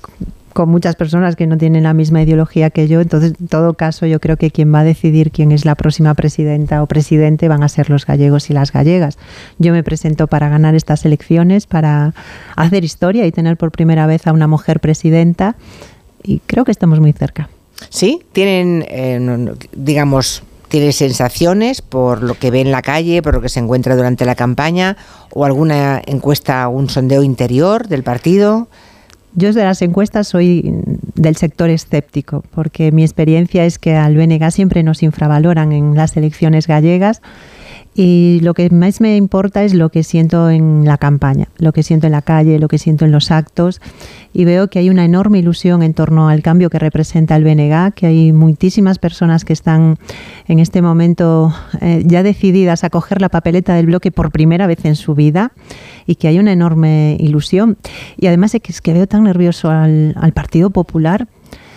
con 0.55 0.71
muchas 0.71 0.97
personas 0.97 1.37
que 1.37 1.47
no 1.47 1.59
tienen 1.59 1.83
la 1.83 1.93
misma 1.93 2.23
ideología 2.23 2.71
que 2.71 2.89
yo. 2.89 3.01
Entonces, 3.03 3.35
en 3.39 3.49
todo 3.49 3.75
caso, 3.75 4.07
yo 4.07 4.21
creo 4.21 4.39
que 4.39 4.51
quien 4.51 4.73
va 4.73 4.81
a 4.81 4.85
decidir 4.85 5.31
quién 5.31 5.53
es 5.53 5.67
la 5.67 5.75
próxima 5.75 6.15
presidenta 6.15 6.83
o 6.83 6.87
presidente 6.87 7.49
van 7.49 7.63
a 7.63 7.69
ser 7.69 7.91
los 7.91 8.07
gallegos 8.07 8.49
y 8.49 8.55
las 8.55 8.73
gallegas. 8.73 9.19
Yo 9.59 9.73
me 9.73 9.83
presento 9.83 10.29
para 10.29 10.49
ganar 10.49 10.75
estas 10.75 11.05
elecciones, 11.05 11.67
para 11.67 12.15
hacer 12.57 12.85
historia 12.85 13.27
y 13.27 13.33
tener 13.33 13.57
por 13.57 13.73
primera 13.73 14.07
vez 14.07 14.27
a 14.27 14.33
una 14.33 14.47
mujer 14.47 14.81
presidenta 14.81 15.57
y 16.23 16.39
creo 16.47 16.65
que 16.65 16.73
estamos 16.73 17.01
muy 17.01 17.13
cerca. 17.13 17.51
Sí, 17.91 18.23
tienen, 18.33 18.85
eh, 18.89 19.55
digamos, 19.73 20.45
tiene 20.69 20.93
sensaciones 20.93 21.83
por 21.83 22.23
lo 22.23 22.35
que 22.35 22.51
ve 22.51 22.61
en 22.61 22.71
la 22.71 22.83
calle, 22.83 23.23
por 23.23 23.35
lo 23.35 23.41
que 23.41 23.49
se 23.49 23.61
encuentra 23.61 23.97
durante 23.97 24.25
la 24.25 24.35
campaña, 24.35 24.97
o 25.33 25.45
alguna 25.45 26.01
encuesta, 26.07 26.67
un 26.69 26.89
sondeo 26.89 27.23
interior 27.23 27.89
del 27.89 28.03
partido. 28.03 28.69
Yo 29.35 29.53
de 29.53 29.65
las 29.65 29.83
encuestas 29.83 30.29
soy 30.29 30.63
del 31.15 31.37
sector 31.37 31.69
escéptico, 31.69 32.45
porque 32.55 32.93
mi 32.93 33.03
experiencia 33.03 33.65
es 33.65 33.79
que 33.79 33.97
al 33.97 34.17
BNG 34.17 34.51
siempre 34.53 34.83
nos 34.83 35.03
infravaloran 35.03 35.73
en 35.73 35.95
las 35.95 36.17
elecciones 36.17 36.67
gallegas 36.69 37.21
y 37.97 38.41
lo 38.43 38.55
que 38.55 38.69
más 38.71 39.01
me 39.01 39.17
importa 39.17 39.63
es 39.63 39.73
lo 39.73 39.89
que 39.89 40.03
siento 40.03 40.51
en 40.51 40.85
la 40.85 40.99
campaña, 40.99 41.47
lo 41.59 41.73
que 41.73 41.85
siento 41.85 42.07
en 42.07 42.13
la 42.13 42.23
calle, 42.23 42.59
lo 42.59 42.67
que 42.67 42.79
siento 42.79 43.05
en 43.05 43.13
los 43.13 43.31
actos. 43.31 43.81
Y 44.33 44.45
veo 44.45 44.69
que 44.69 44.81
hay 44.81 44.91
una 44.91 45.05
enorme 45.05 45.39
ilusión 45.39 45.85
en 45.85 45.95
torno 45.95 46.29
al 46.29 46.43
cambio 46.43 46.71
que 46.71 46.81
representa 46.81 47.37
el 47.37 47.45
BNG, 47.45 47.95
que 47.95 48.07
hay 48.07 48.33
muchísimas 48.33 48.99
personas 48.99 49.45
que 49.45 49.53
están 49.53 49.99
en 50.49 50.59
este 50.59 50.83
momento 50.83 51.55
eh, 51.81 52.03
ya 52.05 52.25
decididas 52.25 52.83
a 52.83 52.91
coger 52.91 53.21
la 53.21 53.29
papeleta 53.29 53.75
del 53.75 53.87
bloque 53.87 54.11
por 54.11 54.33
primera 54.33 54.67
vez 54.67 54.85
en 54.85 54.97
su 54.97 55.15
vida 55.15 55.53
y 56.05 56.17
que 56.17 56.27
hay 56.27 56.41
una 56.41 56.53
enorme 56.53 57.17
ilusión. 57.21 57.79
Y 58.17 58.27
además 58.27 58.57
es 58.57 58.81
que, 58.81 58.93
veo 58.93 59.07
tan 59.07 59.23
nervioso 59.23 59.71
al, 59.71 60.17
al 60.21 60.33
Partido 60.33 60.71
Popular 60.71 61.29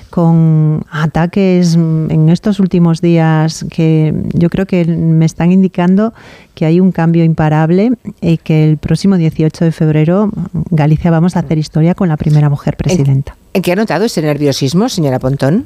con 0.10 0.86
ataques 0.90 1.76
en 1.76 2.30
estos 2.30 2.60
últimos 2.60 3.02
días 3.02 3.66
que 3.70 4.14
yo 4.34 4.50
creo 4.50 4.66
que 4.66 4.86
me 4.86 5.26
están 5.26 5.52
indicando 5.52 6.14
que 6.56 6.66
hay 6.66 6.80
un 6.80 6.92
cambio 6.92 7.24
imparable 7.24 7.92
y 8.20 8.38
que 8.38 8.68
el 8.68 8.78
próximo 8.78 9.18
18 9.18 9.66
de 9.66 9.72
febrero 9.72 10.32
Galicia 10.72 11.12
vamos 11.12 11.36
a 11.36 11.40
hacer 11.40 11.58
historia 11.58 11.94
con 11.94 12.10
la 12.10 12.18
primera 12.18 12.50
mujer 12.50 12.76
presidenta. 12.76 13.36
¿En 13.54 13.62
qué 13.62 13.72
ha 13.72 13.76
notado 13.76 14.06
ese 14.06 14.22
nerviosismo, 14.22 14.90
señora 14.90 15.20
Pontón? 15.20 15.66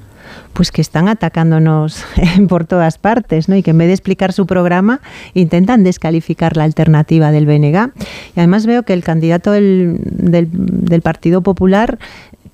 Pues 0.54 0.72
que 0.72 0.82
están 0.82 1.08
atacándonos 1.08 2.04
por 2.50 2.66
todas 2.66 2.98
partes, 2.98 3.50
¿no? 3.50 3.56
Y 3.56 3.64
que 3.64 3.72
en 3.72 3.78
vez 3.78 3.88
de 3.88 3.94
explicar 3.94 4.34
su 4.34 4.46
programa, 4.46 5.02
intentan 5.34 5.84
descalificar 5.84 6.58
la 6.58 6.64
alternativa 6.64 7.32
del 7.32 7.46
BNG. 7.46 7.92
Y 8.36 8.40
además 8.40 8.66
veo 8.66 8.84
que 8.84 8.94
el 8.94 9.04
candidato 9.04 9.52
del, 9.52 9.98
del, 10.04 10.50
del 10.52 11.02
Partido 11.02 11.42
Popular 11.42 12.00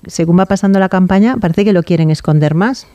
según 0.08 0.38
va 0.38 0.46
pasando 0.46 0.78
la 0.80 0.88
campaña, 0.88 1.36
parece 1.36 1.64
que 1.64 1.72
lo 1.72 1.82
quieren 1.82 2.10
esconder 2.10 2.54
más. 2.54 2.86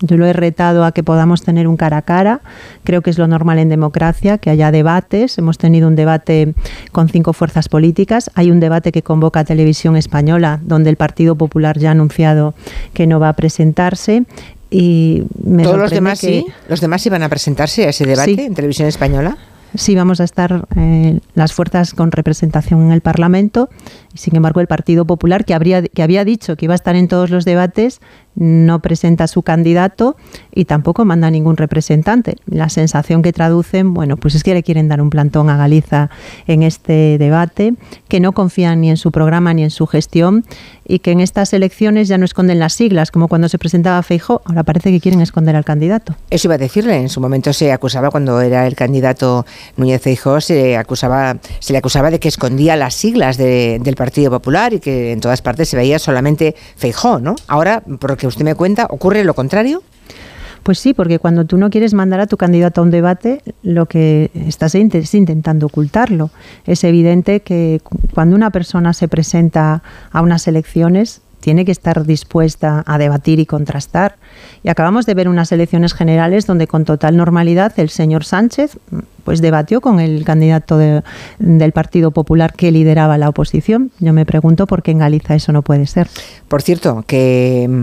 Yo 0.00 0.16
lo 0.16 0.26
he 0.26 0.32
retado 0.32 0.84
a 0.84 0.92
que 0.92 1.02
podamos 1.02 1.42
tener 1.42 1.68
un 1.68 1.76
cara 1.76 1.98
a 1.98 2.02
cara. 2.02 2.40
Creo 2.84 3.02
que 3.02 3.10
es 3.10 3.18
lo 3.18 3.28
normal 3.28 3.58
en 3.58 3.68
democracia, 3.68 4.38
que 4.38 4.50
haya 4.50 4.70
debates. 4.72 5.38
Hemos 5.38 5.58
tenido 5.58 5.86
un 5.86 5.94
debate 5.94 6.54
con 6.90 7.08
cinco 7.08 7.32
fuerzas 7.32 7.68
políticas. 7.68 8.30
Hay 8.34 8.50
un 8.50 8.58
debate 8.58 8.90
que 8.90 9.02
convoca 9.02 9.44
Televisión 9.44 9.96
Española, 9.96 10.60
donde 10.62 10.90
el 10.90 10.96
Partido 10.96 11.36
Popular 11.36 11.78
ya 11.78 11.90
ha 11.90 11.92
anunciado 11.92 12.54
que 12.94 13.06
no 13.06 13.20
va 13.20 13.28
a 13.28 13.32
presentarse. 13.34 14.24
Y 14.70 15.24
me 15.44 15.64
todos 15.64 15.78
los 15.78 15.90
demás 15.90 16.20
que, 16.20 16.26
sí, 16.26 16.46
los 16.68 16.80
demás 16.80 17.04
iban 17.04 17.22
a 17.22 17.28
presentarse 17.28 17.86
a 17.86 17.90
ese 17.90 18.06
debate 18.06 18.34
Sí. 18.34 18.40
en 18.40 18.54
televisión 18.54 18.88
española. 18.88 19.36
Sí, 19.74 19.94
vamos 19.94 20.20
a 20.20 20.24
estar 20.24 20.68
eh, 20.76 21.20
las 21.34 21.54
fuerzas 21.54 21.94
con 21.94 22.12
representación 22.12 22.82
en 22.82 22.92
el 22.92 23.00
Parlamento 23.00 23.70
y, 24.12 24.18
sin 24.18 24.36
embargo, 24.36 24.60
el 24.60 24.66
Partido 24.66 25.06
Popular, 25.06 25.46
que, 25.46 25.54
habría, 25.54 25.82
que 25.82 26.02
había 26.02 26.24
dicho 26.26 26.56
que 26.56 26.66
iba 26.66 26.74
a 26.74 26.76
estar 26.76 26.94
en 26.94 27.08
todos 27.08 27.30
los 27.30 27.46
debates, 27.46 28.00
no 28.34 28.80
presenta 28.80 29.26
su 29.26 29.42
candidato 29.42 30.16
y 30.54 30.66
tampoco 30.66 31.06
manda 31.06 31.30
ningún 31.30 31.56
representante. 31.56 32.36
La 32.44 32.68
sensación 32.68 33.22
que 33.22 33.32
traducen, 33.32 33.94
bueno, 33.94 34.18
pues 34.18 34.34
es 34.34 34.42
que 34.42 34.52
le 34.52 34.62
quieren 34.62 34.88
dar 34.88 35.00
un 35.00 35.08
plantón 35.08 35.48
a 35.48 35.56
Galiza 35.56 36.10
en 36.46 36.62
este 36.62 37.16
debate, 37.18 37.74
que 38.08 38.20
no 38.20 38.32
confían 38.32 38.82
ni 38.82 38.90
en 38.90 38.98
su 38.98 39.10
programa 39.10 39.54
ni 39.54 39.64
en 39.64 39.70
su 39.70 39.86
gestión 39.86 40.44
y 40.92 40.98
que 40.98 41.10
en 41.10 41.20
estas 41.20 41.54
elecciones 41.54 42.06
ya 42.06 42.18
no 42.18 42.26
esconden 42.26 42.58
las 42.58 42.74
siglas, 42.74 43.10
como 43.10 43.26
cuando 43.26 43.48
se 43.48 43.58
presentaba 43.58 44.02
Feijó, 44.02 44.42
ahora 44.44 44.62
parece 44.62 44.90
que 44.90 45.00
quieren 45.00 45.22
esconder 45.22 45.56
al 45.56 45.64
candidato. 45.64 46.14
Eso 46.28 46.48
iba 46.48 46.56
a 46.56 46.58
decirle. 46.58 46.96
En 46.96 47.08
su 47.08 47.18
momento 47.18 47.54
se 47.54 47.72
acusaba, 47.72 48.10
cuando 48.10 48.42
era 48.42 48.66
el 48.66 48.76
candidato 48.76 49.46
Núñez 49.78 50.02
Feijóo, 50.02 50.42
se, 50.42 50.76
acusaba, 50.76 51.38
se 51.60 51.72
le 51.72 51.78
acusaba 51.78 52.10
de 52.10 52.20
que 52.20 52.28
escondía 52.28 52.76
las 52.76 52.92
siglas 52.92 53.38
de, 53.38 53.80
del 53.82 53.96
Partido 53.96 54.30
Popular 54.30 54.74
y 54.74 54.80
que 54.80 55.12
en 55.12 55.20
todas 55.20 55.40
partes 55.40 55.70
se 55.70 55.78
veía 55.78 55.98
solamente 55.98 56.54
Feijó, 56.76 57.20
¿no? 57.20 57.36
Ahora, 57.46 57.80
por 57.80 58.10
lo 58.10 58.16
que 58.18 58.26
usted 58.26 58.44
me 58.44 58.54
cuenta, 58.54 58.86
¿ocurre 58.90 59.24
lo 59.24 59.32
contrario? 59.32 59.82
Pues 60.62 60.78
sí, 60.78 60.94
porque 60.94 61.18
cuando 61.18 61.44
tú 61.44 61.58
no 61.58 61.70
quieres 61.70 61.92
mandar 61.92 62.20
a 62.20 62.26
tu 62.26 62.36
candidato 62.36 62.80
a 62.80 62.84
un 62.84 62.90
debate, 62.90 63.42
lo 63.62 63.86
que 63.86 64.30
estás 64.46 64.74
es 64.74 65.14
intentando 65.14 65.66
ocultarlo. 65.66 66.30
Es 66.66 66.84
evidente 66.84 67.40
que 67.40 67.80
cuando 68.14 68.36
una 68.36 68.50
persona 68.50 68.92
se 68.92 69.08
presenta 69.08 69.82
a 70.12 70.22
unas 70.22 70.46
elecciones, 70.46 71.20
tiene 71.42 71.64
que 71.64 71.72
estar 71.72 72.06
dispuesta 72.06 72.82
a 72.86 72.96
debatir 72.96 73.40
y 73.40 73.46
contrastar. 73.46 74.16
Y 74.62 74.68
acabamos 74.70 75.04
de 75.04 75.14
ver 75.14 75.28
unas 75.28 75.50
elecciones 75.52 75.92
generales 75.92 76.46
donde 76.46 76.68
con 76.68 76.84
total 76.84 77.16
normalidad 77.16 77.72
el 77.78 77.90
señor 77.90 78.24
Sánchez 78.24 78.78
pues 79.24 79.40
debatió 79.40 79.80
con 79.80 80.00
el 80.00 80.24
candidato 80.24 80.78
de, 80.78 81.02
del 81.38 81.72
Partido 81.72 82.12
Popular 82.12 82.54
que 82.54 82.70
lideraba 82.70 83.18
la 83.18 83.28
oposición. 83.28 83.90
Yo 83.98 84.12
me 84.12 84.24
pregunto 84.24 84.66
por 84.66 84.82
qué 84.82 84.92
en 84.92 84.98
Galiza 84.98 85.34
eso 85.34 85.52
no 85.52 85.62
puede 85.62 85.86
ser. 85.86 86.08
Por 86.48 86.62
cierto, 86.62 87.04
que 87.06 87.66
mm, 87.68 87.82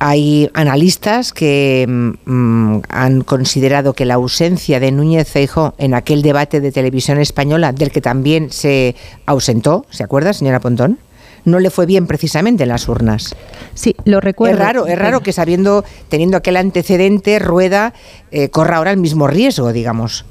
hay 0.00 0.50
analistas 0.54 1.32
que 1.32 1.86
mm, 1.88 2.78
han 2.88 3.20
considerado 3.20 3.92
que 3.92 4.06
la 4.06 4.14
ausencia 4.14 4.80
de 4.80 4.90
Núñez 4.90 5.28
Feijóo 5.28 5.74
en 5.76 5.94
aquel 5.94 6.22
debate 6.22 6.60
de 6.60 6.72
televisión 6.72 7.18
española, 7.18 7.72
del 7.72 7.92
que 7.92 8.00
también 8.00 8.50
se 8.50 8.96
ausentó, 9.26 9.84
¿se 9.90 10.02
acuerda, 10.02 10.32
señora 10.32 10.58
Pontón? 10.58 10.98
no 11.44 11.58
le 11.58 11.70
fue 11.70 11.86
bien 11.86 12.06
precisamente 12.06 12.64
en 12.64 12.68
las 12.68 12.86
urnas. 12.86 13.34
Sí, 13.72 13.96
lo 14.04 14.20
recuerdo. 14.20 14.58
Es 14.58 14.58
raro, 14.58 14.86
es 14.86 14.98
raro 14.98 15.20
que 15.20 15.32
sabiendo, 15.32 15.84
teniendo 16.10 16.36
aquel 16.36 16.58
antecedente, 16.58 17.38
Rueda 17.38 17.94
eh, 18.30 18.50
corra 18.50 18.76
ahora 18.76 18.90
el 18.90 18.98
mismo 18.98 19.26
riesgo, 19.26 19.72
digamos. 19.72 20.26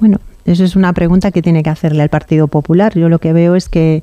Bueno, 0.00 0.18
eso 0.44 0.64
es 0.64 0.76
una 0.76 0.92
pregunta 0.92 1.30
que 1.30 1.42
tiene 1.42 1.62
que 1.62 1.70
hacerle 1.70 2.02
al 2.02 2.08
Partido 2.08 2.48
Popular. 2.48 2.94
Yo 2.94 3.08
lo 3.08 3.18
que 3.18 3.32
veo 3.32 3.54
es 3.54 3.68
que 3.68 4.02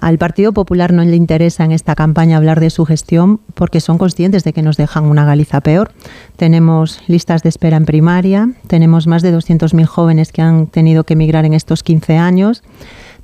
al 0.00 0.18
Partido 0.18 0.52
Popular 0.52 0.92
no 0.92 1.02
le 1.02 1.16
interesa 1.16 1.64
en 1.64 1.72
esta 1.72 1.94
campaña 1.94 2.36
hablar 2.36 2.60
de 2.60 2.70
su 2.70 2.84
gestión 2.84 3.40
porque 3.54 3.80
son 3.80 3.98
conscientes 3.98 4.44
de 4.44 4.52
que 4.52 4.62
nos 4.62 4.76
dejan 4.76 5.04
una 5.04 5.24
Galiza 5.24 5.60
peor. 5.60 5.92
Tenemos 6.36 7.00
listas 7.06 7.42
de 7.42 7.48
espera 7.48 7.76
en 7.76 7.84
primaria, 7.84 8.50
tenemos 8.66 9.06
más 9.06 9.22
de 9.22 9.34
200.000 9.34 9.84
jóvenes 9.86 10.32
que 10.32 10.42
han 10.42 10.66
tenido 10.66 11.04
que 11.04 11.14
emigrar 11.14 11.44
en 11.44 11.54
estos 11.54 11.82
15 11.82 12.16
años 12.16 12.62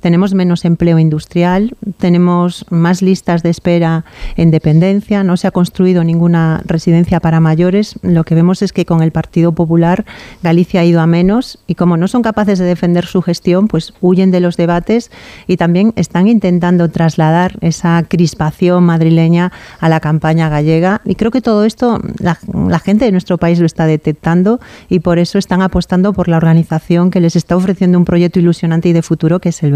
tenemos 0.03 0.33
menos 0.33 0.65
empleo 0.65 0.99
industrial, 0.99 1.77
tenemos 1.97 2.65
más 2.69 3.01
listas 3.01 3.41
de 3.41 3.49
espera 3.49 4.03
en 4.35 4.51
dependencia, 4.51 5.23
no 5.23 5.37
se 5.37 5.47
ha 5.47 5.51
construido 5.51 6.03
ninguna 6.03 6.61
residencia 6.65 7.21
para 7.21 7.39
mayores. 7.39 7.95
Lo 8.01 8.25
que 8.25 8.35
vemos 8.35 8.61
es 8.61 8.73
que 8.73 8.85
con 8.85 9.01
el 9.01 9.13
Partido 9.13 9.53
Popular 9.53 10.03
Galicia 10.43 10.81
ha 10.81 10.83
ido 10.83 10.99
a 10.99 11.07
menos 11.07 11.57
y 11.67 11.75
como 11.75 11.95
no 11.95 12.09
son 12.09 12.21
capaces 12.21 12.59
de 12.59 12.65
defender 12.65 13.05
su 13.05 13.21
gestión, 13.21 13.69
pues 13.69 13.93
huyen 14.01 14.29
de 14.29 14.41
los 14.41 14.57
debates 14.57 15.09
y 15.47 15.55
también 15.55 15.93
están 15.95 16.27
intentando 16.27 16.89
trasladar 16.89 17.57
esa 17.61 18.03
crispación 18.05 18.83
madrileña 18.83 19.53
a 19.79 19.87
la 19.87 20.01
campaña 20.01 20.49
gallega. 20.49 20.99
Y 21.05 21.15
creo 21.15 21.31
que 21.31 21.39
todo 21.39 21.63
esto 21.63 22.01
la, 22.19 22.37
la 22.67 22.79
gente 22.79 23.05
de 23.05 23.13
nuestro 23.13 23.37
país 23.37 23.57
lo 23.57 23.65
está 23.65 23.85
detectando 23.85 24.59
y 24.89 24.99
por 24.99 25.17
eso 25.17 25.37
están 25.37 25.61
apostando 25.61 26.11
por 26.11 26.27
la 26.27 26.35
organización 26.35 27.09
que 27.09 27.21
les 27.21 27.37
está 27.37 27.55
ofreciendo 27.55 27.97
un 27.97 28.03
proyecto 28.03 28.39
ilusionante 28.39 28.89
y 28.89 28.93
de 28.93 29.01
futuro 29.01 29.39
que 29.39 29.47
es 29.47 29.63
el 29.63 29.71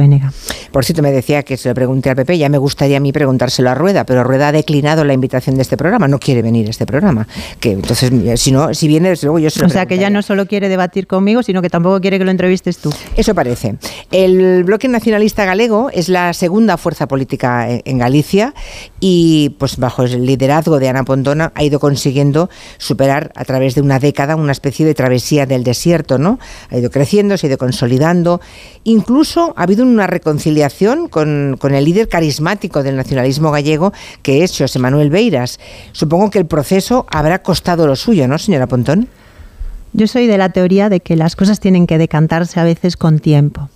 Por 0.71 0.85
cierto, 0.85 1.01
me 1.01 1.11
decía 1.11 1.43
que 1.43 1.57
se 1.57 1.69
lo 1.69 1.75
pregunté 1.75 2.09
al 2.09 2.15
PP, 2.15 2.37
ya 2.37 2.49
me 2.49 2.57
gustaría 2.57 2.97
a 2.97 2.99
mí 2.99 3.11
preguntárselo 3.11 3.69
a 3.69 3.75
Rueda, 3.75 4.05
pero 4.05 4.23
Rueda 4.23 4.49
ha 4.49 4.51
declinado 4.51 5.03
la 5.03 5.13
invitación 5.13 5.55
de 5.55 5.61
este 5.61 5.77
programa, 5.77 6.07
no 6.07 6.19
quiere 6.19 6.41
venir 6.41 6.67
a 6.67 6.69
este 6.69 6.85
programa. 6.85 7.27
Que 7.59 7.71
entonces, 7.71 8.11
si 8.39 8.51
no, 8.51 8.73
si 8.73 8.87
viene, 8.87 9.09
desde 9.09 9.27
luego 9.27 9.39
yo 9.39 9.49
se 9.49 9.59
lo 9.59 9.67
O 9.67 9.69
sea, 9.69 9.85
que 9.85 9.95
ella 9.95 10.09
no 10.09 10.21
solo 10.21 10.45
quiere 10.45 10.69
debatir 10.69 11.07
conmigo, 11.07 11.43
sino 11.43 11.61
que 11.61 11.69
tampoco 11.69 11.99
quiere 12.01 12.17
que 12.17 12.25
lo 12.25 12.31
entrevistes 12.31 12.77
tú. 12.77 12.93
Eso 13.15 13.33
parece. 13.35 13.75
El 14.11 14.63
Bloque 14.63 14.87
Nacionalista 14.87 15.45
Galego 15.45 15.89
es 15.93 16.09
la 16.09 16.33
segunda 16.33 16.77
fuerza 16.77 17.07
política 17.07 17.67
en 17.69 17.97
Galicia 17.97 18.53
y, 18.99 19.55
pues, 19.59 19.77
bajo 19.77 20.03
el 20.03 20.25
liderazgo 20.25 20.79
de 20.79 20.89
Ana 20.89 21.03
Pontona, 21.03 21.51
ha 21.55 21.63
ido 21.63 21.79
consiguiendo 21.79 22.49
superar 22.77 23.31
a 23.35 23.45
través 23.45 23.75
de 23.75 23.81
una 23.81 23.99
década 23.99 24.35
una 24.35 24.51
especie 24.51 24.85
de 24.85 24.93
travesía 24.93 25.45
del 25.45 25.63
desierto, 25.63 26.17
¿no? 26.17 26.39
Ha 26.69 26.77
ido 26.77 26.89
creciendo, 26.89 27.37
se 27.37 27.47
ha 27.47 27.49
ido 27.49 27.57
consolidando. 27.57 28.41
Incluso 28.83 29.53
ha 29.55 29.63
habido 29.63 29.83
una 29.83 30.06
reconciliación 30.07 31.07
con, 31.07 31.57
con, 31.59 31.75
el 31.75 31.85
líder 31.85 32.07
carismático 32.09 32.83
del 32.83 32.95
nacionalismo 32.95 33.51
gallego, 33.51 33.93
que 34.21 34.43
es 34.43 34.57
José 34.57 34.79
Manuel 34.79 35.09
Beiras. 35.09 35.59
Supongo 35.91 36.31
que 36.31 36.39
el 36.39 36.45
proceso 36.45 37.05
habrá 37.09 37.43
costado 37.43 37.85
lo 37.85 37.95
suyo, 37.95 38.27
¿no, 38.27 38.37
señora 38.37 38.67
Pontón? 38.67 39.07
Yo 39.93 40.07
soy 40.07 40.27
de 40.27 40.37
la 40.37 40.49
teoría 40.49 40.89
de 40.89 40.99
que 40.99 41.15
las 41.15 41.35
cosas 41.35 41.59
tienen 41.59 41.87
que 41.87 41.97
decantarse 41.97 42.59
a 42.59 42.63
veces 42.63 42.97
con 42.97 43.19
tiempo. 43.19 43.69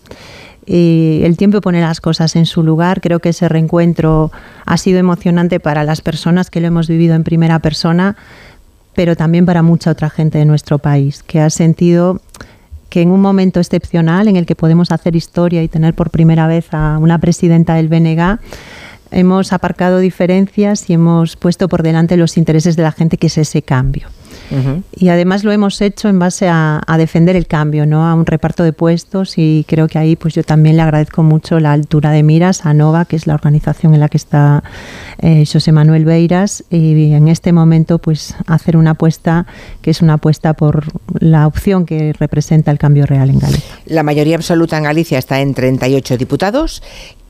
Y 0.65 1.21
el 1.23 1.37
tiempo 1.37 1.61
pone 1.61 1.81
las 1.81 2.01
cosas 2.01 2.35
en 2.35 2.45
su 2.45 2.63
lugar. 2.63 3.01
Creo 3.01 3.19
que 3.19 3.29
ese 3.29 3.49
reencuentro 3.49 4.31
ha 4.65 4.77
sido 4.77 4.99
emocionante 4.99 5.59
para 5.59 5.83
las 5.83 6.01
personas 6.01 6.49
que 6.49 6.61
lo 6.61 6.67
hemos 6.67 6.87
vivido 6.87 7.15
en 7.15 7.23
primera 7.23 7.59
persona, 7.59 8.15
pero 8.93 9.15
también 9.15 9.45
para 9.45 9.63
mucha 9.63 9.91
otra 9.91 10.09
gente 10.09 10.37
de 10.37 10.45
nuestro 10.45 10.77
país, 10.77 11.23
que 11.23 11.39
ha 11.39 11.49
sentido 11.49 12.21
que 12.91 13.01
en 13.01 13.09
un 13.09 13.21
momento 13.21 13.61
excepcional 13.61 14.27
en 14.27 14.35
el 14.35 14.45
que 14.45 14.53
podemos 14.53 14.91
hacer 14.91 15.15
historia 15.15 15.63
y 15.63 15.69
tener 15.69 15.93
por 15.93 16.11
primera 16.11 16.45
vez 16.45 16.67
a 16.73 16.97
una 16.99 17.19
presidenta 17.19 17.75
del 17.75 17.87
BNG, 17.87 18.37
hemos 19.11 19.53
aparcado 19.53 19.99
diferencias 19.99 20.89
y 20.89 20.93
hemos 20.93 21.37
puesto 21.37 21.69
por 21.69 21.83
delante 21.83 22.17
los 22.17 22.37
intereses 22.37 22.75
de 22.75 22.83
la 22.83 22.91
gente, 22.91 23.15
que 23.15 23.27
es 23.27 23.37
ese 23.37 23.61
cambio. 23.61 24.09
Y 24.95 25.09
además 25.09 25.43
lo 25.43 25.51
hemos 25.51 25.81
hecho 25.81 26.09
en 26.09 26.19
base 26.19 26.47
a, 26.49 26.81
defender 26.97 27.35
el 27.35 27.47
cambio, 27.47 27.85
¿no? 27.85 28.05
a 28.05 28.13
un 28.13 28.25
reparto 28.25 28.63
de 28.63 28.73
puestos 28.73 29.37
y 29.37 29.65
creo 29.67 29.87
que 29.87 29.97
ahí 29.97 30.15
pues 30.15 30.35
yo 30.35 30.43
también 30.43 30.75
le 30.75 30.83
agradezco 30.83 31.23
mucho 31.23 31.59
la 31.59 31.71
altura 31.71 32.11
de 32.11 32.21
miras 32.21 32.65
a 32.65 32.73
NOVA, 32.73 33.05
que 33.05 33.15
es 33.15 33.25
la 33.25 33.33
organización 33.33 33.93
en 33.95 34.01
la 34.01 34.09
que 34.09 34.17
está 34.17 34.63
eh, 35.19 35.45
José 35.51 35.71
Manuel 35.71 36.05
Beiras, 36.05 36.63
y 36.69 37.13
en 37.13 37.27
este 37.27 37.53
momento 37.53 37.97
pues 37.97 38.35
hacer 38.45 38.77
una 38.77 38.91
apuesta 38.91 39.47
que 39.81 39.89
es 39.89 40.01
una 40.01 40.13
apuesta 40.13 40.53
por 40.53 40.83
la 41.19 41.47
opción 41.47 41.85
que 41.85 42.13
representa 42.13 42.71
el 42.71 42.77
cambio 42.77 43.05
real 43.05 43.29
en 43.29 43.39
Galicia. 43.39 43.75
La 43.85 44.03
mayoría 44.03 44.35
absoluta 44.35 44.77
en 44.77 44.83
Galicia 44.83 45.17
está 45.17 45.41
en 45.41 45.53
38 45.53 46.17
diputados 46.17 46.83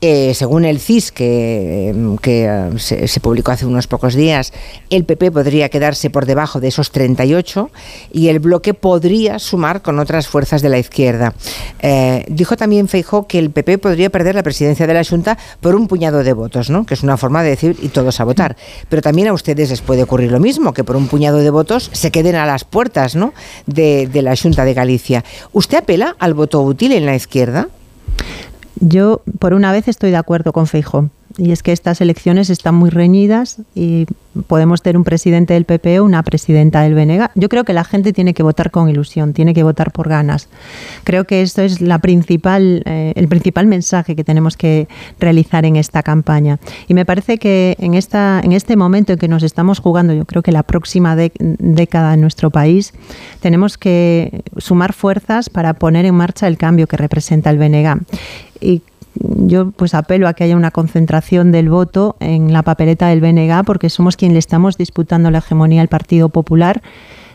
eh, 0.04 0.34
según 0.34 0.64
el 0.64 0.80
CIS, 0.80 1.12
que, 1.12 1.90
eh, 1.90 2.70
se, 2.78 3.20
publicó 3.20 3.52
hace 3.52 3.66
unos 3.66 3.86
pocos 3.86 4.16
días, 4.16 4.52
el 4.90 5.04
PP 5.04 5.30
podría 5.30 5.68
quedarse 5.68 6.10
por 6.10 6.26
debajo 6.26 6.58
de 6.58 6.66
esos 6.66 6.90
38 6.92 7.70
y 8.12 8.28
el 8.28 8.38
bloque 8.38 8.74
podría 8.74 9.38
sumar 9.38 9.82
con 9.82 9.98
otras 9.98 10.28
fuerzas 10.28 10.62
de 10.62 10.68
la 10.68 10.78
izquierda. 10.78 11.34
Eh, 11.80 12.24
dijo 12.28 12.56
también 12.56 12.88
Feijó 12.88 13.26
que 13.26 13.38
el 13.38 13.50
PP 13.50 13.78
podría 13.78 14.10
perder 14.10 14.34
la 14.34 14.42
presidencia 14.42 14.86
de 14.86 14.94
la 14.94 15.04
Junta 15.04 15.38
por 15.60 15.74
un 15.74 15.88
puñado 15.88 16.22
de 16.22 16.32
votos, 16.32 16.70
¿no? 16.70 16.86
que 16.86 16.94
es 16.94 17.02
una 17.02 17.16
forma 17.16 17.42
de 17.42 17.50
decir 17.50 17.76
y 17.82 17.88
todos 17.88 18.20
a 18.20 18.24
votar. 18.24 18.56
Pero 18.88 19.02
también 19.02 19.28
a 19.28 19.32
ustedes 19.32 19.70
les 19.70 19.80
puede 19.80 20.02
ocurrir 20.02 20.30
lo 20.30 20.40
mismo, 20.40 20.72
que 20.72 20.84
por 20.84 20.96
un 20.96 21.08
puñado 21.08 21.38
de 21.38 21.50
votos 21.50 21.90
se 21.92 22.10
queden 22.10 22.36
a 22.36 22.46
las 22.46 22.64
puertas 22.64 23.16
¿no? 23.16 23.32
de, 23.66 24.06
de 24.06 24.22
la 24.22 24.36
Junta 24.36 24.64
de 24.64 24.74
Galicia. 24.74 25.24
¿Usted 25.52 25.78
apela 25.78 26.16
al 26.18 26.34
voto 26.34 26.62
útil 26.62 26.92
en 26.92 27.06
la 27.06 27.16
izquierda? 27.16 27.68
Yo, 28.80 29.22
por 29.38 29.54
una 29.54 29.70
vez, 29.72 29.88
estoy 29.88 30.10
de 30.10 30.16
acuerdo 30.16 30.52
con 30.52 30.66
Feijóo. 30.66 31.10
Y 31.38 31.52
es 31.52 31.62
que 31.62 31.72
estas 31.72 32.00
elecciones 32.00 32.50
están 32.50 32.74
muy 32.74 32.90
reñidas 32.90 33.58
y 33.74 34.06
podemos 34.46 34.82
tener 34.82 34.96
un 34.96 35.04
presidente 35.04 35.54
del 35.54 35.64
PP 35.64 36.00
o 36.00 36.04
una 36.04 36.22
presidenta 36.22 36.82
del 36.82 36.94
BNG. 36.94 37.30
Yo 37.34 37.48
creo 37.48 37.64
que 37.64 37.72
la 37.72 37.84
gente 37.84 38.12
tiene 38.12 38.34
que 38.34 38.42
votar 38.42 38.70
con 38.70 38.88
ilusión, 38.88 39.32
tiene 39.32 39.54
que 39.54 39.62
votar 39.62 39.92
por 39.92 40.08
ganas. 40.08 40.48
Creo 41.04 41.24
que 41.24 41.42
esto 41.42 41.62
es 41.62 41.80
la 41.80 41.98
principal, 41.98 42.82
eh, 42.86 43.12
el 43.16 43.28
principal 43.28 43.66
mensaje 43.66 44.16
que 44.16 44.24
tenemos 44.24 44.56
que 44.56 44.88
realizar 45.18 45.64
en 45.64 45.76
esta 45.76 46.02
campaña. 46.02 46.58
Y 46.88 46.94
me 46.94 47.04
parece 47.04 47.38
que 47.38 47.76
en, 47.78 47.94
esta, 47.94 48.40
en 48.42 48.52
este 48.52 48.76
momento 48.76 49.12
en 49.12 49.18
que 49.18 49.28
nos 49.28 49.42
estamos 49.42 49.78
jugando, 49.78 50.12
yo 50.14 50.24
creo 50.24 50.42
que 50.42 50.52
la 50.52 50.62
próxima 50.62 51.16
década 51.16 52.14
en 52.14 52.20
nuestro 52.20 52.50
país, 52.50 52.92
tenemos 53.40 53.78
que 53.78 54.42
sumar 54.58 54.92
fuerzas 54.92 55.50
para 55.50 55.74
poner 55.74 56.04
en 56.06 56.14
marcha 56.14 56.48
el 56.48 56.56
cambio 56.56 56.86
que 56.86 56.96
representa 56.96 57.50
el 57.50 57.58
BNG. 57.58 58.00
Yo 59.14 59.70
pues 59.70 59.94
apelo 59.94 60.28
a 60.28 60.34
que 60.34 60.44
haya 60.44 60.56
una 60.56 60.70
concentración 60.70 61.52
del 61.52 61.68
voto 61.68 62.16
en 62.20 62.52
la 62.52 62.62
papeleta 62.62 63.08
del 63.08 63.20
BNG 63.20 63.64
porque 63.64 63.90
somos 63.90 64.16
quien 64.16 64.32
le 64.32 64.38
estamos 64.38 64.78
disputando 64.78 65.30
la 65.30 65.38
hegemonía 65.38 65.82
al 65.82 65.88
Partido 65.88 66.28
Popular 66.28 66.82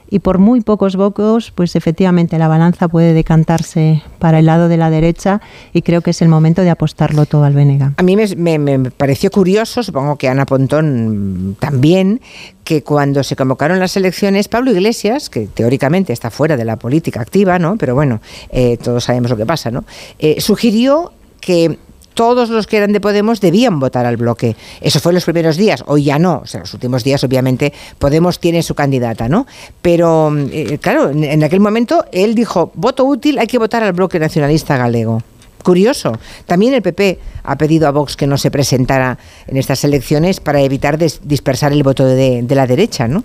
y 0.10 0.20
por 0.20 0.38
muy 0.38 0.62
pocos 0.62 0.96
votos, 0.96 1.52
pues 1.54 1.76
efectivamente 1.76 2.38
la 2.38 2.48
balanza 2.48 2.88
puede 2.88 3.14
decantarse 3.14 4.02
para 4.20 4.40
el 4.40 4.46
lado 4.46 4.68
de 4.68 4.78
la 4.78 4.90
derecha 4.90 5.42
y 5.74 5.82
creo 5.82 6.02
que 6.02 6.12
es 6.12 6.22
el 6.22 6.30
momento 6.30 6.62
de 6.62 6.70
apostarlo 6.70 7.26
todo 7.26 7.44
al 7.44 7.54
BNG. 7.54 7.94
A 7.98 8.04
mí 8.04 8.16
me, 8.16 8.90
pareció 8.92 9.30
curioso, 9.32 9.84
supongo 9.84 10.16
que 10.16 10.30
Ana 10.30 10.46
Pontón 10.46 11.58
también, 11.60 12.22
que 12.64 12.84
cuando 12.84 13.24
se 13.24 13.36
convocaron 13.36 13.80
las 13.80 13.98
elecciones, 13.98 14.48
Pablo 14.48 14.72
Iglesias, 14.72 15.30
que 15.30 15.48
teóricamente 15.48 16.14
está 16.14 16.30
fuera 16.32 16.58
de 16.58 16.66
la 16.66 16.78
política 16.78 17.22
activa, 17.22 17.60
¿no? 17.60 17.78
pero 17.78 17.96
bueno, 17.96 18.22
eh, 18.50 18.78
todos 18.78 19.04
sabemos 19.04 19.32
lo 19.32 19.38
que 19.38 19.46
pasa, 19.46 19.72
¿no? 19.72 19.84
Eh, 20.20 20.40
sugirió 20.42 21.12
que 21.40 21.78
todos 22.18 22.50
los 22.50 22.66
que 22.66 22.78
eran 22.78 22.94
de 22.94 23.00
Podemos 23.00 23.40
debían 23.40 23.80
votar 23.80 24.08
al 24.08 24.18
bloque. 24.18 24.56
Eso 24.82 25.00
fue 25.00 25.12
en 25.12 25.16
los 25.16 25.26
primeros 25.26 25.56
días, 25.56 25.84
hoy 25.86 26.06
ya 26.06 26.18
no. 26.18 26.40
O 26.44 26.48
sea, 26.48 26.62
los 26.62 26.74
últimos 26.74 27.04
días, 27.04 27.24
obviamente, 27.24 27.72
Podemos 28.00 28.40
tiene 28.40 28.64
su 28.64 28.74
candidata, 28.74 29.30
¿no? 29.30 29.46
Pero, 29.84 30.36
eh, 30.36 30.80
claro, 30.82 31.12
en 31.12 31.44
aquel 31.44 31.60
momento 31.60 32.06
él 32.12 32.34
dijo, 32.34 32.72
voto 32.74 33.06
útil, 33.06 33.38
hay 33.38 33.46
que 33.46 33.60
votar 33.60 33.84
al 33.84 33.94
bloque 33.94 34.20
nacionalista 34.20 34.78
galego. 34.78 35.22
Curioso. 35.64 36.18
También 36.48 36.74
el 36.74 36.82
PP 36.82 37.20
ha 37.44 37.56
pedido 37.56 37.88
a 37.88 37.92
Vox 37.92 38.16
que 38.16 38.26
no 38.26 38.40
se 38.40 38.50
presentara 38.50 39.20
en 39.46 39.58
estas 39.58 39.84
elecciones 39.84 40.40
para 40.40 40.60
evitar 40.62 40.98
dispersar 40.98 41.72
el 41.72 41.84
voto 41.84 42.04
de, 42.04 42.42
de 42.42 42.56
la 42.56 42.66
derecha, 42.66 43.08
¿no? 43.08 43.24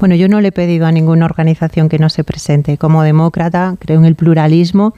Bueno, 0.00 0.16
yo 0.16 0.28
no 0.28 0.40
le 0.40 0.48
he 0.48 0.52
pedido 0.52 0.86
a 0.86 0.92
ninguna 0.92 1.26
organización 1.26 1.88
que 1.88 2.00
no 2.00 2.08
se 2.08 2.24
presente. 2.24 2.76
Como 2.76 3.04
demócrata, 3.04 3.76
creo 3.78 4.00
en 4.00 4.04
el 4.04 4.16
pluralismo 4.16 4.94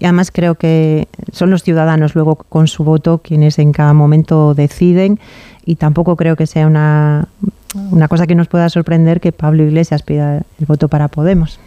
y 0.00 0.06
además 0.06 0.30
creo 0.32 0.54
que 0.56 1.06
son 1.30 1.50
los 1.50 1.62
ciudadanos 1.62 2.14
luego 2.14 2.34
con 2.34 2.66
su 2.66 2.82
voto 2.82 3.18
quienes 3.22 3.58
en 3.58 3.72
cada 3.72 3.92
momento 3.92 4.54
deciden 4.54 5.20
y 5.64 5.76
tampoco 5.76 6.16
creo 6.16 6.36
que 6.36 6.46
sea 6.46 6.66
una, 6.66 7.28
una 7.90 8.08
cosa 8.08 8.26
que 8.26 8.34
nos 8.34 8.48
pueda 8.48 8.68
sorprender 8.70 9.20
que 9.20 9.30
Pablo 9.30 9.62
Iglesias 9.62 10.02
pida 10.02 10.38
el 10.58 10.66
voto 10.66 10.88
para 10.88 11.08
Podemos. 11.08 11.60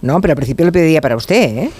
No, 0.00 0.20
pero 0.20 0.32
al 0.32 0.36
principio 0.36 0.64
lo 0.64 0.72
pediría 0.72 1.00
para 1.00 1.16
usted, 1.16 1.58
¿eh? 1.58 1.70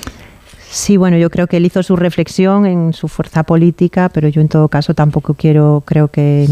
Sí, 0.68 0.96
bueno, 0.96 1.16
yo 1.16 1.30
creo 1.30 1.46
que 1.46 1.58
él 1.58 1.66
hizo 1.66 1.82
su 1.82 1.96
reflexión 1.96 2.66
en 2.66 2.92
su 2.92 3.08
fuerza 3.08 3.44
política, 3.44 4.10
pero 4.12 4.28
yo 4.28 4.40
en 4.40 4.48
todo 4.48 4.68
caso 4.68 4.94
tampoco 4.94 5.34
quiero, 5.34 5.82
creo 5.86 6.08
que 6.08 6.48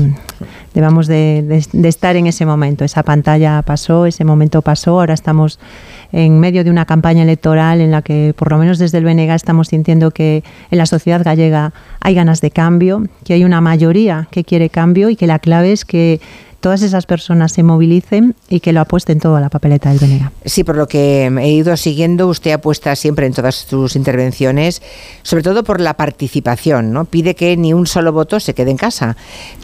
debamos 0.73 1.09
de, 1.09 1.62
estar 1.82 2.16
en 2.16 2.27
ese 2.27 2.47
momento. 2.47 2.85
Esa 2.85 3.03
pantalla 3.03 3.61
pasó, 3.62 4.07
ese 4.07 4.24
momento 4.24 4.62
pasó, 4.62 5.01
ahora 5.01 5.15
estamos 5.15 5.59
en 6.12 6.39
medio 6.39 6.62
de 6.62 6.70
una 6.70 6.85
campaña 6.85 7.23
electoral 7.24 7.81
en 7.81 7.91
la 7.91 8.03
que, 8.03 8.35
por 8.36 8.51
lo 8.53 8.59
menos 8.59 8.78
desde 8.78 8.99
el 8.99 9.05
BNG, 9.05 9.31
estamos 9.35 9.69
sintiendo 9.69 10.12
que 10.12 10.45
en 10.70 10.78
la 10.78 10.86
sociedad 10.86 11.23
gallega 11.24 11.73
hay 12.01 12.15
ganas 12.15 12.41
de 12.41 12.53
cambio, 12.53 13.05
que 13.24 13.35
hay 13.35 13.45
una 13.45 13.61
mayoría 13.61 14.28
que 14.31 14.45
quiere 14.45 14.70
cambio 14.70 15.11
y 15.11 15.16
que 15.16 15.27
la 15.27 15.41
clave 15.41 15.73
es 15.73 15.85
que 15.85 16.20
todas 16.65 16.81
esas 16.81 17.05
personas 17.05 17.53
se 17.53 17.62
movilicen 17.62 18.36
y 18.49 18.61
que 18.61 18.73
lo 18.73 18.81
apuesten 18.81 19.20
todo 19.20 19.36
a 19.36 19.41
la 19.43 19.51
papeleta 19.51 19.91
del 19.91 19.99
Venega. 19.99 20.32
Sí, 20.47 20.65
por 20.65 20.78
lo 20.78 20.89
que 20.89 21.27
he 21.27 21.51
ido 21.51 21.77
siguiendo, 21.77 22.27
usted 22.27 22.53
apuesta 22.53 22.97
siempre 22.97 23.27
en 23.27 23.35
todas 23.35 23.55
sus 23.55 23.97
intervenciones, 23.97 24.81
sobre 25.23 25.43
todo 25.43 25.62
por 25.62 25.78
la 25.78 25.93
participación, 25.99 26.91
¿no? 26.91 27.05
Pide 27.05 27.35
que 27.35 27.55
ni 27.59 27.74
un 27.74 27.86
solo 27.86 28.15
voto 28.15 28.41
se 28.41 28.55
quede 28.55 28.70
en 28.70 28.78
casa. 28.78 29.15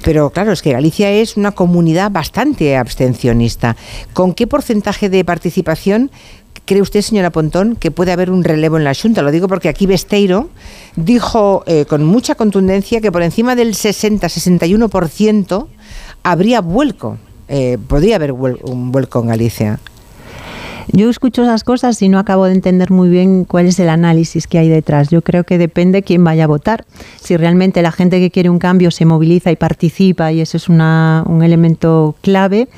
Pero 0.05 0.28
claro, 0.28 0.52
es 0.52 0.60
que 0.60 0.72
Galicia 0.72 1.10
es 1.10 1.39
una 1.39 1.52
comunidad 1.52 2.10
bastante 2.10 2.77
abstencionista. 2.77 3.77
¿Con 4.12 4.35
qué 4.35 4.47
porcentaje 4.47 5.09
de 5.09 5.24
participación 5.24 6.10
¿Cree 6.66 6.82
usted, 6.82 7.01
señora 7.02 7.31
Pontón, 7.31 7.74
que 7.74 7.90
puede 7.90 8.12
haber 8.12 8.31
un 8.31 8.44
relevo 8.44 8.77
en 8.77 8.85
la 8.85 8.94
Junta? 8.94 9.22
Lo 9.22 9.32
digo 9.32 9.48
porque 9.48 9.68
aquí 9.68 9.86
Besteiro 9.86 10.51
dijo 10.94 11.64
eh, 11.66 11.85
con 11.85 12.05
mucha 12.05 12.36
contundencia 12.36 13.01
que 13.01 13.10
por 13.10 13.22
encima 13.22 13.56
del 13.56 13.74
60-61% 13.74 15.66
habría 16.22 16.60
vuelco, 16.60 17.18
eh, 17.48 17.78
podría 17.88 18.16
haber 18.16 18.32
un 18.32 18.92
vuelco 18.92 19.20
en 19.20 19.28
Galicia. 19.28 19.80
Yo 20.92 21.09
escucho 21.09 21.44
esas 21.44 21.62
cosas 21.62 22.02
y 22.02 22.09
no 22.09 22.18
acabo 22.18 22.47
de 22.47 22.52
entender 22.52 22.90
muy 22.90 23.09
bien 23.09 23.44
cuál 23.44 23.66
es 23.66 23.78
el 23.78 23.88
análisis 23.88 24.48
que 24.48 24.59
hay 24.59 24.68
detrás. 24.68 25.09
Yo 25.09 25.22
creo 25.22 25.44
que 25.44 25.56
depende 25.56 26.02
quién 26.02 26.24
vaya 26.24 26.44
a 26.44 26.47
votar. 26.48 26.84
Si 27.20 27.36
realmente 27.36 27.80
la 27.82 27.92
gente 27.92 28.18
que 28.18 28.30
quiere 28.30 28.51
un 28.51 28.59
cambio 28.59 28.90
se 28.90 29.05
moviliza 29.05 29.52
y 29.52 29.56
participa 29.56 30.32
y 30.32 30.40
eso 30.40 30.56
es 30.56 30.68
una, 30.68 31.22
un 31.26 31.44
elemento 31.44 32.16
clave, 32.22 32.68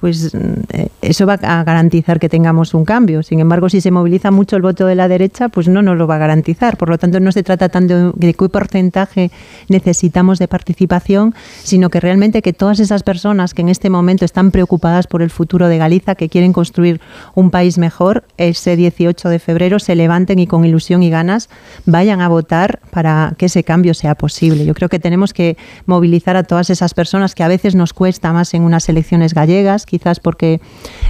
pues 0.00 0.32
eh, 0.34 0.88
eso 1.02 1.26
va 1.26 1.34
a 1.34 1.64
garantizar 1.64 2.20
que 2.20 2.28
tengamos 2.28 2.72
un 2.74 2.84
cambio. 2.84 3.22
Sin 3.22 3.40
embargo, 3.40 3.68
si 3.68 3.80
se 3.80 3.90
moviliza 3.90 4.30
mucho 4.30 4.56
el 4.56 4.62
voto 4.62 4.86
de 4.86 4.94
la 4.94 5.08
derecha, 5.08 5.48
pues 5.48 5.68
no 5.68 5.82
nos 5.82 5.96
lo 5.96 6.06
va 6.06 6.16
a 6.16 6.18
garantizar. 6.18 6.76
Por 6.76 6.88
lo 6.88 6.98
tanto, 6.98 7.18
no 7.20 7.32
se 7.32 7.42
trata 7.42 7.68
tanto 7.68 8.12
de 8.12 8.34
qué 8.34 8.48
porcentaje 8.48 9.30
necesitamos 9.68 10.38
de 10.38 10.46
participación, 10.46 11.34
sino 11.62 11.90
que 11.90 12.00
realmente 12.00 12.42
que 12.42 12.52
todas 12.52 12.78
esas 12.78 13.02
personas 13.02 13.54
que 13.54 13.62
en 13.62 13.68
este 13.68 13.90
momento 13.90 14.24
están 14.24 14.50
preocupadas 14.50 15.06
por 15.06 15.20
el 15.22 15.30
futuro 15.30 15.68
de 15.68 15.78
Galicia, 15.78 16.14
que 16.14 16.28
quieren 16.28 16.52
construir 16.52 17.00
un 17.34 17.50
país 17.50 17.78
mejor, 17.78 18.24
ese 18.36 18.76
18 18.76 19.28
de 19.28 19.38
febrero 19.38 19.78
se 19.78 19.96
levanten 19.96 20.38
y 20.38 20.46
con 20.46 20.64
ilusión 20.64 21.02
y 21.02 21.10
ganas 21.10 21.48
vayan 21.86 22.20
a 22.20 22.28
votar 22.28 22.80
para 22.90 23.34
que 23.36 23.46
ese 23.46 23.64
cambio 23.64 23.94
sea 23.94 24.14
posible. 24.14 24.64
Yo 24.64 24.74
creo 24.74 24.88
que 24.88 24.98
tenemos 24.98 25.32
que 25.32 25.56
movilizar 25.86 26.36
a 26.36 26.44
todas 26.44 26.70
esas 26.70 26.94
personas 26.94 27.34
que 27.34 27.42
a 27.42 27.48
veces 27.48 27.74
nos 27.74 27.92
cuesta 27.92 28.32
más 28.32 28.54
en 28.54 28.62
unas 28.62 28.88
elecciones 28.88 29.34
gallegas, 29.34 29.86
quizás 29.88 30.20
porque 30.20 30.60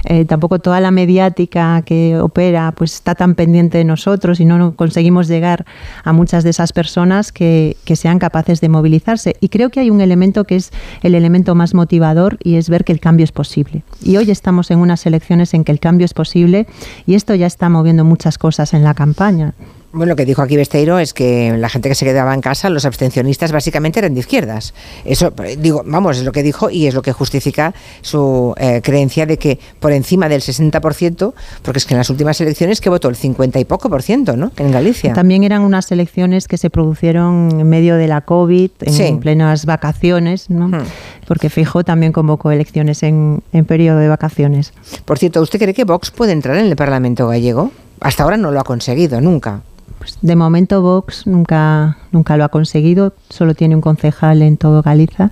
eh, 0.05 0.25
tampoco 0.25 0.59
toda 0.59 0.79
la 0.79 0.91
mediática 0.91 1.81
que 1.85 2.17
opera 2.19 2.73
pues 2.75 2.95
está 2.95 3.15
tan 3.15 3.35
pendiente 3.35 3.77
de 3.77 3.83
nosotros 3.83 4.39
y 4.39 4.45
no 4.45 4.75
conseguimos 4.75 5.27
llegar 5.27 5.65
a 6.03 6.13
muchas 6.13 6.43
de 6.43 6.49
esas 6.49 6.73
personas 6.73 7.31
que, 7.31 7.77
que 7.85 7.95
sean 7.95 8.17
capaces 8.19 8.61
de 8.61 8.69
movilizarse. 8.69 9.35
Y 9.41 9.49
creo 9.49 9.69
que 9.69 9.81
hay 9.81 9.89
un 9.89 10.01
elemento 10.01 10.45
que 10.45 10.55
es 10.55 10.71
el 11.03 11.15
elemento 11.15 11.55
más 11.55 11.73
motivador 11.73 12.37
y 12.43 12.55
es 12.55 12.69
ver 12.69 12.83
que 12.83 12.93
el 12.93 12.99
cambio 12.99 13.23
es 13.23 13.31
posible. 13.31 13.83
Y 14.01 14.17
hoy 14.17 14.31
estamos 14.31 14.71
en 14.71 14.79
unas 14.79 15.05
elecciones 15.05 15.53
en 15.53 15.63
que 15.63 15.71
el 15.71 15.79
cambio 15.79 16.05
es 16.05 16.13
posible 16.13 16.67
y 17.05 17.15
esto 17.15 17.35
ya 17.35 17.47
está 17.47 17.69
moviendo 17.69 18.05
muchas 18.05 18.37
cosas 18.37 18.73
en 18.73 18.83
la 18.83 18.93
campaña. 18.93 19.53
Bueno, 19.91 20.11
lo 20.11 20.15
que 20.15 20.25
dijo 20.25 20.43
aquí 20.43 20.55
Besteiro 20.55 20.99
es 20.99 21.13
que 21.13 21.55
la 21.57 21.67
gente 21.67 21.89
que 21.89 21.95
se 21.95 22.05
quedaba 22.05 22.33
en 22.35 22.41
casa, 22.41 22.69
los 22.69 22.85
abstencionistas 22.85 23.51
básicamente 23.51 23.99
eran 23.99 24.13
de 24.13 24.19
izquierdas. 24.19 24.75
Eso, 25.03 25.33
digo, 25.57 25.81
vamos, 25.83 26.17
es 26.17 26.23
lo 26.23 26.31
que 26.31 26.43
dijo 26.43 26.69
y 26.69 26.85
es 26.85 26.93
lo 26.93 27.01
que 27.01 27.11
justifica 27.11 27.73
su 28.01 28.53
eh, 28.57 28.81
creencia 28.83 29.25
de 29.25 29.37
que 29.37 29.57
por 29.79 29.91
encima 29.91 30.29
del 30.29 30.41
60%, 30.41 31.33
porque 31.63 31.79
es 31.79 31.85
que 31.85 31.95
en 31.95 31.97
las 31.97 32.09
últimas 32.11 32.39
elecciones 32.39 32.81
que 32.81 32.89
votó 32.89 33.09
el 33.09 33.15
50 33.15 33.59
y 33.59 33.65
poco 33.65 33.89
por 33.89 34.03
ciento, 34.03 34.37
¿no? 34.37 34.51
En 34.57 34.71
Galicia. 34.71 35.13
También 35.13 35.43
eran 35.43 35.63
unas 35.63 35.91
elecciones 35.91 36.47
que 36.47 36.57
se 36.57 36.69
produjeron 36.69 37.59
en 37.59 37.67
medio 37.67 37.95
de 37.95 38.07
la 38.07 38.21
COVID, 38.21 38.69
en 38.81 39.19
plenas 39.19 39.65
vacaciones, 39.65 40.51
¿no? 40.51 40.67
Hmm. 40.67 40.83
Porque 41.27 41.49
Fijo 41.49 41.83
también 41.83 42.11
convocó 42.11 42.51
elecciones 42.51 43.01
en, 43.01 43.41
en 43.53 43.65
periodo 43.65 43.97
de 43.97 44.07
vacaciones. 44.07 44.71
Por 45.05 45.17
cierto, 45.17 45.41
¿usted 45.41 45.57
cree 45.57 45.73
que 45.73 45.83
Vox 45.83 46.11
puede 46.11 46.31
entrar 46.31 46.57
en 46.57 46.67
el 46.67 46.75
Parlamento 46.75 47.27
gallego? 47.27 47.71
Hasta 48.01 48.23
ahora 48.23 48.37
no 48.37 48.51
lo 48.51 48.59
ha 48.59 48.63
conseguido, 48.63 49.19
nunca. 49.19 49.61
Pues 49.97 50.17
de 50.21 50.35
momento 50.35 50.81
Vox 50.81 51.27
nunca, 51.27 51.97
nunca 52.11 52.37
lo 52.37 52.43
ha 52.43 52.49
conseguido, 52.49 53.13
solo 53.29 53.55
tiene 53.55 53.75
un 53.75 53.81
concejal 53.81 54.41
en 54.41 54.57
todo 54.57 54.81
Galiza. 54.81 55.31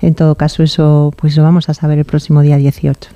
En 0.00 0.14
todo 0.14 0.36
caso, 0.36 0.62
eso 0.62 1.12
pues 1.16 1.36
lo 1.36 1.42
vamos 1.42 1.68
a 1.68 1.74
saber 1.74 1.98
el 1.98 2.04
próximo 2.04 2.40
día 2.42 2.56
18. 2.56 3.10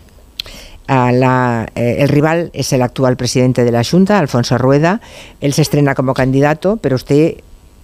la, 0.89 1.69
eh, 1.75 1.97
el 2.01 2.09
rival 2.09 2.51
es 2.53 2.73
el 2.73 2.83
actual 2.83 3.17
presidente 3.17 3.65
de 3.65 3.71
la 3.71 3.85
Junta, 3.85 4.19
Alfonso 4.19 4.59
Rueda. 4.59 5.01
Él 5.41 5.53
se 5.53 5.63
estrena 5.63 5.95
como 5.95 6.13
candidato, 6.13 6.79
pero 6.79 6.97
usted 6.97 7.37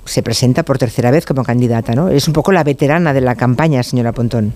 se 0.04 0.22
presenta 0.22 0.64
por 0.64 0.78
tercera 0.78 1.10
vez 1.10 1.26
como 1.26 1.44
candidata, 1.44 1.94
¿no? 1.94 2.08
Es 2.08 2.26
un 2.26 2.34
poco 2.34 2.50
la 2.50 2.64
veterana 2.64 3.12
de 3.12 3.20
la 3.20 3.36
campaña, 3.36 3.82
señora 3.82 4.12
Pontón. 4.12 4.52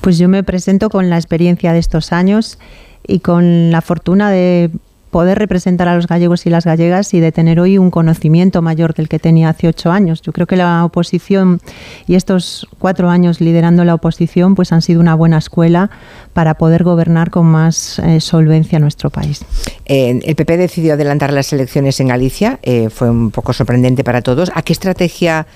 Pues 0.00 0.18
yo 0.18 0.28
me 0.28 0.42
presento 0.42 0.90
con 0.90 1.10
la 1.10 1.16
experiencia 1.16 1.72
de 1.72 1.78
estos 1.78 2.12
años 2.12 2.58
y 3.06 3.20
con 3.20 3.70
la 3.70 3.80
fortuna 3.80 4.30
de 4.30 4.70
poder 5.12 5.38
representar 5.38 5.88
a 5.88 5.94
los 5.94 6.08
gallegos 6.08 6.46
y 6.46 6.50
las 6.50 6.64
gallegas 6.64 7.12
y 7.12 7.20
de 7.20 7.30
tener 7.32 7.60
hoy 7.60 7.76
un 7.76 7.90
conocimiento 7.90 8.62
mayor 8.62 8.94
del 8.94 9.10
que 9.10 9.18
tenía 9.18 9.50
hace 9.50 9.68
ocho 9.68 9.92
años. 9.92 10.22
Yo 10.22 10.32
creo 10.32 10.46
que 10.46 10.56
la 10.56 10.84
oposición 10.86 11.60
y 12.08 12.14
estos 12.14 12.66
cuatro 12.78 13.10
años 13.10 13.40
liderando 13.40 13.84
la 13.84 13.94
oposición 13.94 14.54
pues 14.54 14.72
han 14.72 14.80
sido 14.80 15.00
una 15.00 15.14
buena 15.14 15.36
escuela 15.36 15.90
para 16.32 16.54
poder 16.54 16.82
gobernar 16.82 17.30
con 17.30 17.46
más 17.46 17.98
eh, 17.98 18.20
solvencia 18.20 18.78
nuestro 18.78 19.10
país. 19.10 19.44
el 19.84 20.34
PP 20.34 20.56
decidió 20.56 20.94
adelantar 20.94 21.30
las 21.30 21.52
elecciones 21.52 22.00
en 22.00 22.08
Galicia, 22.08 22.58
eh, 22.62 22.88
fue 22.88 23.10
un 23.10 23.30
poco 23.30 23.52
sorprendente 23.52 24.02
para 24.04 24.22
todos. 24.22 24.50
¿A 24.54 24.62
qué 24.62 24.72
estrategia 24.72 25.46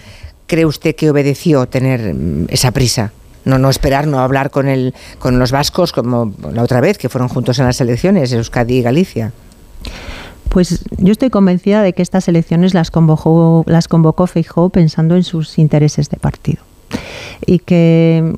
cree 0.47 0.67
usted 0.67 0.95
que 0.95 1.09
obedeció 1.09 1.67
tener 1.67 2.13
mm, 2.15 2.49
esa 2.51 2.73
prisa? 2.73 3.11
no, 3.47 3.59
no 3.59 3.71
esperar, 3.71 4.09
no 4.09 4.19
hablar 4.19 4.51
con, 4.51 4.69
el, 4.69 4.93
con 5.21 5.39
los 5.39 5.53
vascos 5.53 5.93
como 5.93 6.35
la 6.53 6.65
otra 6.65 6.81
vez, 6.81 6.99
que 6.99 7.09
fueron 7.09 7.29
juntos 7.29 7.61
en 7.61 7.67
las 7.67 7.81
elecciones, 7.81 8.33
Euskadi 8.33 8.79
y 8.79 8.83
Galicia. 8.83 9.33
Pues 10.49 10.85
yo 10.97 11.13
estoy 11.13 11.31
convencida 11.31 11.83
de 11.83 11.93
que 11.93 12.03
estas 12.03 12.29
elecciones 12.29 12.73
las 12.73 12.91
convocó, 12.91 13.65
las 13.67 13.89
convocó 13.89 14.27
Feijóo 14.27 14.71
pensando 14.71 15.17
en 15.17 15.23
sus 15.23 15.59
intereses 15.59 16.09
de 16.09 16.17
partido 16.17 16.63
y 17.45 17.59
que 17.59 18.35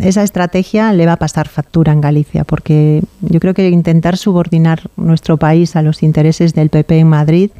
esa 0.00 0.22
estrategia 0.22 0.92
le 0.92 1.06
va 1.06 1.12
a 1.12 1.16
pasar 1.16 1.48
factura 1.48 1.92
en 1.92 2.00
Galicia, 2.00 2.44
porque 2.44 3.02
yo 3.20 3.40
creo 3.40 3.54
que 3.54 3.68
intentar 3.68 4.16
subordinar 4.16 4.88
nuestro 4.96 5.36
país 5.36 5.76
a 5.76 5.82
los 5.82 6.02
intereses 6.02 6.54
del 6.54 6.70
PP 6.70 7.00
en 7.00 7.08
Madrid, 7.08 7.50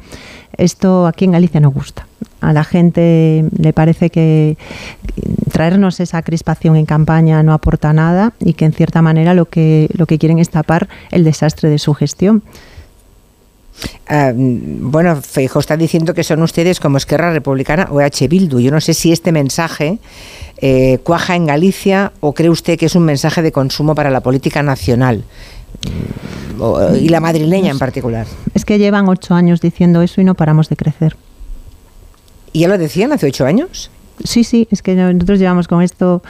esto 0.57 1.05
aquí 1.07 1.25
en 1.25 1.31
Galicia 1.31 1.59
no 1.59 1.69
gusta. 1.69 2.07
A 2.41 2.53
la 2.53 2.63
gente 2.63 3.45
le 3.57 3.73
parece 3.73 4.09
que 4.09 4.57
traernos 5.51 5.99
esa 5.99 6.21
crispación 6.21 6.75
en 6.75 6.85
campaña 6.85 7.43
no 7.43 7.53
aporta 7.53 7.93
nada 7.93 8.33
y 8.39 8.53
que 8.53 8.65
en 8.65 8.73
cierta 8.73 9.01
manera 9.01 9.33
lo 9.33 9.45
que, 9.45 9.89
lo 9.93 10.05
que 10.05 10.17
quieren 10.17 10.39
es 10.39 10.49
tapar 10.49 10.89
el 11.11 11.23
desastre 11.23 11.69
de 11.69 11.79
su 11.79 11.93
gestión. 11.93 12.43
Ah, 14.07 14.31
bueno, 14.35 15.21
Feijo 15.21 15.59
está 15.59 15.77
diciendo 15.77 16.13
que 16.13 16.23
son 16.23 16.41
ustedes 16.41 16.79
como 16.79 16.97
Esquerra 16.97 17.31
Republicana 17.31 17.87
o 17.91 17.99
H. 17.99 18.27
Bildu. 18.27 18.59
Yo 18.59 18.71
no 18.71 18.81
sé 18.81 18.93
si 18.93 19.11
este 19.11 19.31
mensaje 19.31 19.99
eh, 20.57 20.99
cuaja 21.03 21.35
en 21.35 21.45
Galicia 21.45 22.11
o 22.19 22.33
cree 22.33 22.49
usted 22.49 22.77
que 22.77 22.85
es 22.85 22.95
un 22.95 23.03
mensaje 23.03 23.41
de 23.41 23.51
consumo 23.51 23.95
para 23.95 24.09
la 24.09 24.21
política 24.21 24.63
nacional 24.63 25.23
mm, 26.59 26.95
y 26.95 27.09
la 27.09 27.19
madrileña 27.19 27.71
en 27.71 27.79
particular. 27.79 28.27
Es 28.53 28.65
que 28.65 28.77
llevan 28.77 29.09
ocho 29.09 29.33
años 29.33 29.61
diciendo 29.61 30.01
eso 30.01 30.21
y 30.21 30.23
no 30.23 30.35
paramos 30.35 30.69
de 30.69 30.75
crecer. 30.75 31.15
¿Y 32.51 32.59
ya 32.61 32.67
lo 32.67 32.77
decían 32.77 33.11
hace 33.11 33.27
ocho 33.27 33.45
años? 33.45 33.89
Sí, 34.23 34.43
sí, 34.43 34.67
es 34.69 34.83
que 34.83 34.93
nosotros 34.95 35.39
llevamos 35.39 35.67
con 35.67 35.81
esto, 35.81 36.21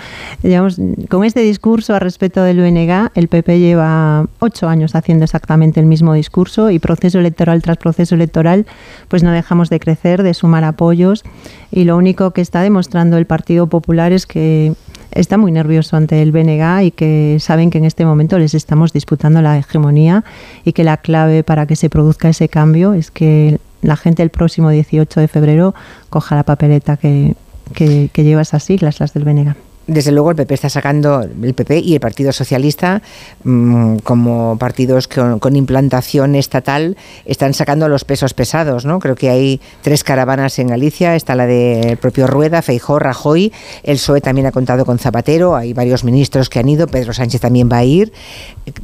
llevamos 0.41 0.79
con 1.09 1.25
este 1.25 1.41
discurso 1.41 1.93
al 1.93 1.99
respecto 1.99 2.41
del 2.41 2.59
UNG, 2.59 3.11
el 3.13 3.27
PP 3.27 3.59
lleva 3.59 4.25
ocho 4.39 4.69
años 4.69 4.95
haciendo 4.95 5.25
exactamente 5.25 5.81
el 5.81 5.85
mismo 5.85 6.13
discurso 6.13 6.71
y 6.71 6.79
proceso 6.79 7.19
electoral 7.19 7.61
tras 7.61 7.77
proceso 7.77 8.15
electoral, 8.15 8.65
pues 9.09 9.21
no 9.21 9.31
dejamos 9.31 9.69
de 9.69 9.81
crecer, 9.81 10.23
de 10.23 10.33
sumar 10.33 10.63
apoyos 10.63 11.23
y 11.71 11.83
lo 11.83 11.97
único 11.97 12.31
que 12.31 12.39
está 12.39 12.61
demostrando 12.61 13.17
el 13.17 13.25
Partido 13.25 13.67
Popular 13.67 14.13
es 14.13 14.25
que 14.25 14.73
está 15.11 15.37
muy 15.37 15.51
nervioso 15.51 15.97
ante 15.97 16.21
el 16.21 16.31
BNG 16.31 16.85
y 16.85 16.91
que 16.91 17.37
saben 17.41 17.69
que 17.69 17.79
en 17.79 17.85
este 17.85 18.05
momento 18.05 18.39
les 18.39 18.53
estamos 18.53 18.93
disputando 18.93 19.41
la 19.41 19.57
hegemonía 19.57 20.23
y 20.63 20.71
que 20.71 20.85
la 20.85 20.97
clave 20.97 21.43
para 21.43 21.65
que 21.65 21.75
se 21.75 21.89
produzca 21.89 22.29
ese 22.29 22.47
cambio 22.47 22.93
es 22.93 23.11
que 23.11 23.59
la 23.81 23.97
gente 23.97 24.23
el 24.23 24.29
próximo 24.29 24.69
18 24.69 25.19
de 25.19 25.27
febrero 25.27 25.75
coja 26.09 26.37
la 26.37 26.43
papeleta 26.43 26.95
que, 26.95 27.35
que, 27.73 28.09
lleva 28.15 28.41
esas 28.41 28.63
siglas, 28.63 28.99
las 28.99 29.13
del 29.13 29.23
Benega. 29.23 29.55
Desde 29.85 30.13
luego 30.13 30.29
el 30.29 30.37
PP 30.37 30.53
está 30.53 30.69
sacando, 30.69 31.23
el 31.23 31.53
PP 31.53 31.79
y 31.79 31.95
el 31.95 31.99
Partido 31.99 32.31
Socialista, 32.31 33.01
mm, 33.43 33.97
como 33.97 34.57
partidos 34.57 35.09
con, 35.09 35.55
implantación 35.57 36.35
estatal, 36.35 36.95
están 37.25 37.53
sacando 37.53 37.89
los 37.89 38.05
pesos 38.05 38.33
pesados, 38.33 38.85
¿no? 38.85 38.99
Creo 38.99 39.15
que 39.15 39.29
hay 39.29 39.59
tres 39.81 40.05
caravanas 40.05 40.57
en 40.59 40.67
Galicia, 40.67 41.17
está 41.17 41.35
la 41.35 41.47
del 41.47 41.97
propio 41.97 42.27
Rueda, 42.27 42.61
Feijó, 42.61 42.97
Rajoy, 42.97 43.51
el 43.83 43.97
PSOE 43.97 44.21
también 44.21 44.47
ha 44.47 44.53
contado 44.53 44.85
con 44.85 44.99
Zapatero, 44.99 45.53
hay 45.53 45.73
varios 45.73 46.05
ministros 46.05 46.47
que 46.47 46.59
han 46.59 46.69
ido, 46.69 46.87
Pedro 46.87 47.11
Sánchez 47.11 47.41
también 47.41 47.67
va 47.69 47.79
a 47.79 47.83
ir. 47.83 48.13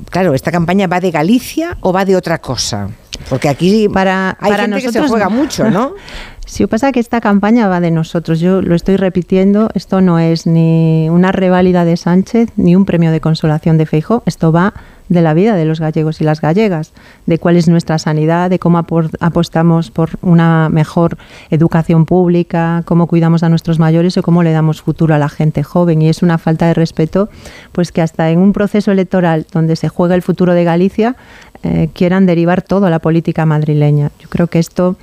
Claro, 0.10 0.34
¿esta 0.34 0.52
campaña 0.52 0.88
va 0.88 1.00
de 1.00 1.12
Galicia 1.12 1.78
o 1.80 1.94
va 1.94 2.04
de 2.04 2.18
otra 2.18 2.40
cosa? 2.42 2.90
Porque 3.30 3.48
aquí 3.48 3.88
para, 3.88 4.38
hay 4.40 4.54
gente 4.54 4.82
que 4.82 4.92
se 4.92 5.08
juega 5.08 5.30
mucho, 5.30 5.70
¿no? 5.70 5.94
Si 6.50 6.66
pasa 6.66 6.92
que 6.92 7.00
esta 7.00 7.22
campaña 7.22 7.68
va 7.68 7.80
de 7.80 7.92
nosotros, 7.92 8.40
yo 8.40 8.64
lo 8.64 8.74
estoy 8.74 8.98
repitiendo, 8.98 9.70
esto 9.76 10.02
no 10.02 10.18
es 10.18 10.48
ni 10.48 11.08
una 11.08 11.32
reválida 11.32 11.86
de 11.86 11.96
Sánchez 11.96 12.50
ni 12.56 12.76
un 12.76 12.86
premio 12.86 13.12
de 13.12 13.22
consolación 13.22 13.78
de 13.78 13.86
Feijo, 13.86 14.24
esto 14.26 14.52
va 14.52 14.74
de 15.10 15.22
la 15.22 15.34
vida 15.34 15.56
de 15.56 15.66
los 15.66 15.80
gallegos 15.80 16.22
y 16.22 16.24
las 16.24 16.40
gallegas, 16.42 16.94
de 17.26 17.40
cuál 17.40 17.56
es 17.58 17.68
nuestra 17.68 18.00
sanidad, 18.00 18.50
de 18.50 18.60
cómo 18.60 18.78
apostamos 19.20 19.92
por 19.92 20.12
una 20.22 20.70
mejor 20.70 21.18
educación 21.50 22.06
pública, 22.06 22.84
cómo 22.86 23.08
cuidamos 23.08 23.44
a 23.44 23.50
nuestros 23.50 23.80
mayores 23.80 24.18
o 24.18 24.24
cómo 24.24 24.44
le 24.44 24.52
damos 24.52 24.82
futuro 24.82 25.16
a 25.16 25.18
la 25.18 25.30
gente 25.30 25.64
joven. 25.64 26.02
Y 26.02 26.10
es 26.10 26.22
una 26.24 26.38
falta 26.38 26.68
de 26.68 26.76
respeto, 26.76 27.30
pues 27.72 27.92
que 27.92 28.02
hasta 28.02 28.30
en 28.30 28.40
un 28.40 28.54
proceso 28.54 28.92
electoral 28.92 29.46
donde 29.52 29.76
se 29.76 29.90
juega 29.90 30.16
el 30.16 30.22
futuro 30.22 30.54
de 30.54 30.64
Galicia, 30.64 31.16
eh, 31.62 31.90
quieran 31.92 32.26
derivar 32.26 32.62
todo 32.62 32.86
a 32.86 32.90
la 32.90 33.00
política 33.00 33.46
madrileña. 33.46 34.12
Yo 34.20 34.30
creo 34.30 34.48
que 34.48 34.60
esto 34.60 34.96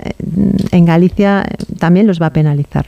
eh, 0.00 0.10
en 0.72 0.84
Galicia 0.84 1.46
eh, 1.48 1.54
también 1.78 2.08
los 2.08 2.20
va 2.20 2.26
a 2.26 2.32
penalizar. 2.32 2.86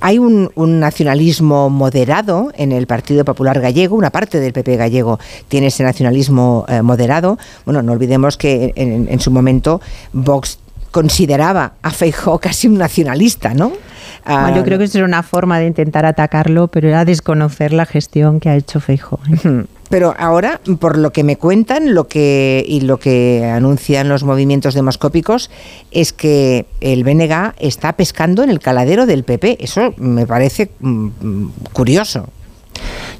Hay 0.00 0.18
un, 0.18 0.50
nacionalismo 0.56 1.68
moderado 1.68 2.52
en 2.56 2.72
el 2.72 2.86
Partido 2.86 3.26
Popular 3.26 3.60
Gallego, 3.60 3.94
una 3.96 4.10
parte 4.10 4.40
del 4.40 4.54
PP 4.54 4.76
gallego 4.76 5.18
tiene 5.48 5.68
ese 5.68 5.82
nacionalismo 5.82 6.66
moderado. 6.82 7.38
Bueno, 7.64 7.82
no 7.82 7.92
olvidemos 7.92 8.36
que 8.36 8.72
en, 8.76 9.18
su 9.18 9.30
momento 9.30 9.80
Vox 10.12 10.58
consideraba 10.92 11.72
a 11.82 11.90
Feijóo 11.90 12.38
casi 12.38 12.68
un 12.68 12.78
nacionalista, 12.78 13.54
¿no? 13.54 13.72
yo 14.54 14.62
creo 14.62 14.78
que 14.78 14.84
eso 14.84 14.98
era 14.98 15.06
una 15.06 15.22
forma 15.22 15.58
de 15.58 15.66
intentar 15.66 16.04
atacarlo, 16.04 16.68
pero 16.68 16.88
era 16.88 17.04
desconocer 17.04 17.72
la 17.72 17.86
gestión 17.86 18.38
que 18.38 18.50
ha 18.50 18.56
hecho 18.56 18.78
Feijóo. 18.78 19.20
Pero 19.88 20.14
ahora, 20.18 20.60
por 20.80 20.98
lo 20.98 21.12
que 21.12 21.22
me 21.22 21.36
cuentan 21.36 21.94
lo 21.94 22.08
que, 22.08 22.64
y 22.66 22.80
lo 22.80 22.98
que 22.98 23.44
anuncian 23.44 24.08
los 24.08 24.24
movimientos 24.24 24.74
demoscópicos, 24.74 25.50
es 25.90 26.12
que 26.12 26.66
el 26.80 27.04
BNG 27.04 27.54
está 27.58 27.92
pescando 27.94 28.42
en 28.42 28.50
el 28.50 28.58
caladero 28.58 29.06
del 29.06 29.24
PP. 29.24 29.58
Eso 29.60 29.94
me 29.96 30.26
parece 30.26 30.70
mm, 30.80 31.06
mm, 31.20 31.52
curioso. 31.72 32.28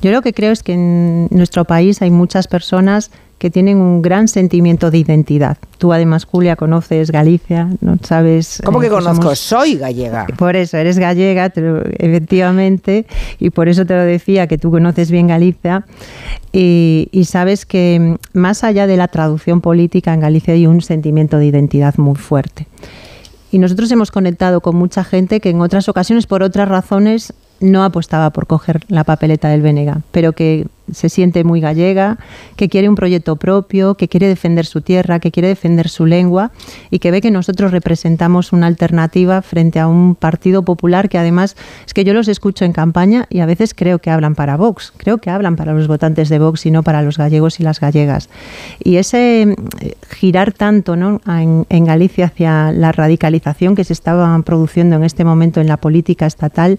Yo 0.03 0.11
lo 0.11 0.23
que 0.23 0.33
creo 0.33 0.53
es 0.53 0.63
que 0.63 0.75
en 0.75 1.29
nuestro 1.31 1.65
país 1.65 2.03
hay 2.03 2.11
muchas 2.11 2.49
personas 2.49 3.11
que 3.39 3.51
tienen 3.51 3.79
un 3.79 4.01
gran 4.01 4.29
sentimiento 4.29 4.91
de 4.91 4.99
identidad. 4.99 5.59
Tú 5.79 5.93
además, 5.93 6.25
Julia, 6.25 6.57
conoces 6.57 7.11
Galicia, 7.11 7.69
¿no 7.81 7.99
sabes? 8.03 8.63
¿Cómo 8.65 8.81
que, 8.81 8.87
eh, 8.87 8.91
conozco? 8.91 9.35
Soy 9.35 9.77
gallega. 9.77 10.27
Por 10.39 10.57
eso, 10.57 10.79
eres 10.79 10.99
gallega, 10.99 11.53
efectivamente, 11.99 13.07
y 13.39 13.51
por 13.51 13.69
eso 13.69 13.85
te 13.85 13.95
lo 13.95 14.03
decía, 14.03 14.47
que 14.47 14.57
tú 14.57 14.71
conoces 14.71 15.11
bien 15.11 15.27
Galicia, 15.27 15.85
y, 16.53 17.09
y, 17.13 17.25
sabes 17.25 17.67
que 17.67 18.17
más 18.33 18.65
allá 18.65 18.87
de 18.87 18.97
la 18.97 19.09
traducción 19.09 19.61
política, 19.61 20.15
en 20.15 20.21
Galicia 20.21 20.55
hay 20.55 20.67
un 20.67 20.81
sentimiento 20.81 21.37
de 21.37 21.47
identidad 21.47 21.97
muy 21.99 22.17
fuerte. 22.17 22.67
Y 23.53 23.59
nosotros 23.59 23.91
hemos 23.93 24.11
conectado 24.11 24.61
con 24.61 24.77
mucha 24.77 25.05
gente 25.05 25.41
que 25.41 25.51
en 25.51 25.61
otras 25.61 25.89
ocasiones, 25.89 26.27
por 26.27 26.43
otras 26.43 26.69
razones, 26.69 27.35
no 27.61 27.85
apostaba 27.85 28.31
por 28.31 28.47
coger 28.47 28.81
la 28.89 29.05
papeleta 29.05 29.49
del 29.49 29.63
Venega, 29.63 30.03
pero 30.11 30.33
que 30.33 30.67
se 30.93 31.09
siente 31.09 31.45
muy 31.45 31.61
gallega, 31.61 32.19
que 32.57 32.69
quiere 32.69 32.89
un 32.89 32.95
proyecto 32.95 33.37
propio, 33.37 33.95
que 33.95 34.09
quiere 34.09 34.29
defender 34.29 34.67
su 34.67 34.81
tierra, 34.81 35.19
que 35.19 35.31
quiere 35.31 35.49
defender 35.49 35.89
su 35.89 36.07
lengua 36.07 36.51
y 36.91 36.99
que 36.99 37.11
ve 37.11 37.21
que 37.21 37.31
nosotros 37.31 37.71
representamos 37.71 38.53
una 38.53 38.67
alternativa 38.67 39.43
frente 39.43 39.81
a 39.81 39.89
un 39.89 40.15
partido 40.15 40.63
popular 40.63 41.09
que 41.09 41.19
además 41.19 41.57
es 41.87 41.95
que 41.95 42.05
yo 42.05 42.15
los 42.15 42.29
escucho 42.29 42.65
en 42.65 42.73
campaña 42.73 43.27
y 43.31 43.41
a 43.41 43.47
veces 43.47 43.75
creo 43.75 43.99
que 43.99 44.11
hablan 44.11 44.35
para 44.35 44.57
Vox, 44.57 44.93
creo 44.97 45.19
que 45.19 45.31
hablan 45.31 45.57
para 45.57 45.73
los 45.73 45.89
votantes 45.89 46.29
de 46.29 46.39
Vox 46.39 46.67
y 46.67 46.71
no 46.71 46.83
para 46.83 47.03
los 47.03 47.19
gallegos 47.19 47.61
y 47.61 47.63
las 47.63 47.81
gallegas. 47.81 48.29
Y 48.83 48.97
ese 48.97 49.43
eh, 49.43 49.95
girar 50.11 50.53
tanto 50.53 50.95
en 50.95 51.85
Galicia 51.85 52.27
hacia 52.27 52.73
la 52.73 52.93
radicalización 52.93 53.75
que 53.75 53.85
se 53.85 53.93
estaba 53.93 54.41
produciendo 54.43 54.97
en 54.97 55.05
este 55.05 55.25
momento 55.25 55.61
en 55.61 55.69
la 55.69 55.77
política 55.77 56.27
estatal, 56.27 56.79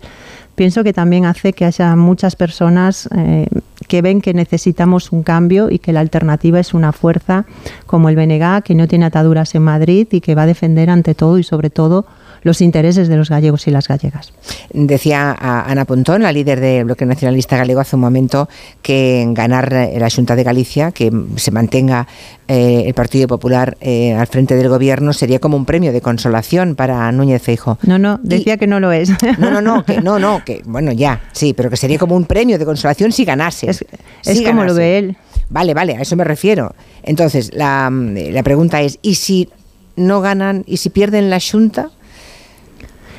pienso 0.55 0.83
que 0.83 0.93
también 0.93 1.25
hace 1.25 1.53
que 1.53 1.65
haya 1.65 1.95
muchas 1.95 2.35
personas 2.35 3.07
eh, 3.15 3.47
que 3.87 4.01
ven 4.01 4.21
que 4.21 4.33
necesitamos 4.33 5.11
un 5.11 5.23
cambio 5.23 5.69
y 5.69 5.79
que 5.79 5.93
la 5.93 6.01
alternativa 6.01 6.59
es 6.59 6.73
una 6.73 6.91
fuerza 6.91 7.45
como 7.85 8.09
el 8.09 8.15
BNG, 8.15 8.63
que 8.63 8.75
no 8.75 8.87
tiene 8.87 9.05
ataduras 9.05 9.55
en 9.55 9.63
Madrid 9.63 10.07
y 10.11 10.21
que 10.21 10.35
va 10.35 10.43
a 10.43 10.47
defender 10.47 10.89
ante 10.89 11.15
todo 11.15 11.37
y 11.39 11.43
sobre 11.43 11.69
todo 11.69 12.05
los 12.47 12.61
intereses 12.61 13.09
de 13.09 13.17
los 13.17 13.29
gallegos 13.29 13.67
y 13.67 13.71
las 13.71 13.87
gallegas. 13.87 14.33
Decía 14.73 15.35
Ana 15.37 15.85
Pontón, 15.85 16.23
la 16.23 16.31
líder 16.31 16.61
del 16.61 16.85
Bloque 16.85 17.05
Nacionalista 17.05 17.57
Galego, 17.57 17.81
hace 17.81 17.97
un 17.97 18.01
momento 18.01 18.47
que 18.81 19.27
ganar 19.31 19.71
la 19.71 20.09
Junta 20.09 20.35
de 20.35 20.43
Galicia, 20.43 20.91
que 20.91 21.11
se 21.35 21.51
mantenga 21.51 22.07
eh, 22.47 22.83
el 22.87 22.93
Partido 22.93 23.27
Popular 23.27 23.77
eh, 23.81 24.13
al 24.13 24.27
frente 24.27 24.55
del 24.55 24.69
gobierno, 24.69 25.11
sería 25.11 25.39
como 25.39 25.57
un 25.57 25.65
premio 25.65 25.91
de 25.91 25.99
consolación 25.99 26.75
para 26.75 27.11
Núñez 27.11 27.41
Feijo. 27.41 27.77
No, 27.83 27.99
no, 27.99 28.17
decía 28.23 28.55
que 28.55 28.65
no 28.65 28.79
lo 28.79 28.93
es. 28.93 29.11
No, 29.37 29.51
no, 29.51 29.61
no, 29.61 29.83
que 29.83 30.01
no, 30.01 30.17
no, 30.17 30.43
que 30.45 30.61
bueno, 30.65 30.93
ya, 30.93 31.21
sí, 31.33 31.53
pero 31.53 31.69
que 31.69 31.75
sería 31.75 31.97
como 31.97 32.15
un 32.15 32.23
premio 32.23 32.57
de 32.57 32.63
consolación 32.63 33.11
si 33.11 33.25
ganase. 33.25 33.69
Es, 33.69 34.41
como 34.45 34.63
lo 34.63 34.73
ve 34.73 34.97
él. 34.97 35.17
Vale, 35.49 35.73
vale, 35.73 35.97
a 35.97 36.01
eso 36.01 36.15
me 36.15 36.23
refiero. 36.23 36.73
Entonces, 37.03 37.53
la, 37.53 37.91
la 37.91 38.43
pregunta 38.43 38.81
es, 38.81 38.99
¿y 39.01 39.15
si 39.15 39.49
no 39.97 40.21
ganan 40.21 40.63
y 40.65 40.77
si 40.77 40.89
pierden 40.89 41.29
la 41.29 41.39
Junta? 41.39 41.91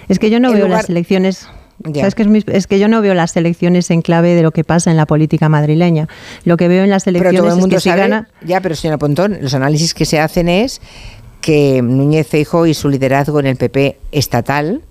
Es 0.09 0.19
que 0.19 0.31
yo 0.31 0.41
no 0.41 0.53
veo 0.53 0.69
las 0.69 0.89
elecciones 0.89 1.49
es, 1.85 2.15
que 2.15 2.43
es, 2.49 2.67
que 2.67 2.79
yo 2.79 2.89
no 2.89 3.01
veo 3.01 3.15
las 3.15 3.37
elecciones 3.37 3.91
en 3.91 4.03
clave 4.03 4.35
de 4.35 4.43
lo 4.43 4.51
que 4.51 4.65
pasa 4.65 4.91
en 4.91 4.97
la 4.97 5.07
política 5.07 5.49
madrileña. 5.49 6.09
Lo 6.45 6.57
que 6.57 6.67
veo 6.67 6.83
en 6.83 6.91
las 6.91 7.07
elecciones 7.07 7.57
es 7.57 7.67
que 7.67 7.81
si 7.81 7.91
gana... 7.91 8.29
Ya, 8.45 8.61
pero 8.61 8.75
señora 8.75 8.99
Pontón, 8.99 9.39
los 9.41 9.55
análisis 9.55 9.95
que 9.95 10.05
se 10.05 10.19
hacen 10.19 10.49
es 10.49 10.81
que 11.41 11.81
Núñez 11.83 12.27
Feijo 12.27 12.67
y 12.67 12.75
su 12.75 12.89
liderazgo 12.89 13.39
en 13.39 13.47
el 13.47 13.57
PP 13.57 13.99
estatal 14.11 14.83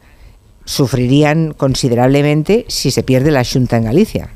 sufrirían 0.64 1.54
considerablemente 1.54 2.66
si 2.70 2.92
se 2.92 3.04
pierde 3.04 3.32
la 3.32 3.44
Junta 3.44 3.78
en 3.78 3.84
Galicia. 3.84 4.30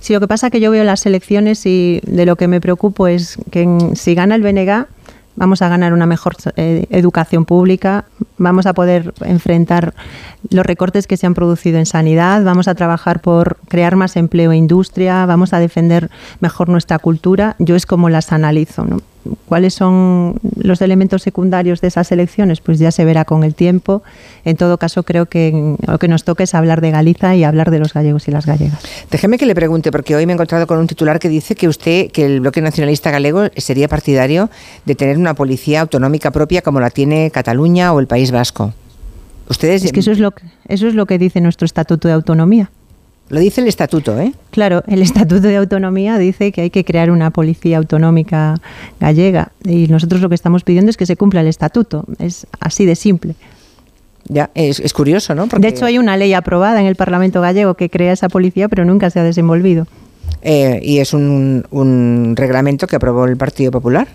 Sí, 0.00 0.12
lo 0.12 0.20
que 0.20 0.28
pasa 0.28 0.48
es 0.48 0.52
que 0.52 0.60
yo 0.60 0.70
veo 0.70 0.84
las 0.84 1.06
elecciones 1.06 1.64
y 1.66 2.00
de 2.06 2.26
lo 2.26 2.36
que 2.36 2.48
me 2.48 2.60
preocupo 2.60 3.06
es 3.06 3.38
que 3.50 3.66
si 3.94 4.14
gana 4.14 4.34
el 4.34 4.42
BNG 4.42 4.86
vamos 5.36 5.62
a 5.62 5.68
ganar 5.68 5.92
una 5.92 6.06
mejor 6.06 6.36
eh, 6.56 6.86
educación 6.90 7.44
pública, 7.44 8.04
vamos 8.38 8.66
a 8.66 8.74
poder 8.74 9.14
enfrentar 9.20 9.94
los 10.50 10.64
recortes 10.64 11.06
que 11.06 11.16
se 11.16 11.26
han 11.26 11.34
producido 11.34 11.78
en 11.78 11.86
sanidad, 11.86 12.44
vamos 12.44 12.68
a 12.68 12.74
trabajar 12.74 13.20
por 13.20 13.58
crear 13.68 13.96
más 13.96 14.16
empleo 14.16 14.52
e 14.52 14.56
industria, 14.56 15.26
vamos 15.26 15.52
a 15.52 15.58
defender 15.58 16.10
mejor 16.40 16.68
nuestra 16.68 16.98
cultura. 16.98 17.56
Yo 17.58 17.76
es 17.76 17.86
como 17.86 18.08
las 18.08 18.32
analizo. 18.32 18.84
¿no? 18.84 19.00
¿Cuáles 19.46 19.74
son 19.74 20.36
los 20.56 20.82
elementos 20.82 21.22
secundarios 21.22 21.80
de 21.80 21.88
esas 21.88 22.10
elecciones? 22.12 22.60
Pues 22.60 22.78
ya 22.78 22.90
se 22.90 23.04
verá 23.04 23.24
con 23.24 23.44
el 23.44 23.54
tiempo. 23.54 24.02
En 24.44 24.56
todo 24.56 24.78
caso, 24.78 25.02
creo 25.02 25.26
que 25.26 25.76
lo 25.86 25.98
que 25.98 26.08
nos 26.08 26.24
toca 26.24 26.44
es 26.44 26.54
hablar 26.54 26.80
de 26.80 26.90
Galiza 26.90 27.34
y 27.34 27.44
hablar 27.44 27.70
de 27.70 27.78
los 27.78 27.94
gallegos 27.94 28.28
y 28.28 28.30
las 28.30 28.46
gallegas. 28.46 28.78
Déjeme 29.10 29.38
que 29.38 29.46
le 29.46 29.54
pregunte, 29.54 29.90
porque 29.90 30.14
hoy 30.14 30.26
me 30.26 30.32
he 30.32 30.34
encontrado 30.34 30.66
con 30.66 30.78
un 30.78 30.86
titular 30.86 31.18
que 31.18 31.28
dice 31.28 31.54
que 31.54 31.68
usted, 31.68 32.10
que 32.10 32.26
el 32.26 32.40
bloque 32.40 32.60
nacionalista 32.60 33.10
galego 33.10 33.44
sería 33.56 33.88
partidario 33.88 34.50
de 34.84 34.94
tener 34.94 35.16
una 35.16 35.34
policía 35.34 35.80
autonómica 35.80 36.30
propia 36.30 36.62
como 36.62 36.80
la 36.80 36.90
tiene 36.90 37.30
Cataluña 37.30 37.92
o 37.92 38.00
el 38.00 38.06
País 38.06 38.30
Vasco. 38.30 38.72
Ustedes... 39.48 39.84
Es 39.84 39.92
que 39.92 40.00
eso 40.00 40.12
es 40.12 40.18
lo 40.18 40.32
que, 40.32 40.44
eso 40.68 40.86
es 40.86 40.94
lo 40.94 41.06
que 41.06 41.18
dice 41.18 41.40
nuestro 41.40 41.66
Estatuto 41.66 42.08
de 42.08 42.14
Autonomía. 42.14 42.70
Lo 43.34 43.40
dice 43.40 43.60
el 43.62 43.66
estatuto, 43.66 44.16
¿eh? 44.20 44.32
Claro, 44.52 44.84
el 44.86 45.02
estatuto 45.02 45.40
de 45.40 45.56
autonomía 45.56 46.18
dice 46.18 46.52
que 46.52 46.60
hay 46.60 46.70
que 46.70 46.84
crear 46.84 47.10
una 47.10 47.32
policía 47.32 47.78
autonómica 47.78 48.54
gallega 49.00 49.50
y 49.64 49.88
nosotros 49.88 50.20
lo 50.20 50.28
que 50.28 50.36
estamos 50.36 50.62
pidiendo 50.62 50.88
es 50.88 50.96
que 50.96 51.04
se 51.04 51.16
cumpla 51.16 51.40
el 51.40 51.48
estatuto. 51.48 52.04
Es 52.20 52.46
así 52.60 52.86
de 52.86 52.94
simple. 52.94 53.34
Ya, 54.28 54.50
es, 54.54 54.92
curioso, 54.92 55.34
¿no? 55.34 55.48
De 55.48 55.66
hecho, 55.66 55.84
hay 55.84 55.98
una 55.98 56.16
ley 56.16 56.32
aprobada 56.32 56.80
en 56.80 56.86
el 56.86 56.94
Parlamento 56.94 57.40
gallego 57.40 57.74
que 57.74 57.90
crea 57.90 58.12
esa 58.12 58.28
policía, 58.28 58.68
pero 58.68 58.84
nunca 58.84 59.10
se 59.10 59.18
ha 59.18 59.24
desenvolvido. 59.24 59.88
Eh, 60.42 60.78
y 60.80 61.00
es 61.00 61.12
un, 61.12 61.66
un 61.72 62.34
reglamento 62.36 62.86
que 62.86 62.94
aprobó 62.94 63.24
el 63.24 63.36
Partido 63.36 63.72
Popular. 63.72 64.06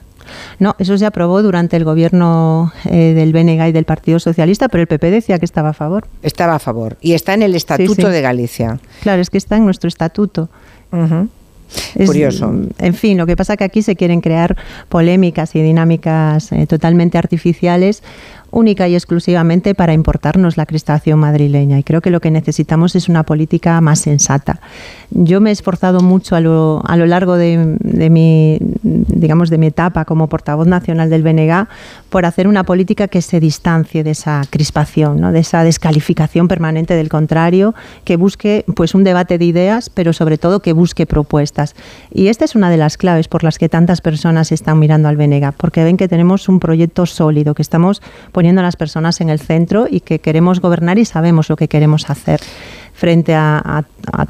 No, 0.59 0.75
eso 0.79 0.97
se 0.97 1.05
aprobó 1.05 1.41
durante 1.41 1.77
el 1.77 1.83
gobierno 1.83 2.71
eh, 2.85 3.13
del 3.13 3.33
BNG 3.33 3.69
y 3.69 3.71
del 3.71 3.85
Partido 3.85 4.19
Socialista, 4.19 4.67
pero 4.69 4.81
el 4.81 4.87
PP 4.87 5.11
decía 5.11 5.39
que 5.39 5.45
estaba 5.45 5.69
a 5.69 5.73
favor. 5.73 6.07
Estaba 6.23 6.55
a 6.55 6.59
favor. 6.59 6.97
Y 7.01 7.13
está 7.13 7.33
en 7.33 7.43
el 7.43 7.55
Estatuto 7.55 8.09
de 8.09 8.21
Galicia. 8.21 8.79
Claro, 9.01 9.21
es 9.21 9.29
que 9.29 9.37
está 9.37 9.57
en 9.57 9.65
nuestro 9.65 9.87
Estatuto. 9.87 10.49
Curioso. 12.05 12.51
En 12.79 12.93
fin, 12.93 13.17
lo 13.17 13.25
que 13.25 13.35
pasa 13.35 13.53
es 13.53 13.57
que 13.57 13.63
aquí 13.63 13.81
se 13.81 13.95
quieren 13.95 14.21
crear 14.21 14.57
polémicas 14.89 15.55
y 15.55 15.61
dinámicas 15.61 16.51
eh, 16.51 16.65
totalmente 16.65 17.17
artificiales 17.17 18.01
única 18.51 18.87
y 18.87 18.95
exclusivamente 18.95 19.75
para 19.75 19.93
importarnos 19.93 20.57
la 20.57 20.65
cristalación 20.65 21.19
madrileña. 21.19 21.79
Y 21.79 21.83
creo 21.83 22.01
que 22.01 22.09
lo 22.09 22.19
que 22.19 22.31
necesitamos 22.31 22.95
es 22.95 23.09
una 23.09 23.23
política 23.23 23.79
más 23.81 23.99
sensata. 23.99 24.59
Yo 25.11 25.41
me 25.41 25.49
he 25.49 25.53
esforzado 25.53 26.01
mucho 26.01 26.35
a 26.35 26.39
lo, 26.39 26.81
a 26.85 26.95
lo 26.95 27.05
largo 27.05 27.35
de, 27.35 27.77
de, 27.79 28.09
mi, 28.09 28.59
digamos, 28.83 29.49
de 29.49 29.57
mi 29.57 29.67
etapa 29.67 30.05
como 30.05 30.27
portavoz 30.27 30.67
nacional 30.67 31.09
del 31.09 31.23
BNG 31.23 31.67
por 32.09 32.25
hacer 32.25 32.47
una 32.47 32.63
política 32.63 33.07
que 33.07 33.21
se 33.21 33.39
distancie 33.39 34.03
de 34.03 34.11
esa 34.11 34.41
crispación, 34.49 35.19
¿no? 35.19 35.31
de 35.31 35.39
esa 35.39 35.63
descalificación 35.63 36.47
permanente 36.47 36.95
del 36.95 37.09
contrario, 37.09 37.73
que 38.03 38.17
busque 38.17 38.65
pues, 38.75 38.93
un 38.93 39.03
debate 39.03 39.37
de 39.37 39.45
ideas, 39.45 39.89
pero 39.89 40.13
sobre 40.13 40.37
todo 40.37 40.59
que 40.59 40.73
busque 40.73 41.05
propuestas. 41.05 41.75
Y 42.13 42.27
esta 42.27 42.45
es 42.45 42.55
una 42.55 42.69
de 42.69 42.77
las 42.77 42.97
claves 42.97 43.27
por 43.27 43.43
las 43.43 43.57
que 43.57 43.69
tantas 43.69 44.01
personas 44.01 44.51
están 44.51 44.79
mirando 44.79 45.07
al 45.07 45.17
BNG, 45.17 45.53
porque 45.57 45.83
ven 45.83 45.97
que 45.97 46.07
tenemos 46.07 46.49
un 46.49 46.59
proyecto 46.59 47.05
sólido, 47.05 47.53
que 47.55 47.61
estamos 47.61 48.01
poniendo 48.39 48.61
a 48.61 48.63
las 48.63 48.77
personas 48.77 49.19
en 49.19 49.29
el 49.29 49.41
centro 49.41 49.85
y 49.91 49.99
que 49.99 50.19
queremos 50.19 50.61
gobernar 50.61 50.97
y 50.97 51.03
sabemos 51.03 51.49
lo 51.49 51.57
que 51.57 51.67
queremos 51.67 52.09
hacer 52.09 52.39
frente 52.93 53.35
a, 53.35 53.83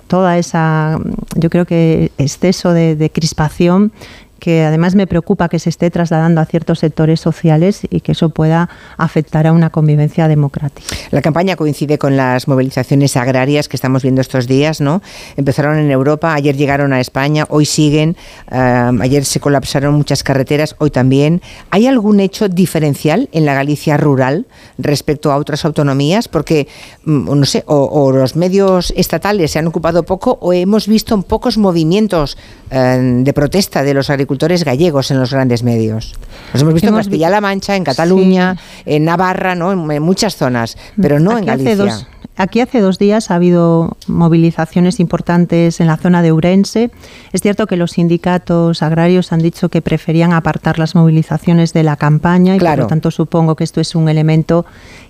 toda 0.08 0.40
esa, 0.40 0.98
yo 1.36 1.52
creo 1.52 1.66
que 1.66 2.12
exceso 2.18 2.74
de 2.74 3.12
crispación 3.14 3.92
que 4.40 4.64
además 4.64 4.96
me 4.96 5.08
preocupa 5.08 5.50
que 5.50 5.60
se 5.60 5.70
esté 5.70 5.92
trasladando 5.92 6.42
a 6.42 6.46
ciertos 6.46 6.80
sectores 6.80 7.20
sociales 7.20 7.82
y 7.90 8.02
que 8.02 8.14
eso 8.14 8.30
pueda 8.30 8.70
afectar 8.98 9.46
a 9.48 9.54
una 9.54 9.70
convivencia 9.70 10.28
democrática. 10.28 10.96
La 11.12 11.22
campaña 11.22 11.56
coincide 11.56 11.98
con 11.98 12.18
las 12.18 12.48
movilizaciones 12.48 13.16
agrarias 13.18 13.68
que 13.68 13.76
estamos 13.76 14.04
viendo 14.04 14.22
estos 14.22 14.48
días, 14.48 14.82
¿no? 14.82 15.02
Empezaron 15.38 15.78
en 15.78 15.92
Europa, 15.92 16.34
ayer 16.34 16.56
llegaron 16.56 16.94
a 16.94 17.00
España, 17.00 17.46
hoy 17.50 17.66
siguen, 17.66 18.16
eh, 18.52 18.92
ayer 19.02 19.26
se 19.26 19.40
colapsaron 19.40 19.94
muchas 19.94 20.24
carreteras, 20.24 20.76
hoy 20.80 20.92
también. 20.92 21.42
¿Hay 21.70 21.88
algún 21.88 22.20
hecho 22.20 22.50
diferencial 22.50 23.30
en 23.32 23.46
la 23.46 23.54
Galicia 23.54 23.98
rural 23.98 24.48
respecto 24.78 25.32
a 25.32 25.38
otras 25.38 25.66
autonomías? 25.66 26.28
Porque, 26.28 26.68
mm, 27.06 27.38
no 27.40 27.46
sé, 27.46 27.64
o, 27.68 28.12
los 28.12 28.36
medios 28.36 28.94
estatales 28.96 29.52
se 29.52 29.60
han 29.60 29.68
ocupado 29.68 30.04
poco 30.04 30.38
o 30.42 30.54
hemos 30.54 30.88
visto 30.88 31.20
pocos 31.22 31.58
movimientos 31.58 32.38
eh, 32.72 33.22
de 33.24 33.34
protesta 33.34 33.84
de 33.84 33.94
los 33.94 34.10
agricultores 34.10 34.29
agricultores 34.30 34.64
gallegos 34.64 35.10
en 35.10 35.20
los 35.20 35.34
grandes 35.34 35.64
medios. 35.64 36.14
Los 36.54 36.62
hemos 36.62 36.76
visto 36.76 36.90
en 36.90 36.96
Castilla-La 36.96 37.42
Mancha, 37.42 37.76
en 37.76 37.84
Cataluña, 37.84 38.58
en 38.86 39.04
Navarra, 39.04 39.56
¿no? 39.56 39.72
en, 39.72 40.04
muchas 40.04 40.36
zonas, 40.36 40.78
pero 41.02 41.20
no 41.20 41.36
en 41.36 41.46
Galicia. 41.46 42.08
Aquí 42.38 42.62
hace 42.62 42.80
dos 42.80 43.00
días 43.00 43.32
ha 43.32 43.36
habido 43.36 43.98
movilizaciones 44.08 45.00
importantes 45.00 45.82
en 45.82 45.88
la 45.88 45.98
zona 45.98 46.22
de 46.22 46.32
Urense. 46.32 46.92
Es 47.34 47.42
cierto 47.42 47.66
que 47.66 47.76
los 47.76 47.94
sindicatos 47.94 48.84
agrarios 48.84 49.34
han 49.34 49.42
dicho 49.42 49.70
que 49.70 49.82
preferían 49.82 50.32
apartar 50.32 50.78
las 50.78 50.94
movilizaciones 50.94 51.74
de 51.74 51.82
la 51.82 51.96
campaña 51.96 52.56
y 52.56 52.60
por 52.60 52.78
lo 52.78 52.88
tanto 52.88 53.10
supongo 53.10 53.56
que 53.56 53.64
esto 53.64 53.82
es 53.82 53.96
un 53.96 54.10
elemento 54.10 54.66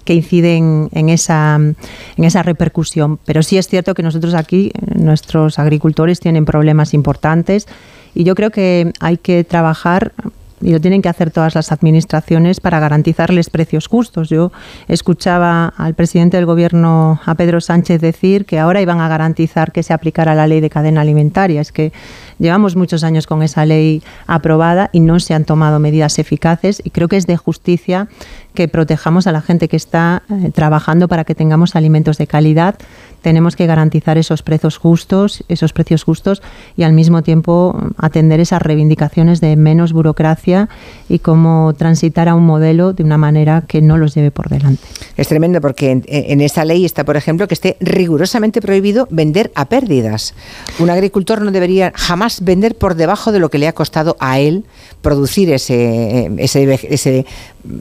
que 0.06 0.14
incide 0.14 0.56
en, 0.56 1.10
esa, 1.10 1.56
en 1.56 2.24
esa 2.24 2.42
repercusión. 2.42 3.20
Pero 3.26 3.44
sí 3.44 3.58
es 3.58 3.68
cierto 3.68 3.94
que 3.94 4.02
nosotros 4.02 4.34
aquí, 4.34 4.72
nuestros 4.96 5.60
agricultores 5.60 6.22
tienen 6.22 6.46
problemas 6.46 6.94
importantes 6.94 7.68
y 8.14 8.24
yo 8.24 8.36
creo 8.36 8.52
que 8.52 8.92
hay 9.00 9.18
que 9.18 9.44
trabajar 9.44 10.14
y 10.62 10.72
lo 10.72 10.82
tienen 10.82 11.02
que 11.02 11.10
hacer 11.10 11.32
todas 11.32 11.56
las 11.56 11.72
administraciones 11.72 12.60
para 12.60 12.80
garantizarles 12.80 13.50
precios 13.50 13.88
justos. 13.88 14.30
Yo 14.30 14.52
escuchaba 14.88 15.74
al 15.78 15.94
presidente 15.94 16.38
del 16.38 16.46
gobierno, 16.46 17.20
a 17.26 17.36
Pedro 17.36 17.62
Sánchez, 17.62 18.02
decir 18.02 18.46
que 18.46 18.60
ahora 18.60 18.82
iban 18.82 19.00
a 19.00 19.08
garantizar 19.08 19.72
que 19.72 19.84
se 19.84 19.94
aplicara 19.94 20.36
la 20.36 20.48
ley 20.48 20.60
de 20.60 20.70
cadena 20.70 21.02
alimentaria. 21.02 21.62
Es 21.62 21.72
que 21.72 21.94
llevamos 22.40 22.76
muchos 22.76 23.04
años 23.04 23.28
con 23.28 23.44
esa 23.44 23.66
ley 23.66 24.02
aprobada 24.28 24.90
y 24.92 25.02
no 25.02 25.20
se 25.20 25.34
han 25.34 25.46
tomado 25.46 25.80
medidas 25.80 26.20
eficaces 26.20 26.82
y 26.84 26.90
creo 26.90 27.08
que 27.08 27.18
es 27.18 27.28
de 27.28 27.38
justicia 27.38 28.08
que 28.54 28.68
protejamos 28.68 29.28
a 29.28 29.32
la 29.32 29.42
gente 29.42 29.68
que 29.68 29.78
está 29.78 30.24
eh, 30.30 30.52
trabajando 30.54 31.08
para 31.08 31.24
que 31.24 31.36
tengamos 31.36 31.76
alimentos 31.76 32.18
de 32.18 32.28
calidad. 32.28 32.76
Tenemos 33.22 33.56
que 33.56 33.68
garantizar 33.68 34.18
esos 34.18 34.44
precios 34.44 34.78
justos, 34.78 35.44
esos 35.50 35.74
precios 35.74 36.04
justos 36.04 36.42
y 36.76 36.84
al 36.84 36.94
mismo 36.94 37.22
tiempo 37.22 37.78
atender 37.98 38.40
esas 38.40 38.62
reivindicaciones 38.62 39.42
de 39.42 39.56
menos 39.56 39.94
burocracia 39.94 40.70
y 41.10 41.20
cómo 41.20 41.74
transitar 41.78 42.30
a 42.30 42.36
un 42.36 42.46
modelo 42.46 42.94
de 42.94 43.04
una 43.04 43.18
manera 43.18 43.64
que 43.68 43.82
no 43.82 43.98
los 43.98 44.16
lleve 44.16 44.32
por 44.32 44.50
delante. 44.50 44.82
Es 45.18 45.28
tremendo 45.28 45.60
porque 45.62 45.92
en, 45.92 46.04
en 46.08 46.68
ley 46.68 46.86
está, 46.86 47.04
por 47.04 47.18
ejemplo, 47.18 47.48
que 47.48 47.54
esté 47.54 47.78
rigurosamente 47.80 48.62
prohibido 48.62 49.08
vender 49.12 49.52
a 49.56 49.66
pérdidas. 49.66 50.34
Un 50.80 50.90
agricultor 50.90 51.42
no 51.42 51.52
debería 51.52 51.92
jamás 51.96 52.29
vender 52.42 52.76
por 52.76 52.96
debajo 52.96 53.32
de 53.32 53.40
lo 53.40 53.50
que 53.50 53.58
le 53.58 53.68
ha 53.68 53.74
costado 53.74 54.16
a 54.20 54.40
él 54.40 54.66
producir 55.02 55.52
ese, 55.52 56.32
ese, 56.38 56.80
ese, 56.90 57.26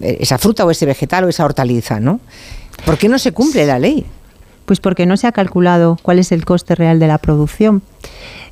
esa 0.03 0.39
fruta 0.39 0.65
o 0.65 0.71
ese 0.71 0.87
vegetal 0.87 1.25
o 1.25 1.29
esa 1.29 1.45
hortaliza, 1.45 2.01
¿no? 2.01 2.21
¿Por 2.85 2.99
qué 2.99 3.09
no 3.09 3.19
se 3.19 3.33
cumple 3.33 3.67
la 3.67 3.79
ley? 3.79 4.07
Pues 4.67 4.81
porque 4.81 5.07
no 5.07 5.17
se 5.17 5.27
ha 5.27 5.33
calculado 5.33 5.99
cuál 6.03 6.19
es 6.19 6.33
el 6.33 6.45
coste 6.45 6.75
real 6.75 6.99
de 6.99 7.07
la 7.07 7.19
producción. 7.19 7.83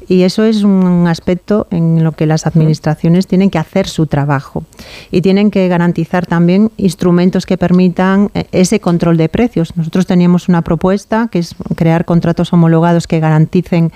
Y 0.08 0.22
eso 0.22 0.44
es 0.44 0.62
un 0.62 1.06
aspecto 1.08 1.66
en 1.70 2.04
lo 2.04 2.12
que 2.12 2.26
las 2.26 2.46
administraciones 2.46 3.26
tienen 3.26 3.50
que 3.50 3.58
hacer 3.58 3.88
su 3.88 4.06
trabajo 4.06 4.64
y 5.10 5.20
tienen 5.20 5.50
que 5.50 5.66
garantizar 5.68 6.26
también 6.26 6.70
instrumentos 6.76 7.44
que 7.44 7.58
permitan 7.58 8.30
eh, 8.34 8.46
ese 8.52 8.78
control 8.78 9.16
de 9.16 9.28
precios. 9.28 9.76
Nosotros 9.76 10.06
teníamos 10.06 10.48
una 10.48 10.62
propuesta 10.62 11.28
que 11.30 11.40
es 11.40 11.56
crear 11.74 12.04
contratos 12.04 12.52
homologados 12.52 13.06
que 13.06 13.18
garanticen 13.18 13.92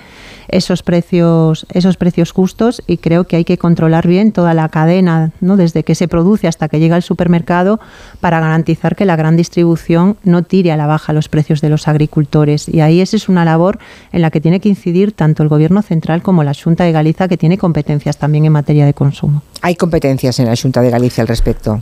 esos 0.49 0.83
precios, 0.83 1.65
esos 1.71 1.95
precios 1.95 2.31
justos 2.31 2.81
y 2.87 2.97
creo 2.97 3.23
que 3.23 3.37
hay 3.37 3.45
que 3.45 3.57
controlar 3.57 4.05
bien 4.05 4.33
toda 4.33 4.53
la 4.53 4.67
cadena, 4.67 5.31
¿no? 5.39 5.55
desde 5.55 5.83
que 5.83 5.95
se 5.95 6.09
produce 6.09 6.47
hasta 6.49 6.67
que 6.67 6.79
llega 6.79 6.97
al 6.97 7.03
supermercado, 7.03 7.79
para 8.19 8.41
garantizar 8.41 8.97
que 8.97 9.05
la 9.05 9.15
gran 9.15 9.37
distribución 9.37 10.17
no 10.23 10.43
tire 10.43 10.73
a 10.73 10.77
la 10.77 10.87
baja 10.87 11.13
los 11.13 11.29
precios 11.29 11.61
de 11.61 11.69
los 11.69 11.87
agricultores. 11.87 12.67
Y 12.67 12.81
ahí 12.81 12.99
esa 12.99 13.15
es 13.15 13.29
una 13.29 13.45
labor 13.45 13.79
en 14.11 14.21
la 14.21 14.29
que 14.29 14.41
tiene 14.41 14.59
que 14.59 14.67
incidir 14.67 15.13
tanto 15.13 15.41
el 15.43 15.49
Gobierno 15.49 15.81
central 15.81 16.00
como 16.21 16.43
la 16.43 16.53
Junta 16.53 16.83
de 16.83 16.91
Galicia, 16.91 17.27
que 17.27 17.37
tiene 17.37 17.57
competencias 17.57 18.17
también 18.17 18.45
en 18.45 18.51
materia 18.51 18.85
de 18.85 18.93
consumo. 18.93 19.41
Hay 19.61 19.75
competencias 19.75 20.39
en 20.39 20.47
la 20.47 20.55
Junta 20.55 20.81
de 20.81 20.89
Galicia 20.89 21.21
al 21.21 21.27
respecto 21.27 21.81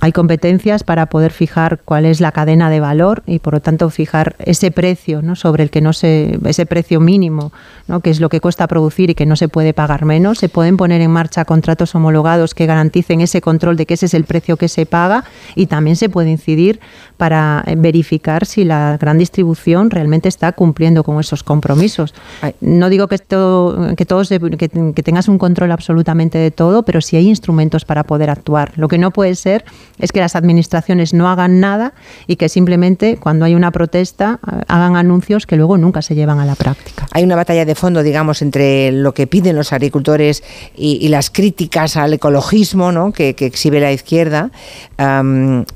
hay 0.00 0.12
competencias 0.12 0.84
para 0.84 1.06
poder 1.06 1.32
fijar 1.32 1.80
cuál 1.84 2.04
es 2.04 2.20
la 2.20 2.32
cadena 2.32 2.68
de 2.68 2.80
valor 2.80 3.22
y 3.26 3.38
por 3.38 3.54
lo 3.54 3.60
tanto 3.60 3.88
fijar 3.88 4.36
ese 4.38 4.70
precio 4.70 5.22
¿no? 5.22 5.36
sobre 5.36 5.62
el 5.62 5.70
que 5.70 5.80
no 5.80 5.92
se 5.92 6.38
ese 6.44 6.66
precio 6.66 7.00
mínimo 7.00 7.52
¿no? 7.88 8.00
que 8.00 8.10
es 8.10 8.20
lo 8.20 8.28
que 8.28 8.40
cuesta 8.40 8.66
producir 8.66 9.10
y 9.10 9.14
que 9.14 9.24
no 9.24 9.36
se 9.36 9.48
puede 9.48 9.72
pagar 9.72 10.04
menos 10.04 10.38
se 10.38 10.48
pueden 10.48 10.76
poner 10.76 11.00
en 11.00 11.10
marcha 11.10 11.44
contratos 11.44 11.94
homologados 11.94 12.54
que 12.54 12.66
garanticen 12.66 13.20
ese 13.20 13.40
control 13.40 13.76
de 13.76 13.86
que 13.86 13.94
ese 13.94 14.06
es 14.06 14.14
el 14.14 14.24
precio 14.24 14.56
que 14.56 14.68
se 14.68 14.84
paga 14.84 15.24
y 15.54 15.66
también 15.66 15.96
se 15.96 16.08
puede 16.08 16.30
incidir 16.30 16.78
para 17.16 17.64
verificar 17.78 18.44
si 18.44 18.64
la 18.64 18.98
gran 18.98 19.16
distribución 19.16 19.90
realmente 19.90 20.28
está 20.28 20.52
cumpliendo 20.52 21.04
con 21.04 21.18
esos 21.20 21.42
compromisos 21.42 22.14
no 22.60 22.90
digo 22.90 23.08
que 23.08 23.14
esto 23.14 23.94
que 23.96 24.04
todos 24.04 24.28
que, 24.28 24.48
que 24.94 25.02
tengas 25.02 25.28
un 25.28 25.38
control 25.38 25.72
absolutamente 25.72 26.36
de 26.36 26.50
todo 26.50 26.82
pero 26.82 27.00
sí 27.00 27.16
hay 27.16 27.28
instrumentos 27.28 27.86
para 27.86 28.04
poder 28.04 28.28
actuar 28.28 28.72
lo 28.76 28.88
que 28.88 28.98
no 28.98 29.10
puede 29.10 29.34
ser 29.34 29.64
es 29.98 30.12
que 30.12 30.20
las 30.20 30.36
administraciones 30.36 31.14
no 31.14 31.28
hagan 31.28 31.60
nada 31.60 31.92
y 32.26 32.36
que 32.36 32.48
simplemente 32.48 33.16
cuando 33.16 33.44
hay 33.44 33.54
una 33.54 33.70
protesta 33.70 34.38
eh, 34.46 34.62
hagan 34.68 34.96
anuncios 34.96 35.46
que 35.46 35.56
luego 35.56 35.78
nunca 35.78 36.02
se 36.02 36.14
llevan 36.14 36.38
a 36.38 36.44
la 36.44 36.54
práctica. 36.54 37.06
Hay 37.12 37.24
una 37.24 37.36
batalla 37.36 37.64
de 37.64 37.74
fondo, 37.74 38.02
digamos, 38.02 38.42
entre 38.42 38.92
lo 38.92 39.14
que 39.14 39.26
piden 39.26 39.56
los 39.56 39.72
agricultores 39.72 40.42
y, 40.76 41.06
las 41.06 41.30
críticas 41.30 41.96
al 41.96 42.12
ecologismo 42.12 42.90
¿no? 42.90 43.12
que, 43.12 43.34
exhibe 43.38 43.80
la 43.80 43.92
izquierda. 43.92 44.50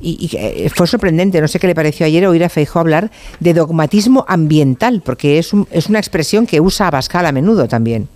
y, 0.00 0.30
eh, 0.36 0.70
fue 0.74 0.86
sorprendente, 0.86 1.40
no 1.40 1.48
sé 1.48 1.58
qué 1.58 1.68
le 1.68 1.74
pareció 1.74 2.04
ayer 2.04 2.26
oír 2.26 2.44
a 2.44 2.48
Feijó 2.48 2.80
hablar 2.80 3.10
de 3.38 3.54
dogmatismo 3.54 4.24
ambiental, 4.28 5.02
porque 5.04 5.38
es, 5.38 5.52
es 5.70 5.88
una 5.88 5.98
expresión 5.98 6.46
que 6.46 6.60
usa 6.60 6.88
Abascal 6.88 7.26
a 7.26 7.32
menudo 7.32 7.68
también. 7.68 8.08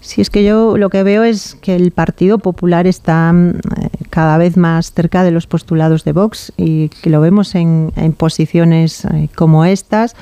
Sí, 0.00 0.22
es 0.22 0.30
que 0.30 0.44
yo 0.44 0.78
lo 0.78 0.88
que 0.88 1.02
veo 1.02 1.24
es 1.24 1.56
que 1.56 1.76
el 1.76 1.90
Partido 1.90 2.38
Popular 2.38 2.86
está 2.86 3.32
mm, 3.32 3.60
cada 4.08 4.38
vez 4.38 4.56
más 4.56 4.92
cerca 4.92 5.22
de 5.22 5.30
los 5.30 5.46
postulados 5.46 6.04
de 6.04 6.12
Vox 6.12 6.52
y 6.56 6.88
que 6.88 7.10
lo 7.10 7.20
vemos 7.20 7.54
en, 7.54 7.92
posiciones 8.16 9.04
eh, 9.04 9.28
como 9.34 9.64
estas 9.64 10.16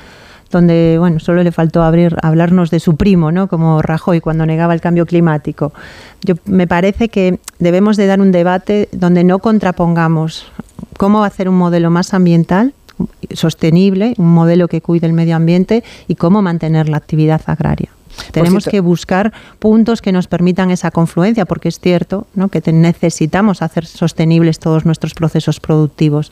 donde 0.51 0.97
bueno 0.97 1.19
solo 1.19 1.43
le 1.43 1.51
faltó 1.51 1.83
abrir, 1.83 2.15
hablarnos 2.23 2.71
de 2.71 2.79
su 2.79 2.95
primo, 2.95 3.31
¿no? 3.31 3.47
como 3.47 3.81
Rajoy 3.81 4.19
cuando 4.19 4.45
negaba 4.45 4.73
el 4.73 4.81
cambio 4.81 5.05
climático. 5.05 5.71
Yo 6.23 6.35
me 6.45 6.67
parece 6.67 7.09
que 7.09 7.39
debemos 7.59 7.97
de 7.97 8.07
dar 8.07 8.19
un 8.19 8.31
debate 8.31 8.89
donde 8.91 9.23
no 9.23 9.39
contrapongamos 9.39 10.51
cómo 10.97 11.23
hacer 11.23 11.47
un 11.47 11.57
modelo 11.57 11.91
más 11.91 12.13
ambiental 12.13 12.73
sostenible, 13.31 14.15
un 14.17 14.33
modelo 14.33 14.67
que 14.67 14.81
cuide 14.81 15.07
el 15.07 15.13
medio 15.13 15.35
ambiente 15.35 15.83
y 16.07 16.15
cómo 16.15 16.41
mantener 16.41 16.89
la 16.89 16.97
actividad 16.97 17.41
agraria. 17.45 17.89
Tenemos 18.31 18.65
que 18.65 18.79
buscar 18.79 19.33
puntos 19.59 20.01
que 20.01 20.11
nos 20.11 20.27
permitan 20.27 20.71
esa 20.71 20.91
confluencia, 20.91 21.45
porque 21.45 21.69
es 21.69 21.79
cierto 21.79 22.27
¿no? 22.35 22.49
que 22.49 22.61
necesitamos 22.71 23.61
hacer 23.61 23.85
sostenibles 23.85 24.59
todos 24.59 24.85
nuestros 24.85 25.13
procesos 25.13 25.59
productivos. 25.59 26.31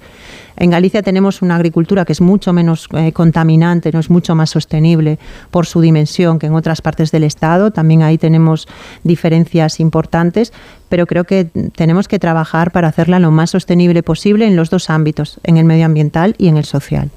En 0.58 0.72
Galicia 0.72 1.04
tenemos 1.04 1.42
una 1.42 1.56
agricultura 1.56 2.04
que 2.06 2.14
es 2.14 2.22
mucho 2.22 2.52
menos 2.52 2.88
eh, 2.94 3.12
contaminante, 3.12 3.92
no 3.92 4.00
es 4.00 4.10
mucho 4.10 4.36
más 4.36 4.50
sostenible 4.50 5.20
por 5.52 5.66
su 5.66 5.82
dimensión 5.82 6.40
que 6.40 6.48
en 6.48 6.56
otras 6.56 6.82
partes 6.82 7.12
del 7.12 7.24
Estado. 7.24 7.72
También 7.72 8.02
ahí 8.02 8.18
tenemos 8.18 8.68
diferencias 9.04 9.80
importantes, 9.80 10.54
pero 10.90 11.06
creo 11.06 11.26
que 11.26 11.46
tenemos 11.76 12.08
que 12.08 12.20
trabajar 12.20 12.72
para 12.72 12.88
hacerla 12.88 13.20
lo 13.20 13.32
más 13.32 13.52
sostenible 13.52 14.02
posible 14.02 14.48
en 14.48 14.56
los 14.56 14.70
dos 14.70 14.90
ámbitos, 14.90 15.40
en 15.44 15.58
el 15.58 15.66
medioambiental 15.66 16.36
y 16.38 16.48
en 16.48 16.58
el 16.58 16.66
social. 16.66 17.12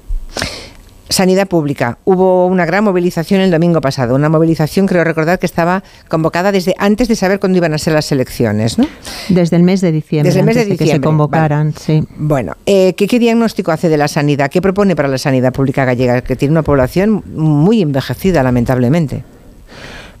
Sanidad 1.11 1.47
pública. 1.47 1.97
Hubo 2.05 2.47
una 2.47 2.65
gran 2.65 2.83
movilización 2.83 3.41
el 3.41 3.51
domingo 3.51 3.81
pasado, 3.81 4.15
una 4.15 4.29
movilización, 4.29 4.87
creo 4.87 5.03
recordar, 5.03 5.39
que 5.39 5.45
estaba 5.45 5.83
convocada 6.07 6.51
desde 6.51 6.73
antes 6.77 7.07
de 7.07 7.15
saber 7.15 7.39
cuándo 7.39 7.57
iban 7.57 7.73
a 7.73 7.77
ser 7.77 7.93
las 7.93 8.11
elecciones, 8.11 8.77
¿no? 8.77 8.87
Desde 9.29 9.57
el 9.57 9.63
mes 9.63 9.81
de 9.81 9.91
diciembre. 9.91 10.29
Desde 10.29 10.39
el 10.39 10.45
mes 10.45 10.55
de, 10.55 10.61
diciembre. 10.65 10.85
que 10.85 10.91
se 10.93 11.01
convocaran, 11.01 11.73
sí. 11.73 12.07
Bueno, 12.17 12.55
eh, 12.65 12.93
¿qué, 12.93 13.19
diagnóstico 13.19 13.71
hace 13.71 13.89
de 13.89 13.97
la 13.97 14.07
sanidad? 14.07 14.49
¿Qué 14.49 14.61
propone 14.61 14.95
para 14.95 15.07
la 15.07 15.17
sanidad 15.17 15.53
pública 15.53 15.85
gallega, 15.85 16.21
que 16.21 16.35
tiene 16.35 16.53
una 16.53 16.63
población 16.63 17.23
muy 17.35 17.81
envejecida, 17.81 18.41
lamentablemente? 18.41 19.23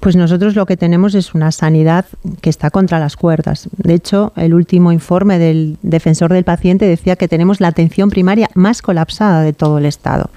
Pues 0.01 0.15
nosotros 0.15 0.55
lo 0.55 0.65
que 0.65 0.77
tenemos 0.77 1.13
es 1.13 1.35
una 1.35 1.51
sanidad 1.51 2.05
que 2.41 2.49
está 2.49 2.71
contra 2.71 2.99
las 2.99 3.15
cuerdas. 3.15 3.69
De 3.77 3.93
hecho, 3.93 4.33
el 4.35 4.55
último 4.55 4.91
informe 4.91 5.37
del 5.37 5.77
defensor 5.83 6.33
del 6.33 6.43
paciente 6.43 6.85
decía 6.85 7.15
que 7.15 7.27
tenemos 7.27 7.61
la 7.61 7.67
atención 7.67 8.09
primaria 8.09 8.49
más 8.55 8.81
colapsada 8.81 9.43
de 9.43 9.53
todo 9.53 9.77
el 9.77 9.85
Estado. 9.85 10.31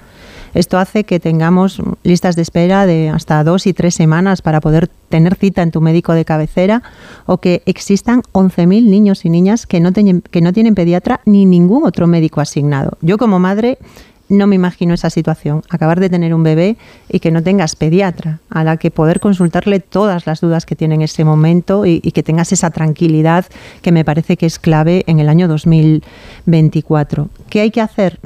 Esto 0.55 0.79
hace 0.79 1.03
que 1.03 1.19
tengamos 1.19 1.81
listas 2.03 2.37
de 2.37 2.41
espera 2.41 2.85
de 2.85 3.09
hasta 3.09 3.43
dos 3.43 3.67
y 3.67 3.73
tres 3.73 3.93
semanas 3.93 4.41
para 4.41 4.61
poder 4.61 4.87
tener 5.09 5.35
cita 5.35 5.61
en 5.61 5.71
tu 5.71 5.81
médico 5.81 6.13
de 6.13 6.23
cabecera 6.23 6.81
o 7.25 7.39
que 7.39 7.61
existan 7.65 8.21
11.000 8.31 8.85
niños 8.85 9.25
y 9.25 9.29
niñas 9.29 9.67
que 9.67 9.81
no, 9.81 9.91
que 9.91 10.41
no 10.41 10.53
tienen 10.53 10.73
pediatra 10.73 11.19
ni 11.25 11.45
ningún 11.45 11.85
otro 11.85 12.07
médico 12.07 12.39
asignado. 12.39 12.97
Yo 13.01 13.17
como 13.17 13.37
madre 13.37 13.79
no 14.29 14.47
me 14.47 14.55
imagino 14.55 14.93
esa 14.93 15.09
situación, 15.09 15.61
acabar 15.69 15.99
de 15.99 16.09
tener 16.09 16.33
un 16.33 16.43
bebé 16.43 16.77
y 17.09 17.19
que 17.19 17.31
no 17.31 17.43
tengas 17.43 17.75
pediatra, 17.75 18.39
a 18.49 18.63
la 18.63 18.77
que 18.77 18.91
poder 18.91 19.19
consultarle 19.19 19.81
todas 19.81 20.25
las 20.25 20.39
dudas 20.39 20.65
que 20.65 20.77
tiene 20.77 20.95
en 20.95 21.01
ese 21.01 21.25
momento 21.25 21.85
y, 21.85 21.99
y, 22.01 22.11
que 22.11 22.23
tengas 22.23 22.51
esa 22.51 22.71
tranquilidad 22.71 23.45
que 23.81 23.91
me 23.91 24.05
parece 24.05 24.37
que 24.37 24.45
es 24.45 24.57
clave 24.57 25.03
en 25.05 25.19
el 25.19 25.29
año 25.29 25.47
2024. 25.47 27.29
¿Qué 27.49 27.59
hay 27.59 27.71
que 27.71 27.81
hacer? 27.81 28.19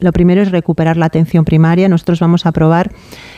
Lo 0.00 0.12
primero 0.12 0.42
es 0.42 0.50
recuperar 0.50 0.96
la 0.96 1.06
atención 1.06 1.44
primaria. 1.44 1.88
Nosotros 1.88 2.20
vamos 2.20 2.46
a 2.46 2.50
aprobar 2.50 2.90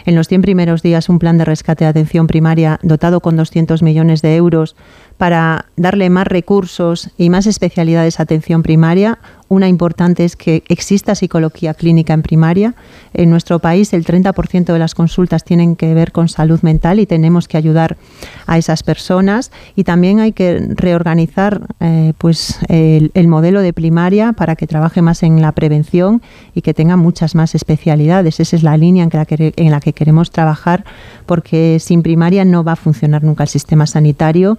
en 0.06 0.14
los 0.14 0.28
100 0.28 0.42
primeros 0.42 0.82
días 0.82 1.08
un 1.08 1.18
plan 1.18 1.38
de 1.38 1.44
rescate 1.44 1.84
de 1.84 1.90
atención 1.90 2.26
primaria 2.26 2.78
dotado 2.82 3.20
con 3.20 3.36
200 3.36 3.82
millones 3.82 4.22
de 4.22 4.36
euros 4.36 4.76
para 5.22 5.66
darle 5.76 6.10
más 6.10 6.26
recursos 6.26 7.08
y 7.16 7.30
más 7.30 7.46
especialidades 7.46 8.18
a 8.18 8.24
atención 8.24 8.64
primaria. 8.64 9.20
Una 9.52 9.68
importante 9.68 10.24
es 10.24 10.34
que 10.34 10.64
exista 10.68 11.14
psicología 11.14 11.74
clínica 11.74 12.14
en 12.14 12.22
primaria. 12.22 12.74
En 13.12 13.28
nuestro 13.28 13.58
país 13.58 13.92
el 13.92 14.02
30% 14.02 14.72
de 14.72 14.78
las 14.78 14.94
consultas 14.94 15.44
tienen 15.44 15.76
que 15.76 15.92
ver 15.92 16.10
con 16.10 16.30
salud 16.30 16.60
mental 16.62 16.98
y 16.98 17.06
tenemos 17.06 17.48
que 17.48 17.58
ayudar 17.58 17.98
a 18.46 18.56
esas 18.56 18.82
personas. 18.82 19.52
Y 19.76 19.84
también 19.84 20.20
hay 20.20 20.32
que 20.32 20.58
reorganizar 20.70 21.68
eh, 21.80 22.14
pues, 22.16 22.58
el, 22.68 23.28
modelo 23.28 23.60
de 23.60 23.74
primaria 23.74 24.32
para 24.32 24.56
que 24.56 24.66
trabaje 24.66 25.02
más 25.02 25.22
en 25.22 25.42
la 25.42 25.52
prevención 25.52 26.22
y 26.54 26.62
que 26.62 26.72
tenga 26.72 26.96
muchas 26.96 27.34
más 27.34 27.54
especialidades. 27.54 28.40
Esa 28.40 28.56
es 28.56 28.62
la 28.62 28.78
línea 28.78 29.04
en 29.04 29.70
la 29.70 29.80
que, 29.80 29.92
queremos 29.92 30.30
trabajar 30.30 30.84
porque 31.26 31.76
sin 31.78 32.02
primaria 32.02 32.46
no 32.46 32.64
va 32.64 32.72
a 32.72 32.76
funcionar 32.76 33.22
nunca 33.22 33.44
el 33.44 33.50
sistema 33.50 33.86
sanitario. 33.86 34.56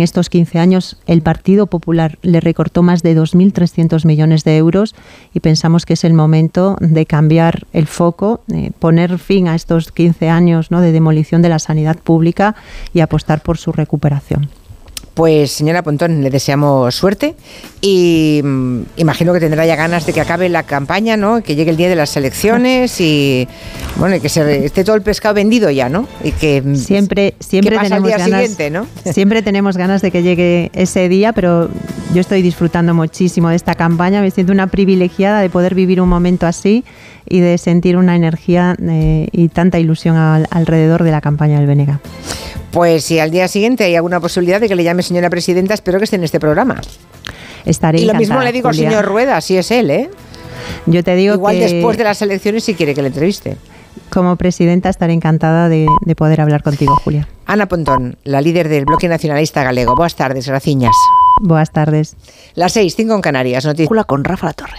Estos 0.00 0.28
15 0.28 0.58
años 0.58 0.96
el 1.06 1.22
Partido 1.22 1.66
Popular 1.66 2.18
le 2.22 2.40
recortó 2.40 2.82
más 2.82 3.02
de 3.02 3.16
2.300 3.16 4.04
millones 4.04 4.44
de 4.44 4.56
euros 4.56 4.94
y 5.32 5.40
pensamos 5.40 5.86
que 5.86 5.94
es 5.94 6.04
el 6.04 6.14
momento 6.14 6.76
de 6.80 7.06
cambiar 7.06 7.66
el 7.72 7.86
foco, 7.86 8.42
poner 8.78 9.18
fin 9.18 9.48
a 9.48 9.54
estos 9.54 9.90
15 9.92 10.28
años 10.28 10.70
de 10.80 10.92
demolición 10.92 11.42
de 11.42 11.48
la 11.48 11.58
sanidad 11.58 11.98
pública 11.98 12.54
y 12.92 13.00
apostar 13.00 13.42
por 13.42 13.58
su 13.58 13.72
recuperación. 13.72 14.48
Pues 15.14 15.52
señora 15.52 15.84
Pontón, 15.84 16.22
le 16.22 16.30
deseamos 16.30 16.92
suerte 16.92 17.36
y 17.80 18.40
mm, 18.42 18.80
imagino 18.96 19.32
que 19.32 19.38
tendrá 19.38 19.64
ya 19.64 19.76
ganas 19.76 20.06
de 20.06 20.12
que 20.12 20.20
acabe 20.20 20.48
la 20.48 20.64
campaña, 20.64 21.16
¿no? 21.16 21.40
Que 21.40 21.54
llegue 21.54 21.70
el 21.70 21.76
día 21.76 21.88
de 21.88 21.94
las 21.94 22.16
elecciones 22.16 23.00
y 23.00 23.46
bueno, 23.96 24.16
y 24.16 24.20
que 24.20 24.28
se 24.28 24.64
esté 24.64 24.82
todo 24.82 24.96
el 24.96 25.02
pescado 25.02 25.36
vendido 25.36 25.70
ya, 25.70 25.88
¿no? 25.88 26.08
Y 26.24 26.32
que 26.32 26.62
mm, 26.62 26.74
siempre 26.74 27.34
siempre 27.38 27.76
pasa 27.76 27.94
al 27.94 28.02
tenemos 28.02 28.08
día 28.08 28.18
ganas 28.18 28.40
siguiente, 28.40 28.70
¿no? 28.70 28.86
siempre 29.12 29.42
tenemos 29.42 29.76
ganas 29.76 30.02
de 30.02 30.10
que 30.10 30.24
llegue 30.24 30.72
ese 30.74 31.08
día, 31.08 31.32
pero 31.32 31.70
yo 32.12 32.20
estoy 32.20 32.42
disfrutando 32.42 32.92
muchísimo 32.92 33.50
de 33.50 33.56
esta 33.56 33.76
campaña, 33.76 34.20
me 34.20 34.32
siento 34.32 34.52
una 34.52 34.66
privilegiada 34.66 35.40
de 35.42 35.48
poder 35.48 35.76
vivir 35.76 36.00
un 36.00 36.08
momento 36.08 36.48
así 36.48 36.84
y 37.28 37.40
de 37.40 37.58
sentir 37.58 37.96
una 37.96 38.16
energía 38.16 38.76
eh, 38.82 39.28
y 39.32 39.48
tanta 39.48 39.78
ilusión 39.78 40.16
al- 40.16 40.46
alrededor 40.50 41.02
de 41.04 41.10
la 41.10 41.20
campaña 41.20 41.58
del 41.58 41.66
Benega. 41.66 42.00
Pues 42.70 43.04
si 43.04 43.18
al 43.20 43.30
día 43.30 43.46
siguiente 43.48 43.84
hay 43.84 43.94
alguna 43.96 44.20
posibilidad 44.20 44.60
de 44.60 44.68
que 44.68 44.74
le 44.74 44.82
llame 44.84 45.02
señora 45.02 45.30
presidenta, 45.30 45.74
espero 45.74 45.98
que 45.98 46.04
esté 46.04 46.16
en 46.16 46.24
este 46.24 46.40
programa. 46.40 46.80
Estaré 47.64 48.00
y 48.00 48.04
lo 48.04 48.14
mismo 48.14 48.40
le 48.42 48.52
digo 48.52 48.68
Julia. 48.68 48.88
al 48.88 48.92
señor 48.94 49.04
Rueda, 49.06 49.40
si 49.40 49.56
es 49.56 49.70
él, 49.70 49.90
¿eh? 49.90 50.10
Yo 50.86 51.02
te 51.04 51.14
digo 51.14 51.34
Igual 51.34 51.56
que 51.56 51.68
después 51.68 51.96
de 51.96 52.04
las 52.04 52.20
elecciones 52.20 52.64
si 52.64 52.74
quiere 52.74 52.94
que 52.94 53.00
le 53.02 53.08
entreviste. 53.08 53.56
como 54.10 54.36
presidenta 54.36 54.88
estaré 54.88 55.12
encantada 55.12 55.68
de, 55.68 55.86
de 56.00 56.14
poder 56.16 56.40
hablar 56.40 56.62
contigo, 56.62 56.94
Julia. 56.96 57.28
Ana 57.46 57.66
Pontón, 57.66 58.16
la 58.24 58.40
líder 58.40 58.68
del 58.68 58.84
bloque 58.86 59.08
nacionalista 59.08 59.62
galego. 59.62 59.94
Buenas 59.94 60.14
tardes, 60.16 60.46
graciñas. 60.48 60.94
Buenas 61.42 61.70
tardes. 61.70 62.16
Las 62.54 62.72
seis, 62.72 62.94
cinco 62.96 63.14
en 63.14 63.20
Canarias. 63.20 63.64
Noticia 63.64 64.04
con 64.04 64.24
Rafa 64.24 64.46
La 64.46 64.52
Torre. 64.52 64.78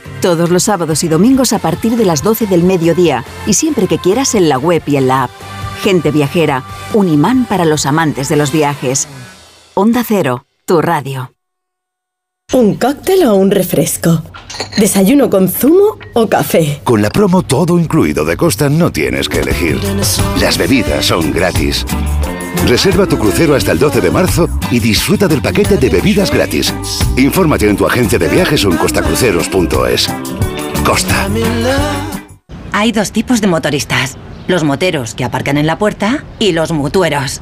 Todos 0.21 0.51
los 0.51 0.63
sábados 0.63 1.03
y 1.03 1.07
domingos 1.07 1.51
a 1.51 1.57
partir 1.57 1.97
de 1.97 2.05
las 2.05 2.21
12 2.21 2.45
del 2.45 2.63
mediodía 2.63 3.25
y 3.47 3.55
siempre 3.55 3.87
que 3.87 3.97
quieras 3.97 4.35
en 4.35 4.49
la 4.49 4.59
web 4.59 4.83
y 4.85 4.97
en 4.97 5.07
la 5.07 5.23
app. 5.23 5.31
Gente 5.81 6.11
viajera. 6.11 6.63
Un 6.93 7.09
imán 7.09 7.45
para 7.45 7.65
los 7.65 7.87
amantes 7.87 8.29
de 8.29 8.35
los 8.35 8.51
viajes. 8.51 9.07
Onda 9.73 10.03
Cero, 10.07 10.45
tu 10.65 10.79
radio. 10.79 11.31
¿Un 12.53 12.75
cóctel 12.75 13.23
o 13.23 13.35
un 13.35 13.49
refresco? 13.49 14.23
¿Desayuno 14.77 15.29
con 15.29 15.47
zumo 15.47 15.97
o 16.13 16.27
café? 16.27 16.81
Con 16.83 17.01
la 17.01 17.09
promo 17.09 17.43
todo 17.43 17.79
incluido 17.79 18.25
de 18.25 18.35
Costa 18.35 18.69
no 18.69 18.91
tienes 18.91 19.29
que 19.29 19.39
elegir. 19.39 19.79
Las 20.37 20.57
bebidas 20.57 21.05
son 21.05 21.31
gratis. 21.31 21.85
Reserva 22.67 23.07
tu 23.07 23.17
crucero 23.17 23.55
hasta 23.55 23.71
el 23.71 23.79
12 23.79 24.01
de 24.01 24.11
marzo 24.11 24.49
y 24.69 24.79
disfruta 24.79 25.29
del 25.29 25.41
paquete 25.41 25.77
de 25.77 25.89
bebidas 25.89 26.29
gratis. 26.29 26.73
Infórmate 27.15 27.69
en 27.69 27.77
tu 27.77 27.85
agencia 27.85 28.19
de 28.19 28.27
viajes 28.27 28.65
o 28.65 28.71
en 28.71 28.77
costacruceros.es. 28.77 30.09
Costa. 30.83 31.29
Hay 32.73 32.91
dos 32.91 33.13
tipos 33.13 33.39
de 33.39 33.47
motoristas. 33.47 34.17
Los 34.47 34.65
moteros 34.65 35.15
que 35.15 35.23
aparcan 35.23 35.57
en 35.57 35.67
la 35.67 35.77
puerta 35.77 36.25
y 36.37 36.51
los 36.51 36.73
mutueros, 36.73 37.41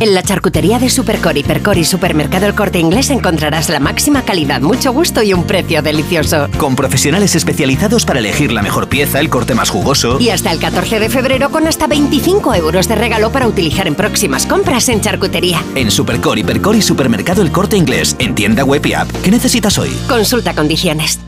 En 0.00 0.14
la 0.14 0.22
charcutería 0.22 0.80
de 0.80 0.90
Supercor 0.90 1.36
y 1.36 1.44
Percor 1.44 1.78
y 1.78 1.84
Supermercado 1.84 2.46
El 2.46 2.54
Corte 2.56 2.80
Inglés 2.80 3.08
encontrarás 3.10 3.68
la 3.68 3.78
máxima 3.78 4.22
calidad, 4.22 4.60
mucho 4.60 4.92
gusto 4.92 5.22
y 5.22 5.32
un 5.32 5.44
precio 5.44 5.80
delicioso. 5.80 6.48
Con 6.58 6.74
profesionales 6.74 7.36
especializados 7.36 8.04
para 8.04 8.18
elegir 8.18 8.50
la 8.50 8.62
mejor 8.62 8.88
pieza, 8.88 9.20
el 9.20 9.30
corte 9.30 9.54
más 9.54 9.70
jugoso. 9.70 10.18
Y 10.18 10.30
hasta 10.30 10.50
el 10.50 10.58
14 10.58 10.98
de 10.98 11.08
febrero 11.08 11.50
con 11.50 11.68
hasta 11.68 11.86
25 11.86 12.54
euros 12.54 12.88
de 12.88 12.96
regalo 12.96 13.30
para 13.30 13.46
utilizar 13.46 13.86
en 13.86 13.94
próximas 13.94 14.44
compras 14.44 14.88
en 14.88 15.02
charcutería. 15.02 15.62
En 15.76 15.92
Supercor, 15.92 16.38
Hipercor 16.38 16.74
y 16.74 16.82
Supermercado 16.82 17.42
El 17.42 17.52
Corte 17.52 17.76
Inglés. 17.76 18.16
En 18.18 18.34
tienda 18.34 18.64
web 18.64 18.84
y 18.86 18.94
app. 18.94 19.08
¿Qué 19.22 19.30
necesitas 19.30 19.78
hoy? 19.78 19.90
Consulta 20.08 20.52
condiciones. 20.52 21.20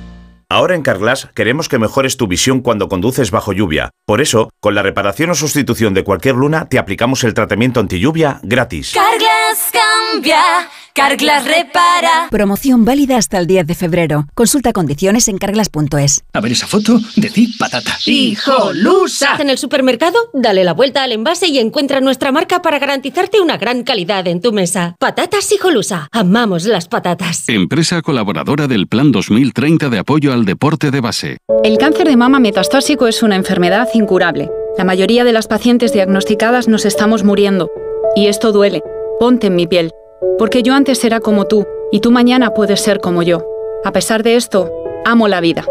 Ahora 0.53 0.75
en 0.75 0.83
Carglass 0.83 1.31
queremos 1.35 1.71
que 1.71 1.79
mejores 1.79 2.19
tu 2.19 2.27
visión 2.27 2.61
cuando 2.61 2.91
conduces 2.91 3.31
bajo 3.31 3.55
lluvia. 3.55 3.89
Por 4.05 4.21
eso, 4.21 4.51
con 4.61 4.75
la 4.75 4.83
reparación 4.83 5.31
o 5.31 5.35
sustitución 5.35 5.95
de 5.95 6.05
cualquier 6.05 6.35
luna, 6.35 6.69
te 6.69 6.79
aplicamos 6.79 7.25
el 7.25 7.33
tratamiento 7.33 7.81
anti 7.81 7.99
lluvia 7.99 8.39
gratis. 8.43 8.93
Carglass 8.93 9.73
cambia, 9.73 10.43
Carglass 10.95 11.47
repara. 11.47 12.29
Promoción 12.31 12.85
válida 12.85 13.17
hasta 13.17 13.39
el 13.39 13.47
10 13.47 13.67
de 13.67 13.75
febrero. 13.75 14.27
Consulta 14.35 14.75
condiciones 14.75 15.27
en 15.29 15.39
carglass.es. 15.39 16.23
A 16.35 16.41
ver 16.41 16.53
esa 16.53 16.67
foto, 16.67 17.01
decir 17.17 17.49
patata. 17.59 17.97
¡Hijolusa! 18.05 19.37
En 19.39 19.49
el 19.49 19.57
supermercado, 19.57 20.19
dale 20.35 20.65
la 20.65 20.75
vuelta 20.75 21.03
al 21.03 21.13
envase 21.13 21.49
y 21.49 21.59
encuentra 21.59 22.03
nuestra 22.03 22.31
marca 22.31 22.61
para 22.61 22.79
garantizarte 22.79 23.41
una 23.41 23.57
gran 23.57 23.85
calidad 23.85 24.27
en 24.29 24.43
tu 24.43 24.53
mesa. 24.53 24.95
Patatas 24.99 25.51
Hijolusa. 25.51 26.09
Amamos 26.13 26.65
las 26.67 26.89
patatas. 26.89 27.49
Empresa 27.49 28.03
colaboradora 28.03 28.69
del 28.69 28.87
Plan 28.87 29.13
2030 29.13 29.89
de 29.89 29.99
apoyo 29.99 30.35
al 30.35 30.45
deporte 30.45 30.91
de 30.91 31.01
base. 31.01 31.39
El 31.65 31.79
cáncer 31.79 32.07
de 32.07 32.17
mama 32.17 32.39
metastásico 32.39 33.07
es 33.07 33.23
una 33.23 33.37
enfermedad 33.37 33.89
incurable. 33.95 34.51
La 34.77 34.85
mayoría 34.85 35.25
de 35.25 35.33
las 35.33 35.47
pacientes 35.47 35.95
diagnosticadas 35.95 36.69
nos 36.69 36.85
estamos 36.85 37.25
muriendo. 37.25 37.71
Y 38.15 38.27
esto 38.27 38.53
duele. 38.53 38.83
Ponte 39.19 39.47
en 39.47 39.57
mi 39.57 39.67
piel. 39.67 39.91
Porque 40.39 40.63
yo 40.63 40.75
antes 40.75 41.05
era 41.05 41.21
como 41.21 41.47
tú, 41.47 41.67
y 41.91 42.01
tú 42.01 42.11
mañana 42.11 42.51
puedes 42.51 42.81
ser 42.81 43.01
como 43.01 43.23
yo. 43.23 43.45
A 43.85 43.93
pesar 43.93 44.23
de 44.23 44.37
esto, 44.37 44.71
amo 45.05 45.29
la 45.29 45.41
vida. 45.41 45.65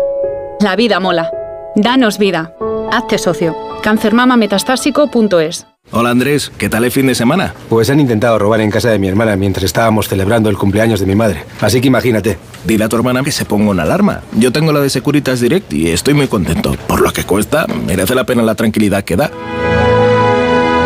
La 0.60 0.76
vida 0.76 1.00
mola. 1.00 1.32
Danos 1.76 2.18
vida. 2.18 2.54
Hazte 2.92 3.18
socio. 3.18 3.56
cancermamametastásico.es 3.82 5.66
Hola 5.94 6.12
Andrés, 6.12 6.52
¿qué 6.58 6.70
tal 6.70 6.86
el 6.86 6.92
fin 6.92 7.08
de 7.08 7.16
semana? 7.16 7.54
Pues 7.68 7.90
han 7.90 8.00
intentado 8.00 8.40
robar 8.40 8.62
en 8.62 8.72
casa 8.72 8.90
de 8.90 9.00
mi 9.00 9.08
hermana 9.08 9.36
mientras 9.36 9.66
estábamos 9.66 10.08
celebrando 10.08 10.50
el 10.50 10.58
cumpleaños 10.58 11.00
de 11.00 11.06
mi 11.06 11.16
madre. 11.16 11.44
Así 11.60 11.82
que 11.82 11.88
imagínate. 11.88 12.38
Dile 12.66 12.86
a 12.86 12.90
tu 12.90 12.96
hermana 12.96 13.24
que 13.24 13.32
se 13.32 13.44
ponga 13.44 13.72
una 13.72 13.84
alarma. 13.84 14.22
Yo 14.38 14.52
tengo 14.52 14.72
la 14.72 14.80
de 14.80 14.90
Securitas 14.90 15.42
Direct 15.42 15.74
y 15.74 15.90
estoy 15.90 16.14
muy 16.14 16.28
contento. 16.28 16.76
Por 16.88 17.02
lo 17.02 17.12
que 17.12 17.26
cuesta, 17.26 17.66
merece 17.68 18.16
la 18.16 18.26
pena 18.26 18.44
la 18.44 18.56
tranquilidad 18.56 19.04
que 19.04 19.18
da. 19.18 19.32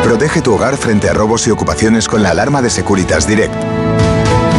Protege 0.06 0.42
tu 0.44 0.54
hogar 0.54 0.78
frente 0.78 1.10
a 1.10 1.14
robos 1.14 1.48
y 1.48 1.50
ocupaciones 1.50 2.08
con 2.08 2.22
la 2.22 2.30
alarma 2.30 2.62
de 2.62 2.70
Securitas 2.70 3.28
Direct. 3.28 3.56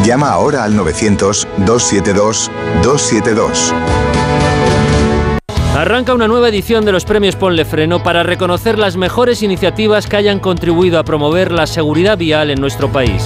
Llama 0.05 0.31
ahora 0.31 0.65
al 0.65 0.75
900-272-272. 0.75 3.73
Arranca 5.77 6.15
una 6.15 6.27
nueva 6.27 6.49
edición 6.49 6.85
de 6.85 6.91
los 6.91 7.05
premios 7.05 7.37
Ponle 7.37 7.65
Freno 7.65 8.03
para 8.03 8.25
reconocer 8.25 8.77
las 8.77 8.97
mejores 8.97 9.45
iniciativas 9.45 10.09
que 10.09 10.17
hayan 10.17 10.41
contribuido 10.41 10.99
a 10.99 11.05
promover 11.05 11.53
la 11.53 11.69
seguridad 11.69 12.19
vial 12.19 12.51
en 12.51 12.61
nuestro 12.61 12.91
país. 12.91 13.23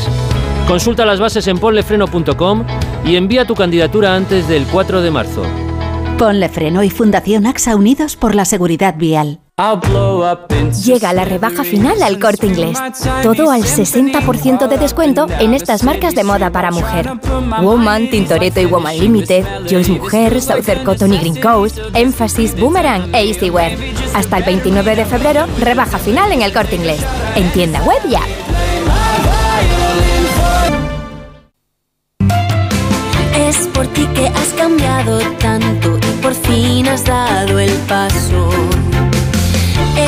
Consulta 0.69 1.07
las 1.07 1.21
bases 1.21 1.47
en 1.47 1.57
ponlefreno.com 1.57 2.67
y 3.03 3.17
envía 3.17 3.47
tu 3.47 3.55
candidatura 3.55 4.15
antes 4.15 4.47
del 4.47 4.67
4 4.67 5.01
de 5.01 5.11
marzo. 5.11 5.43
Ponle 6.19 6.51
Freno 6.51 6.83
y 6.83 6.91
Fundación 6.91 7.47
AXA 7.47 7.77
Unidos 7.77 8.17
por 8.17 8.35
la 8.35 8.45
Seguridad 8.45 8.97
Vial. 8.99 9.41
Llega 10.85 11.13
la 11.13 11.27
rebaja 11.27 11.65
final 11.65 12.03
al 12.03 12.19
corte 12.19 12.47
inglés. 12.47 12.79
Todo 13.23 13.51
al 13.51 13.63
60% 13.63 14.69
de 14.69 14.79
descuento 14.79 15.27
en 15.39 15.53
estas 15.53 15.83
marcas 15.83 16.15
de 16.15 16.25
moda 16.25 16.51
para 16.51 16.71
mujer. 16.71 17.11
Woman, 17.61 18.09
Tintoretto 18.09 18.61
y 18.61 18.65
Woman 18.65 18.99
Limited, 18.99 19.45
Joyce 19.69 19.93
Mujer, 19.93 20.41
Southern 20.41 20.83
Cotton 20.85 21.13
y 21.13 21.19
Green 21.19 21.41
Coast, 21.43 21.79
Emphasis, 21.93 22.59
Boomerang 22.59 23.15
e 23.15 23.29
Easywear. 23.29 23.77
Hasta 24.15 24.39
el 24.39 24.45
29 24.45 24.97
de 24.97 25.05
febrero, 25.05 25.47
rebaja 25.59 25.99
final 25.99 26.33
en 26.33 26.41
el 26.41 26.55
corte 26.55 26.77
inglés. 26.77 27.05
En 27.35 27.53
tienda 27.53 27.83
web 27.83 28.01
y 28.09 28.15
app. 28.15 28.25
Es 33.37 33.67
por 33.75 33.87
ti 33.89 34.07
que 34.15 34.27
has 34.27 34.49
cambiado 34.57 35.19
tanto 35.39 35.99
y 35.99 36.23
por 36.23 36.35
fin 36.35 36.89
has 36.89 37.05
dado 37.05 37.59
el 37.59 37.73
paso. 37.89 38.49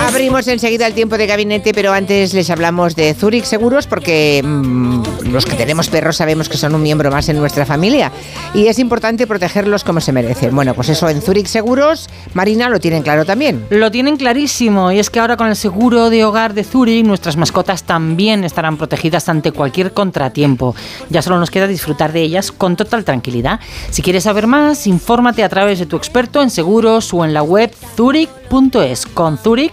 Abrimos 0.01 0.47
enseguida 0.49 0.87
el 0.87 0.95
tiempo 0.95 1.17
de 1.17 1.27
gabinete, 1.27 1.73
pero 1.73 1.93
antes 1.93 2.35
les 2.35 2.51
hablamos 2.51 2.95
de 2.97 3.15
Zurich 3.15 3.45
Seguros 3.45 3.87
porque 3.87 4.43
mm, 4.45 5.31
los 5.33 5.47
que 5.47 5.57
tenemos 5.57 5.89
perros 5.89 6.17
sabemos 6.17 6.49
que 6.49 6.57
son 6.57 6.75
un 6.75 6.83
miembro 6.83 7.11
más 7.11 7.29
en 7.29 7.39
nuestra 7.39 7.65
familia 7.65 8.13
y 8.53 8.67
es 8.67 8.79
importante 8.79 9.27
protegerlos 9.27 9.85
como 9.85 10.01
se 10.01 10.13
merecen. 10.13 10.55
Bueno, 10.55 10.75
pues 10.75 10.91
eso 10.91 11.09
en 11.09 11.23
Zurich 11.23 11.47
Seguros, 11.47 12.11
Marina, 12.35 12.69
lo 12.69 12.79
tienen 12.79 13.03
claro 13.03 13.25
también. 13.25 13.65
Lo 13.71 13.91
tienen 13.91 14.17
clarísimo 14.17 14.93
y 14.93 14.99
es 14.99 15.09
que 15.09 15.21
ahora 15.21 15.37
con 15.37 15.49
el 15.49 15.57
seguro 15.57 16.11
de 16.11 16.25
hogar 16.25 16.53
de 16.53 16.65
Zurich 16.65 17.07
nuestras 17.07 17.37
mascotas 17.37 17.85
también 17.85 18.45
estarán 18.45 18.77
protegidas 18.77 19.29
ante 19.29 19.53
cualquier 19.53 19.93
contratiempo. 19.93 20.75
Ya 21.11 21.23
solo 21.23 21.39
nos 21.39 21.51
queda 21.51 21.67
disfrutar 21.67 22.13
de 22.13 22.23
ellas 22.23 22.53
con 22.53 22.77
total 22.77 23.05
tranquilidad. 23.05 23.61
Si 23.91 24.03
quieres 24.03 24.25
saber 24.25 24.47
más, 24.47 24.87
infórmate 24.87 25.43
a 25.43 25.49
través 25.49 25.79
de 25.79 25.87
tu 25.87 25.97
experto 25.97 26.43
en 26.43 26.51
seguros 26.51 27.13
o 27.15 27.25
en 27.25 27.35
la 27.35 27.43
web 27.43 27.73
zurich.es. 27.97 29.07
Con 29.07 29.39
Zurich, 29.39 29.73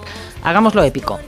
hagámoslo 0.49 0.83
épico. 0.83 1.19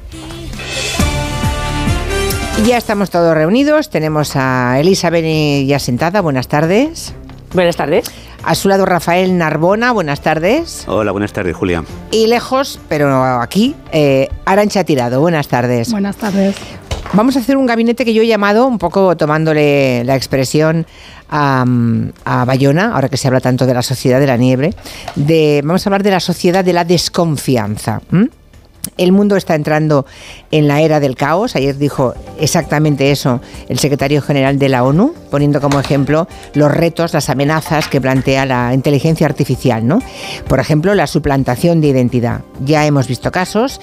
Ya 2.65 2.77
estamos 2.77 3.09
todos 3.09 3.33
reunidos. 3.33 3.89
Tenemos 3.89 4.35
a 4.35 4.79
Elizabeth 4.79 5.65
ya 5.65 5.79
sentada. 5.79 6.21
Buenas 6.21 6.47
tardes. 6.47 7.13
Buenas 7.53 7.75
tardes. 7.75 8.05
A 8.43 8.55
su 8.55 8.69
lado 8.69 8.85
Rafael 8.85 9.37
Narbona. 9.37 9.91
Buenas 9.91 10.21
tardes. 10.21 10.85
Hola, 10.87 11.11
buenas 11.11 11.33
tardes, 11.33 11.55
Julia. 11.55 11.83
Y 12.11 12.27
lejos, 12.27 12.79
pero 12.87 13.23
aquí, 13.41 13.75
eh, 13.91 14.29
Arancha 14.45 14.83
Tirado. 14.83 15.21
Buenas 15.21 15.47
tardes. 15.47 15.91
Buenas 15.91 16.17
tardes. 16.17 16.55
Vamos 17.13 17.35
a 17.35 17.39
hacer 17.39 17.57
un 17.57 17.65
gabinete 17.65 18.05
que 18.05 18.13
yo 18.13 18.21
he 18.21 18.27
llamado, 18.27 18.67
un 18.67 18.77
poco 18.77 19.17
tomándole 19.17 20.03
la 20.05 20.15
expresión 20.15 20.85
a, 21.29 21.65
a 22.23 22.45
Bayona, 22.45 22.93
ahora 22.93 23.09
que 23.09 23.17
se 23.17 23.27
habla 23.27 23.41
tanto 23.41 23.65
de 23.65 23.73
la 23.73 23.81
sociedad 23.81 24.19
de 24.19 24.27
la 24.27 24.37
nieve, 24.37 24.73
de, 25.15 25.61
vamos 25.65 25.85
a 25.85 25.89
hablar 25.89 26.03
de 26.03 26.11
la 26.11 26.21
sociedad 26.21 26.63
de 26.63 26.73
la 26.73 26.85
desconfianza. 26.85 28.01
El 28.97 29.11
mundo 29.11 29.35
está 29.35 29.55
entrando 29.55 30.05
en 30.51 30.67
la 30.67 30.81
era 30.81 30.99
del 30.99 31.15
caos. 31.15 31.55
Ayer 31.55 31.77
dijo 31.77 32.13
exactamente 32.39 33.11
eso 33.11 33.41
el 33.69 33.79
secretario 33.79 34.21
general 34.21 34.59
de 34.59 34.69
la 34.69 34.83
ONU, 34.83 35.13
poniendo 35.29 35.61
como 35.61 35.79
ejemplo 35.79 36.27
los 36.53 36.71
retos, 36.71 37.13
las 37.13 37.29
amenazas 37.29 37.87
que 37.87 38.01
plantea 38.01 38.45
la 38.45 38.73
inteligencia 38.73 39.25
artificial. 39.27 39.87
¿no? 39.87 39.99
Por 40.47 40.59
ejemplo, 40.59 40.93
la 40.93 41.07
suplantación 41.07 41.81
de 41.81 41.87
identidad. 41.87 42.41
Ya 42.63 42.85
hemos 42.85 43.07
visto 43.07 43.31
casos. 43.31 43.79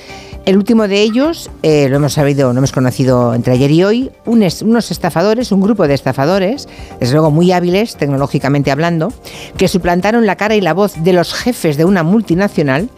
El 0.48 0.56
último 0.56 0.88
de 0.88 1.02
ellos, 1.02 1.50
eh, 1.62 1.90
lo 1.90 1.96
hemos 1.96 2.14
sabido, 2.14 2.54
lo 2.54 2.58
hemos 2.58 2.72
conocido 2.72 3.34
entre 3.34 3.52
ayer 3.52 3.70
y 3.70 3.84
hoy, 3.84 4.10
un 4.24 4.42
unos 4.62 4.90
estafadores, 4.90 5.52
un 5.52 5.60
grupo 5.60 5.86
de 5.86 5.92
estafadores, 5.92 6.68
desde 7.00 7.12
luego 7.12 7.30
muy 7.30 7.52
hábiles 7.52 7.96
tecnológicamente 7.96 8.70
hablando, 8.70 9.12
que 9.58 9.68
suplantaron 9.68 10.24
la 10.24 10.36
cara 10.36 10.54
y 10.54 10.62
la 10.62 10.72
voz 10.72 10.94
de 11.04 11.12
los 11.12 11.34
jefes 11.34 11.76
de 11.76 11.84
una 11.84 12.02
multinacional 12.02 12.88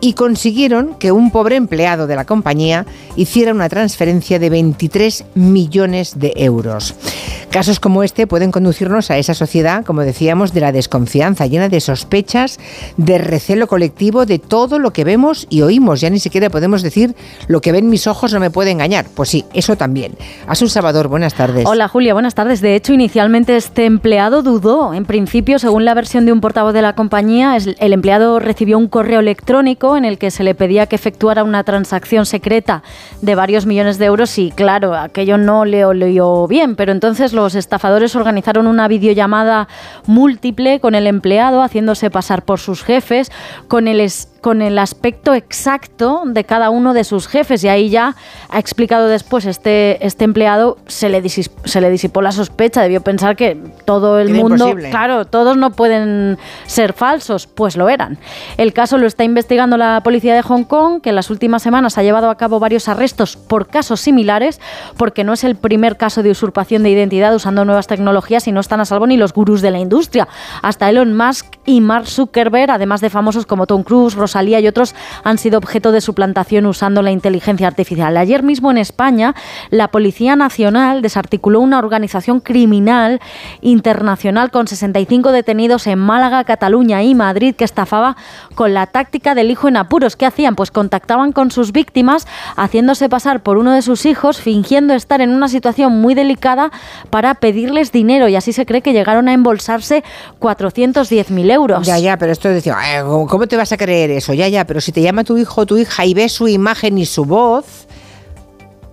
y 0.00 0.12
consiguieron 0.12 0.94
que 1.00 1.10
un 1.10 1.32
pobre 1.32 1.49
empleado 1.56 2.06
de 2.06 2.16
la 2.16 2.24
compañía 2.24 2.86
hiciera 3.16 3.52
una 3.52 3.68
transferencia 3.68 4.38
de 4.38 4.50
23 4.50 5.24
millones 5.34 6.18
de 6.18 6.32
euros. 6.36 6.94
Casos 7.50 7.80
como 7.80 8.04
este 8.04 8.28
pueden 8.28 8.52
conducirnos 8.52 9.10
a 9.10 9.18
esa 9.18 9.34
sociedad, 9.34 9.84
como 9.84 10.02
decíamos, 10.02 10.54
de 10.54 10.60
la 10.60 10.70
desconfianza, 10.70 11.48
llena 11.48 11.68
de 11.68 11.80
sospechas, 11.80 12.60
de 12.96 13.18
recelo 13.18 13.66
colectivo, 13.66 14.24
de 14.24 14.38
todo 14.38 14.78
lo 14.78 14.92
que 14.92 15.02
vemos 15.02 15.48
y 15.50 15.62
oímos. 15.62 16.00
Ya 16.00 16.10
ni 16.10 16.20
siquiera 16.20 16.48
podemos 16.48 16.80
decir 16.82 17.16
lo 17.48 17.60
que 17.60 17.72
ven 17.72 17.90
mis 17.90 18.06
ojos 18.06 18.32
no 18.32 18.38
me 18.38 18.50
puede 18.50 18.70
engañar. 18.70 19.06
Pues 19.16 19.30
sí, 19.30 19.44
eso 19.52 19.74
también. 19.74 20.12
Asun 20.46 20.68
Salvador, 20.68 21.08
buenas 21.08 21.34
tardes. 21.34 21.66
Hola 21.66 21.88
Julia, 21.88 22.12
buenas 22.12 22.36
tardes. 22.36 22.60
De 22.60 22.76
hecho, 22.76 22.92
inicialmente 22.92 23.56
este 23.56 23.84
empleado 23.84 24.44
dudó. 24.44 24.94
En 24.94 25.04
principio, 25.04 25.58
según 25.58 25.84
la 25.84 25.94
versión 25.94 26.26
de 26.26 26.32
un 26.32 26.40
portavoz 26.40 26.72
de 26.72 26.82
la 26.82 26.94
compañía, 26.94 27.56
el 27.56 27.92
empleado 27.92 28.38
recibió 28.38 28.78
un 28.78 28.86
correo 28.86 29.18
electrónico 29.18 29.96
en 29.96 30.04
el 30.04 30.18
que 30.18 30.30
se 30.30 30.44
le 30.44 30.54
pedía 30.54 30.86
que 30.86 30.94
efectuara 30.94 31.42
una 31.42 31.64
transacción 31.64 32.26
secreta 32.26 32.84
de 33.22 33.34
varios 33.34 33.66
millones 33.66 33.98
de 33.98 34.04
euros 34.04 34.38
y 34.38 34.52
claro, 34.52 34.94
aquello 34.94 35.36
no 35.36 35.64
le 35.64 35.84
olió 35.84 36.46
bien, 36.46 36.76
pero 36.76 36.92
entonces 36.92 37.32
los 37.40 37.54
estafadores 37.54 38.14
organizaron 38.16 38.66
una 38.66 38.86
videollamada 38.88 39.68
múltiple 40.06 40.80
con 40.80 40.94
el 40.94 41.06
empleado 41.06 41.62
haciéndose 41.62 42.10
pasar 42.10 42.44
por 42.44 42.58
sus 42.60 42.82
jefes, 42.82 43.30
con 43.68 43.88
el 43.88 44.00
es- 44.00 44.28
con 44.40 44.62
el 44.62 44.78
aspecto 44.78 45.34
exacto 45.34 46.22
de 46.26 46.44
cada 46.44 46.70
uno 46.70 46.94
de 46.94 47.04
sus 47.04 47.26
jefes 47.28 47.62
y 47.64 47.68
ahí 47.68 47.90
ya 47.90 48.16
ha 48.48 48.58
explicado 48.58 49.08
después 49.08 49.44
este, 49.44 50.04
este 50.06 50.24
empleado 50.24 50.78
se 50.86 51.08
le, 51.08 51.22
se 51.28 51.80
le 51.80 51.90
disipó 51.90 52.22
la 52.22 52.32
sospecha, 52.32 52.82
debió 52.82 53.00
pensar 53.02 53.36
que 53.36 53.56
todo 53.84 54.18
el 54.18 54.30
Era 54.30 54.38
mundo, 54.38 54.68
imposible. 54.68 54.90
claro, 54.90 55.24
todos 55.26 55.56
no 55.56 55.70
pueden 55.72 56.38
ser 56.66 56.92
falsos, 56.92 57.46
pues 57.46 57.76
lo 57.76 57.88
eran. 57.88 58.18
El 58.56 58.72
caso 58.72 58.98
lo 58.98 59.06
está 59.06 59.24
investigando 59.24 59.76
la 59.76 60.00
policía 60.02 60.34
de 60.34 60.42
Hong 60.42 60.64
Kong, 60.64 61.00
que 61.00 61.10
en 61.10 61.16
las 61.16 61.30
últimas 61.30 61.62
semanas 61.62 61.98
ha 61.98 62.02
llevado 62.02 62.30
a 62.30 62.36
cabo 62.36 62.60
varios 62.60 62.88
arrestos 62.88 63.36
por 63.36 63.66
casos 63.68 64.00
similares, 64.00 64.60
porque 64.96 65.24
no 65.24 65.32
es 65.32 65.44
el 65.44 65.56
primer 65.56 65.96
caso 65.96 66.22
de 66.22 66.30
usurpación 66.30 66.82
de 66.82 66.90
identidad 66.90 67.34
usando 67.34 67.64
nuevas 67.64 67.86
tecnologías 67.86 68.46
y 68.48 68.52
no 68.52 68.60
están 68.60 68.80
a 68.80 68.84
salvo 68.84 69.06
ni 69.06 69.16
los 69.16 69.32
gurús 69.32 69.60
de 69.62 69.70
la 69.70 69.78
industria. 69.78 70.28
Hasta 70.62 70.88
Elon 70.88 71.16
Musk 71.16 71.46
y 71.66 71.80
Mark 71.80 72.06
Zuckerberg, 72.06 72.70
además 72.70 73.00
de 73.00 73.10
famosos 73.10 73.46
como 73.46 73.66
Tom 73.66 73.82
Cruise, 73.82 74.14
Rosalía 74.30 74.60
y 74.60 74.68
otros, 74.68 74.94
han 75.24 75.38
sido 75.38 75.58
objeto 75.58 75.90
de 75.90 76.00
suplantación 76.00 76.64
usando 76.66 77.02
la 77.02 77.10
inteligencia 77.10 77.66
artificial. 77.66 78.16
Ayer 78.16 78.44
mismo 78.44 78.70
en 78.70 78.78
España, 78.78 79.34
la 79.70 79.88
Policía 79.88 80.36
Nacional 80.36 81.02
desarticuló 81.02 81.58
una 81.58 81.80
organización 81.80 82.38
criminal 82.38 83.20
internacional 83.60 84.52
con 84.52 84.68
65 84.68 85.32
detenidos 85.32 85.88
en 85.88 85.98
Málaga, 85.98 86.44
Cataluña 86.44 87.02
y 87.02 87.16
Madrid 87.16 87.56
que 87.56 87.64
estafaba 87.64 88.16
con 88.54 88.72
la 88.72 88.86
táctica 88.86 89.34
del 89.34 89.50
hijo 89.50 89.66
en 89.66 89.76
apuros. 89.76 90.14
¿Qué 90.14 90.26
hacían? 90.26 90.54
Pues 90.54 90.70
contactaban 90.70 91.32
con 91.32 91.50
sus 91.50 91.72
víctimas 91.72 92.28
haciéndose 92.56 93.08
pasar 93.08 93.42
por 93.42 93.58
uno 93.58 93.72
de 93.72 93.82
sus 93.82 94.06
hijos, 94.06 94.40
fingiendo 94.40 94.94
estar 94.94 95.20
en 95.20 95.30
una 95.32 95.48
situación 95.48 96.00
muy 96.00 96.14
delicada 96.14 96.70
para 97.10 97.34
pedirles 97.34 97.90
dinero 97.90 98.28
y 98.28 98.36
así 98.36 98.52
se 98.52 98.64
cree 98.64 98.80
que 98.80 98.92
llegaron 98.92 99.28
a 99.28 99.32
embolsarse 99.32 100.04
410.000 100.38 101.50
euros. 101.50 101.84
Ya, 101.86 101.98
ya, 101.98 102.16
pero 102.16 102.30
esto 102.30 102.48
decía, 102.48 102.76
"Ay, 102.78 103.02
¿cómo- 103.02 103.26
¿cómo 103.26 103.46
te 103.48 103.56
vas 103.56 103.72
a 103.72 103.76
creer 103.76 104.10
eso? 104.20 104.32
Ya, 104.32 104.48
ya, 104.48 104.66
pero 104.66 104.80
si 104.80 104.92
te 104.92 105.02
llama 105.02 105.24
tu 105.24 105.36
hijo 105.36 105.62
o 105.62 105.66
tu 105.66 105.76
hija 105.76 106.06
y 106.06 106.14
ves 106.14 106.32
su 106.32 106.48
imagen 106.48 106.96
y 106.96 107.06
su 107.06 107.24
voz, 107.24 107.64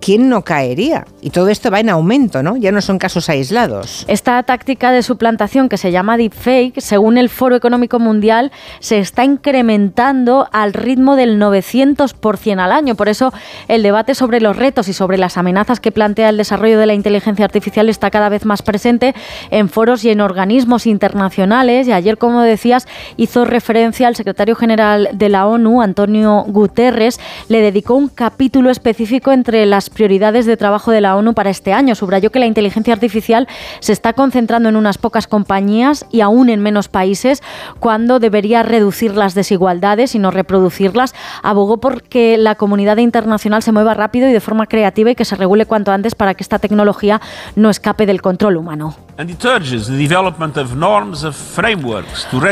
¿quién 0.08 0.30
no 0.30 0.42
caería? 0.42 1.04
Y 1.20 1.28
todo 1.28 1.50
esto 1.50 1.70
va 1.70 1.80
en 1.80 1.90
aumento, 1.90 2.42
¿no? 2.42 2.56
Ya 2.56 2.72
no 2.72 2.80
son 2.80 2.98
casos 2.98 3.28
aislados. 3.28 4.06
Esta 4.08 4.42
táctica 4.42 4.90
de 4.90 5.02
suplantación 5.02 5.68
que 5.68 5.76
se 5.76 5.92
llama 5.92 6.16
deepfake, 6.16 6.80
según 6.80 7.18
el 7.18 7.28
Foro 7.28 7.56
Económico 7.56 7.98
Mundial, 7.98 8.50
se 8.80 9.00
está 9.00 9.24
incrementando 9.24 10.48
al 10.50 10.72
ritmo 10.72 11.14
del 11.14 11.38
900% 11.38 12.58
al 12.58 12.72
año. 12.72 12.94
Por 12.94 13.10
eso 13.10 13.34
el 13.66 13.82
debate 13.82 14.14
sobre 14.14 14.40
los 14.40 14.56
retos 14.56 14.88
y 14.88 14.94
sobre 14.94 15.18
las 15.18 15.36
amenazas 15.36 15.78
que 15.78 15.92
plantea 15.92 16.30
el 16.30 16.38
desarrollo 16.38 16.78
de 16.78 16.86
la 16.86 16.94
inteligencia 16.94 17.44
artificial 17.44 17.90
está 17.90 18.10
cada 18.10 18.30
vez 18.30 18.46
más 18.46 18.62
presente 18.62 19.14
en 19.50 19.68
foros 19.68 20.06
y 20.06 20.08
en 20.08 20.22
organismos 20.22 20.86
internacionales. 20.86 21.86
Y 21.86 21.92
ayer, 21.92 22.16
como 22.16 22.40
decías, 22.40 22.88
hizo 23.18 23.44
referencia 23.44 24.08
al 24.08 24.16
secretario 24.16 24.56
general 24.56 25.10
de 25.12 25.28
la 25.28 25.46
ONU, 25.46 25.82
Antonio 25.82 26.46
Guterres, 26.48 27.20
le 27.48 27.60
dedicó 27.60 27.94
un 27.94 28.08
capítulo 28.08 28.70
específico 28.70 29.32
entre 29.32 29.66
las 29.66 29.90
prioridades 29.98 30.46
de 30.46 30.56
trabajo 30.56 30.92
de 30.92 31.00
la 31.00 31.16
ONU 31.16 31.34
para 31.34 31.50
este 31.50 31.72
año. 31.72 31.96
Subrayó 31.96 32.30
que 32.30 32.38
la 32.38 32.46
inteligencia 32.46 32.94
artificial 32.94 33.48
se 33.80 33.92
está 33.92 34.12
concentrando 34.12 34.68
en 34.68 34.76
unas 34.76 34.96
pocas 34.96 35.26
compañías 35.26 36.06
y 36.12 36.20
aún 36.20 36.50
en 36.50 36.60
menos 36.60 36.86
países 36.86 37.42
cuando 37.80 38.20
debería 38.20 38.62
reducir 38.62 39.16
las 39.16 39.34
desigualdades 39.34 40.14
y 40.14 40.20
no 40.20 40.30
reproducirlas. 40.30 41.16
Abogó 41.42 41.78
por 41.78 42.04
que 42.04 42.38
la 42.38 42.54
comunidad 42.54 42.98
internacional 42.98 43.60
se 43.64 43.72
mueva 43.72 43.92
rápido 43.94 44.28
y 44.28 44.32
de 44.32 44.40
forma 44.40 44.66
creativa 44.66 45.10
y 45.10 45.16
que 45.16 45.24
se 45.24 45.34
regule 45.34 45.66
cuanto 45.66 45.90
antes 45.90 46.14
para 46.14 46.34
que 46.34 46.44
esta 46.44 46.60
tecnología 46.60 47.20
no 47.56 47.68
escape 47.68 48.06
del 48.06 48.22
control 48.22 48.56
humano. 48.56 49.07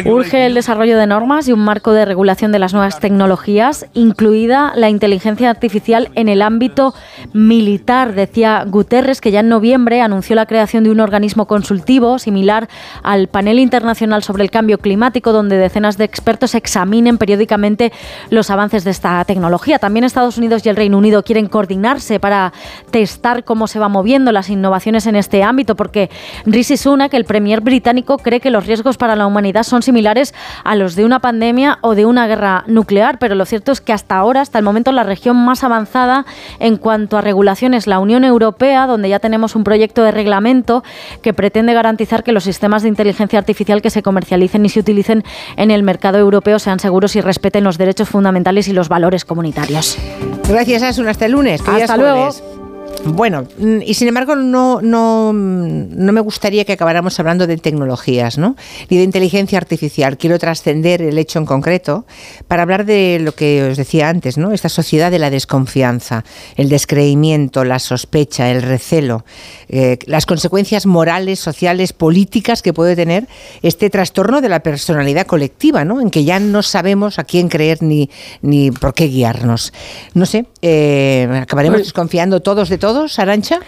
Urge 0.05 0.47
el 0.47 0.55
desarrollo 0.55 0.99
de 0.99 1.07
normas 1.07 1.47
y 1.47 1.53
un 1.53 1.61
marco 1.61 1.93
de 1.93 2.05
regulación 2.05 2.51
de 2.51 2.59
las 2.59 2.73
nuevas 2.73 2.99
tecnologías, 2.99 3.87
incluida 3.95 4.73
la 4.75 4.91
inteligencia 4.91 5.49
artificial 5.49 6.11
en 6.17 6.29
el 6.29 6.43
ámbito 6.43 6.93
militar. 7.33 8.15
Decía 8.15 8.65
Guterres 8.67 9.21
que 9.21 9.31
ya 9.31 9.41
en 9.41 9.49
noviembre 9.49 10.01
anunció 10.01 10.35
la 10.35 10.47
creación 10.47 10.83
de 10.83 10.91
un 10.91 10.99
organismo 10.99 11.47
consultivo 11.47 12.19
similar 12.19 12.69
al 13.05 13.29
panel 13.29 13.61
internacional 13.61 14.25
sobre 14.25 14.43
el 14.43 14.51
cambio 14.51 14.79
climático, 14.79 15.33
donde 15.33 15.59
decenas 15.59 15.99
de 15.99 16.05
expertos 16.05 16.57
examinen 16.57 17.17
periódicamente 17.17 17.93
los 18.31 18.51
avances 18.51 18.83
de 18.83 18.91
esta 18.91 19.25
tecnología. 19.25 19.79
También 19.79 20.03
Estados 20.03 20.37
Unidos 20.37 20.67
y 20.67 20.69
el 20.69 20.75
Reino 20.75 20.99
Unido 20.99 21.23
quieren 21.23 21.47
coordinarse 21.47 22.19
para 22.19 22.53
testar 22.91 23.45
cómo 23.45 23.69
se 23.69 23.79
van 23.79 23.93
moviendo 23.93 24.33
las 24.33 24.51
innovaciones 24.51 25.07
en 25.07 25.15
este 25.15 25.45
ámbito, 25.45 25.77
porque 25.77 26.11
Rishi 26.57 26.79
Sunak, 26.79 27.13
el 27.13 27.27
premier 27.27 27.61
británico, 27.61 28.17
cree 28.17 28.41
que 28.41 28.49
los 28.49 28.65
riesgos 28.65 28.97
para 28.97 29.15
la 29.15 29.27
humanidad 29.27 29.63
son 29.63 29.83
similares 29.83 30.33
a 30.65 30.75
los 30.75 30.95
de 30.95 31.05
una 31.05 31.21
pandemia 31.21 31.79
o 31.83 31.95
de 31.95 32.07
una 32.07 32.27
guerra 32.27 32.65
nuclear, 32.67 33.19
pero 33.19 33.35
lo 33.35 33.45
cierto 33.45 33.73
es 33.73 33.83
que 33.83 33.93
hasta 33.93 34.17
ahora, 34.17 34.41
hasta 34.41 34.59
el 34.59 34.65
momento, 34.65 34.91
la 34.91 35.03
región 35.03 35.37
más 35.37 35.65
avanzada 35.65 36.25
en 36.59 36.79
cuanto 36.79 37.19
a 37.19 37.21
regulación 37.21 37.75
es 37.75 37.87
la 37.87 37.99
Unión 37.99 38.25
Europea, 38.25 38.87
donde 38.87 39.11
ya 39.11 39.19
tenemos 39.19 39.55
un 39.55 39.65
proyecto 39.65 40.03
de 40.03 40.13
reglamento 40.13 40.83
que 41.21 41.35
pretende 41.35 41.75
garantizar 41.75 42.25
que 42.25 42.33
los 42.33 42.45
sistemas 42.45 42.83
de 42.83 42.89
inteligencia 42.89 43.39
artificial 43.39 43.83
que 43.83 43.91
se 43.91 44.03
comercialicen 44.03 44.65
y 44.65 44.71
se 44.71 44.81
utilicen 44.81 45.25
en 45.59 45.71
el 45.71 45.83
mercado 45.83 46.17
europeo 46.17 46.59
sean 46.59 46.81
seguros 46.81 47.17
y 47.17 47.21
respeten 47.21 47.65
los 47.65 47.77
derechos 47.77 48.09
fundamentales 48.09 48.67
y 48.69 48.73
los 48.73 48.89
valores 48.89 49.27
comunitarios. 49.27 49.99
Gracias, 50.49 50.83
Asun. 50.83 51.07
Hasta 51.07 51.27
el 51.27 51.33
lunes. 51.33 51.61
que 51.61 51.71
Hasta 51.71 51.99
luego. 51.99 52.33
jueves. 52.33 52.56
Bueno, 53.05 53.47
y 53.85 53.95
sin 53.95 54.09
embargo 54.09 54.35
no, 54.35 54.81
no, 54.83 55.33
no 55.33 56.13
me 56.13 56.21
gustaría 56.21 56.65
que 56.65 56.73
acabáramos 56.73 57.19
hablando 57.21 57.47
de 57.47 57.57
tecnologías, 57.57 58.37
¿no? 58.37 58.57
Ni 58.91 58.97
de 58.97 59.05
inteligencia 59.05 59.59
artificial. 59.59 60.19
Quiero 60.19 60.39
trascender 60.39 61.03
el 61.03 61.17
hecho 61.19 61.39
en 61.39 61.47
concreto 61.47 62.05
para 62.49 62.63
hablar 62.63 62.85
de 62.85 63.19
lo 63.21 63.33
que 63.33 63.63
os 63.63 63.77
decía 63.77 64.09
antes, 64.09 64.39
¿no? 64.39 64.53
Esta 64.53 64.69
sociedad 64.69 65.11
de 65.11 65.19
la 65.19 65.31
desconfianza, 65.31 66.25
el 66.57 66.69
descreimiento, 66.69 67.65
la 67.65 67.79
sospecha, 67.79 68.51
el 68.51 68.63
recelo, 68.63 69.25
eh, 69.69 69.99
las 70.07 70.27
consecuencias 70.27 70.87
morales, 70.87 71.39
sociales, 71.39 71.93
políticas 71.93 72.61
que 72.63 72.73
puede 72.73 72.97
tener 72.97 73.29
este 73.63 73.89
trastorno 73.89 74.41
de 74.41 74.49
la 74.49 74.61
personalidad 74.61 75.27
colectiva, 75.27 75.85
¿no? 75.85 76.01
En 76.01 76.11
que 76.11 76.25
ya 76.25 76.41
no 76.41 76.63
sabemos 76.63 77.19
a 77.19 77.25
quién 77.25 77.49
creer 77.49 77.83
ni, 77.83 78.11
ni 78.43 78.71
por 78.71 78.95
qué 78.95 79.07
guiarnos. 79.07 79.73
No 80.15 80.27
sé, 80.27 80.47
eh, 80.63 81.29
acabaremos 81.43 81.79
desconfiando 81.79 82.41
todos 82.41 82.69
de 82.69 82.79
todos, 82.79 82.86
Arancha. 83.19 83.61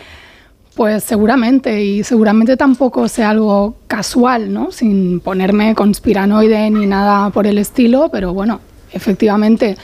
Pues 0.75 1.03
seguramente, 1.03 1.83
y 1.83 2.05
seguramente 2.05 2.57
tampoco 2.57 3.09
sea 3.09 3.31
algo 3.31 3.75
casual, 3.89 4.53
¿no? 4.53 4.71
Sin 4.71 5.19
ponerme 5.19 5.75
conspiranoide 5.75 6.71
ni 6.71 6.87
nada 6.87 7.31
por 7.31 7.49
el 7.49 7.59
estilo, 7.59 8.11
pero 8.13 8.33
bueno, 8.33 8.61
efectivamente 8.93 9.77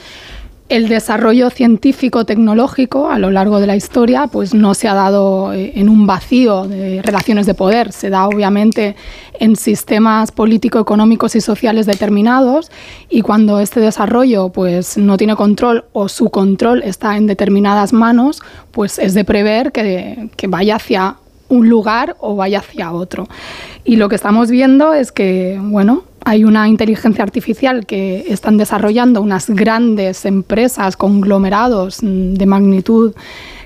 el 0.67 0.87
desarrollo 0.87 1.51
científico-tecnológico 1.51 3.09
a 3.09 3.19
lo 3.19 3.29
largo 3.29 3.59
de 3.59 3.67
la 3.67 3.75
historia 3.75 4.27
pues 4.27 4.55
no 4.55 4.73
se 4.73 4.87
ha 4.87 4.95
dado 4.95 5.53
eh, 5.53 5.73
en 5.75 5.89
un 5.89 6.07
vacío 6.07 6.67
de 6.67 7.03
relaciones 7.03 7.45
de 7.45 7.53
poder, 7.53 7.91
se 7.91 8.09
da 8.09 8.27
obviamente 8.27 8.95
en 9.39 9.55
sistemas 9.55 10.31
político-económicos 10.31 11.35
y 11.35 11.41
sociales 11.41 11.85
determinados 11.85 12.71
y 13.09 13.21
cuando 13.21 13.59
este 13.59 13.79
desarrollo 13.79 14.49
pues 14.49 14.97
no 14.97 15.17
tiene 15.17 15.35
control 15.35 15.85
o 15.93 16.09
su 16.09 16.31
control 16.31 16.81
está 16.81 17.15
en 17.15 17.27
determinadas 17.27 17.93
manos, 17.93 18.41
pues 18.71 18.97
es 18.97 19.13
de 19.13 19.23
prever 19.23 19.71
que, 19.71 20.29
que 20.35 20.47
vaya 20.47 20.77
hacia 20.77 21.17
un 21.47 21.69
lugar 21.69 22.15
o 22.19 22.35
vaya 22.35 22.59
hacia 22.59 22.91
otro. 22.91 23.27
Y 23.83 23.97
lo 23.97 24.09
que 24.09 24.15
estamos 24.15 24.49
viendo 24.49 24.93
es 24.93 25.11
que, 25.11 25.59
bueno, 25.61 26.03
hay 26.25 26.43
una 26.43 26.67
inteligencia 26.67 27.23
artificial 27.23 27.85
que 27.85 28.25
están 28.27 28.57
desarrollando 28.57 29.21
unas 29.21 29.47
grandes 29.49 30.25
empresas, 30.25 30.97
conglomerados 30.97 32.01
mm, 32.01 32.33
de 32.33 32.45
magnitud 32.47 33.13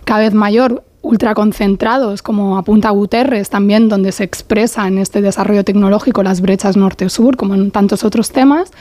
cada 0.03 0.19
vez 0.19 0.33
mayor, 0.33 0.83
ultraconcentrados, 1.01 2.21
como 2.21 2.57
apunta 2.57 2.89
Guterres 2.89 3.49
también, 3.49 3.87
donde 3.87 4.11
se 4.11 4.25
expresa 4.25 4.85
en 4.87 4.97
este 4.97 5.21
desarrollo 5.21 5.63
tecnológico 5.63 6.21
las 6.21 6.41
brechas 6.41 6.75
norte-sur, 6.75 7.37
como 7.37 7.55
en 7.55 7.71
tantos 7.71 8.03
otros 8.03 8.31
temas, 8.31 8.71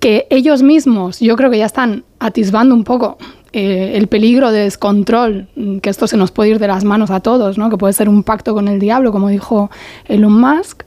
que 0.00 0.26
ellos 0.30 0.62
mismos 0.62 1.20
yo 1.20 1.36
creo 1.36 1.50
que 1.50 1.58
ya 1.58 1.66
están 1.66 2.04
atisbando 2.18 2.74
un 2.74 2.84
poco 2.84 3.18
eh, 3.52 3.92
el 3.96 4.06
peligro 4.06 4.52
de 4.52 4.60
descontrol, 4.60 5.48
mm, 5.54 5.78
que 5.78 5.90
esto 5.90 6.06
se 6.06 6.16
nos 6.16 6.30
puede 6.30 6.50
ir 6.50 6.58
de 6.58 6.68
las 6.68 6.84
manos 6.84 7.10
a 7.10 7.20
todos, 7.20 7.58
¿no? 7.58 7.68
que 7.68 7.76
puede 7.76 7.92
ser 7.92 8.08
un 8.08 8.22
pacto 8.22 8.54
con 8.54 8.68
el 8.68 8.80
diablo, 8.80 9.12
como 9.12 9.28
dijo 9.28 9.70
Elon 10.06 10.40
Musk, 10.40 10.84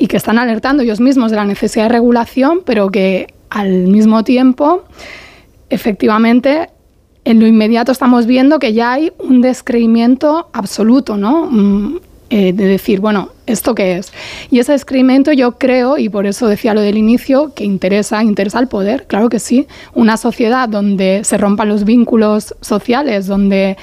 y 0.00 0.06
que 0.06 0.16
están 0.16 0.38
alertando 0.38 0.82
ellos 0.82 0.98
mismos 0.98 1.30
de 1.30 1.36
la 1.36 1.44
necesidad 1.44 1.84
de 1.84 1.90
regulación, 1.90 2.62
pero 2.64 2.88
que 2.88 3.34
al 3.50 3.86
mismo 3.86 4.24
tiempo, 4.24 4.84
efectivamente, 5.68 6.70
en 7.26 7.38
lo 7.38 7.46
inmediato 7.46 7.92
estamos 7.92 8.24
viendo 8.24 8.58
que 8.58 8.72
ya 8.72 8.92
hay 8.92 9.12
un 9.18 9.42
descreimiento 9.42 10.48
absoluto, 10.54 11.18
¿no? 11.18 11.48
Mm, 11.50 11.98
eh, 12.30 12.54
de 12.54 12.64
decir, 12.64 13.00
bueno, 13.00 13.30
¿esto 13.44 13.74
qué 13.74 13.98
es? 13.98 14.10
Y 14.50 14.60
ese 14.60 14.72
descreimiento 14.72 15.32
yo 15.32 15.58
creo, 15.58 15.98
y 15.98 16.08
por 16.08 16.26
eso 16.26 16.46
decía 16.46 16.72
lo 16.72 16.80
del 16.80 16.96
inicio, 16.96 17.52
que 17.54 17.64
interesa, 17.64 18.22
interesa 18.22 18.58
al 18.58 18.68
poder, 18.68 19.06
claro 19.06 19.28
que 19.28 19.38
sí. 19.38 19.66
Una 19.94 20.16
sociedad 20.16 20.66
donde 20.66 21.24
se 21.24 21.36
rompan 21.36 21.68
los 21.68 21.84
vínculos 21.84 22.54
sociales, 22.62 23.26
donde 23.26 23.76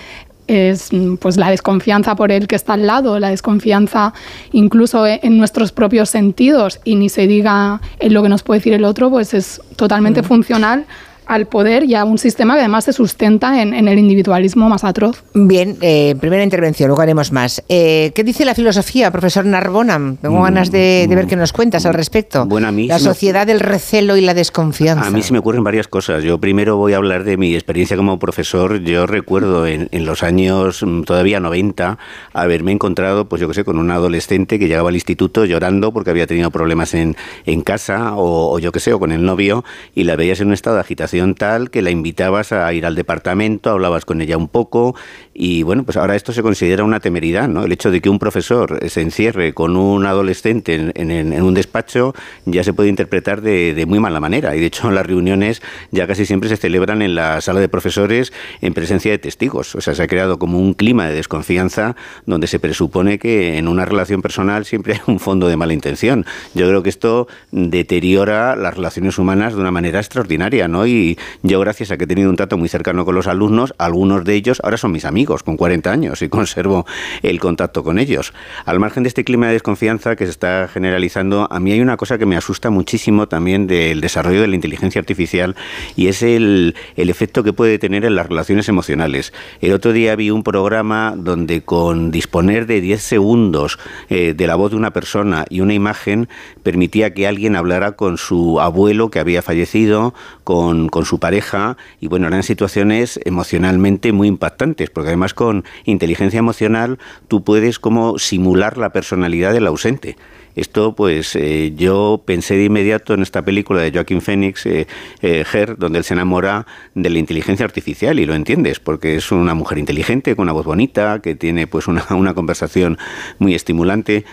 es 0.48 0.92
mm, 0.92 1.16
pues 1.16 1.38
la 1.38 1.50
desconfianza 1.50 2.16
por 2.16 2.32
el 2.32 2.48
que 2.48 2.56
está 2.56 2.74
al 2.74 2.88
lado, 2.88 3.20
la 3.20 3.30
desconfianza 3.30 4.14
incluso 4.52 5.06
e- 5.06 5.20
en 5.24 5.38
nuestros 5.38 5.72
propios 5.72 6.10
sentidos 6.10 6.80
y 6.84 6.96
ni 6.96 7.10
se 7.10 7.28
diga 7.28 7.82
en 8.00 8.14
lo 8.14 8.24
que 8.24 8.30
nos 8.30 8.44
puede 8.44 8.60
decir 8.60 8.74
el 8.74 8.86
otro, 8.86 9.10
pues 9.10 9.34
es 9.34 9.62
totalmente 9.76 10.24
funcional 10.24 10.86
al 11.28 11.48
poder 11.48 11.84
y 11.84 11.96
a 11.96 12.04
un 12.06 12.18
sistema 12.18 12.54
que 12.56 12.62
además 12.62 12.86
se 12.86 12.94
sustenta 12.94 13.62
en, 13.62 13.74
en 13.74 13.88
el 13.88 14.00
individualismo 14.00 14.70
más 14.70 14.84
atroz. 14.84 15.24
Bien, 15.34 15.78
eh, 15.82 16.16
primera 16.20 16.44
intervención, 16.44 16.88
luego 16.88 17.02
haremos 17.02 17.32
más. 17.32 17.64
Eh, 17.70 18.12
¿Qué 18.16 18.24
dice 18.24 18.46
la 18.46 18.56
filosofía, 18.56 19.12
profesor 19.12 19.46
Narbona? 19.46 20.16
Tengo 20.22 20.42
ganas 20.42 20.72
de, 20.72 21.06
de 21.10 21.16
ver 21.16 21.28
qué 21.28 21.36
nos 21.36 21.54
cuentas 21.54 21.86
al 21.86 21.94
respecto. 21.94 22.46
Bueno, 22.46 22.68
a 22.68 22.72
mí 22.72 22.88
la 22.88 22.96
me- 22.96 23.00
sociedad 23.02 23.46
del 23.48 23.60
recelo 23.60 24.16
y 24.18 24.22
la 24.22 24.34
desconfianza. 24.34 25.06
A 25.06 25.10
mí 25.10 25.22
se 25.22 25.34
me 25.34 25.40
ocurren 25.40 25.64
varias 25.64 25.88
cosas. 25.88 26.24
Yo 26.24 26.38
primero 26.40 26.78
voy 26.78 26.94
a 26.94 26.98
hablar 26.98 27.24
de 27.24 27.38
mi 27.38 27.54
experiencia 27.56 27.98
como 27.98 28.20
profesor. 28.20 28.80
Yo 28.84 29.06
recuerdo 29.08 29.66
en, 29.68 29.90
en 29.92 30.06
los 30.06 30.24
años 30.24 30.84
mm, 30.84 31.04
todavía 31.04 31.40
90 31.40 31.98
haberme 32.34 32.72
encontrado, 32.72 33.28
pues 33.28 33.42
yo 33.42 33.48
qué 33.48 33.54
sé, 33.54 33.64
con 33.64 33.78
un 33.80 33.92
adolescente 33.92 34.60
que 34.60 34.68
llegaba 34.68 34.90
al 34.90 34.96
instituto 34.96 35.46
llorando 35.46 35.92
porque 35.92 36.12
había 36.12 36.28
tenido 36.28 36.52
problemas 36.52 36.94
en, 36.94 37.16
en 37.46 37.62
casa 37.62 38.16
o, 38.16 38.54
o 38.54 38.60
yo 38.60 38.72
qué 38.72 38.80
sé, 38.80 38.94
o 38.94 39.00
con 39.00 39.12
el 39.12 39.24
novio 39.26 39.64
y 39.96 40.04
la 40.04 40.16
veías 40.16 40.40
en 40.42 40.48
un 40.48 40.54
estado 40.54 40.76
de 40.76 40.82
agitación 40.82 41.17
tal 41.36 41.70
que 41.70 41.82
la 41.82 41.92
invitabas 41.92 42.52
a 42.52 42.72
ir 42.74 42.86
al 42.86 42.96
departamento, 42.96 43.70
hablabas 43.70 44.06
con 44.06 44.22
ella 44.22 44.38
un 44.38 44.48
poco 44.48 44.96
y 45.34 45.64
bueno, 45.64 45.84
pues 45.84 45.98
ahora 45.98 46.16
esto 46.16 46.34
se 46.34 46.42
considera 46.42 46.84
una 46.84 47.00
temeridad, 47.00 47.48
¿no? 47.48 47.64
El 47.64 47.72
hecho 47.72 47.92
de 47.92 48.02
que 48.02 48.10
un 48.10 48.18
profesor 48.18 48.80
se 48.90 49.02
encierre 49.02 49.54
con 49.54 49.78
un 49.78 50.06
adolescente 50.06 50.92
en, 50.96 51.42
un 51.44 51.54
despacho 51.54 52.16
ya 52.46 52.64
se 52.64 52.74
puede 52.74 52.90
interpretar 52.90 53.42
de, 53.42 53.74
de 53.76 53.86
muy 53.86 54.00
mala 54.00 54.20
manera. 54.20 54.56
Y 54.56 54.60
de 54.60 54.66
hecho, 54.66 54.90
las 54.92 55.06
reuniones 55.06 55.62
ya 55.92 56.08
casi 56.08 56.26
siempre 56.26 56.50
se 56.50 56.58
celebran 56.58 57.02
en 57.02 57.14
la 57.14 57.40
sala 57.42 57.60
de 57.60 57.70
profesores 57.70 58.34
en 58.62 58.74
presencia 58.74 59.12
de 59.12 59.20
testigos. 59.20 59.76
O 59.76 59.82
sea, 59.82 59.94
se 59.94 60.04
ha 60.04 60.08
creado 60.08 60.40
como 60.40 60.60
un 60.60 60.74
clima 60.74 61.08
de 61.08 61.14
desconfianza 61.14 61.96
donde 62.26 62.48
se 62.48 62.60
presupone 62.60 63.20
que 63.20 63.58
en 63.58 63.68
una 63.68 63.86
relación 63.86 64.22
personal 64.22 64.66
siempre 64.66 64.94
hay 64.94 65.00
un 65.08 65.20
fondo 65.20 65.48
de 65.48 65.56
mala 65.56 65.74
intención. 65.74 66.26
Yo 66.56 66.68
creo 66.68 66.84
que 66.84 66.90
esto 66.90 67.28
deteriora 67.52 68.56
las 68.56 68.76
relaciones 68.76 69.18
humanas 69.18 69.54
de 69.54 69.62
una 69.62 69.72
manera 69.72 70.00
extraordinaria, 70.00 70.68
¿no? 70.68 70.86
Y 70.86 71.07
yo, 71.44 71.60
gracias 71.60 71.92
a 71.92 71.98
que 71.98 72.04
he 72.04 72.08
tenido 72.08 72.30
un 72.30 72.36
trato 72.36 72.58
muy 72.58 72.68
cercano 72.68 73.06
con 73.06 73.16
los 73.16 73.28
alumnos, 73.28 73.74
algunos 73.78 74.26
de 74.26 74.34
ellos 74.34 74.60
ahora 74.64 74.78
son 74.78 74.92
mis 74.92 75.06
amigos 75.06 75.44
con 75.44 75.56
40 75.56 75.92
años 75.92 76.22
y 76.22 76.30
conservo 76.30 76.86
el 77.22 77.40
contacto 77.40 77.84
con 77.84 78.00
ellos. 78.00 78.34
Al 78.66 78.80
margen 78.80 79.04
de 79.04 79.10
este 79.10 79.24
clima 79.24 79.48
de 79.48 79.54
desconfianza 79.54 80.16
que 80.16 80.26
se 80.26 80.32
está 80.32 80.68
generalizando, 80.68 81.48
a 81.50 81.60
mí 81.60 81.72
hay 81.72 81.82
una 81.82 81.98
cosa 81.98 82.18
que 82.18 82.26
me 82.26 82.36
asusta 82.36 82.70
muchísimo 82.70 83.28
también 83.28 83.68
del 83.68 84.02
desarrollo 84.02 84.42
de 84.42 84.48
la 84.48 84.56
inteligencia 84.56 85.00
artificial 85.00 85.56
y 85.96 86.08
es 86.08 86.24
el, 86.24 86.76
el 86.96 87.10
efecto 87.10 87.44
que 87.44 87.54
puede 87.54 87.80
tener 87.80 88.06
en 88.06 88.16
las 88.16 88.28
relaciones 88.28 88.68
emocionales. 88.70 89.34
El 89.62 89.74
otro 89.74 89.94
día 89.94 90.16
vi 90.16 90.32
un 90.32 90.44
programa 90.44 91.14
donde 91.16 91.62
con 91.62 92.12
disponer 92.12 92.66
de 92.66 92.82
10 92.82 93.02
segundos 93.02 93.80
eh, 94.10 94.34
de 94.36 94.48
la 94.48 94.56
voz 94.56 94.72
de 94.72 94.78
una 94.78 94.92
persona 94.92 95.46
y 95.50 95.62
una 95.62 95.74
imagen 95.74 96.30
permitía 96.64 97.14
que 97.14 97.28
alguien 97.28 97.56
hablara 97.56 97.94
con 97.94 98.18
su 98.18 98.60
abuelo 98.60 99.10
que 99.10 99.20
había 99.20 99.42
fallecido, 99.42 100.14
con, 100.44 100.90
con 100.98 101.06
su 101.06 101.20
pareja 101.20 101.78
y 102.02 102.08
bueno, 102.08 102.26
eran 102.26 102.42
situaciones 102.42 103.20
emocionalmente 103.24 104.12
muy 104.14 104.28
impactantes 104.28 104.90
porque 104.90 105.10
además 105.10 105.36
con 105.36 105.64
inteligencia 105.86 106.40
emocional 106.40 106.98
tú 107.28 107.44
puedes 107.44 107.78
como 107.78 108.18
simular 108.18 108.80
la 108.80 108.90
personalidad 108.90 109.54
del 109.54 109.68
ausente. 109.68 110.18
Esto, 110.56 110.96
pues, 110.96 111.36
eh, 111.36 111.74
yo 111.76 112.24
pensé 112.26 112.56
de 112.56 112.64
inmediato 112.64 113.14
en 113.14 113.22
esta 113.22 113.46
película 113.46 113.80
de 113.80 113.92
Joaquín 113.92 114.22
Phoenix, 114.22 114.66
eh, 114.66 114.88
eh, 115.22 115.46
donde 115.78 116.00
él 116.00 116.04
se 116.04 116.16
enamora 116.16 116.66
de 116.96 117.12
la 117.12 117.20
inteligencia 117.20 117.64
artificial 117.64 118.18
y 118.20 118.26
lo 118.26 118.34
entiendes, 118.34 118.80
porque 118.80 119.18
es 119.18 119.32
una 119.32 119.54
mujer 119.54 119.78
inteligente, 119.78 120.36
con 120.36 120.44
una 120.46 120.54
voz 120.54 120.66
bonita, 120.66 121.20
que 121.22 121.36
tiene, 121.36 121.68
pues, 121.68 121.88
una, 121.88 122.04
una 122.10 122.34
conversación 122.34 122.98
muy 123.38 123.54
estimulante. 123.54 124.26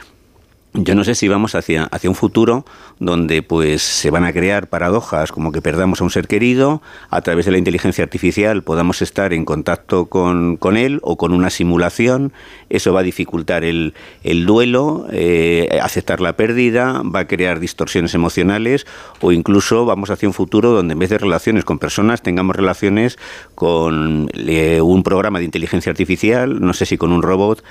Yo 0.74 0.96
no 0.96 1.04
sé 1.04 1.14
si 1.14 1.28
vamos 1.28 1.54
hacia, 1.54 1.84
hacia 1.84 2.10
un 2.10 2.16
futuro 2.16 2.64
donde 2.98 3.42
pues 3.42 3.80
se 3.82 4.10
van 4.10 4.24
a 4.24 4.32
crear 4.32 4.68
paradojas 4.68 5.30
como 5.30 5.52
que 5.52 5.62
perdamos 5.62 6.00
a 6.00 6.04
un 6.04 6.10
ser 6.10 6.26
querido, 6.26 6.82
a 7.10 7.20
través 7.20 7.46
de 7.46 7.52
la 7.52 7.58
inteligencia 7.58 8.02
artificial 8.02 8.62
podamos 8.64 9.00
estar 9.00 9.32
en 9.32 9.44
contacto 9.44 10.06
con, 10.06 10.56
con 10.56 10.76
él 10.76 10.98
o 11.02 11.16
con 11.16 11.32
una 11.32 11.50
simulación, 11.50 12.32
eso 12.76 12.92
va 12.92 13.00
a 13.00 13.02
dificultar 13.02 13.64
el, 13.64 13.94
el 14.22 14.46
duelo, 14.46 15.06
eh, 15.10 15.78
aceptar 15.82 16.20
la 16.20 16.34
pérdida, 16.34 17.02
va 17.02 17.20
a 17.20 17.26
crear 17.26 17.60
distorsiones 17.60 18.14
emocionales 18.14 18.86
o 19.20 19.32
incluso 19.32 19.84
vamos 19.84 20.10
hacia 20.10 20.28
un 20.28 20.34
futuro 20.34 20.70
donde 20.70 20.92
en 20.92 20.98
vez 20.98 21.10
de 21.10 21.18
relaciones 21.18 21.64
con 21.64 21.78
personas 21.78 22.22
tengamos 22.22 22.56
relaciones 22.56 23.18
con 23.54 24.28
eh, 24.34 24.80
un 24.80 25.02
programa 25.02 25.38
de 25.38 25.44
inteligencia 25.44 25.90
artificial, 25.90 26.60
no 26.60 26.72
sé 26.72 26.86
si 26.86 26.98
con 26.98 27.12
un 27.12 27.22
robot 27.22 27.62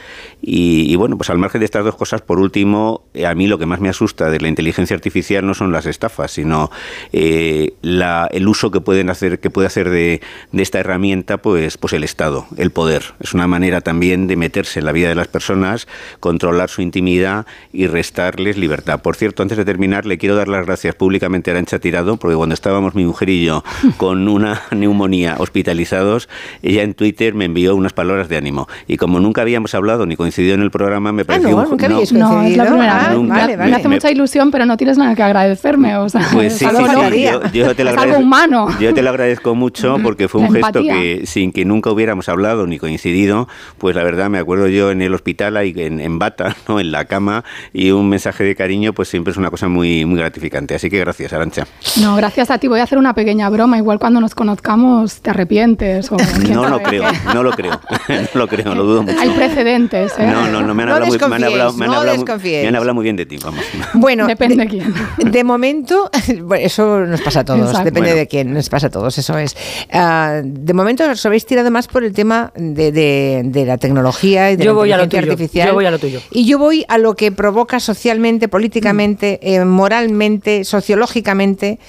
y, 0.41 0.95
bueno, 0.95 1.17
pues 1.17 1.30
al 1.30 1.38
margen 1.38 1.59
de 1.59 1.65
estas 1.65 1.83
dos 1.83 1.95
cosas, 1.95 2.22
por 2.22 2.40
último, 2.40 3.03
eh, 3.14 3.25
a 3.25 3.35
mí 3.35 3.48
lo 3.48 3.57
que 3.57 3.65
más 3.65 3.80
me 3.80 3.90
asusta 3.90 4.30
de 4.30 4.40
la 4.40 4.48
inteligencia 4.48 4.95
artificial 4.95 5.45
no 5.45 5.53
son 5.53 5.72
las 5.72 5.85
estafas, 5.85 6.32
sino 6.32 6.72
el 7.11 8.48
uso 8.48 8.72
que 8.72 8.82
pueden 8.82 9.09
hacer, 9.09 9.40
que 9.40 9.49
puede 9.49 9.67
hacer 9.67 9.90
de, 9.90 10.22
de, 10.51 10.64
esta 10.64 10.80
herramienta, 10.80 11.38
pues, 11.38 11.77
pues 11.77 11.93
el 11.93 12.03
Estado, 12.03 12.45
el 12.57 12.72
poder. 12.72 13.03
Es 13.19 13.33
una 13.33 13.48
manera 13.48 13.82
también 13.82 14.27
de 14.27 14.35
meterse 14.35 14.80
en 14.80 14.85
la 14.85 14.92
vida 14.93 15.09
de 15.09 15.15
las 15.15 15.27
personas, 15.27 15.88
controlar 16.19 16.69
su 16.69 16.81
intimidad 16.81 17.45
y 17.72 17.88
restarles 17.88 18.57
libertad. 18.57 19.01
Por 19.01 19.15
cierto, 19.15 19.43
antes 19.43 19.57
de 19.57 19.65
terminar, 19.65 20.05
le 20.05 20.17
quiero 20.17 20.35
dar 20.35 20.47
las 20.47 20.65
gracias 20.65 20.95
públicamente 20.95 21.51
a 21.51 21.53
Arancha 21.53 21.80
Tirado, 21.80 22.17
porque 22.17 22.35
cuando 22.35 22.53
estábamos 22.53 22.95
mi 22.95 23.05
mujer 23.05 23.30
y 23.30 23.43
yo 23.43 23.63
con 23.97 24.27
una 24.27 24.61
neumonía 24.72 25.35
hospitalizados, 25.39 26.30
ella 26.61 26.83
en 26.83 26.93
Twitter 26.93 27.33
me 27.33 27.45
envió 27.45 27.75
unas 27.75 27.93
palabras 27.93 28.30
de 28.30 28.38
ánimo. 28.38 28.67
Y 28.88 28.97
como 28.97 29.19
nunca 29.19 29.41
habíamos 29.41 29.75
hablado 29.75 30.05
ni 30.05 30.15
coincidido 30.15 30.55
en 30.55 30.61
el 30.61 30.72
programa, 30.72 31.11
me 31.11 31.25
pareció... 31.25 31.59
Ah, 31.59 31.63
no, 31.63 31.69
nunca 31.69 31.89
no, 31.89 31.95
no, 31.95 32.43
es 32.43 32.57
la 32.57 32.65
primera 32.65 32.93
Ah, 32.93 33.15
vale, 33.17 33.57
vale. 33.57 33.72
Me 33.72 33.77
hace 33.77 33.88
mucha 33.88 34.11
ilusión, 34.11 34.51
pero 34.51 34.65
no 34.65 34.77
tienes 34.77 34.97
nada 34.97 35.15
que 35.15 35.23
agradecerme. 35.23 35.97
O 35.97 36.09
sea, 36.09 36.27
pues 36.31 36.53
sí, 36.53 36.65
sí, 36.65 36.75
sí, 36.75 37.23
yo, 37.23 37.41
yo, 37.51 37.75
te 37.75 37.83
lo 37.83 37.91
algo 37.91 38.17
humano. 38.17 38.67
Yo 38.80 38.93
te 38.93 39.01
lo 39.01 39.09
agradezco 39.09 39.55
mucho 39.55 39.97
porque 40.03 40.27
fue 40.27 40.41
un 40.41 40.51
gesto 40.51 40.81
que 40.81 41.23
sin 41.25 41.51
que 41.51 41.65
nunca 41.65 41.91
hubiéramos 41.91 42.30
hablado 42.30 42.67
ni 42.67 42.80
coincidido, 42.80 43.47
pues 43.77 43.95
la 43.95 44.03
verdad 44.03 44.30
me 44.30 44.38
acuerdo 44.38 44.67
yo 44.73 44.91
en 44.91 45.01
el 45.01 45.13
hospital 45.13 45.57
ahí 45.57 45.73
en, 45.77 45.99
en 45.99 46.19
bata, 46.19 46.55
¿no? 46.67 46.79
en 46.79 46.91
la 46.91 47.05
cama 47.05 47.43
y 47.73 47.91
un 47.91 48.09
mensaje 48.09 48.43
de 48.43 48.55
cariño 48.55 48.93
pues 48.93 49.07
siempre 49.09 49.31
es 49.31 49.37
una 49.37 49.49
cosa 49.49 49.67
muy, 49.67 50.05
muy 50.05 50.17
gratificante. 50.19 50.75
Así 50.75 50.89
que 50.89 50.99
gracias, 50.99 51.31
Arancha. 51.33 51.65
No, 52.01 52.15
gracias 52.15 52.49
a 52.51 52.57
ti. 52.57 52.67
Voy 52.67 52.79
a 52.79 52.83
hacer 52.83 52.97
una 52.97 53.13
pequeña 53.13 53.49
broma. 53.49 53.77
Igual 53.77 53.99
cuando 53.99 54.19
nos 54.21 54.35
conozcamos 54.35 55.21
te 55.21 55.29
arrepientes. 55.29 56.11
O, 56.11 56.17
no 56.49 56.69
lo 56.69 56.81
creo, 56.81 57.03
no 57.33 57.43
lo 57.43 57.51
creo, 57.51 57.71
no 58.09 58.17
lo 58.33 58.47
creo, 58.47 58.75
lo 58.75 58.83
dudo 58.83 59.03
mucho. 59.03 59.19
Hay 59.19 59.29
precedentes, 59.29 60.13
¿eh? 60.17 60.25
No, 60.27 60.47
no, 60.47 60.61
no 60.61 60.73
me 60.73 60.83
han 60.83 60.89
no 60.89 60.95
hablado, 60.95 61.11
muy, 61.11 61.17
me 61.29 61.35
han 61.35 61.43
hablado, 61.43 61.73
me 61.73 61.85
han 61.85 61.91
no 61.91 61.97
hablado, 61.99 62.25
me 62.43 62.67
han 62.67 62.75
hablado 62.75 62.93
muy 62.95 63.03
bien 63.03 63.15
de 63.15 63.25
ti, 63.25 63.37
vamos. 63.43 63.63
Bueno, 63.93 64.27
depende 64.27 64.55
de, 64.55 64.63
de 64.63 64.67
quién. 64.69 65.31
De 65.31 65.43
momento, 65.43 66.09
bueno, 66.43 66.65
eso 66.65 66.99
nos 67.01 67.21
pasa 67.21 67.41
a 67.41 67.45
todos, 67.45 67.59
Exacto. 67.61 67.85
depende 67.85 68.09
Bueno. 68.09 68.15
de 68.19 68.27
quién, 68.27 68.53
nos 68.53 68.69
pasa 68.69 68.87
a 68.87 68.89
todos, 68.89 69.17
eso 69.17 69.37
es. 69.37 69.55
Ah, 69.91 70.41
de 70.43 70.73
momento 70.73 71.03
os 71.09 71.25
habéis 71.25 71.45
tirado 71.45 71.69
más 71.71 71.87
por 71.87 72.03
el 72.03 72.13
tema 72.13 72.51
de, 72.55 72.91
de- 72.91 73.41
de 73.45 73.65
la 73.65 73.77
tecnología 73.77 74.51
y 74.51 74.55
de 74.55 74.62
Yo 74.64 74.72
la 74.72 74.77
voy 74.77 74.92
a 74.92 74.98
lo 74.98 75.08
tuyo, 75.09 75.22
artificial. 75.32 75.67
yo 75.67 75.74
voy 75.74 75.85
a 75.85 75.92
lo 75.92 76.00
tuyo. 76.00 76.19
Y 76.32 76.45
yo 76.45 76.58
voy 76.58 76.85
a 76.88 76.98
lo 76.98 77.16
que 77.16 77.32
provoca 77.32 77.80
socialmente, 77.80 78.48
políticamente, 78.48 79.40
eh, 79.42 79.64
moralmente, 79.66 80.64
sociológicamente, 80.64 81.80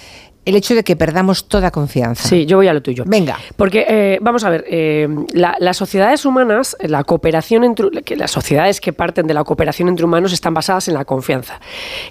el 0.44 0.56
hecho 0.56 0.74
de 0.74 0.84
que 0.84 0.94
perdamos 0.94 1.48
toda 1.48 1.70
confianza. 1.70 2.28
Sí, 2.28 2.44
yo 2.44 2.58
voy 2.58 2.68
a 2.68 2.74
lo 2.74 2.82
tuyo. 2.82 3.04
Venga. 3.06 3.38
Porque, 3.56 3.86
eh, 3.88 4.18
vamos 4.20 4.44
a 4.44 4.50
ver, 4.50 4.64
eh, 4.68 5.08
la- 5.32 5.56
las 5.58 5.78
sociedades 5.78 6.26
humanas, 6.26 6.76
la 6.80 7.02
cooperación 7.04 7.64
entre, 7.64 8.02
que 8.02 8.14
las 8.14 8.30
sociedades 8.30 8.78
que 8.80 8.92
parten 8.92 9.26
de 9.26 9.32
la 9.32 9.42
cooperación 9.44 9.88
entre 9.88 10.04
humanos 10.04 10.34
están 10.34 10.52
basadas 10.52 10.88
en 10.88 10.94
la 10.94 11.06
confianza. 11.06 11.60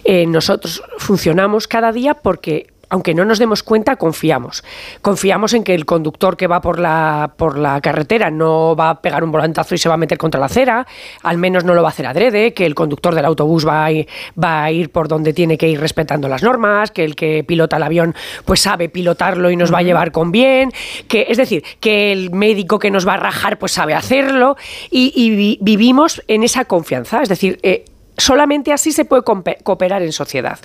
Eh, 0.04 0.26
nosotros 0.26 0.82
funcionamos 0.98 1.68
cada 1.68 1.92
día 1.92 2.16
porque 2.16 2.68
aunque 2.94 3.16
no 3.16 3.26
nos 3.26 3.40
demos 3.40 3.64
cuenta, 3.64 3.96
confiamos. 3.96 4.64
Confiamos 5.02 5.56
en 5.56 5.64
que 5.64 5.74
el 5.74 5.88
conductor 5.88 6.38
que 6.38 6.46
va 6.46 6.62
por 6.62 6.78
la, 6.78 7.34
por 7.38 7.58
la 7.58 7.82
carretera 7.82 8.30
no 8.30 8.76
va 8.76 8.92
a 8.92 9.02
pegar 9.02 9.24
un 9.24 9.32
volantazo 9.32 9.74
y 9.74 9.80
se 9.80 9.90
va 9.90 9.96
a 9.96 9.98
meter 9.98 10.20
contra 10.20 10.40
la 10.40 10.46
acera, 10.46 10.86
al 11.24 11.40
menos 11.40 11.64
no 11.64 11.74
lo 11.74 11.82
va 11.82 11.88
a 11.88 11.92
hacer 11.92 12.06
adrede, 12.06 12.54
que 12.54 12.68
el 12.68 12.76
conductor 12.76 13.16
del 13.16 13.26
autobús 13.26 13.68
va 13.68 13.84
a 13.86 13.92
ir, 13.92 14.08
va 14.42 14.64
a 14.64 14.72
ir 14.72 14.92
por 14.92 15.08
donde 15.08 15.34
tiene 15.34 15.58
que 15.58 15.68
ir 15.68 15.80
respetando 15.80 16.30
las 16.30 16.44
normas, 16.44 16.92
que 16.92 17.04
el 17.04 17.16
que 17.16 17.44
pilota 17.44 17.78
el 17.78 17.84
avión 17.84 18.14
pues 18.46 18.60
sabe 18.60 18.90
pilotarlo 18.90 19.50
y 19.50 19.56
nos 19.56 19.74
va 19.74 19.80
a 19.80 19.84
llevar 19.84 20.12
con 20.12 20.32
bien, 20.32 20.72
que 21.08 21.26
es 21.30 21.38
decir, 21.38 21.64
que 21.80 22.12
el 22.12 22.30
médico 22.30 22.78
que 22.78 22.92
nos 22.92 23.08
va 23.08 23.16
a 23.16 23.18
rajar 23.18 23.58
pues 23.58 23.72
sabe 23.72 23.96
hacerlo. 23.96 24.56
Y, 24.92 25.12
y 25.16 25.32
vi- 25.36 25.58
vivimos 25.62 26.22
en 26.28 26.44
esa 26.44 26.66
confianza, 26.66 27.24
es 27.24 27.30
decir, 27.30 27.58
eh, 27.64 27.86
Solamente 28.18 28.72
así 28.72 28.92
se 28.92 29.06
puede 29.06 29.24
cooperar 29.24 30.02
en 30.04 30.12
sociedad. 30.12 30.60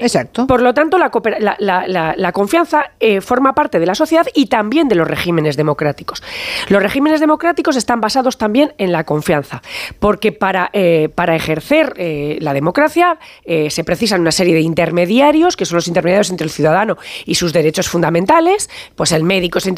Exacto. 0.00 0.46
Por 0.46 0.60
lo 0.62 0.74
tanto, 0.74 0.98
la, 0.98 1.10
la- 1.38 1.56
la- 1.58 1.86
la- 1.86 2.14
la 2.16 2.32
confianza 2.32 2.90
eh, 3.00 3.20
forma 3.20 3.54
parte 3.54 3.78
de 3.78 3.86
la 3.86 3.94
sociedad 3.94 4.26
y 4.34 4.46
también 4.46 4.88
de 4.88 4.94
los 4.94 5.06
regímenes 5.08 5.56
democráticos. 5.56 6.22
Los 6.68 6.82
regímenes 6.82 7.20
democráticos 7.20 7.76
están 7.76 8.00
basados 8.00 8.38
también 8.38 8.74
en 8.78 8.92
la 8.92 9.04
confianza, 9.04 9.62
porque 9.98 10.32
para, 10.32 10.70
eh, 10.72 11.08
para 11.14 11.36
ejercer 11.36 11.94
eh, 11.96 12.38
la 12.40 12.52
democracia 12.54 13.18
eh, 13.44 13.70
se 13.70 13.84
precisan 13.84 14.20
una 14.20 14.32
serie 14.32 14.54
de 14.54 14.60
intermediarios, 14.60 15.56
que 15.56 15.64
son 15.64 15.76
los 15.76 15.88
intermediarios 15.88 16.30
entre 16.30 16.44
el 16.44 16.50
ciudadano 16.50 16.96
y 17.24 17.34
sus 17.36 17.52
derechos 17.52 17.88
fundamentales. 17.88 18.68
Pues 18.96 19.12
el 19.12 19.22
médico 19.24 19.58
es, 19.58 19.68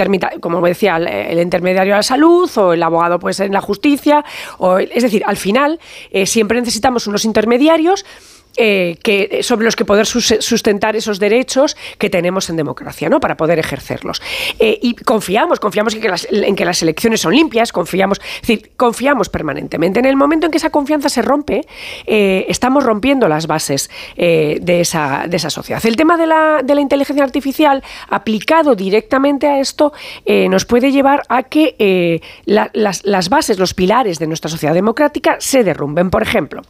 como 0.41 0.61
decía, 0.67 0.97
el, 0.97 1.07
el 1.09 1.41
intermediario 1.41 1.95
a 1.95 1.99
la 1.99 2.03
salud, 2.03 2.51
o 2.57 2.73
el 2.73 2.83
abogado 2.83 3.19
pues 3.19 3.41
en 3.41 3.53
la 3.53 3.61
justicia, 3.61 4.25
o, 4.59 4.79
es 4.79 5.03
decir, 5.03 5.23
al 5.27 5.37
final 5.37 5.79
eh, 6.11 6.27
necesitamos 6.61 7.07
unos 7.07 7.25
intermediarios 7.25 8.05
eh, 8.57 8.97
que, 9.03 9.43
sobre 9.43 9.65
los 9.65 9.77
que 9.77 9.85
poder 9.85 10.07
sus- 10.07 10.35
sustentar 10.41 10.97
esos 10.97 11.19
derechos 11.19 11.77
que 11.99 12.11
tenemos 12.11 12.49
en 12.51 12.57
democracia, 12.57 13.09
¿no? 13.09 13.21
Para 13.21 13.37
poder 13.37 13.59
ejercerlos. 13.59 14.21
Eh, 14.59 14.79
y 14.83 14.95
confiamos, 14.95 15.61
confiamos 15.61 15.95
en 15.95 16.01
que, 16.01 16.09
las, 16.65 16.83
elecciones 16.83 17.21
son 17.21 17.35
limpias, 17.35 17.73
confiamos, 17.73 18.21
confiamos 18.77 19.29
permanentemente. 19.29 19.99
En 20.01 20.07
el 20.07 20.17
momento 20.17 20.47
en 20.47 20.53
que 20.53 20.59
esa 20.59 20.71
confianza 20.71 21.09
se 21.09 21.23
rompe, 21.23 21.63
eh, 22.07 22.47
estamos 22.49 22.85
rompiendo 22.85 23.29
las 23.29 23.47
bases 23.47 23.91
eh, 24.17 24.59
de, 24.61 24.81
esa, 24.81 25.25
de 25.29 25.37
esa 25.37 25.51
sociedad. 25.51 25.85
El 25.85 25.97
tema 25.97 26.17
de 26.17 26.27
la, 26.27 26.61
de 26.63 26.75
la 26.75 26.81
inteligencia 26.81 27.25
artificial 27.25 27.83
aplicado 28.09 28.75
directamente 28.75 29.47
a 29.47 29.61
esto 29.61 29.93
eh, 30.25 30.49
nos 30.49 30.65
puede 30.65 30.93
llevar 30.93 31.23
a 31.29 31.43
que 31.45 31.75
eh, 31.79 32.21
la- 32.45 32.71
las, 32.75 33.05
las 33.05 33.29
bases, 33.29 33.59
los 33.59 33.75
pilares 33.75 34.19
de 34.19 34.27
nuestra 34.27 34.51
sociedad 34.51 34.75
democrática 34.75 35.37
se 35.41 35.65
derrumben. 35.65 36.11
Por 36.11 36.23
ejemplo, 36.23 36.63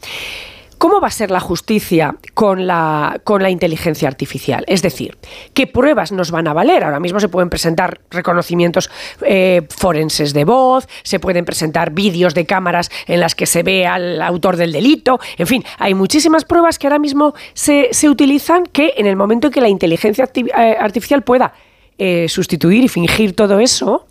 ¿Cómo 0.78 1.01
va 1.01 1.09
a 1.09 1.11
ser 1.11 1.31
la 1.31 1.41
justicia 1.41 2.17
con 2.35 2.67
la, 2.67 3.20
con 3.25 3.43
la 3.43 3.51
inteligencia 3.51 4.09
artificial? 4.09 4.65
Es 4.67 4.83
decir, 4.83 5.17
¿qué 5.53 5.67
pruebas 5.67 6.12
nos 6.12 6.31
van 6.31 6.49
a 6.49 6.53
valer? 6.53 6.85
Ahora 6.85 7.01
mismo 7.01 7.20
se 7.20 7.28
pueden 7.28 7.51
presentar 7.51 8.01
reconocimientos 8.11 8.91
eh, 9.23 9.62
forenses 9.69 10.33
de 10.33 10.44
voz, 10.44 10.89
se 11.03 11.20
pueden 11.20 11.44
presentar 11.44 11.93
vídeos 11.93 12.35
de 12.35 12.47
cámaras 12.47 12.91
en 13.07 13.20
las 13.20 13.35
que 13.35 13.47
se 13.47 13.62
ve 13.62 13.86
al 13.86 14.20
autor 14.23 14.57
del 14.57 14.73
delito, 14.73 15.19
en 15.39 15.47
fin, 15.47 15.65
hay 15.78 15.94
muchísimas 15.94 16.44
pruebas 16.44 16.78
que 16.78 16.86
ahora 16.86 16.99
mismo 16.99 17.35
se, 17.53 17.89
se 17.93 18.09
utilizan 18.09 18.65
que 18.67 18.94
en 18.97 19.07
el 19.07 19.17
momento 19.17 19.49
en 19.49 19.53
que 19.53 19.61
la 19.61 19.69
inteligencia 19.69 20.28
eh, 20.35 20.77
artificial 20.78 21.23
pueda 21.23 21.55
eh, 21.97 22.27
sustituir 22.29 22.83
y 22.83 22.89
fingir 22.89 23.37
todo 23.37 23.61
eso, 23.61 24.07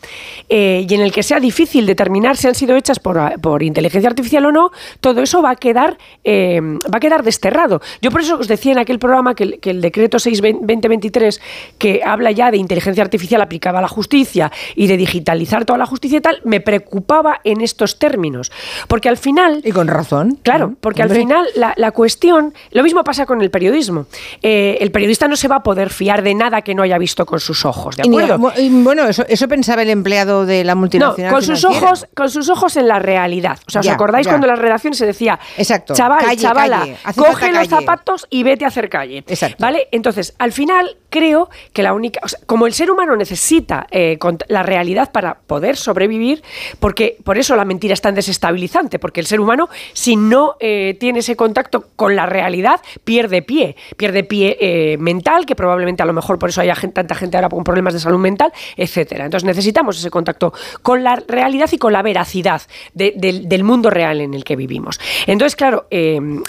eh, 0.47 0.85
y 0.87 0.93
en 0.93 1.01
el 1.01 1.11
que 1.11 1.21
sea 1.21 1.41
difícil 1.41 1.85
determinar 1.85 2.37
si 2.37 2.47
han 2.47 2.55
sido 2.55 2.77
hechas 2.77 2.99
por, 2.99 3.19
por 3.41 3.61
inteligencia 3.61 4.09
artificial 4.09 4.45
o 4.45 4.51
no, 4.53 4.71
todo 5.01 5.21
eso 5.21 5.41
va 5.41 5.51
a 5.51 5.55
quedar 5.57 5.97
eh, 6.23 6.61
va 6.61 6.97
a 6.97 6.99
quedar 6.99 7.23
desterrado. 7.23 7.81
Yo 8.01 8.09
por 8.09 8.21
eso 8.21 8.37
os 8.37 8.47
decía 8.47 8.71
en 8.71 8.77
aquel 8.77 8.99
programa 8.99 9.35
que 9.35 9.43
el, 9.43 9.59
que 9.59 9.71
el 9.71 9.81
decreto 9.81 10.17
6-2023, 10.17 11.41
que 11.77 12.01
habla 12.05 12.31
ya 12.31 12.51
de 12.51 12.57
inteligencia 12.57 13.03
artificial 13.03 13.41
aplicada 13.41 13.79
a 13.79 13.81
la 13.81 13.89
justicia 13.89 14.51
y 14.75 14.87
de 14.87 14.95
digitalizar 14.95 15.65
toda 15.65 15.77
la 15.77 15.85
justicia 15.85 16.19
y 16.19 16.21
tal, 16.21 16.39
me 16.45 16.61
preocupaba 16.61 17.41
en 17.43 17.59
estos 17.59 17.99
términos. 17.99 18.51
Porque 18.87 19.09
al 19.09 19.17
final... 19.17 19.61
Y 19.63 19.71
con 19.71 19.87
razón. 19.87 20.39
Claro, 20.41 20.75
porque 20.79 21.01
Hombre. 21.01 21.17
al 21.17 21.21
final 21.21 21.47
la, 21.55 21.73
la 21.75 21.91
cuestión... 21.91 22.53
Lo 22.71 22.83
mismo 22.83 23.03
pasa 23.03 23.25
con 23.25 23.41
el 23.41 23.51
periodismo. 23.51 24.05
El 24.41 24.91
periodista 24.91 25.27
no 25.27 25.35
se 25.35 25.49
va 25.49 25.57
a 25.57 25.63
poder 25.63 25.89
fiar 25.89 26.23
de 26.23 26.33
nada 26.33 26.61
que 26.61 26.73
no 26.75 26.83
haya 26.83 26.97
visto 26.97 27.25
con 27.25 27.39
sus 27.39 27.65
ojos, 27.65 27.72
¿de 27.95 28.03
acuerdo? 28.03 28.53
y 28.57 28.69
bueno, 28.83 29.03
eso, 29.07 29.25
eso 29.27 29.47
pensaba 29.47 29.81
el 29.81 29.89
empleado 29.89 30.45
de 30.45 30.63
la 30.63 30.73
No, 30.75 30.81
multinacional. 30.81 31.31
con 31.31 31.41
sus 31.43 31.63
ojos, 31.65 32.07
con 32.15 32.29
sus 32.29 32.49
ojos 32.49 32.75
en 32.77 32.87
la 32.87 32.99
realidad. 32.99 33.57
O 33.67 33.71
sea, 33.71 33.81
¿os 33.81 33.87
acordáis 33.87 34.25
ya. 34.25 34.31
cuando 34.31 34.47
en 34.47 34.51
las 34.51 34.59
redacciones 34.59 34.97
se 34.97 35.05
decía, 35.05 35.39
Exacto. 35.57 35.93
chaval, 35.93 36.23
Calle, 36.23 36.37
chavala, 36.41 36.79
calle. 36.79 36.97
Coge 37.15 37.47
los 37.51 37.67
calle". 37.67 37.69
zapatos 37.69 38.27
y 38.29 38.43
vete 38.43 38.65
a 38.65 38.69
hacer 38.69 38.89
calle? 38.89 39.23
¿Vale? 39.59 39.87
Entonces, 39.91 40.33
al 40.39 40.51
final, 40.51 40.97
creo 41.13 41.47
que 41.73 41.83
la 41.83 41.93
única, 41.93 42.19
como 42.47 42.65
el 42.65 42.73
ser 42.73 42.89
humano 42.89 43.15
necesita 43.15 43.85
eh, 43.91 44.17
la 44.47 44.63
realidad 44.63 45.11
para 45.11 45.35
poder 45.35 45.77
sobrevivir, 45.77 46.41
porque 46.79 47.17
por 47.23 47.37
eso 47.37 47.55
la 47.55 47.65
mentira 47.65 47.93
es 47.93 48.01
tan 48.01 48.15
desestabilizante, 48.15 48.97
porque 48.97 49.19
el 49.19 49.27
ser 49.27 49.39
humano, 49.39 49.69
si 49.93 50.15
no 50.15 50.55
eh, 50.59 50.97
tiene 50.99 51.19
ese 51.19 51.35
contacto 51.35 51.85
con 51.95 52.15
la 52.15 52.25
realidad, 52.25 52.81
pierde 53.03 53.43
pie, 53.43 53.75
pierde 53.95 54.23
pie 54.23 54.57
eh, 54.59 54.97
mental, 54.97 55.45
que 55.45 55.55
probablemente 55.55 56.01
a 56.01 56.07
lo 56.07 56.13
mejor 56.13 56.39
por 56.39 56.49
eso 56.49 56.61
haya 56.61 56.73
gen- 56.73 56.93
tanta 56.93 57.13
gente 57.13 57.37
ahora 57.37 57.49
con 57.49 57.63
problemas 57.63 57.93
de 57.93 57.99
salud 57.99 58.17
mental, 58.17 58.51
etcétera. 58.75 59.25
Entonces 59.25 59.45
necesitamos 59.45 59.99
ese 59.99 60.09
contacto 60.09 60.51
con 60.81 61.03
la 61.03 61.15
realidad 61.27 61.69
y 61.71 61.77
con 61.77 61.93
la 61.93 62.01
veracidad 62.01 62.63
de- 62.95 63.13
del- 63.15 63.63
mundo 63.63 63.89
real 63.91 64.19
en 64.19 64.33
el 64.33 64.43
que 64.43 64.55
vivimos. 64.55 64.99
Entonces, 65.27 65.55
claro, 65.55 65.85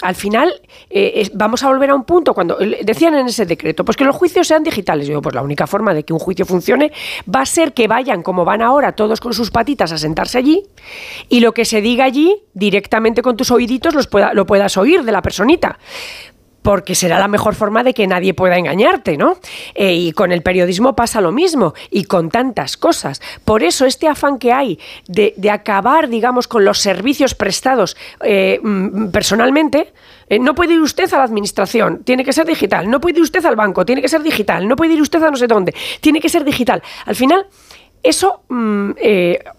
al 0.01 0.15
final 0.15 0.59
vamos 1.33 1.63
a 1.63 1.67
volver 1.67 1.91
a 1.91 1.95
un 1.95 2.03
punto 2.03 2.33
cuando 2.33 2.57
decían 2.81 3.13
en 3.15 3.27
ese 3.27 3.45
decreto, 3.45 3.85
pues 3.85 3.95
que 3.97 4.03
los 4.03 4.15
juicios 4.15 4.47
digitales. 4.63 5.07
Yo 5.07 5.21
pues 5.21 5.35
la 5.35 5.41
única 5.41 5.67
forma 5.67 5.93
de 5.93 6.03
que 6.03 6.13
un 6.13 6.19
juicio 6.19 6.45
funcione 6.45 6.91
va 7.33 7.41
a 7.41 7.45
ser 7.45 7.73
que 7.73 7.87
vayan 7.87 8.21
como 8.23 8.45
van 8.45 8.61
ahora 8.61 8.93
todos 8.93 9.19
con 9.19 9.33
sus 9.33 9.51
patitas 9.51 9.91
a 9.91 9.97
sentarse 9.97 10.37
allí 10.37 10.63
y 11.29 11.39
lo 11.39 11.53
que 11.53 11.65
se 11.65 11.81
diga 11.81 12.05
allí 12.05 12.35
directamente 12.53 13.21
con 13.21 13.37
tus 13.37 13.51
oíditos 13.51 13.93
los 13.93 14.07
pueda- 14.07 14.33
lo 14.33 14.45
puedas 14.45 14.77
oír 14.77 15.03
de 15.03 15.11
la 15.11 15.21
personita 15.21 15.77
porque 16.65 16.95
será 16.95 17.19
la 17.19 17.27
mejor 17.27 17.53
forma 17.53 17.83
de 17.83 17.93
que 17.93 18.07
nadie 18.07 18.33
pueda 18.33 18.57
engañarte, 18.57 19.17
¿no? 19.17 19.37
Eh, 19.75 19.93
y 19.93 20.11
con 20.13 20.31
el 20.31 20.41
periodismo 20.41 20.95
pasa 20.95 21.21
lo 21.21 21.31
mismo, 21.31 21.75
y 21.91 22.05
con 22.05 22.31
tantas 22.31 22.75
cosas. 22.75 23.21
Por 23.45 23.61
eso 23.61 23.85
este 23.85 24.07
afán 24.07 24.39
que 24.39 24.51
hay 24.51 24.79
de, 25.07 25.35
acabar, 25.51 26.09
digamos, 26.09 26.47
con 26.47 26.65
los 26.65 26.79
servicios 26.79 27.35
prestados 27.35 27.95
eh, 28.23 28.59
mm, 28.63 29.09
personalmente, 29.09 29.93
eh, 30.27 30.39
no 30.39 30.55
puede 30.55 30.73
ir 30.73 30.79
usted 30.79 31.13
a 31.13 31.17
la 31.19 31.25
administración, 31.25 32.03
tiene 32.03 32.25
que 32.25 32.33
ser 32.33 32.47
digital, 32.47 32.89
no 32.89 32.99
puede 32.99 33.19
ir 33.19 33.21
usted 33.21 33.45
al 33.45 33.55
banco, 33.55 33.85
tiene 33.85 34.01
que 34.01 34.09
ser 34.09 34.23
digital, 34.23 34.67
no 34.67 34.75
puede 34.75 34.95
ir 34.95 35.01
usted 35.03 35.21
a 35.21 35.29
no 35.29 35.37
sé 35.37 35.45
dónde, 35.45 35.75
tiene 36.01 36.19
que 36.19 36.29
ser 36.29 36.43
digital. 36.43 36.81
Al 37.05 37.15
final... 37.15 37.45
Eso 38.07 38.43
mm, 38.49 38.91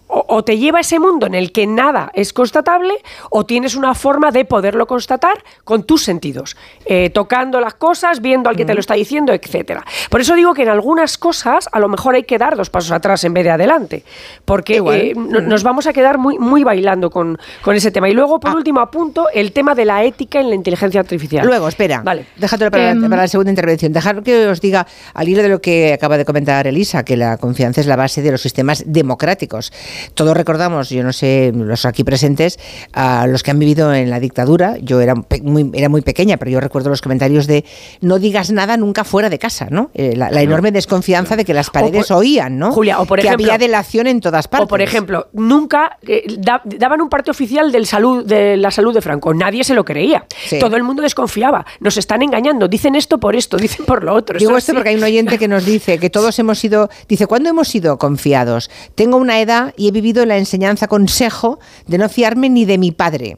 o, 0.07 0.25
o 0.27 0.43
te 0.43 0.57
lleva 0.57 0.77
a 0.79 0.81
ese 0.81 0.99
mundo 0.99 1.27
en 1.27 1.35
el 1.35 1.51
que 1.51 1.67
nada 1.67 2.11
es 2.13 2.33
constatable 2.33 2.93
o 3.29 3.45
tienes 3.45 3.75
una 3.75 3.93
forma 3.93 4.31
de 4.31 4.45
poderlo 4.45 4.87
constatar 4.87 5.43
con 5.63 5.83
tus 5.83 6.03
sentidos, 6.03 6.55
eh, 6.85 7.09
tocando 7.09 7.59
las 7.59 7.73
cosas, 7.73 8.21
viendo 8.21 8.49
al 8.49 8.55
que 8.55 8.65
te 8.65 8.73
lo 8.73 8.79
está 8.79 8.93
diciendo, 8.95 9.33
etcétera. 9.33 9.83
Por 10.09 10.21
eso 10.21 10.35
digo 10.35 10.53
que 10.53 10.63
en 10.63 10.69
algunas 10.69 11.17
cosas 11.17 11.67
a 11.71 11.79
lo 11.79 11.89
mejor 11.89 12.15
hay 12.15 12.23
que 12.23 12.37
dar 12.37 12.55
dos 12.55 12.69
pasos 12.69 12.91
atrás 12.91 13.23
en 13.23 13.33
vez 13.33 13.43
de 13.43 13.51
adelante, 13.51 14.03
porque 14.45 14.77
eh, 14.77 15.13
no- 15.15 15.41
nos 15.41 15.63
vamos 15.63 15.87
a 15.87 15.93
quedar 15.93 16.17
muy, 16.17 16.37
muy 16.39 16.63
bailando 16.63 17.09
con, 17.09 17.37
con 17.61 17.75
ese 17.75 17.91
tema. 17.91 18.09
Y 18.09 18.13
luego, 18.13 18.35
Ah. 18.37 18.39
por 18.39 18.55
último, 18.55 18.79
apunto 18.79 19.27
el 19.33 19.51
tema 19.51 19.75
de 19.75 19.85
la 19.85 20.03
ética 20.03 20.39
en 20.39 20.49
la 20.49 20.55
inteligencia 20.55 20.99
artificial. 20.99 21.45
Luego, 21.45 21.67
espera. 21.67 22.01
Vale. 22.03 22.25
Déjatelo 22.37 22.71
para, 22.71 22.91
Em, 22.91 23.01
la, 23.01 23.09
para 23.09 23.21
la 23.23 23.27
segunda 23.27 23.51
intervención. 23.51 23.91
Dejar 23.93 24.23
que 24.23 24.47
os 24.47 24.61
diga, 24.61 24.87
al 25.13 25.27
hilo 25.27 25.41
de 25.43 25.49
lo 25.49 25.59
que 25.61 25.93
acaba 25.93 26.17
de 26.17 26.25
comentar 26.25 26.65
Elisa, 26.67 27.03
que 27.03 27.17
la 27.17 27.37
confianza 27.37 27.81
es 27.81 27.87
la 27.87 27.95
base 27.95 28.21
de 28.21 28.31
los 28.31 28.41
sistemas 28.41 28.83
democráticos. 28.85 29.71
Todos 30.13 30.35
recordamos, 30.35 30.89
yo 30.89 31.03
no 31.03 31.13
sé, 31.13 31.51
los 31.53 31.85
aquí 31.85 32.03
presentes, 32.03 32.59
a 32.93 33.27
los 33.27 33.43
que 33.43 33.51
han 33.51 33.59
vivido 33.59 33.93
en 33.93 34.09
la 34.09 34.19
dictadura. 34.19 34.77
Yo 34.81 35.01
era 35.01 35.13
muy, 35.41 35.71
era 35.73 35.89
muy 35.89 36.01
pequeña, 36.01 36.37
pero 36.37 36.51
yo 36.51 36.59
recuerdo 36.59 36.89
los 36.89 37.01
comentarios 37.01 37.47
de 37.47 37.65
no 38.01 38.19
digas 38.19 38.51
nada 38.51 38.77
nunca 38.77 39.03
fuera 39.03 39.29
de 39.29 39.39
casa, 39.39 39.67
¿no? 39.69 39.91
Eh, 39.93 40.13
la, 40.15 40.29
la 40.31 40.41
enorme 40.41 40.71
desconfianza 40.71 41.35
de 41.35 41.45
que 41.45 41.53
las 41.53 41.69
paredes 41.69 42.07
por- 42.07 42.17
oían, 42.17 42.57
¿no? 42.57 42.71
Julia, 42.71 42.99
o 42.99 43.05
por 43.05 43.19
que 43.19 43.27
ejemplo- 43.27 43.45
había 43.45 43.57
delación 43.57 44.07
en 44.07 44.21
todas 44.21 44.47
partes. 44.47 44.65
O 44.65 44.67
por 44.67 44.81
ejemplo, 44.81 45.27
nunca 45.33 45.97
eh, 46.07 46.23
da- 46.39 46.61
daban 46.65 47.01
un 47.01 47.09
parte 47.09 47.31
oficial 47.31 47.71
del 47.71 47.85
salud, 47.85 48.25
de 48.25 48.57
la 48.57 48.71
salud 48.71 48.93
de 48.93 49.01
Franco. 49.01 49.33
Nadie 49.33 49.63
se 49.63 49.73
lo 49.73 49.83
creía. 49.85 50.25
Sí. 50.47 50.59
Todo 50.59 50.75
el 50.75 50.83
mundo 50.83 51.01
desconfiaba. 51.01 51.65
Nos 51.79 51.97
están 51.97 52.21
engañando. 52.21 52.67
Dicen 52.67 52.95
esto 52.95 53.19
por 53.19 53.35
esto, 53.35 53.57
dicen 53.67 53.85
por 53.85 54.03
lo 54.03 54.13
otro. 54.13 54.37
Digo 54.39 54.57
esto 54.57 54.73
porque 54.73 54.89
hay 54.89 54.95
un 54.95 55.03
oyente 55.03 55.37
que 55.37 55.47
nos 55.47 55.65
dice 55.65 55.97
que 55.99 56.09
todos 56.09 56.37
hemos 56.39 56.59
sido, 56.59 56.89
dice, 57.07 57.27
¿cuándo 57.27 57.49
hemos 57.49 57.67
sido 57.67 57.97
confiados? 57.97 58.69
Tengo 58.95 59.17
una 59.17 59.39
edad 59.41 59.73
y 59.77 59.86
he 59.87 59.91
vivido 59.91 60.25
la 60.25 60.37
enseñanza 60.37 60.87
consejo 60.87 61.59
de 61.85 61.97
no 61.97 62.09
fiarme 62.09 62.49
ni 62.49 62.65
de 62.65 62.77
mi 62.77 62.91
padre. 62.91 63.37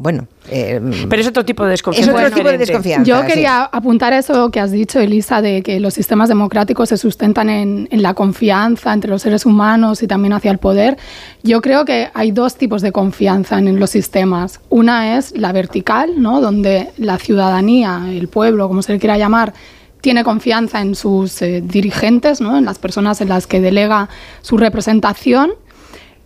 Bueno, 0.00 0.28
eh, 0.48 0.80
Pero 1.10 1.20
es 1.20 1.26
otro 1.26 1.44
tipo 1.44 1.64
de 1.64 1.70
es 1.74 1.80
desconfianza. 1.80 2.14
otro 2.14 2.30
tipo 2.30 2.48
de 2.48 2.58
desconfianza. 2.58 3.04
Yo 3.04 3.20
sí. 3.22 3.26
quería 3.26 3.64
apuntar 3.64 4.12
a 4.12 4.18
eso 4.18 4.48
que 4.52 4.60
has 4.60 4.70
dicho, 4.70 5.00
Elisa, 5.00 5.42
de 5.42 5.60
que 5.62 5.80
los 5.80 5.92
sistemas 5.92 6.28
democráticos 6.28 6.90
se 6.90 6.96
sustentan 6.96 7.50
en, 7.50 7.88
en 7.90 8.02
la 8.02 8.14
confianza 8.14 8.92
entre 8.92 9.10
los 9.10 9.22
seres 9.22 9.44
humanos 9.44 10.00
y 10.04 10.06
también 10.06 10.34
hacia 10.34 10.52
el 10.52 10.58
poder. 10.58 10.96
Yo 11.42 11.60
creo 11.60 11.84
que 11.84 12.10
hay 12.14 12.30
dos 12.30 12.54
tipos 12.54 12.80
de 12.80 12.92
confianza 12.92 13.58
en 13.58 13.80
los 13.80 13.90
sistemas. 13.90 14.60
Una 14.68 15.18
es 15.18 15.36
la 15.36 15.50
vertical, 15.50 16.22
¿no? 16.22 16.40
donde 16.40 16.90
la 16.96 17.18
ciudadanía, 17.18 18.04
el 18.08 18.28
pueblo, 18.28 18.68
como 18.68 18.82
se 18.82 18.92
le 18.92 19.00
quiera 19.00 19.18
llamar, 19.18 19.52
tiene 20.00 20.22
confianza 20.22 20.80
en 20.80 20.94
sus 20.94 21.42
eh, 21.42 21.60
dirigentes, 21.60 22.40
¿no? 22.40 22.56
en 22.56 22.64
las 22.64 22.78
personas 22.78 23.20
en 23.20 23.30
las 23.30 23.48
que 23.48 23.60
delega 23.60 24.08
su 24.42 24.56
representación. 24.58 25.50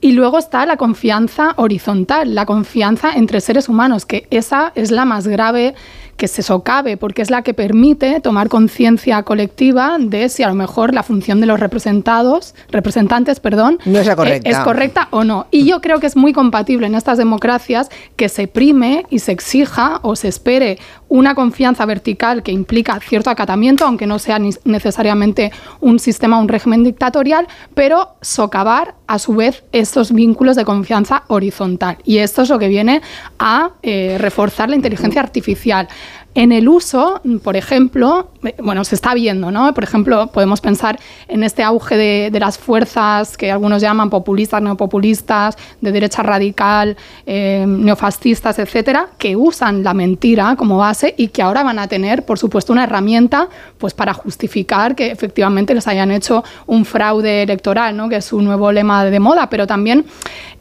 Y 0.05 0.13
luego 0.13 0.37
está 0.37 0.67
la 0.67 0.77
confianza 0.77 1.55
horizontal, 1.59 2.35
la 2.35 2.45
confianza 2.45 3.13
entre 3.13 3.41
seres 3.41 3.69
humanos, 3.69 4.05
que 4.05 4.27
esa 4.31 4.73
es 4.75 4.91
la 4.91 5.05
más 5.05 5.29
grave 5.29 5.77
que 6.17 6.29
se 6.29 6.43
socave, 6.43 6.97
porque 6.97 7.23
es 7.23 7.31
la 7.31 7.43
que 7.43 7.53
permite 7.55 8.21
tomar 8.21 8.49
conciencia 8.49 9.23
colectiva 9.25 9.97
de 9.99 10.29
si 10.29 10.43
a 10.43 10.49
lo 10.49 10.55
mejor 10.55 10.95
la 10.95 11.03
función 11.03 11.41
de 11.41 11.47
los 11.47 11.59
representados, 11.59 12.55
representantes, 12.71 13.41
perdón, 13.41 13.79
No 13.85 13.99
es 13.99 14.07
la 14.07 14.13
eh, 14.13 14.17
correcta. 14.17 14.51
es 14.51 14.59
correcta 14.61 15.09
o 15.11 15.25
no. 15.25 15.47
Y 15.51 15.65
yo 15.67 15.81
creo 15.81 15.99
que 16.01 16.07
es 16.07 16.17
muy 16.17 16.33
compatible 16.33 16.87
en 16.87 16.95
estas 16.95 17.19
democracias 17.19 17.89
que 18.17 18.29
se 18.29 18.47
prime 18.47 19.05
y 19.11 19.19
se 19.19 19.33
exija 19.33 19.99
o 20.03 20.15
se 20.17 20.29
espere 20.29 20.79
una 21.09 21.35
confianza 21.35 21.85
vertical 21.87 22.43
que 22.43 22.53
implica 22.53 22.99
cierto 23.01 23.29
acatamiento, 23.31 23.85
aunque 23.85 24.07
no 24.07 24.19
sea 24.19 24.39
ni- 24.39 24.51
necesariamente 24.65 25.53
un 25.81 25.99
sistema, 25.99 26.39
un 26.39 26.49
régimen 26.49 26.85
dictatorial, 26.85 27.47
pero 27.75 28.15
socavar 28.23 28.95
a 29.07 29.19
su 29.19 29.35
vez 29.35 29.65
estos 29.73 30.13
vínculos 30.13 30.57
de 30.57 30.65
confianza 30.65 31.25
horizontal. 31.29 31.99
Y 32.05 32.19
esto 32.19 32.43
es 32.43 32.49
lo 32.49 32.59
que 32.59 32.69
viene 32.69 33.03
a 33.39 33.73
eh, 33.83 34.17
reforzar 34.19 34.71
la 34.71 34.77
inteligencia 34.77 35.21
artificial. 35.21 35.89
En 36.35 36.51
el 36.51 36.67
uso, 36.67 37.21
por 37.43 37.57
ejemplo, 37.57 38.31
eh, 38.43 38.55
bueno, 38.59 38.85
se 38.85 38.95
está 38.95 39.13
viendo, 39.13 39.51
¿no? 39.51 39.75
Por 39.75 39.85
ejemplo, 39.85 40.29
podemos 40.29 40.63
pensar 40.63 40.99
en 41.29 41.45
este 41.45 41.63
auge 41.63 41.97
de, 42.31 42.41
las 42.41 42.57
fuerzas 42.57 43.37
que 43.37 43.53
algunos 43.53 43.83
llaman 43.83 44.09
populistas, 44.09 44.63
neopopulistas, 44.63 45.59
de 45.83 45.93
derecha 45.93 46.23
radical, 46.23 46.97
eh, 47.27 47.67
neofascistas, 47.69 48.59
etcétera, 48.59 49.09
que 49.19 49.37
usan 49.37 49.85
la 49.85 49.93
mentira 49.93 50.57
como 50.57 50.79
base 50.79 51.15
y 51.19 51.29
que 51.29 51.43
ahora 51.43 51.63
van 51.63 51.79
a 51.79 51.87
tener, 51.87 52.25
por 52.25 52.39
supuesto, 52.39 52.73
una 52.73 52.85
herramienta 52.85 53.49
pues, 53.77 53.93
para 53.93 54.15
justificar 54.15 54.97
que 54.97 55.11
efectivamente 55.11 55.75
les 55.75 55.87
hayan 55.87 56.11
hecho 56.11 56.43
un 56.67 56.87
fraude 56.87 57.43
electoral, 57.43 57.95
¿no? 57.95 58.09
Que 58.09 58.17
es 58.17 58.33
un 58.33 58.45
nuevo 58.47 58.73
lema 58.73 59.05
de 59.05 59.21
moda, 59.21 59.51
pero 59.51 59.67
también 59.67 60.07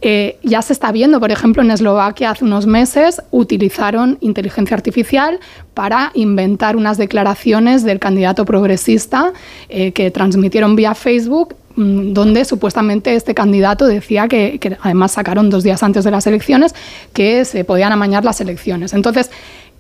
eh, 0.01 0.37
ya 0.43 0.61
se 0.61 0.73
está 0.73 0.91
viendo, 0.91 1.19
por 1.19 1.31
ejemplo, 1.31 1.61
en 1.61 1.71
Eslovaquia 1.71 2.31
hace 2.31 2.43
unos 2.43 2.65
meses 2.65 3.21
utilizaron 3.31 4.17
inteligencia 4.19 4.75
artificial 4.75 5.39
para 5.73 6.11
inventar 6.13 6.75
unas 6.75 6.97
declaraciones 6.97 7.83
del 7.83 7.99
candidato 7.99 8.45
progresista 8.45 9.33
eh, 9.69 9.91
que 9.91 10.11
transmitieron 10.11 10.75
vía 10.75 10.95
Facebook 10.95 11.55
mm, 11.75 12.13
donde 12.13 12.45
supuestamente 12.45 13.15
este 13.15 13.33
candidato 13.33 13.85
decía 13.85 14.27
que, 14.27 14.59
además 14.81 15.13
sacaron 15.13 15.49
dos 15.49 15.63
días 15.63 15.81
antes 15.83 16.03
de 16.03 16.11
las 16.11 16.27
elecciones 16.27 16.75
que 17.13 17.45
se 17.45 17.63
podían 17.63 17.91
amañar 17.91 18.25
las 18.25 18.41
elecciones. 18.41 18.93
Entonces, 18.93 19.31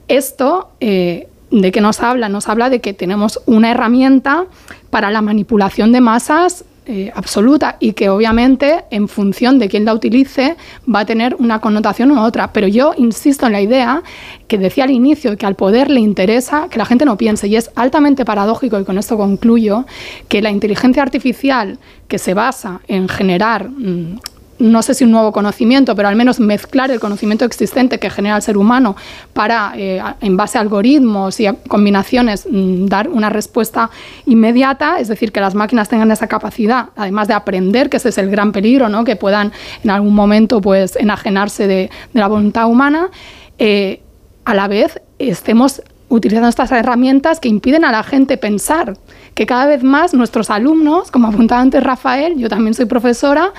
esto 0.07 0.69
eh, 0.79 1.27
de 1.51 1.71
que 1.71 1.81
nos 1.81 1.99
habla, 2.01 2.29
nos 2.29 2.47
habla 2.47 2.69
de 2.69 2.79
que 2.79 2.93
tenemos 2.93 3.41
una 3.45 3.71
herramienta 3.71 4.45
para 4.89 5.11
la 5.11 5.21
manipulación 5.21 5.91
de 5.91 6.01
masas 6.01 6.63
eh, 6.91 7.11
absoluta 7.15 7.77
y 7.79 7.93
que 7.93 8.09
obviamente 8.09 8.83
en 8.91 9.07
función 9.07 9.59
de 9.59 9.69
quién 9.69 9.85
la 9.85 9.93
utilice 9.93 10.57
va 10.93 10.99
a 10.99 11.05
tener 11.05 11.35
una 11.39 11.61
connotación 11.61 12.11
u 12.11 12.19
otra. 12.19 12.51
Pero 12.51 12.67
yo 12.67 12.93
insisto 12.97 13.45
en 13.45 13.53
la 13.53 13.61
idea 13.61 14.03
que 14.49 14.57
decía 14.57 14.83
al 14.83 14.91
inicio 14.91 15.37
que 15.37 15.45
al 15.45 15.55
poder 15.55 15.89
le 15.89 16.01
interesa 16.01 16.67
que 16.69 16.77
la 16.77 16.85
gente 16.85 17.05
no 17.05 17.15
piense 17.17 17.47
y 17.47 17.55
es 17.55 17.71
altamente 17.75 18.25
paradójico 18.25 18.77
y 18.77 18.83
con 18.83 18.97
esto 18.97 19.15
concluyo 19.15 19.85
que 20.27 20.41
la 20.41 20.51
inteligencia 20.51 21.01
artificial 21.01 21.79
que 22.09 22.17
se 22.17 22.33
basa 22.33 22.81
en 22.89 23.07
generar 23.07 23.69
mm, 23.69 24.19
no 24.61 24.81
sé 24.81 24.93
si 24.93 25.03
un 25.03 25.11
nuevo 25.11 25.31
conocimiento, 25.31 25.95
pero 25.95 26.07
al 26.07 26.15
menos 26.15 26.39
mezclar 26.39 26.91
el 26.91 26.99
conocimiento 26.99 27.45
existente 27.45 27.99
que 27.99 28.09
genera 28.09 28.35
el 28.35 28.41
ser 28.41 28.57
humano 28.57 28.95
para, 29.33 29.73
eh, 29.75 30.01
en 30.21 30.37
base 30.37 30.57
a 30.57 30.61
algoritmos 30.61 31.39
y 31.39 31.47
a 31.47 31.53
combinaciones, 31.53 32.47
mm, 32.49 32.85
dar 32.85 33.09
una 33.09 33.29
respuesta 33.29 33.89
inmediata, 34.25 34.99
es 34.99 35.07
decir, 35.07 35.31
que 35.31 35.41
las 35.41 35.55
máquinas 35.55 35.89
tengan 35.89 36.11
esa 36.11 36.27
capacidad, 36.27 36.89
además 36.95 37.27
de 37.27 37.33
aprender, 37.33 37.89
que 37.89 37.97
ese 37.97 38.09
es 38.09 38.17
el 38.17 38.29
gran 38.29 38.51
peligro, 38.51 38.87
¿no? 38.87 39.03
que 39.03 39.15
puedan 39.15 39.51
en 39.83 39.89
algún 39.89 40.13
momento 40.13 40.61
pues, 40.61 40.95
enajenarse 40.95 41.67
de, 41.67 41.89
de 42.13 42.19
la 42.19 42.27
voluntad 42.27 42.67
humana, 42.67 43.09
eh, 43.57 44.01
a 44.45 44.53
la 44.53 44.67
vez 44.67 44.99
estemos 45.19 45.81
utilizando 46.11 46.49
estas 46.49 46.71
herramientas 46.71 47.39
que 47.39 47.47
impiden 47.47 47.85
a 47.85 47.91
la 47.91 48.03
gente 48.03 48.37
pensar, 48.37 48.97
que 49.33 49.45
cada 49.45 49.65
vez 49.65 49.81
más 49.81 50.13
nuestros 50.13 50.49
alumnos, 50.49 51.09
como 51.09 51.29
apuntaba 51.29 51.61
antes 51.61 51.81
Rafael, 51.81 52.37
yo 52.37 52.49
también 52.49 52.73
soy 52.73 52.85
profesora, 52.85 53.53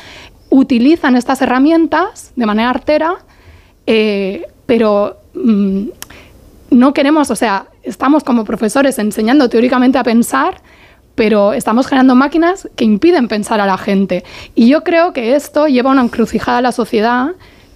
utilizan 0.53 1.17
estas 1.17 1.41
herramientas 1.41 2.33
de 2.37 2.45
manera 2.45 2.69
artera, 2.69 3.17
eh, 3.87 4.47
pero 4.67 5.17
mm, 5.33 5.85
no 6.71 6.93
queremos, 6.93 7.31
o 7.31 7.37
sea, 7.37 7.69
estamos 7.83 8.23
como 8.23 8.45
profesores 8.45 8.99
enseñando 8.99 9.49
teóricamente 9.49 9.97
a 9.97 10.05
pensar, 10.05 10.61
pero 11.15 11.55
estamos 11.55 11.87
generando 11.87 12.15
máquinas 12.15 12.69
que 12.77 12.85
impiden 12.85 13.29
pensar 13.29 13.63
a 13.63 13.67
la 13.67 13.79
gente. 13.79 14.25
Y 14.55 14.69
yo 14.69 14.85
creo 14.85 15.15
que 15.15 15.35
esto 15.35 15.69
lleva 15.69 15.89
a 15.89 15.95
una 15.95 16.03
encrucijada 16.03 16.59
a 16.59 16.63
la 16.63 16.73
sociedad 16.73 17.31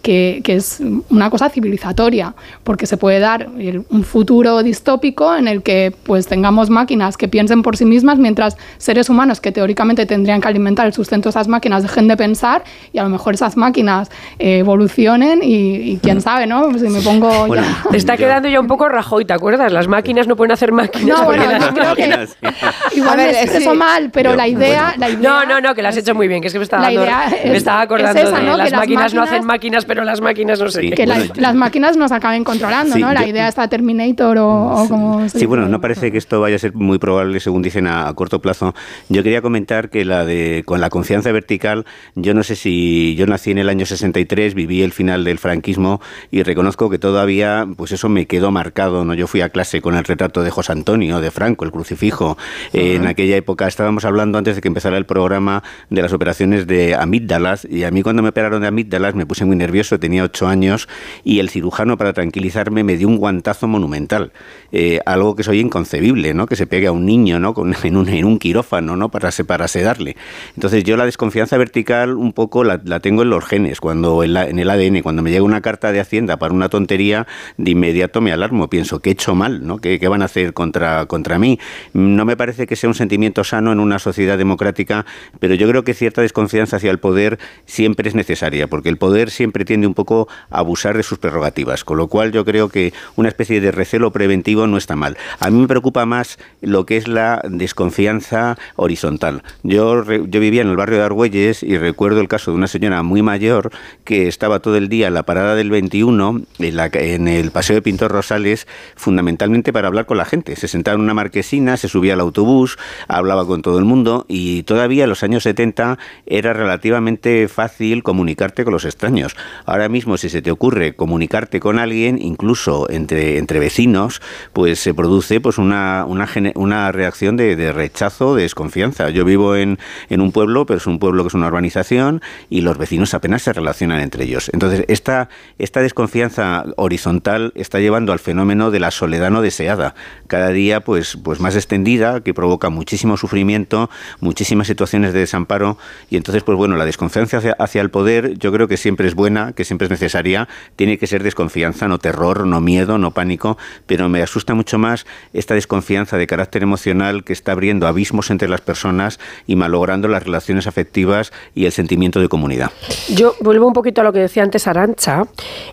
que, 0.06 0.40
que, 0.44 0.54
es 0.54 0.80
una 1.10 1.30
cosa 1.30 1.48
civilizatoria, 1.50 2.34
porque 2.62 2.86
se 2.86 2.96
puede 2.96 3.18
dar 3.18 3.48
un 3.90 4.04
futuro 4.04 4.62
distópico 4.62 5.34
en 5.34 5.48
el 5.48 5.64
que 5.64 5.92
pues 6.04 6.28
tengamos 6.28 6.70
máquinas 6.70 7.16
que 7.16 7.26
piensen 7.26 7.62
por 7.62 7.76
sí 7.76 7.84
mismas 7.84 8.16
mientras 8.18 8.56
seres 8.78 9.10
humanos 9.10 9.40
que 9.40 9.50
teóricamente 9.50 10.06
tendrían 10.06 10.40
que 10.40 10.46
alimentar 10.46 10.86
el 10.86 10.92
sustento 10.92 11.28
de 11.28 11.30
esas 11.30 11.48
máquinas 11.48 11.82
dejen 11.82 12.06
de 12.06 12.16
pensar 12.16 12.62
y 12.92 12.98
a 12.98 13.02
lo 13.02 13.08
mejor 13.08 13.34
esas 13.34 13.56
máquinas 13.56 14.08
eh, 14.38 14.58
evolucionen 14.58 15.40
y, 15.42 15.74
y, 15.94 15.96
quién 16.00 16.20
sabe, 16.20 16.46
¿no? 16.46 16.72
Si 16.78 16.88
me 16.88 17.00
pongo 17.00 17.28
bueno, 17.48 17.64
ya... 17.64 17.84
Te 17.90 17.96
está 17.96 18.16
quedando 18.16 18.48
ya 18.48 18.60
un 18.60 18.68
poco 18.68 18.88
Rajoy, 18.88 19.24
¿te 19.24 19.32
acuerdas? 19.32 19.72
Las 19.72 19.88
máquinas 19.88 20.28
no 20.28 20.36
pueden 20.36 20.52
hacer 20.52 20.70
máquinas. 20.70 21.18
No, 21.18 21.24
bueno, 21.24 21.44
yo 21.58 21.74
creo 21.74 21.94
que 21.96 22.28
igual 22.94 23.16
me 23.16 23.30
expreso 23.30 23.72
sí. 23.72 23.76
mal, 23.76 24.10
pero 24.12 24.30
Yo, 24.30 24.36
la, 24.36 24.46
idea, 24.46 24.94
bueno. 24.96 24.98
la 24.98 25.08
idea... 25.10 25.30
No, 25.30 25.44
no, 25.46 25.60
no, 25.60 25.74
que 25.74 25.82
lo 25.82 25.88
has 25.88 25.96
hecho 25.96 26.14
muy 26.14 26.28
bien, 26.28 26.40
que 26.40 26.46
es 26.46 26.52
que 26.52 26.58
me 26.60 26.64
estaba, 26.64 26.82
La 26.82 26.88
dando- 26.88 27.02
idea 27.02 27.42
me 27.44 27.50
es- 27.52 27.56
estaba 27.58 27.80
acordando 27.80 28.20
es 28.20 28.28
esa, 28.28 28.36
de 28.38 28.42
¿no? 28.44 28.56
las 28.56 28.66
Que 28.66 28.70
las 28.70 28.80
máquinas, 28.80 29.14
no 29.14 29.20
máquinas- 29.22 29.32
hacen 29.34 29.46
máquinas, 29.46 29.84
pero 29.84 29.95
las 30.04 30.20
máquinas 30.20 30.60
no 30.60 30.70
sé 30.70 30.80
qué. 30.82 30.90
que 30.90 31.06
la- 31.06 31.24
las 31.36 31.54
máquinas 31.54 31.96
nos 31.96 32.12
acaben 32.12 32.44
controlando, 32.44 32.94
Sí, 32.94 33.00
¿no? 33.00 33.12
La 33.12 33.22
yo- 33.22 33.28
idea 33.28 33.48
está 33.48 33.68
Terminator 33.68 34.38
o, 34.38 34.48
o 34.82 34.88
como... 34.88 35.28
Sí, 35.28 35.46
bueno, 35.46 35.68
no 35.68 35.80
parece 35.80 36.10
que 36.12 36.18
esto 36.18 36.40
vaya 36.40 36.56
a 36.56 36.58
ser 36.58 36.74
muy 36.74 36.98
probable, 36.98 37.40
según 37.40 37.62
dicen, 37.62 37.86
a, 37.86 38.08
a 38.08 38.14
corto 38.14 38.40
plazo. 38.40 38.74
Yo 39.08 39.22
quería 39.22 39.42
comentar 39.42 39.90
que 39.90 40.04
la 40.04 40.24
de 40.24 40.62
con 40.66 40.80
la 40.80 40.90
confianza 40.90 41.30
vertical, 41.32 41.84
yo 42.14 42.34
no 42.34 42.42
sé 42.42 42.56
si 42.56 43.14
yo 43.16 43.26
nací 43.26 43.50
en 43.50 43.58
el 43.58 43.68
año 43.68 43.86
63, 43.86 44.54
viví 44.54 44.82
el 44.82 44.92
final 44.92 45.24
del 45.24 45.38
franquismo 45.38 46.00
y 46.30 46.42
reconozco 46.42 46.90
que 46.90 46.98
todavía, 46.98 47.66
pues 47.76 47.92
eso 47.92 48.08
me 48.08 48.26
quedó 48.26 48.50
marcado. 48.50 49.04
No, 49.04 49.14
yo 49.14 49.26
fui 49.26 49.40
a 49.42 49.48
clase 49.50 49.80
con 49.80 49.94
el 49.94 50.04
retrato 50.04 50.42
de 50.42 50.50
José 50.50 50.72
Antonio, 50.72 51.20
de 51.20 51.30
Franco, 51.30 51.64
el 51.64 51.70
crucifijo. 51.72 52.36
Eh, 52.72 52.94
en 52.96 53.06
aquella 53.06 53.36
época 53.36 53.68
estábamos 53.68 54.04
hablando 54.04 54.38
antes 54.38 54.56
de 54.56 54.62
que 54.62 54.68
empezara 54.68 54.96
el 54.96 55.06
programa 55.06 55.62
de 55.90 56.02
las 56.02 56.12
operaciones 56.12 56.66
de 56.66 56.94
amígdalas 56.94 57.64
y 57.70 57.84
a 57.84 57.90
mí 57.90 58.02
cuando 58.02 58.22
me 58.22 58.30
operaron 58.30 58.62
de 58.62 58.66
amígdalas 58.68 59.14
me 59.14 59.26
puse 59.26 59.44
muy 59.44 59.54
nervioso, 59.56 59.85
tenía 59.98 60.24
ocho 60.24 60.46
años 60.48 60.88
y 61.24 61.38
el 61.38 61.48
cirujano 61.48 61.96
para 61.96 62.12
tranquilizarme 62.12 62.84
me 62.84 62.96
dio 62.96 63.08
un 63.08 63.16
guantazo 63.16 63.68
monumental, 63.68 64.32
Eh, 64.72 65.00
algo 65.06 65.36
que 65.36 65.44
soy 65.44 65.60
inconcebible, 65.60 66.34
¿no? 66.34 66.46
Que 66.46 66.56
se 66.56 66.66
pegue 66.66 66.88
a 66.88 66.92
un 66.92 67.06
niño, 67.06 67.38
¿no? 67.38 67.54
Con- 67.54 67.74
en, 67.84 68.24
un, 68.24 68.38
quirófano, 68.38 68.96
¿no? 68.96 69.08
Para, 69.10 69.30
para 69.46 69.68
sedarle. 69.68 70.16
Entonces 70.54 70.82
yo 70.84 70.96
la 70.96 71.04
desconfianza 71.06 71.56
vertical 71.56 72.16
un 72.16 72.32
poco 72.32 72.64
la, 72.64 72.78
tengo 73.00 73.22
en 73.22 73.30
los 73.30 73.44
genes, 73.44 73.80
cuando 73.80 74.22
en, 74.24 74.58
el 74.58 74.68
ADN, 74.68 75.02
cuando 75.02 75.22
me 75.22 75.30
llega 75.30 75.44
una 75.44 75.60
carta 75.60 75.92
de 75.92 76.00
Hacienda 76.00 76.36
para 76.36 76.52
una 76.52 76.68
tontería, 76.68 77.26
de 77.56 77.70
inmediato 77.70 78.20
me 78.20 78.32
alarmo, 78.32 78.68
pienso 78.68 79.00
que 79.00 79.10
he 79.10 79.12
hecho 79.12 79.34
mal, 79.34 79.66
¿no? 79.66 79.78
¿Qué, 79.78 79.98
qué 80.00 80.08
van 80.08 80.22
a 80.22 80.26
hacer 80.26 80.52
contra, 80.52 81.06
contra 81.06 81.38
mí? 81.38 81.58
No 81.92 82.24
me 82.24 82.36
parece 82.36 82.66
que 82.66 82.76
sea 82.76 82.88
un 82.88 82.94
sentimiento 82.94 83.44
sano 83.44 83.72
en 83.72 83.80
una 83.80 83.98
sociedad 83.98 84.36
democrática, 84.36 85.06
pero 85.38 85.54
yo 85.54 85.68
creo 85.68 85.84
que 85.84 85.94
cierta 85.94 86.22
desconfianza 86.22 86.76
hacia 86.76 86.90
el 86.90 86.98
poder 86.98 87.38
siempre 87.66 88.08
es 88.08 88.14
necesaria, 88.14 88.66
porque 88.66 88.88
el 88.88 88.96
poder 88.96 89.30
siempre 89.30 89.64
tiende 89.66 89.86
un 89.86 89.92
poco 89.92 90.28
a 90.50 90.60
abusar 90.60 90.96
de 90.96 91.02
sus 91.02 91.18
prerrogativas, 91.18 91.84
con 91.84 91.98
lo 91.98 92.08
cual 92.08 92.32
yo 92.32 92.44
creo 92.44 92.70
que 92.70 92.94
una 93.16 93.28
especie 93.28 93.60
de 93.60 93.70
recelo 93.70 94.10
preventivo 94.12 94.66
no 94.66 94.78
está 94.78 94.96
mal. 94.96 95.18
A 95.38 95.50
mí 95.50 95.60
me 95.60 95.68
preocupa 95.68 96.06
más 96.06 96.38
lo 96.62 96.86
que 96.86 96.96
es 96.96 97.08
la 97.08 97.42
desconfianza 97.44 98.56
horizontal. 98.76 99.42
Yo, 99.62 100.04
yo 100.04 100.40
vivía 100.40 100.62
en 100.62 100.68
el 100.68 100.76
barrio 100.76 100.98
de 100.98 101.04
Argüelles 101.04 101.62
y 101.62 101.76
recuerdo 101.76 102.20
el 102.20 102.28
caso 102.28 102.50
de 102.50 102.56
una 102.56 102.68
señora 102.68 103.02
muy 103.02 103.22
mayor 103.22 103.70
que 104.04 104.28
estaba 104.28 104.60
todo 104.60 104.76
el 104.76 104.88
día 104.88 105.08
en 105.08 105.14
la 105.14 105.24
parada 105.24 105.54
del 105.54 105.70
21, 105.70 106.42
en, 106.58 106.76
la 106.76 106.86
en 106.92 107.28
el 107.28 107.50
Paseo 107.50 107.74
de 107.76 107.82
Pintor 107.82 108.12
Rosales, 108.12 108.66
fundamentalmente 108.96 109.72
para 109.72 109.88
hablar 109.88 110.06
con 110.06 110.16
la 110.16 110.24
gente. 110.24 110.56
Se 110.56 110.68
sentaba 110.68 110.94
en 110.94 111.02
una 111.02 111.14
marquesina, 111.14 111.76
se 111.76 111.88
subía 111.88 112.14
al 112.14 112.20
autobús, 112.20 112.78
hablaba 113.08 113.46
con 113.46 113.62
todo 113.62 113.78
el 113.78 113.84
mundo 113.84 114.24
y 114.28 114.62
todavía 114.62 115.04
en 115.04 115.10
los 115.10 115.22
años 115.22 115.42
70 115.42 115.98
era 116.26 116.52
relativamente 116.52 117.48
fácil 117.48 118.02
comunicarte 118.02 118.64
con 118.64 118.72
los 118.72 118.84
extraños. 118.84 119.36
Ahora 119.64 119.88
mismo, 119.88 120.16
si 120.16 120.28
se 120.28 120.42
te 120.42 120.50
ocurre 120.50 120.94
comunicarte 120.94 121.60
con 121.60 121.78
alguien, 121.78 122.18
incluso 122.20 122.90
entre, 122.90 123.38
entre 123.38 123.58
vecinos, 123.58 124.20
pues 124.52 124.78
se 124.78 124.94
produce 124.94 125.40
pues 125.40 125.58
una, 125.58 126.04
una, 126.06 126.28
una 126.54 126.92
reacción 126.92 127.36
de, 127.36 127.56
de 127.56 127.72
rechazo, 127.72 128.34
de 128.34 128.42
desconfianza. 128.42 129.10
Yo 129.10 129.24
vivo 129.24 129.56
en, 129.56 129.78
en 130.08 130.20
un 130.20 130.32
pueblo, 130.32 130.66
pero 130.66 130.78
es 130.78 130.86
un 130.86 130.98
pueblo 130.98 131.22
que 131.22 131.28
es 131.28 131.34
una 131.34 131.48
urbanización 131.48 132.22
y 132.50 132.60
los 132.60 132.78
vecinos 132.78 133.14
apenas 133.14 133.42
se 133.42 133.52
relacionan 133.52 134.00
entre 134.00 134.24
ellos. 134.24 134.50
Entonces, 134.52 134.84
esta, 134.88 135.28
esta 135.58 135.80
desconfianza 135.80 136.64
horizontal 136.76 137.52
está 137.54 137.80
llevando 137.80 138.12
al 138.12 138.18
fenómeno 138.18 138.70
de 138.70 138.80
la 138.80 138.90
soledad 138.90 139.30
no 139.30 139.42
deseada, 139.42 139.94
cada 140.26 140.50
día 140.50 140.80
pues, 140.80 141.16
pues 141.22 141.40
más 141.40 141.56
extendida, 141.56 142.20
que 142.20 142.34
provoca 142.34 142.68
muchísimo 142.68 143.16
sufrimiento, 143.16 143.90
muchísimas 144.20 144.66
situaciones 144.66 145.12
de 145.12 145.20
desamparo 145.20 145.78
y 146.10 146.16
entonces 146.16 146.42
pues 146.42 146.56
bueno, 146.56 146.76
la 146.76 146.84
desconfianza 146.84 147.38
hacia, 147.38 147.52
hacia 147.58 147.80
el 147.80 147.90
poder 147.90 148.38
yo 148.38 148.52
creo 148.52 148.68
que 148.68 148.76
siempre 148.76 149.08
es 149.08 149.14
buena, 149.14 149.45
que 149.54 149.64
siempre 149.64 149.86
es 149.86 149.90
necesaria, 149.90 150.48
tiene 150.76 150.98
que 150.98 151.06
ser 151.06 151.22
desconfianza, 151.22 151.88
no 151.88 151.98
terror, 151.98 152.46
no 152.46 152.60
miedo, 152.60 152.98
no 152.98 153.10
pánico, 153.12 153.58
pero 153.86 154.08
me 154.08 154.22
asusta 154.22 154.54
mucho 154.54 154.78
más 154.78 155.06
esta 155.32 155.54
desconfianza 155.54 156.16
de 156.16 156.26
carácter 156.26 156.62
emocional 156.62 157.24
que 157.24 157.32
está 157.32 157.52
abriendo 157.52 157.86
abismos 157.86 158.30
entre 158.30 158.48
las 158.48 158.60
personas 158.60 159.18
y 159.46 159.56
malogrando 159.56 160.08
las 160.08 160.24
relaciones 160.24 160.66
afectivas 160.66 161.32
y 161.54 161.66
el 161.66 161.72
sentimiento 161.72 162.20
de 162.20 162.28
comunidad. 162.28 162.70
Yo 163.08 163.34
vuelvo 163.40 163.66
un 163.66 163.72
poquito 163.72 164.00
a 164.00 164.04
lo 164.04 164.12
que 164.12 164.20
decía 164.20 164.42
antes 164.42 164.66
Arancha, 164.66 165.24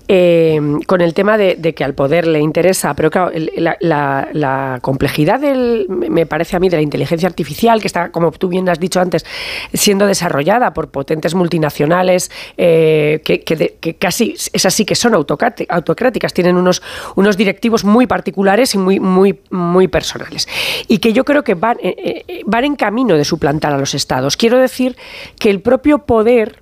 eh, 0.08 0.60
con 0.88 1.02
el 1.02 1.14
tema 1.14 1.38
de, 1.38 1.74
que 1.74 1.84
al 1.84 1.94
poder 1.94 2.28
le 2.28 2.40
interesa, 2.40 2.94
pero 2.94 3.10
claro, 3.10 3.32
la 3.58 4.80
complejidad 4.82 5.40
del, 5.40 5.88
me 5.90 6.26
parece 6.26 6.56
a 6.56 6.60
mí, 6.60 6.70
de 6.70 6.78
la 6.78 6.82
inteligencia 6.82 7.28
artificial, 7.28 7.82
que 7.82 7.88
está, 7.88 8.12
como 8.12 8.32
tú 8.32 8.48
bien 8.48 8.68
has 8.70 8.80
dicho 8.80 9.00
antes, 9.00 9.26
siendo 9.74 10.08
desarrollada 10.08 10.74
por 10.74 10.90
potentes 10.90 11.36
multinacionales, 11.36 12.32
eh, 12.58 13.22
que, 13.24 13.42
que 13.42 13.63
que 13.80 13.96
casi, 13.96 14.36
es 14.54 14.66
así, 14.66 14.86
que 14.86 14.96
son 14.96 15.14
autocráticas, 15.14 16.34
tienen 16.34 16.56
unos, 16.56 16.82
unos 17.16 17.38
directivos 17.38 17.84
muy 17.84 18.08
particulares 18.08 18.76
y 18.76 18.78
muy, 18.78 19.00
muy, 19.00 19.40
muy 19.50 19.88
personales. 19.88 20.48
Y 20.88 21.00
que 21.00 21.14
yo 21.14 21.26
creo 21.26 21.44
que 21.44 21.56
van, 21.56 21.78
eh, 21.82 22.24
eh, 22.28 22.42
van 22.46 22.66
en 22.66 22.76
camino 22.76 23.16
de 23.16 23.26
suplantar 23.26 23.74
a 23.74 23.78
los 23.78 23.94
estados. 23.94 24.38
Quiero 24.38 24.58
decir 24.58 24.98
que 25.40 25.50
el 25.50 25.62
propio 25.62 26.00
poder 26.00 26.62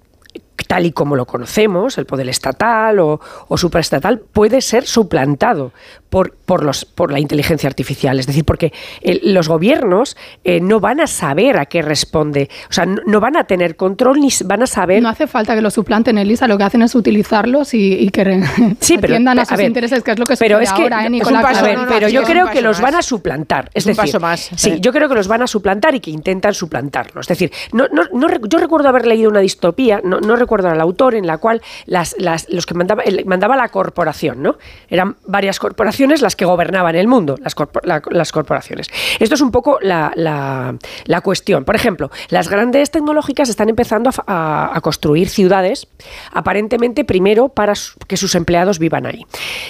tal 0.67 0.85
y 0.85 0.91
como 0.91 1.15
lo 1.15 1.25
conocemos, 1.25 1.97
el 1.97 2.05
poder 2.05 2.29
estatal 2.29 2.99
o, 2.99 3.19
o 3.47 3.57
supraestatal, 3.57 4.19
puede 4.19 4.61
ser 4.61 4.85
suplantado 4.85 5.73
por, 6.11 6.35
por, 6.35 6.63
los, 6.63 6.83
por 6.83 7.09
la 7.13 7.21
inteligencia 7.21 7.67
artificial. 7.69 8.19
Es 8.19 8.27
decir, 8.27 8.43
porque 8.43 8.73
eh, 9.01 9.21
los 9.23 9.47
gobiernos 9.47 10.17
eh, 10.43 10.59
no 10.59 10.81
van 10.81 10.99
a 10.99 11.07
saber 11.07 11.57
a 11.57 11.65
qué 11.67 11.81
responde, 11.81 12.49
o 12.69 12.73
sea, 12.73 12.85
no, 12.85 13.01
no 13.07 13.21
van 13.21 13.37
a 13.37 13.45
tener 13.45 13.77
control 13.77 14.19
ni 14.19 14.27
van 14.43 14.61
a 14.61 14.67
saber... 14.67 15.01
No 15.01 15.07
hace 15.07 15.25
falta 15.25 15.55
que 15.55 15.61
lo 15.61 15.71
suplanten, 15.71 16.17
Elisa, 16.17 16.49
lo 16.49 16.57
que 16.57 16.65
hacen 16.65 16.81
es 16.81 16.93
utilizarlos 16.95 17.73
y, 17.73 17.93
y 17.93 18.09
que 18.09 18.21
Sí, 18.81 18.97
pero- 18.97 19.13
atiendan 19.13 19.39
a 19.39 19.45
sus 19.45 19.61
intereses, 19.61 20.03
que 20.03 20.11
es 20.11 20.19
lo 20.19 20.25
que 20.25 20.35
pero 20.35 20.59
es 20.59 20.71
que 20.73 20.81
ahora, 20.83 21.05
¿eh, 21.05 21.09
Nicolás? 21.09 21.43
paso, 21.43 21.59
a 21.59 21.63
ver, 21.63 21.77
No, 21.77 21.85
no, 21.85 21.91
pero 21.91 22.09
yo 22.09 22.23
creo 22.23 22.49
que 22.51 22.61
los 22.61 22.81
van 22.81 22.95
a 22.95 23.01
suplantar. 23.01 23.69
Es, 23.73 23.83
Es 23.83 23.85
un 23.85 23.91
decir, 23.91 24.11
paso 24.11 24.19
más, 24.19 24.49
Sí, 24.57 24.79
yo 24.81 24.91
creo 24.91 25.07
que 25.07 25.15
los 25.15 25.29
van 25.29 25.43
a 25.43 25.47
suplantar 25.47 25.95
y 25.95 26.01
que 26.01 26.11
intentan 26.11 26.53
suplantarlo. 26.53 27.21
Es 27.21 27.27
decir, 27.27 27.53
no, 27.71 27.85
no, 27.89 28.03
no 28.11 28.27
yo 28.49 28.57
recuerdo 28.59 28.89
haber 28.89 29.05
leído 29.07 29.29
una 29.29 29.39
distopía, 29.39 30.01
no, 30.03 30.19
no 30.19 30.35
recuerdo 30.35 30.67
al 30.69 30.81
autor, 30.81 31.15
en 31.15 31.25
la 31.25 31.37
cual 31.37 31.61
las, 31.85 32.15
las- 32.19 32.49
los 32.49 32.65
que 32.65 32.73
mandaba, 32.73 33.01
mandaba 33.25 33.55
la 33.55 33.69
corporación, 33.69 34.43
¿no? 34.43 34.57
Eran 34.89 35.15
varias 35.25 35.57
corporaciones 35.57 36.00
las 36.07 36.35
que 36.35 36.45
gobernaban 36.45 36.95
el 36.95 37.07
mundo, 37.07 37.35
las, 37.41 37.55
corpo- 37.55 37.79
la- 37.83 38.01
las 38.09 38.31
corporaciones. 38.31 38.87
Esto 39.19 39.35
es 39.35 39.41
un 39.41 39.51
poco 39.51 39.77
la, 39.81 40.11
la- 40.15 41.21
cuestión. 41.21 41.65
Por 41.65 41.75
ejemplo, 41.75 42.09
las 42.29 42.49
grandes 42.49 42.89
tecnológicas 42.89 43.47
están 43.49 43.69
empezando 43.69 44.09
a, 44.25 44.79
construir 44.81 45.29
ciudades, 45.29 45.87
aparentemente 46.31 47.05
primero 47.05 47.49
para 47.49 47.73
que 48.07 48.17
sus 48.17 48.33
empleados 48.35 48.79
vivan 48.79 49.05
ahí. 49.05 49.25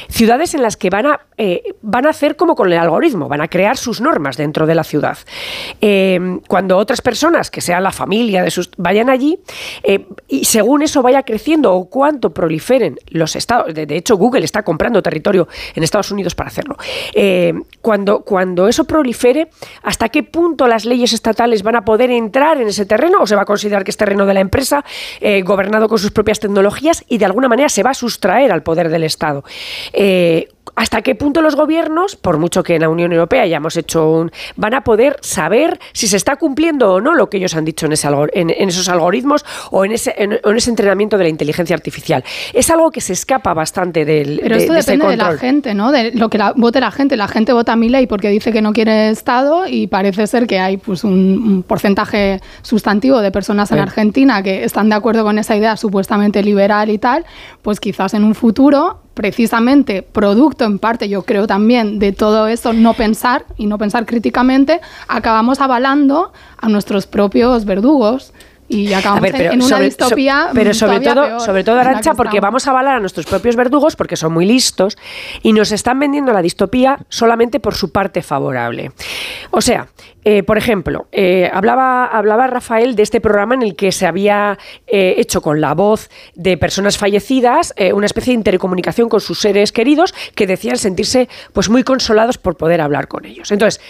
Ciudades 0.09 0.53
en 0.53 0.61
las 0.61 0.77
que 0.77 0.89
van 0.89 1.07
a, 1.07 1.19
eh, 1.37 1.61
van 1.81 2.05
a 2.05 2.09
hacer 2.11 2.35
como 2.37 2.55
con 2.55 2.71
el 2.71 2.79
algoritmo, 2.79 3.27
van 3.27 3.41
a 3.41 3.47
crear 3.49 3.75
sus 3.75 3.99
normas 3.99 4.37
dentro 4.37 4.65
de 4.65 4.75
la 4.75 4.83
ciudad. 4.83 5.17
Eh, 5.81 6.39
cuando 6.47 6.77
otras 6.77 7.01
personas, 7.01 7.51
que 7.51 7.59
sean 7.61 7.83
la 7.83 7.91
familia 7.91 8.43
de 8.43 8.51
sus, 8.51 8.69
vayan 8.77 9.09
allí, 9.09 9.39
eh, 9.83 10.05
y 10.27 10.45
según 10.45 10.81
eso 10.83 11.01
vaya 11.01 11.23
creciendo 11.23 11.73
o 11.73 11.89
cuánto 11.89 12.33
proliferen 12.33 12.97
los 13.09 13.35
estados, 13.35 13.73
de, 13.73 13.85
de 13.85 13.97
hecho 13.97 14.15
Google 14.15 14.45
está 14.45 14.63
comprando 14.63 15.01
territorio 15.03 15.47
en 15.75 15.83
Estados 15.83 16.11
Unidos 16.11 16.20
para 16.35 16.49
hacerlo, 16.49 16.77
eh, 17.13 17.53
cuando, 17.81 18.21
cuando 18.21 18.67
eso 18.67 18.85
prolifere, 18.85 19.49
¿hasta 19.83 20.09
qué 20.09 20.23
punto 20.23 20.67
las 20.67 20.85
leyes 20.85 21.13
estatales 21.13 21.63
van 21.63 21.75
a 21.75 21.85
poder 21.85 22.11
entrar 22.11 22.61
en 22.61 22.67
ese 22.67 22.85
terreno 22.85 23.19
o 23.21 23.27
se 23.27 23.35
va 23.35 23.41
a 23.43 23.45
considerar 23.45 23.83
que 23.83 23.91
es 23.91 23.97
terreno 23.97 24.25
de 24.25 24.33
la 24.33 24.39
empresa, 24.39 24.83
eh, 25.19 25.41
gobernado 25.41 25.87
con 25.87 25.97
sus 25.97 26.11
propias 26.11 26.39
tecnologías 26.39 27.03
y 27.07 27.17
de 27.17 27.25
alguna 27.25 27.47
manera 27.47 27.69
se 27.69 27.83
va 27.83 27.91
a 27.91 27.95
sustraer 27.95 28.51
al 28.51 28.63
poder 28.63 28.89
del 28.89 29.03
Estado? 29.03 29.43
Eh, 29.93 30.47
¿Hasta 30.75 31.01
qué 31.01 31.15
punto 31.15 31.41
los 31.41 31.55
gobiernos, 31.55 32.15
por 32.15 32.37
mucho 32.37 32.63
que 32.63 32.75
en 32.75 32.81
la 32.81 32.89
Unión 32.89 33.11
Europea 33.11 33.43
hayamos 33.43 33.75
hecho 33.77 34.09
un... 34.09 34.31
van 34.55 34.73
a 34.73 34.83
poder 34.83 35.17
saber 35.21 35.79
si 35.93 36.07
se 36.07 36.17
está 36.17 36.37
cumpliendo 36.37 36.93
o 36.93 37.01
no 37.01 37.13
lo 37.13 37.29
que 37.29 37.37
ellos 37.37 37.55
han 37.55 37.65
dicho 37.65 37.85
en, 37.85 37.91
ese 37.93 38.07
en- 38.33 38.49
en 38.49 38.69
esos 38.69 38.87
algoritmos 38.89 39.45
o 39.69 39.83
en 39.85 39.91
ese, 39.91 40.13
en- 40.17 40.39
ese 40.55 40.69
entrenamiento 40.69 41.17
de 41.17 41.23
la 41.25 41.29
inteligencia 41.29 41.75
artificial? 41.75 42.23
Es 42.53 42.69
algo 42.69 42.89
que 42.91 43.01
se 43.01 43.13
escapa 43.13 43.53
bastante 43.53 44.05
del 44.05 44.39
Pero 44.41 44.55
de- 44.55 44.61
esto 44.61 44.73
de 44.73 44.79
ese 44.79 44.91
depende 44.93 45.11
de 45.11 45.17
la 45.17 45.37
gente, 45.37 45.73
¿no? 45.73 45.91
De 45.91 46.11
lo 46.13 46.29
que 46.29 46.37
la- 46.37 46.53
vote 46.55 46.79
la 46.79 46.91
gente. 46.91 47.17
La 47.17 47.27
gente 47.27 47.53
vota 47.53 47.73
a 47.73 47.75
mi 47.75 47.89
ley 47.89 48.07
porque 48.07 48.29
dice 48.29 48.51
que 48.51 48.61
no 48.61 48.71
quiere 48.73 49.09
Estado 49.09 49.67
y 49.67 49.87
parece 49.87 50.25
ser 50.27 50.47
que 50.47 50.59
hay 50.59 50.77
pues 50.77 51.03
un, 51.03 51.11
un 51.13 51.63
porcentaje 51.63 52.39
sustantivo 52.61 53.19
de 53.19 53.31
personas 53.31 53.71
en. 53.71 53.81
Argentina 53.81 54.41
que 54.41 54.63
están 54.63 54.89
de 54.89 54.95
acuerdo 54.95 55.23
con 55.23 55.37
esa 55.37 55.55
idea 55.55 55.75
supuestamente 55.75 56.41
liberal 56.43 56.89
y 56.89 56.97
tal, 56.97 57.25
pues 57.61 57.79
quizás 57.79 58.13
en 58.13 58.23
un 58.23 58.35
futuro 58.35 59.00
precisamente 59.13 60.03
producto 60.03 60.63
en 60.65 60.79
parte 60.79 61.09
yo 61.09 61.23
creo 61.23 61.47
también 61.47 61.99
de 61.99 62.11
todo 62.11 62.47
esto 62.47 62.73
no 62.73 62.93
pensar 62.93 63.45
y 63.57 63.67
no 63.67 63.77
pensar 63.77 64.05
críticamente 64.05 64.79
acabamos 65.07 65.59
avalando 65.59 66.31
a 66.57 66.69
nuestros 66.69 67.07
propios 67.07 67.65
verdugos 67.65 68.33
y 68.71 68.93
acabamos 68.93 69.29
en- 69.29 69.35
en, 69.53 69.61
una 69.61 69.79
distopía 69.79 70.47
so- 70.47 70.53
pero 70.55 70.73
sobre 70.73 70.99
todo, 71.01 71.23
peor 71.25 71.39
sobre 71.41 71.63
todo 71.63 71.79
Arancha, 71.79 72.13
porque 72.13 72.37
estamos. 72.37 72.41
vamos 72.47 72.67
a 72.67 72.71
avalar 72.71 72.95
a 72.95 72.99
nuestros 72.99 73.25
propios 73.25 73.55
verdugos 73.55 73.95
porque 73.95 74.15
son 74.15 74.33
muy 74.33 74.45
listos 74.45 74.97
y 75.43 75.53
nos 75.53 75.71
están 75.71 75.99
vendiendo 75.99 76.31
la 76.33 76.41
distopía 76.41 76.97
solamente 77.09 77.59
por 77.59 77.75
su 77.75 77.91
parte 77.91 78.21
favorable. 78.21 78.91
O 79.51 79.61
sea, 79.61 79.87
eh, 80.23 80.43
por 80.43 80.57
ejemplo, 80.57 81.07
eh, 81.11 81.49
hablaba, 81.51 82.05
hablaba 82.05 82.47
Rafael 82.47 82.95
de 82.95 83.03
este 83.03 83.19
programa 83.21 83.55
en 83.55 83.63
el 83.63 83.75
que 83.75 83.91
se 83.91 84.05
había 84.05 84.57
eh, 84.87 85.15
hecho 85.17 85.41
con 85.41 85.59
la 85.61 85.73
voz 85.73 86.09
de 86.35 86.57
personas 86.57 86.97
fallecidas 86.97 87.73
una 87.93 88.05
especie 88.05 88.31
de 88.31 88.35
intercomunicación 88.37 89.09
con 89.09 89.19
sus 89.19 89.39
seres 89.39 89.71
queridos 89.71 90.13
que 90.35 90.47
decían 90.47 90.77
sentirse 90.77 91.27
pues 91.53 91.69
muy 91.69 91.83
consolados 91.83 92.37
por 92.37 92.55
poder 92.55 92.79
hablar 92.81 93.07
con 93.07 93.25
ellos. 93.25 93.51
Entonces, 93.51 93.81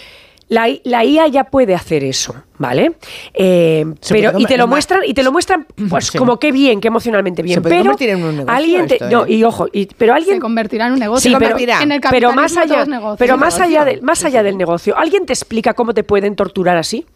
la, 0.48 0.68
la 0.84 1.04
IA 1.04 1.28
ya 1.28 1.44
puede 1.44 1.74
hacer 1.74 2.04
eso, 2.04 2.34
¿vale? 2.58 2.92
Eh, 3.32 3.86
pero, 4.08 4.38
y 4.38 4.44
te 4.44 4.56
lo 4.56 4.66
muestran, 4.66 5.00
y 5.06 5.14
te 5.14 5.22
lo 5.22 5.32
muestran, 5.32 5.66
pues 5.88 6.08
Sí. 6.08 6.18
como 6.18 6.38
qué 6.38 6.52
bien, 6.52 6.80
qué 6.80 6.88
emocionalmente 6.88 7.42
bien. 7.42 7.54
Se 7.56 7.60
puede 7.62 7.74
pero 7.76 7.84
convertir 7.84 8.10
en 8.10 8.22
un 8.22 8.36
negocio 8.36 8.54
alguien 8.54 8.86
te- 8.86 8.94
esto, 8.94 9.08
no, 9.10 9.24
¿eh? 9.26 9.32
y 9.32 9.44
ojo, 9.44 9.66
y- 9.72 9.86
pero 9.86 10.14
alguien 10.14 10.36
se 10.36 10.40
convertirá 10.40 10.86
en 10.88 10.92
un 10.94 10.98
negocio. 10.98 11.30
Sí, 11.30 11.36
pero, 11.38 11.56
en 11.58 11.92
el 11.92 12.00
pero 12.10 12.32
más 12.32 12.56
allá, 12.56 12.84
pero 13.18 13.36
más 13.38 13.54
negocio. 13.58 13.64
allá 13.80 13.84
del, 13.84 14.02
más 14.02 14.24
allá 14.24 14.42
del 14.42 14.58
negocio, 14.58 14.96
¿alguien 14.98 15.24
te 15.26 15.32
explica 15.32 15.74
cómo 15.74 15.94
te 15.94 16.04
pueden 16.04 16.36
torturar 16.36 16.76
así? 16.76 17.06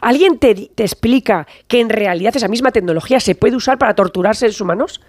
¿Alguien 0.00 0.38
te, 0.38 0.54
te 0.74 0.82
explica 0.82 1.46
que 1.68 1.80
en 1.80 1.88
realidad 1.88 2.36
esa 2.36 2.48
misma 2.48 2.70
tecnología 2.70 3.18
se 3.18 3.34
puede 3.34 3.56
usar 3.56 3.78
para 3.78 3.94
torturar 3.94 4.36
seres 4.36 4.60
humanos? 4.60 5.00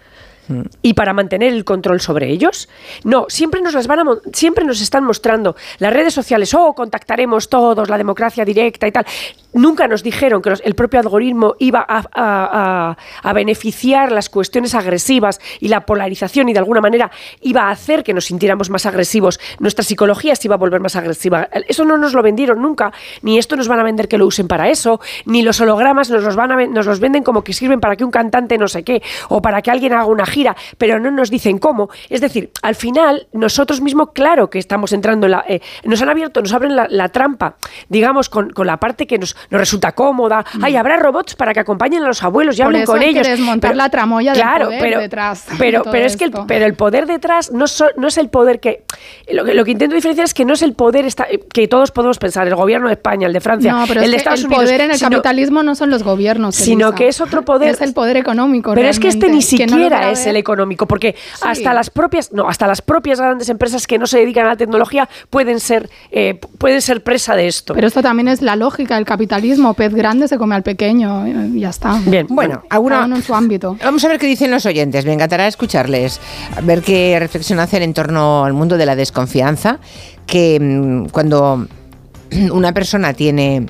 Y 0.82 0.94
para 0.94 1.14
mantener 1.14 1.54
el 1.54 1.64
control 1.66 2.00
sobre 2.02 2.30
ellos. 2.30 2.70
No, 3.04 3.26
siempre 3.30 3.62
nos 3.62 3.74
las 3.74 3.88
van 3.88 4.00
a 4.00 4.04
siempre 4.34 4.64
nos 4.66 4.82
están 4.82 5.04
mostrando 5.04 5.56
las 5.80 5.94
redes 5.94 6.14
sociales, 6.14 6.54
oh, 6.54 6.74
contactaremos 6.74 7.50
todos, 7.50 7.90
la 7.90 7.98
democracia 7.98 8.46
directa 8.46 8.88
y 8.88 8.92
tal. 8.92 9.06
Nunca 9.54 9.88
nos 9.88 10.04
dijeron 10.04 10.42
que 10.42 10.52
los- 10.52 10.62
el 10.64 10.76
propio 10.76 11.00
algoritmo 11.00 11.56
iba 11.60 11.84
a, 11.88 12.04
a- 12.14 12.96
a- 13.24 13.34
beneficiar 13.34 14.12
las 14.12 14.30
cuestiones 14.30 14.76
agresivas 14.76 15.40
y 15.60 15.68
la 15.70 15.86
polarización 15.86 16.50
y 16.50 16.54
de 16.54 16.60
alguna 16.60 16.82
manera 16.82 17.10
iba 17.42 17.64
a 17.64 17.72
hacer 17.72 18.04
que 18.04 18.14
nos 18.14 18.26
sintiéramos 18.26 18.70
más 18.70 18.86
agresivos. 18.86 19.40
Nuestra 19.60 19.84
psicología 19.84 20.36
se 20.36 20.48
iba 20.48 20.56
a 20.56 20.58
volver 20.58 20.80
más 20.82 20.96
agresiva. 20.96 21.50
Eso 21.68 21.86
no 21.86 21.98
nos 21.98 22.14
lo 22.14 22.22
vendieron 22.22 22.62
nunca, 22.62 22.92
ni 23.22 23.38
esto 23.38 23.56
nos 23.56 23.68
van 23.68 23.80
a 23.80 23.84
vender 23.84 24.08
que 24.08 24.18
lo 24.18 24.26
usen 24.28 24.48
para 24.48 24.70
eso, 24.70 25.00
ni 25.26 25.42
los 25.42 25.60
hologramas 25.62 26.10
nos 26.10 26.24
los 26.24 26.36
van 26.36 26.52
a 26.52 26.66
nos 26.68 26.86
los 26.86 27.00
venden 27.00 27.24
como 27.24 27.44
que 27.44 27.54
sirven 27.54 27.80
para 27.80 27.96
que 27.96 28.04
un 28.04 28.12
cantante 28.12 28.58
no 28.58 28.68
sé 28.68 28.84
qué 28.84 29.02
o 29.30 29.42
para 29.42 29.62
que 29.62 29.72
alguien 29.72 29.94
haga 29.94 30.06
una 30.06 30.26
gira, 30.38 30.56
pero 30.78 31.00
no 31.00 31.10
nos 31.12 31.30
dicen 31.32 31.58
cómo. 31.58 31.90
Es 32.10 32.22
decir, 32.22 32.52
al 32.62 32.76
final 32.76 33.28
nosotros 33.34 33.82
mismos 33.82 34.10
claro 34.14 34.50
que 34.50 34.60
estamos 34.60 34.94
entrando 34.94 35.26
en 35.26 35.32
la 35.32 35.44
eh, 35.48 35.62
nos 35.84 36.02
han 36.02 36.10
abierto, 36.10 36.42
nos 36.42 36.54
abren 36.54 36.76
la, 36.76 36.86
la 36.90 37.10
trampa, 37.10 37.56
digamos 37.90 38.30
con, 38.30 38.52
con 38.52 38.68
la 38.68 38.78
parte 38.78 39.08
que 39.08 39.18
nos, 39.18 39.36
nos 39.50 39.60
resulta 39.60 39.94
cómoda. 39.94 40.46
Ay, 40.62 40.76
habrá 40.76 40.98
robots 40.98 41.36
para 41.36 41.54
que 41.54 41.60
acompañen 41.62 42.04
a 42.04 42.08
los 42.08 42.22
abuelos 42.24 42.56
y 42.58 42.62
Mm. 42.62 42.64
Por 42.64 42.66
hablen 42.68 42.82
eso 42.84 42.92
con 42.92 43.02
hay 43.02 43.14
que 43.14 43.20
ellos. 43.22 43.28
desmontar 43.28 43.76
la 43.76 43.90
tramoya 43.90 44.32
del 44.34 44.42
claro, 44.42 44.66
poder 44.66 44.80
pero, 44.82 45.00
detrás 45.00 45.48
de 45.48 45.56
Pero, 45.58 45.84
pero 45.92 46.06
es 46.06 46.18
que 46.18 46.26
el, 46.26 46.34
pero 46.48 46.66
el 46.66 46.74
poder 46.74 47.06
detrás 47.08 47.52
no, 47.52 47.66
so- 47.68 47.90
no 47.98 48.08
es 48.08 48.18
el 48.18 48.30
poder 48.30 48.60
que 48.60 48.84
lo, 49.32 49.44
que. 49.46 49.54
lo 49.54 49.64
que 49.66 49.72
intento 49.72 49.96
diferenciar 49.96 50.26
es 50.26 50.34
que 50.34 50.44
no 50.46 50.54
es 50.54 50.62
el 50.62 50.74
poder 50.74 51.06
esta- 51.06 51.28
que 51.54 51.68
todos 51.68 51.92
podemos 51.92 52.18
pensar, 52.20 52.48
el 52.48 52.56
gobierno 52.56 52.88
de 52.88 52.94
España, 52.94 53.26
el 53.28 53.34
de 53.34 53.40
Francia, 53.42 53.72
No, 53.72 53.86
pero 53.88 54.02
el 54.02 54.06
es 54.06 54.12
de 54.12 54.18
Estados 54.18 54.40
el 54.42 54.46
Unidos. 54.48 54.64
poder 54.66 54.82
en 54.82 54.92
el 54.92 54.98
sino- 54.98 55.10
capitalismo 55.12 55.64
no 55.64 55.76
son 55.76 55.90
los 55.90 56.04
gobiernos. 56.04 56.56
sino 56.56 56.88
Elisa. 56.90 56.98
que 56.98 57.08
es 57.08 57.22
otro 57.22 57.44
poder. 57.44 57.70
Es 57.76 57.82
el 57.82 57.94
poder 57.94 58.18
económico. 58.18 58.74
Pero 58.76 58.88
es 58.90 59.00
que 59.00 59.08
este 59.08 59.30
ni 59.30 59.36
no 59.38 59.42
siquiera 59.42 60.12
es 60.12 60.27
el 60.28 60.36
económico, 60.38 60.86
porque 60.88 61.16
hasta 61.42 61.74
las 61.74 61.90
propias, 61.90 62.32
no, 62.34 62.48
hasta 62.48 62.68
las 62.68 62.82
propias 62.82 63.20
grandes 63.20 63.50
empresas 63.50 63.88
que 63.88 63.98
no 63.98 64.08
se 64.08 64.20
dedican 64.20 64.46
a 64.46 64.50
la 64.50 64.56
tecnología 64.58 65.08
pueden 65.30 65.60
ser, 65.60 65.90
eh, 66.12 66.40
pueden 66.58 66.82
ser 66.82 67.04
presa 67.04 67.36
de 67.36 67.48
esto. 67.48 67.74
Pero 67.74 67.88
esto 67.88 68.02
también 68.02 68.28
es 68.28 68.42
la 68.42 68.56
lógica 68.56 68.96
del 68.96 69.06
capitalismo. 69.06 69.74
Pez 69.74 69.94
grande 69.94 70.28
se 70.28 70.38
come 70.38 70.56
al 70.56 70.64
pequeño. 70.64 71.26
eh, 71.26 71.50
y 71.54 71.60
ya 71.62 71.70
está. 71.70 72.00
Bien. 72.06 72.28
Bueno, 72.30 72.64
alguna- 72.70 72.96
Cada 72.96 73.06
uno 73.08 73.16
en 73.18 73.24
su 73.24 73.34
ámbito. 73.36 73.78
Vamos 73.84 74.04
a 74.04 74.08
ver 74.08 74.20
qué 74.20 74.28
dicen 74.28 74.52
los 74.52 74.66
oyentes. 74.66 75.06
Me 75.06 75.14
encantará 75.14 75.48
escucharles, 75.48 76.20
a 76.56 76.62
ver 76.62 76.82
qué 76.82 77.18
reflexión 77.20 77.60
hacen 77.60 77.84
en 77.84 77.94
torno 77.94 78.44
al 78.46 78.54
mundo 78.54 78.78
de 78.78 78.86
la 78.86 78.96
desconfianza, 78.96 79.80
que 80.26 80.60
mm, 80.60 81.06
cuando 81.10 81.68
una 82.52 82.74
persona 82.74 83.14
tiene 83.14 83.66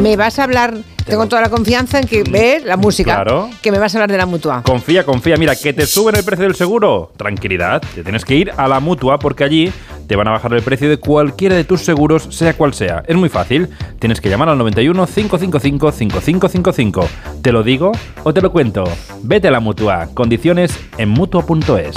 Me 0.00 0.16
vas 0.16 0.38
a 0.38 0.44
hablar, 0.44 0.74
tengo 1.04 1.26
toda 1.26 1.42
la 1.42 1.48
confianza 1.48 1.98
en 1.98 2.06
que 2.06 2.22
ves 2.22 2.64
la 2.64 2.76
música, 2.76 3.14
Claro. 3.16 3.50
que 3.60 3.72
me 3.72 3.78
vas 3.80 3.92
a 3.94 3.98
hablar 3.98 4.10
de 4.12 4.18
la 4.18 4.26
mutua. 4.26 4.62
Confía, 4.62 5.04
confía. 5.04 5.36
Mira, 5.36 5.56
que 5.56 5.72
te 5.72 5.84
suben 5.84 6.14
el 6.14 6.22
precio 6.22 6.44
del 6.44 6.54
seguro. 6.54 7.10
Tranquilidad. 7.16 7.82
Te 7.94 8.04
tienes 8.04 8.24
que 8.24 8.36
ir 8.36 8.52
a 8.56 8.68
la 8.68 8.78
mutua 8.78 9.18
porque 9.18 9.42
allí 9.42 9.72
te 10.06 10.14
van 10.14 10.28
a 10.28 10.30
bajar 10.30 10.54
el 10.54 10.62
precio 10.62 10.88
de 10.88 10.98
cualquiera 10.98 11.56
de 11.56 11.64
tus 11.64 11.84
seguros, 11.84 12.28
sea 12.30 12.54
cual 12.54 12.72
sea. 12.72 13.02
Es 13.08 13.16
muy 13.16 13.28
fácil. 13.28 13.68
Tienes 13.98 14.20
que 14.20 14.30
llamar 14.30 14.48
al 14.48 14.58
91 14.58 15.06
555 15.06 15.90
5555. 15.90 17.08
¿Te 17.42 17.50
lo 17.50 17.64
digo 17.64 17.90
o 18.22 18.32
te 18.32 18.40
lo 18.40 18.52
cuento? 18.52 18.84
Vete 19.22 19.48
a 19.48 19.50
la 19.50 19.58
mutua. 19.60 20.08
Condiciones 20.14 20.70
en 20.98 21.08
mutua.es. 21.08 21.96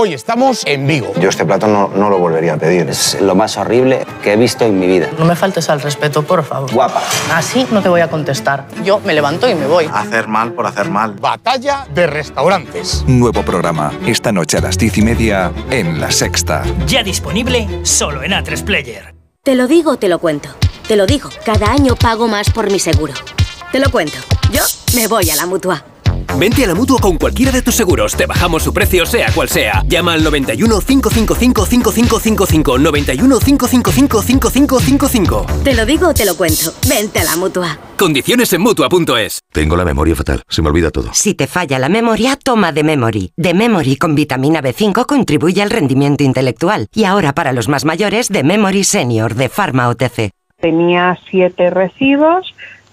Hoy 0.00 0.14
estamos 0.14 0.62
en 0.64 0.86
Vigo. 0.86 1.12
Yo 1.18 1.28
este 1.28 1.44
plato 1.44 1.66
no, 1.66 1.88
no 1.88 2.08
lo 2.08 2.20
volvería 2.20 2.54
a 2.54 2.56
pedir. 2.56 2.88
Es 2.88 3.20
lo 3.20 3.34
más 3.34 3.56
horrible 3.56 4.06
que 4.22 4.34
he 4.34 4.36
visto 4.36 4.64
en 4.64 4.78
mi 4.78 4.86
vida. 4.86 5.10
No 5.18 5.24
me 5.24 5.34
faltes 5.34 5.68
al 5.70 5.80
respeto, 5.80 6.22
por 6.22 6.44
favor. 6.44 6.72
Guapa. 6.72 7.02
Así 7.34 7.66
no 7.72 7.82
te 7.82 7.88
voy 7.88 8.00
a 8.00 8.08
contestar. 8.08 8.68
Yo 8.84 9.00
me 9.00 9.12
levanto 9.12 9.48
y 9.48 9.56
me 9.56 9.66
voy. 9.66 9.90
Hacer 9.92 10.28
mal 10.28 10.52
por 10.52 10.68
hacer 10.68 10.88
mal. 10.88 11.14
Batalla 11.14 11.84
de 11.92 12.06
restaurantes. 12.06 13.02
Nuevo 13.08 13.42
programa, 13.42 13.92
esta 14.06 14.30
noche 14.30 14.58
a 14.58 14.60
las 14.60 14.78
diez 14.78 14.96
y 14.98 15.02
media 15.02 15.50
en 15.72 16.00
La 16.00 16.12
Sexta. 16.12 16.62
Ya 16.86 17.02
disponible 17.02 17.66
solo 17.82 18.22
en 18.22 18.30
A3 18.30 18.62
Player. 18.62 19.16
Te 19.42 19.56
lo 19.56 19.66
digo 19.66 19.96
te 19.96 20.08
lo 20.08 20.20
cuento. 20.20 20.48
Te 20.86 20.94
lo 20.94 21.06
digo, 21.06 21.28
cada 21.44 21.72
año 21.72 21.96
pago 21.96 22.28
más 22.28 22.50
por 22.50 22.70
mi 22.70 22.78
seguro. 22.78 23.14
Te 23.72 23.80
lo 23.80 23.90
cuento. 23.90 24.18
Yo 24.52 24.62
me 24.94 25.08
voy 25.08 25.28
a 25.30 25.34
la 25.34 25.46
mutua. 25.46 25.82
Vente 26.38 26.62
a 26.62 26.68
la 26.68 26.74
mutua 26.76 27.00
con 27.00 27.18
cualquiera 27.18 27.50
de 27.50 27.62
tus 27.62 27.74
seguros. 27.74 28.14
Te 28.14 28.24
bajamos 28.26 28.62
su 28.62 28.72
precio, 28.72 29.04
sea 29.04 29.32
cual 29.32 29.48
sea. 29.48 29.82
Llama 29.88 30.12
al 30.12 30.22
91 30.22 30.80
555 30.80 31.66
5555. 31.66 32.78
91 32.78 33.38
555 33.40 34.22
5555. 34.22 35.46
Te 35.64 35.74
lo 35.74 35.84
digo 35.84 36.08
o 36.08 36.14
te 36.14 36.24
lo 36.24 36.36
cuento. 36.36 36.72
Vente 36.88 37.18
a 37.18 37.24
la 37.24 37.36
mutua. 37.36 37.76
Condiciones 37.96 38.52
en 38.52 38.60
Mutua.es 38.60 39.40
Tengo 39.52 39.76
la 39.76 39.84
memoria 39.84 40.14
fatal, 40.14 40.44
se 40.48 40.62
me 40.62 40.68
olvida 40.68 40.92
todo. 40.92 41.10
Si 41.12 41.34
te 41.34 41.48
falla 41.48 41.80
la 41.80 41.88
memoria, 41.88 42.36
toma 42.36 42.70
de 42.70 42.84
Memory. 42.84 43.32
De 43.36 43.54
Memory 43.54 43.96
con 43.96 44.14
vitamina 44.14 44.62
B5 44.62 45.06
contribuye 45.06 45.60
al 45.60 45.70
rendimiento 45.70 46.22
intelectual. 46.22 46.86
Y 46.94 47.02
ahora 47.02 47.34
para 47.34 47.52
los 47.52 47.66
más 47.66 47.84
mayores, 47.84 48.28
de 48.28 48.44
Memory 48.44 48.84
Senior 48.84 49.34
de 49.34 49.48
Pharma 49.48 49.88
OTC. 49.88 50.30
Tenía 50.60 51.18
siete 51.30 51.70
recibos, 51.70 52.54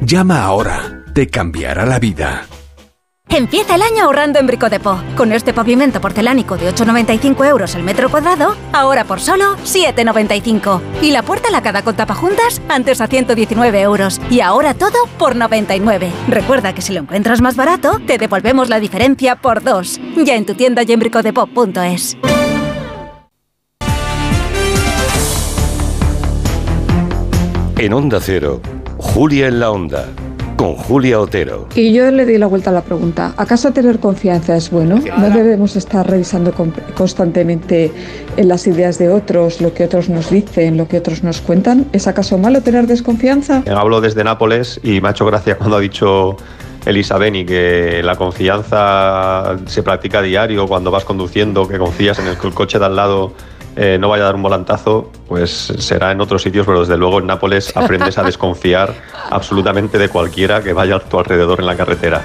Llama 0.00 0.42
ahora. 0.42 1.04
Te 1.14 1.28
cambiará 1.28 1.86
la 1.86 1.98
vida. 1.98 2.46
Empieza 3.28 3.74
el 3.74 3.82
año 3.82 4.04
ahorrando 4.04 4.38
en 4.38 4.46
Bricodepo. 4.46 5.00
Con 5.16 5.32
este 5.32 5.52
pavimento 5.52 6.00
porcelánico 6.00 6.56
de 6.56 6.72
8,95 6.72 7.46
euros 7.48 7.74
el 7.74 7.82
metro 7.82 8.10
cuadrado, 8.10 8.54
ahora 8.72 9.04
por 9.04 9.20
solo 9.20 9.56
7,95. 9.64 10.80
Y 11.02 11.10
la 11.10 11.22
puerta 11.22 11.50
lacada 11.50 11.82
con 11.82 11.96
tapajuntas, 11.96 12.60
antes 12.68 13.00
a 13.00 13.06
119 13.06 13.80
euros. 13.80 14.20
Y 14.30 14.40
ahora 14.40 14.74
todo 14.74 15.06
por 15.18 15.36
99. 15.36 16.12
Recuerda 16.28 16.74
que 16.74 16.82
si 16.82 16.92
lo 16.92 17.00
encuentras 17.00 17.40
más 17.40 17.56
barato, 17.56 17.98
te 18.06 18.18
devolvemos 18.18 18.68
la 18.68 18.78
diferencia 18.78 19.36
por 19.36 19.62
dos. 19.62 20.00
Ya 20.16 20.36
en 20.36 20.46
tu 20.46 20.54
tienda 20.54 20.82
y 20.86 20.92
en 20.92 21.00
bricodepo.es. 21.00 22.16
En 27.76 27.92
Onda 27.92 28.20
Cero, 28.20 28.62
Julia 29.12 29.46
en 29.48 29.60
la 29.60 29.70
Onda, 29.70 30.06
con 30.56 30.74
Julia 30.74 31.20
Otero. 31.20 31.68
Y 31.76 31.92
yo 31.92 32.10
le 32.10 32.24
di 32.26 32.38
la 32.38 32.46
vuelta 32.46 32.70
a 32.70 32.72
la 32.72 32.80
pregunta. 32.82 33.32
¿Acaso 33.36 33.72
tener 33.72 34.00
confianza 34.00 34.56
es 34.56 34.70
bueno? 34.70 34.98
¿No 35.18 35.30
debemos 35.30 35.76
estar 35.76 36.08
revisando 36.08 36.52
con- 36.52 36.72
constantemente 36.96 37.92
en 38.36 38.48
las 38.48 38.66
ideas 38.66 38.98
de 38.98 39.08
otros, 39.10 39.60
lo 39.60 39.72
que 39.74 39.84
otros 39.84 40.08
nos 40.08 40.30
dicen, 40.30 40.76
lo 40.76 40.88
que 40.88 40.98
otros 40.98 41.22
nos 41.22 41.40
cuentan? 41.40 41.86
¿Es 41.92 42.06
acaso 42.08 42.38
malo 42.38 42.62
tener 42.62 42.86
desconfianza? 42.86 43.62
Hablo 43.72 44.00
desde 44.00 44.24
Nápoles 44.24 44.80
y 44.82 45.00
me 45.00 45.08
ha 45.08 45.10
hecho 45.12 45.26
gracia 45.26 45.56
cuando 45.58 45.76
ha 45.76 45.80
dicho 45.80 46.36
Elisa 46.86 47.18
Beni 47.18 47.44
que 47.44 48.00
la 48.02 48.16
confianza 48.16 49.56
se 49.66 49.82
practica 49.82 50.18
a 50.18 50.22
diario 50.22 50.66
cuando 50.66 50.90
vas 50.90 51.04
conduciendo, 51.04 51.68
que 51.68 51.78
confías 51.78 52.18
en 52.18 52.26
el 52.26 52.36
que 52.38 52.46
el 52.48 52.54
coche 52.54 52.78
de 52.78 52.86
al 52.86 52.96
lado 52.96 53.32
eh, 53.76 53.98
no 54.00 54.08
vaya 54.08 54.22
a 54.24 54.26
dar 54.26 54.34
un 54.36 54.42
volantazo, 54.42 55.10
pues 55.28 55.50
será 55.78 56.12
en 56.12 56.20
otros 56.20 56.42
sitios, 56.42 56.66
pero 56.66 56.80
desde 56.80 56.96
luego 56.96 57.18
en 57.18 57.26
Nápoles 57.26 57.76
aprendes 57.76 58.18
a 58.18 58.22
desconfiar 58.24 58.94
absolutamente 59.30 59.98
de 59.98 60.08
cualquiera 60.08 60.62
que 60.62 60.72
vaya 60.72 60.96
a 60.96 61.00
tu 61.00 61.18
alrededor 61.18 61.60
en 61.60 61.66
la 61.66 61.76
carretera. 61.76 62.22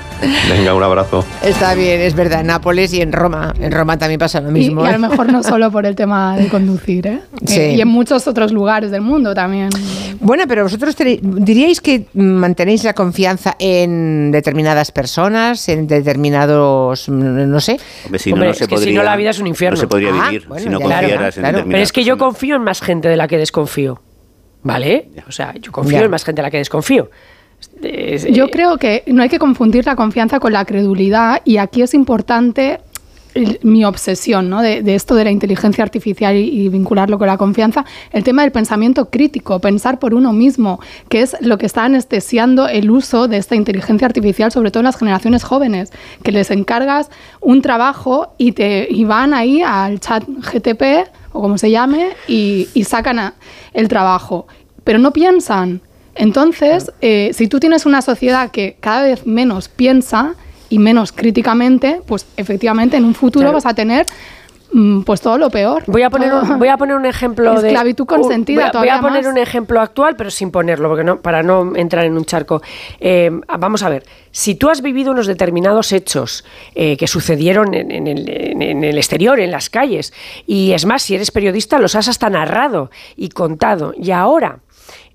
Venga, 0.50 0.74
un 0.74 0.84
abrazo. 0.84 1.26
Está 1.44 1.74
bien, 1.76 2.02
es 2.02 2.14
verdad, 2.16 2.42
en 2.42 2.48
Nápoles 2.48 2.94
y 2.94 3.02
en 3.02 3.12
Roma. 3.12 3.54
En 3.60 3.72
Roma 3.72 3.98
también 3.98 4.20
pasa 4.20 4.42
lo 4.42 4.52
mismo. 4.52 4.84
y 4.84 4.88
a 4.88 4.92
¿eh? 4.92 5.00
lo 5.00 5.10
mejor 5.10 5.32
no 5.32 5.44
solo 5.44 5.72
por 5.72 5.86
el 5.86 5.96
tema 5.96 6.38
de 6.38 6.48
conducir, 6.50 7.08
¿eh? 7.08 7.22
Sí. 7.46 7.60
Eh, 7.60 7.74
y 7.76 7.82
en 7.82 7.88
muchos 7.88 8.28
otros 8.28 8.52
lugares 8.52 8.92
del 8.92 9.02
mundo 9.02 9.34
también. 9.34 9.70
Bueno, 10.22 10.44
pero 10.48 10.64
vosotros 10.64 10.96
diríais 10.98 11.80
que 11.82 12.06
mantenéis 12.14 12.84
la 12.84 12.94
confianza 12.94 13.56
en 13.58 14.32
determinadas 14.32 14.92
personas, 14.92 15.70
en 15.70 15.88
determinados, 15.88 17.08
no 17.10 17.60
sé. 17.60 17.80
Hombre, 18.06 18.20
si 18.20 18.30
no, 18.30 18.36
Hombre, 18.36 18.50
no 18.50 18.54
se 18.54 18.64
es 18.66 18.70
que 18.70 18.76
si 18.78 18.82
podría, 18.82 19.00
no 19.00 19.04
la 19.04 19.16
vida 19.16 19.30
es 19.30 19.40
un 19.40 19.48
infierno. 19.48 19.76
No 19.78 19.82
se 19.82 19.88
podría 19.88 20.10
Ah, 20.10 20.30
vivir 20.30 20.48
bueno, 20.48 20.64
si 20.64 20.70
no 20.70 20.80
claro, 20.80 21.08
claro. 21.40 21.58
determinadas 21.58 21.72
Pero 21.72 21.84
es 21.84 21.92
que 21.92 22.04
yo 22.04 22.18
confío 22.18 22.56
en 22.56 22.64
más 22.64 22.82
gente 22.82 23.08
de 23.10 23.18
la 23.18 23.28
que 23.28 23.38
desconfío. 23.38 24.02
¿Vale? 24.62 25.10
O 25.28 25.32
sea, 25.32 25.54
yo 25.56 25.72
confío 25.72 26.00
Ya. 26.00 26.06
en 26.06 26.12
más 26.12 26.26
gente 26.26 26.42
de 26.42 26.44
la 26.48 26.52
que 26.52 26.58
desconfío. 26.58 27.10
Es- 27.82 28.26
eh, 28.26 28.32
Yo 28.34 28.50
creo 28.50 28.78
que 28.78 29.04
no 29.08 29.22
hay 29.24 29.30
que 29.30 29.40
confundir 29.40 29.86
la 29.86 29.96
confianza 29.96 30.40
con 30.40 30.52
la 30.54 30.66
credulidad 30.66 31.42
y 31.46 31.58
aquí 31.58 31.82
es 31.82 31.94
importante 31.94 32.80
el- 33.36 33.60
mi 33.64 33.86
obsesión 33.86 34.50
¿no? 34.50 34.62
de, 34.62 34.82
de 34.82 34.96
esto 34.96 35.14
de 35.16 35.24
la 35.24 35.32
inteligencia 35.32 35.84
artificial 35.84 36.36
y, 36.36 36.40
y 36.66 36.68
vincularlo 36.70 37.18
con 37.20 37.28
la 37.28 37.38
confianza, 37.38 37.86
el 38.12 38.24
tema 38.24 38.42
del 38.42 38.52
pensamiento 38.52 39.10
crítico, 39.10 39.60
pensar 39.60 40.00
por 40.00 40.14
uno 40.14 40.34
mismo, 40.34 40.80
que 41.10 41.22
es 41.22 41.38
lo 41.42 41.58
que 41.58 41.66
está 41.68 41.86
anestesiando 41.86 42.68
el 42.68 42.90
uso 42.90 43.28
de 43.28 43.38
esta 43.38 43.56
inteligencia 43.56 44.08
artificial, 44.08 44.52
sobre 44.52 44.72
todo 44.72 44.82
en 44.82 44.86
las 44.86 44.98
generaciones 44.98 45.44
jóvenes, 45.44 45.92
que 46.24 46.32
les 46.32 46.50
encargas 46.52 47.10
un 47.40 47.62
trabajo 47.62 48.34
y, 48.38 48.54
te, 48.54 48.88
y 48.90 49.06
van 49.06 49.34
ahí 49.34 49.62
al 49.62 50.00
chat 50.00 50.24
GTP 50.28 51.08
o 51.32 51.42
como 51.42 51.58
se 51.58 51.70
llame 51.72 52.10
y, 52.28 52.68
y 52.74 52.84
sacan 52.84 53.20
a- 53.20 53.34
el 53.74 53.88
trabajo, 53.88 54.48
pero 54.84 55.00
no 55.00 55.12
piensan. 55.14 55.82
Entonces, 56.16 56.92
eh, 57.02 57.32
si 57.34 57.48
tú 57.48 57.60
tienes 57.60 57.86
una 57.86 58.02
sociedad 58.02 58.52
que 58.52 58.78
cada 58.80 59.04
vez 59.04 59.26
menos 59.26 59.70
piensa 59.70 60.36
y 60.70 60.78
menos 60.80 61.12
críticamente, 61.12 62.02
pues 62.06 62.26
efectivamente 62.38 62.98
en 62.98 63.06
un 63.06 63.16
futuro 63.16 63.44
Claro. 63.46 63.56
vas 63.58 63.66
a 63.66 63.74
tener 63.74 64.06
pues 65.06 65.22
todo 65.22 65.38
lo 65.38 65.50
peor. 65.50 65.84
Voy 65.88 66.04
a 66.04 66.10
poner 66.10 66.34
un, 66.34 66.60
voy 66.60 66.68
a 66.68 66.78
poner 66.78 66.96
un 66.96 67.06
ejemplo 67.06 67.60
de 67.62 67.70
Esclavitud 67.70 68.06
consentida 68.06 68.72
Voy 68.72 68.78
a, 68.78 68.80
voy 68.80 68.90
a 68.90 69.02
poner 69.02 69.24
más. 69.24 69.32
un 69.32 69.38
ejemplo 69.38 69.82
actual, 69.82 70.16
pero 70.16 70.30
sin 70.30 70.52
ponerlo, 70.52 70.90
porque 70.90 71.04
no, 71.04 71.22
para 71.22 71.42
no 71.44 71.76
entrar 71.76 72.06
en 72.06 72.16
un 72.16 72.26
charco. 72.26 72.62
Eh, 73.00 73.32
vamos 73.60 73.84
a 73.84 73.90
ver, 73.90 74.04
si 74.32 74.56
tú 74.56 74.70
has 74.70 74.82
vivido 74.82 75.12
unos 75.12 75.28
determinados 75.28 75.92
hechos 75.92 76.46
eh, 76.76 76.98
que 76.98 77.08
sucedieron 77.08 77.74
en, 77.74 77.92
en 77.92 78.08
el, 78.08 78.30
en 78.30 78.84
el 78.84 78.98
exterior, 78.98 79.40
en 79.40 79.52
las 79.52 79.70
calles, 79.70 80.14
y 80.46 80.72
es 80.74 80.86
más, 80.86 81.02
si 81.02 81.16
eres 81.16 81.32
periodista, 81.32 81.80
los 81.80 81.96
has 81.96 82.08
hasta 82.08 82.30
narrado 82.30 82.92
y 83.16 83.30
contado, 83.30 83.94
y 83.98 84.12
ahora 84.12 84.60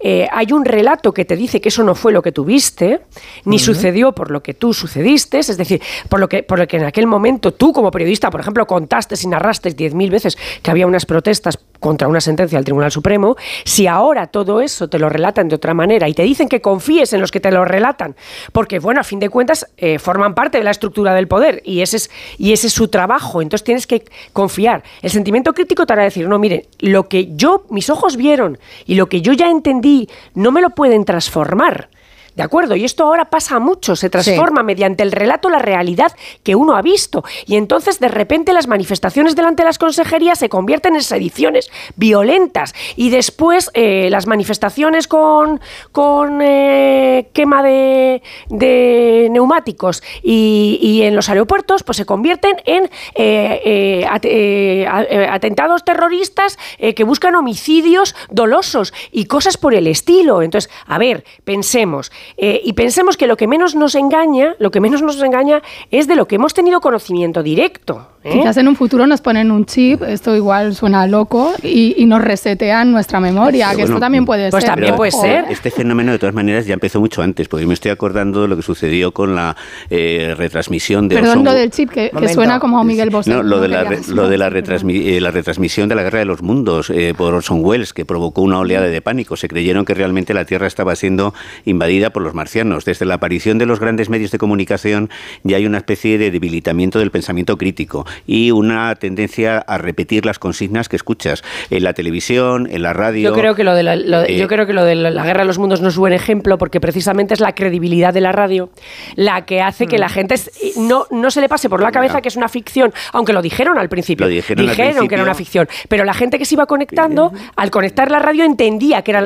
eh, 0.06 0.28
hay 0.30 0.52
un 0.52 0.66
relato 0.66 1.14
que 1.14 1.24
te 1.24 1.34
dice 1.34 1.62
que 1.62 1.70
eso 1.70 1.82
no 1.82 1.94
fue 1.94 2.12
lo 2.12 2.20
que 2.20 2.30
tuviste, 2.30 3.00
ni 3.46 3.58
sucedió 3.58 4.12
por 4.12 4.30
lo 4.30 4.42
que 4.42 4.52
tú 4.52 4.74
sucediste, 4.74 5.38
es 5.38 5.56
decir, 5.56 5.80
por 6.10 6.20
lo 6.20 6.28
que, 6.28 6.42
por 6.42 6.58
lo 6.58 6.68
que 6.68 6.76
en 6.76 6.84
aquel 6.84 7.06
momento 7.06 7.54
tú 7.54 7.72
como 7.72 7.90
periodista, 7.90 8.30
por 8.30 8.40
ejemplo, 8.40 8.66
contaste 8.66 9.14
y 9.22 9.26
narraste 9.26 9.74
10.000 9.74 10.10
veces 10.10 10.36
que 10.62 10.70
había 10.70 10.86
unas 10.86 11.06
protestas 11.06 11.58
contra 11.84 12.08
una 12.08 12.22
sentencia 12.22 12.56
del 12.56 12.64
Tribunal 12.64 12.90
Supremo, 12.90 13.36
si 13.66 13.86
ahora 13.86 14.28
todo 14.28 14.62
eso 14.62 14.88
te 14.88 14.98
lo 14.98 15.10
relatan 15.10 15.48
de 15.48 15.56
otra 15.56 15.74
manera 15.74 16.08
y 16.08 16.14
te 16.14 16.22
dicen 16.22 16.48
que 16.48 16.62
confíes 16.62 17.12
en 17.12 17.20
los 17.20 17.30
que 17.30 17.40
te 17.40 17.50
lo 17.50 17.62
relatan, 17.66 18.16
porque 18.52 18.78
bueno, 18.78 19.02
a 19.02 19.04
fin 19.04 19.18
de 19.18 19.28
cuentas 19.28 19.66
eh, 19.76 19.98
forman 19.98 20.34
parte 20.34 20.56
de 20.56 20.64
la 20.64 20.70
estructura 20.70 21.12
del 21.12 21.28
poder 21.28 21.60
y 21.62 21.82
ese, 21.82 21.98
es, 21.98 22.10
y 22.38 22.54
ese 22.54 22.68
es 22.68 22.72
su 22.72 22.88
trabajo, 22.88 23.42
entonces 23.42 23.64
tienes 23.64 23.86
que 23.86 24.02
confiar. 24.32 24.82
El 25.02 25.10
sentimiento 25.10 25.52
crítico 25.52 25.84
te 25.84 25.92
hará 25.92 26.04
decir, 26.04 26.26
no, 26.26 26.38
mire, 26.38 26.68
lo 26.78 27.06
que 27.06 27.36
yo, 27.36 27.66
mis 27.68 27.90
ojos 27.90 28.16
vieron 28.16 28.56
y 28.86 28.94
lo 28.94 29.10
que 29.10 29.20
yo 29.20 29.34
ya 29.34 29.50
entendí, 29.50 30.08
no 30.32 30.52
me 30.52 30.62
lo 30.62 30.70
pueden 30.70 31.04
transformar. 31.04 31.90
¿De 32.34 32.42
acuerdo? 32.42 32.74
Y 32.74 32.84
esto 32.84 33.04
ahora 33.04 33.26
pasa 33.26 33.60
mucho, 33.60 33.94
se 33.94 34.10
transforma 34.10 34.62
mediante 34.64 35.04
el 35.04 35.12
relato 35.12 35.48
la 35.48 35.60
realidad 35.60 36.16
que 36.42 36.56
uno 36.56 36.74
ha 36.76 36.82
visto. 36.82 37.22
Y 37.46 37.54
entonces 37.54 38.00
de 38.00 38.08
repente 38.08 38.52
las 38.52 38.66
manifestaciones 38.66 39.36
delante 39.36 39.62
de 39.62 39.68
las 39.68 39.78
consejerías 39.78 40.40
se 40.40 40.48
convierten 40.48 40.96
en 40.96 41.02
sediciones 41.02 41.70
violentas. 41.94 42.74
Y 42.96 43.10
después 43.10 43.70
eh, 43.74 44.08
las 44.10 44.26
manifestaciones 44.26 45.06
con, 45.06 45.60
con 45.92 46.40
eh, 46.42 47.28
quema 47.32 47.62
de, 47.62 48.20
de 48.48 49.28
neumáticos 49.30 50.02
y, 50.22 50.78
y 50.82 51.02
en 51.02 51.14
los 51.14 51.28
aeropuertos 51.28 51.84
pues 51.84 51.96
se 51.98 52.04
convierten 52.04 52.56
en 52.64 52.90
eh, 53.14 53.60
eh, 53.64 54.06
at- 54.10 55.32
atentados 55.32 55.84
terroristas 55.84 56.58
eh, 56.78 56.94
que 56.94 57.04
buscan 57.04 57.36
homicidios 57.36 58.16
dolosos 58.30 58.92
y 59.12 59.26
cosas 59.26 59.56
por 59.56 59.72
el 59.74 59.86
estilo. 59.86 60.42
Entonces, 60.42 60.68
a 60.86 60.98
ver, 60.98 61.24
pensemos. 61.44 62.10
Eh, 62.36 62.60
y 62.64 62.72
pensemos 62.74 63.16
que 63.16 63.26
lo 63.26 63.36
que 63.36 63.46
menos 63.46 63.74
nos 63.74 63.94
engaña, 63.94 64.54
lo 64.58 64.70
que 64.70 64.80
menos 64.80 65.02
nos 65.02 65.20
engaña 65.22 65.62
es 65.90 66.06
de 66.06 66.16
lo 66.16 66.26
que 66.26 66.36
hemos 66.36 66.54
tenido 66.54 66.80
conocimiento 66.80 67.42
directo. 67.42 68.08
¿eh? 68.22 68.32
Quizás 68.32 68.56
en 68.56 68.68
un 68.68 68.76
futuro 68.76 69.06
nos 69.06 69.20
ponen 69.20 69.50
un 69.50 69.66
chip, 69.66 70.02
esto 70.02 70.34
igual 70.34 70.74
suena 70.74 71.06
loco, 71.06 71.52
y, 71.62 71.94
y 71.96 72.06
nos 72.06 72.22
resetean 72.22 72.92
nuestra 72.92 73.20
memoria, 73.20 73.66
Pero 73.68 73.76
que 73.76 73.82
esto 73.82 73.92
bueno, 73.94 74.04
también 74.04 74.24
puede 74.24 74.50
Pues 74.50 74.64
ser. 74.64 74.74
Pero 74.74 74.94
Ojo. 74.94 75.24
Este 75.50 75.70
fenómeno, 75.70 76.12
de 76.12 76.18
todas 76.18 76.34
maneras, 76.34 76.66
ya 76.66 76.74
empezó 76.74 77.00
mucho 77.00 77.22
antes, 77.22 77.48
porque 77.48 77.66
me 77.66 77.74
estoy 77.74 77.90
acordando 77.90 78.42
de 78.42 78.48
lo 78.48 78.56
que 78.56 78.62
sucedió 78.62 79.12
con 79.12 79.34
la 79.34 79.56
eh, 79.90 80.34
retransmisión 80.36 81.08
de 81.08 81.16
Perdón, 81.16 81.44
lo 81.44 81.52
del 81.52 81.70
chip, 81.70 81.90
que, 81.90 82.10
que 82.10 82.28
suena 82.28 82.58
como 82.60 82.82
Miguel 82.84 83.10
Bosé. 83.10 83.30
No, 83.30 83.42
lo 83.42 83.60
de, 83.60 83.68
la, 83.68 83.84
re- 83.84 84.00
lo 84.08 84.28
de 84.28 84.38
la, 84.38 84.50
retransmi- 84.50 85.04
eh, 85.16 85.20
la 85.20 85.30
retransmisión 85.30 85.88
de 85.88 85.94
la 85.94 86.02
Guerra 86.02 86.20
de 86.20 86.24
los 86.24 86.42
Mundos 86.42 86.90
eh, 86.90 87.14
por 87.16 87.34
Orson 87.34 87.64
Welles, 87.64 87.92
que 87.92 88.04
provocó 88.04 88.42
una 88.42 88.58
oleada 88.58 88.86
de 88.86 89.02
pánico. 89.02 89.36
Se 89.36 89.48
creyeron 89.48 89.84
que 89.84 89.94
realmente 89.94 90.34
la 90.34 90.44
Tierra 90.44 90.66
estaba 90.66 90.96
siendo 90.96 91.34
invadida 91.64 92.10
por 92.14 92.22
los 92.22 92.32
marcianos. 92.32 92.86
Desde 92.86 93.04
la 93.04 93.14
aparición 93.16 93.58
de 93.58 93.66
los 93.66 93.78
grandes 93.78 94.08
medios 94.08 94.30
de 94.30 94.38
comunicación 94.38 95.10
ya 95.42 95.58
hay 95.58 95.66
una 95.66 95.76
especie 95.76 96.16
de 96.16 96.30
debilitamiento 96.30 96.98
del 96.98 97.10
pensamiento 97.10 97.58
crítico 97.58 98.06
y 98.26 98.50
una 98.52 98.94
tendencia 98.94 99.58
a 99.58 99.76
repetir 99.76 100.24
las 100.24 100.38
consignas 100.38 100.88
que 100.88 100.96
escuchas 100.96 101.42
en 101.68 101.84
la 101.84 101.92
televisión, 101.92 102.66
en 102.70 102.80
la 102.82 102.94
radio. 102.94 103.28
Yo 103.30 103.34
creo 103.38 103.54
que 103.54 103.64
lo 103.64 103.74
de 103.74 103.82
la, 103.82 103.96
lo- 103.96 104.22
eh, 104.22 104.38
yo 104.38 104.48
creo 104.48 104.66
que 104.66 104.72
lo 104.72 104.84
de 104.84 104.94
la, 104.94 105.10
guerra 105.24 105.40
de 105.40 105.46
los 105.46 105.58
mundos 105.58 105.82
no 105.82 105.88
es 105.88 105.96
buen 105.98 106.14
ejemplo 106.14 106.56
porque 106.56 106.80
precisamente 106.80 107.34
es 107.34 107.40
la 107.40 107.54
credibilidad 107.54 108.14
de 108.14 108.20
la 108.22 108.32
radio 108.32 108.70
la 109.16 109.44
que 109.44 109.60
hace 109.60 109.86
que 109.86 109.98
la 109.98 110.08
gente 110.08 110.34
es- 110.34 110.50
no, 110.78 111.06
no 111.10 111.30
se 111.30 111.40
le 111.42 111.48
pase 111.48 111.68
por 111.68 111.82
la 111.82 111.90
cabeza 111.92 112.22
que 112.22 112.28
es 112.28 112.36
una 112.36 112.48
ficción, 112.48 112.94
aunque 113.12 113.32
lo 113.32 113.42
dijeron 113.42 113.76
al 113.76 113.88
principio. 113.88 114.26
Lo 114.64 114.70
dijeron 114.70 114.92
al 115.02 115.08
que 115.08 115.14
era 115.16 115.24
una 115.24 115.34
ficción. 115.34 115.68
Pero 115.88 116.04
la 116.04 116.14
gente 116.14 116.38
que 116.38 116.44
se 116.44 116.54
iba 116.54 116.66
conectando, 116.66 117.32
al 117.56 117.70
conectar 117.70 118.10
la 118.10 118.20
radio, 118.20 118.44
entendía 118.44 119.02
que 119.02 119.10
era, 119.10 119.20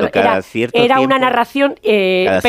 era, 0.73 0.95
una 0.99 1.19
narración 1.19 1.75
eh, 1.83 2.23
Cada 2.25 2.41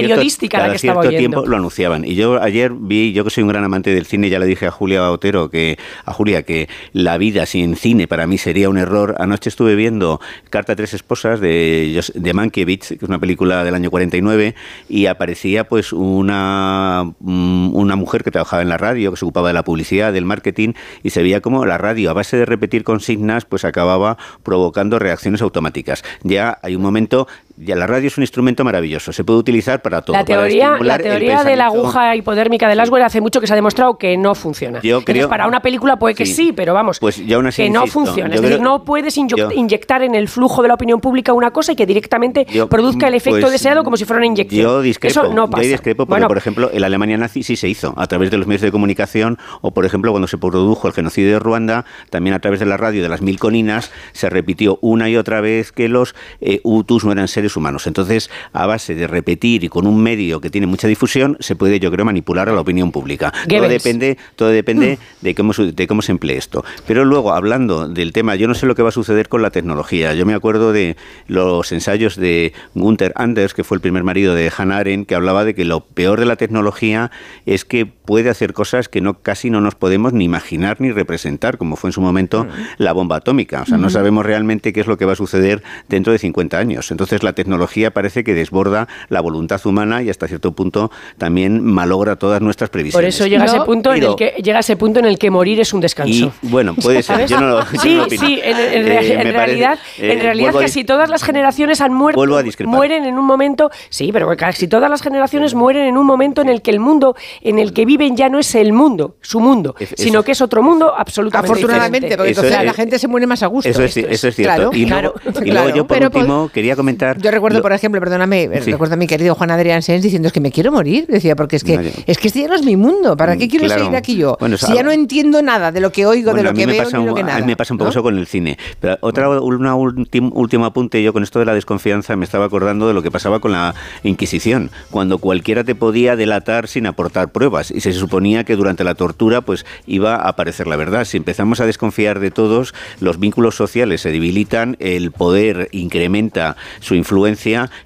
cada 0.48 0.66
la 0.66 0.70
que 0.70 0.76
estaba 0.76 1.02
cierto 1.02 1.08
oyendo. 1.08 1.36
tiempo 1.36 1.46
lo 1.46 1.56
anunciaban. 1.56 2.04
Y 2.04 2.14
yo 2.14 2.40
ayer 2.42 2.72
vi, 2.72 3.12
yo 3.12 3.24
que 3.24 3.30
soy 3.30 3.42
un 3.42 3.48
gran 3.48 3.64
amante 3.64 3.94
del 3.94 4.06
cine, 4.06 4.28
ya 4.28 4.38
le 4.38 4.46
dije 4.46 4.66
a 4.66 4.70
Julia 4.70 5.10
Otero 5.10 5.50
que 5.50 5.78
a 6.04 6.12
Julia 6.12 6.42
que 6.42 6.68
la 6.92 7.18
vida 7.18 7.46
sin 7.46 7.76
cine 7.76 8.08
para 8.08 8.26
mí 8.26 8.38
sería 8.38 8.68
un 8.68 8.78
error. 8.78 9.16
Anoche 9.18 9.48
estuve 9.48 9.74
viendo 9.74 10.20
Carta 10.50 10.72
a 10.72 10.76
tres 10.76 10.94
esposas 10.94 11.40
de 11.40 12.00
de 12.14 12.32
Mankiewicz, 12.32 12.88
que 12.88 12.94
es 12.94 13.02
una 13.02 13.18
película 13.18 13.64
del 13.64 13.74
año 13.74 13.90
49 13.90 14.54
y 14.88 15.06
aparecía 15.06 15.64
pues 15.64 15.92
una 15.92 17.12
mm, 17.20 17.74
una 17.74 17.96
mujer 17.96 18.24
que 18.24 18.30
trabajaba 18.30 18.62
en 18.62 18.68
la 18.68 18.78
radio, 18.78 19.10
que 19.10 19.16
se 19.16 19.24
ocupaba 19.24 19.48
de 19.48 19.54
la 19.54 19.64
publicidad, 19.64 20.12
del 20.12 20.24
marketing 20.24 20.72
y 21.02 21.10
se 21.10 21.22
veía 21.22 21.40
como 21.40 21.64
la 21.66 21.78
radio 21.78 22.10
a 22.10 22.12
base 22.12 22.36
de 22.36 22.46
repetir 22.46 22.84
consignas 22.84 23.44
pues 23.44 23.64
acababa 23.64 24.16
provocando 24.42 24.98
reacciones 24.98 25.42
automáticas. 25.42 26.04
Ya 26.22 26.58
hay 26.62 26.76
un 26.76 26.82
momento 26.82 27.26
ya 27.60 27.76
la 27.76 27.86
radio 27.86 28.08
es 28.08 28.16
un 28.16 28.22
instrumento 28.22 28.64
maravilloso, 28.64 29.12
se 29.12 29.22
puede 29.24 29.38
utilizar 29.38 29.82
para 29.82 30.02
todo. 30.02 30.16
La 30.16 30.24
teoría, 30.24 30.76
la 30.80 30.98
teoría 30.98 31.44
de 31.44 31.56
la 31.56 31.66
aguja 31.66 32.16
hipodérmica 32.16 32.68
de 32.68 32.74
Laswell 32.74 33.02
hace 33.02 33.20
mucho 33.20 33.40
que 33.40 33.46
se 33.46 33.52
ha 33.52 33.56
demostrado 33.56 33.98
que 33.98 34.16
no 34.16 34.34
funciona. 34.34 34.80
Yo 34.82 34.98
Entonces, 34.98 35.14
creo- 35.14 35.28
para 35.28 35.46
una 35.46 35.60
película 35.60 35.96
puede 35.98 36.14
que 36.14 36.26
Sí. 36.26 36.32
sí, 36.34 36.52
pero 36.52 36.74
vamos, 36.74 36.98
Pues 36.98 37.16
yo 37.26 37.36
aún 37.36 37.46
así 37.48 37.62
que 37.64 37.70
no 37.70 37.86
funciona. 37.86 38.30
yo 38.30 38.36
Es 38.36 38.42
decir, 38.42 38.60
no 38.60 38.84
puedes 38.84 39.14
yo- 39.14 39.50
inyectar 39.52 40.02
en 40.02 40.14
el 40.14 40.28
flujo 40.28 40.62
de 40.62 40.68
la 40.68 40.74
opinión 40.74 41.00
pública 41.00 41.32
una 41.32 41.50
cosa 41.50 41.72
y 41.72 41.76
que 41.76 41.86
directamente 41.86 42.46
Yo, 42.52 42.68
produzca 42.68 43.08
el 43.08 43.14
efecto 43.14 43.40
pues, 43.40 43.52
deseado 43.52 43.84
como 43.84 43.96
si 43.96 44.04
fuera 44.04 44.18
una 44.18 44.26
inyección. 44.26 44.62
Yo 44.62 44.80
discrepo, 44.82 45.20
Eso 45.20 45.32
no 45.34 45.44
yo 45.46 45.50
pasa. 45.50 45.62
ahí 45.62 45.68
discrepo 45.68 46.06
porque, 46.06 46.10
Bueno, 46.10 46.28
por 46.28 46.38
ejemplo, 46.38 46.70
en 46.72 46.80
la 46.80 46.86
Alemania 46.86 47.16
nazi 47.18 47.42
sí 47.42 47.56
se 47.56 47.68
hizo, 47.68 47.92
a 47.96 48.06
través 48.06 48.30
de 48.30 48.38
los 48.38 48.46
medios 48.46 48.62
de 48.62 48.72
comunicación, 48.72 49.38
o 49.60 49.72
por 49.72 49.84
ejemplo, 49.84 50.10
cuando 50.12 50.28
se 50.28 50.38
produjo 50.38 50.88
el 50.88 50.94
genocidio 50.94 51.30
de 51.32 51.38
Ruanda, 51.38 51.84
también 52.10 52.34
a 52.34 52.38
través 52.40 52.60
de 52.60 52.66
la 52.66 52.76
radio 52.76 53.02
de 53.02 53.08
las 53.08 53.20
mil 53.20 53.38
colinas, 53.38 53.90
se 54.12 54.30
repitió 54.30 54.78
una 54.80 55.08
y 55.10 55.16
otra 55.16 55.40
vez 55.40 55.72
que 55.72 55.88
los 55.88 56.14
eh, 56.40 56.60
Hutus 56.64 57.04
no 57.04 57.12
eran 57.12 57.28
seres 57.28 57.49
humanos. 57.56 57.86
Entonces, 57.86 58.30
a 58.52 58.66
base 58.66 58.94
de 58.94 59.06
repetir 59.06 59.64
y 59.64 59.68
con 59.68 59.86
un 59.86 60.02
medio 60.02 60.40
que 60.40 60.50
tiene 60.50 60.66
mucha 60.66 60.88
difusión, 60.88 61.36
se 61.40 61.56
puede, 61.56 61.80
yo 61.80 61.90
creo, 61.90 62.04
manipular 62.04 62.48
a 62.48 62.52
la 62.52 62.60
opinión 62.60 62.92
pública. 62.92 63.32
Todo 63.48 63.68
depende, 63.84 64.18
todo 64.36 64.48
depende 64.50 64.98
de 65.20 65.34
cómo, 65.34 65.52
se- 65.52 65.72
de 65.72 65.86
cómo 65.86 66.02
se 66.02 66.12
emplee 66.12 66.36
esto. 66.36 66.64
Pero 66.86 67.04
luego, 67.04 67.32
hablando 67.32 67.88
del 67.88 68.12
tema, 68.12 68.36
yo 68.36 68.48
no 68.48 68.54
sé 68.54 68.66
lo 68.66 68.74
que 68.74 68.82
va 68.82 68.88
a 68.90 68.92
suceder 68.92 69.28
con 69.28 69.42
la 69.42 69.50
tecnología. 69.50 70.14
Yo 70.14 70.26
me 70.26 70.34
acuerdo 70.34 70.72
de 70.72 70.96
los 71.26 71.72
ensayos 71.72 72.16
de 72.16 72.52
Gunther 72.74 73.12
Anders, 73.16 73.54
que 73.54 73.64
fue 73.64 73.76
el 73.76 73.80
primer 73.80 74.04
marido 74.04 74.34
de 74.34 74.50
Hannah 74.56 74.78
Arendt, 74.78 75.06
que 75.08 75.14
hablaba 75.14 75.44
de 75.44 75.54
que 75.54 75.64
lo 75.64 75.80
peor 75.80 76.20
de 76.20 76.26
la 76.26 76.36
tecnología 76.36 77.10
es 77.46 77.64
que 77.64 77.86
puede 77.86 78.30
hacer 78.30 78.52
cosas 78.52 78.88
que 78.88 79.00
no 79.00 79.20
casi 79.22 79.50
no 79.50 79.60
nos 79.60 79.74
podemos 79.74 80.12
ni 80.12 80.24
imaginar 80.24 80.80
ni 80.80 80.90
representar, 80.90 81.58
como 81.58 81.76
fue 81.76 81.88
en 81.88 81.92
su 81.92 82.00
momento 82.00 82.46
la 82.78 82.92
bomba 82.92 83.16
atómica. 83.16 83.62
O 83.62 83.66
sea, 83.66 83.76
no 83.78 83.84
Ujú. 83.86 83.90
sabemos 83.94 84.26
realmente 84.26 84.72
qué 84.72 84.80
es 84.80 84.86
lo 84.86 84.96
que 84.98 85.04
va 85.04 85.12
a 85.12 85.16
suceder 85.16 85.62
dentro 85.88 86.12
de 86.12 86.18
50 86.18 86.58
años. 86.58 86.90
Entonces, 86.90 87.22
la 87.22 87.32
tecnología 87.44 87.90
parece 87.90 88.22
que 88.24 88.34
desborda 88.34 88.86
la 89.08 89.20
voluntad 89.20 89.60
humana 89.64 90.02
y 90.02 90.10
hasta 90.10 90.28
cierto 90.28 90.52
punto 90.52 90.90
también 91.18 91.64
malogra 91.64 92.16
todas 92.16 92.40
nuestras 92.40 92.70
previsiones. 92.70 92.94
por 92.94 93.08
eso 93.08 93.26
llega 93.26 93.44
ese 93.44 93.60
punto 93.60 93.94
en 93.94 94.02
el 94.02 94.14
que 94.16 94.34
llega 94.42 94.58
ese 94.60 94.76
punto 94.76 95.00
en 95.00 95.06
el 95.06 95.18
que 95.18 95.30
morir 95.30 95.60
es 95.60 95.72
un 95.72 95.80
descanso. 95.80 96.32
y 96.42 96.48
bueno, 96.48 96.74
puede 96.74 97.02
ser. 97.02 97.26
Yo 97.26 97.40
no 97.40 97.48
lo 97.48 97.60
yo 97.72 97.80
sí, 97.80 97.90
no 97.94 97.96
lo 97.98 98.04
opino. 98.04 98.26
sí, 98.26 98.40
en, 98.42 98.56
en 98.56 98.66
Eh, 98.80 98.82
rea- 98.82 99.00
en 99.00 99.16
parece- 99.16 99.32
realidad, 99.32 99.78
eh, 99.98 100.12
en 100.12 100.20
realidad 100.20 100.52
vuelvo 100.52 100.58
a 100.60 100.62
casi 100.68 100.84
todas 100.84 101.08
las 101.10 101.22
generaciones 101.22 101.80
han 101.80 101.92
muerto, 101.94 102.18
Vuelvo 102.20 102.36
a 102.36 102.42
discrepar. 102.42 102.74
mueren 102.74 103.04
en 103.04 103.18
un 103.18 103.24
momento, 103.26 103.70
sí, 103.88 104.10
pero 104.12 104.28
casi 104.36 104.68
todas 104.68 104.90
las 104.90 105.02
generaciones 105.02 105.54
mueren 105.54 105.86
en 105.86 105.96
un 105.96 106.06
momento 106.06 106.42
en 106.42 106.48
el 106.48 106.62
que 106.62 106.70
el 106.70 106.80
mundo 106.80 107.16
en 107.42 107.58
el 107.58 107.72
que 107.72 107.84
viven 107.84 108.16
ya 108.16 108.28
no 108.28 108.38
es 108.38 108.54
el 108.54 108.72
mundo, 108.72 109.16
su 109.20 109.40
mundo, 109.40 109.74
Es- 109.78 109.94
sino 109.96 110.22
que 110.22 110.32
es 110.32 110.40
otro 110.40 110.62
mundo 110.62 110.92
absolutamente 110.96 111.52
Afortunadamente, 111.52 112.06
diferente. 112.08 112.16
porque 112.16 112.30
entonces 112.30 112.58
es- 112.60 112.64
la 112.66 112.72
gente 112.74 112.98
se 112.98 113.08
muere 113.08 113.26
más 113.26 113.42
a 113.42 113.46
gusto. 113.46 113.68
Eso 113.70 113.82
es, 113.82 113.96
eso 113.96 114.28
es 114.28 114.36
cierto. 114.36 114.54
Claro, 114.54 114.70
y 114.72 114.86
luego, 114.86 115.12
claro, 115.14 115.14
y 115.44 115.50
luego 115.50 115.64
claro. 115.66 115.76
yo, 115.76 115.86
por 115.86 115.96
Pero 115.98 116.06
último, 116.14 116.50
quería 116.52 116.76
comentar. 116.76 117.16
Yo 117.30 117.34
recuerdo, 117.36 117.58
lo- 117.58 117.62
por 117.62 117.72
ejemplo, 117.72 118.00
perdóname, 118.00 118.44
eh, 118.44 118.60
Sí. 118.62 118.72
recuerdo 118.72 118.94
a 118.94 118.96
mi 118.96 119.06
querido 119.06 119.34
Juan 119.34 119.50
Adrián 119.50 119.82
Sens 119.82 120.02
diciendo 120.02 120.26
es 120.28 120.32
que 120.32 120.40
me 120.40 120.50
quiero 120.50 120.72
morir. 120.72 121.06
Decía, 121.08 121.36
porque 121.36 121.56
es 121.56 121.64
que, 121.64 121.92
es 122.06 122.18
que 122.18 122.28
este 122.28 122.40
ya 122.42 122.48
no 122.48 122.54
es 122.54 122.64
mi 122.64 122.76
mundo. 122.76 123.16
¿Para 123.16 123.36
qué 123.36 123.48
quiero 123.48 123.66
claro. 123.66 123.82
seguir 123.84 123.96
aquí 123.96 124.16
yo? 124.16 124.36
Bueno, 124.40 124.56
si 124.56 124.74
ya 124.74 124.82
no 124.82 124.90
entiendo 124.90 125.42
nada 125.42 125.70
de 125.72 125.80
lo 125.80 125.90
que 125.92 126.06
oigo, 126.06 126.32
de 126.34 126.42
lo 126.42 126.52
que 126.54 126.66
veo, 126.66 126.84
lo 127.04 127.14
que 127.14 127.22
nada. 127.22 127.36
A 127.36 127.40
mí 127.40 127.46
me 127.46 127.56
pasa 127.56 127.72
un 127.74 127.78
poco 127.78 127.86
¿no? 127.86 127.90
eso 127.90 128.02
con 128.02 128.18
el 128.18 128.26
cine. 128.26 128.58
Pero 128.80 128.98
otra 129.00 129.28
una 129.40 129.74
ultim- 129.76 130.30
último 130.34 130.66
apunte, 130.66 131.02
yo 131.02 131.12
con 131.12 131.22
esto 131.22 131.38
de 131.38 131.44
la 131.44 131.54
desconfianza 131.54 132.16
me 132.16 132.24
estaba 132.24 132.46
acordando 132.46 132.88
de 132.88 132.94
lo 132.94 133.02
que 133.02 133.10
pasaba 133.10 133.40
con 133.40 133.52
la 133.52 133.74
Inquisición, 134.02 134.70
cuando 134.90 135.18
cualquiera 135.18 135.62
te 135.64 135.74
podía 135.74 136.16
delatar 136.16 136.66
sin 136.68 136.86
aportar 136.86 137.30
pruebas 137.30 137.70
y 137.70 137.80
se 137.80 137.92
suponía 137.92 138.44
que 138.44 138.56
durante 138.56 138.82
la 138.84 138.94
tortura 138.94 139.40
pues 139.42 139.64
iba 139.86 140.14
a 140.16 140.28
aparecer 140.28 140.66
la 140.66 140.76
verdad. 140.76 141.04
Si 141.04 141.16
empezamos 141.16 141.60
a 141.60 141.66
desconfiar 141.66 142.18
de 142.18 142.30
todos, 142.30 142.74
los 143.00 143.20
vínculos 143.20 143.54
sociales 143.56 144.00
se 144.00 144.10
debilitan, 144.10 144.76
el 144.80 145.10
poder 145.12 145.68
incrementa 145.72 146.56
su 146.80 146.94
influencia 146.94 147.09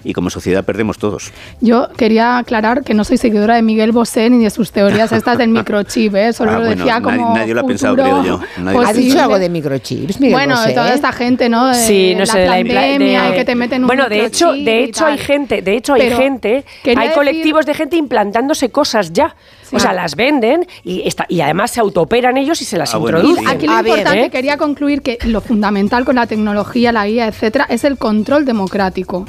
y 0.03 0.13
como 0.13 0.29
sociedad 0.29 0.63
perdemos 0.63 0.97
todos. 0.97 1.31
Yo 1.61 1.87
quería 1.97 2.37
aclarar 2.37 2.83
que 2.83 2.93
no 2.93 3.03
soy 3.03 3.17
seguidora 3.17 3.55
de 3.55 3.61
Miguel 3.61 3.91
Bosé 3.91 4.29
ni 4.29 4.43
de 4.43 4.49
sus 4.49 4.71
teorías 4.71 5.11
estas 5.11 5.37
del 5.37 5.49
microchip, 5.57 6.15
¿eh? 6.15 6.33
solo 6.33 6.51
Ah, 6.51 6.53
lo 6.55 6.59
bueno, 6.65 6.75
decía 6.83 6.99
nadie- 6.99 7.03
como 7.17 7.35
nadie 7.35 7.53
lo 7.53 7.61
ha 7.61 7.67
pensado, 7.67 7.95
creo 7.95 8.23
yo. 8.23 8.39
Nadie 8.57 8.79
lo 8.79 8.85
¿Ha 8.85 8.89
ha 8.89 8.93
dicho 8.93 9.19
algo 9.21 9.39
de 9.39 9.49
microchips, 9.49 10.19
Miguel 10.19 10.33
bueno, 10.35 10.55
Bosé? 10.55 10.73
toda 10.73 10.93
esta 10.93 11.11
gente, 11.11 11.49
¿no? 11.49 11.67
De 11.67 11.73
Sí, 11.75 12.13
no 12.13 12.19
la 12.21 12.25
sé, 12.27 12.45
la 12.45 12.59
impla- 12.59 12.73
pandemia, 12.81 13.23
de- 13.23 13.35
que 13.35 13.45
te 13.45 13.55
meten 13.55 13.81
un 13.83 13.87
Bueno, 13.87 14.07
de 14.09 14.25
hecho, 14.25 14.51
de 14.53 14.83
hecho 14.83 15.05
hay 15.05 15.17
gente, 15.17 15.61
de 15.61 15.75
hecho 15.75 15.93
hay 15.93 16.01
Pero 16.01 16.17
gente, 16.17 16.65
hay 16.85 16.95
decir- 16.95 17.13
colectivos 17.13 17.65
de 17.65 17.73
gente 17.73 17.95
implantándose 17.97 18.69
cosas 18.69 19.11
ya. 19.13 19.35
O 19.71 19.79
sea, 19.79 19.93
las 19.93 20.15
venden 20.15 20.65
y, 20.83 21.07
está, 21.07 21.25
y 21.29 21.41
además 21.41 21.71
se 21.71 21.79
autooperan 21.79 22.37
ellos 22.37 22.61
y 22.61 22.65
se 22.65 22.77
las 22.77 22.93
Ah, 22.93 22.97
bueno, 22.97 23.19
introducen. 23.19 23.47
Aquí 23.47 23.65
lo 23.67 23.73
Ah, 23.73 23.81
bien, 23.81 23.97
importante, 23.97 24.25
¿eh? 24.25 24.29
quería 24.29 24.57
concluir 24.57 25.01
que 25.01 25.17
lo 25.25 25.41
fundamental 25.41 26.05
con 26.05 26.15
la 26.15 26.27
tecnología, 26.27 26.91
la 26.91 27.07
guía, 27.07 27.27
etcétera, 27.27 27.65
es 27.69 27.83
el 27.83 27.97
control 27.97 28.45
democrático. 28.45 29.25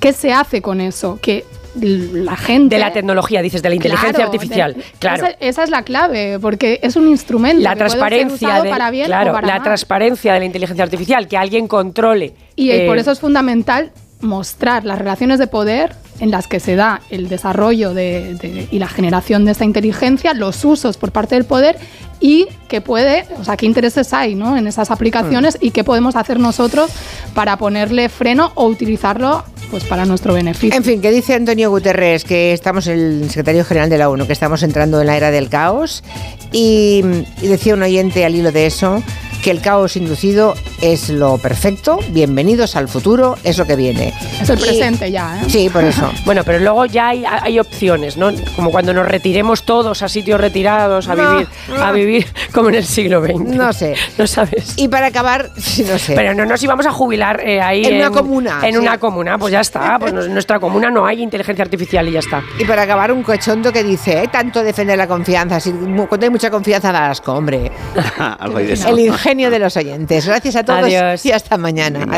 ¿Qué 0.00 0.12
se 0.12 0.32
hace 0.32 0.60
con 0.62 0.80
eso? 0.80 1.18
Que 1.22 1.44
la 1.80 2.36
gente... 2.36 2.76
De 2.76 2.80
la 2.80 2.92
tecnología, 2.92 3.42
dices, 3.42 3.62
de 3.62 3.68
la 3.68 3.74
inteligencia 3.74 4.12
Claro, 4.14 4.32
artificial. 4.32 4.74
de- 4.74 4.82
claro. 4.98 5.26
Esa, 5.26 5.36
esa 5.40 5.64
es 5.64 5.70
la 5.70 5.82
clave, 5.82 6.38
porque 6.40 6.80
es 6.82 6.96
un 6.96 7.08
instrumento. 7.08 7.62
la 7.62 7.70
que 7.70 7.76
puede 7.76 7.90
ser 7.90 7.98
transparencia 7.98 8.48
usado 8.48 8.64
de, 8.64 8.70
para 8.70 8.90
bien 8.90 9.06
claro, 9.06 9.30
o 9.30 9.34
para 9.34 9.46
la 9.46 9.54
mal. 9.54 9.62
transparencia 9.62 10.32
de 10.32 10.38
la 10.40 10.44
inteligencia 10.46 10.84
artificial, 10.84 11.28
que 11.28 11.36
alguien 11.36 11.68
controle. 11.68 12.34
Y 12.56 12.70
eh, 12.70 12.84
eh, 12.84 12.86
por 12.86 12.96
eso 12.98 13.10
es 13.10 13.20
fundamental 13.20 13.92
mostrar 14.20 14.84
las 14.86 14.98
relaciones 14.98 15.38
de 15.38 15.46
poder 15.48 15.94
en 16.20 16.30
las 16.30 16.46
que 16.46 16.60
se 16.60 16.76
da 16.76 17.00
el 17.10 17.28
desarrollo 17.28 17.92
de- 17.94 18.68
y 18.70 18.78
la 18.78 18.88
generación 18.88 19.44
de 19.44 19.52
esta 19.52 19.64
inteligencia, 19.64 20.34
los 20.34 20.64
usos 20.64 20.96
por 20.96 21.12
parte 21.12 21.34
del 21.34 21.44
poder 21.44 21.76
y 22.20 22.46
qué 22.68 22.80
puede, 22.80 23.26
o 23.38 23.44
sea, 23.44 23.56
qué 23.56 23.66
intereses 23.66 24.12
hay 24.12 24.34
¿no? 24.34 24.56
en 24.56 24.66
esas 24.66 24.90
aplicaciones 24.90 25.58
y 25.60 25.70
qué 25.70 25.84
podemos 25.84 26.16
hacer 26.16 26.40
nosotros 26.40 26.90
para 27.34 27.56
ponerle 27.58 28.08
freno 28.08 28.52
o 28.54 28.66
utilizarlo 28.66 29.44
pues 29.70 29.84
para 29.84 30.04
nuestro 30.04 30.32
beneficio. 30.32 30.76
En 30.76 30.84
fin, 30.84 31.00
que 31.00 31.10
dice 31.10 31.34
Antonio 31.34 31.70
Guterres, 31.70 32.24
que 32.24 32.52
estamos, 32.52 32.86
el 32.86 33.24
secretario 33.28 33.64
general 33.64 33.90
de 33.90 33.98
la 33.98 34.08
ONU, 34.08 34.26
que 34.26 34.32
estamos 34.32 34.62
entrando 34.62 35.00
en 35.00 35.08
la 35.08 35.16
era 35.16 35.30
del 35.32 35.48
caos. 35.48 36.04
Y, 36.52 37.02
y 37.42 37.46
decía 37.48 37.74
un 37.74 37.82
oyente 37.82 38.24
al 38.24 38.34
hilo 38.36 38.52
de 38.52 38.66
eso 38.66 39.02
que 39.42 39.50
el 39.52 39.60
caos 39.60 39.96
inducido 39.96 40.54
es 40.80 41.08
lo 41.08 41.38
perfecto, 41.38 42.00
bienvenidos 42.10 42.74
al 42.74 42.88
futuro, 42.88 43.36
es 43.44 43.58
lo 43.58 43.64
que 43.66 43.76
viene. 43.76 44.12
Es 44.40 44.50
el 44.50 44.58
Y- 44.58 44.62
presente 44.62 45.10
ya, 45.12 45.40
¿eh? 45.40 45.44
Sí, 45.48 45.68
por 45.68 45.84
eso. 45.84 46.10
Bueno, 46.24 46.42
pero 46.44 46.58
luego 46.58 46.86
ya 46.86 47.08
hay, 47.08 47.24
hay 47.24 47.60
opciones, 47.60 48.16
¿no? 48.16 48.30
Como 48.56 48.70
cuando 48.72 48.92
nos 48.92 49.06
retiremos 49.06 49.62
todos 49.64 50.02
a 50.02 50.08
sitios 50.08 50.40
retirados, 50.40 51.08
a 51.08 51.14
No, 51.14 51.30
vivir, 51.30 51.48
a. 51.80 51.92
vivir 52.06 52.26
como 52.52 52.68
en 52.70 52.76
el 52.76 52.84
siglo 52.84 53.22
XX. 53.24 53.40
No 53.56 53.72
sé. 53.72 53.94
No 54.18 54.26
sabes. 54.26 54.74
Y 54.76 54.88
para 54.88 55.06
acabar, 55.08 55.50
no 55.54 55.98
sé. 55.98 56.14
Pero 56.14 56.32
no 56.32 56.46
nos 56.46 56.62
íbamos 56.62 56.86
a 56.86 56.92
jubilar 56.92 57.40
eh, 57.46 57.60
ahí 57.60 57.84
En 57.84 57.96
una 57.96 58.10
comuna, 58.10 58.60
En 58.62 58.72
sí. 58.72 58.78
una 58.78 58.98
comuna, 58.98 59.36
pues 59.36 59.52
ya 59.52 59.60
está. 59.60 59.98
Pues 59.98 60.12
en 60.12 60.32
nuestra 60.32 60.58
comuna 60.58 60.90
no 60.90 61.04
hay 61.04 61.22
inteligencia 61.22 61.62
artificial 61.64 62.08
y 62.08 62.12
ya 62.12 62.20
está. 62.20 62.42
Y 62.58 62.64
para 62.64 62.82
acabar, 62.82 63.12
un 63.12 63.22
cochondo 63.22 63.72
que 63.72 63.82
dice, 63.84 64.22
"Eh, 64.22 64.28
tanto 64.32 64.62
defender 64.62 64.96
la 64.96 65.06
confianza, 65.06 65.60
si 65.60 65.70
cuando 65.72 66.24
hay 66.24 66.30
mucha 66.30 66.50
confianza 66.50 66.92
da 66.92 67.10
asco, 67.10 67.32
hombre. 67.32 67.70
Algo 68.38 68.58
hay 68.58 68.66
de 68.66 68.72
eso. 68.74 68.88
El 68.88 69.00
ingenio 69.00 69.50
de 69.50 69.58
los 69.58 69.76
oyentes. 69.76 70.26
Gracias 70.26 70.56
a 70.56 70.64
todos 70.64 70.84
Adiós. 70.84 71.24
y 71.26 71.32
hasta 71.32 71.58
mañana. 71.58 72.00
Adiós. 72.00 72.10